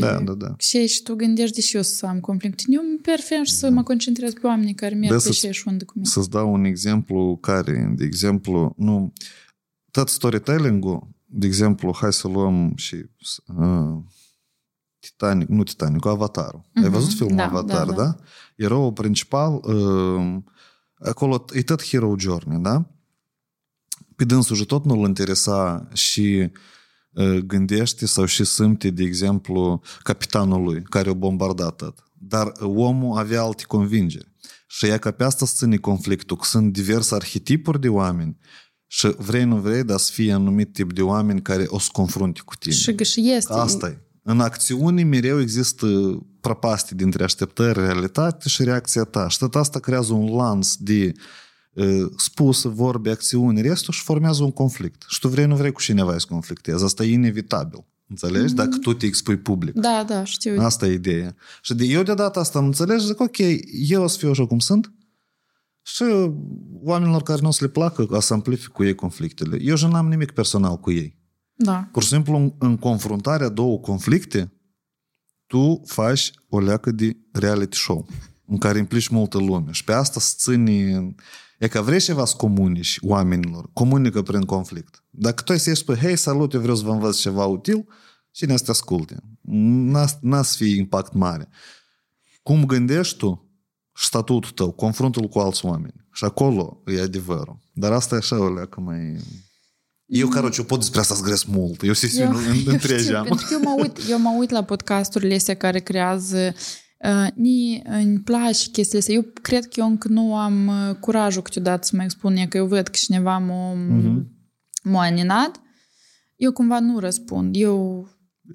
Da, 0.00 0.20
da, 0.20 0.32
da. 0.32 0.54
ce 0.58 0.86
și 0.86 1.02
tu 1.02 1.14
gândești 1.14 1.54
de 1.54 1.60
și 1.60 1.76
eu 1.76 1.82
să 1.82 2.06
am 2.06 2.20
conflict. 2.20 2.62
Eu 2.66 2.80
îmi 2.82 2.98
prefer 2.98 3.46
să 3.46 3.70
mă 3.70 3.82
concentrez 3.82 4.32
pe 4.32 4.46
oamenii 4.46 4.74
care 4.74 4.94
merg 4.94 5.10
Da, 5.10 5.16
pe 5.16 5.22
să-ți- 5.22 5.38
ce 5.40 5.50
și 5.50 5.68
unde 5.68 5.84
cu 5.84 5.92
mine. 5.96 6.08
Să-ți 6.08 6.30
dau 6.30 6.52
un 6.52 6.64
exemplu 6.64 7.36
care, 7.40 7.92
de 7.96 8.04
exemplu, 8.04 8.74
nu, 8.76 9.12
tot 9.90 10.08
storytelling-ul, 10.08 11.08
de 11.26 11.46
exemplu, 11.46 11.92
hai 12.00 12.12
să 12.12 12.28
luăm 12.28 12.72
și 12.76 12.94
uh, 13.58 13.98
Titanic, 14.98 15.48
nu 15.48 15.62
Titanic, 15.62 16.06
Avatarul. 16.06 16.62
Ai 16.74 16.82
Mhm, 16.82 16.92
văzut 16.92 17.12
filmul 17.12 17.36
da, 17.36 17.44
Avatar, 17.44 17.86
da, 17.86 17.92
da? 17.92 18.02
da. 18.02 18.16
Eroul 18.56 18.92
principal, 18.92 19.54
uh, 19.64 20.36
acolo 20.98 21.44
e 21.52 21.62
tot 21.62 21.82
hero 21.84 22.14
journey, 22.18 22.58
da? 22.60 22.86
Pe 24.22 24.28
dânsul 24.28 24.56
și 24.56 24.64
tot 24.64 24.84
nu-l 24.84 25.06
interesa 25.06 25.88
și 25.92 26.50
uh, 27.12 27.36
gândește 27.36 28.06
sau 28.06 28.24
și 28.24 28.44
simte, 28.44 28.90
de 28.90 29.02
exemplu, 29.02 29.82
capitanul 30.02 30.62
lui, 30.62 30.82
care 30.82 31.10
o 31.10 31.14
bombardat 31.14 31.76
tot. 31.76 32.04
Dar 32.18 32.46
uh, 32.46 32.72
omul 32.76 33.18
avea 33.18 33.42
alte 33.42 33.62
convingeri. 33.66 34.32
Și 34.66 34.86
ea 34.86 34.98
ca 34.98 35.10
pe 35.10 35.24
asta 35.24 35.46
să 35.46 35.52
ține 35.56 35.76
conflictul, 35.76 36.36
că 36.36 36.44
sunt 36.44 36.72
diverse 36.72 37.14
arhetipuri 37.14 37.80
de 37.80 37.88
oameni 37.88 38.38
și 38.86 39.14
vrei, 39.18 39.44
nu 39.44 39.56
vrei, 39.56 39.84
dar 39.84 39.98
să 39.98 40.12
fie 40.12 40.32
anumit 40.32 40.72
tip 40.72 40.92
de 40.92 41.02
oameni 41.02 41.42
care 41.42 41.64
o 41.66 41.78
să 41.78 41.88
confrunte 41.92 42.40
cu 42.44 42.54
tine. 42.56 42.74
Și, 42.74 42.96
și 42.96 43.30
este. 43.30 43.52
Asta 43.52 43.88
e. 43.88 43.98
În 44.22 44.40
acțiune 44.40 45.02
mereu 45.02 45.40
există 45.40 45.86
prăpastii 46.40 46.96
dintre 46.96 47.24
așteptări, 47.24 47.78
realitate 47.78 48.48
și 48.48 48.64
reacția 48.64 49.04
ta. 49.04 49.28
Și 49.28 49.38
tot 49.38 49.54
asta 49.54 49.78
creează 49.78 50.12
un 50.12 50.36
lans 50.36 50.76
de 50.76 51.12
uh, 51.14 51.22
spuse, 52.16 52.68
vorbe, 52.68 53.10
acțiuni, 53.10 53.60
restul 53.60 53.92
și 53.92 54.02
formează 54.02 54.42
un 54.42 54.50
conflict. 54.50 55.04
Și 55.08 55.20
tu 55.20 55.28
vrei, 55.28 55.46
nu 55.46 55.56
vrei 55.56 55.72
cu 55.72 55.80
cineva 55.80 56.18
să 56.18 56.26
conflictezi. 56.28 56.84
Asta 56.84 57.04
e 57.04 57.12
inevitabil. 57.12 57.84
Înțelegi? 58.06 58.54
Dacă 58.54 58.78
tu 58.78 58.92
te 58.92 59.06
expui 59.06 59.36
public. 59.36 59.74
Da, 59.74 60.04
da, 60.08 60.24
știu. 60.24 60.60
Asta 60.60 60.86
e 60.86 60.92
ideea. 60.92 61.34
Și 61.62 61.74
de, 61.74 61.84
eu 61.84 62.02
de 62.02 62.14
data 62.14 62.40
asta 62.40 62.58
am 62.58 62.64
înțeles, 62.64 63.02
zic, 63.02 63.20
ok, 63.20 63.36
eu 63.88 64.02
o 64.02 64.06
să 64.06 64.18
fiu 64.18 64.30
așa 64.30 64.46
cum 64.46 64.58
sunt 64.58 64.92
și 65.82 66.04
oamenilor 66.82 67.22
care 67.22 67.40
nu 67.42 67.48
o 67.48 67.50
să 67.50 67.64
le 67.64 67.70
placă, 67.70 68.06
o 68.10 68.20
să 68.20 68.32
amplific 68.32 68.68
cu 68.68 68.84
ei 68.84 68.94
conflictele. 68.94 69.56
Eu 69.60 69.74
și 69.74 69.86
n-am 69.86 70.08
nimic 70.08 70.30
personal 70.30 70.76
cu 70.76 70.90
ei. 70.90 71.18
Da. 71.54 71.88
Pur 71.92 72.02
și 72.02 72.08
simplu, 72.08 72.36
în, 72.36 72.52
în 72.58 72.76
confruntarea 72.76 73.48
două 73.48 73.78
conflicte, 73.78 74.52
tu 75.46 75.82
faci 75.86 76.30
o 76.48 76.60
leacă 76.60 76.90
de 76.90 77.16
reality 77.32 77.76
show 77.76 78.08
în 78.46 78.58
care 78.58 78.78
implici 78.78 79.08
multă 79.08 79.38
lume. 79.38 79.72
Și 79.72 79.84
pe 79.84 79.92
asta 79.92 80.20
să 80.20 80.34
ține... 80.36 81.14
E 81.62 81.68
că 81.68 81.80
vrei 81.80 82.00
ceva 82.00 82.24
să 82.24 82.34
comunici 82.36 82.98
oamenilor, 83.02 83.70
comunică 83.72 84.22
prin 84.22 84.40
conflict. 84.40 85.04
Dacă 85.10 85.42
tu 85.42 85.52
ai 85.52 85.58
să 85.58 85.68
ieși 85.68 85.80
spui, 85.80 85.96
hei, 85.96 86.16
salut, 86.16 86.52
eu 86.52 86.60
vreau 86.60 86.76
să 86.76 86.84
vă 86.84 86.90
învăț 86.90 87.16
ceva 87.16 87.44
util, 87.44 87.86
cine 88.30 88.56
să 88.56 88.64
te 88.64 88.70
asculte? 88.70 89.16
N-a 90.20 90.42
să 90.42 90.54
fie 90.56 90.76
impact 90.76 91.12
mare. 91.12 91.48
Cum 92.42 92.66
gândești 92.66 93.16
tu 93.16 93.50
statutul 93.94 94.50
tău, 94.50 94.70
confruntul 94.70 95.28
cu 95.28 95.38
alți 95.38 95.64
oameni. 95.64 96.06
Și 96.12 96.24
acolo 96.24 96.82
e 96.86 97.00
adevărul. 97.00 97.58
Dar 97.72 97.92
asta 97.92 98.14
e 98.14 98.18
așa 98.18 98.38
o 98.38 98.52
leacă 98.52 98.80
mai... 98.80 99.16
Eu, 100.06 100.26
mm. 100.26 100.32
căruci, 100.32 100.56
eu 100.56 100.64
pot 100.64 100.78
despre 100.78 101.00
asta 101.00 101.14
să 101.14 101.44
mult. 101.46 101.82
Eu 101.82 101.92
sesiune 101.92 102.36
întregeam. 102.66 103.24
Pentru 103.24 103.46
că 103.46 103.52
eu 103.52 103.60
mă, 103.60 103.82
uit, 103.82 103.98
eu 104.08 104.18
mă 104.18 104.34
uit 104.38 104.50
la 104.50 104.64
podcasturile 104.64 105.34
astea 105.34 105.56
care 105.56 105.78
creează 105.78 106.38
uh, 106.38 106.54
ni, 107.34 107.82
îmi 107.84 108.18
place 108.20 108.68
chestiile 108.70 108.98
astea. 108.98 109.14
Eu 109.14 109.26
cred 109.42 109.64
că 109.64 109.72
eu 109.80 109.86
încă 109.86 110.08
nu 110.08 110.36
am 110.36 110.66
uh, 110.66 110.94
curajul 111.00 111.42
câteodată 111.42 111.86
să 111.86 111.96
mă 111.96 112.02
expun, 112.02 112.36
e 112.36 112.46
că 112.46 112.56
eu 112.56 112.66
văd 112.66 112.84
că 112.88 112.96
cineva 112.96 113.38
m-a, 113.38 113.72
Mhm. 113.72 114.26
m-a 114.82 115.00
aninat. 115.00 115.60
Eu 116.36 116.52
cumva 116.52 116.80
nu 116.80 116.98
răspund. 116.98 117.56
Eu 117.58 118.06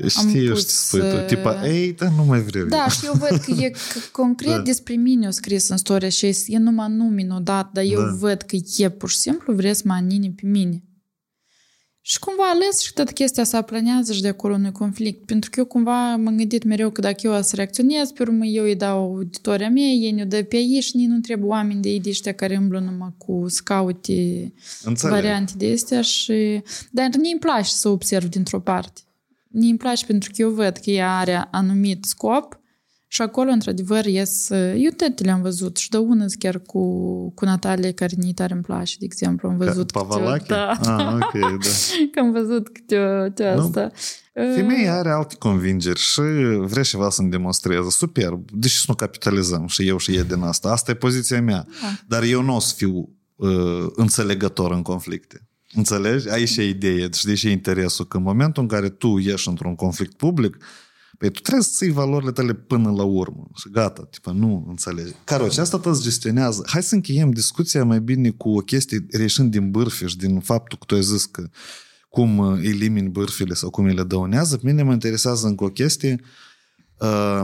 Știi, 0.08 0.46
eu 0.46 0.52
pus, 0.54 0.60
știi 0.62 0.72
să 0.74 0.86
spui 0.86 1.00
tu. 1.10 1.16
uh, 1.16 1.26
Tipa, 1.26 1.68
ei, 1.68 1.94
dar 1.94 2.12
nu 2.18 2.24
mai 2.26 2.40
vreau 2.42 2.66
Da, 2.68 2.78
eu. 2.82 2.88
și 2.90 3.06
eu 3.06 3.14
văd 3.14 3.38
că 3.40 3.52
e 3.52 3.72
c- 3.72 4.12
concret 4.12 4.56
Da. 4.56 4.62
despre 4.62 4.94
mine 4.94 5.28
o 5.28 5.32
scris 5.32 5.68
în 5.70 5.78
storia 5.78 6.10
și 6.10 6.36
e 6.48 6.58
numai 6.58 6.92
nume 6.92 7.28
odată, 7.36 7.70
dar 7.74 7.84
eu 7.84 8.02
Da. 8.02 8.12
văd 8.20 8.42
că 8.42 8.58
e 8.78 8.90
pur 8.90 9.10
și 9.10 9.18
simplu 9.18 9.54
vrea 9.54 9.74
să 9.74 9.82
mă 9.86 9.94
anine 9.94 10.34
pe 10.42 10.48
mine. 10.48 10.84
Și 12.10 12.20
cumva 12.20 12.44
ales 12.50 12.80
și 12.80 12.94
toată 12.94 13.12
chestia 13.12 13.44
asta 13.44 13.62
planează 13.62 14.14
și 14.14 14.22
de 14.22 14.28
acolo 14.28 14.58
nu 14.58 14.72
conflict. 14.72 15.26
Pentru 15.26 15.50
că 15.50 15.60
eu 15.60 15.66
cumva 15.66 16.16
m-am 16.16 16.36
gândit 16.38 16.64
mereu 16.64 16.90
că 16.90 17.02
dacă 17.02 17.18
eu 17.22 17.32
o 17.32 17.42
să 17.42 17.56
reacționez, 17.56 18.12
pe 18.12 18.22
urmă 18.22 18.46
eu 18.46 18.64
îi 18.64 18.76
dau 18.76 19.00
auditoria 19.00 19.70
mea, 19.70 19.84
ei 19.84 20.12
ne 20.12 20.26
dă 20.26 20.44
pe 20.44 20.58
ei 20.58 20.82
și 20.82 20.96
nici 20.96 21.08
nu 21.08 21.20
trebuie 21.20 21.50
oameni 21.50 21.82
de 21.82 21.90
ei 21.90 22.00
de 22.00 22.10
ăștia 22.10 22.34
care 22.34 22.56
îmblă 22.56 22.80
numai 22.80 23.14
cu 23.18 23.46
scaute 23.48 24.54
Înțeleg. 24.84 25.16
variante 25.16 25.54
de 25.58 25.72
astea 25.72 26.02
și... 26.02 26.62
Dar 26.92 27.10
mie 27.20 27.32
îmi 27.32 27.40
place 27.40 27.70
să 27.70 27.90
observ 27.90 28.30
dintr-o 28.30 28.60
parte. 28.60 29.02
Mie 29.48 29.70
îmi 29.70 29.78
place 29.78 30.06
pentru 30.06 30.32
că 30.36 30.42
eu 30.42 30.50
văd 30.50 30.78
că 30.78 30.90
ea 30.90 31.18
are 31.18 31.48
anumit 31.52 32.06
scop 32.06 32.57
și 33.10 33.22
acolo, 33.22 33.50
într-adevăr, 33.52 34.06
ies... 34.06 34.50
Eu 34.76 34.92
toate 34.98 35.24
le-am 35.24 35.42
văzut 35.42 35.78
și 35.78 35.90
de 35.90 35.98
una 35.98 36.26
chiar 36.40 36.60
cu, 36.60 36.82
cu 37.34 37.46
Natalia, 37.46 37.92
care 37.94 38.14
ni 38.18 38.34
tare 38.34 38.54
îmi 38.54 38.62
place, 38.62 38.96
de 39.00 39.06
exemplu. 39.06 39.50
Am 39.50 39.58
văzut 39.58 39.92
câte 39.92 39.98
o- 40.00 40.02
Pavalache? 40.04 40.46
Da, 40.48 40.70
Ah, 40.70 41.14
ok, 41.14 41.40
da. 41.40 41.68
că 42.12 42.20
am 42.20 42.32
văzut 42.32 42.70
câte 42.70 42.98
o, 43.00 43.24
câte 43.24 43.54
Nu. 43.56 43.62
asta. 43.62 43.92
Femeia 44.56 44.98
are 44.98 45.10
alte 45.10 45.36
convingeri 45.40 46.00
și 46.00 46.22
vrea 46.60 46.84
ceva 46.84 47.10
să-mi 47.10 47.30
demonstreze. 47.32 47.90
Superb. 47.90 48.50
Deși 48.54 48.78
să 48.78 48.86
nu 48.88 48.94
capitalizăm 48.96 49.68
și 49.68 49.88
eu 49.88 49.98
și 49.98 50.16
ea 50.16 50.24
din 50.24 50.42
asta. 50.42 50.70
Asta 50.72 50.92
e 50.92 50.96
poziția 50.96 51.42
mea. 51.42 51.66
Da. 51.82 51.88
Dar 52.08 52.24
eu 52.24 52.42
nu 52.42 52.56
o 52.56 52.60
să 52.60 52.74
fiu 52.76 53.10
uh, 53.36 53.86
înțelegător 53.96 54.72
în 54.72 54.82
conflicte. 54.82 55.48
Înțelegi? 55.74 56.30
Aici 56.30 56.58
e 56.58 56.68
ideea 56.68 57.08
și 57.14 57.26
deși 57.26 57.48
e 57.48 57.52
interesul 57.52 58.06
că 58.06 58.18
în 58.18 58.24
momentul 58.24 58.62
în 58.64 58.70
care 58.70 58.90
tu 58.90 59.18
ieși 59.18 59.48
într-un 59.48 59.76
conflict 59.76 60.14
public, 60.18 60.58
Păi 61.18 61.30
tu 61.30 61.40
trebuie 61.40 61.64
să 61.64 61.72
ții 61.74 61.92
valorile 61.92 62.32
tale 62.32 62.54
până 62.54 62.92
la 62.92 63.04
urmă. 63.04 63.48
Și 63.56 63.70
gata, 63.72 64.08
tipa, 64.10 64.32
nu 64.32 64.66
înțelegi. 64.68 65.14
Caroce, 65.24 65.62
asta 65.62 65.80
tot 65.80 66.02
gestionează. 66.02 66.64
Hai 66.66 66.84
să 66.84 66.96
încheiem 66.96 67.32
discuția 67.32 67.84
mai 67.84 68.00
bine 68.00 68.30
cu 68.30 68.50
o 68.50 68.60
chestie 68.60 69.06
reieșind 69.12 69.52
din 69.52 69.72
bârfe 69.72 70.08
și 70.08 70.18
din 70.18 70.40
faptul 70.40 70.78
că 70.78 70.86
tu 70.86 70.96
ai 70.96 71.04
zis 71.04 71.26
că 71.26 71.50
cum 72.10 72.38
uh, 72.38 72.60
elimini 72.64 73.10
bârfile 73.10 73.54
sau 73.54 73.70
cum 73.70 73.86
le 73.86 74.04
dăunează. 74.04 74.58
Pe 74.58 74.66
mine 74.66 74.84
mă 74.84 74.94
interesează 74.94 75.48
încă 75.48 75.64
o 75.64 75.70
chestie. 75.70 76.22
Uh, 77.00 77.42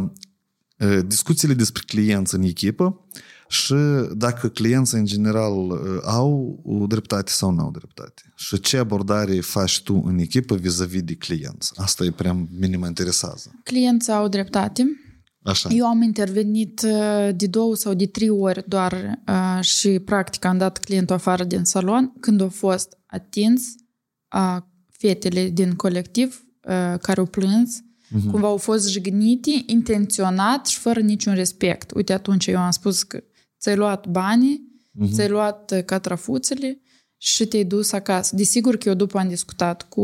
uh, 0.78 1.00
discuțiile 1.06 1.54
despre 1.54 1.84
clienți 1.86 2.36
în 2.36 2.42
echipă 2.42 3.08
și 3.54 3.76
dacă 4.16 4.48
clienții 4.50 4.98
în 4.98 5.06
general 5.06 5.70
uh, 5.70 5.80
au 6.04 6.60
o 6.64 6.86
dreptate 6.86 7.32
sau 7.32 7.52
nu 7.52 7.62
au 7.62 7.72
dreptate. 7.72 8.22
Și 8.36 8.60
ce 8.60 8.78
abordare 8.78 9.40
faci 9.40 9.82
tu 9.82 10.02
în 10.06 10.18
echipă 10.18 10.56
vis-a-vis 10.56 11.02
de 11.02 11.14
clienți. 11.14 11.72
Asta 11.76 12.04
e 12.04 12.12
prea 12.12 12.48
mine 12.60 12.78
mă 12.78 12.88
interesează. 12.88 13.52
Clienții 13.64 14.14
au 14.14 14.28
dreptate. 14.28 14.84
Așa. 15.44 15.70
Eu 15.70 15.86
am 15.86 16.02
intervenit 16.02 16.82
uh, 16.82 17.30
de 17.36 17.48
două 17.48 17.76
sau 17.76 17.94
de 17.94 18.06
trei 18.06 18.30
ori 18.30 18.64
doar 18.68 19.20
uh, 19.28 19.64
și 19.64 20.00
practic 20.00 20.46
am 20.46 20.58
dat 20.58 20.78
clientul 20.78 21.16
afară 21.16 21.44
din 21.44 21.64
salon 21.64 22.14
când 22.20 22.42
au 22.42 22.50
fost 22.50 22.98
atins 23.06 23.64
uh, 24.36 24.58
fetele 24.92 25.50
din 25.50 25.74
colectiv 25.74 26.44
uh, 26.62 27.00
care 27.00 27.20
au 27.20 27.26
plâns, 27.26 27.84
Mhm. 28.14 28.30
cumva 28.32 28.48
au 28.48 28.58
fost 28.58 28.90
jignite, 28.90 29.64
intenționat 29.66 30.66
și 30.66 30.80
fără 30.80 31.00
niciun 31.00 31.34
respect. 31.34 31.92
Uite, 31.92 32.14
atunci 32.14 32.48
eu 32.48 32.60
am 32.60 32.72
spus 32.72 33.04
că 33.04 33.24
ți-ai 33.64 33.76
luat 33.76 34.08
banii, 34.08 34.72
Mhm. 34.92 35.12
ți-ai 35.14 35.30
luat 35.30 35.72
uh, 35.72 35.84
catrafuțele 35.86 36.82
și 37.18 37.46
te-ai 37.46 37.64
dus 37.64 37.92
acasă. 37.92 38.36
Desigur 38.36 38.78
că 38.78 38.90
eu 38.90 38.96
după 38.96 39.18
am 39.18 39.28
discutat 39.28 39.90
cu 39.90 40.02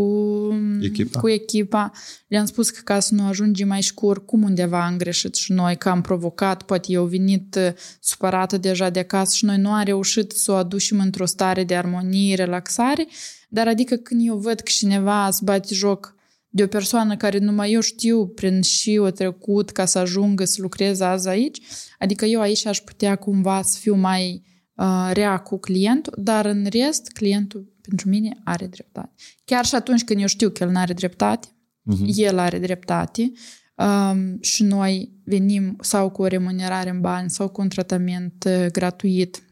Echipa. 0.81 1.19
cu 1.19 1.29
echipa, 1.29 1.91
le-am 2.27 2.45
spus 2.45 2.69
că 2.69 2.79
ca 2.83 2.99
să 2.99 3.13
nu 3.13 3.23
ajungem 3.27 3.67
mai 3.67 3.83
scur, 3.83 4.25
cum 4.25 4.43
undeva 4.43 4.85
am 4.85 4.97
greșit 4.97 5.35
și 5.35 5.51
noi, 5.51 5.77
că 5.77 5.89
am 5.89 6.01
provocat, 6.01 6.63
poate 6.63 6.91
eu 6.91 7.05
venit 7.05 7.55
uh, 7.55 7.69
supărată 7.99 8.57
deja 8.57 8.89
de 8.89 8.99
acasă 8.99 9.35
și 9.35 9.45
noi 9.45 9.57
nu 9.57 9.69
am 9.71 9.83
reușit 9.83 10.31
să 10.31 10.51
o 10.51 10.55
aducem 10.55 10.99
într-o 10.99 11.25
stare 11.25 11.63
de 11.63 11.75
armonie, 11.75 12.35
relaxare, 12.35 13.07
dar 13.49 13.67
adică 13.67 13.95
când 13.95 14.21
eu 14.27 14.37
văd 14.37 14.55
că 14.59 14.71
cineva 14.71 15.29
se 15.31 15.39
bate 15.43 15.73
joc 15.73 16.15
de 16.49 16.63
o 16.63 16.67
persoană 16.67 17.17
care 17.17 17.37
numai 17.37 17.71
eu 17.71 17.79
știu 17.81 18.27
prin 18.27 18.61
și 18.61 18.97
o 19.01 19.09
trecut 19.09 19.69
ca 19.69 19.85
să 19.85 19.99
ajungă 19.99 20.45
să 20.45 20.61
lucreze 20.61 21.03
azi 21.03 21.27
aici, 21.27 21.61
adică 21.99 22.25
eu 22.25 22.41
aici 22.41 22.65
aș 22.65 22.79
putea 22.79 23.15
cumva 23.15 23.61
să 23.61 23.77
fiu 23.79 23.95
mai 23.95 24.43
uh, 24.75 25.09
rea 25.13 25.37
cu 25.37 25.57
clientul, 25.59 26.13
dar 26.17 26.45
în 26.45 26.67
rest 26.69 27.07
clientul 27.11 27.73
pentru 27.81 28.09
mine 28.09 28.37
are 28.43 28.67
dreptate. 28.67 29.13
Chiar 29.45 29.65
și 29.65 29.75
atunci 29.75 30.03
când 30.03 30.19
eu 30.21 30.27
știu 30.27 30.49
că 30.49 30.63
el 30.63 30.69
nu 30.69 30.77
are 30.79 30.93
dreptate, 30.93 31.47
Mhm. 31.89 32.05
el 32.15 32.37
are 32.37 32.59
dreptate 32.59 33.31
um, 33.75 34.37
și 34.41 34.63
noi 34.63 35.11
venim 35.23 35.75
sau 35.81 36.09
cu 36.09 36.21
o 36.21 36.27
remunerare 36.27 36.89
în 36.89 37.01
bani 37.01 37.29
sau 37.29 37.49
cu 37.49 37.61
un 37.61 37.69
tratament 37.69 38.45
uh, 38.47 38.65
gratuit 38.71 39.43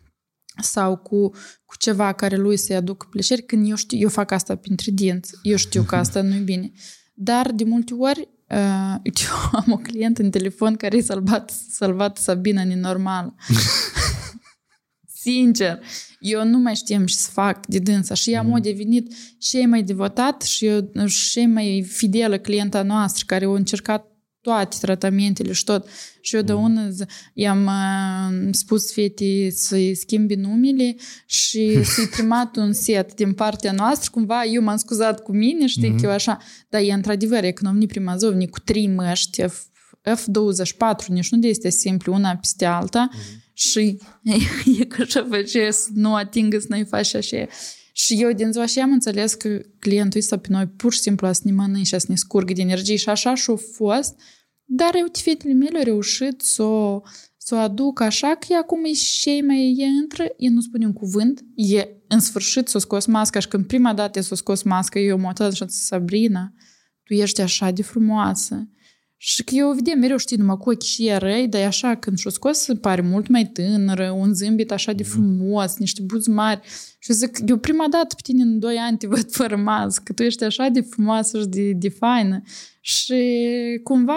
sau 0.62 0.98
cu, 0.98 1.30
cu 1.66 1.78
ceva 1.78 2.14
care 2.14 2.36
lui 2.36 2.58
să-i 2.58 2.76
aducă 2.76 3.08
plăcere, 3.10 3.42
când 3.42 3.70
eu 3.70 3.76
știu, 3.76 3.98
eu 3.98 4.10
fac 4.10 4.32
asta 4.32 4.56
printre 4.56 4.92
dinți, 4.92 5.34
eu 5.42 5.56
știu 5.56 5.84
că 5.84 5.96
asta 5.96 6.22
nu 6.22 6.36
e 6.36 6.40
bine. 6.40 6.72
Dar 7.14 7.52
de 7.52 7.64
multe 7.64 7.94
ori, 7.94 8.30
uh, 8.50 8.96
eu 9.26 9.50
am 9.52 9.72
o 9.72 9.78
clientă 9.78 10.22
în 10.22 10.30
telefon 10.30 10.76
care 10.76 10.98
e 10.98 11.02
salvat, 11.02 11.54
salvat 11.70 12.18
Sabina 12.18 12.64
nenormală. 12.64 13.36
Sincer, 15.22 15.80
eu 16.20 16.46
nu 16.46 16.58
mai 16.58 16.76
știam 16.76 17.06
ce 17.06 17.16
să 17.16 17.30
fac 17.32 17.66
de 17.66 17.80
dânsa 17.80 18.14
și 18.14 18.32
ea 18.32 18.42
mm. 18.42 18.54
a 18.54 18.60
devenit 18.60 19.14
și 19.40 19.66
mai 19.66 19.84
devotat 19.84 20.42
și, 20.42 20.66
eu, 20.66 20.92
și 21.06 21.46
mai 21.46 21.84
fidelă 21.88 22.38
clienta 22.38 22.84
noastră 22.84 23.24
care 23.28 23.46
a 23.46 23.50
încercat 23.50 24.17
toate 24.48 24.78
tratamentele 24.82 25.52
și 25.52 25.64
tot. 25.64 25.88
Și 26.22 26.36
eu 26.36 26.42
de 26.42 26.54
mm. 26.54 26.64
ună 26.64 26.90
i-am 27.34 27.66
uh, 27.66 28.48
spus 28.52 28.94
fetei 28.94 29.52
să-i 29.52 29.96
schimbi 29.96 30.36
numele 30.36 30.96
și 31.26 31.84
să-i 31.84 32.08
trimat 32.08 32.56
un 32.56 32.74
set 32.74 33.14
din 33.14 33.34
partea 33.34 33.72
noastră. 33.72 34.10
Cumva 34.14 34.44
eu 34.44 34.62
m-am 34.62 34.78
scuzat 34.78 35.24
cu 35.24 35.32
mine, 35.32 35.66
știi, 35.66 35.94
mm-hmm. 35.94 36.02
că 36.02 36.06
eu 36.06 36.12
așa. 36.12 36.38
Dar 36.70 36.82
e 36.82 36.94
într-adevăr 36.94 37.44
economii 37.44 37.88
primazovni 37.88 38.50
cu 38.50 38.60
trei 38.60 38.88
măști, 38.88 39.42
F, 39.48 39.64
F24, 40.10 41.06
nici 41.08 41.30
nu 41.30 41.48
este 41.48 41.70
simplu, 41.70 42.14
una 42.14 42.36
peste 42.36 42.66
alta. 42.66 43.10
Mm-hmm. 43.12 43.54
Și 43.54 44.00
e 44.80 44.86
că 44.86 45.02
așa 45.02 45.28
face 45.30 45.72
să 45.72 45.88
nu 45.94 46.16
atingă 46.16 46.60
să 46.60 46.66
nu-i 46.70 46.86
faci 46.86 47.16
așa. 47.16 47.46
Și 47.92 48.22
eu 48.22 48.32
din 48.32 48.52
ziua 48.52 48.66
și 48.66 48.80
am 48.80 48.92
înțeles 48.92 49.34
că 49.34 49.62
clientul 49.80 50.20
ăsta 50.20 50.38
pe 50.38 50.48
noi 50.50 50.66
pur 50.66 50.94
și 50.94 51.00
simplu 51.00 51.28
a 51.28 51.32
să 51.32 51.42
ne 51.44 51.52
mănânce, 51.52 51.96
a 51.96 51.98
să 51.98 52.06
ne 52.10 52.16
scurgă 52.16 52.54
de 52.54 52.62
energie 52.62 52.96
și 52.96 53.10
așa 53.10 53.36
și-a 53.36 53.56
fost. 53.56 54.16
Dar 54.70 54.96
eu, 54.96 55.08
fetele 55.12 55.54
mele, 55.54 55.78
au 55.78 55.84
reușit 55.84 56.42
să 56.42 56.64
o, 56.64 57.02
să 57.38 57.56
o 57.56 57.58
aduc 57.58 58.02
așa 58.02 58.36
că 58.40 58.56
acum 58.62 58.86
e 58.86 58.94
și 58.94 59.44
mai 59.46 59.76
e 59.78 59.86
intră, 59.86 60.24
e 60.38 60.50
nu 60.50 60.62
spune 60.62 60.86
un 60.86 60.94
cuvânt, 60.94 61.46
e 61.56 61.88
în 62.08 62.20
sfârșit 62.20 62.68
s-a 62.68 62.80
scos 62.80 63.06
masca 63.06 63.40
și 63.40 63.48
când 63.48 63.66
prima 63.66 63.94
dată 63.94 64.22
s-a 64.22 64.36
scos 64.36 64.62
masca, 64.62 65.00
eu 65.00 65.18
m-am 65.18 65.34
așa, 65.38 65.66
Sabrina, 65.68 66.54
tu 67.04 67.14
ești 67.14 67.42
așa 67.42 67.72
de 67.72 67.82
frumoasă. 67.82 68.70
Și 69.20 69.44
că 69.44 69.56
eu 69.56 69.72
vedem 69.72 70.00
mereu, 70.00 70.18
știi, 70.18 70.38
numai 70.38 70.58
cu 70.58 70.70
ochii 70.70 70.90
și 70.90 71.12
răi, 71.18 71.48
dar 71.48 71.62
e 71.62 71.66
așa, 71.66 71.96
când 71.96 72.18
și-o 72.18 72.30
scos, 72.30 72.58
se 72.58 72.76
pare 72.76 73.02
mult 73.02 73.28
mai 73.28 73.46
tânără, 73.46 74.12
un 74.12 74.34
zâmbet 74.34 74.72
așa 74.72 74.92
de 74.92 75.04
frumos, 75.04 75.78
niște 75.78 76.02
buzi 76.02 76.30
mari. 76.30 76.62
Și 77.00 77.14
zic, 77.14 77.40
eu 77.48 77.58
prima 77.58 77.88
dată 77.88 78.16
pe 78.16 78.22
tine 78.24 78.44
în 78.44 78.60
doi 78.60 78.76
ani 78.78 78.98
te 78.98 79.08
văd 79.08 79.32
fără 79.32 79.56
mască, 79.56 80.14
tu 80.14 80.24
ești 80.24 80.44
așa 80.44 80.68
de 80.68 80.82
frumoasă 80.82 81.40
și 81.40 81.48
de, 81.48 81.72
de 81.72 81.90
faină. 81.90 82.42
Și 82.88 83.22
cumva, 83.84 84.14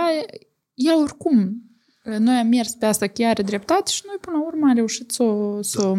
el 0.75 0.95
oricum, 1.03 1.63
noi 2.19 2.35
am 2.35 2.47
mers 2.47 2.71
pe 2.71 2.87
asta 2.87 3.07
chiar 3.07 3.31
are 3.31 3.43
dreptate 3.43 3.91
și 3.91 4.03
noi 4.07 4.17
până 4.21 4.37
la 4.37 4.47
urmă 4.47 4.69
am 4.69 4.75
reușit 4.75 5.11
să 5.11 5.23
o... 5.23 5.63
Să... 5.63 5.95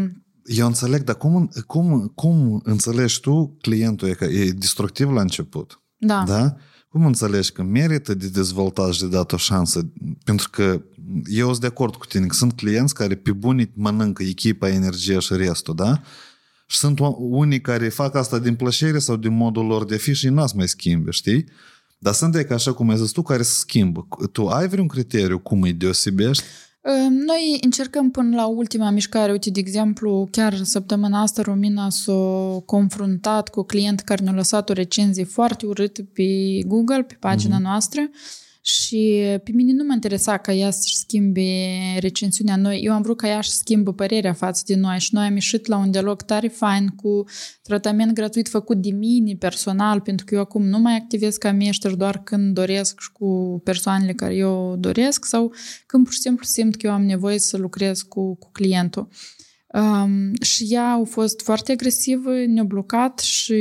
Eu 0.46 0.68
înțeleg, 0.68 1.04
dar 1.04 1.16
cum, 1.18 1.52
cum, 1.66 2.12
cum 2.16 2.62
înțelegi 2.64 3.20
tu 3.20 3.58
clientul 3.62 4.08
e 4.08 4.14
că 4.14 4.26
e 4.26 4.52
destructiv 4.52 5.10
la 5.10 5.22
început? 5.22 5.82
Da. 5.98 6.24
Da? 6.28 6.56
Cum 6.90 7.06
înțelegi 7.06 7.52
că 7.52 7.64
merită 7.64 8.14
de 8.14 8.28
dezvoltat 8.28 8.94
și 8.94 9.02
de 9.02 9.08
dat 9.08 9.32
o 9.32 9.38
șansă? 9.38 9.92
Pentru 10.24 10.50
că 10.50 10.82
eu 11.24 11.48
sunt 11.48 11.60
de 11.60 11.68
acord 11.68 11.96
cu 11.96 12.06
tine 12.06 12.26
că 12.26 12.36
sunt 12.36 12.54
clienți 12.54 12.94
care 12.94 13.16
pe 13.16 13.32
bunii 13.32 13.72
mănâncă 13.76 14.24
echipa, 14.24 14.70
energia 14.70 15.20
și 15.20 15.34
restul, 15.34 15.76
da? 15.76 16.02
Și 16.68 16.78
sunt 16.78 17.00
unii 17.18 17.62
care 17.62 17.90
fac 17.90 18.16
asta 18.16 18.40
din 18.40 18.56
plăcere 18.56 19.00
sau 19.00 19.16
din 19.16 19.36
modul 19.36 19.66
lor 19.66 19.86
de 19.86 19.98
fi 19.98 20.14
și 20.14 20.28
n 20.28 20.34
mai 20.56 20.68
schimbe, 20.68 21.12
știi? 21.12 21.46
Dar 22.04 22.14
sunt 22.14 22.32
de 22.32 22.44
că 22.44 22.54
așa 22.54 22.74
cum 22.74 22.90
ai 22.90 22.98
zis 22.98 23.12
tu, 23.12 23.22
care 23.22 23.44
se 23.44 23.54
schimbă. 23.54 24.08
Tu 24.32 24.48
ai 24.48 24.68
vreun 24.68 24.88
criteriu 24.88 25.40
cum 25.40 25.62
îi 25.62 25.74
deosebești? 25.74 26.44
Noi 27.10 27.58
încercăm 27.62 28.12
până 28.12 28.36
la 28.36 28.46
ultima 28.46 28.90
mișcare. 28.90 29.32
Uite, 29.32 29.50
de 29.50 29.60
exemplu, 29.60 30.28
chiar 30.32 30.56
săptămâna 30.64 31.22
asta 31.22 31.42
Romina 31.42 31.90
s-a 31.90 32.14
confruntat 32.66 33.50
cu 33.50 33.60
o 33.60 33.64
client 33.64 34.00
care 34.00 34.24
ne-a 34.24 34.34
lăsat 34.34 34.70
o 34.70 34.74
recenzie 34.74 35.24
foarte 35.24 35.66
urâtă 35.66 36.04
pe 36.14 36.24
Google, 36.66 37.04
pe 37.04 37.18
pagina 37.20 37.58
mm-hmm. 37.58 37.62
noastră 37.62 38.10
și 38.62 39.24
pe 39.44 39.52
mine 39.54 39.72
nu 39.74 39.84
mă 39.84 39.94
interesa 39.94 40.38
ca 40.38 40.54
ea 40.54 40.72
să-și 40.72 40.98
schimbe 40.98 41.42
recensiunea 42.00 42.56
noi. 42.56 42.82
Eu 42.84 42.94
am 42.94 43.02
vrut 43.02 43.18
ca 43.18 43.28
ea 43.28 43.42
să 43.42 43.56
schimbă 43.58 43.94
părerea 43.94 44.34
față 44.34 44.64
de 44.66 44.76
noi 44.76 45.00
și 45.00 45.14
noi 45.14 45.26
am 45.26 45.34
ieșit 45.34 45.66
la 45.66 45.78
un 45.78 45.92
dialog 45.92 46.22
tare 46.22 46.48
fain 46.48 46.88
cu 46.88 47.24
tratament 47.62 48.14
gratuit 48.14 48.50
făcut 48.50 48.78
de 48.78 48.92
mine 48.92 49.36
personal, 49.36 50.00
pentru 50.00 50.26
că 50.26 50.36
eu 50.36 50.42
acum 50.42 50.64
nu 50.64 50.80
mai 50.80 50.96
activez 50.96 51.38
ca 51.38 51.52
meșter 51.52 51.94
doar 51.94 52.24
când 52.24 52.54
doresc 52.54 53.00
și 53.00 53.12
cu 53.12 53.62
persoanele 53.64 54.14
care 54.14 54.36
eu 54.36 54.76
doresc 54.80 55.26
sau 55.26 55.54
când 55.86 56.04
pur 56.04 56.14
și 56.14 56.20
simplu 56.20 56.44
simt 56.44 56.76
că 56.76 56.88
eu 56.88 56.94
am 56.94 57.04
nevoie 57.04 57.40
să 57.40 57.58
lucrez 57.58 58.02
cu, 58.02 58.36
cu 58.36 58.50
clientul. 58.52 59.08
Um, 59.74 60.34
și 60.42 60.68
ea 60.70 60.92
a 60.92 61.04
fost 61.04 61.42
foarte 61.42 61.72
agresivă, 61.72 62.46
ne-a 62.48 62.64
blocat 62.64 63.20
și 63.20 63.54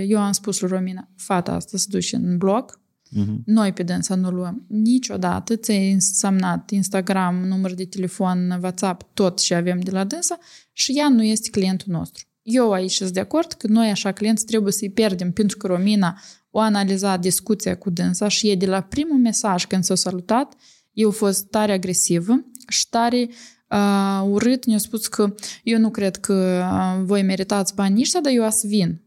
eu 0.00 0.18
am 0.18 0.32
spus 0.32 0.60
lui 0.60 0.70
Romina, 0.70 1.08
fata 1.16 1.52
asta 1.52 1.76
se 1.76 1.86
duce 1.88 2.16
în 2.16 2.36
bloc, 2.36 2.77
Uh-huh. 3.16 3.36
Noi 3.44 3.72
pe 3.72 3.82
dânsa 3.82 4.14
nu 4.14 4.30
luăm 4.30 4.64
niciodată. 4.68 5.56
Ți-ai 5.56 5.92
însemnat 5.92 6.70
Instagram, 6.70 7.36
număr 7.46 7.74
de 7.74 7.84
telefon, 7.84 8.58
WhatsApp, 8.62 9.14
tot 9.14 9.40
ce 9.40 9.54
avem 9.54 9.80
de 9.80 9.90
la 9.90 10.04
dânsa 10.04 10.38
și 10.72 10.92
ea 10.96 11.08
nu 11.08 11.22
este 11.22 11.50
clientul 11.50 11.92
nostru. 11.92 12.24
Eu 12.42 12.72
aici 12.72 12.92
sunt 12.92 13.10
de 13.10 13.20
acord 13.20 13.52
că 13.52 13.66
noi 13.66 13.90
așa 13.90 14.12
clienți 14.12 14.46
trebuie 14.46 14.72
să-i 14.72 14.90
pierdem 14.90 15.32
pentru 15.32 15.56
că 15.56 15.66
Romina 15.66 16.20
o 16.50 16.58
analizat 16.58 17.20
discuția 17.20 17.76
cu 17.76 17.90
dânsa 17.90 18.28
și 18.28 18.50
e 18.50 18.54
de 18.54 18.66
la 18.66 18.80
primul 18.80 19.18
mesaj 19.18 19.66
când 19.66 19.84
s-a 19.84 19.94
salutat, 19.94 20.54
eu 20.92 21.08
a 21.08 21.12
fost 21.12 21.46
tare 21.46 21.72
agresivă 21.72 22.44
și 22.68 22.88
tare 22.88 23.28
uh, 23.70 24.22
urât, 24.30 24.64
ne-a 24.64 24.78
spus 24.78 25.06
că 25.06 25.34
eu 25.62 25.78
nu 25.78 25.90
cred 25.90 26.16
că 26.16 26.62
uh, 26.72 27.04
voi 27.04 27.22
meritați 27.22 27.74
banii 27.74 28.02
ăștia, 28.02 28.20
dar 28.20 28.32
eu 28.32 28.44
o 28.44 28.50
să 28.50 28.66
vin. 28.66 29.00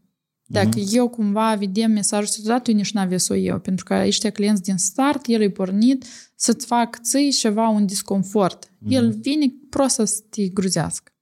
Dacă 0.52 0.68
mm-hmm. 0.68 0.92
eu 0.92 1.08
cumva 1.08 1.54
vedem 1.54 1.90
mesajul 1.90 2.44
dat, 2.44 2.68
eu 2.68 2.74
nici 2.74 2.92
n-avea 2.92 3.18
să 3.18 3.32
o 3.32 3.36
eu, 3.36 3.58
pentru 3.58 3.84
că 3.84 4.02
ăștia 4.06 4.30
clienți 4.30 4.62
din 4.62 4.76
start, 4.76 5.26
el 5.26 5.40
e 5.40 5.50
pornit 5.50 6.04
să-ți 6.36 6.66
fac 6.66 7.00
ții 7.00 7.30
ceva, 7.30 7.68
un 7.68 7.86
disconfort. 7.86 8.66
Mm-hmm. 8.66 8.88
El 8.88 9.10
vine 9.10 9.52
prost 9.70 9.94
să 9.94 10.22
te 10.30 10.48
gruzească. 10.48 11.12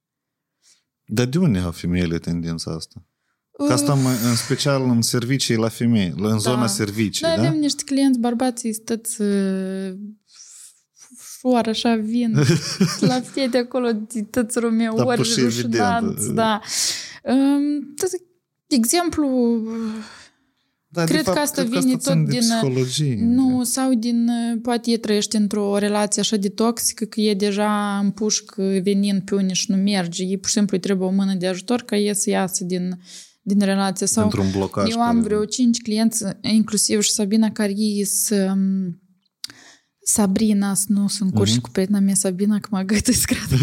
Dar 1.05 1.27
de 1.27 1.39
unde 1.39 1.59
au 1.59 1.71
femeile 1.71 2.19
tendința 2.19 2.71
asta? 2.73 3.05
Că 3.67 3.73
asta 3.73 3.93
în 4.29 4.37
special 4.37 4.83
în 4.83 5.03
servicii 5.03 5.57
la 5.57 5.69
femei, 5.69 6.13
în 6.17 6.31
da. 6.31 6.37
zona 6.37 6.67
servicii, 6.67 7.27
Noi 7.27 7.37
da? 7.37 7.43
avem 7.43 7.59
niște 7.59 7.83
clienți 7.85 8.19
bărbații 8.19 8.73
stăți 8.73 9.21
uh, 9.21 9.93
ușor, 11.43 11.69
așa 11.69 11.97
vin 11.97 12.35
la 13.01 13.21
fete 13.21 13.59
acolo, 13.59 13.89
tăți 14.31 14.59
rumea, 14.59 14.93
da, 14.97 15.05
ori 15.05 15.17
rușinați, 15.17 16.33
da. 16.33 16.61
Um, 17.25 17.95
de 18.71 18.77
exemplu, 18.77 19.59
da, 20.89 21.05
cred 21.05 21.23
fapt, 21.23 21.37
că 21.37 21.43
asta 21.43 21.63
cred 21.63 21.73
vine 21.73 21.91
că 21.91 21.97
asta 21.97 22.15
tot 22.15 22.29
din... 22.29 22.39
Psihologie. 22.39 23.19
Nu, 23.21 23.65
sau 23.65 23.95
din... 23.95 24.31
Poate 24.63 24.91
e 24.91 24.97
trăiește 24.97 25.37
într-o 25.37 25.79
relație 25.79 26.21
așa 26.23 26.37
de 26.37 26.49
toxică 26.49 27.05
că 27.05 27.21
e 27.21 27.35
deja 27.35 27.99
în 27.99 28.11
pușcă 28.11 28.63
venind 28.83 29.23
pe 29.23 29.35
unii 29.35 29.55
și 29.55 29.71
nu 29.71 29.77
merge. 29.77 30.25
E 30.25 30.37
pur 30.37 30.49
și 30.49 30.55
simplu 30.55 30.77
îi 30.77 30.83
trebuie 30.83 31.09
o 31.09 31.11
mână 31.11 31.35
de 31.35 31.47
ajutor 31.47 31.83
ca 31.83 31.97
e 31.97 32.13
să 32.13 32.31
iasă 32.31 32.65
din, 32.65 33.01
din 33.43 33.61
relație. 33.61 34.07
Sau 34.07 34.25
Într-un 34.25 34.51
blocaj. 34.51 34.91
Eu 34.91 35.01
am 35.01 35.21
vreo 35.21 35.45
cinci 35.45 35.83
clienți, 35.83 36.25
inclusiv 36.41 37.01
și 37.01 37.11
Sabina, 37.11 37.51
care 37.51 37.73
ei 37.77 38.05
sunt 38.05 38.99
Sabrina, 40.05 40.73
nu 40.87 41.09
sunt 41.09 41.35
curși 41.35 41.59
uh-huh. 41.59 41.63
cu 41.63 41.71
prietena 41.71 41.99
mea 41.99 42.15
Sabina, 42.15 42.59
că 42.59 42.69
mă 42.71 42.81
gătesc, 42.81 43.25
cred 43.33 43.61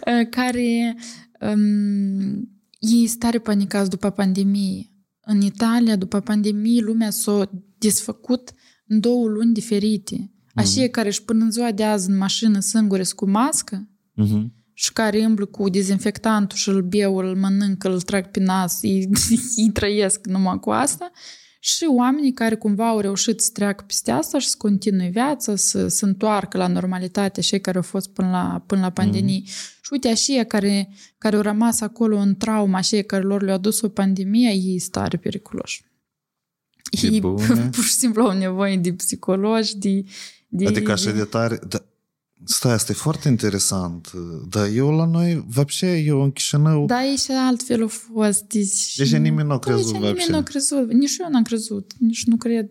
că 0.00 0.24
care 0.38 0.96
um, 1.40 2.57
ei 2.78 3.06
stare 3.06 3.38
panicați 3.38 3.90
după 3.90 4.10
pandemie. 4.10 4.92
În 5.20 5.40
Italia, 5.40 5.96
după 5.96 6.20
pandemie, 6.20 6.80
lumea 6.80 7.10
s-a 7.10 7.50
desfăcut 7.78 8.52
în 8.86 9.00
două 9.00 9.26
luni 9.26 9.52
diferite. 9.52 10.32
Așa 10.54 10.82
mm-hmm. 10.82 10.90
care 10.90 11.08
își 11.08 11.24
până 11.24 11.44
în 11.44 11.50
ziua 11.50 11.72
de 11.72 11.84
azi 11.84 12.10
în 12.10 12.16
mașină 12.16 12.60
singure 12.60 13.04
cu 13.14 13.30
mască 13.30 13.88
mm-hmm. 14.22 14.46
și 14.72 14.92
care 14.92 15.22
îmblă 15.22 15.44
cu 15.44 15.68
dezinfectantul 15.68 16.58
și 16.58 16.68
îl 16.68 16.82
beau, 16.82 17.16
îl 17.16 17.36
mănâncă, 17.36 17.92
îl 17.92 18.00
trag 18.00 18.26
pe 18.26 18.40
nas, 18.40 18.82
ei, 18.82 19.08
ei 19.56 19.70
trăiesc 19.72 20.26
numai 20.26 20.58
cu 20.58 20.70
asta 20.70 21.10
și 21.58 21.84
oamenii 21.84 22.32
care 22.32 22.54
cumva 22.54 22.88
au 22.88 23.00
reușit 23.00 23.40
să 23.40 23.50
treacă 23.52 23.84
peste 23.86 24.10
asta 24.10 24.38
și 24.38 24.46
să 24.46 24.54
continue 24.58 25.08
viața, 25.08 25.56
să 25.56 25.88
se 25.88 26.04
întoarcă 26.04 26.58
la 26.58 26.66
normalitate, 26.66 27.40
cei 27.40 27.60
care 27.60 27.76
au 27.76 27.82
fost 27.82 28.08
până 28.08 28.30
la, 28.30 28.64
până 28.66 28.80
la 28.80 28.90
pandemie. 28.90 29.40
Mm-hmm. 29.40 29.80
Și 29.82 29.92
uite, 29.92 30.08
așa 30.08 30.44
care, 30.44 30.88
care 31.18 31.36
au 31.36 31.42
rămas 31.42 31.80
acolo 31.80 32.16
în 32.16 32.36
trauma, 32.36 32.78
așa 32.78 33.02
care 33.02 33.22
lor 33.22 33.42
le-au 33.42 33.56
adus 33.56 33.80
o 33.80 33.88
pandemie, 33.88 34.50
ei 34.50 34.78
sunt 34.78 34.92
tare 34.92 35.16
periculoși. 35.16 35.84
Ei 37.02 37.20
pur 37.74 37.84
și 37.84 37.92
simplu 37.92 38.22
au 38.22 38.38
nevoie 38.38 38.76
de 38.76 38.92
psihologi, 38.92 39.76
de... 39.76 40.04
de 40.48 40.66
adică 40.66 40.92
așa 40.92 41.10
de 41.10 41.24
tare... 41.24 41.60
Da, 41.68 41.87
Stai, 42.45 42.73
asta 42.73 42.91
e 42.91 42.95
foarte 42.95 43.27
interesant. 43.27 44.11
Dar 44.49 44.67
eu 44.67 44.91
la 44.91 45.05
noi, 45.05 45.45
вообще, 45.55 45.97
eu 45.97 46.23
în 46.23 46.31
Chișinău... 46.31 46.85
Da, 46.85 47.05
e 47.05 47.15
și 47.15 47.31
altfel 47.31 47.83
a 47.83 47.87
fost. 47.87 48.43
Deci, 48.43 48.95
deci 48.95 49.15
nimeni 49.15 49.47
nu 49.47 49.53
a 49.53 49.59
crezut, 49.59 49.91
da, 49.91 50.07
nimeni 50.07 50.29
nu 50.29 50.37
a 50.37 50.43
crezut. 50.43 50.91
Nici 50.91 51.17
eu 51.19 51.29
n-am 51.29 51.43
crezut. 51.43 51.91
Nici 51.99 52.25
nu 52.25 52.35
cred. 52.35 52.67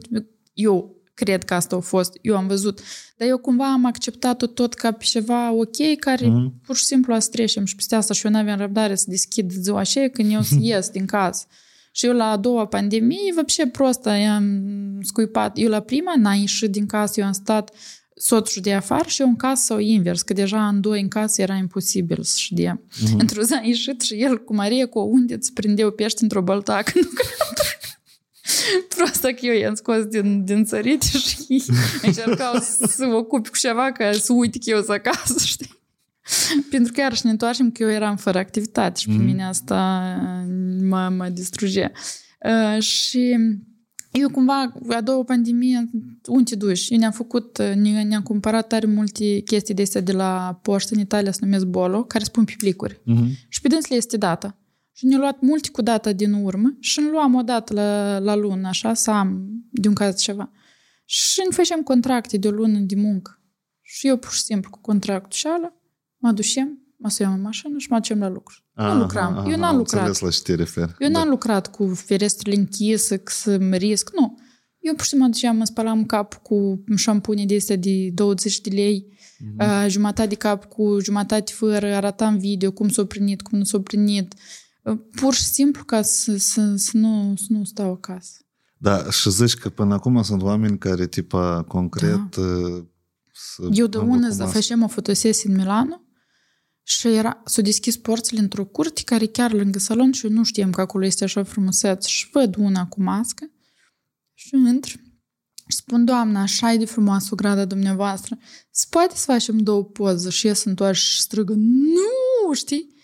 Eu 0.52 0.96
cred 1.14 1.44
că 1.44 1.54
asta 1.54 1.76
a 1.76 1.80
fost, 1.80 2.18
eu 2.20 2.36
am 2.36 2.46
văzut. 2.46 2.80
Dar 3.16 3.28
eu 3.28 3.38
cumva 3.38 3.72
am 3.72 3.84
acceptat-o 3.84 4.46
tot 4.46 4.74
ca 4.74 4.90
pe 4.92 5.04
ceva 5.04 5.52
ok, 5.52 5.98
care 5.98 6.26
mm-hmm. 6.26 6.66
pur 6.66 6.76
și 6.76 6.84
simplu 6.84 7.14
a 7.14 7.18
trecem 7.18 7.64
și 7.64 7.74
peste 7.74 7.94
asta 7.94 8.14
și 8.14 8.26
eu 8.26 8.32
n-aveam 8.32 8.58
răbdare 8.58 8.94
să 8.94 9.04
deschid 9.08 9.50
ziua 9.50 9.78
așa 9.78 10.08
când 10.12 10.32
eu 10.32 10.42
să 10.42 10.54
ies 10.60 10.88
din 10.88 11.06
casă. 11.06 11.46
Și 11.92 12.06
eu 12.06 12.12
la 12.12 12.24
a 12.24 12.36
doua 12.36 12.66
pandemie, 12.66 13.32
вообще 13.34 13.66
просто 13.66 14.10
i-am 14.10 14.98
scuipat. 15.02 15.58
Eu 15.58 15.68
la 15.68 15.80
prima 15.80 16.12
n-am 16.16 16.38
ieșit 16.38 16.70
din 16.70 16.86
casă, 16.86 17.20
eu 17.20 17.26
am 17.26 17.32
stat 17.32 17.70
soțul 18.17 18.61
de 18.61 18.73
afară 18.73 19.07
și 19.07 19.21
eu 19.21 19.27
în 19.27 19.35
casă 19.35 19.63
sau 19.65 19.79
invers, 19.79 20.21
că 20.21 20.33
deja 20.33 20.67
în 20.67 20.81
doi 20.81 21.01
în 21.01 21.07
casă 21.07 21.41
era 21.41 21.55
imposibil 21.55 22.23
să 22.23 22.35
știe. 22.37 22.81
Mm-hmm. 22.81 23.17
Într-o 23.17 23.41
zi 23.41 23.53
a 23.53 23.61
ieșit 23.63 24.01
și 24.01 24.13
el 24.13 24.43
cu 24.43 24.55
Maria 24.55 24.87
cu 24.87 24.99
o 24.99 25.03
unde 25.03 25.33
îți 25.33 25.53
prindeau 25.53 25.91
pești 25.91 26.23
într-o 26.23 26.41
băltacă. 26.41 26.91
Prosta 28.95 29.27
că 29.27 29.45
eu 29.45 29.53
i-am 29.53 29.75
scos 29.75 30.03
din, 30.03 30.45
din 30.45 30.65
țărite 30.65 31.17
și 31.17 31.63
încercau 32.03 32.59
să 32.87 33.05
mă 33.05 33.13
ocupi 33.13 33.49
cu 33.49 33.57
ceva 33.57 33.91
ca 33.91 34.11
să 34.11 34.33
uite 34.33 34.57
că 34.57 34.69
eu 34.69 34.77
sunt 34.77 34.89
acasă, 34.89 35.45
știi? 35.45 35.75
Pentru 36.69 36.93
că 36.93 36.99
iarăși 36.99 37.25
ne 37.25 37.31
întoarcem 37.31 37.71
că 37.71 37.83
eu 37.83 37.89
eram 37.89 38.15
fără 38.15 38.37
activitate 38.37 38.99
și 38.99 39.07
pe 39.07 39.13
mm. 39.13 39.23
mine 39.23 39.45
asta 39.45 40.01
mă, 40.81 41.13
mă 41.17 41.29
distruge. 41.29 41.91
Uh, 42.39 42.81
și 42.81 43.37
eu 44.11 44.29
cumva, 44.29 44.73
a 44.89 45.01
doua 45.01 45.23
pandemie, 45.23 45.89
unde 46.27 46.55
duci? 46.55 46.89
Eu 46.89 46.97
ne-am 46.97 47.11
făcut, 47.11 47.57
ne, 47.57 48.03
ne-am 48.03 48.21
cumpărat 48.21 48.67
tare 48.67 48.85
multe 48.85 49.39
chestii 49.39 49.73
de 49.73 49.81
astea 49.81 50.01
de 50.01 50.11
la 50.11 50.59
poștă 50.61 50.93
în 50.95 50.99
Italia, 50.99 51.31
se 51.31 51.39
numesc 51.41 51.65
Bolo, 51.65 52.03
care 52.03 52.23
spun 52.23 52.43
pe 52.43 52.53
plicuri. 52.57 52.93
Mm-hmm. 52.93 53.47
Și 53.49 53.61
pe 53.61 53.67
dânsle 53.67 53.95
este 53.95 54.17
data. 54.17 54.57
Și 54.91 55.05
ne-au 55.05 55.19
luat 55.19 55.41
multe 55.41 55.69
cu 55.69 55.81
data 55.81 56.11
din 56.11 56.33
urmă 56.33 56.77
și 56.79 56.99
îmi 56.99 57.09
luam 57.09 57.35
o 57.35 57.41
dată 57.41 57.73
la, 57.73 58.19
la 58.19 58.35
lună, 58.35 58.67
așa, 58.67 58.93
să 58.93 59.11
am 59.11 59.47
de 59.71 59.87
un 59.87 59.93
caz 59.93 60.21
ceva. 60.21 60.51
Și 61.05 61.41
ne 61.49 61.55
facem 61.55 61.81
contracte 61.81 62.37
de 62.37 62.47
o 62.47 62.51
lună 62.51 62.79
de 62.79 62.95
muncă. 62.95 63.41
Și 63.81 64.07
eu 64.07 64.17
pur 64.17 64.31
și 64.31 64.41
simplu 64.41 64.69
cu 64.69 64.79
contractul 64.81 65.31
și 65.31 65.47
ala, 65.47 65.73
mă 66.17 66.31
ducem, 66.31 66.79
mă 66.97 67.09
suiam 67.09 67.33
în 67.33 67.41
mașină 67.41 67.77
și 67.77 67.87
mă 67.89 67.97
ducem 67.97 68.19
la 68.19 68.29
lucru. 68.29 68.55
Aha, 68.77 68.93
nu 68.93 68.99
lucram. 68.99 69.37
Aha, 69.37 69.49
eu 69.49 69.57
n-am 69.57 69.77
lucrat. 69.77 70.19
la 70.19 70.29
ce 70.29 70.41
te 70.41 70.55
refer. 70.55 70.95
Eu 70.99 71.09
da. 71.09 71.19
n-am 71.19 71.29
lucrat 71.29 71.71
cu 71.71 71.93
ferestrele 71.93 72.55
închise, 72.55 73.21
să 73.25 73.57
mă 73.59 73.75
risc, 73.75 74.09
nu. 74.13 74.37
Eu 74.79 74.93
pur 74.93 75.03
și 75.03 75.09
simplu 75.09 75.27
mă 75.27 75.33
duceam, 75.33 75.57
mă 75.57 75.65
spălam 75.65 76.05
cap 76.05 76.33
cu 76.33 76.83
șampune 76.95 77.45
de 77.45 77.55
astea 77.55 77.75
de 77.75 78.09
20 78.13 78.61
de 78.61 78.69
lei, 78.69 79.07
mm-hmm. 79.07 79.83
uh, 79.83 79.85
jumătate 79.89 80.27
de 80.27 80.35
cap 80.35 80.65
cu 80.65 80.97
jumătate 81.01 81.51
fără, 81.51 81.95
arătam 81.95 82.37
video, 82.37 82.71
cum 82.71 82.89
s-a 82.89 83.05
prinit, 83.05 83.41
cum 83.41 83.57
nu 83.57 83.63
s-a 83.63 83.79
prinit. 83.79 84.33
Uh, 84.81 84.99
pur 85.15 85.33
și 85.33 85.43
simplu 85.43 85.83
ca 85.83 86.01
să, 86.01 86.37
să, 86.37 86.73
să, 86.75 86.97
nu, 86.97 87.33
să 87.37 87.45
nu 87.49 87.63
stau 87.63 87.91
acasă. 87.91 88.41
Da, 88.77 89.11
și 89.11 89.29
zici 89.29 89.53
că 89.53 89.69
până 89.69 89.93
acum 89.93 90.23
sunt 90.23 90.41
oameni 90.41 90.77
care, 90.77 91.07
tipa, 91.07 91.63
concret... 91.67 92.35
Da. 92.35 92.41
Uh, 92.41 92.83
Eu 93.71 93.87
de 93.87 93.97
ună 93.97 94.45
facem 94.45 94.83
o 94.83 94.87
fotosesie 94.87 95.49
în 95.49 95.55
Milano 95.55 96.01
și 96.89 97.07
era, 97.07 97.41
s-au 97.45 97.63
deschis 97.63 97.97
porțile 97.97 98.39
într-o 98.39 98.65
curte 98.65 99.01
care 99.03 99.25
chiar 99.25 99.53
lângă 99.53 99.79
salon 99.79 100.11
și 100.11 100.25
eu 100.25 100.31
nu 100.31 100.43
știam 100.43 100.71
că 100.71 100.81
acolo 100.81 101.05
este 101.05 101.23
așa 101.23 101.43
frumuseț 101.43 102.05
și 102.05 102.29
văd 102.31 102.55
una 102.55 102.87
cu 102.87 103.01
mască 103.01 103.51
și 104.33 104.55
intru 104.55 104.97
și 105.67 105.75
spun, 105.75 106.05
doamna, 106.05 106.41
așa 106.41 106.73
e 106.73 106.77
de 106.77 106.85
frumoasă 106.85 107.35
grada 107.35 107.65
dumneavoastră, 107.65 108.37
se 108.71 108.85
poate 108.89 109.15
să 109.15 109.23
facem 109.25 109.57
două 109.57 109.83
poze 109.83 110.29
și 110.29 110.45
ies 110.45 110.63
întoarce 110.63 110.99
și 110.99 111.21
strigă, 111.21 111.53
nu, 111.57 112.53
știi? 112.53 112.95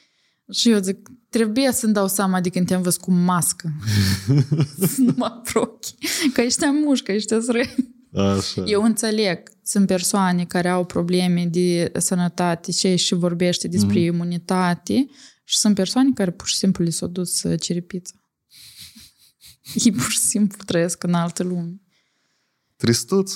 Și 0.52 0.70
eu 0.70 0.80
zic, 0.80 1.10
trebuie 1.30 1.72
să-mi 1.72 1.94
dau 1.94 2.08
seama 2.08 2.42
de 2.42 2.50
când 2.50 2.68
te-am 2.68 2.82
văzut 2.82 3.02
cu 3.02 3.12
mască. 3.12 3.72
să 4.96 5.02
nu 5.02 5.14
mă 5.16 5.26
aprochi. 5.26 5.96
Că 6.34 6.42
ești 6.42 6.66
mușcă, 6.66 7.12
ești 7.12 7.36
răi. 7.48 7.93
Așa. 8.14 8.64
Eu 8.66 8.84
înțeleg, 8.84 9.50
sunt 9.64 9.88
persoane 9.88 10.46
care 10.46 10.70
au 10.70 10.86
probleme 10.86 11.46
de 11.46 11.92
sănătate 11.98 12.72
și 12.72 12.96
și 12.96 13.14
vorbește 13.14 13.68
despre 13.68 14.00
mm. 14.00 14.06
imunitate 14.06 15.06
și 15.44 15.58
sunt 15.58 15.76
persoane 15.76 16.10
care 16.14 16.32
pur 16.32 16.48
și 16.48 16.56
simplu 16.56 16.84
li 16.84 16.92
s-au 16.92 17.08
dus 17.08 17.44
uh, 17.44 17.60
ceripița. 17.62 18.14
Ei 19.86 19.92
pur 19.92 20.10
și 20.10 20.18
simplu 20.18 20.64
trăiesc 20.66 21.04
în 21.04 21.14
altă 21.14 21.44
lume. 21.44 21.82
Tristuț. 22.76 23.34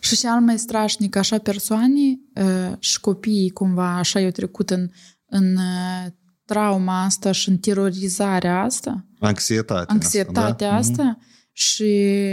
Și 0.00 0.16
cel 0.16 0.40
mai 0.40 0.58
strașnic, 0.58 1.16
așa 1.16 1.38
persoane 1.38 2.18
uh, 2.34 2.72
și 2.78 3.00
copiii 3.00 3.50
cumva 3.50 3.96
așa 3.96 4.20
i-au 4.20 4.30
trecut 4.30 4.70
în, 4.70 4.90
în 5.26 5.56
uh, 5.56 6.06
trauma 6.44 7.04
asta 7.04 7.32
și 7.32 7.48
în 7.48 7.58
terorizarea 7.58 8.62
asta. 8.62 9.06
Anxietatea 9.18 9.94
Anxietatea 9.94 10.72
asta, 10.74 10.94
da? 10.94 11.02
asta 11.02 11.18
mm-hmm 11.18 11.30
și 11.52 11.84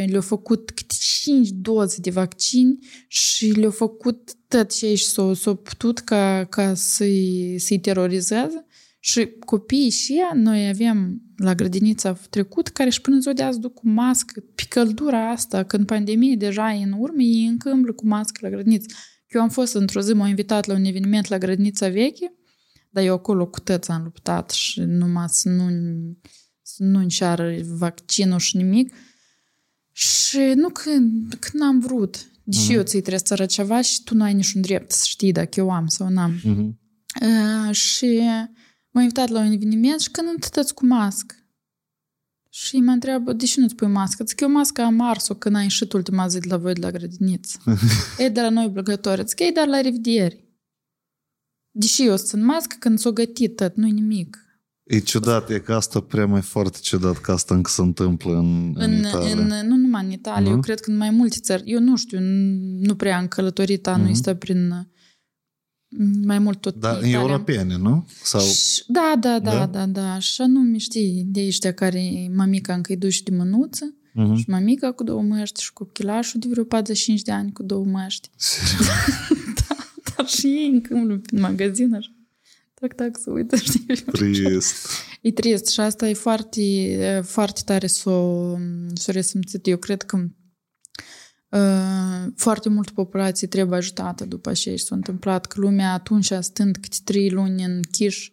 le-au 0.07 0.21
făcut 0.21 0.71
câte 0.71 0.95
5 0.99 1.49
doze 1.49 1.97
de 2.01 2.09
vaccin 2.09 2.79
și 3.07 3.51
le-au 3.51 3.71
făcut 3.71 4.31
tot 4.47 4.77
ce 4.77 4.95
și 4.95 5.05
s-au, 5.05 5.33
s-au 5.33 5.55
putut 5.55 5.99
ca, 5.99 6.45
ca 6.49 6.73
să-i, 6.73 7.55
să-i 7.59 7.79
terorizeze. 7.79 8.65
Și 9.01 9.27
copiii 9.45 9.89
și 9.89 10.17
ea, 10.17 10.31
noi 10.33 10.67
avem 10.67 11.21
la 11.35 11.55
grădinița 11.55 12.13
trecut, 12.29 12.67
care 12.67 12.89
și 12.89 13.01
până 13.01 13.19
ziua 13.19 13.33
de 13.33 13.43
azi 13.43 13.59
duc 13.59 13.73
cu 13.73 13.87
mască, 13.87 14.43
pe 14.55 14.63
căldura 14.69 15.29
asta, 15.29 15.63
când 15.63 15.85
pandemie 15.85 16.35
deja 16.35 16.73
e 16.73 16.83
în 16.83 16.95
urmă, 16.97 17.21
ei 17.21 17.45
încă 17.45 17.69
îmblă 17.69 17.93
cu 17.93 18.07
mască 18.07 18.39
la 18.41 18.49
grădiniță. 18.49 18.95
Eu 19.27 19.41
am 19.41 19.49
fost 19.49 19.73
într-o 19.73 20.01
zi, 20.01 20.13
m-au 20.13 20.27
invitat 20.27 20.65
la 20.65 20.73
un 20.73 20.83
eveniment 20.83 21.27
la 21.27 21.37
grădinița 21.37 21.89
veche, 21.89 22.33
dar 22.89 23.03
eu 23.03 23.13
acolo 23.13 23.47
cu 23.47 23.59
tăți 23.59 23.91
am 23.91 24.03
luptat 24.03 24.49
și 24.49 24.79
numai 24.79 25.25
să 25.27 25.49
nu, 25.49 25.65
să 26.61 26.83
nu 26.83 26.99
înceară 26.99 27.55
vaccinul 27.77 28.39
și 28.39 28.57
nimic. 28.57 28.93
Și 29.99 30.39
nu 30.55 30.69
când, 30.69 31.33
când 31.33 31.63
am 31.63 31.79
vrut. 31.79 32.27
Deși 32.43 32.71
uh-huh. 32.71 32.75
eu 32.75 32.83
ți 32.83 32.99
trebuie 32.99 33.21
să 33.23 33.45
ceva 33.45 33.81
și 33.81 34.03
tu 34.03 34.15
nu 34.15 34.23
ai 34.23 34.33
niciun 34.33 34.61
drept 34.61 34.91
să 34.91 35.03
știi 35.07 35.31
dacă 35.31 35.59
eu 35.59 35.71
am 35.71 35.87
sau 35.87 36.09
n-am. 36.09 36.35
Uh-huh. 36.37 36.69
Uh, 37.21 37.75
și 37.75 38.21
m-a 38.91 39.01
invitat 39.01 39.29
la 39.29 39.39
un 39.39 39.51
eveniment 39.51 39.99
și 39.99 40.11
când 40.11 40.27
întâtăți 40.27 40.73
cu 40.73 40.85
mască. 40.85 41.35
Și 42.49 42.79
mă 42.79 42.91
întreabă, 42.91 43.33
de 43.33 43.45
ce 43.45 43.59
nu-ți 43.59 43.75
pui 43.75 43.87
mască? 43.87 44.23
Zic, 44.23 44.39
eu 44.39 44.49
masca 44.49 44.83
am 44.83 45.01
ars-o 45.01 45.33
când 45.33 45.55
ai 45.55 45.63
ieșit 45.63 45.93
ultima 45.93 46.27
zi 46.27 46.39
de 46.39 46.47
la 46.47 46.57
voi 46.57 46.73
de 46.73 46.79
la 46.79 46.91
grădiniță. 46.91 47.59
e 48.23 48.29
de 48.29 48.41
la 48.41 48.49
noi 48.49 48.65
obligatoriu. 48.65 49.25
Zic, 49.25 49.39
e 49.39 49.51
dar 49.53 49.67
la 49.67 49.81
revedere. 49.81 50.43
Deși 51.71 52.05
eu 52.05 52.17
sunt 52.17 52.43
mască 52.43 52.75
când 52.79 52.99
s-o 52.99 53.11
gătit 53.11 53.55
tot, 53.55 53.75
nu 53.75 53.87
nimic. 53.87 54.37
E 54.89 54.99
ciudat, 54.99 55.49
e 55.49 55.59
că 55.59 55.73
asta 55.73 55.99
prea 55.99 56.25
mai 56.25 56.41
foarte 56.41 56.77
ciudat 56.81 57.17
că 57.17 57.31
asta 57.31 57.55
încă 57.55 57.69
se 57.69 57.81
întâmplă 57.81 58.37
în, 58.37 58.73
în, 58.75 58.91
în 58.91 58.97
Italia. 58.97 59.35
În, 59.35 59.67
nu 59.67 59.75
numai 59.75 60.05
în 60.05 60.11
Italia, 60.11 60.49
uh-huh. 60.49 60.53
eu 60.53 60.59
cred 60.59 60.79
că 60.79 60.89
în 60.89 60.97
mai 60.97 61.09
multe 61.09 61.37
țări. 61.39 61.63
Eu 61.65 61.79
nu 61.79 61.95
știu, 61.95 62.19
nu 62.79 62.95
prea 62.95 63.17
am 63.17 63.27
călătorit 63.27 63.87
anul 63.87 64.07
uh-huh. 64.07 64.11
ăsta 64.11 64.35
prin 64.35 64.87
mai 66.23 66.39
mult 66.39 66.61
tot 66.61 66.75
Da, 66.75 66.97
în 67.01 67.13
europene, 67.13 67.77
nu? 67.77 68.07
Sau... 68.23 68.41
Și, 68.41 68.83
da, 68.87 69.13
da, 69.19 69.39
da, 69.39 69.51
da, 69.51 69.65
da, 69.65 69.85
da. 69.85 70.19
Și 70.19 70.41
anume, 70.41 70.77
știi, 70.77 71.25
de 71.27 71.45
ăștia 71.45 71.73
care 71.73 72.31
mamica 72.35 72.73
încă 72.73 72.91
îi 72.91 72.97
duci 72.97 73.23
de 73.23 73.35
mânuță 73.35 73.95
uh-huh. 73.95 74.35
și 74.35 74.49
mamica 74.49 74.91
cu 74.91 75.03
două 75.03 75.21
măști 75.21 75.61
și 75.61 75.73
copchilașul 75.73 76.39
de 76.39 76.47
vreo 76.49 76.63
45 76.63 77.21
de 77.21 77.31
ani 77.31 77.51
cu 77.51 77.63
două 77.63 77.85
măști. 77.85 78.29
da, 79.67 79.75
dar 80.15 80.27
și 80.27 80.45
ei 80.45 80.69
încă 80.73 80.93
în 80.93 81.21
magazin 81.31 81.93
așa. 81.93 82.13
Tac, 82.79 82.93
tac, 82.93 83.17
să 83.17 83.31
uită, 83.31 83.55
știi? 83.55 83.85
Trist. 84.11 84.75
E 85.21 85.31
trist 85.31 85.67
și 85.67 85.79
asta 85.79 86.07
e 86.09 86.13
foarte, 86.13 86.61
foarte 87.25 87.61
tare 87.65 87.87
să 87.87 87.99
s-o 88.93 89.11
resimțit. 89.11 89.67
Eu 89.67 89.77
cred 89.77 90.01
că 90.01 90.17
uh, 91.49 92.31
foarte 92.35 92.69
multă 92.69 92.91
populație 92.95 93.47
trebuie 93.47 93.77
ajutată 93.77 94.25
după 94.25 94.53
ce 94.53 94.75
s-a 94.75 94.95
întâmplat, 94.95 95.45
că 95.45 95.59
lumea 95.59 95.93
atunci, 95.93 96.31
stând 96.39 96.77
câte 96.77 96.97
trei 97.03 97.29
luni 97.29 97.63
în 97.63 97.81
Chiș, 97.91 98.31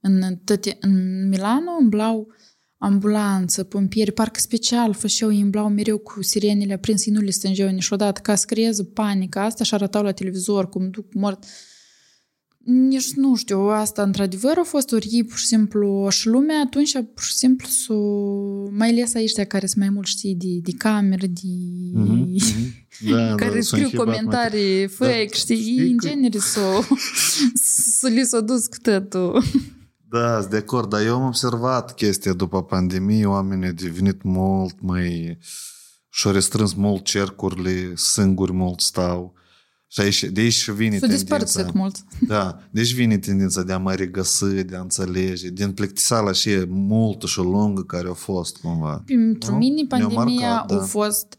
în, 0.00 0.36
tăte, 0.44 0.76
în 0.80 1.28
Milano, 1.28 1.70
îmblau 1.80 2.32
ambulanță, 2.76 3.64
pompieri, 3.64 4.12
parcă 4.12 4.40
special 4.40 4.92
făceau, 4.92 5.32
ei 5.32 5.40
îmblau 5.40 5.68
mereu 5.68 5.98
cu 5.98 6.22
sirenele 6.22 6.72
aprinse, 6.72 7.10
nu 7.10 7.20
le 7.20 7.30
stângeau 7.30 7.68
niciodată, 7.68 8.20
ca 8.20 8.34
să 8.34 8.44
creeze 8.46 8.84
panică 8.84 9.38
asta 9.38 9.64
și 9.64 9.74
arătau 9.74 10.02
la 10.02 10.12
televizor 10.12 10.68
cum 10.68 10.90
duc 10.90 11.14
mort 11.14 11.44
nici 12.64 13.12
nu 13.14 13.34
știu, 13.36 13.58
asta 13.60 14.02
într-adevăr 14.02 14.58
a 14.58 14.62
fost 14.62 14.92
ori 14.92 15.24
pur 15.28 15.38
și 15.38 15.46
simplu 15.46 16.06
și 16.10 16.26
lumea 16.26 16.60
atunci 16.60 16.92
pur 16.92 17.22
și 17.22 17.32
simplu 17.32 17.66
s 17.66 17.86
mai 18.70 18.88
ales 18.88 19.14
aici 19.14 19.42
care 19.48 19.66
sunt 19.66 19.80
mai 19.80 19.90
mult 19.94 20.06
știi 20.06 20.34
de, 20.34 20.58
de 20.62 20.70
camere, 20.78 21.26
de 21.26 21.48
mm-hmm. 21.94 22.36
da, 23.10 23.34
care 23.34 23.54
da, 23.54 23.60
scriu 23.60 23.90
comentarii 23.96 24.78
mai... 24.78 24.88
fake, 24.88 25.28
da, 25.30 25.36
știi, 25.36 25.60
știi 25.60 25.90
în 25.90 25.96
că... 25.96 26.08
genere 26.08 26.38
s-o 26.38 26.82
s-o 27.98 28.06
li 28.06 28.24
s-o 28.24 28.40
dus 28.40 28.66
cu 28.66 28.76
tătul. 28.82 29.42
Da, 30.10 30.42
de 30.42 30.56
acord, 30.56 30.88
dar 30.88 31.04
eu 31.04 31.14
am 31.14 31.26
observat 31.26 31.94
chestia 31.94 32.32
după 32.32 32.62
pandemie, 32.62 33.26
oamenii 33.26 33.66
au 33.66 33.72
devenit 33.72 34.22
mult 34.22 34.80
mai 34.80 35.38
și-au 36.10 36.32
restrâns 36.32 36.74
mult 36.74 37.04
cercurile, 37.04 37.92
singuri 37.94 38.52
mult 38.52 38.80
stau. 38.80 39.37
Și 39.90 40.00
aici, 40.00 40.24
de 40.24 40.40
aici 40.40 40.52
și 40.52 40.72
vine 40.72 40.98
tendința. 40.98 41.70
mult. 41.74 41.96
Da, 42.26 42.58
deci 42.70 42.94
vine 42.94 43.18
tendința 43.18 43.62
de 43.62 43.72
a 43.72 43.78
mă 43.78 43.94
regăsi, 43.94 44.64
de 44.64 44.76
a 44.76 44.80
înțelege, 44.80 45.48
din 45.48 45.72
plictisala 45.72 46.32
și 46.32 46.50
multă 46.68 47.26
și 47.26 47.38
lungă 47.38 47.82
care 47.82 48.08
a 48.08 48.12
fost 48.12 48.56
cumva. 48.56 49.02
Pentru 49.06 49.54
mine 49.54 49.82
pandemia 49.88 50.22
marcat, 50.22 50.66
da. 50.66 50.76
a 50.76 50.84
fost 50.84 51.38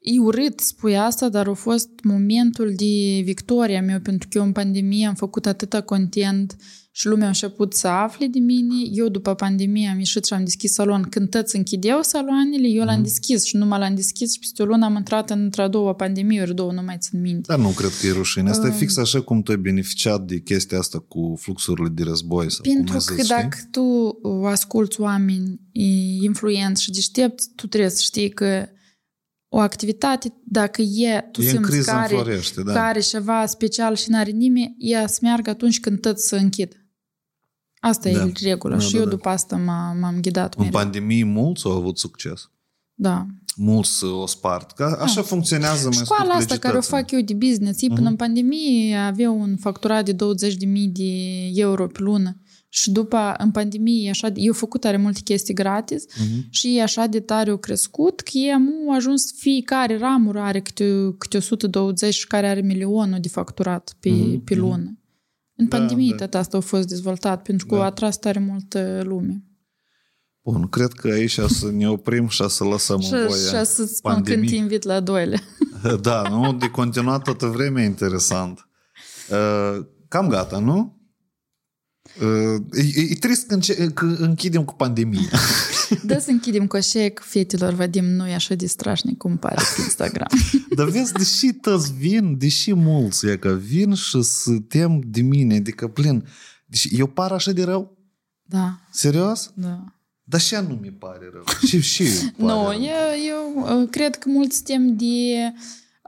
E 0.00 0.18
urât 0.18 0.60
spui 0.60 0.98
asta, 0.98 1.28
dar 1.28 1.48
a 1.48 1.52
fost 1.52 1.88
momentul 2.02 2.72
de 2.76 3.20
victoria 3.24 3.82
meu, 3.82 4.00
pentru 4.00 4.28
că 4.28 4.38
eu 4.38 4.44
în 4.44 4.52
pandemie 4.52 5.06
am 5.06 5.14
făcut 5.14 5.46
atâta 5.46 5.80
content 5.80 6.56
și 6.98 7.06
lumea 7.06 7.24
a 7.24 7.28
început 7.28 7.74
să 7.74 7.86
afle 7.88 8.26
de 8.26 8.38
mine. 8.38 8.74
Eu 8.92 9.08
după 9.08 9.34
pandemie 9.34 9.88
am 9.88 9.98
ieșit 9.98 10.24
și 10.24 10.32
am 10.32 10.44
deschis 10.44 10.72
salon. 10.72 11.02
Când 11.02 11.28
tăți 11.28 11.56
închideau 11.56 12.02
saloanele, 12.02 12.68
eu 12.68 12.84
l-am 12.84 13.02
deschis 13.02 13.44
și 13.44 13.56
numai 13.56 13.78
l-am 13.78 13.94
deschis 13.94 14.32
și 14.32 14.38
peste 14.38 14.62
o 14.62 14.64
lună 14.64 14.84
am 14.84 14.96
intrat 14.96 15.30
într-a 15.30 15.68
doua 15.68 15.94
pandemie, 15.94 16.40
ori 16.40 16.54
două, 16.54 16.72
nu 16.72 16.82
mai 16.82 16.96
țin 16.98 17.20
minte. 17.20 17.44
Dar 17.46 17.58
nu 17.58 17.68
cred 17.68 17.90
că 18.00 18.06
e 18.06 18.12
rușine. 18.12 18.50
Asta 18.50 18.66
e 18.66 18.70
fix 18.70 18.96
așa 18.96 19.20
cum 19.20 19.42
tu 19.42 19.50
ai 19.50 19.56
beneficiat 19.56 20.24
de 20.26 20.38
chestia 20.38 20.78
asta 20.78 20.98
cu 20.98 21.36
fluxurile 21.40 21.88
de 21.88 22.02
război. 22.02 22.50
Sau 22.50 22.60
Pentru 22.62 22.84
cum 22.84 22.94
ai 22.94 23.04
că 23.06 23.14
zis, 23.14 23.28
dacă 23.28 23.58
tu 23.70 24.18
asculți 24.46 25.00
oameni 25.00 25.60
e, 25.72 25.84
influenți 26.22 26.82
și 26.82 26.90
deștepți, 26.90 27.50
tu 27.54 27.66
trebuie 27.66 27.90
să 27.90 28.00
știi 28.00 28.28
că 28.28 28.68
o 29.48 29.58
activitate, 29.58 30.34
dacă 30.44 30.82
e, 30.82 31.28
tu 31.32 31.42
E 31.42 31.44
în 31.44 31.50
simți 31.50 31.70
criză 31.70 31.90
care, 31.90 32.14
înflorește, 32.14 32.62
da. 32.62 32.72
care 32.72 33.00
ceva 33.00 33.46
special 33.46 33.94
și 33.94 34.10
n-are 34.10 34.30
nimeni, 34.30 34.74
ea 34.78 35.06
să 35.06 35.18
meargă 35.22 35.50
atunci 35.50 35.80
când 35.80 36.00
tot 36.00 36.18
să 36.18 36.36
închid. 36.36 36.82
Asta 37.80 38.10
Da. 38.10 38.22
e 38.24 38.32
regula 38.42 38.74
Da, 38.74 38.80
și 38.80 38.92
da, 38.92 38.98
eu 38.98 39.04
da. 39.04 39.10
după 39.10 39.28
asta 39.28 39.56
m- 39.56 40.00
m-am 40.00 40.18
ghidat 40.20 40.54
În 40.54 40.64
mereu. 40.64 40.80
pandemie 40.80 41.24
mulți 41.24 41.66
au 41.66 41.72
avut 41.72 41.98
succes. 41.98 42.50
Da. 42.94 43.26
Mulți 43.56 44.04
o 44.04 44.26
spart. 44.26 44.70
Că 44.72 44.98
așa 45.02 45.22
funcționează 45.22 45.88
mai 45.88 45.92
Școala 46.04 46.22
scurt 46.24 46.38
asta 46.38 46.56
care 46.56 46.74
o 46.74 46.76
legitățile. 46.76 46.98
fac 47.00 47.10
eu 47.10 47.20
de 47.20 47.34
business, 47.46 47.82
ei 47.82 47.88
până 47.90 48.08
în 48.08 48.16
pandemie 48.16 48.96
aveau 48.96 49.40
un 49.40 49.56
facturat 49.56 50.04
de 50.04 50.12
20.000 50.12 50.88
de 50.92 51.10
euro 51.54 51.86
pe 51.86 51.98
lună 52.02 52.36
și 52.68 52.90
după, 52.90 53.34
în 53.38 53.50
pandemie, 53.50 54.10
așa, 54.10 54.28
de- 54.28 54.40
eu 54.40 54.52
făcut 54.52 54.84
are 54.84 54.96
multe 54.96 55.20
chestii 55.24 55.54
gratis 55.54 56.04
Mhm. 56.18 56.46
și 56.50 56.66
ei 56.66 56.80
așa 56.82 57.06
de 57.06 57.20
tare 57.20 57.50
au 57.50 57.56
crescut 57.56 58.20
că 58.20 58.30
ei 58.32 58.52
au 58.52 58.94
ajuns, 58.94 59.32
fiecare 59.36 59.98
ramură 59.98 60.40
are 60.40 60.60
câte, 60.60 61.14
câte 61.18 61.36
120 61.36 62.14
și 62.14 62.26
care 62.26 62.48
are 62.48 62.60
milionul 62.60 63.18
de 63.20 63.28
facturat 63.28 63.96
pe, 64.00 64.10
Mhm, 64.10 64.44
pe 64.44 64.54
mhm. 64.54 64.64
lună. 64.64 64.97
În 65.60 65.68
Da, 65.68 65.76
pandemie 65.78 66.14
da. 66.16 66.24
tot 66.24 66.34
asta 66.34 66.56
a 66.56 66.60
fost 66.60 66.88
dezvoltat, 66.88 67.42
pentru 67.42 67.66
că 67.66 67.74
Da. 67.74 67.82
a 67.82 67.84
atras 67.84 68.16
tare 68.18 68.38
multă 68.38 69.02
lume. 69.04 69.42
Bun, 70.42 70.68
cred 70.68 70.92
că 70.92 71.08
aici 71.08 71.38
să 71.48 71.70
ne 71.72 71.88
oprim 71.88 72.28
și 72.28 72.48
să 72.48 72.64
lăsăm 72.64 73.00
Și, 73.00 73.12
în 73.12 73.26
voie 73.26 73.40
și 73.40 73.64
să-ți 73.64 73.96
spun 73.96 74.12
când 74.12 74.24
pandemii. 74.24 74.48
te 74.48 74.54
invit 74.54 74.82
la 74.82 75.00
doile. 75.00 75.40
Da, 76.00 76.22
nu? 76.28 76.52
De 76.52 76.68
continuat 76.68 77.22
toată 77.22 77.46
vremea 77.46 77.82
e 77.82 77.86
interesant. 77.86 78.68
Uh, 79.30 79.84
Cam 80.08 80.28
gata, 80.28 80.58
nu? 80.58 81.00
Uh, 82.20 82.62
E, 82.72 83.00
e 83.10 83.14
trist 83.14 83.46
că, 83.46 83.54
înce- 83.54 83.86
că 83.94 84.04
închidem 84.18 84.64
cu 84.64 84.74
pandemia. 84.74 85.28
Da 86.04 86.18
să 86.18 86.30
închidem 86.30 86.66
cu 86.66 86.76
așa 86.76 87.08
că 87.08 87.22
fetelor, 87.24 87.72
Vadim, 87.72 88.04
nu 88.04 88.28
e 88.28 88.34
așa 88.34 88.54
de 88.54 88.66
strașnic 88.66 89.16
cum 89.16 89.36
pare 89.36 89.54
pe 89.76 89.80
Instagram. 89.82 90.28
Dar 90.76 90.88
vezi, 90.88 91.12
deși 91.12 91.52
toți 91.52 91.92
vin, 91.92 92.38
deși 92.38 92.74
mulți 92.74 93.26
e 93.26 93.36
că 93.36 93.52
vin 93.54 93.94
și 93.94 94.22
se 94.22 94.60
tem 94.68 95.00
de 95.06 95.20
mine, 95.20 95.56
adică 95.56 95.88
plin. 95.88 96.24
Deci 96.66 96.88
eu 96.90 97.06
par 97.06 97.32
așa 97.32 97.52
de 97.52 97.64
rău? 97.64 97.96
Da, 98.42 98.80
Serios? 98.90 99.52
da. 99.54 99.84
Dar 100.22 100.40
și 100.40 100.54
nu 100.54 100.78
mi 100.82 100.90
pare 100.90 101.30
rău. 101.32 101.44
Și, 101.66 101.80
și 101.80 102.02
pare 102.20 102.32
Nu, 102.36 102.62
rău. 102.62 102.72
eu, 102.72 103.08
eu 103.28 103.80
uh, 103.80 103.88
cred 103.90 104.16
că 104.16 104.28
mulți 104.28 104.62
tem 104.62 104.96
de 104.96 105.52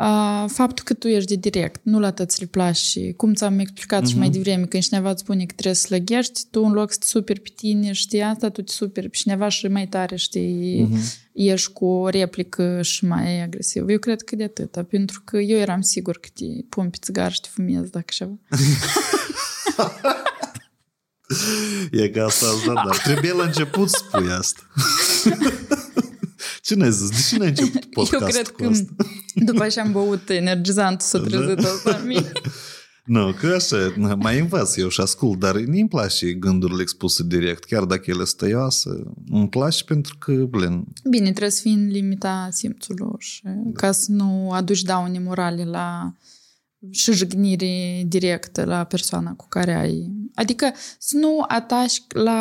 uh, 0.00 0.44
faptul 0.48 0.84
că 0.84 0.94
tu 0.94 1.08
ești 1.08 1.28
de 1.28 1.50
direct, 1.50 1.80
nu 1.84 1.98
la 1.98 2.10
tăți 2.10 2.40
le 2.40 2.46
place 2.46 2.80
și 2.80 3.14
cum 3.16 3.34
ți-am 3.34 3.58
explicat 3.58 4.06
și 4.06 4.18
mai 4.18 4.30
devreme, 4.30 4.64
când 4.64 4.82
cineva 4.82 5.10
îți 5.10 5.20
spune 5.20 5.44
că 5.44 5.52
trebuie 5.52 5.74
să 5.74 5.86
slăghești, 5.86 6.40
tu 6.50 6.62
în 6.62 6.72
loc 6.72 6.92
să 6.92 6.98
te 6.98 7.06
superi 7.06 7.40
pe 7.40 7.50
tine, 7.56 7.92
știi 7.92 8.22
asta, 8.22 8.48
tu 8.48 8.62
te 8.62 8.72
superi 8.72 9.08
pe 9.08 9.16
cineva 9.16 9.48
și 9.48 9.66
mai 9.66 9.86
tare, 9.86 10.16
știi, 10.16 10.88
ești 11.32 11.72
cu 11.72 11.86
o 11.86 12.08
replică 12.08 12.82
și 12.82 13.04
mai 13.04 13.42
agresiv. 13.42 13.88
Eu 13.88 13.98
cred 13.98 14.22
că 14.22 14.36
de 14.36 14.44
atâta, 14.44 14.82
pentru 14.82 15.22
că 15.24 15.38
eu 15.38 15.58
eram 15.58 15.80
sigur 15.80 16.18
că 16.18 16.28
te 16.34 16.44
pun 16.68 16.90
pe 16.90 16.96
țigar 17.00 17.32
și 17.32 17.40
te 17.40 17.48
fumezi 17.52 17.90
dacă 17.90 18.06
ceva. 18.08 18.38
E 21.90 22.08
ca 22.08 22.24
asta, 22.24 22.46
da, 22.66 22.72
dar 22.72 22.96
trebuie 22.96 23.32
la 23.32 23.44
început 23.44 23.90
să 23.90 24.02
spui 24.06 24.30
asta. 24.30 24.60
Ce 26.62 26.74
ne-ai 26.74 26.92
zis? 26.92 27.08
De 27.08 27.16
ce 27.28 27.36
n-ai 27.36 27.48
început 27.48 27.84
podcastul 27.84 28.20
eu 28.26 28.42
cred 28.42 28.48
cu 28.48 28.62
că 28.62 28.68
asta? 28.68 28.92
după 29.52 29.66
ce 29.66 29.80
am 29.80 29.92
băut 29.92 30.28
energizant 30.28 31.00
s-a 31.00 31.18
trezit 31.18 31.58
asta 31.58 31.98
în 32.00 32.06
mine. 32.06 32.32
Nu, 33.04 33.32
că 33.32 33.46
așa, 33.46 33.92
na, 33.96 34.14
mai 34.14 34.38
învăț 34.38 34.76
eu 34.76 34.88
și 34.88 35.00
ascult, 35.00 35.38
dar 35.38 35.56
nu-mi 35.56 35.88
place 35.88 36.32
gândurile 36.32 36.82
expuse 36.82 37.22
direct, 37.26 37.64
chiar 37.64 37.84
dacă 37.84 38.02
ele 38.06 38.24
stăioase. 38.24 38.90
Îmi 39.30 39.48
place 39.48 39.84
pentru 39.84 40.16
că, 40.18 40.32
blin, 40.32 40.84
Bine, 41.08 41.30
trebuie 41.30 41.50
să 41.50 41.60
fii 41.60 41.72
în 41.72 41.88
limita 41.88 42.48
simțului 42.52 43.16
și 43.18 43.42
ca 43.74 43.92
să 43.92 44.06
nu 44.08 44.50
aduci 44.50 44.82
daune 44.82 45.18
morale 45.18 45.64
la 45.64 46.14
și 46.90 47.12
jignire 47.12 48.02
directă 48.06 48.64
la 48.64 48.84
persoana 48.84 49.34
cu 49.34 49.46
care 49.48 49.74
ai... 49.74 50.10
Adică 50.34 50.72
să 50.98 51.16
nu 51.16 51.44
atași 51.48 52.02
la 52.08 52.40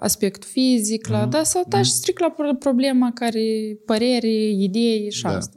aspectul 0.00 0.48
fizic, 0.52 1.06
la, 1.06 1.26
dar 1.26 1.44
să 1.44 1.62
atași 1.64 1.90
strict 1.90 2.20
la 2.20 2.30
pro- 2.30 2.54
problema 2.58 3.12
care 3.12 3.40
părere, 3.86 4.48
idei 4.50 5.10
și 5.12 5.22
Da. 5.22 5.36
asta. 5.36 5.56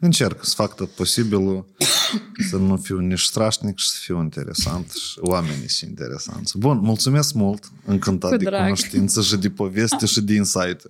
încerc 0.00 0.44
să 0.44 0.52
fac 0.54 0.74
tot 0.74 0.88
posibilul 0.88 1.66
să 2.50 2.56
nu 2.56 2.76
fiu 2.76 2.98
nici 2.98 3.20
strașnic 3.22 3.78
și 3.78 3.88
să 3.88 3.96
fiu 4.00 4.22
interesant 4.22 4.90
și 4.90 5.18
oamenii 5.20 5.68
și 5.68 5.84
interesanți. 5.84 6.58
Bun, 6.58 6.78
mulțumesc 6.78 7.34
mult, 7.34 7.70
încântat 7.84 8.30
Cu 8.30 8.36
de 8.36 8.44
drag. 8.44 8.62
cunoștință 8.62 9.22
și 9.22 9.36
de 9.36 9.50
poveste 9.50 10.06
și 10.06 10.20
de 10.20 10.34
insight 10.34 10.86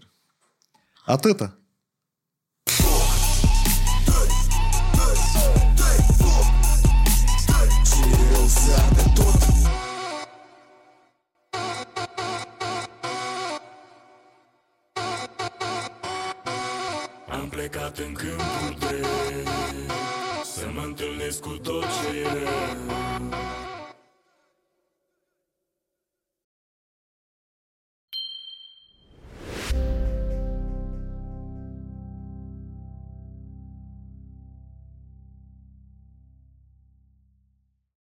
Atâta. 1.07 1.59